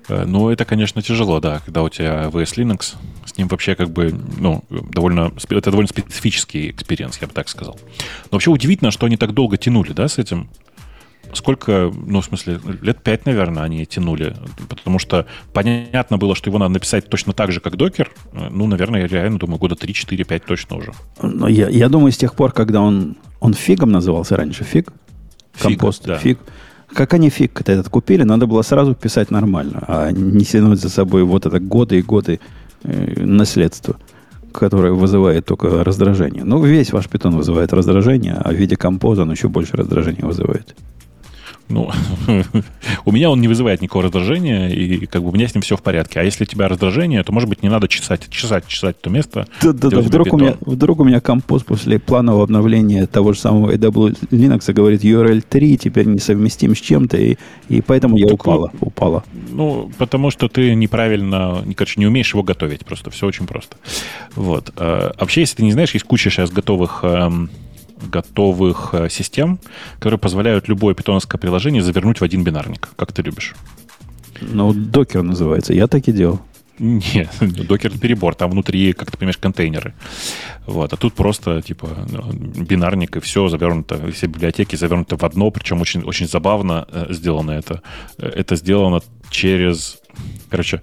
Э, 0.08 0.24
ну, 0.26 0.50
это, 0.50 0.64
конечно, 0.64 1.00
тяжело, 1.02 1.38
да, 1.38 1.60
когда 1.64 1.84
у 1.84 1.88
тебя 1.88 2.24
AWS 2.24 2.56
Linux, 2.56 2.96
с 3.26 3.38
ним 3.38 3.46
вообще 3.46 3.76
как 3.76 3.90
бы, 3.90 4.12
ну, 4.38 4.64
довольно, 4.70 5.30
это 5.50 5.70
довольно 5.70 5.88
специфический 5.88 6.72
experience, 6.72 7.18
я 7.20 7.28
бы 7.28 7.32
так 7.32 7.48
сказал. 7.48 7.78
Но 8.24 8.28
вообще 8.32 8.50
удивительно, 8.50 8.90
что 8.90 9.06
они 9.06 9.16
так 9.16 9.34
долго 9.34 9.56
тянули, 9.56 9.92
да, 9.92 10.08
с 10.08 10.18
этим 10.18 10.48
сколько, 11.32 11.92
ну, 11.94 12.20
в 12.20 12.24
смысле, 12.24 12.60
лет 12.82 13.02
пять, 13.02 13.26
наверное, 13.26 13.62
они 13.62 13.84
тянули. 13.86 14.36
Потому 14.68 14.98
что 14.98 15.26
понятно 15.52 16.18
было, 16.18 16.34
что 16.34 16.50
его 16.50 16.58
надо 16.58 16.74
написать 16.74 17.08
точно 17.08 17.32
так 17.32 17.52
же, 17.52 17.60
как 17.60 17.76
Docker. 17.76 18.10
Ну, 18.32 18.66
наверное, 18.66 19.02
я 19.02 19.06
реально 19.06 19.38
думаю, 19.38 19.58
года 19.58 19.74
3, 19.74 19.92
4, 19.92 20.24
5 20.24 20.44
точно 20.44 20.76
уже. 20.76 20.92
Но 21.22 21.48
я, 21.48 21.68
я 21.68 21.88
думаю, 21.88 22.12
с 22.12 22.16
тех 22.16 22.34
пор, 22.34 22.52
когда 22.52 22.80
он, 22.80 23.16
он 23.40 23.54
Fig'ом 23.54 23.90
назывался 23.92 24.36
раньше, 24.36 24.64
Fig, 24.64 24.92
Compose, 25.58 26.02
Fig, 26.02 26.08
да. 26.08 26.18
Fig, 26.18 26.38
как 26.92 27.14
они 27.14 27.30
Fig 27.30 27.60
этот 27.60 27.88
купили, 27.88 28.22
надо 28.22 28.46
было 28.46 28.62
сразу 28.62 28.94
писать 28.94 29.30
нормально, 29.30 29.84
а 29.86 30.10
не 30.12 30.44
тянуть 30.44 30.80
за 30.80 30.88
собой 30.88 31.24
вот 31.24 31.46
это 31.46 31.60
годы 31.60 31.98
и 31.98 32.02
годы 32.02 32.40
э, 32.82 33.24
наследства, 33.24 33.96
которое 34.52 34.92
вызывает 34.92 35.44
только 35.46 35.84
раздражение. 35.84 36.44
Ну, 36.44 36.62
весь 36.62 36.92
ваш 36.92 37.08
питон 37.08 37.36
вызывает 37.36 37.72
раздражение, 37.72 38.34
а 38.34 38.50
в 38.50 38.54
виде 38.54 38.76
композа 38.76 39.22
он 39.22 39.30
еще 39.30 39.48
больше 39.48 39.76
раздражения 39.76 40.24
вызывает. 40.24 40.74
Ну, 41.68 41.90
у 43.04 43.12
меня 43.12 43.30
он 43.30 43.40
не 43.40 43.48
вызывает 43.48 43.82
никакого 43.82 44.04
раздражения, 44.04 44.68
и 44.68 45.06
как 45.06 45.22
бы 45.22 45.30
у 45.30 45.32
меня 45.32 45.48
с 45.48 45.54
ним 45.54 45.62
все 45.62 45.76
в 45.76 45.82
порядке. 45.82 46.20
А 46.20 46.22
если 46.22 46.44
у 46.44 46.46
тебя 46.46 46.68
раздражение, 46.68 47.22
то, 47.22 47.32
может 47.32 47.48
быть, 47.48 47.62
не 47.62 47.68
надо 47.68 47.88
чесать, 47.88 48.28
чесать, 48.30 48.66
чесать 48.66 49.00
то 49.00 49.10
место. 49.10 49.46
Да-да-да, 49.62 50.00
вдруг 50.00 50.32
у, 50.32 50.38
меня, 50.38 50.54
вдруг 50.60 51.00
у 51.00 51.04
меня 51.04 51.20
композ 51.20 51.64
после 51.64 51.98
планового 51.98 52.44
обновления 52.44 53.06
того 53.06 53.32
же 53.32 53.40
самого 53.40 53.72
AW 53.72 54.16
Linux 54.30 54.72
говорит 54.72 55.04
URL 55.04 55.42
3 55.48 55.78
теперь 55.78 56.06
несовместим 56.06 56.76
с 56.76 56.80
чем-то, 56.80 57.16
и, 57.16 57.36
и 57.68 57.80
поэтому 57.80 58.16
я 58.16 58.28
Только, 58.28 58.42
упала, 58.42 58.72
упала. 58.80 59.24
Ну, 59.50 59.90
потому 59.98 60.30
что 60.30 60.48
ты 60.48 60.74
неправильно, 60.74 61.64
короче, 61.74 61.98
не 61.98 62.06
умеешь 62.06 62.32
его 62.32 62.42
готовить, 62.42 62.84
просто 62.84 63.10
все 63.10 63.26
очень 63.26 63.46
просто. 63.46 63.76
Вот. 64.36 64.72
А, 64.76 65.14
вообще, 65.18 65.40
если 65.40 65.56
ты 65.56 65.64
не 65.64 65.72
знаешь, 65.72 65.92
есть 65.94 66.06
куча 66.06 66.30
сейчас 66.30 66.50
готовых 66.50 67.00
эм, 67.02 67.50
готовых 68.00 68.90
э, 68.92 69.08
систем, 69.08 69.58
которые 69.98 70.18
позволяют 70.18 70.68
любое 70.68 70.94
питоновское 70.94 71.38
приложение 71.38 71.82
завернуть 71.82 72.20
в 72.20 72.24
один 72.24 72.44
бинарник, 72.44 72.88
как 72.96 73.12
ты 73.12 73.22
любишь. 73.22 73.54
Ну, 74.40 74.72
докер 74.72 75.22
называется. 75.22 75.72
Я 75.72 75.86
так 75.86 76.08
и 76.08 76.12
делал. 76.12 76.40
Нет, 76.78 77.30
докер 77.40 77.98
перебор, 77.98 78.34
там 78.34 78.50
внутри, 78.50 78.92
как 78.92 79.10
ты 79.10 79.16
понимаешь, 79.16 79.38
контейнеры. 79.38 79.94
Вот. 80.66 80.92
А 80.92 80.96
тут 80.96 81.14
просто, 81.14 81.62
типа, 81.62 81.88
ну, 82.10 82.32
бинарник, 82.32 83.16
и 83.16 83.20
все 83.20 83.48
завернуто, 83.48 84.10
все 84.12 84.26
библиотеки 84.26 84.76
завернуты 84.76 85.16
в 85.16 85.24
одно, 85.24 85.50
причем 85.50 85.80
очень, 85.80 86.02
очень 86.02 86.28
забавно 86.28 86.86
э, 86.90 87.06
сделано 87.10 87.52
это. 87.52 87.82
Э, 88.18 88.26
это 88.28 88.56
сделано 88.56 89.00
через... 89.30 89.98
Короче, 90.50 90.82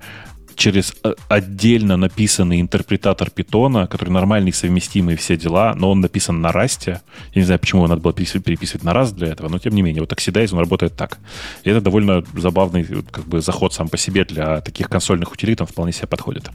через 0.55 0.93
э, 1.03 1.13
отдельно 1.29 1.97
написанный 1.97 2.61
интерпретатор 2.61 3.29
питона, 3.29 3.87
который 3.87 4.09
нормальный, 4.09 4.53
совместимый, 4.53 5.15
все 5.15 5.37
дела, 5.37 5.73
но 5.75 5.91
он 5.91 5.99
написан 5.99 6.41
на 6.41 6.51
расте. 6.51 7.01
Я 7.33 7.41
не 7.41 7.45
знаю, 7.45 7.59
почему 7.59 7.81
его 7.81 7.87
надо 7.87 8.01
было 8.01 8.13
переписывать 8.13 8.83
на 8.83 8.93
раст 8.93 9.15
для 9.15 9.27
этого, 9.27 9.49
но 9.49 9.59
тем 9.59 9.73
не 9.73 9.81
менее, 9.81 10.01
вот 10.01 10.11
Oxidize, 10.11 10.53
он 10.53 10.59
работает 10.59 10.95
так. 10.95 11.19
И 11.63 11.69
это 11.69 11.81
довольно 11.81 12.23
забавный 12.35 12.83
как 12.83 13.25
бы, 13.25 13.41
заход 13.41 13.73
сам 13.73 13.89
по 13.89 13.97
себе 13.97 14.25
для 14.25 14.61
таких 14.61 14.89
консольных 14.89 15.31
утилит, 15.31 15.61
он 15.61 15.67
вполне 15.67 15.91
себе 15.93 16.07
подходит. 16.07 16.49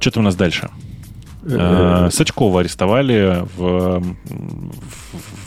Что 0.00 0.10
там 0.10 0.22
у 0.22 0.24
нас 0.24 0.36
дальше? 0.36 0.70
Сачкова 2.10 2.60
арестовали 2.60 3.44
в, 3.56 4.02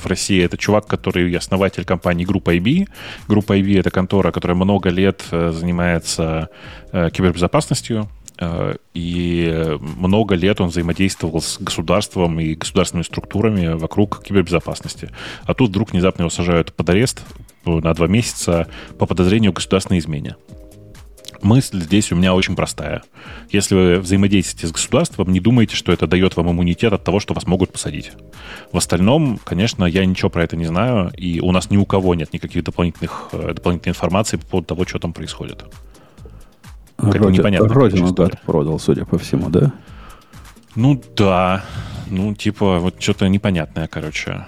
в 0.04 0.06
России. 0.06 0.44
Это 0.44 0.58
чувак, 0.58 0.88
который 0.88 1.36
основатель 1.36 1.86
компании 1.86 2.26
Группа 2.26 2.56
IB. 2.56 2.88
Группа 3.28 3.58
IB— 3.58 3.80
это 3.80 3.92
контора, 3.92 4.32
которая 4.32 4.56
много 4.56 4.90
лет 4.90 5.24
э, 5.32 5.52
занимается 5.52 6.50
кибербезопасностью. 6.92 8.10
И 8.96 9.78
много 9.80 10.34
лет 10.34 10.62
он 10.62 10.70
взаимодействовал 10.70 11.42
с 11.42 11.60
государством 11.60 12.40
и 12.40 12.56
государственными 12.56 13.04
структурами 13.04 13.74
вокруг 13.76 14.24
кибербезопасности. 14.24 15.12
А 15.44 15.54
тут 15.54 15.70
вдруг 15.70 15.92
внезапно 15.92 16.24
его 16.24 16.32
сажают 16.32 16.74
под 16.74 16.90
арест 16.90 17.22
на 17.66 17.94
два 17.94 18.08
месяца 18.08 18.68
по 18.98 19.06
подозрению 19.06 19.52
в 19.52 19.56
государственной 19.56 20.00
измене 20.00 20.36
мысль 21.44 21.82
здесь 21.82 22.12
у 22.12 22.16
меня 22.16 22.34
очень 22.34 22.56
простая. 22.56 23.04
Если 23.50 23.76
вы 23.76 24.00
взаимодействуете 24.00 24.68
с 24.68 24.72
государством, 24.72 25.32
не 25.32 25.40
думайте, 25.40 25.76
что 25.76 25.92
это 25.92 26.08
дает 26.08 26.36
вам 26.36 26.52
иммунитет 26.52 26.94
от 26.94 27.04
того, 27.04 27.20
что 27.20 27.34
вас 27.34 27.48
могут 27.48 27.72
посадить. 27.72 28.12
В 28.72 28.78
остальном, 28.78 29.40
конечно, 29.44 29.86
я 29.86 30.06
ничего 30.06 30.30
про 30.30 30.44
это 30.44 30.56
не 30.58 30.66
знаю, 30.66 31.12
и 31.16 31.40
у 31.40 31.52
нас 31.52 31.70
ни 31.70 31.78
у 31.78 31.86
кого 31.86 32.16
нет 32.16 32.34
никаких 32.34 32.64
дополнительных, 32.64 33.30
э, 33.32 33.54
дополнительной 33.54 33.92
информации 33.92 34.38
по 34.38 34.46
поводу 34.46 34.68
того, 34.68 34.86
что 34.86 35.00
там 35.00 35.14
происходит. 35.14 35.66
Родину, 36.98 37.30
непонятно. 37.30 37.68
Родину 37.68 38.14
гад 38.14 38.40
продал, 38.42 38.80
судя 38.80 39.06
по 39.06 39.18
всему, 39.18 39.50
да? 39.50 39.74
Ну 40.76 41.02
да. 41.16 41.64
Ну, 42.10 42.36
типа, 42.36 42.80
вот 42.80 43.02
что-то 43.02 43.28
непонятное, 43.28 43.88
короче. 43.88 44.46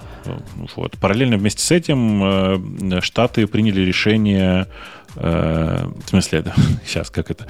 Вот. 0.75 0.97
Параллельно 0.99 1.37
вместе 1.37 1.61
с 1.61 1.71
этим 1.71 2.23
э, 2.23 3.01
Штаты 3.01 3.47
приняли 3.47 3.81
решение 3.81 4.67
Э, 5.15 5.85
в 6.05 6.09
смысле, 6.09 6.43
сейчас 6.85 7.09
как 7.09 7.31
это, 7.31 7.47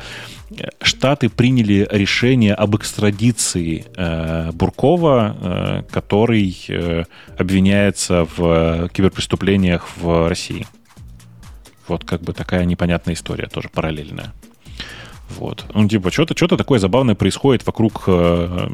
Штаты 0.82 1.30
приняли 1.30 1.88
решение 1.90 2.54
об 2.54 2.76
экстрадиции 2.76 3.86
э, 3.96 4.52
Буркова, 4.52 5.38
э, 5.40 5.84
который 5.92 6.56
э, 6.68 7.06
обвиняется 7.38 8.28
в 8.36 8.90
киберпреступлениях 8.90 9.88
в 9.98 10.28
России. 10.28 10.68
Вот 11.88 12.04
как 12.06 12.22
бы 12.22 12.34
такая 12.34 12.66
непонятная 12.66 13.14
история, 13.14 13.48
тоже 13.48 13.70
параллельная. 13.70 14.34
Вот. 15.38 15.66
Ну, 15.74 15.88
типа, 15.88 16.12
что-то 16.12 16.36
что 16.36 16.56
такое 16.58 16.80
забавное 16.80 17.16
происходит 17.16 17.66
вокруг 17.66 18.04
э, 18.08 18.70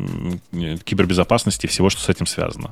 кибербезопасности 0.84 1.66
и 1.66 1.70
всего, 1.70 1.90
что 1.90 2.02
с 2.02 2.10
этим 2.10 2.26
связано. 2.26 2.72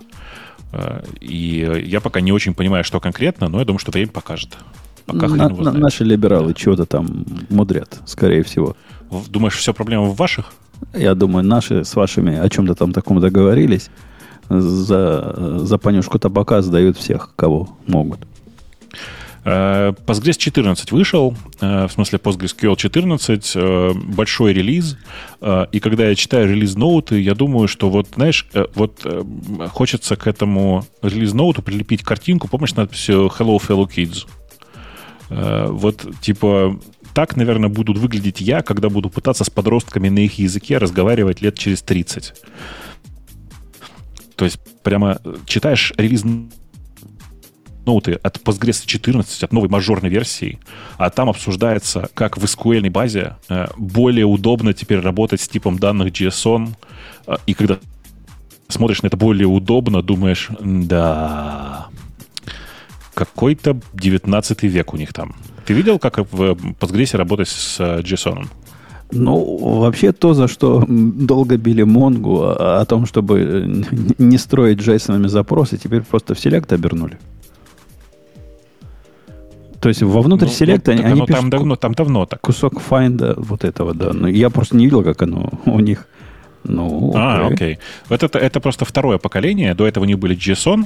Э, 0.73 1.03
и 1.21 1.83
я 1.85 2.01
пока 2.01 2.19
не 2.19 2.31
очень 2.31 2.53
понимаю, 2.53 2.83
что 2.83 2.99
конкретно, 2.99 3.47
но 3.47 3.59
я 3.59 3.65
думаю, 3.65 3.79
что 3.79 3.91
время 3.91 4.11
покажет. 4.11 4.57
Пока 5.07 5.27
на, 5.27 5.49
на, 5.49 5.71
Наши 5.71 6.03
либералы 6.03 6.49
да. 6.49 6.53
чего-то 6.53 6.85
там 6.85 7.25
мудрят, 7.49 7.99
скорее 8.05 8.43
всего. 8.43 8.75
Думаешь, 9.29 9.55
все 9.55 9.73
проблема 9.73 10.03
в 10.03 10.15
ваших? 10.15 10.51
Я 10.93 11.15
думаю, 11.15 11.45
наши 11.45 11.85
с 11.85 11.95
вашими 11.95 12.37
о 12.37 12.49
чем-то 12.49 12.75
там 12.75 12.91
таком 12.91 13.19
договорились. 13.19 13.89
За, 14.49 15.59
за 15.59 15.77
понюшку 15.77 16.19
табака 16.19 16.61
сдают 16.61 16.97
всех, 16.97 17.31
кого 17.35 17.77
могут. 17.87 18.19
Э, 19.47 19.93
Postgres 20.05 20.37
14 20.37 20.91
вышел, 20.91 21.33
э, 21.61 21.87
в 21.87 21.91
смысле 21.91 22.19
PostgreSQL 22.19 22.75
14, 22.75 23.53
э, 23.55 23.93
большой 23.93 24.51
релиз, 24.51 24.97
и 25.71 25.79
когда 25.79 26.09
я 26.09 26.15
читаю 26.15 26.49
релиз-ноуты, 26.49 27.21
я 27.21 27.35
думаю, 27.35 27.67
что 27.67 27.89
вот, 27.89 28.07
знаешь, 28.15 28.47
вот 28.73 29.05
хочется 29.69 30.15
к 30.15 30.27
этому 30.27 30.83
релиз-ноуту 31.03 31.61
прилепить 31.61 32.03
картинку, 32.03 32.47
помнишь, 32.47 32.73
надписью 32.75 33.31
Hello, 33.37 33.57
fellow 33.59 33.87
kids? 33.87 34.25
Э, 35.29 35.67
вот, 35.69 36.05
типа, 36.21 36.79
так, 37.13 37.35
наверное, 37.35 37.69
будут 37.69 37.97
выглядеть 37.97 38.41
я, 38.41 38.61
когда 38.61 38.89
буду 38.89 39.09
пытаться 39.09 39.43
с 39.43 39.49
подростками 39.49 40.09
на 40.09 40.19
их 40.19 40.39
языке 40.39 40.77
разговаривать 40.77 41.41
лет 41.41 41.57
через 41.57 41.81
30. 41.81 42.33
То 44.35 44.45
есть 44.45 44.59
прямо 44.83 45.19
читаешь 45.45 45.93
релиз 45.97 46.23
ноуты 47.87 48.13
от 48.21 48.37
Postgres 48.37 48.85
14, 48.85 49.43
от 49.43 49.53
новой 49.53 49.69
мажорной 49.69 50.09
версии, 50.09 50.59
а 50.97 51.09
там 51.09 51.29
обсуждается, 51.29 52.09
как 52.13 52.37
в 52.37 52.43
SQL 52.43 52.87
базе 52.91 53.37
э, 53.49 53.67
более 53.77 54.25
удобно 54.25 54.73
теперь 54.73 54.99
работать 54.99 55.41
с 55.41 55.47
типом 55.47 55.79
данных 55.79 56.09
JSON, 56.09 56.75
э, 57.25 57.35
и 57.47 57.53
когда 57.53 57.79
смотришь 58.67 59.01
на 59.01 59.07
это 59.07 59.17
более 59.17 59.47
удобно, 59.47 60.03
думаешь, 60.03 60.49
да, 60.59 61.87
какой-то 63.17 63.79
19 63.93 64.63
век 64.63 64.93
у 64.93 64.97
них 64.97 65.11
там. 65.11 65.33
Ты 65.65 65.73
видел, 65.73 65.97
как 65.99 66.17
в 66.17 66.55
Postgres 66.79 67.17
работать 67.17 67.47
с 67.47 67.79
э, 67.79 68.01
JSON? 68.01 68.45
Ну, 69.11 69.57
вообще 69.79 70.11
то, 70.11 70.33
за 70.33 70.47
что 70.47 70.85
долго 70.87 71.57
били 71.57 71.83
Монгу 71.83 72.43
о, 72.43 72.81
о 72.81 72.85
том, 72.85 73.07
чтобы 73.07 73.39
э, 73.39 74.13
не 74.19 74.37
строить 74.37 74.79
JSON 74.79 75.27
запросы, 75.27 75.77
теперь 75.77 76.01
просто 76.01 76.35
в 76.35 76.39
селект 76.39 76.71
обернули. 76.71 77.17
То 79.79 79.89
есть 79.89 80.03
вовнутрь 80.03 80.45
ну, 80.45 80.51
селекта 80.51 80.91
ну, 80.93 80.99
они, 80.99 81.11
они 81.11 81.25
там 81.25 81.49
давно, 81.49 81.75
там 81.75 81.93
давно 81.93 82.25
так. 82.25 82.41
Кусок 82.41 82.79
файнда 82.79 83.33
вот 83.37 83.63
этого, 83.63 83.93
да. 83.95 84.13
Но 84.13 84.27
я 84.27 84.49
просто 84.49 84.77
не 84.77 84.85
видел, 84.85 85.03
как 85.03 85.23
оно 85.23 85.49
у 85.65 85.79
них 85.79 86.07
ну, 86.67 87.13
а, 87.15 87.47
окей. 87.47 87.79
Вот 88.09 88.23
это, 88.23 88.37
это 88.37 88.59
просто 88.59 88.85
второе 88.85 89.17
поколение. 89.17 89.73
До 89.73 89.87
этого 89.87 90.05
не 90.05 90.15
были 90.15 90.35
JSON 90.35 90.85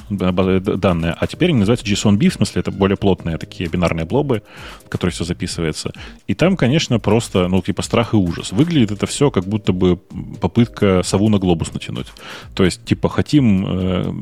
данные, 0.77 1.15
а 1.19 1.27
теперь 1.27 1.49
они 1.49 1.59
называются 1.59 1.85
JSON-B, 1.85 2.29
в 2.29 2.33
смысле 2.33 2.61
это 2.61 2.71
более 2.71 2.97
плотные 2.97 3.37
такие 3.37 3.69
бинарные 3.69 4.05
блобы, 4.05 4.43
в 4.85 4.89
которые 4.89 5.13
все 5.13 5.23
записывается. 5.23 5.91
И 6.27 6.33
там, 6.33 6.55
конечно, 6.55 6.99
просто, 6.99 7.47
ну, 7.47 7.61
типа 7.61 7.81
страх 7.81 8.13
и 8.13 8.17
ужас. 8.17 8.51
Выглядит 8.51 8.91
это 8.91 9.05
все 9.07 9.31
как 9.31 9.45
будто 9.45 9.73
бы 9.73 9.97
попытка 10.39 11.01
сову 11.03 11.29
на 11.29 11.39
глобус 11.39 11.73
натянуть. 11.73 12.07
То 12.53 12.63
есть, 12.63 12.85
типа, 12.85 13.09
хотим 13.09 13.65
э, 13.67 14.13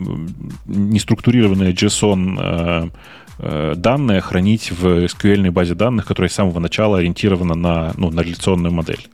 неструктурированные 0.66 1.74
JSON 1.74 2.38
э, 2.40 2.90
э, 3.40 3.74
данные 3.76 4.22
хранить 4.22 4.72
в 4.72 5.06
SQL 5.06 5.52
базе 5.52 5.76
данных, 5.76 6.06
которая 6.06 6.30
с 6.30 6.34
самого 6.34 6.60
начала 6.60 7.00
ориентирована 7.00 7.56
на, 7.56 7.94
ну, 7.98 8.12
на 8.12 8.22
реляционную 8.22 8.74
модель. 8.74 9.08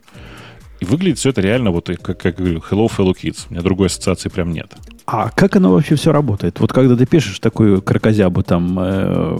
И 0.80 0.84
выглядит 0.84 1.18
все 1.18 1.30
это 1.30 1.40
реально 1.40 1.70
вот 1.70 1.90
как, 2.02 2.20
как 2.20 2.36
говорю, 2.36 2.62
hello, 2.70 2.90
fellow 2.94 3.14
kids. 3.14 3.46
У 3.48 3.54
меня 3.54 3.62
другой 3.62 3.86
ассоциации 3.86 4.28
прям 4.28 4.52
нет. 4.52 4.74
А 5.06 5.30
как 5.30 5.56
оно 5.56 5.72
вообще 5.72 5.94
все 5.94 6.12
работает? 6.12 6.60
Вот 6.60 6.72
когда 6.72 6.96
ты 6.96 7.06
пишешь 7.06 7.38
такую 7.38 7.80
крокозябу 7.80 8.42
там, 8.42 8.78
э, 8.78 9.38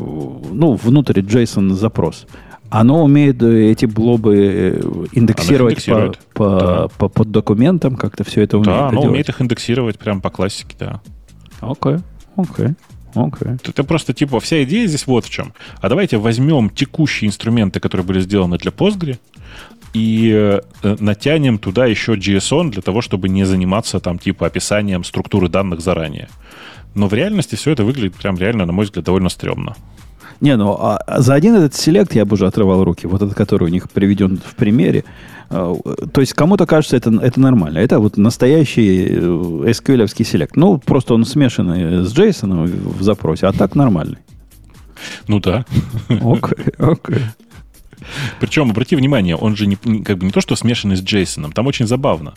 ну, 0.52 0.74
внутрь 0.74 1.20
JSON 1.20 1.70
запрос, 1.72 2.26
оно 2.70 3.04
умеет 3.04 3.42
э, 3.42 3.70
эти 3.70 3.86
блобы 3.86 4.36
э, 4.36 5.06
индексировать 5.12 5.84
по, 5.84 6.14
по, 6.34 6.60
да. 6.60 6.88
по, 6.98 7.08
под 7.08 7.30
документам, 7.30 7.96
как-то 7.96 8.24
все 8.24 8.42
это 8.42 8.58
умеет. 8.58 8.76
Да, 8.76 8.88
оно 8.88 9.00
делать. 9.00 9.08
умеет 9.08 9.28
их 9.28 9.42
индексировать 9.42 9.98
прям 9.98 10.20
по 10.20 10.30
классике, 10.30 10.76
да. 10.78 11.00
Окей, 11.60 11.96
окей. 12.36 12.66
Okay. 13.16 13.58
Это 13.64 13.82
просто 13.82 14.12
типа 14.12 14.40
вся 14.40 14.62
идея 14.64 14.86
здесь 14.86 15.06
вот 15.06 15.24
в 15.24 15.30
чем. 15.30 15.54
А 15.80 15.88
давайте 15.88 16.18
возьмем 16.18 16.68
текущие 16.68 17.28
инструменты, 17.28 17.80
которые 17.80 18.06
были 18.06 18.20
сделаны 18.20 18.58
для 18.58 18.70
Postgre, 18.70 19.18
и 19.97 20.60
э, 20.82 20.97
натянем 21.01 21.59
туда 21.59 21.86
еще 21.86 22.14
JSON 22.14 22.70
для 22.70 22.82
того, 22.82 23.01
чтобы 23.01 23.31
не 23.31 23.44
заниматься 23.44 23.98
там 23.98 24.18
типа 24.18 24.47
описанием 24.47 25.05
структуры 25.05 25.48
данных 25.48 25.81
заранее. 25.81 26.28
Но 26.94 27.09
в 27.09 27.14
реальности 27.14 27.55
все 27.55 27.70
это 27.70 27.82
выглядит 27.85 28.14
прям 28.14 28.36
реально, 28.36 28.66
на 28.66 28.73
мой 28.73 28.85
взгляд, 28.85 29.06
довольно 29.06 29.31
стрёмно. 29.31 29.74
Не, 30.43 30.56
ну 30.56 30.77
а 30.78 30.98
за 31.20 31.32
один 31.32 31.55
этот 31.55 31.74
селект 31.74 32.14
я 32.14 32.27
бы 32.27 32.35
уже 32.35 32.47
отрывал 32.47 32.85
руки, 32.85 33.06
вот 33.06 33.23
этот, 33.23 33.35
который 33.35 33.64
у 33.64 33.68
них 33.68 33.90
приведен 33.90 34.36
в 34.36 34.55
примере. 34.55 35.05
А, 35.48 35.74
то 36.12 36.20
есть 36.20 36.35
кому-то 36.35 36.66
кажется, 36.66 36.97
это, 36.98 37.10
это 37.23 37.40
нормально. 37.40 37.78
Это 37.78 37.98
вот 37.98 38.18
настоящий 38.18 39.06
э, 39.09 39.18
SQL 39.18 40.24
селект. 40.24 40.56
Ну, 40.56 40.77
просто 40.77 41.14
он 41.14 41.24
смешанный 41.24 42.05
с 42.05 42.14
JSON 42.14 42.66
в 42.98 43.02
запросе, 43.02 43.47
а 43.47 43.52
так 43.52 43.74
нормальный. 43.74 44.18
Ну 45.27 45.40
да. 45.40 45.64
Окей, 46.09 46.74
окей. 46.78 47.23
Причем, 48.40 48.70
обрати 48.70 48.96
внимание, 48.96 49.36
он 49.36 49.56
же 49.56 49.66
не, 49.66 49.76
как 49.76 50.18
бы 50.18 50.26
не 50.26 50.32
то, 50.32 50.40
что 50.40 50.56
смешанный 50.56 50.96
с 50.96 51.02
Джейсоном, 51.02 51.52
там 51.52 51.66
очень 51.66 51.86
забавно. 51.86 52.34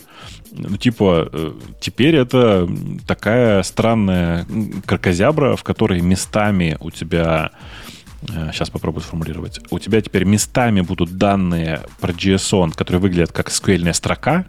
Ну, 0.51 0.77
типа, 0.77 1.29
э, 1.31 1.53
теперь 1.79 2.15
это 2.15 2.67
такая 3.07 3.63
странная 3.63 4.45
кракозябра, 4.85 5.55
в 5.55 5.63
которой 5.63 6.01
местами 6.01 6.77
у 6.79 6.91
тебя 6.91 7.51
Сейчас 8.51 8.69
попробую 8.69 9.01
сформулировать. 9.01 9.61
У 9.69 9.79
тебя 9.79 10.01
теперь 10.01 10.25
местами 10.25 10.81
будут 10.81 11.17
данные 11.17 11.83
про 12.01 12.11
JSON, 12.11 12.75
которые 12.75 12.99
выглядят 12.99 13.31
как 13.31 13.47
SQL 13.47 13.93
строка, 13.93 14.45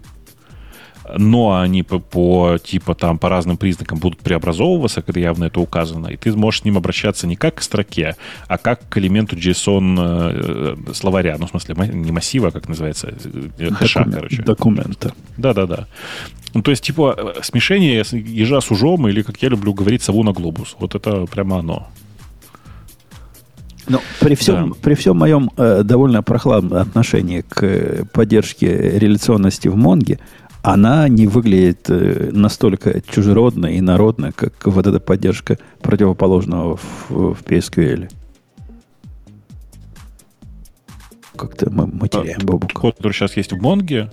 но 1.16 1.60
они 1.60 1.82
по, 1.82 1.98
по 1.98 2.58
типа 2.62 2.94
там 2.94 3.18
по 3.18 3.28
разным 3.28 3.56
признакам 3.56 3.98
будут 3.98 4.20
преобразовываться, 4.20 5.02
когда 5.02 5.20
явно 5.20 5.44
это 5.44 5.60
указано, 5.60 6.08
и 6.08 6.16
ты 6.16 6.32
можешь 6.32 6.62
с 6.62 6.64
ним 6.64 6.76
обращаться 6.76 7.26
не 7.26 7.36
как 7.36 7.56
к 7.56 7.62
строке, 7.62 8.16
а 8.46 8.58
как 8.58 8.88
к 8.88 8.98
элементу 8.98 9.36
JSON 9.36 9.96
э, 10.88 10.92
словаря, 10.94 11.36
ну, 11.38 11.46
в 11.46 11.50
смысле, 11.50 11.74
не 11.92 12.12
массива, 12.12 12.48
а 12.48 12.50
как 12.50 12.68
называется, 12.68 13.12
э, 13.58 13.70
хэша, 13.70 14.00
Документ, 14.00 14.14
короче. 14.14 14.42
Документа. 14.42 15.14
Да-да-да. 15.36 15.86
Ну, 16.54 16.62
то 16.62 16.70
есть, 16.70 16.82
типа, 16.84 17.14
э, 17.16 17.42
смешение 17.42 18.04
ежа 18.12 18.60
с 18.60 18.70
ужом, 18.70 19.08
или, 19.08 19.22
как 19.22 19.40
я 19.42 19.48
люблю 19.48 19.72
говорить, 19.72 20.02
сову 20.02 20.22
на 20.22 20.32
глобус. 20.32 20.76
Вот 20.78 20.94
это 20.94 21.26
прямо 21.26 21.58
оно. 21.58 21.88
Но 23.88 24.00
при 24.20 24.34
всем, 24.34 24.70
да. 24.70 24.76
при 24.82 24.94
всем 24.94 25.16
моем 25.16 25.50
э, 25.56 25.82
довольно 25.82 26.22
прохладном 26.22 26.80
отношении 26.80 27.40
к 27.40 27.62
э, 27.62 28.04
поддержке 28.12 28.98
реляционности 28.98 29.68
в 29.68 29.76
Монге, 29.76 30.20
она 30.62 31.08
не 31.08 31.26
выглядит 31.26 31.88
э, 31.88 32.30
настолько 32.32 33.00
чужеродно 33.00 33.66
и 33.66 33.80
народно, 33.80 34.32
как 34.32 34.66
вот 34.66 34.86
эта 34.86 35.00
поддержка 35.00 35.58
противоположного 35.80 36.76
в, 36.76 37.10
в 37.10 37.42
PSQL. 37.42 38.10
Как-то 41.36 41.70
мы, 41.70 41.86
мы 41.86 42.08
теряем 42.08 42.40
а, 42.42 42.44
бабук. 42.44 42.72
Код, 42.72 42.96
который 42.96 43.12
сейчас 43.12 43.36
есть 43.36 43.52
в 43.52 43.62
Монге, 43.62 44.10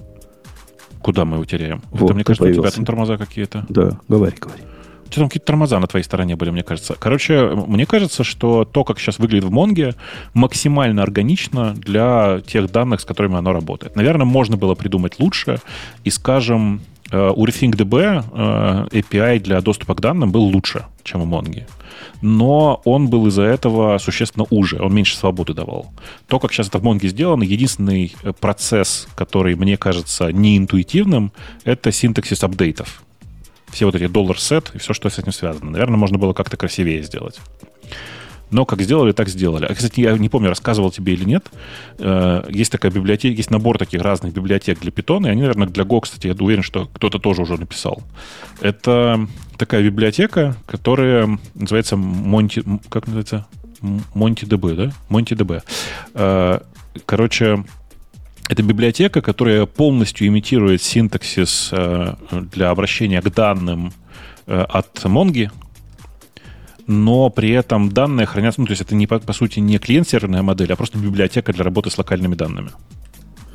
куда 1.02 1.26
мы 1.26 1.36
его 1.36 1.46
теряем? 1.46 1.81
Вот, 1.91 2.05
Это, 2.05 2.13
мне 2.13 2.23
кажется, 2.23 2.44
появился. 2.44 2.62
у 2.62 2.71
тебя 2.71 2.76
там 2.76 2.86
тормоза 2.86 3.18
какие-то. 3.18 3.65
Да, 3.68 3.99
говори, 4.07 4.36
говори. 4.39 4.62
Что 5.10 5.21
там 5.21 5.29
какие-то 5.29 5.47
тормоза 5.47 5.79
на 5.79 5.87
твоей 5.87 6.03
стороне 6.03 6.36
были, 6.36 6.49
мне 6.49 6.63
кажется. 6.63 6.95
Короче, 6.99 7.49
мне 7.68 7.86
кажется, 7.86 8.23
что 8.23 8.65
то, 8.65 8.84
как 8.84 8.99
сейчас 8.99 9.19
выглядит 9.19 9.45
в 9.45 9.52
Монге, 9.52 9.95
максимально 10.34 11.02
органично 11.02 11.73
для 11.73 12.41
тех 12.45 12.71
данных, 12.71 13.02
с 13.02 13.05
которыми 13.05 13.37
оно 13.37 13.53
работает. 13.53 13.95
Наверное, 13.95 14.26
можно 14.26 14.57
было 14.57 14.76
придумать 14.76 15.19
лучше. 15.19 15.60
И, 16.03 16.10
скажем, 16.10 16.81
э, 17.11 17.31
у 17.34 17.45
RethinkDB 17.45 18.23
э, 18.34 18.87
API 18.91 19.39
для 19.39 19.61
доступа 19.61 19.95
к 19.95 20.02
данным 20.02 20.31
был 20.31 20.44
лучше, 20.44 20.86
чем 21.03 21.21
у 21.21 21.26
Монги. 21.26 21.65
Но 22.21 22.81
он 22.84 23.07
был 23.10 23.27
из-за 23.27 23.44
этого 23.44 23.97
существенно 23.99 24.45
уже, 24.49 24.81
он 24.81 24.94
меньше 24.94 25.15
свободы 25.15 25.53
давал. 25.53 25.91
То, 26.27 26.39
как 26.39 26.52
сейчас 26.52 26.68
это 26.68 26.79
в 26.79 26.84
Монге 26.84 27.07
сделано, 27.10 27.44
единственный 27.44 28.13
э, 28.23 28.34
процесс, 28.34 29.07
который 29.15 29.55
мне 29.55 29.77
кажется 29.77 30.31
неинтуитивным, 30.31 31.31
это 31.63 31.91
синтаксис 31.91 32.44
апдейтов 32.44 33.03
все 33.78 33.86
вот 33.86 33.94
эти 33.94 34.07
доллар-сет 34.07 34.72
и 34.73 34.80
все, 34.80 34.94
что 34.96 35.07
с 35.07 35.20
этим 35.20 35.31
связано. 35.31 35.70
Наверное, 35.70 35.97
можно 35.97 36.18
было 36.18 36.34
как-то 36.34 36.57
красивее 36.57 37.04
сделать. 37.04 37.39
Но 38.49 38.65
как 38.65 38.81
сделали, 38.81 39.12
так 39.12 39.30
сделали. 39.30 39.65
А, 39.65 39.76
кстати, 39.76 39.99
я 39.99 40.18
не 40.18 40.30
помню, 40.30 40.49
рассказывал 40.49 40.89
тебе 40.89 41.14
или 41.14 41.26
нет. 41.26 41.46
Э, 41.99 42.44
есть 42.49 42.72
такая 42.72 42.91
библиотека, 42.91 43.36
есть 43.36 43.52
набор 43.52 43.78
таких 43.78 44.02
разных 44.02 44.34
библиотек 44.34 44.80
для 44.80 44.89
питона, 44.89 45.28
и 45.28 45.30
они, 45.30 45.41
наверное, 45.41 45.68
для 45.68 45.84
Go, 45.84 46.02
кстати, 46.02 46.26
я 46.26 46.34
уверен, 46.39 46.64
что 46.64 46.88
кто-то 46.91 47.20
тоже 47.20 47.44
уже 47.44 47.56
написал. 47.57 48.02
Это 48.62 49.28
такая 49.57 49.84
библиотека, 49.84 50.56
которая 50.65 51.38
называется 51.54 51.97
Монти... 51.97 52.64
Как 52.89 53.06
называется? 53.06 53.46
MontyDB, 54.15 54.76
да? 54.76 54.91
MontyDB. 55.10 55.62
Э, 56.15 56.60
короче, 57.06 57.64
это 58.47 58.63
библиотека, 58.63 59.21
которая 59.21 59.65
полностью 59.65 60.27
имитирует 60.27 60.81
синтаксис 60.81 61.69
э, 61.71 62.15
для 62.31 62.69
обращения 62.69 63.21
к 63.21 63.34
данным 63.34 63.91
э, 64.45 64.61
от 64.61 65.03
Монги, 65.05 65.51
но 66.87 67.29
при 67.29 67.51
этом 67.51 67.89
данные 67.89 68.26
хранятся, 68.26 68.61
ну, 68.61 68.67
то 68.67 68.71
есть 68.71 68.81
это 68.81 68.95
не, 68.95 69.07
по, 69.07 69.19
по 69.19 69.34
сути 69.34 69.59
не 69.59 69.77
клиент-серверная 69.77 70.41
модель, 70.41 70.71
а 70.71 70.76
просто 70.77 70.97
библиотека 70.97 71.51
для 71.51 71.63
работы 71.63 71.89
с 71.89 71.97
локальными 71.97 72.35
данными. 72.35 72.71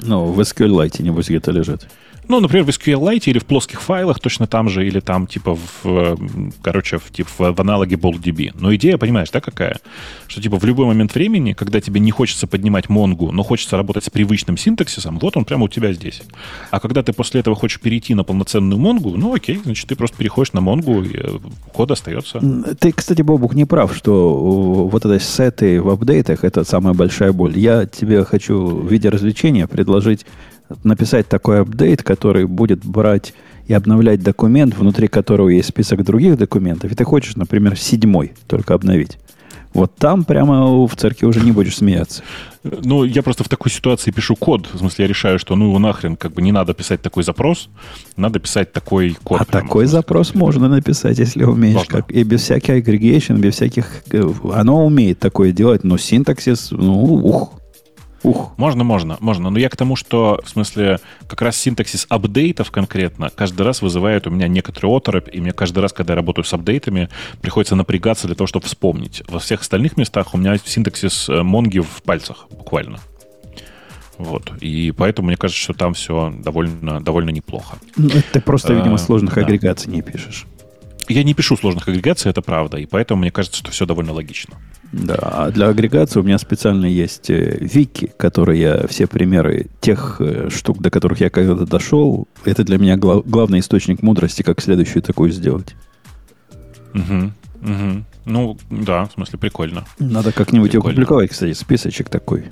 Ну, 0.00 0.26
в 0.26 0.40
SQLite, 0.40 1.02
небось, 1.02 1.28
где-то 1.28 1.50
лежит. 1.50 1.88
Ну, 2.28 2.40
например, 2.40 2.64
в 2.64 2.68
SQLite 2.68 3.24
или 3.26 3.38
в 3.38 3.44
плоских 3.44 3.82
файлах 3.82 4.20
точно 4.20 4.46
там 4.46 4.68
же, 4.68 4.86
или 4.86 5.00
там, 5.00 5.26
типа, 5.26 5.58
в, 5.82 6.16
короче, 6.62 6.98
в, 6.98 7.10
типа, 7.10 7.52
в 7.52 7.60
аналоге 7.60 7.96
BoldDB. 7.96 8.52
Но 8.54 8.74
идея, 8.76 8.96
понимаешь, 8.96 9.30
да, 9.30 9.40
какая? 9.40 9.78
Что, 10.28 10.40
типа, 10.40 10.58
в 10.58 10.64
любой 10.64 10.86
момент 10.86 11.14
времени, 11.14 11.52
когда 11.52 11.80
тебе 11.80 12.00
не 12.00 12.10
хочется 12.10 12.46
поднимать 12.46 12.88
Монгу, 12.88 13.32
но 13.32 13.42
хочется 13.42 13.76
работать 13.76 14.04
с 14.04 14.10
привычным 14.10 14.56
синтаксисом, 14.56 15.18
вот 15.18 15.36
он 15.36 15.44
прямо 15.44 15.64
у 15.64 15.68
тебя 15.68 15.92
здесь. 15.92 16.22
А 16.70 16.78
когда 16.78 17.02
ты 17.02 17.12
после 17.12 17.40
этого 17.40 17.56
хочешь 17.56 17.80
перейти 17.80 18.14
на 18.14 18.22
полноценную 18.22 18.78
Монгу, 18.78 19.16
ну, 19.16 19.34
окей, 19.34 19.60
значит, 19.62 19.88
ты 19.88 19.96
просто 19.96 20.16
переходишь 20.16 20.52
на 20.52 20.60
Монгу, 20.60 21.02
и 21.02 21.16
э, 21.16 21.38
код 21.72 21.90
остается. 21.90 22.40
Ты, 22.78 22.92
кстати, 22.92 23.22
Бобук, 23.22 23.54
не 23.54 23.64
прав, 23.64 23.94
что 23.96 24.88
вот 24.90 25.04
это 25.04 25.18
сеты 25.18 25.82
в 25.82 25.88
апдейтах— 25.88 26.38
это 26.44 26.62
самая 26.64 26.94
большая 26.94 27.32
боль. 27.32 27.58
Я 27.58 27.84
тебе 27.86 28.24
хочу 28.24 28.64
в 28.64 28.90
виде 28.90 29.08
развлечения 29.08 29.66
предложить 29.82 30.26
написать 30.84 31.28
такой 31.28 31.60
апдейт, 31.60 32.02
который 32.02 32.46
будет 32.46 32.84
брать 32.84 33.34
и 33.66 33.74
обновлять 33.74 34.22
документ, 34.22 34.76
внутри 34.76 35.08
которого 35.08 35.48
есть 35.48 35.68
список 35.68 36.04
других 36.04 36.38
документов, 36.38 36.90
и 36.90 36.94
ты 36.94 37.04
хочешь, 37.04 37.36
например, 37.36 37.76
седьмой 37.76 38.32
только 38.46 38.74
обновить. 38.74 39.18
Вот 39.74 39.94
там 39.96 40.24
прямо 40.24 40.86
в 40.86 40.94
церкви 40.96 41.24
уже 41.24 41.40
не 41.40 41.50
будешь 41.50 41.76
смеяться. 41.76 42.22
Ну, 42.62 43.04
я 43.04 43.22
просто 43.22 43.42
в 43.42 43.48
такой 43.48 43.70
ситуации 43.70 44.10
пишу 44.10 44.36
код. 44.36 44.68
В 44.70 44.78
смысле, 44.78 45.04
я 45.04 45.08
решаю, 45.08 45.38
что 45.38 45.56
ну 45.56 45.68
его 45.68 45.78
нахрен, 45.78 46.16
как 46.16 46.32
бы 46.32 46.42
не 46.42 46.52
надо 46.52 46.74
писать 46.74 47.00
такой 47.00 47.22
запрос, 47.22 47.70
надо 48.16 48.38
писать 48.38 48.72
такой 48.72 49.16
код. 49.24 49.40
А 49.40 49.44
прямо, 49.46 49.66
такой 49.66 49.86
запрос 49.86 50.34
можно 50.34 50.68
написать, 50.68 51.18
если 51.18 51.44
умеешь. 51.44 51.86
Как, 51.88 52.10
и 52.10 52.22
без 52.22 52.42
всяких 52.42 52.74
агрегейшн, 52.74 53.36
без 53.36 53.54
всяких... 53.54 54.02
Э, 54.10 54.30
оно 54.52 54.84
умеет 54.84 55.18
такое 55.18 55.52
делать, 55.52 55.84
но 55.84 55.96
синтаксис, 55.96 56.70
ну, 56.70 57.02
ух, 57.14 57.61
Ух. 58.22 58.52
Можно, 58.56 58.84
можно, 58.84 59.16
можно. 59.20 59.50
Но 59.50 59.58
я 59.58 59.68
к 59.68 59.76
тому, 59.76 59.96
что, 59.96 60.40
в 60.44 60.48
смысле, 60.48 61.00
как 61.26 61.42
раз 61.42 61.56
синтаксис 61.56 62.06
апдейтов 62.08 62.70
конкретно 62.70 63.30
каждый 63.34 63.62
раз 63.62 63.82
вызывает 63.82 64.26
у 64.26 64.30
меня 64.30 64.48
некоторые 64.48 64.96
оторопь, 64.96 65.28
и 65.32 65.40
мне 65.40 65.52
каждый 65.52 65.80
раз, 65.80 65.92
когда 65.92 66.12
я 66.12 66.16
работаю 66.16 66.44
с 66.44 66.52
апдейтами, 66.52 67.08
приходится 67.40 67.74
напрягаться 67.74 68.26
для 68.26 68.36
того, 68.36 68.46
чтобы 68.46 68.66
вспомнить. 68.66 69.22
Во 69.28 69.38
всех 69.38 69.62
остальных 69.62 69.96
местах 69.96 70.34
у 70.34 70.38
меня 70.38 70.56
синтаксис 70.56 71.28
э, 71.28 71.42
Монги 71.42 71.80
в 71.80 72.02
пальцах 72.02 72.46
буквально. 72.50 72.98
Вот. 74.18 74.52
И 74.60 74.92
поэтому 74.92 75.28
мне 75.28 75.36
кажется, 75.36 75.60
что 75.60 75.72
там 75.72 75.94
все 75.94 76.32
довольно, 76.36 77.00
довольно 77.00 77.30
неплохо. 77.30 77.78
Ну, 77.96 78.10
ты 78.32 78.40
просто, 78.40 78.72
видимо, 78.72 78.94
а, 78.94 78.98
сложных 78.98 79.34
да. 79.34 79.40
агрегаций 79.40 79.90
не 79.90 80.02
пишешь. 80.02 80.46
Я 81.08 81.24
не 81.24 81.34
пишу 81.34 81.56
сложных 81.56 81.88
агрегаций, 81.88 82.30
это 82.30 82.40
правда, 82.42 82.76
и 82.76 82.86
поэтому 82.86 83.22
мне 83.22 83.32
кажется, 83.32 83.58
что 83.58 83.72
все 83.72 83.84
довольно 83.84 84.12
логично. 84.12 84.54
Да, 84.92 85.14
а 85.14 85.50
для 85.50 85.68
агрегации 85.68 86.20
у 86.20 86.22
меня 86.22 86.38
специально 86.38 86.84
есть 86.84 87.30
э, 87.30 87.56
вики, 87.60 88.12
которые 88.18 88.60
я 88.60 88.86
все 88.88 89.06
примеры 89.06 89.68
тех 89.80 90.16
э, 90.20 90.50
штук, 90.50 90.82
до 90.82 90.90
которых 90.90 91.20
я 91.20 91.30
когда-то 91.30 91.64
дошел, 91.64 92.28
это 92.44 92.62
для 92.62 92.76
меня 92.76 92.98
глав, 92.98 93.26
главный 93.26 93.60
источник 93.60 94.02
мудрости, 94.02 94.42
как 94.42 94.60
следующую 94.60 95.02
такую 95.02 95.32
сделать. 95.32 95.74
Угу, 96.94 97.32
угу. 97.62 98.04
Ну, 98.26 98.58
да, 98.68 99.06
в 99.06 99.12
смысле, 99.12 99.38
прикольно. 99.38 99.86
Надо 99.98 100.30
как-нибудь 100.30 100.72
прикольно. 100.72 100.90
опубликовать, 100.90 101.30
кстати, 101.30 101.54
списочек 101.54 102.10
такой. 102.10 102.44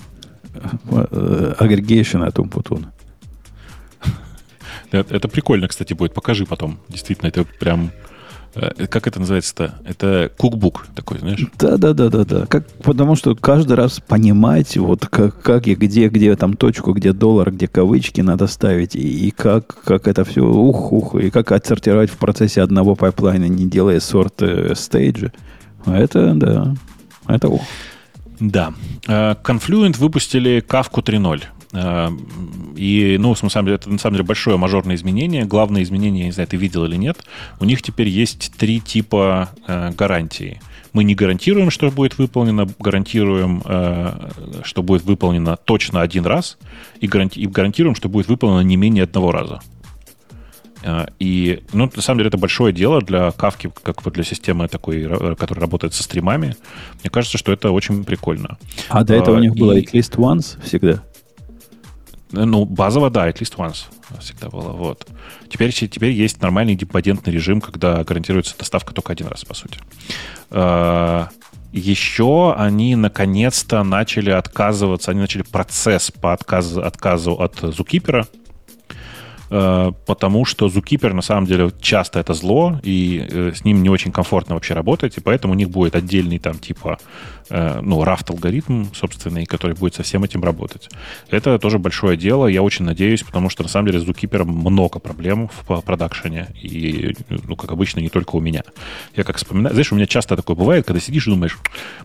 Aggregation 0.88 2.22
от 2.22 2.38
Умпутуна. 2.38 2.90
Это 4.90 5.28
прикольно, 5.28 5.68
кстати, 5.68 5.92
будет. 5.92 6.14
Покажи 6.14 6.46
потом. 6.46 6.80
Действительно, 6.88 7.28
это 7.28 7.44
прям 7.44 7.92
Э, 7.92 8.09
как 8.52 9.06
это 9.06 9.20
называется-то? 9.20 9.74
Это 9.84 10.30
cookbook 10.36 10.86
такой, 10.94 11.18
знаешь? 11.18 11.46
Да, 11.58 11.76
да, 11.76 11.92
да, 11.92 12.08
да, 12.08 12.24
да. 12.24 12.46
Как, 12.46 12.66
потому 12.82 13.14
что 13.14 13.34
каждый 13.34 13.74
раз 13.74 14.00
понимать, 14.00 14.76
вот 14.76 15.06
как, 15.06 15.40
как 15.40 15.68
и 15.68 15.74
где, 15.74 16.08
где 16.08 16.34
там 16.36 16.56
точку, 16.56 16.92
где 16.92 17.12
доллар, 17.12 17.52
где 17.52 17.68
кавычки 17.68 18.20
надо 18.20 18.46
ставить, 18.46 18.96
и, 18.96 19.28
и 19.28 19.30
как, 19.30 19.82
как 19.84 20.08
это 20.08 20.24
все 20.24 20.42
ух-ух, 20.42 21.14
и 21.14 21.30
как 21.30 21.52
отсортировать 21.52 22.10
в 22.10 22.16
процессе 22.16 22.62
одного 22.62 22.96
пайплайна, 22.96 23.46
не 23.46 23.66
делая 23.66 24.00
sort 24.00 24.42
э, 24.42 24.74
стейджа. 24.74 25.32
Это, 25.86 26.34
да, 26.34 26.74
это 27.28 27.48
ух. 27.48 27.62
Да. 28.40 28.72
Э, 29.06 29.34
Confluent 29.42 29.98
выпустили 29.98 30.64
Kafka 30.66 31.02
3.0. 31.02 31.42
Эм, 31.72 32.74
и, 32.76 33.16
ну, 33.18 33.34
на 33.40 33.48
самом 33.48 33.66
деле, 33.66 33.76
это 33.76 33.88
на 33.88 33.98
самом 33.98 34.14
деле 34.16 34.26
большое 34.26 34.56
мажорное 34.56 34.96
изменение. 34.96 35.44
Главное 35.44 35.82
изменение, 35.82 36.22
я 36.22 36.26
не 36.26 36.32
знаю, 36.32 36.48
ты 36.48 36.56
видел 36.56 36.84
или 36.84 36.96
нет, 36.96 37.18
у 37.60 37.64
них 37.64 37.82
теперь 37.82 38.08
есть 38.08 38.52
три 38.56 38.80
типа 38.80 39.50
э, 39.66 39.92
гарантии. 39.96 40.60
Мы 40.92 41.04
не 41.04 41.14
гарантируем, 41.14 41.70
что 41.70 41.88
будет 41.92 42.18
выполнено, 42.18 42.66
гарантируем, 42.80 43.62
э, 43.64 44.30
что 44.64 44.82
будет 44.82 45.04
выполнено 45.04 45.56
точно 45.56 46.00
один 46.00 46.26
раз, 46.26 46.58
и, 47.00 47.06
гаранти- 47.06 47.38
и 47.38 47.46
гарантируем, 47.46 47.94
что 47.94 48.08
будет 48.08 48.26
выполнено 48.26 48.62
не 48.62 48.76
менее 48.76 49.04
одного 49.04 49.30
раза. 49.30 49.60
Э, 50.82 51.06
и, 51.20 51.62
ну, 51.72 51.88
на 51.94 52.02
самом 52.02 52.18
деле, 52.18 52.28
это 52.28 52.38
большое 52.38 52.72
дело 52.72 53.00
для 53.00 53.30
кавки, 53.30 53.70
как 53.84 54.04
вот 54.04 54.14
для 54.14 54.24
системы 54.24 54.66
такой, 54.66 55.04
которая 55.36 55.60
работает 55.60 55.94
со 55.94 56.02
стримами. 56.02 56.56
Мне 57.00 57.10
кажется, 57.10 57.38
что 57.38 57.52
это 57.52 57.70
очень 57.70 58.02
прикольно. 58.02 58.58
А 58.88 59.04
до 59.04 59.14
этого 59.14 59.36
у 59.36 59.38
них 59.38 59.54
и... 59.54 59.60
было 59.60 59.78
at 59.78 59.92
least 59.92 60.16
once 60.16 60.60
всегда? 60.64 61.04
Ну, 62.32 62.64
базово, 62.64 63.10
да, 63.10 63.28
at 63.28 63.38
least 63.38 63.56
once 63.56 63.86
всегда 64.20 64.48
было. 64.48 64.72
Вот. 64.72 65.06
Теперь, 65.48 65.72
теперь 65.72 66.12
есть 66.12 66.40
нормальный 66.40 66.74
деподентный 66.74 67.32
режим, 67.32 67.60
когда 67.60 68.02
гарантируется 68.04 68.56
доставка 68.58 68.94
только 68.94 69.12
один 69.12 69.26
раз, 69.26 69.44
по 69.44 69.54
сути. 69.54 69.78
А, 70.50 71.28
еще 71.72 72.54
они 72.56 72.96
наконец-то 72.96 73.82
начали 73.84 74.30
отказываться, 74.30 75.10
они 75.10 75.20
начали 75.20 75.42
процесс 75.42 76.10
по 76.10 76.32
отказу, 76.32 76.82
отказу 76.84 77.34
от 77.34 77.62
Э, 77.62 78.24
потому 79.50 80.44
что 80.44 80.68
Zookeeper 80.68 81.12
на 81.12 81.22
самом 81.22 81.46
деле 81.46 81.70
часто 81.80 82.20
это 82.20 82.34
зло, 82.34 82.80
и 82.84 83.26
э, 83.28 83.52
с 83.54 83.64
ним 83.64 83.82
не 83.82 83.88
очень 83.88 84.12
комфортно 84.12 84.54
вообще 84.54 84.74
работать, 84.74 85.16
и 85.18 85.20
поэтому 85.20 85.54
у 85.54 85.56
них 85.56 85.70
будет 85.70 85.96
отдельный 85.96 86.38
там 86.38 86.58
типа 86.58 86.98
Э, 87.50 87.80
ну, 87.82 88.04
рафт-алгоритм 88.04 88.86
собственный, 88.94 89.44
который 89.44 89.74
будет 89.74 89.94
со 89.94 90.04
всем 90.04 90.22
этим 90.22 90.44
работать. 90.44 90.88
Это 91.30 91.58
тоже 91.58 91.80
большое 91.80 92.16
дело, 92.16 92.46
я 92.46 92.62
очень 92.62 92.84
надеюсь, 92.84 93.24
потому 93.24 93.50
что, 93.50 93.64
на 93.64 93.68
самом 93.68 93.88
деле, 93.88 93.98
с 93.98 94.04
Zookeeper 94.04 94.44
много 94.44 95.00
проблем 95.00 95.50
в 95.66 95.80
продакшене, 95.80 96.46
и, 96.62 97.16
ну, 97.28 97.56
как 97.56 97.72
обычно, 97.72 97.98
не 97.98 98.08
только 98.08 98.36
у 98.36 98.40
меня. 98.40 98.62
Я 99.16 99.24
как 99.24 99.36
вспоминаю, 99.36 99.74
знаешь, 99.74 99.90
у 99.90 99.96
меня 99.96 100.06
часто 100.06 100.36
такое 100.36 100.54
бывает, 100.54 100.86
когда 100.86 101.00
сидишь 101.00 101.26
и 101.26 101.30
думаешь, 101.30 101.58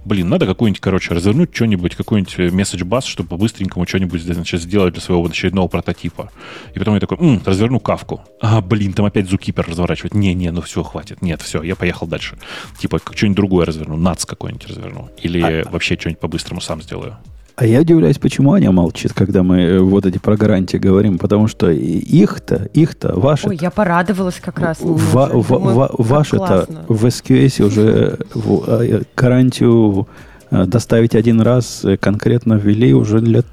блин, 0.04 0.30
надо 0.30 0.48
какой-нибудь, 0.48 0.82
короче, 0.82 1.14
развернуть 1.14 1.56
что-нибудь, 1.56 1.96
какой-нибудь 1.96 2.36
bus, 2.36 3.06
чтобы 3.06 3.30
по-быстренькому 3.30 3.86
что-нибудь 3.86 4.24
значит, 4.24 4.62
сделать 4.62 4.94
для 4.96 5.02
своего 5.02 5.24
очередного 5.24 5.68
прототипа. 5.68 6.32
И 6.74 6.80
потом 6.80 6.96
я 6.96 7.00
такой, 7.00 7.20
Разверну 7.46 7.80
кавку. 7.80 8.22
А, 8.42 8.62
блин, 8.62 8.94
там 8.94 9.06
опять 9.06 9.26
Zookeeper 9.26 9.70
разворачивать. 9.70 10.14
Не-не, 10.14 10.52
ну 10.52 10.62
все, 10.62 10.84
хватит. 10.84 11.22
Нет, 11.22 11.42
все, 11.42 11.64
я 11.64 11.76
поехал 11.76 12.08
дальше. 12.08 12.38
Типа, 12.80 13.00
что-нибудь 13.14 13.36
другое 13.38 13.66
разверну, 13.66 13.98
NATS 13.98 14.26
какой-нибудь 14.28 14.68
разверну. 14.68 15.10
Или 15.22 15.42
а, 15.42 15.70
вообще 15.70 15.96
что-нибудь 15.96 16.20
по-быстрому 16.20 16.62
сам 16.62 16.82
сделаю. 16.82 17.18
А 17.58 17.66
я 17.66 17.80
удивляюсь, 17.80 18.18
почему 18.18 18.52
Аня 18.52 18.72
молчит, 18.72 19.14
когда 19.14 19.42
мы 19.42 19.62
э, 19.62 19.80
вот 19.80 20.06
эти 20.06 20.18
про 20.18 20.36
гарантии 20.36 20.76
говорим, 20.76 21.18
потому 21.18 21.48
что 21.48 21.72
их-то, 21.72 22.70
их-то, 22.74 23.18
ваши... 23.18 23.48
Ой, 23.48 23.58
я 23.62 23.72
порадовалась 23.72 24.42
как 24.42 24.60
раз. 24.60 24.80
Ва- 24.82 25.30
ва- 25.34 25.90
ваши-то 25.98 26.68
в 26.90 27.06
SQS 27.06 27.64
уже 27.64 28.20
э, 28.36 29.02
гарантию 29.16 30.02
э, 30.02 30.35
доставить 30.52 31.16
один 31.16 31.42
раз 31.42 31.86
конкретно 32.00 32.54
ввели 32.54 32.94
уже 32.94 33.20
лет, 33.20 33.46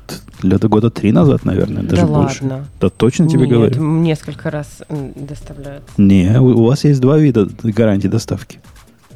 лет 0.43 0.65
года 0.65 0.91
три 0.91 1.13
назад, 1.13 1.45
наверное, 1.45 1.83
даже 1.83 2.03
да 2.03 2.09
больше. 2.09 2.43
Ладно. 2.43 2.67
Да 2.81 2.89
точно 2.89 3.29
тебе 3.29 3.47
Нет, 3.47 3.51
говорю. 3.51 3.83
несколько 3.83 4.51
раз 4.51 4.83
доставляют. 5.17 5.85
Не, 5.97 6.41
у 6.41 6.65
вас 6.65 6.85
есть 6.85 7.01
два 7.01 7.19
вида 7.19 7.49
гарантии 7.63 8.09
доставки. 8.09 8.61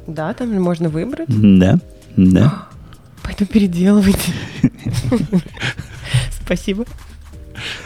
Да, 0.06 0.32
там 0.34 0.52
можно 0.60 0.88
выбрать? 0.88 1.28
Да. 1.28 1.78
Да. 2.16 2.66
Пойду 3.22 3.44
переделывать. 3.46 4.32
Спасибо. 6.44 6.84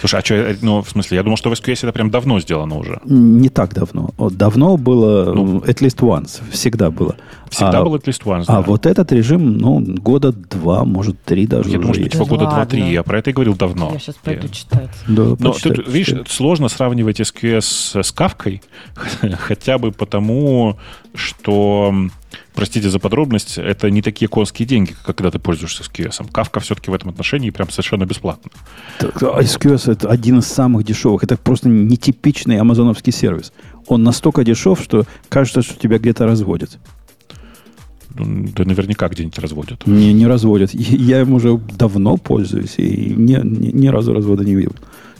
Слушай, 0.01 0.21
а 0.21 0.25
что, 0.25 0.57
ну, 0.63 0.83
в 0.83 0.89
смысле, 0.89 1.17
я 1.17 1.23
думал, 1.23 1.37
что 1.37 1.51
в 1.51 1.53
SQS 1.53 1.81
это 1.83 1.93
прям 1.93 2.11
давно 2.11 2.41
сделано 2.41 2.77
уже. 2.77 3.01
Не 3.05 3.49
так 3.49 3.75
давно. 3.75 4.11
Давно 4.19 4.77
было 4.77 5.33
ну, 5.35 5.59
at 5.59 5.79
least 5.79 5.99
once, 5.99 6.41
всегда 6.51 6.91
было. 6.91 7.17
Всегда 7.51 7.81
а, 7.81 7.85
был 7.85 7.97
at 7.97 8.05
least 8.05 8.23
once, 8.25 8.45
А 8.47 8.57
да. 8.57 8.61
вот 8.63 8.87
этот 8.87 9.11
режим, 9.13 9.59
ну, 9.59 9.81
года 9.81 10.33
два, 10.33 10.85
может, 10.85 11.21
три 11.23 11.47
даже 11.47 11.69
Я 11.71 11.79
думаю, 11.79 11.95
что 11.95 12.09
типа 12.09 12.25
года 12.25 12.45
два-три, 12.47 12.93
я 12.93 13.03
про 13.03 13.19
это 13.19 13.31
и 13.31 13.33
говорил 13.33 13.57
давно. 13.57 13.91
Я 13.93 13.99
сейчас 13.99 14.15
пойду 14.17 14.47
я... 14.47 14.53
читать. 14.53 14.91
Да, 15.09 15.35
Но 15.39 15.53
почитать, 15.53 15.77
тут, 15.77 15.89
видишь, 15.89 16.15
сложно 16.29 16.69
сравнивать 16.69 17.21
SQS 17.21 18.03
с 18.03 18.13
кавкой, 18.13 18.63
хотя 19.39 19.79
бы 19.79 19.91
потому, 19.91 20.79
что 21.15 21.95
простите 22.55 22.91
за 22.91 22.99
подробность, 22.99 23.59
это 23.59 23.91
не 23.91 24.03
такие 24.03 24.29
конские 24.29 24.67
деньги, 24.67 24.95
как 25.05 25.17
когда 25.17 25.31
ты 25.31 25.39
пользуешься 25.39 25.83
SQS. 25.83 26.31
Кавка 26.33 26.61
все-таки 26.61 26.91
в 26.91 26.95
этом 26.95 27.11
отношении 27.11 27.51
прям 27.51 27.71
совершенно 27.71 28.05
бесплатно. 28.07 28.51
SQS 28.99 29.93
это 29.93 30.09
один 30.09 30.39
из 30.39 30.47
самых 30.47 30.85
дешевых. 30.85 31.25
Это 31.25 31.37
просто 31.37 31.69
нетипичный 31.69 32.59
амазоновский 32.59 33.13
сервис. 33.13 33.53
Он 33.87 34.03
настолько 34.03 34.45
дешев, 34.45 34.81
что 34.81 35.05
кажется, 35.29 35.63
что 35.63 35.79
тебя 35.79 35.99
где-то 35.99 36.27
разводят. 36.27 36.79
Ну, 38.15 38.49
да 38.57 38.65
наверняка 38.65 39.09
где-нибудь 39.09 39.39
разводят. 39.39 39.87
Не, 39.87 40.13
не 40.13 40.27
разводят. 40.27 40.75
Я 40.75 41.21
им 41.21 41.33
уже 41.33 41.57
давно 41.57 42.17
пользуюсь 42.17 42.75
и 42.77 43.15
ни, 43.17 43.39
ни, 43.43 43.71
ни 43.71 43.89
разу 43.89 44.13
развода 44.13 44.45
не 44.45 44.55
видел. 44.55 44.75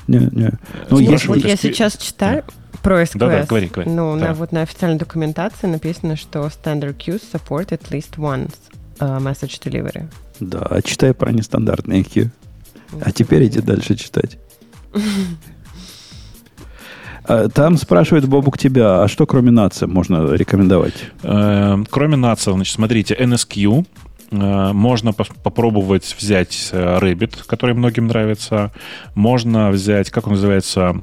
Не, 0.09 0.29
не. 0.33 0.53
Ну, 0.91 0.99
если... 0.99 1.29
Вот 1.29 1.39
я 1.39 1.57
сейчас 1.57 1.97
читаю, 1.97 2.45
про 2.83 3.03
SQS. 3.03 3.19
Да, 3.19 3.29
да, 3.29 3.45
говори, 3.45 3.67
говори. 3.69 3.91
Ну, 3.91 4.17
да. 4.19 4.29
на, 4.29 4.35
вот 4.35 4.53
на 4.53 4.63
официальной 4.63 4.99
документации 4.99 5.67
написано, 5.67 6.17
что 6.17 6.41
Standard 6.47 6.97
Queues 6.97 7.23
support 7.33 7.69
at 7.69 7.91
least 7.91 8.17
once 8.17 8.53
uh, 8.99 9.21
message 9.21 9.61
delivery. 9.63 10.07
Да, 10.41 10.61
а 10.71 10.83
читай 10.83 11.13
про 11.13 11.33
нестандартные 11.33 12.03
queue. 12.03 12.31
А 13.01 13.13
теперь 13.13 13.47
иди 13.47 13.61
дальше 13.61 13.95
читать. 13.95 14.39
А, 17.25 17.49
там 17.49 17.77
спрашивает 17.77 18.27
Бобук 18.27 18.59
тебя, 18.59 19.03
а 19.03 19.09
что 19.09 19.27
кроме 19.27 19.53
NATS 19.53 19.87
можно 19.87 20.33
рекомендовать? 20.33 20.95
Эм, 21.23 21.87
кроме 21.89 22.17
NATS, 22.17 22.53
значит, 22.53 22.75
смотрите, 22.75 23.15
NSQ, 23.15 23.87
э, 24.33 24.73
можно 24.73 25.13
попробовать 25.13 26.17
взять 26.19 26.71
э, 26.73 26.99
Rabbit, 26.99 27.45
который 27.47 27.75
многим 27.75 28.09
нравится. 28.09 28.73
Можно 29.15 29.71
взять, 29.71 30.11
как 30.11 30.27
он 30.27 30.33
называется, 30.33 30.97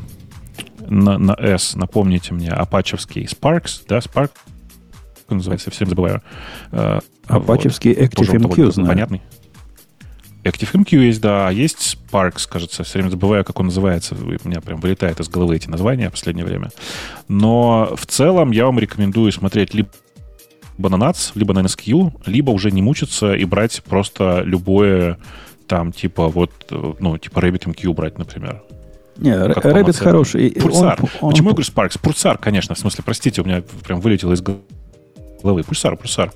на, 0.89 1.17
на 1.17 1.33
S, 1.33 1.75
напомните 1.75 2.33
мне, 2.33 2.49
апачевский 2.49 3.23
Sparks, 3.25 3.81
да, 3.87 3.99
Spark, 3.99 4.31
как 5.27 5.37
называется, 5.37 5.69
я 5.69 5.71
всем 5.73 5.89
забываю. 5.89 6.21
Э, 6.71 6.99
апачевский 7.27 7.93
вот. 7.93 8.03
ActiveMQ, 8.03 8.71
знаю. 8.71 8.89
Понятный. 8.89 9.21
ActiveMQ 10.43 10.95
есть, 10.97 11.21
да, 11.21 11.47
а 11.47 11.51
есть 11.51 11.97
Sparks, 12.11 12.47
кажется, 12.49 12.83
все 12.83 12.99
время 12.99 13.09
забываю, 13.09 13.43
как 13.43 13.59
он 13.59 13.67
называется. 13.67 14.15
У 14.15 14.47
меня 14.47 14.61
прям 14.61 14.79
вылетает 14.79 15.19
из 15.19 15.27
головы 15.27 15.57
эти 15.57 15.67
названия 15.67 16.09
в 16.09 16.11
последнее 16.11 16.45
время. 16.45 16.69
Но 17.27 17.93
в 17.95 18.05
целом 18.05 18.51
я 18.51 18.65
вам 18.65 18.79
рекомендую 18.79 19.31
смотреть 19.31 19.73
либо 19.73 19.89
на 20.77 20.95
NATS, 20.95 21.31
либо 21.35 21.53
на 21.53 21.59
NSQ, 21.59 22.21
либо 22.25 22.51
уже 22.51 22.71
не 22.71 22.81
мучиться 22.81 23.33
и 23.33 23.43
брать 23.45 23.83
просто 23.83 24.41
любое 24.45 25.17
там, 25.67 25.91
типа, 25.91 26.27
вот, 26.29 26.51
э, 26.71 26.93
ну, 26.99 27.17
типа 27.17 27.39
RabbitMQ 27.39 27.93
брать, 27.93 28.17
например. 28.17 28.63
Не, 29.17 29.31
Rabbit 29.31 29.97
хороший. 29.97 30.51
Пульсар. 30.51 30.99
Он, 31.01 31.09
он... 31.21 31.31
Почему 31.31 31.49
я 31.49 31.55
говорю 31.55 31.69
Sparks? 31.69 31.99
Пульсар, 32.01 32.37
конечно. 32.37 32.75
В 32.75 32.79
смысле, 32.79 33.03
простите, 33.05 33.41
у 33.41 33.45
меня 33.45 33.63
прям 33.83 33.99
вылетело 33.99 34.33
из 34.33 34.41
головы. 34.41 35.63
Пульсар, 35.63 35.95
пульсар. 35.97 36.31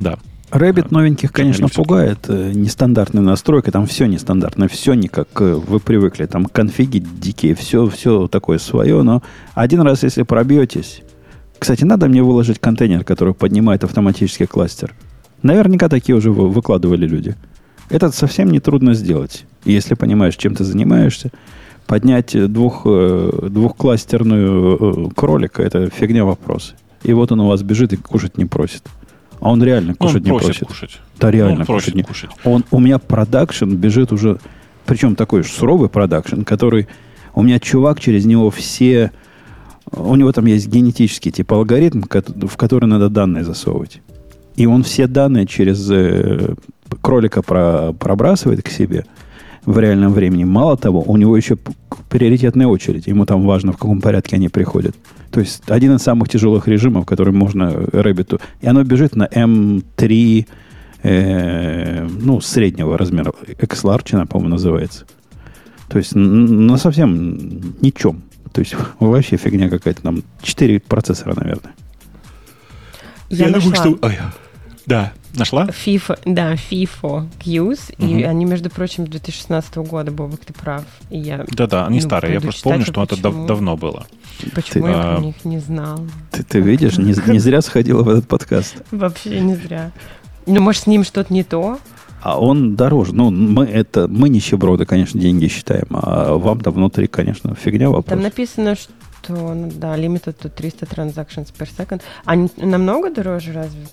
Да. 0.00 0.18
Rabbit 0.50 0.88
новеньких, 0.90 1.32
конечно, 1.32 1.68
пугает. 1.68 2.26
Э, 2.28 2.52
нестандартная 2.54 3.22
настройка, 3.22 3.72
там 3.72 3.86
все 3.86 4.06
нестандартно, 4.06 4.68
все 4.68 4.94
не 4.94 5.08
как 5.08 5.28
э, 5.40 5.54
вы 5.54 5.80
привыкли. 5.80 6.26
Там 6.26 6.46
конфиги 6.46 6.98
дикие, 6.98 7.54
все, 7.54 7.88
все 7.88 8.28
такое 8.28 8.58
свое, 8.58 9.02
но 9.02 9.22
один 9.54 9.80
раз, 9.80 10.02
если 10.02 10.22
пробьетесь... 10.22 11.02
Кстати, 11.58 11.84
надо 11.84 12.08
мне 12.08 12.22
выложить 12.22 12.58
контейнер, 12.58 13.04
который 13.04 13.32
поднимает 13.32 13.84
автоматический 13.84 14.44
кластер. 14.44 14.92
Наверняка 15.42 15.88
такие 15.88 16.14
уже 16.14 16.30
выкладывали 16.30 17.06
люди. 17.06 17.36
Это 17.88 18.10
совсем 18.10 18.50
не 18.50 18.60
трудно 18.60 18.92
сделать, 18.92 19.46
если 19.64 19.94
понимаешь, 19.94 20.36
чем 20.36 20.54
ты 20.54 20.64
занимаешься 20.64 21.30
поднять 21.86 22.52
двух, 22.52 22.82
э, 22.84 23.48
двухкластерную 23.50 25.08
э, 25.08 25.14
кролика, 25.14 25.62
это 25.62 25.90
фигня 25.90 26.24
вопросы. 26.24 26.74
И 27.02 27.12
вот 27.12 27.32
он 27.32 27.40
у 27.40 27.48
вас 27.48 27.62
бежит 27.62 27.92
и 27.92 27.96
кушать 27.96 28.38
не 28.38 28.46
просит. 28.46 28.82
А 29.40 29.50
он 29.50 29.62
реально 29.62 29.94
кушать 29.94 30.16
он 30.16 30.22
не 30.22 30.28
просит. 30.30 30.46
просит. 30.46 30.68
Кушать. 30.68 31.00
Да, 31.20 31.30
реально 31.30 31.60
он 31.60 31.66
кушать 31.66 31.94
не 31.94 32.02
кушать. 32.02 32.30
Он, 32.44 32.64
у 32.70 32.80
меня 32.80 32.98
продакшн 32.98 33.74
бежит 33.74 34.12
уже, 34.12 34.38
причем 34.86 35.16
такой 35.16 35.40
уж 35.40 35.50
суровый 35.50 35.88
продакшн, 35.88 36.42
который... 36.42 36.88
У 37.34 37.42
меня 37.42 37.58
чувак 37.58 38.00
через 38.00 38.24
него 38.24 38.50
все... 38.50 39.10
У 39.90 40.14
него 40.14 40.32
там 40.32 40.46
есть 40.46 40.68
генетический 40.68 41.30
типа 41.30 41.56
алгоритм, 41.56 42.02
в 42.02 42.56
который 42.56 42.86
надо 42.86 43.10
данные 43.10 43.44
засовывать. 43.44 44.00
И 44.56 44.66
он 44.66 44.82
все 44.84 45.06
данные 45.06 45.46
через 45.46 45.90
э, 45.90 46.54
кролика 47.02 47.42
про, 47.42 47.92
пробрасывает 47.92 48.62
к 48.62 48.70
себе– 48.70 49.04
в 49.66 49.78
реальном 49.78 50.12
времени. 50.12 50.44
Мало 50.44 50.76
того, 50.76 51.02
у 51.06 51.16
него 51.16 51.36
еще 51.36 51.56
приоритетная 52.08 52.66
очередь. 52.66 53.06
Ему 53.06 53.26
там 53.26 53.46
важно, 53.46 53.72
в 53.72 53.76
каком 53.76 54.00
порядке 54.00 54.36
они 54.36 54.48
приходят. 54.48 54.94
То 55.30 55.40
есть 55.40 55.62
один 55.68 55.96
из 55.96 56.02
самых 56.02 56.28
тяжелых 56.28 56.68
режимов, 56.68 57.06
который 57.06 57.32
можно 57.32 57.70
Рэббиту. 57.92 58.40
И 58.60 58.68
оно 58.68 58.84
бежит 58.84 59.16
на 59.16 59.26
M3, 59.26 60.46
э, 61.02 62.06
ну, 62.06 62.40
среднего 62.40 62.98
размера. 62.98 63.32
X-Large, 63.58 64.26
по-моему, 64.26 64.50
называется. 64.50 65.06
То 65.88 65.98
есть 65.98 66.14
на 66.14 66.76
совсем 66.76 67.74
ничем. 67.80 68.22
То 68.52 68.60
есть 68.60 68.76
вообще 69.00 69.36
фигня 69.36 69.68
какая-то. 69.68 70.02
Там 70.02 70.22
4 70.42 70.80
процессора, 70.80 71.34
наверное. 71.36 71.74
Я, 73.30 73.48
Я 73.48 73.58
думаю, 73.58 73.74
что... 73.74 73.98
Ой. 74.02 74.18
Да, 74.86 75.12
нашла? 75.34 75.66
FIFA, 75.66 76.18
да, 76.26 76.54
FIFA 76.54 77.28
Qs, 77.40 77.94
угу. 77.98 78.06
и 78.06 78.22
они, 78.22 78.44
между 78.44 78.70
прочим, 78.70 79.06
2016 79.06 79.76
года, 79.76 80.10
Бобок, 80.10 80.40
ты 80.44 80.52
прав. 80.52 80.84
И 81.10 81.18
я, 81.18 81.44
Да-да, 81.48 81.86
они 81.86 82.00
ну, 82.00 82.06
старые, 82.06 82.34
я 82.34 82.40
просто 82.40 82.62
помню, 82.62 82.84
что 82.84 83.02
это 83.02 83.20
дав- 83.20 83.46
давно 83.46 83.76
было. 83.76 84.06
Почему 84.54 84.84
ты, 84.84 84.90
я 84.90 85.00
а... 85.00 85.16
про 85.16 85.24
них 85.24 85.44
не 85.44 85.58
знал? 85.58 86.00
Ты, 86.30 86.42
ты 86.42 86.60
видишь, 86.60 86.98
не, 86.98 87.14
не 87.30 87.38
зря 87.38 87.62
сходила 87.62 88.02
в 88.02 88.08
этот 88.08 88.28
подкаст. 88.28 88.76
Вообще 88.90 89.40
не 89.40 89.54
зря. 89.54 89.90
Ну, 90.46 90.60
может, 90.60 90.82
с 90.82 90.86
ним 90.86 91.04
что-то 91.04 91.32
не 91.32 91.44
то? 91.44 91.78
А 92.20 92.40
он 92.40 92.74
дороже. 92.74 93.14
Ну, 93.14 93.30
мы 93.30 93.64
это 93.64 94.08
мы 94.08 94.28
нищеброды, 94.28 94.86
конечно, 94.86 95.20
деньги 95.20 95.46
считаем, 95.48 95.86
а 95.90 96.36
вам-то 96.36 96.70
внутри, 96.70 97.06
конечно, 97.06 97.54
фигня 97.54 97.90
вопрос. 97.90 98.06
Там 98.06 98.22
написано, 98.22 98.76
что, 98.76 99.32
ну, 99.32 99.70
да, 99.74 99.96
limited 99.96 100.34
to 100.42 100.48
300 100.48 100.86
transactions 100.86 101.52
per 101.56 101.68
second. 101.76 102.02
Они 102.24 102.50
намного 102.56 103.10
дороже 103.10 103.52
разве? 103.52 103.86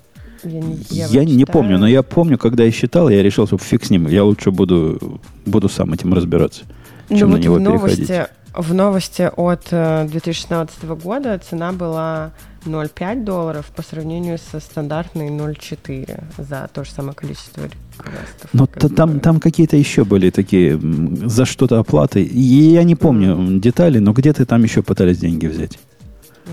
Я 0.44 0.60
не, 0.60 0.80
я 0.90 1.08
я 1.08 1.26
не 1.26 1.46
помню, 1.46 1.78
но 1.78 1.88
я 1.88 2.04
помню, 2.04 2.38
когда 2.38 2.64
я 2.64 2.72
считал, 2.72 3.10
я 3.10 3.22
решил, 3.22 3.48
что 3.48 3.58
фиг 3.58 3.86
с 3.86 3.90
ним, 3.90 4.08
я 4.08 4.24
лучше 4.24 4.52
буду, 4.52 5.22
буду 5.46 5.70
сам 5.70 5.94
этим 5.94 6.14
разбираться, 6.14 6.64
ну, 7.10 7.18
чем 7.18 7.30
вот 7.30 7.38
на 7.38 7.42
него 7.42 7.56
в 7.56 7.60
новости, 7.60 8.02
переходить. 8.02 8.28
В 8.54 8.74
новости 8.74 9.32
от 9.34 9.68
2016 9.70 10.76
э, 10.84 10.96
года 10.96 11.40
цена 11.40 11.72
была 11.72 12.32
0,5 12.66 13.24
долларов 13.24 13.72
по 13.74 13.82
сравнению 13.82 14.38
со 14.38 14.60
стандартной 14.60 15.30
0,4 15.30 16.24
за 16.38 16.70
то 16.74 16.84
же 16.84 16.92
самое 16.92 17.14
количество 17.16 17.64
реквестов. 17.64 18.50
Но 18.52 18.66
там, 18.68 19.20
там 19.22 19.40
какие-то 19.40 19.78
еще 19.78 20.04
были 20.04 20.32
такие 20.32 20.78
за 20.80 21.46
что-то 21.46 21.80
оплаты. 21.80 22.24
И 22.24 22.40
я 22.40 22.84
не 22.84 22.96
помню 22.96 23.60
детали, 23.60 24.00
но 24.00 24.12
где-то 24.12 24.46
там 24.46 24.64
еще 24.64 24.84
пытались 24.84 25.20
деньги 25.20 25.48
взять. 25.48 25.80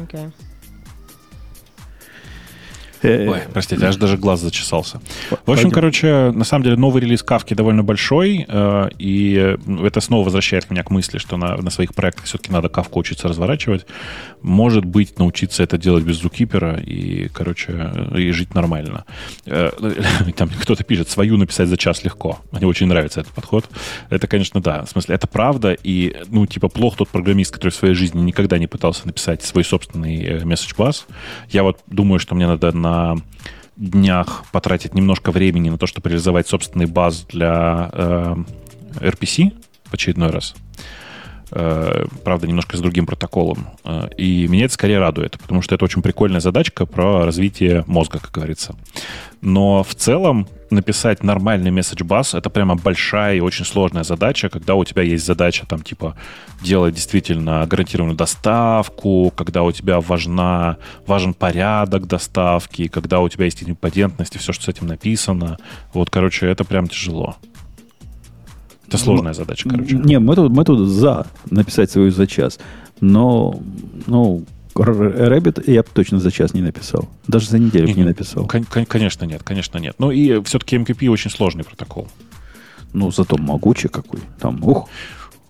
Okay. 0.05 0.31
Э, 3.03 3.29
Ой, 3.29 3.41
простите, 3.53 3.87
аж 3.87 3.97
даже 3.97 4.17
глаз 4.17 4.41
зачесался. 4.41 5.01
В 5.47 5.51
общем, 5.51 5.71
короче, 5.71 6.31
на 6.33 6.45
самом 6.45 6.65
деле 6.65 6.77
новый 6.77 7.03
релиз 7.03 7.23
Кавки 7.23 7.55
довольно 7.55 7.83
большой, 7.83 8.45
э, 8.49 8.89
и 8.99 9.57
это 9.83 10.01
снова 10.01 10.25
возвращает 10.25 10.71
меня 10.71 10.83
к 10.83 10.91
мысли, 10.91 11.19
что 11.19 11.37
на, 11.37 11.57
на 11.57 11.71
своих 11.71 11.95
проектах 11.95 12.25
все-таки 12.25 12.53
надо 12.53 12.69
Кавку 12.69 12.99
учиться 13.01 13.29
разворачивать. 13.29 13.87
Может 14.43 14.85
быть, 14.85 15.19
научиться 15.19 15.63
это 15.63 15.79
делать 15.79 16.05
без 16.05 16.17
зукипера 16.17 16.79
и, 16.81 17.29
короче, 17.29 17.93
и 18.17 18.31
жить 18.33 18.55
нормально. 18.55 19.05
Э, 19.47 19.71
там 20.37 20.49
кто-то 20.49 20.85
пишет, 20.85 21.09
свою 21.09 21.37
написать 21.37 21.69
за 21.69 21.77
час 21.77 22.05
легко. 22.05 22.41
Мне 22.53 22.67
очень 22.67 22.87
нравится 22.87 23.21
этот 23.21 23.33
подход. 23.33 23.69
Это, 24.11 24.27
конечно, 24.27 24.61
да. 24.61 24.85
В 24.85 24.91
смысле, 24.91 25.15
это 25.15 25.27
правда, 25.27 25.73
и, 25.73 26.17
ну, 26.29 26.47
типа, 26.47 26.69
плохо 26.69 26.99
тот 26.99 27.09
программист, 27.09 27.53
который 27.53 27.71
в 27.71 27.75
своей 27.75 27.95
жизни 27.95 28.21
никогда 28.21 28.59
не 28.59 28.67
пытался 28.67 29.07
написать 29.07 29.43
свой 29.43 29.65
собственный 29.65 30.39
bus. 30.79 31.05
Я 31.51 31.63
вот 31.63 31.79
думаю, 31.87 32.19
что 32.19 32.35
мне 32.35 32.47
надо 32.47 32.73
на 32.73 32.88
на 32.89 33.17
днях 33.77 34.45
потратить 34.53 34.95
немножко 34.95 35.31
времени 35.31 35.71
на 35.71 35.79
то, 35.79 35.87
чтобы 35.87 36.09
реализовать 36.09 36.49
собственный 36.49 36.87
баз 36.87 37.25
для 37.29 37.91
э, 37.93 38.37
RPC 39.01 39.53
в 39.85 39.95
очередной 39.95 40.31
раз. 40.31 40.55
Э, 40.55 40.79
правда, 41.51 42.47
немножко 42.47 42.77
с 42.77 42.81
другим 42.81 43.07
протоколом. 43.07 43.69
Э, 43.85 44.09
и 44.17 44.47
меня 44.49 44.67
это 44.67 44.75
скорее 44.75 44.99
радует, 44.99 45.39
потому 45.39 45.63
что 45.63 45.75
это 45.75 45.85
очень 45.85 46.03
прикольная 46.03 46.41
задачка 46.41 46.87
про 46.87 47.25
развитие 47.25 47.85
мозга, 47.87 48.19
как 48.19 48.31
говорится. 48.33 48.75
Но 49.41 49.83
в 49.83 49.95
целом 49.95 50.49
написать 50.71 51.23
нормальный 51.23 51.71
message 51.71 52.05
bus 52.05 52.37
это 52.37 52.51
прямо 52.51 52.75
большая 52.75 53.37
и 53.37 53.41
очень 53.41 53.65
сложная 53.65 54.05
задача, 54.05 54.49
когда 54.49 54.75
у 54.75 54.85
тебя 54.85 55.03
есть 55.03 55.25
задача 55.25 55.65
там 55.67 55.83
типа 55.83 56.17
делать 56.61 56.95
действительно 56.95 57.65
гарантированную 57.67 58.17
доставку, 58.17 59.33
когда 59.35 59.63
у 59.63 59.73
тебя 59.73 60.01
важна, 60.01 60.77
важен 61.07 61.35
порядок 61.35 62.07
доставки, 62.07 62.89
когда 62.89 63.21
у 63.21 63.29
тебя 63.29 63.45
есть 63.47 63.63
идемпотентность 63.63 64.35
и 64.35 64.39
все, 64.39 64.53
что 64.53 64.65
с 64.65 64.69
этим 64.69 64.89
написано. 64.89 65.59
Вот, 65.95 66.11
короче, 66.11 66.47
это 66.47 66.65
прям 66.65 66.89
тяжело. 66.89 67.37
Это 68.89 68.99
сложная 68.99 69.35
задача, 69.35 69.69
короче. 69.69 69.97
Не, 69.97 70.19
мы 70.19 70.35
тут, 70.35 70.51
мы 70.51 70.65
тут 70.65 70.89
за 70.89 71.27
написать 71.51 71.91
свою 71.91 72.11
за 72.11 72.27
час. 72.27 72.59
Но, 73.01 73.61
ну, 74.07 74.45
Rabbit 74.75 75.71
я 75.71 75.83
бы 75.83 75.89
точно 75.93 76.19
за 76.19 76.31
час 76.31 76.55
не 76.55 76.63
написал. 76.63 77.09
Даже 77.27 77.51
за 77.51 77.59
неделю 77.59 77.89
не, 77.89 77.95
не 77.95 78.05
написал. 78.05 78.47
Конечно 78.47 79.27
нет, 79.27 79.43
конечно 79.43 79.79
нет. 79.79 79.97
Ну 79.99 80.11
и 80.11 80.43
все-таки 80.45 80.77
MQP 80.77 81.09
очень 81.11 81.31
сложный 81.31 81.65
протокол. 81.65 82.09
Ну, 82.95 83.11
зато 83.11 83.37
могучий 83.37 83.89
какой. 83.89 84.21
Там, 84.41 84.65
ух. 84.65 84.89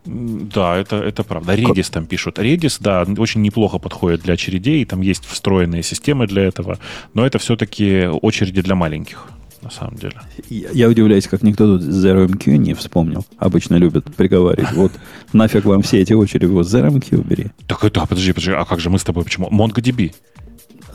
Да, 0.05 0.77
это, 0.77 0.97
это 0.97 1.23
правда. 1.23 1.55
Redis 1.55 1.93
там 1.93 2.07
пишут. 2.07 2.39
Redis, 2.39 2.79
да, 2.81 3.07
очень 3.19 3.43
неплохо 3.43 3.79
подходит 3.79 4.23
для 4.23 4.35
очередей. 4.35 4.85
Там 4.85 5.03
есть 5.03 5.25
встроенные 5.27 5.83
системы 5.83 6.27
для 6.27 6.43
этого. 6.43 6.79
Но 7.15 7.25
это 7.25 7.39
все-таки 7.39 8.09
очереди 8.23 8.63
для 8.63 8.75
маленьких 8.75 9.29
на 9.63 9.71
самом 9.71 9.97
деле. 9.97 10.15
Я, 10.49 10.71
я 10.73 10.89
удивляюсь, 10.89 11.27
как 11.27 11.43
никто 11.43 11.79
тут 11.79 11.83
ZeroMQ 11.83 12.57
не 12.57 12.75
вспомнил. 12.75 13.27
Обычно 13.39 13.77
любят 13.77 14.05
приговаривать. 14.15 14.73
Вот 14.73 14.93
нафиг 15.33 15.65
вам 15.65 15.83
все 15.83 16.01
эти 16.01 16.13
очереди, 16.13 16.47
вот 16.47 16.67
ZeroMQ 16.67 17.27
бери. 17.27 17.47
Так 17.67 17.85
это, 17.85 18.07
подожди, 18.07 18.33
подожди, 18.33 18.53
а 18.53 18.65
как 18.65 18.81
же 18.81 18.91
мы 18.91 18.99
с 18.99 19.05
тобой, 19.05 19.25
почему? 19.25 19.49
MongoDB. 19.51 20.13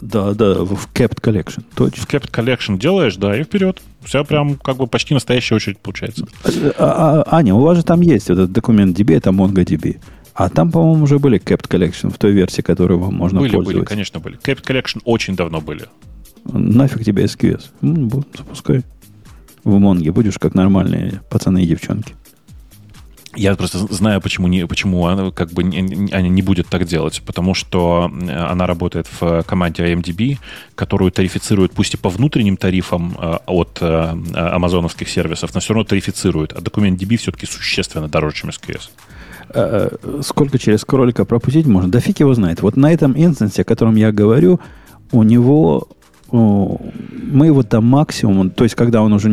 Да, 0.01 0.33
да, 0.33 0.55
в 0.55 0.89
Kept 0.93 1.21
Collection, 1.21 1.63
точно. 1.75 2.03
В 2.03 2.07
Kept 2.07 2.29
Collection 2.29 2.77
делаешь, 2.77 3.15
да, 3.15 3.39
и 3.39 3.43
вперед. 3.43 3.81
Все 4.03 4.25
прям 4.25 4.55
как 4.55 4.75
бы 4.75 4.85
почти 4.85 5.13
настоящая 5.13 5.55
очередь 5.55 5.79
получается. 5.79 6.27
А, 6.77 7.23
а, 7.25 7.37
Аня, 7.37 7.55
у 7.55 7.61
вас 7.61 7.77
же 7.77 7.83
там 7.83 8.01
есть 8.01 8.29
этот 8.29 8.51
документ 8.51 8.99
DB, 8.99 9.15
это 9.15 9.29
MongoDB. 9.29 10.01
А 10.33 10.49
там, 10.49 10.71
по-моему, 10.71 11.03
уже 11.03 11.19
были 11.19 11.39
Kept 11.39 11.69
Collection 11.69 12.11
в 12.11 12.17
той 12.17 12.31
версии, 12.31 12.61
которую 12.61 12.99
вам 12.99 13.13
можно 13.13 13.39
были, 13.39 13.51
пользоваться. 13.51 13.79
Были, 13.79 13.85
конечно, 13.85 14.19
были. 14.19 14.37
Kept 14.39 14.65
Collection 14.65 15.01
очень 15.05 15.35
давно 15.35 15.61
были. 15.61 15.85
Нафиг 16.45 17.03
тебе 17.03 17.25
SQS. 17.25 17.65
Ну, 17.81 18.23
запускай. 18.35 18.83
В 19.63 19.77
Монге 19.79 20.11
будешь 20.11 20.37
как 20.37 20.55
нормальные 20.55 21.21
пацаны 21.29 21.63
и 21.63 21.67
девчонки. 21.67 22.15
Я 23.35 23.55
просто 23.55 23.79
знаю, 23.91 24.21
почему, 24.21 24.47
не, 24.47 24.67
почему 24.67 25.07
она, 25.07 25.31
как 25.31 25.51
бы, 25.51 25.63
Аня 25.63 26.29
не 26.29 26.41
будет 26.43 26.67
так 26.67 26.85
делать. 26.85 27.23
Потому 27.25 27.55
что 27.55 28.11
она 28.29 28.67
работает 28.67 29.07
в 29.19 29.43
команде 29.43 29.83
IMDb, 29.83 30.37
которую 30.75 31.11
тарифицируют 31.11 31.71
пусть 31.71 31.95
и 31.95 31.97
по 31.97 32.09
внутренним 32.09 32.57
тарифам 32.57 33.15
э, 33.17 33.37
от 33.47 33.79
э, 33.81 34.15
амазоновских 34.35 35.09
сервисов, 35.09 35.53
но 35.55 35.61
все 35.61 35.73
равно 35.73 35.85
тарифицируют. 35.85 36.53
А 36.53 36.61
документ 36.61 37.01
DB 37.01 37.17
все-таки 37.17 37.47
существенно 37.47 38.07
дороже, 38.07 38.35
чем 38.35 38.49
SQS. 38.51 38.89
Э, 39.49 39.89
сколько 40.21 40.59
через 40.59 40.85
кролика 40.85 41.25
пропустить 41.25 41.65
можно? 41.65 41.89
Да 41.89 41.99
фиг 41.99 42.19
его 42.19 42.35
знает. 42.35 42.61
Вот 42.61 42.75
на 42.77 42.91
этом 42.91 43.13
инстансе, 43.15 43.63
о 43.63 43.65
котором 43.65 43.95
я 43.95 44.11
говорю, 44.11 44.59
у 45.11 45.23
него 45.23 45.87
мы 46.33 47.45
его 47.45 47.63
до 47.63 47.79
максимума, 47.81 48.49
то 48.49 48.63
есть 48.63 48.75
когда 48.75 49.01
он 49.01 49.13
уже... 49.13 49.29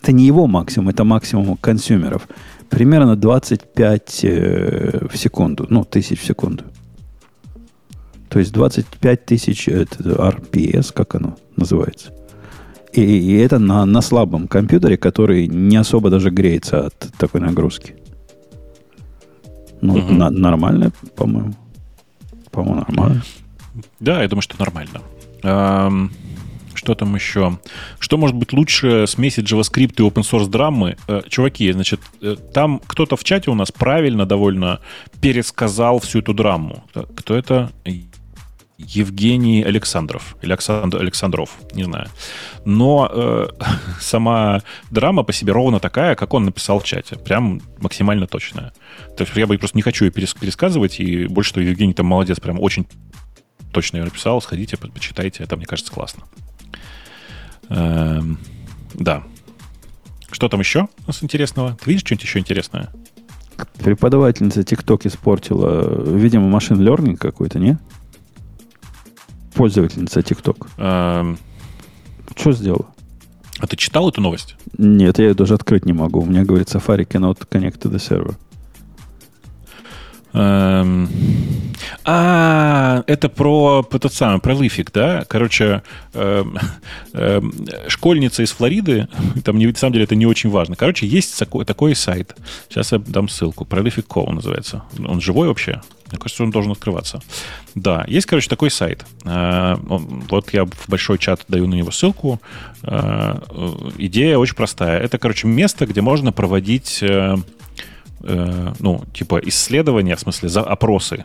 Это 0.00 0.12
не 0.12 0.26
его 0.26 0.46
максимум, 0.46 0.90
это 0.90 1.04
максимум 1.04 1.56
консюмеров. 1.56 2.28
Примерно 2.68 3.16
25 3.16 4.20
э, 4.24 5.06
в 5.10 5.16
секунду, 5.16 5.66
ну, 5.68 5.84
тысяч 5.84 6.20
в 6.20 6.24
секунду. 6.24 6.64
То 8.28 8.38
есть 8.38 8.52
25 8.52 9.24
тысяч 9.24 9.68
это 9.68 10.02
RPS, 10.02 10.92
как 10.92 11.14
оно 11.14 11.36
называется. 11.56 12.12
И, 12.92 13.02
и 13.02 13.36
это 13.38 13.58
на, 13.58 13.84
на 13.84 14.00
слабом 14.00 14.48
компьютере, 14.48 14.96
который 14.96 15.48
не 15.48 15.76
особо 15.76 16.10
даже 16.10 16.30
греется 16.30 16.86
от 16.86 17.10
такой 17.18 17.40
нагрузки. 17.40 17.96
Ну, 19.80 19.94
угу. 19.94 20.12
на, 20.12 20.30
нормально, 20.30 20.92
по-моему. 21.16 21.54
По-моему, 22.50 22.84
нормально. 22.88 23.22
Да, 24.00 24.22
я 24.22 24.28
думаю, 24.28 24.42
что 24.42 24.56
нормально. 24.58 25.00
Что 25.42 26.94
там 26.94 27.14
еще? 27.16 27.58
Что 27.98 28.16
может 28.16 28.36
быть 28.36 28.52
лучше 28.52 29.06
смеси 29.08 29.40
JavaScript 29.40 29.94
и 29.98 30.02
open 30.02 30.22
source 30.22 30.48
драмы? 30.48 30.96
Э, 31.08 31.22
чуваки, 31.28 31.72
значит, 31.72 32.00
э, 32.22 32.36
там 32.54 32.80
кто-то 32.86 33.16
в 33.16 33.24
чате 33.24 33.50
у 33.50 33.54
нас 33.54 33.72
правильно 33.72 34.26
довольно 34.26 34.80
пересказал 35.20 35.98
всю 35.98 36.20
эту 36.20 36.34
драму. 36.34 36.84
Кто 37.16 37.34
это? 37.34 37.72
Евгений 38.78 39.64
Александров. 39.64 40.36
Или 40.40 40.52
Александр, 40.52 40.98
Александров, 40.98 41.50
не 41.74 41.82
знаю. 41.82 42.06
Но 42.64 43.10
э, 43.12 43.48
сама 44.00 44.62
драма 44.90 45.24
по 45.24 45.32
себе 45.32 45.52
ровно 45.52 45.80
такая, 45.80 46.14
как 46.14 46.32
он 46.32 46.44
написал 46.44 46.78
в 46.78 46.84
чате. 46.84 47.16
Прям 47.16 47.60
максимально 47.80 48.28
точная. 48.28 48.72
То 49.16 49.24
есть 49.24 49.36
я 49.36 49.48
бы 49.48 49.58
просто 49.58 49.76
не 49.76 49.82
хочу 49.82 50.04
ее 50.04 50.12
пересказывать, 50.12 51.00
и 51.00 51.26
больше 51.26 51.54
того, 51.54 51.66
Евгений 51.66 51.92
там 51.92 52.06
молодец, 52.06 52.38
прям 52.38 52.60
очень 52.60 52.86
точно 53.72 53.98
ее 53.98 54.04
написал, 54.04 54.40
сходите, 54.40 54.76
почитайте, 54.76 55.44
это, 55.44 55.56
мне 55.56 55.66
кажется, 55.66 55.92
классно. 55.92 56.24
Эм, 57.68 58.38
да. 58.94 59.22
Что 60.30 60.48
там 60.48 60.60
еще 60.60 60.88
у 61.04 61.06
нас 61.06 61.22
интересного? 61.22 61.76
Ты 61.82 61.90
видишь 61.90 62.02
что-нибудь 62.04 62.24
еще 62.24 62.38
интересное? 62.38 62.90
Преподавательница 63.78 64.62
ТикТок 64.62 65.06
испортила, 65.06 66.04
видимо, 66.04 66.48
машин 66.48 66.80
learning 66.80 67.16
какой-то, 67.16 67.58
не? 67.58 67.78
Пользовательница 69.54 70.22
ТикТок. 70.22 70.68
Эм... 70.78 71.38
Что 72.36 72.52
сделала? 72.52 72.86
А 73.58 73.66
ты 73.66 73.76
читал 73.76 74.08
эту 74.08 74.20
новость? 74.20 74.56
Нет, 74.76 75.18
я 75.18 75.28
ее 75.28 75.34
даже 75.34 75.54
открыть 75.54 75.84
не 75.84 75.92
могу. 75.92 76.20
У 76.20 76.26
меня 76.26 76.44
говорит 76.44 76.68
Safari 76.68 77.06
cannot 77.06 77.48
connect 77.48 77.80
to 77.80 77.90
the 77.90 77.96
server. 77.96 78.36
Эм... 80.32 81.08
А, 82.04 83.04
это 83.06 83.28
про 83.28 83.86
этот 83.90 84.12
самый, 84.12 84.40
про 84.40 84.54
лифик, 84.54 84.90
да? 84.92 85.24
Короче, 85.28 85.82
э, 86.14 86.44
э, 87.12 87.40
школьница 87.88 88.42
из 88.42 88.50
Флориды, 88.52 89.08
там, 89.44 89.58
на 89.58 89.74
самом 89.74 89.92
деле, 89.92 90.04
это 90.04 90.14
не 90.14 90.26
очень 90.26 90.50
важно. 90.50 90.76
Короче, 90.76 91.06
есть 91.06 91.38
такой, 91.38 91.64
такой 91.64 91.94
сайт. 91.94 92.34
Сейчас 92.68 92.92
я 92.92 92.98
дам 92.98 93.28
ссылку. 93.28 93.64
Prolific.com 93.64 94.34
называется. 94.34 94.82
Он 95.06 95.20
живой 95.20 95.48
вообще? 95.48 95.82
Мне 96.10 96.18
кажется, 96.18 96.42
он 96.42 96.50
должен 96.50 96.72
открываться. 96.72 97.20
Да, 97.74 98.04
есть, 98.08 98.26
короче, 98.26 98.48
такой 98.48 98.70
сайт. 98.70 99.04
Э, 99.24 99.76
вот 99.80 100.52
я 100.52 100.64
в 100.64 100.88
большой 100.88 101.18
чат 101.18 101.44
даю 101.48 101.66
на 101.66 101.74
него 101.74 101.90
ссылку. 101.90 102.40
Э, 102.82 103.38
идея 103.98 104.38
очень 104.38 104.54
простая. 104.54 104.98
Это, 104.98 105.18
короче, 105.18 105.46
место, 105.46 105.86
где 105.86 106.00
можно 106.00 106.32
проводить 106.32 107.02
э, 107.02 107.36
ну, 108.20 109.04
типа 109.14 109.40
исследования, 109.44 110.16
в 110.16 110.20
смысле, 110.20 110.48
за 110.48 110.62
опросы 110.62 111.24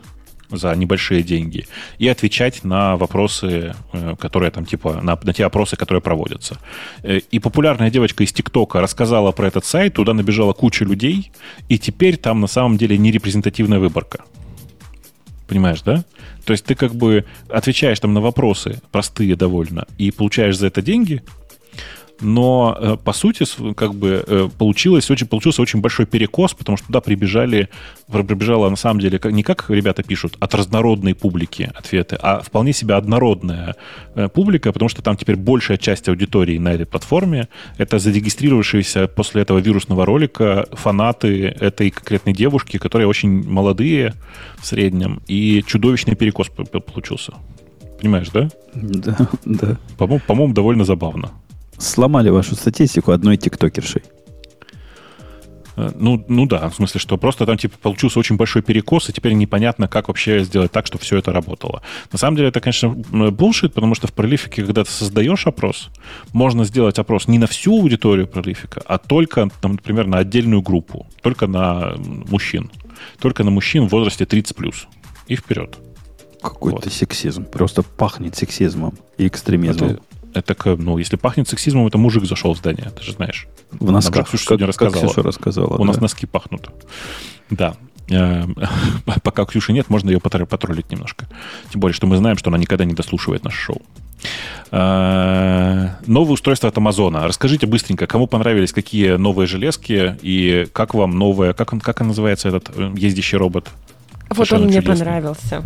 за 0.57 0.75
небольшие 0.75 1.23
деньги 1.23 1.65
и 1.97 2.07
отвечать 2.07 2.63
на 2.63 2.95
вопросы, 2.95 3.75
э, 3.91 4.15
которые 4.19 4.51
там 4.51 4.65
типа, 4.65 4.99
на, 5.01 5.17
на 5.21 5.33
те 5.33 5.45
опросы, 5.45 5.75
которые 5.75 6.01
проводятся. 6.01 6.57
Э, 7.03 7.19
и 7.31 7.39
популярная 7.39 7.89
девочка 7.89 8.23
из 8.23 8.33
ТикТока 8.33 8.81
рассказала 8.81 9.31
про 9.31 9.47
этот 9.47 9.65
сайт, 9.65 9.93
туда 9.93 10.13
набежала 10.13 10.53
куча 10.53 10.85
людей, 10.85 11.31
и 11.69 11.77
теперь 11.77 12.17
там 12.17 12.39
на 12.39 12.47
самом 12.47 12.77
деле 12.77 12.97
нерепрезентативная 12.97 13.79
выборка. 13.79 14.23
Понимаешь, 15.47 15.81
да? 15.81 16.03
То 16.45 16.51
есть 16.53 16.65
ты 16.65 16.75
как 16.75 16.93
бы 16.95 17.25
отвечаешь 17.49 17.99
там 17.99 18.13
на 18.13 18.21
вопросы, 18.21 18.81
простые 18.91 19.35
довольно, 19.35 19.85
и 19.97 20.11
получаешь 20.11 20.57
за 20.57 20.67
это 20.67 20.81
деньги, 20.81 21.21
но 22.21 22.77
э, 22.79 22.97
по 23.03 23.13
сути 23.13 23.45
как 23.73 23.95
бы 23.95 24.23
э, 24.25 24.49
получилось 24.57 25.09
очень, 25.09 25.27
получился 25.27 25.61
очень 25.61 25.81
большой 25.81 26.05
перекос, 26.05 26.53
потому 26.53 26.77
что 26.77 26.87
туда 26.87 27.01
прибежали, 27.01 27.69
прибежала 28.11 28.69
на 28.69 28.75
самом 28.75 28.99
деле 28.99 29.19
не 29.25 29.43
как 29.43 29.69
ребята 29.69 30.03
пишут, 30.03 30.35
от 30.39 30.53
разнородной 30.53 31.15
публики 31.15 31.71
ответы, 31.75 32.17
а 32.21 32.41
вполне 32.41 32.73
себе 32.73 32.95
однородная 32.95 33.75
э, 34.15 34.29
публика, 34.29 34.71
потому 34.71 34.89
что 34.89 35.01
там 35.01 35.17
теперь 35.17 35.35
большая 35.35 35.77
часть 35.77 36.07
аудитории 36.07 36.57
на 36.57 36.73
этой 36.73 36.85
платформе 36.85 37.47
это 37.77 37.99
зарегистрировавшиеся 37.99 39.07
после 39.07 39.41
этого 39.41 39.59
вирусного 39.59 40.05
ролика 40.05 40.67
фанаты 40.71 41.47
этой 41.47 41.89
конкретной 41.89 42.33
девушки, 42.33 42.77
которые 42.77 43.07
очень 43.07 43.43
молодые 43.49 44.13
в 44.57 44.65
среднем, 44.65 45.21
и 45.27 45.63
чудовищный 45.65 46.15
перекос 46.15 46.49
получился. 46.49 47.33
Понимаешь, 47.99 48.29
да? 48.29 48.49
Да, 48.73 49.17
да. 49.45 49.77
По-моему, 49.97 50.21
по-моему 50.27 50.53
довольно 50.53 50.83
забавно 50.83 51.31
сломали 51.77 52.29
вашу 52.29 52.55
статистику 52.55 53.11
одной 53.11 53.37
тиктокершей. 53.37 54.03
Э, 55.75 55.91
ну, 55.95 56.23
ну 56.27 56.45
да, 56.45 56.69
в 56.69 56.75
смысле, 56.75 56.99
что 56.99 57.17
просто 57.17 57.45
там 57.45 57.57
типа 57.57 57.77
получился 57.81 58.19
очень 58.19 58.37
большой 58.37 58.61
перекос, 58.61 59.09
и 59.09 59.13
теперь 59.13 59.33
непонятно, 59.33 59.87
как 59.87 60.07
вообще 60.07 60.43
сделать 60.43 60.71
так, 60.71 60.85
чтобы 60.87 61.03
все 61.03 61.17
это 61.17 61.31
работало. 61.31 61.81
На 62.11 62.17
самом 62.17 62.37
деле 62.37 62.49
это, 62.49 62.59
конечно, 62.59 62.89
булшит, 62.89 63.73
потому 63.73 63.95
что 63.95 64.07
в 64.07 64.13
пролифике, 64.13 64.63
когда 64.63 64.83
ты 64.83 64.91
создаешь 64.91 65.47
опрос, 65.47 65.89
можно 66.31 66.65
сделать 66.65 66.99
опрос 66.99 67.27
не 67.27 67.39
на 67.39 67.47
всю 67.47 67.79
аудиторию 67.79 68.27
пролифика, 68.27 68.81
а 68.85 68.97
только, 68.97 69.49
там, 69.61 69.73
например, 69.73 70.07
на 70.07 70.19
отдельную 70.19 70.61
группу, 70.61 71.07
только 71.21 71.47
на 71.47 71.95
мужчин. 71.97 72.71
Только 73.19 73.43
на 73.43 73.51
мужчин 73.51 73.87
в 73.87 73.91
возрасте 73.91 74.25
30+. 74.25 74.73
И 75.27 75.35
вперед. 75.35 75.77
Какой-то 76.41 76.81
вот. 76.83 76.93
сексизм. 76.93 77.45
Просто 77.45 77.83
пахнет 77.83 78.35
сексизмом 78.35 78.93
и 79.17 79.27
экстремизмом. 79.27 79.91
Это, 79.91 80.01
это, 80.33 80.75
ну, 80.75 80.97
если 80.97 81.15
пахнет 81.15 81.47
сексизмом, 81.47 81.87
это 81.87 81.97
мужик 81.97 82.25
зашел 82.25 82.53
в 82.53 82.57
здание, 82.57 82.89
ты 82.97 83.03
же 83.03 83.13
знаешь. 83.13 83.47
В 83.71 83.91
носках. 83.91 84.27
Ксюша 84.27 84.45
сегодня 84.45 84.67
рассказала. 84.67 85.13
Как 85.13 85.25
рассказала. 85.25 85.75
У 85.75 85.79
да. 85.79 85.85
нас 85.85 85.99
носки 85.99 86.25
пахнут. 86.25 86.69
Да. 87.49 87.75
Э, 88.09 88.45
пока 89.23 89.45
Ксюши 89.45 89.73
нет, 89.73 89.89
можно 89.89 90.09
ее 90.09 90.19
потроллить 90.19 90.91
немножко. 90.91 91.27
Тем 91.71 91.81
более, 91.81 91.95
что 91.95 92.07
мы 92.07 92.17
знаем, 92.17 92.37
что 92.37 92.49
она 92.49 92.57
никогда 92.57 92.85
не 92.85 92.93
дослушивает 92.93 93.43
наше 93.43 93.57
шоу. 93.57 93.81
Э, 94.71 95.89
новое 96.05 96.33
устройство 96.33 96.69
от 96.69 96.77
Амазона. 96.77 97.27
Расскажите 97.27 97.67
быстренько, 97.67 98.07
кому 98.07 98.27
понравились 98.27 98.73
какие 98.73 99.15
новые 99.15 99.47
железки 99.47 100.17
и 100.21 100.67
как 100.73 100.93
вам 100.93 101.17
новое, 101.17 101.53
как 101.53 101.73
он, 101.73 101.79
как 101.79 102.01
он 102.01 102.07
называется 102.07 102.49
этот 102.49 102.71
э, 102.75 102.91
ездящий 102.95 103.37
робот? 103.37 103.69
Вот 104.29 104.35
Совершенно 104.47 104.61
он 104.61 104.67
мне 104.67 104.81
чудесный. 104.81 105.05
понравился 105.05 105.63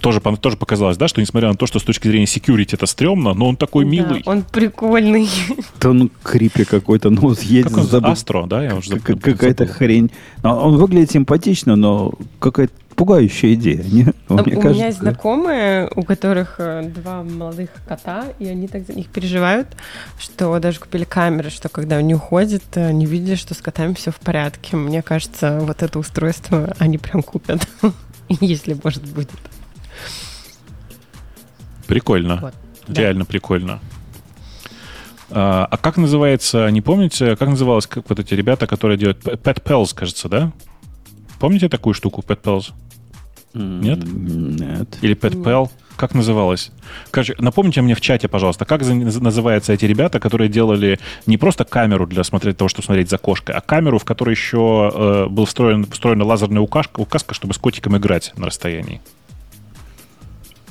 тоже, 0.00 0.20
тоже 0.20 0.56
показалось, 0.56 0.96
да, 0.96 1.08
что 1.08 1.20
несмотря 1.20 1.48
на 1.48 1.56
то, 1.56 1.66
что 1.66 1.78
с 1.78 1.82
точки 1.82 2.08
зрения 2.08 2.26
security 2.26 2.70
это 2.72 2.86
стрёмно, 2.86 3.34
но 3.34 3.48
он 3.48 3.56
такой 3.56 3.84
да, 3.84 3.90
милый. 3.90 4.22
он 4.26 4.42
прикольный. 4.42 5.28
Да 5.80 5.90
он 5.90 6.10
крипи 6.22 6.64
какой-то, 6.64 7.10
ну 7.10 7.20
вот 7.20 7.42
едет. 7.42 7.72
Как 7.72 7.84
забыл. 7.84 8.10
Астро, 8.10 8.46
да? 8.46 8.64
Я 8.64 8.76
уже 8.76 8.98
Какая-то 8.98 9.66
хрень. 9.66 10.10
Он 10.42 10.76
выглядит 10.76 11.10
симпатично, 11.10 11.76
но 11.76 12.12
какая-то 12.40 12.72
пугающая 12.96 13.54
идея. 13.54 13.84
Не? 13.84 14.06
Ну, 14.28 14.42
мне 14.42 14.56
у 14.56 14.60
кажется... 14.60 14.68
меня 14.70 14.86
есть 14.86 14.98
знакомые, 14.98 15.90
у 15.94 16.02
которых 16.02 16.56
э, 16.58 16.90
два 16.94 17.22
молодых 17.22 17.70
кота, 17.86 18.24
и 18.38 18.46
они 18.46 18.66
так 18.66 18.86
за 18.86 18.94
них 18.94 19.08
переживают, 19.08 19.68
что 20.18 20.58
даже 20.58 20.80
купили 20.80 21.04
камеры, 21.04 21.50
что 21.50 21.68
когда 21.68 21.96
они 21.96 22.14
уходят, 22.14 22.64
они 22.74 23.06
видят, 23.06 23.38
что 23.38 23.54
с 23.54 23.58
котами 23.58 23.94
все 23.94 24.10
в 24.10 24.16
порядке. 24.16 24.76
Мне 24.76 25.02
кажется, 25.02 25.58
вот 25.60 25.82
это 25.82 25.98
устройство 25.98 26.74
они 26.78 26.98
прям 26.98 27.22
купят, 27.22 27.68
если 28.28 28.76
может 28.82 29.04
будет. 29.04 29.30
Прикольно. 31.86 32.36
Вот. 32.36 32.54
Реально 32.88 33.24
да. 33.24 33.26
прикольно. 33.26 33.80
А, 35.30 35.66
а 35.70 35.76
как 35.76 35.96
называется, 35.96 36.68
не 36.70 36.80
помните, 36.80 37.36
как 37.36 37.48
называлось 37.48 37.86
как 37.86 38.08
вот 38.08 38.18
эти 38.18 38.34
ребята, 38.34 38.66
которые 38.66 38.96
делают 38.96 39.24
Pet 39.24 39.62
Pals, 39.62 39.94
кажется, 39.94 40.28
да? 40.28 40.52
Помните 41.40 41.68
такую 41.68 41.94
штуку 41.94 42.22
Pet 42.26 42.40
Pals? 42.40 42.72
Нет? 43.54 44.00
Нет. 44.04 44.98
Или 45.02 45.16
Pet 45.16 45.42
Pal? 45.42 45.70
Как 45.96 46.14
называлось? 46.14 46.72
Короче, 47.10 47.34
напомните 47.38 47.80
мне 47.80 47.94
в 47.94 48.02
чате, 48.02 48.28
пожалуйста, 48.28 48.66
как 48.66 48.82
называются 48.82 49.72
эти 49.72 49.86
ребята, 49.86 50.20
которые 50.20 50.50
делали 50.50 50.98
не 51.24 51.38
просто 51.38 51.64
камеру 51.64 52.06
для 52.06 52.22
смотреть 52.22 52.58
того, 52.58 52.68
что 52.68 52.82
смотреть 52.82 53.08
за 53.08 53.16
кошкой, 53.16 53.54
а 53.54 53.62
камеру, 53.62 53.98
в 53.98 54.04
которой 54.04 54.32
еще 54.32 54.92
э, 54.94 55.26
был 55.30 55.46
встроен, 55.46 55.86
встроена 55.86 56.24
лазерная 56.24 56.60
указка, 56.60 57.00
указка, 57.00 57.32
чтобы 57.32 57.54
с 57.54 57.58
котиком 57.58 57.96
играть 57.96 58.34
на 58.36 58.46
расстоянии. 58.46 59.00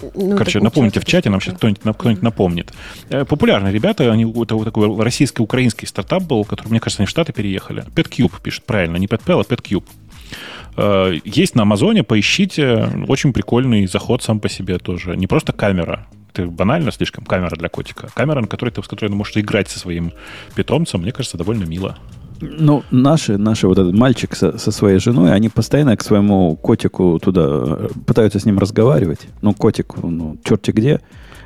Ну, 0.01 0.37
Короче, 0.37 0.59
напомните 0.59 0.99
в 0.99 1.05
чате, 1.05 1.29
нам 1.29 1.41
сейчас 1.41 1.55
кто-нибудь, 1.55 1.81
кто 1.97 2.11
напомнит. 2.21 2.73
Э, 3.09 3.25
популярные 3.25 3.73
ребята, 3.73 4.11
они, 4.11 4.23
это 4.23 4.55
вот 4.55 4.65
такой 4.65 4.95
российско-украинский 5.01 5.87
стартап 5.87 6.23
был, 6.23 6.43
который, 6.43 6.69
мне 6.69 6.79
кажется, 6.79 7.01
они 7.01 7.07
в 7.07 7.09
Штаты 7.09 7.33
переехали. 7.33 7.83
PetCube 7.95 8.33
пишет, 8.41 8.65
правильно, 8.65 8.97
не 8.97 9.07
PetPal, 9.07 9.41
а 9.41 9.53
PetCube. 9.53 9.85
Э, 10.77 11.13
есть 11.23 11.55
на 11.55 11.63
Амазоне, 11.63 12.03
поищите. 12.03 12.89
Очень 13.07 13.33
прикольный 13.33 13.87
заход 13.87 14.21
сам 14.23 14.39
по 14.39 14.49
себе 14.49 14.77
тоже. 14.77 15.15
Не 15.15 15.27
просто 15.27 15.53
камера, 15.53 16.07
это 16.33 16.47
банально 16.47 16.91
слишком 16.91 17.23
камера 17.25 17.55
для 17.55 17.69
котика. 17.69 18.09
Камера, 18.13 18.41
на 18.41 18.47
которой 18.47 18.71
ты, 18.71 18.83
с 18.83 18.87
которой 18.87 19.09
ты 19.09 19.15
можешь 19.15 19.37
играть 19.37 19.69
со 19.69 19.79
своим 19.79 20.11
питомцем, 20.55 21.01
мне 21.01 21.11
кажется, 21.11 21.37
довольно 21.37 21.63
мило. 21.63 21.97
Ну, 22.41 22.83
наши, 22.91 23.37
наши 23.37 23.67
вот 23.67 23.77
этот 23.77 23.93
мальчик 23.93 24.35
со, 24.35 24.57
со 24.57 24.71
своей 24.71 24.99
женой, 24.99 25.33
они 25.33 25.49
постоянно 25.49 25.95
к 25.95 26.03
своему 26.03 26.55
котику 26.55 27.19
туда 27.19 27.45
э, 27.47 27.87
пытаются 28.05 28.39
с 28.39 28.45
ним 28.45 28.59
разговаривать. 28.59 29.27
Ну, 29.41 29.53
котик, 29.53 29.95
ну, 30.01 30.37
черти 30.43 30.71
где. 30.71 31.01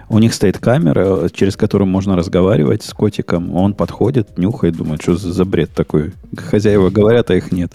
У 0.10 0.18
них 0.18 0.34
стоит 0.34 0.58
камера, 0.58 1.30
через 1.30 1.56
которую 1.56 1.88
можно 1.88 2.16
разговаривать 2.16 2.82
с 2.84 2.94
котиком. 2.94 3.56
Он 3.56 3.76
подходит, 3.76 4.40
нюхает, 4.40 4.76
думает, 4.76 5.04
что 5.04 5.16
за 5.16 5.46
бред 5.46 5.72
такой. 5.72 6.14
Хозяева 6.36 6.90
говорят, 6.90 7.30
а 7.30 7.36
их 7.36 7.52
нет. 7.52 7.74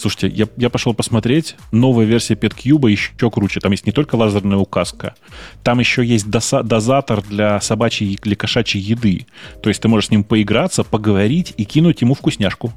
Слушайте, 0.00 0.28
я, 0.28 0.46
я 0.56 0.70
пошел 0.70 0.94
посмотреть. 0.94 1.56
Новая 1.72 2.06
версия 2.06 2.34
PetCube 2.34 2.90
еще 2.90 3.30
круче. 3.30 3.60
Там 3.60 3.72
есть 3.72 3.86
не 3.86 3.92
только 3.92 4.14
лазерная 4.14 4.56
указка, 4.56 5.14
там 5.62 5.78
еще 5.78 6.04
есть 6.04 6.30
доса, 6.30 6.62
дозатор 6.62 7.22
для 7.22 7.60
собачьей 7.60 8.18
или 8.22 8.34
кошачьей 8.34 8.82
еды. 8.82 9.26
То 9.62 9.68
есть 9.68 9.82
ты 9.82 9.88
можешь 9.88 10.08
с 10.08 10.10
ним 10.10 10.24
поиграться, 10.24 10.84
поговорить 10.84 11.52
и 11.56 11.64
кинуть 11.64 12.00
ему 12.00 12.14
вкусняшку. 12.14 12.72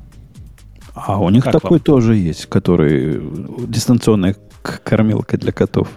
А 0.93 1.17
у 1.17 1.29
них 1.29 1.45
как 1.45 1.53
такой 1.53 1.77
вам? 1.77 1.79
тоже 1.79 2.15
есть, 2.15 2.45
который 2.47 3.21
дистанционная 3.67 4.35
кормилка 4.61 5.37
для 5.37 5.51
котов. 5.51 5.87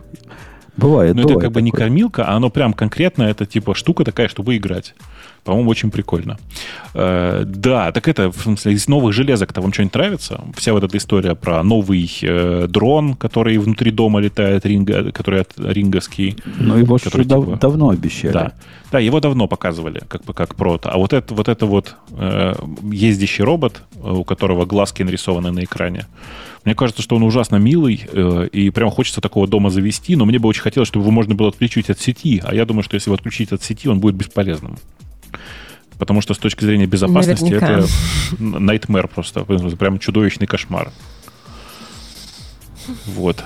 Бывает. 0.77 1.15
Но 1.15 1.23
ну, 1.23 1.29
это 1.29 1.39
как 1.39 1.53
бы 1.53 1.63
не 1.63 1.71
кормилка, 1.71 2.25
а 2.25 2.37
оно 2.37 2.51
прям 2.51 2.73
конкретно, 2.73 3.25
это 3.25 3.47
типа 3.47 3.75
штука 3.75 4.05
такая, 4.05 4.29
чтобы 4.29 4.57
играть. 4.57 4.95
По-моему, 5.47 5.71
очень 5.71 5.93
прикольно. 5.93 6.39
Э, 6.93 7.45
да, 7.47 7.93
так 7.93 8.09
это, 8.09 8.33
в 8.33 8.37
смысле, 8.37 8.73
из 8.73 8.89
новых 8.89 9.15
железок-то 9.15 9.61
вам 9.61 9.73
что-нибудь 9.73 9.95
нравится? 9.95 10.41
Вся 10.57 10.73
вот 10.73 10.83
эта 10.83 10.97
история 10.97 11.37
про 11.37 11.63
новый 11.63 12.11
э, 12.21 12.67
дрон, 12.69 13.15
который 13.15 13.57
внутри 13.59 13.93
дома 13.93 14.19
летает, 14.19 14.67
ринга, 14.67 15.13
который 15.13 15.43
от, 15.43 15.53
ринговский. 15.57 16.37
Ну, 16.59 16.77
его 16.77 16.99
который, 16.99 17.23
типа, 17.23 17.41
дав- 17.47 17.61
давно 17.61 17.91
обещали. 17.91 18.33
Да. 18.33 18.53
да, 18.91 18.99
его 18.99 19.21
давно 19.21 19.47
показывали, 19.47 20.03
как 20.09 20.25
бы 20.25 20.35
как 20.35 20.57
прото. 20.57 20.91
А 20.91 20.99
вот 20.99 21.13
это 21.13 21.33
вот, 21.33 21.49
это 21.49 21.65
вот 21.65 21.95
э, 22.11 22.55
ездящий 22.91 23.45
робот, 23.45 23.83
у 24.03 24.25
которого 24.25 24.65
глазки 24.65 25.05
нарисованы 25.05 25.53
на 25.53 25.63
экране, 25.63 26.07
мне 26.67 26.75
кажется, 26.75 27.01
что 27.01 27.15
он 27.15 27.23
ужасно 27.23 27.57
милый, 27.57 28.09
э, 28.13 28.49
и 28.51 28.71
прям 28.71 28.91
хочется 28.91 29.21
такого 29.21 29.47
дома 29.47 29.71
завести, 29.71 30.17
но 30.17 30.25
мне 30.25 30.41
бы 30.41 30.49
очень 30.49 30.63
хотелось, 30.63 30.89
чтобы 30.89 31.05
его 31.05 31.13
можно 31.13 31.37
было 31.37 31.51
отключить 31.51 31.91
от 31.91 32.01
сети, 32.01 32.43
а 32.45 32.53
я 32.57 32.65
думаю, 32.65 32.83
что 32.83 32.97
если 32.97 33.09
его 33.09 33.15
отключить 33.15 33.53
от 33.53 33.63
сети, 33.63 33.89
он 33.89 34.01
будет 34.01 34.17
бесполезным. 34.17 34.77
Потому 35.97 36.21
что 36.23 36.35
с 36.35 36.39
точки 36.39 36.65
зрения 36.65 36.87
безопасности 36.87 37.45
Наверняка. 37.45 37.73
это 37.73 37.89
nightmare 38.41 39.09
просто. 39.09 39.45
Прям 39.45 40.01
чудовищный 40.01 40.49
кошмар. 40.49 40.91
Вот. 43.07 43.45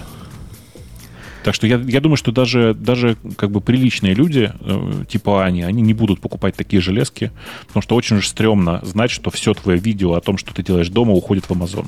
Так 1.45 1.55
что 1.55 1.67
я, 1.67 1.77
я 1.77 2.01
думаю, 2.01 2.17
что 2.17 2.33
даже, 2.33 2.73
даже 2.73 3.19
как 3.37 3.51
бы 3.51 3.61
приличные 3.61 4.15
люди, 4.15 4.51
э, 4.61 5.05
типа 5.07 5.45
Ани, 5.45 5.63
они 5.63 5.83
не 5.83 5.93
будут 5.93 6.21
покупать 6.23 6.57
такие 6.57 6.81
железки, 6.81 7.33
потому 7.67 7.83
что 7.83 7.97
очень 7.97 8.17
же 8.23 8.27
стрёмно 8.27 8.81
знать, 8.83 9.11
что 9.11 9.31
все 9.31 9.53
твое 9.53 9.79
видео 9.79 10.15
о 10.15 10.23
том, 10.23 10.39
что 10.39 10.55
ты 10.55 10.63
делаешь 10.63 10.89
дома, 10.89 11.13
уходит 11.13 11.45
в 11.45 11.51
Amazon. 11.51 11.87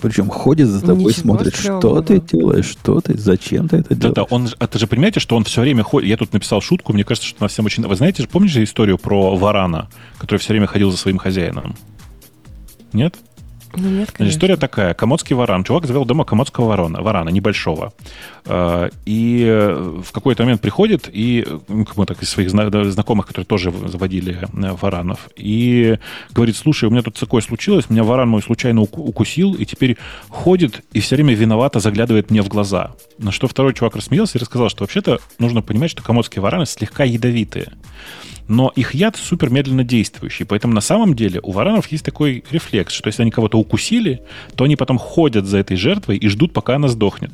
Причем 0.00 0.28
ходит 0.28 0.68
за 0.68 0.80
тобой, 0.80 1.12
Ничего 1.12 1.22
смотрит, 1.22 1.54
что 1.54 2.00
ты 2.02 2.20
делаешь, 2.20 2.66
что 2.66 3.00
ты, 3.00 3.16
зачем 3.18 3.68
ты 3.68 3.78
это 3.78 3.90
да, 3.90 3.94
делаешь. 3.94 4.14
Да-да, 4.14 4.34
он, 4.34 4.48
а 4.58 4.66
ты 4.66 4.78
же 4.78 4.86
понимаете, 4.86 5.20
что 5.20 5.36
он 5.36 5.44
все 5.44 5.60
время 5.60 5.82
ходит... 5.82 6.08
Я 6.08 6.16
тут 6.16 6.32
написал 6.32 6.60
шутку, 6.60 6.92
мне 6.92 7.04
кажется, 7.04 7.28
что 7.28 7.42
нас 7.42 7.52
всем 7.52 7.66
очень... 7.66 7.86
Вы 7.86 7.94
знаете, 7.94 8.22
же, 8.22 8.28
помните 8.28 8.62
историю 8.62 8.98
про 8.98 9.36
варана, 9.36 9.88
который 10.18 10.38
все 10.38 10.52
время 10.52 10.66
ходил 10.66 10.90
за 10.90 10.96
своим 10.96 11.18
хозяином? 11.18 11.76
Нет? 12.92 13.16
Ну, 13.76 13.90
нет, 13.90 14.12
Значит, 14.16 14.34
история 14.34 14.56
такая. 14.56 14.94
Комодский 14.94 15.36
варан. 15.36 15.64
Чувак 15.64 15.86
завел 15.86 16.04
дома 16.04 16.24
комодского 16.24 16.66
варана, 16.66 17.02
варана 17.02 17.28
небольшого. 17.28 17.92
А, 18.46 18.90
и 19.04 19.44
в 20.02 20.12
какой-то 20.12 20.44
момент 20.44 20.60
приходит, 20.60 21.08
и 21.12 21.46
ну, 21.68 21.84
так, 22.04 22.22
из 22.22 22.30
своих 22.30 22.50
знакомых, 22.50 23.26
которые 23.26 23.46
тоже 23.46 23.72
заводили 23.86 24.38
э, 24.40 24.72
варанов, 24.72 25.28
и 25.36 25.98
говорит, 26.30 26.56
слушай, 26.56 26.86
у 26.86 26.90
меня 26.90 27.02
тут 27.02 27.18
такое 27.18 27.42
случилось, 27.42 27.90
меня 27.90 28.04
варан 28.04 28.28
мой 28.28 28.42
случайно 28.42 28.82
укусил, 28.82 29.54
и 29.54 29.64
теперь 29.64 29.96
ходит 30.28 30.84
и 30.92 31.00
все 31.00 31.16
время 31.16 31.34
виновато 31.34 31.80
заглядывает 31.80 32.30
мне 32.30 32.42
в 32.42 32.48
глаза. 32.48 32.92
На 33.18 33.32
что 33.32 33.48
второй 33.48 33.74
чувак 33.74 33.96
рассмеялся 33.96 34.38
и 34.38 34.40
рассказал, 34.40 34.68
что 34.68 34.84
вообще-то 34.84 35.20
нужно 35.38 35.62
понимать, 35.62 35.90
что 35.90 36.02
комодские 36.02 36.42
вараны 36.42 36.66
слегка 36.66 37.04
ядовитые 37.04 37.72
но 38.48 38.72
их 38.76 38.94
яд 38.94 39.16
супер 39.16 39.50
медленно 39.50 39.84
действующий. 39.84 40.44
Поэтому 40.44 40.74
на 40.74 40.80
самом 40.80 41.14
деле 41.14 41.40
у 41.42 41.52
варанов 41.52 41.88
есть 41.88 42.04
такой 42.04 42.44
рефлекс, 42.50 42.92
что 42.92 43.08
если 43.08 43.22
они 43.22 43.30
кого-то 43.30 43.58
укусили, 43.58 44.22
то 44.54 44.64
они 44.64 44.76
потом 44.76 44.98
ходят 44.98 45.46
за 45.46 45.58
этой 45.58 45.76
жертвой 45.76 46.16
и 46.16 46.28
ждут, 46.28 46.52
пока 46.52 46.76
она 46.76 46.88
сдохнет. 46.88 47.32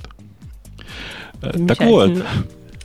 Так 1.41 1.81
вот, 1.81 2.25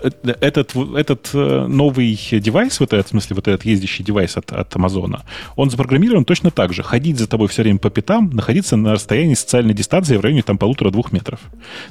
этот, 0.02 0.76
этот 0.76 1.30
э, 1.34 1.66
новый 1.68 2.20
девайс, 2.32 2.80
вот 2.80 2.94
этот, 2.94 3.08
в 3.08 3.10
смысле, 3.10 3.36
вот 3.36 3.48
этот 3.48 3.66
ездящий 3.66 4.04
девайс 4.04 4.38
от, 4.38 4.52
от 4.52 4.76
Амазона, 4.76 5.24
он 5.56 5.70
запрограммирован 5.70 6.26
точно 6.26 6.52
так 6.52 6.74
же. 6.74 6.84
Ходить 6.84 7.18
за 7.18 7.28
тобой 7.28 7.48
все 7.48 7.64
время 7.64 7.80
по 7.80 7.90
пятам, 7.90 8.30
находиться 8.30 8.76
на 8.76 8.94
расстоянии 8.94 9.34
социальной 9.34 9.74
дистанции 9.74 10.18
в 10.18 10.22
районе 10.22 10.44
там 10.44 10.58
полутора-двух 10.58 11.12
метров. 11.12 11.40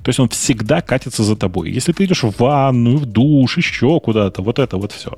То 0.02 0.08
есть 0.08 0.20
он 0.20 0.28
всегда 0.28 0.80
катится 0.80 1.22
за 1.22 1.36
тобой. 1.36 1.70
Если 1.70 1.92
ты 1.92 2.04
идешь 2.04 2.22
в 2.22 2.38
ванну, 2.38 2.96
в 2.96 3.06
душ, 3.06 3.56
еще 3.56 4.00
куда-то, 4.00 4.42
вот 4.42 4.58
это 4.58 4.76
вот 4.76 4.92
все. 4.92 5.12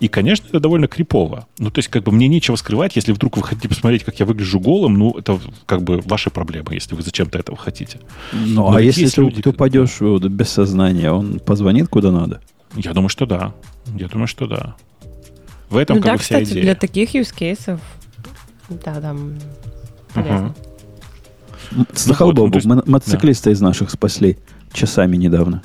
И, 0.00 0.08
конечно, 0.08 0.46
это 0.48 0.60
довольно 0.60 0.88
крипово. 0.88 1.46
Ну, 1.58 1.70
то 1.70 1.78
есть, 1.78 1.88
как 1.88 2.02
бы 2.02 2.12
мне 2.12 2.28
нечего 2.28 2.56
скрывать, 2.56 2.96
если 2.96 3.12
вдруг 3.12 3.36
вы 3.36 3.42
хотите 3.42 3.68
посмотреть, 3.68 4.04
как 4.04 4.18
я 4.20 4.26
выгляжу 4.26 4.60
голым, 4.60 4.94
ну, 4.94 5.12
это 5.18 5.38
как 5.66 5.82
бы 5.82 6.00
ваши 6.04 6.30
проблемы, 6.30 6.74
если 6.74 6.94
вы 6.94 7.02
зачем-то 7.02 7.38
этого 7.38 7.56
хотите. 7.56 7.98
Ну, 8.32 8.72
а 8.72 8.80
если 8.80 9.06
ты, 9.06 9.20
люди, 9.20 9.42
ты 9.42 9.50
упадешь 9.50 10.00
без 10.00 10.48
сознания, 10.48 11.10
он 11.10 11.38
позвонит 11.38 11.88
куда 11.88 12.10
надо? 12.10 12.23
Надо? 12.26 12.40
Я 12.74 12.92
думаю, 12.92 13.08
что 13.08 13.26
да. 13.26 13.54
Я 13.94 14.08
думаю, 14.08 14.26
что 14.26 14.46
да. 14.46 14.74
В 15.68 15.76
этом 15.76 15.96
ну, 15.96 16.02
как 16.02 16.12
да, 16.12 16.16
бы 16.16 16.22
вся 16.22 16.34
кстати, 16.36 16.50
идея. 16.50 16.62
для 16.62 16.74
таких 16.74 17.14
use 17.14 17.34
cases, 17.36 17.80
да, 18.68 19.00
там 19.00 19.34
полезно. 20.12 20.54
Угу. 21.72 21.86
Слыхал, 21.94 22.32
ну, 22.32 22.42
вот, 22.42 22.50
ну, 22.50 22.54
есть, 22.54 22.86
мотоциклиста 22.86 23.46
да. 23.46 23.52
из 23.52 23.60
наших 23.60 23.90
спасли 23.90 24.38
часами 24.72 25.16
недавно. 25.16 25.62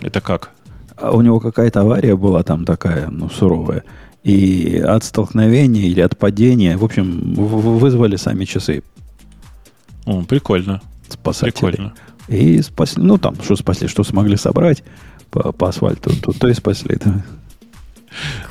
Это 0.00 0.20
как? 0.20 0.50
А 0.96 1.12
у 1.12 1.20
него 1.20 1.40
какая-то 1.40 1.82
авария 1.82 2.16
была 2.16 2.42
там 2.42 2.64
такая, 2.64 3.08
ну, 3.08 3.28
суровая. 3.28 3.84
И 4.24 4.78
от 4.78 5.04
столкновения 5.04 5.82
или 5.82 6.00
от 6.00 6.18
падения, 6.18 6.76
в 6.76 6.84
общем, 6.84 7.34
вызвали 7.34 8.16
сами 8.16 8.44
часы. 8.44 8.82
О, 10.06 10.22
прикольно. 10.22 10.80
Спасатели. 11.08 11.52
Прикольно. 11.52 11.94
И 12.26 12.60
спасли, 12.62 13.02
ну, 13.02 13.18
там, 13.18 13.36
что 13.42 13.56
спасли, 13.56 13.88
что 13.88 14.02
смогли 14.04 14.36
собрать 14.36 14.82
по, 15.30 15.52
по 15.52 15.68
асфальту, 15.68 16.10
то, 16.20 16.32
то 16.32 16.48
и 16.48 16.54
спасли. 16.54 16.98
Да. 17.04 17.22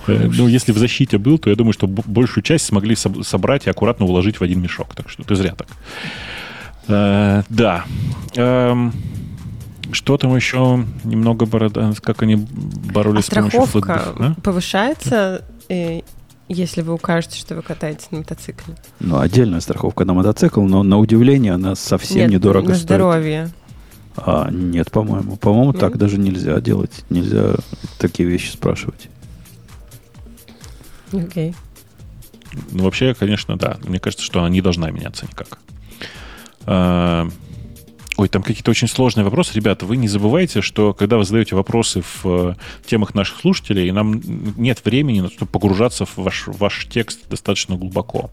Э, 0.07 0.29
ну, 0.33 0.47
если 0.47 0.71
в 0.71 0.77
защите 0.77 1.17
был, 1.17 1.37
то 1.37 1.49
я 1.49 1.55
думаю, 1.55 1.73
что 1.73 1.87
большую 1.87 2.43
часть 2.43 2.65
смогли 2.65 2.95
собрать 2.95 3.67
и 3.67 3.69
аккуратно 3.69 4.05
уложить 4.05 4.39
в 4.39 4.43
один 4.43 4.61
мешок. 4.61 4.95
Так 4.95 5.09
что 5.09 5.23
ты 5.23 5.35
зря 5.35 5.55
так. 5.55 5.67
Э, 6.87 7.43
да. 7.49 7.85
Эм, 8.35 8.93
что 9.91 10.17
там 10.17 10.35
еще 10.35 10.85
немного 11.03 11.45
борода, 11.45 11.93
как 12.01 12.23
они 12.23 12.35
боролись 12.35 13.27
а 13.29 13.31
с 13.31 13.35
помощью 13.35 13.61
флотбука, 13.61 14.13
да? 14.17 14.35
повышается, 14.43 15.45
э, 15.69 16.01
если 16.49 16.81
вы 16.81 16.93
укажете, 16.93 17.37
что 17.39 17.55
вы 17.55 17.61
катаетесь 17.61 18.09
на 18.11 18.19
мотоцикле? 18.19 18.75
Ну, 18.99 19.19
отдельная 19.19 19.59
страховка 19.59 20.05
на 20.05 20.13
мотоцикл, 20.13 20.61
но 20.61 20.83
на 20.83 20.97
удивление 20.97 21.53
она 21.53 21.75
совсем 21.75 22.21
Нет, 22.21 22.31
недорого 22.31 22.69
на 22.69 22.75
стоит. 22.75 22.87
здоровье. 22.87 23.49
А, 24.17 24.49
нет, 24.51 24.91
по-моему. 24.91 25.37
По-моему, 25.37 25.73
так 25.73 25.97
даже 25.97 26.17
нельзя 26.17 26.59
делать. 26.59 27.05
Нельзя 27.09 27.55
такие 27.99 28.27
вещи 28.27 28.49
спрашивать. 28.49 29.09
Окей. 31.13 31.51
Okay. 31.51 31.55
Ну, 32.71 32.83
вообще, 32.83 33.13
конечно, 33.13 33.57
да. 33.57 33.77
Мне 33.85 33.99
кажется, 33.99 34.25
что 34.25 34.39
она 34.39 34.49
не 34.49 34.61
должна 34.61 34.89
меняться 34.89 35.25
никак. 35.25 35.59
А, 36.65 37.29
ой, 38.17 38.27
там 38.29 38.41
какие-то 38.41 38.71
очень 38.71 38.87
сложные 38.87 39.23
вопросы. 39.23 39.53
Ребята, 39.53 39.85
вы 39.85 39.97
не 39.97 40.07
забывайте, 40.07 40.61
что 40.61 40.93
когда 40.93 41.17
вы 41.17 41.23
задаете 41.23 41.55
вопросы 41.55 42.01
в 42.01 42.25
э, 42.25 42.55
темах 42.85 43.13
наших 43.13 43.39
слушателей, 43.39 43.91
нам 43.91 44.21
нет 44.57 44.83
времени 44.83 45.21
на 45.21 45.29
то, 45.29 45.35
чтобы 45.35 45.51
погружаться 45.51 46.05
в 46.05 46.17
ваш, 46.17 46.47
в 46.47 46.57
ваш 46.57 46.87
текст 46.89 47.29
достаточно 47.29 47.75
глубоко. 47.75 48.31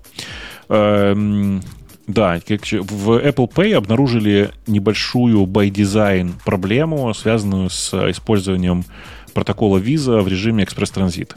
Эм, 0.69 1.63
да, 2.07 2.35
в 2.37 2.41
Apple 2.41 3.51
Pay 3.51 3.75
обнаружили 3.75 4.51
небольшую 4.67 5.45
by 5.47 5.71
design 5.71 6.33
проблему, 6.45 7.13
связанную 7.15 7.71
с 7.71 7.95
использованием 8.11 8.85
протокола 9.33 9.79
Visa 9.79 10.21
в 10.21 10.29
режиме 10.29 10.65
экспресс-транзит, 10.65 11.35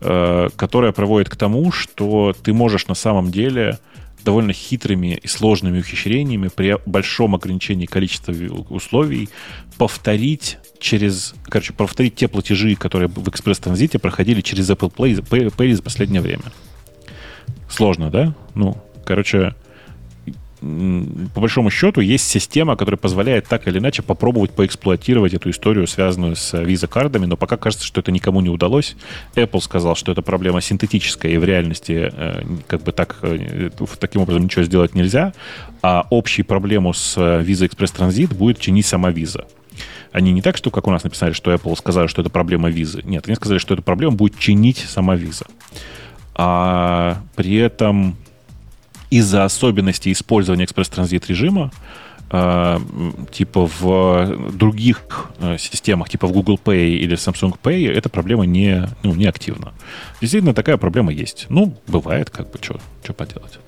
э, 0.00 0.48
которая 0.56 0.92
проводит 0.92 1.28
к 1.28 1.36
тому, 1.36 1.70
что 1.72 2.34
ты 2.42 2.52
можешь 2.52 2.88
на 2.88 2.94
самом 2.94 3.30
деле 3.30 3.78
довольно 4.24 4.52
хитрыми 4.52 5.18
и 5.22 5.26
сложными 5.26 5.80
ухищрениями 5.80 6.48
при 6.48 6.78
большом 6.86 7.34
ограничении 7.34 7.86
количества 7.86 8.32
условий 8.70 9.28
повторить 9.78 10.58
через, 10.78 11.34
короче, 11.44 11.72
повторить 11.72 12.14
те 12.14 12.28
платежи, 12.28 12.74
которые 12.76 13.08
в 13.08 13.28
экспресс-транзите 13.28 13.98
проходили 13.98 14.40
через 14.40 14.70
Apple 14.70 14.92
Pay, 14.94 15.56
Pay 15.56 15.74
за 15.74 15.82
последнее 15.82 16.20
время. 16.20 16.44
Сложно, 17.68 18.10
да? 18.10 18.34
Ну, 18.54 18.76
короче, 19.04 19.54
по 21.34 21.40
большому 21.40 21.70
счету, 21.70 22.00
есть 22.00 22.28
система, 22.28 22.76
которая 22.76 22.96
позволяет 22.96 23.48
так 23.48 23.66
или 23.66 23.78
иначе 23.78 24.02
попробовать 24.02 24.52
поэксплуатировать 24.52 25.34
эту 25.34 25.50
историю, 25.50 25.88
связанную 25.88 26.36
с 26.36 26.56
виза-кардами, 26.56 27.26
но 27.26 27.36
пока 27.36 27.56
кажется, 27.56 27.84
что 27.84 28.00
это 28.00 28.12
никому 28.12 28.40
не 28.40 28.48
удалось. 28.48 28.94
Apple 29.34 29.60
сказал, 29.60 29.96
что 29.96 30.12
это 30.12 30.22
проблема 30.22 30.60
синтетическая, 30.60 31.32
и 31.32 31.36
в 31.36 31.44
реальности 31.44 32.12
э, 32.12 32.44
как 32.68 32.82
бы 32.82 32.92
так, 32.92 33.18
э, 33.22 33.70
таким 33.98 34.22
образом 34.22 34.44
ничего 34.44 34.62
сделать 34.62 34.94
нельзя, 34.94 35.32
а 35.82 36.06
общую 36.10 36.46
проблему 36.46 36.92
с 36.92 37.16
Visa 37.16 37.68
Express 37.68 37.96
Transit 37.96 38.34
будет 38.34 38.60
чинить 38.60 38.86
сама 38.86 39.10
виза. 39.10 39.46
Они 40.12 40.30
не 40.30 40.42
так, 40.42 40.56
что, 40.56 40.70
как 40.70 40.86
у 40.86 40.90
нас 40.92 41.02
написали, 41.02 41.32
что 41.32 41.52
Apple 41.52 41.76
сказали, 41.76 42.06
что 42.06 42.20
это 42.20 42.30
проблема 42.30 42.68
визы. 42.68 43.02
Нет, 43.04 43.26
они 43.26 43.34
сказали, 43.34 43.58
что 43.58 43.74
эту 43.74 43.82
проблему 43.82 44.16
будет 44.16 44.38
чинить 44.38 44.78
сама 44.78 45.16
виза. 45.16 45.46
А 46.34 47.22
при 47.34 47.56
этом 47.56 48.16
из-за 49.12 49.44
особенностей 49.44 50.10
использования 50.10 50.64
экспресс-транзит 50.64 51.28
режима, 51.28 51.70
э, 52.30 52.78
типа 53.30 53.68
в 53.78 54.50
других 54.52 55.30
э, 55.38 55.58
системах, 55.58 56.08
типа 56.08 56.26
в 56.26 56.32
Google 56.32 56.58
Pay 56.62 56.96
или 56.96 57.16
Samsung 57.16 57.54
Pay, 57.62 57.92
эта 57.92 58.08
проблема 58.08 58.46
не, 58.46 58.88
ну, 59.02 59.14
не 59.14 59.26
активна. 59.26 59.72
Действительно, 60.22 60.54
такая 60.54 60.78
проблема 60.78 61.12
есть. 61.12 61.46
Ну, 61.50 61.76
бывает, 61.86 62.30
как 62.30 62.50
бы, 62.50 62.58
что 62.62 63.12
поделать. 63.12 63.58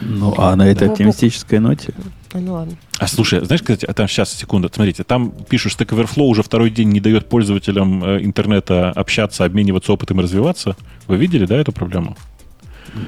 Ну, 0.00 0.34
а 0.38 0.56
на 0.56 0.66
этой 0.66 0.88
оптимистической 0.88 1.58
ноте? 1.58 1.92
Ну 2.32 2.54
ладно. 2.54 2.76
А 2.98 3.06
слушай, 3.06 3.44
знаешь, 3.44 3.60
кстати, 3.60 3.84
а 3.84 3.92
там 3.92 4.08
сейчас, 4.08 4.32
секунду, 4.32 4.68
смотрите, 4.72 5.04
там 5.04 5.30
пишут, 5.30 5.72
что 5.72 5.84
Stack 5.84 5.96
Overflow 5.96 6.24
уже 6.24 6.42
второй 6.42 6.70
день 6.70 6.88
не 6.88 7.00
дает 7.00 7.28
пользователям 7.28 8.02
э, 8.02 8.24
интернета 8.24 8.90
общаться, 8.90 9.44
обмениваться 9.44 9.92
опытом 9.92 10.20
и 10.20 10.22
развиваться. 10.24 10.74
Вы 11.06 11.16
видели, 11.16 11.46
да, 11.46 11.56
эту 11.56 11.70
проблему? 11.70 12.16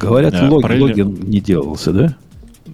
Говорят, 0.01 0.35
а, 0.35 0.49
лог, 0.49 0.63
параллель... 0.63 1.03
логин 1.03 1.29
не 1.29 1.41
делался, 1.41 1.93
да? 1.93 2.17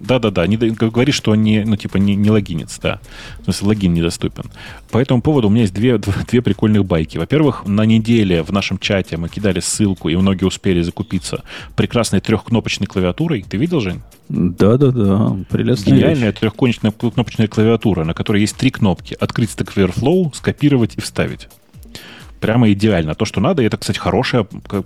Да-да-да, 0.03 0.45
не, 0.47 0.57
говорит, 0.57 1.15
что 1.15 1.31
он 1.31 1.43
не, 1.43 1.63
ну, 1.63 1.77
типа, 1.77 1.95
не, 1.97 2.15
не 2.15 2.29
логинец, 2.29 2.77
да. 2.81 2.99
В 3.39 3.43
смысле, 3.45 3.67
логин 3.67 3.93
недоступен. 3.93 4.45
По 4.91 4.97
этому 4.97 5.21
поводу 5.21 5.47
у 5.47 5.49
меня 5.49 5.61
есть 5.61 5.73
две, 5.73 5.97
две 5.97 6.41
прикольных 6.41 6.83
байки. 6.85 7.17
Во-первых, 7.17 7.65
на 7.65 7.85
неделе 7.85 8.43
в 8.43 8.51
нашем 8.51 8.79
чате 8.79 9.15
мы 9.15 9.29
кидали 9.29 9.61
ссылку, 9.61 10.09
и 10.09 10.15
многие 10.17 10.43
успели 10.43 10.81
закупиться 10.81 11.43
прекрасной 11.77 12.19
трехкнопочной 12.19 12.87
клавиатурой. 12.87 13.45
Ты 13.47 13.55
видел, 13.55 13.79
Жень? 13.79 14.01
Да-да-да, 14.27 15.37
прелестная 15.49 15.95
Гениальная 15.95 16.31
вещь. 16.31 16.39
трехконечная 16.39 16.91
кнопочная 16.91 17.47
клавиатура, 17.47 18.03
на 18.03 18.13
которой 18.13 18.41
есть 18.41 18.57
три 18.57 18.71
кнопки. 18.71 19.15
Открыть 19.19 19.51
Stack 19.51 19.73
Overflow, 19.75 20.35
скопировать 20.35 20.95
и 20.97 21.01
вставить 21.01 21.47
прямо 22.43 22.69
идеально. 22.73 23.15
То, 23.15 23.23
что 23.23 23.39
надо, 23.39 23.61
и 23.61 23.65
это, 23.65 23.77
кстати, 23.77 23.97
хорошая 23.97 24.45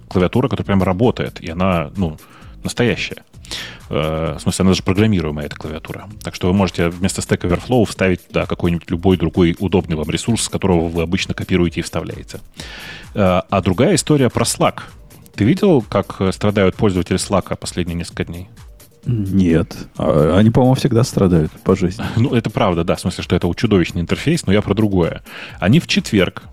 клавиатура, 0.09 0.47
которая 0.47 0.67
прямо 0.67 0.85
работает. 0.85 1.41
И 1.41 1.49
она, 1.49 1.89
ну, 1.97 2.19
настоящая. 2.63 3.23
Э, 3.89 4.35
в 4.37 4.39
смысле, 4.39 4.61
она 4.61 4.71
даже 4.71 4.83
программируемая, 4.83 5.47
эта 5.47 5.55
клавиатура. 5.55 6.07
Так 6.21 6.35
что 6.35 6.49
вы 6.49 6.53
можете 6.53 6.89
вместо 6.89 7.21
Stack 7.21 7.49
Overflow 7.49 7.83
вставить 7.85 8.21
да, 8.29 8.45
какой-нибудь 8.45 8.91
любой 8.91 9.17
другой 9.17 9.55
удобный 9.57 9.95
вам 9.95 10.07
ресурс, 10.11 10.43
с 10.43 10.49
которого 10.49 10.87
вы 10.87 11.01
обычно 11.01 11.33
копируете 11.33 11.79
и 11.79 11.83
вставляете. 11.83 12.41
Э, 13.15 13.41
а 13.49 13.61
другая 13.61 13.95
история 13.95 14.29
про 14.29 14.43
Slack. 14.43 14.81
Ты 15.33 15.43
видел, 15.43 15.81
как 15.81 16.21
страдают 16.33 16.75
пользователи 16.75 17.17
Slack 17.17 17.55
последние 17.57 17.95
несколько 17.95 18.25
дней? 18.25 18.49
Нет. 19.07 19.75
А, 19.97 20.37
они, 20.37 20.51
по-моему, 20.51 20.75
всегда 20.75 21.03
страдают 21.03 21.51
по 21.63 21.75
жизни. 21.75 22.05
Ну, 22.17 22.35
это 22.35 22.51
правда, 22.51 22.83
да, 22.83 22.95
в 22.95 22.99
смысле, 22.99 23.23
что 23.23 23.35
это 23.35 23.51
чудовищный 23.55 24.01
интерфейс, 24.01 24.45
но 24.45 24.53
я 24.53 24.61
про 24.61 24.75
другое. 24.75 25.23
Они 25.59 25.79
в 25.79 25.87
четверг 25.87 26.43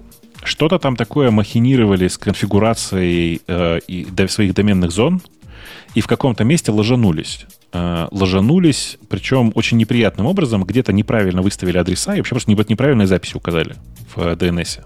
что-то 0.44 0.78
там 0.78 0.97
такое 0.97 1.31
махинировали 1.31 2.08
с 2.08 2.18
конфигурацией 2.18 3.42
э, 3.47 3.81
и, 3.89 4.05
до 4.05 4.28
своих 4.28 4.55
доменных 4.55 4.90
зон, 4.90 5.20
и 5.94 6.00
в 6.00 6.06
каком-то 6.06 6.44
месте 6.44 6.70
ложанулись. 6.70 7.47
э, 7.73 8.08
ложанулись, 8.10 8.98
причем 9.08 9.52
очень 9.55 9.76
неприятным 9.76 10.26
образом, 10.26 10.64
где-то 10.64 10.92
неправильно 10.92 11.42
выставили 11.42 11.78
адреса 11.78 12.14
и 12.14 12.18
вообще 12.18 12.34
просто 12.34 12.50
неправильные 12.50 13.06
записи 13.06 13.36
указали 13.36 13.74
в 14.14 14.18
DNS. 14.18 14.84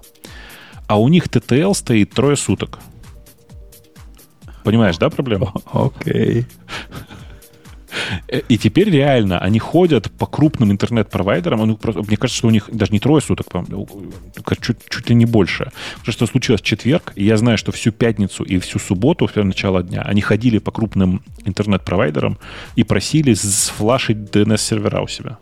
А 0.87 0.99
у 0.99 1.07
них 1.07 1.27
TTL 1.27 1.73
стоит 1.75 2.11
трое 2.11 2.35
суток. 2.35 2.79
Понимаешь, 4.63 4.97
да, 4.97 5.09
проблема? 5.09 5.53
Окей. 5.71 6.41
Okay. 6.41 6.45
И 8.47 8.57
теперь 8.57 8.89
реально 8.89 9.39
они 9.39 9.59
ходят 9.59 10.11
по 10.11 10.25
крупным 10.25 10.71
интернет-провайдерам. 10.71 11.59
Ну, 11.59 11.79
мне 11.83 12.17
кажется, 12.17 12.37
что 12.37 12.47
у 12.47 12.51
них 12.51 12.69
даже 12.71 12.91
не 12.91 12.99
трое 12.99 13.21
суток, 13.21 13.47
чуть, 14.61 14.77
чуть 14.89 15.09
ли 15.09 15.15
не 15.15 15.25
больше. 15.25 15.71
Потому 15.97 16.13
что 16.13 16.27
случилось 16.27 16.61
четверг, 16.61 17.13
и 17.15 17.23
я 17.23 17.37
знаю, 17.37 17.57
что 17.57 17.71
всю 17.71 17.91
пятницу 17.91 18.43
и 18.43 18.59
всю 18.59 18.79
субботу, 18.79 19.27
в 19.27 19.35
начало 19.35 19.83
дня, 19.83 20.01
они 20.01 20.21
ходили 20.21 20.59
по 20.59 20.71
крупным 20.71 21.21
интернет-провайдерам 21.45 22.37
и 22.75 22.83
просили 22.83 23.33
сфлашить 23.33 24.17
DNS-сервера 24.17 25.01
у 25.01 25.07
себя. 25.07 25.37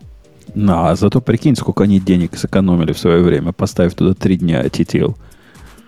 Ну, 0.54 0.72
а 0.72 0.96
зато 0.96 1.20
прикинь, 1.20 1.56
сколько 1.56 1.84
они 1.84 2.00
денег 2.00 2.36
сэкономили 2.36 2.92
в 2.92 2.98
свое 2.98 3.22
время, 3.22 3.52
поставив 3.52 3.94
туда 3.94 4.14
три 4.14 4.36
дня 4.36 4.64
TTL. 4.64 5.14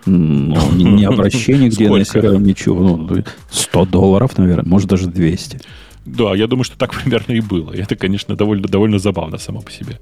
Ну, 0.05 0.71
не 0.73 1.05
обращение 1.05 1.69
к 1.69 1.73
DNS-серверу, 1.79 2.39
ничего. 2.39 2.97
Ну, 2.97 3.23
100 3.51 3.85
долларов, 3.85 4.37
наверное, 4.37 4.65
может 4.65 4.89
даже 4.89 5.07
200. 5.07 5.59
Да, 6.05 6.35
я 6.35 6.47
думаю, 6.47 6.63
что 6.63 6.77
так 6.77 6.93
примерно 7.03 7.33
и 7.33 7.41
было. 7.41 7.71
Это, 7.71 7.95
конечно, 7.95 8.35
довольно, 8.35 8.67
довольно 8.67 8.99
забавно 8.99 9.37
само 9.37 9.61
по 9.61 9.71
себе. 9.71 9.99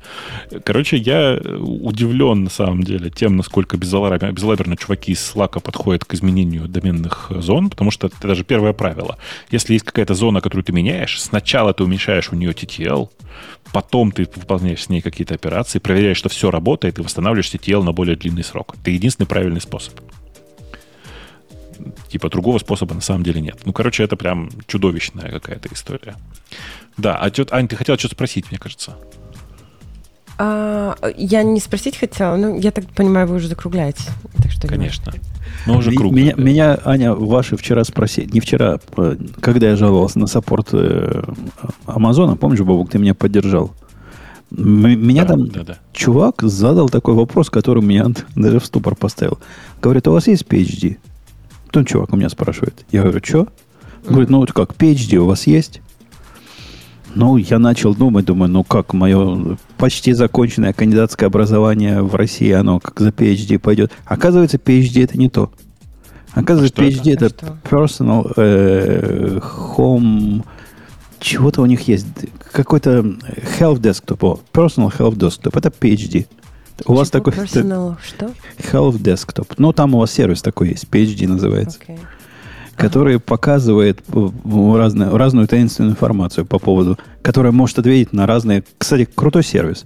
Короче, 0.64 0.98
я 0.98 1.40
удивлен, 1.60 2.44
на 2.44 2.50
самом 2.50 2.84
деле, 2.84 3.10
тем, 3.10 3.36
насколько 3.36 3.78
безалаберно, 3.78 4.32
безалаберно 4.32 4.78
чуваки 4.78 5.12
из 5.12 5.20
Slack 5.20 5.60
подходят 5.60 6.06
к 6.06 6.14
изменению 6.14 6.68
доменных 6.68 7.32
зон, 7.40 7.70
потому 7.70 7.92
что 7.92 8.08
это 8.08 8.28
даже 8.28 8.44
первое 8.44 8.74
правило. 8.74 9.18
Если 9.52 9.74
есть 9.74 9.86
какая-то 9.86 10.14
зона, 10.14 10.42
которую 10.42 10.64
ты 10.64 10.72
меняешь, 10.72 11.22
сначала 11.22 11.74
ты 11.74 11.84
уменьшаешь 11.84 12.32
у 12.32 12.36
нее 12.36 12.52
TTL, 12.52 13.10
потом 13.74 14.12
ты 14.12 14.28
выполняешь 14.36 14.84
с 14.84 14.90
ней 14.90 15.02
какие-то 15.02 15.36
операции, 15.36 15.80
проверяешь, 15.80 16.18
что 16.18 16.30
все 16.30 16.50
работает, 16.50 17.00
и 17.00 17.02
восстанавливаешь 17.02 17.54
TTL 17.54 17.84
на 17.84 17.92
более 17.92 18.16
длинный 18.16 18.44
срок. 18.44 18.76
Это 18.82 18.92
единственный 18.92 19.28
правильный 19.28 19.62
способ. 19.62 19.94
Типа 22.10 22.30
другого 22.30 22.58
способа 22.58 22.96
на 22.96 23.02
самом 23.02 23.24
деле 23.24 23.40
нет. 23.40 23.60
Ну, 23.66 23.74
короче, 23.74 24.04
это 24.04 24.16
прям 24.16 24.50
чудовищная 24.68 25.32
какая-то 25.32 25.70
история. 25.72 26.16
Да, 26.98 27.16
а 27.16 27.30
что, 27.30 27.46
Ань, 27.52 27.68
ты 27.68 27.76
хотела 27.76 27.98
что-то 27.98 28.16
спросить, 28.16 28.50
мне 28.50 28.60
кажется. 28.60 28.96
А, 30.42 30.96
я 31.18 31.44
не 31.44 31.60
спросить 31.60 31.98
хотела, 31.98 32.38
но 32.38 32.56
я 32.56 32.72
так 32.72 32.86
понимаю, 32.88 33.28
вы 33.28 33.36
уже 33.36 33.50
закругляете. 33.50 34.04
Так 34.38 34.52
что 34.52 34.68
Конечно. 34.68 35.14
Мы 35.68 35.78
уже 35.78 35.92
круг. 35.92 36.14
Меня, 36.14 36.34
меня, 36.36 36.80
Аня, 36.86 37.14
ваши 37.14 37.58
вчера 37.58 37.84
спросили, 37.84 38.30
не 38.32 38.40
вчера, 38.40 38.80
а, 38.96 39.18
когда 39.42 39.70
я 39.70 39.76
жаловался 39.76 40.18
на 40.18 40.28
саппорт 40.28 40.70
э, 40.72 41.24
Амазона, 41.86 42.38
помнишь, 42.38 42.62
Бобок, 42.62 42.90
ты 42.90 43.00
меня 43.00 43.14
поддержал? 43.14 43.76
Меня 44.50 45.26
да, 45.26 45.28
там 45.28 45.48
да, 45.50 45.64
да. 45.64 45.78
чувак 45.94 46.42
задал 46.42 46.90
такой 46.90 47.14
вопрос, 47.14 47.50
который 47.50 47.84
меня 47.84 48.08
даже 48.36 48.60
в 48.60 48.66
ступор 48.66 48.96
поставил. 48.96 49.40
Говорит, 49.82 50.08
у 50.08 50.12
вас 50.14 50.28
есть 50.28 50.44
PhD? 50.44 50.98
Тут 51.72 51.88
чувак 51.88 52.14
у 52.14 52.18
меня 52.18 52.30
спрашивает. 52.30 52.86
Я 52.92 53.04
говорю, 53.04 53.22
что? 53.24 53.48
Говорит, 54.08 54.30
ну 54.30 54.40
вот 54.40 54.54
как, 54.54 54.74
PhD 54.74 55.18
у 55.18 55.26
вас 55.26 55.46
есть? 55.48 55.82
Ну, 57.16 57.38
я 57.38 57.58
начал 57.58 57.96
думать, 57.96 58.26
думаю, 58.26 58.52
ну 58.52 58.64
как, 58.64 58.94
мое 58.94 59.58
почти 59.78 60.14
законченное 60.14 60.74
кандидатское 60.74 61.28
образование 61.28 62.02
в 62.02 62.14
России, 62.16 62.52
оно 62.52 62.80
как 62.80 63.00
за 63.00 63.10
PhD 63.10 63.58
пойдет. 63.58 63.92
Оказывается, 64.06 64.58
PhD 64.58 65.04
это 65.04 65.18
не 65.18 65.30
то. 65.30 65.52
Оказывается, 66.34 66.82
а 66.82 66.86
PhD 66.86 67.14
это, 67.14 67.26
это 67.26 67.58
personal 67.64 68.32
э, 68.36 69.40
home... 69.40 70.44
Чего-то 71.20 71.62
у 71.62 71.66
них 71.66 71.82
есть. 71.90 72.08
Какой-то 72.54 73.00
health 73.60 73.82
desktop. 73.82 74.40
Personal 74.54 74.90
health 74.98 75.16
desktop. 75.16 75.58
Это 75.58 75.68
PhD. 75.68 76.28
У 76.86 76.94
вас 76.94 77.10
такой... 77.10 77.34
Personal, 77.34 77.96
что? 78.06 78.32
Health 78.58 79.00
Desktop. 79.00 79.54
Ну, 79.58 79.74
там 79.74 79.96
у 79.96 80.00
вас 80.00 80.12
сервис 80.12 80.42
такой 80.42 80.70
есть, 80.70 80.86
PhD 80.86 81.28
называется. 81.28 81.80
Okay. 81.80 82.00
Который 82.76 83.16
ага. 83.16 83.24
показывает 83.26 84.02
разную, 84.54 85.18
разную 85.18 85.48
таинственную 85.48 85.92
информацию 85.92 86.46
по 86.46 86.60
поводу, 86.60 86.98
которая 87.22 87.52
может 87.52 87.80
ответить 87.80 88.14
на 88.14 88.26
разные... 88.26 88.64
Кстати, 88.78 89.08
крутой 89.14 89.44
сервис. 89.44 89.86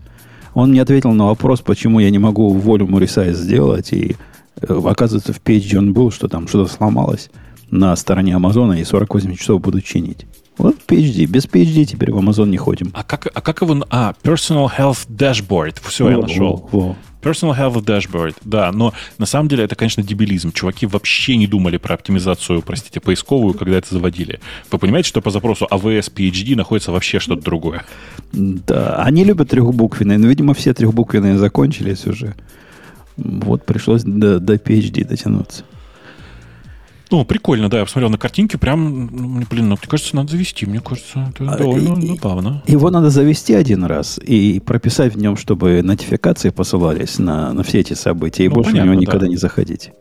Он 0.54 0.70
мне 0.70 0.82
ответил 0.82 1.12
на 1.14 1.26
вопрос, 1.26 1.62
почему 1.62 2.00
я 2.00 2.10
не 2.12 2.20
могу 2.20 2.54
волюм 2.54 2.96
resize 2.98 3.34
сделать, 3.34 3.92
и 3.92 4.16
э, 4.62 4.82
оказывается, 4.86 5.34
в 5.34 5.42
PhD 5.42 5.78
он 5.78 5.94
был, 5.94 6.12
что 6.12 6.28
там 6.28 6.48
что-то 6.48 6.72
сломалось 6.72 7.32
на 7.72 7.96
стороне 7.96 8.36
Амазона, 8.36 8.74
и 8.74 8.84
48 8.84 9.36
часов 9.36 9.62
буду 9.62 9.82
чинить. 9.82 10.28
Вот 10.58 10.78
PhD. 10.88 11.26
Без 11.26 11.46
PhD 11.46 11.86
теперь 11.86 12.12
в 12.12 12.18
Amazon 12.18 12.48
не 12.48 12.58
ходим. 12.58 12.92
А 12.94 13.04
как, 13.04 13.28
а 13.34 13.42
как 13.42 13.62
его... 13.62 13.84
А, 13.90 14.14
Personal 14.24 14.70
Health 14.78 15.08
Dashboard. 15.10 15.78
Все, 15.84 16.10
я 16.10 16.18
нашел. 16.18 16.98
Personal 17.24 17.58
Health 17.58 17.84
Dashboard, 17.86 18.36
да, 18.44 18.72
но 18.74 18.94
на 19.18 19.26
самом 19.26 19.48
деле 19.48 19.64
это, 19.64 19.76
конечно, 19.76 20.04
дебилизм. 20.04 20.52
Чуваки 20.52 20.86
вообще 20.86 21.38
не 21.38 21.48
думали 21.48 21.78
про 21.78 21.96
оптимизацию, 21.96 22.62
простите, 22.62 23.00
поисковую, 23.00 23.54
когда 23.54 23.78
это 23.78 23.94
заводили. 23.94 24.42
Вы 24.70 24.78
понимаете, 24.78 25.08
что 25.08 25.22
по 25.22 25.32
запросу 25.32 25.66
AWS 25.72 26.14
PhD 26.14 26.56
находится 26.56 26.92
вообще 26.92 27.20
что-то 27.20 27.42
другое? 27.42 27.86
Да, 28.34 28.98
они 28.98 29.24
любят 29.24 29.50
трехбуквенные, 29.50 30.18
но, 30.18 30.28
видимо, 30.28 30.54
все 30.54 30.74
трехбуквенные 30.74 31.38
закончились 31.38 32.06
уже. 32.06 32.36
Вот 33.16 33.66
пришлось 33.66 34.04
до, 34.04 34.40
до 34.40 34.56
PhD 34.56 35.06
дотянуться. 35.06 35.64
Ну, 37.14 37.25
прикольно, 37.25 37.69
да, 37.69 37.77
я 37.77 37.85
посмотрел 37.85 38.09
на 38.09 38.17
картинки, 38.17 38.58
прям, 38.58 39.06
ну, 39.06 39.45
блин, 39.48 39.69
ну, 39.69 39.77
мне 39.80 39.88
кажется, 39.88 40.16
надо 40.16 40.32
завести, 40.32 40.66
мне 40.66 40.80
кажется, 40.80 41.27
это 41.30 41.48
а, 41.48 41.58
довольно 41.59 42.00
и, 42.00 42.08
забавно. 42.08 42.64
Его 42.66 42.90
надо 42.90 43.11
завести 43.11 43.53
один 43.53 43.83
раз 43.83 44.17
и 44.17 44.59
прописать 44.59 45.14
в 45.14 45.19
нем, 45.19 45.38
чтобы 45.38 45.83
нотификации 45.83 46.50
посылались 46.50 47.19
на, 47.19 47.53
на 47.53 47.61
все 47.61 47.82
эти 47.82 47.93
события, 47.93 48.45
и 48.45 48.50
ну, 48.50 48.56
больше 48.56 48.72
понятно, 48.72 48.90
на 48.90 48.93
него 48.93 49.01
никогда 49.01 49.27
да. 49.27 49.27
не 49.27 49.38
заходить. 49.38 49.92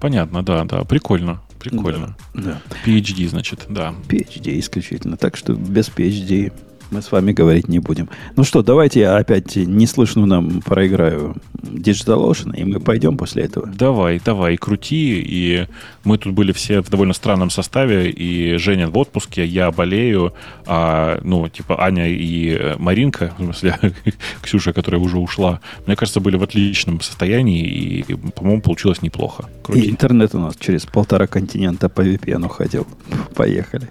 Понятно, 0.00 0.44
да, 0.44 0.62
да, 0.64 0.84
прикольно, 0.84 1.42
прикольно. 1.58 2.16
Да, 2.34 2.40
да. 2.40 2.60
PhD, 2.86 3.26
значит, 3.26 3.66
да. 3.68 3.92
PhD 4.08 4.60
исключительно, 4.60 5.16
так 5.16 5.36
что 5.36 5.54
без 5.54 5.88
PhD 5.88 6.52
мы 6.90 7.02
с 7.02 7.12
вами 7.12 7.32
говорить 7.32 7.68
не 7.68 7.78
будем. 7.78 8.08
Ну 8.36 8.44
что, 8.44 8.62
давайте 8.62 9.00
я 9.00 9.16
опять 9.16 9.56
неслышно 9.56 10.26
нам 10.26 10.60
проиграю 10.62 11.36
Digital 11.62 12.30
Ocean, 12.30 12.56
и 12.56 12.64
мы 12.64 12.80
пойдем 12.80 13.16
после 13.16 13.44
этого. 13.44 13.66
Давай, 13.66 14.20
давай, 14.24 14.56
крути. 14.56 15.20
И 15.20 15.66
мы 16.04 16.18
тут 16.18 16.32
были 16.32 16.52
все 16.52 16.82
в 16.82 16.90
довольно 16.90 17.14
странном 17.14 17.50
составе, 17.50 18.10
и 18.10 18.56
Женя 18.56 18.88
в 18.88 18.96
отпуске, 18.96 19.44
я 19.44 19.70
болею, 19.70 20.32
а, 20.66 21.18
ну, 21.22 21.48
типа 21.48 21.82
Аня 21.82 22.08
и 22.08 22.76
Маринка, 22.78 23.32
в 23.38 23.44
смысле, 23.44 23.78
Ксюша, 24.42 24.72
которая 24.72 25.00
уже 25.00 25.18
ушла, 25.18 25.60
мне 25.86 25.96
кажется, 25.96 26.20
были 26.20 26.36
в 26.36 26.42
отличном 26.42 27.00
состоянии, 27.00 27.64
и, 27.64 28.14
по-моему, 28.14 28.62
получилось 28.62 29.02
неплохо. 29.02 29.46
Крути. 29.62 29.80
И 29.80 29.90
интернет 29.90 30.34
у 30.34 30.38
нас 30.38 30.54
через 30.58 30.86
полтора 30.86 31.26
континента 31.26 31.88
по 31.88 32.02
VPN 32.02 32.46
уходил. 32.46 32.86
Поехали. 33.34 33.90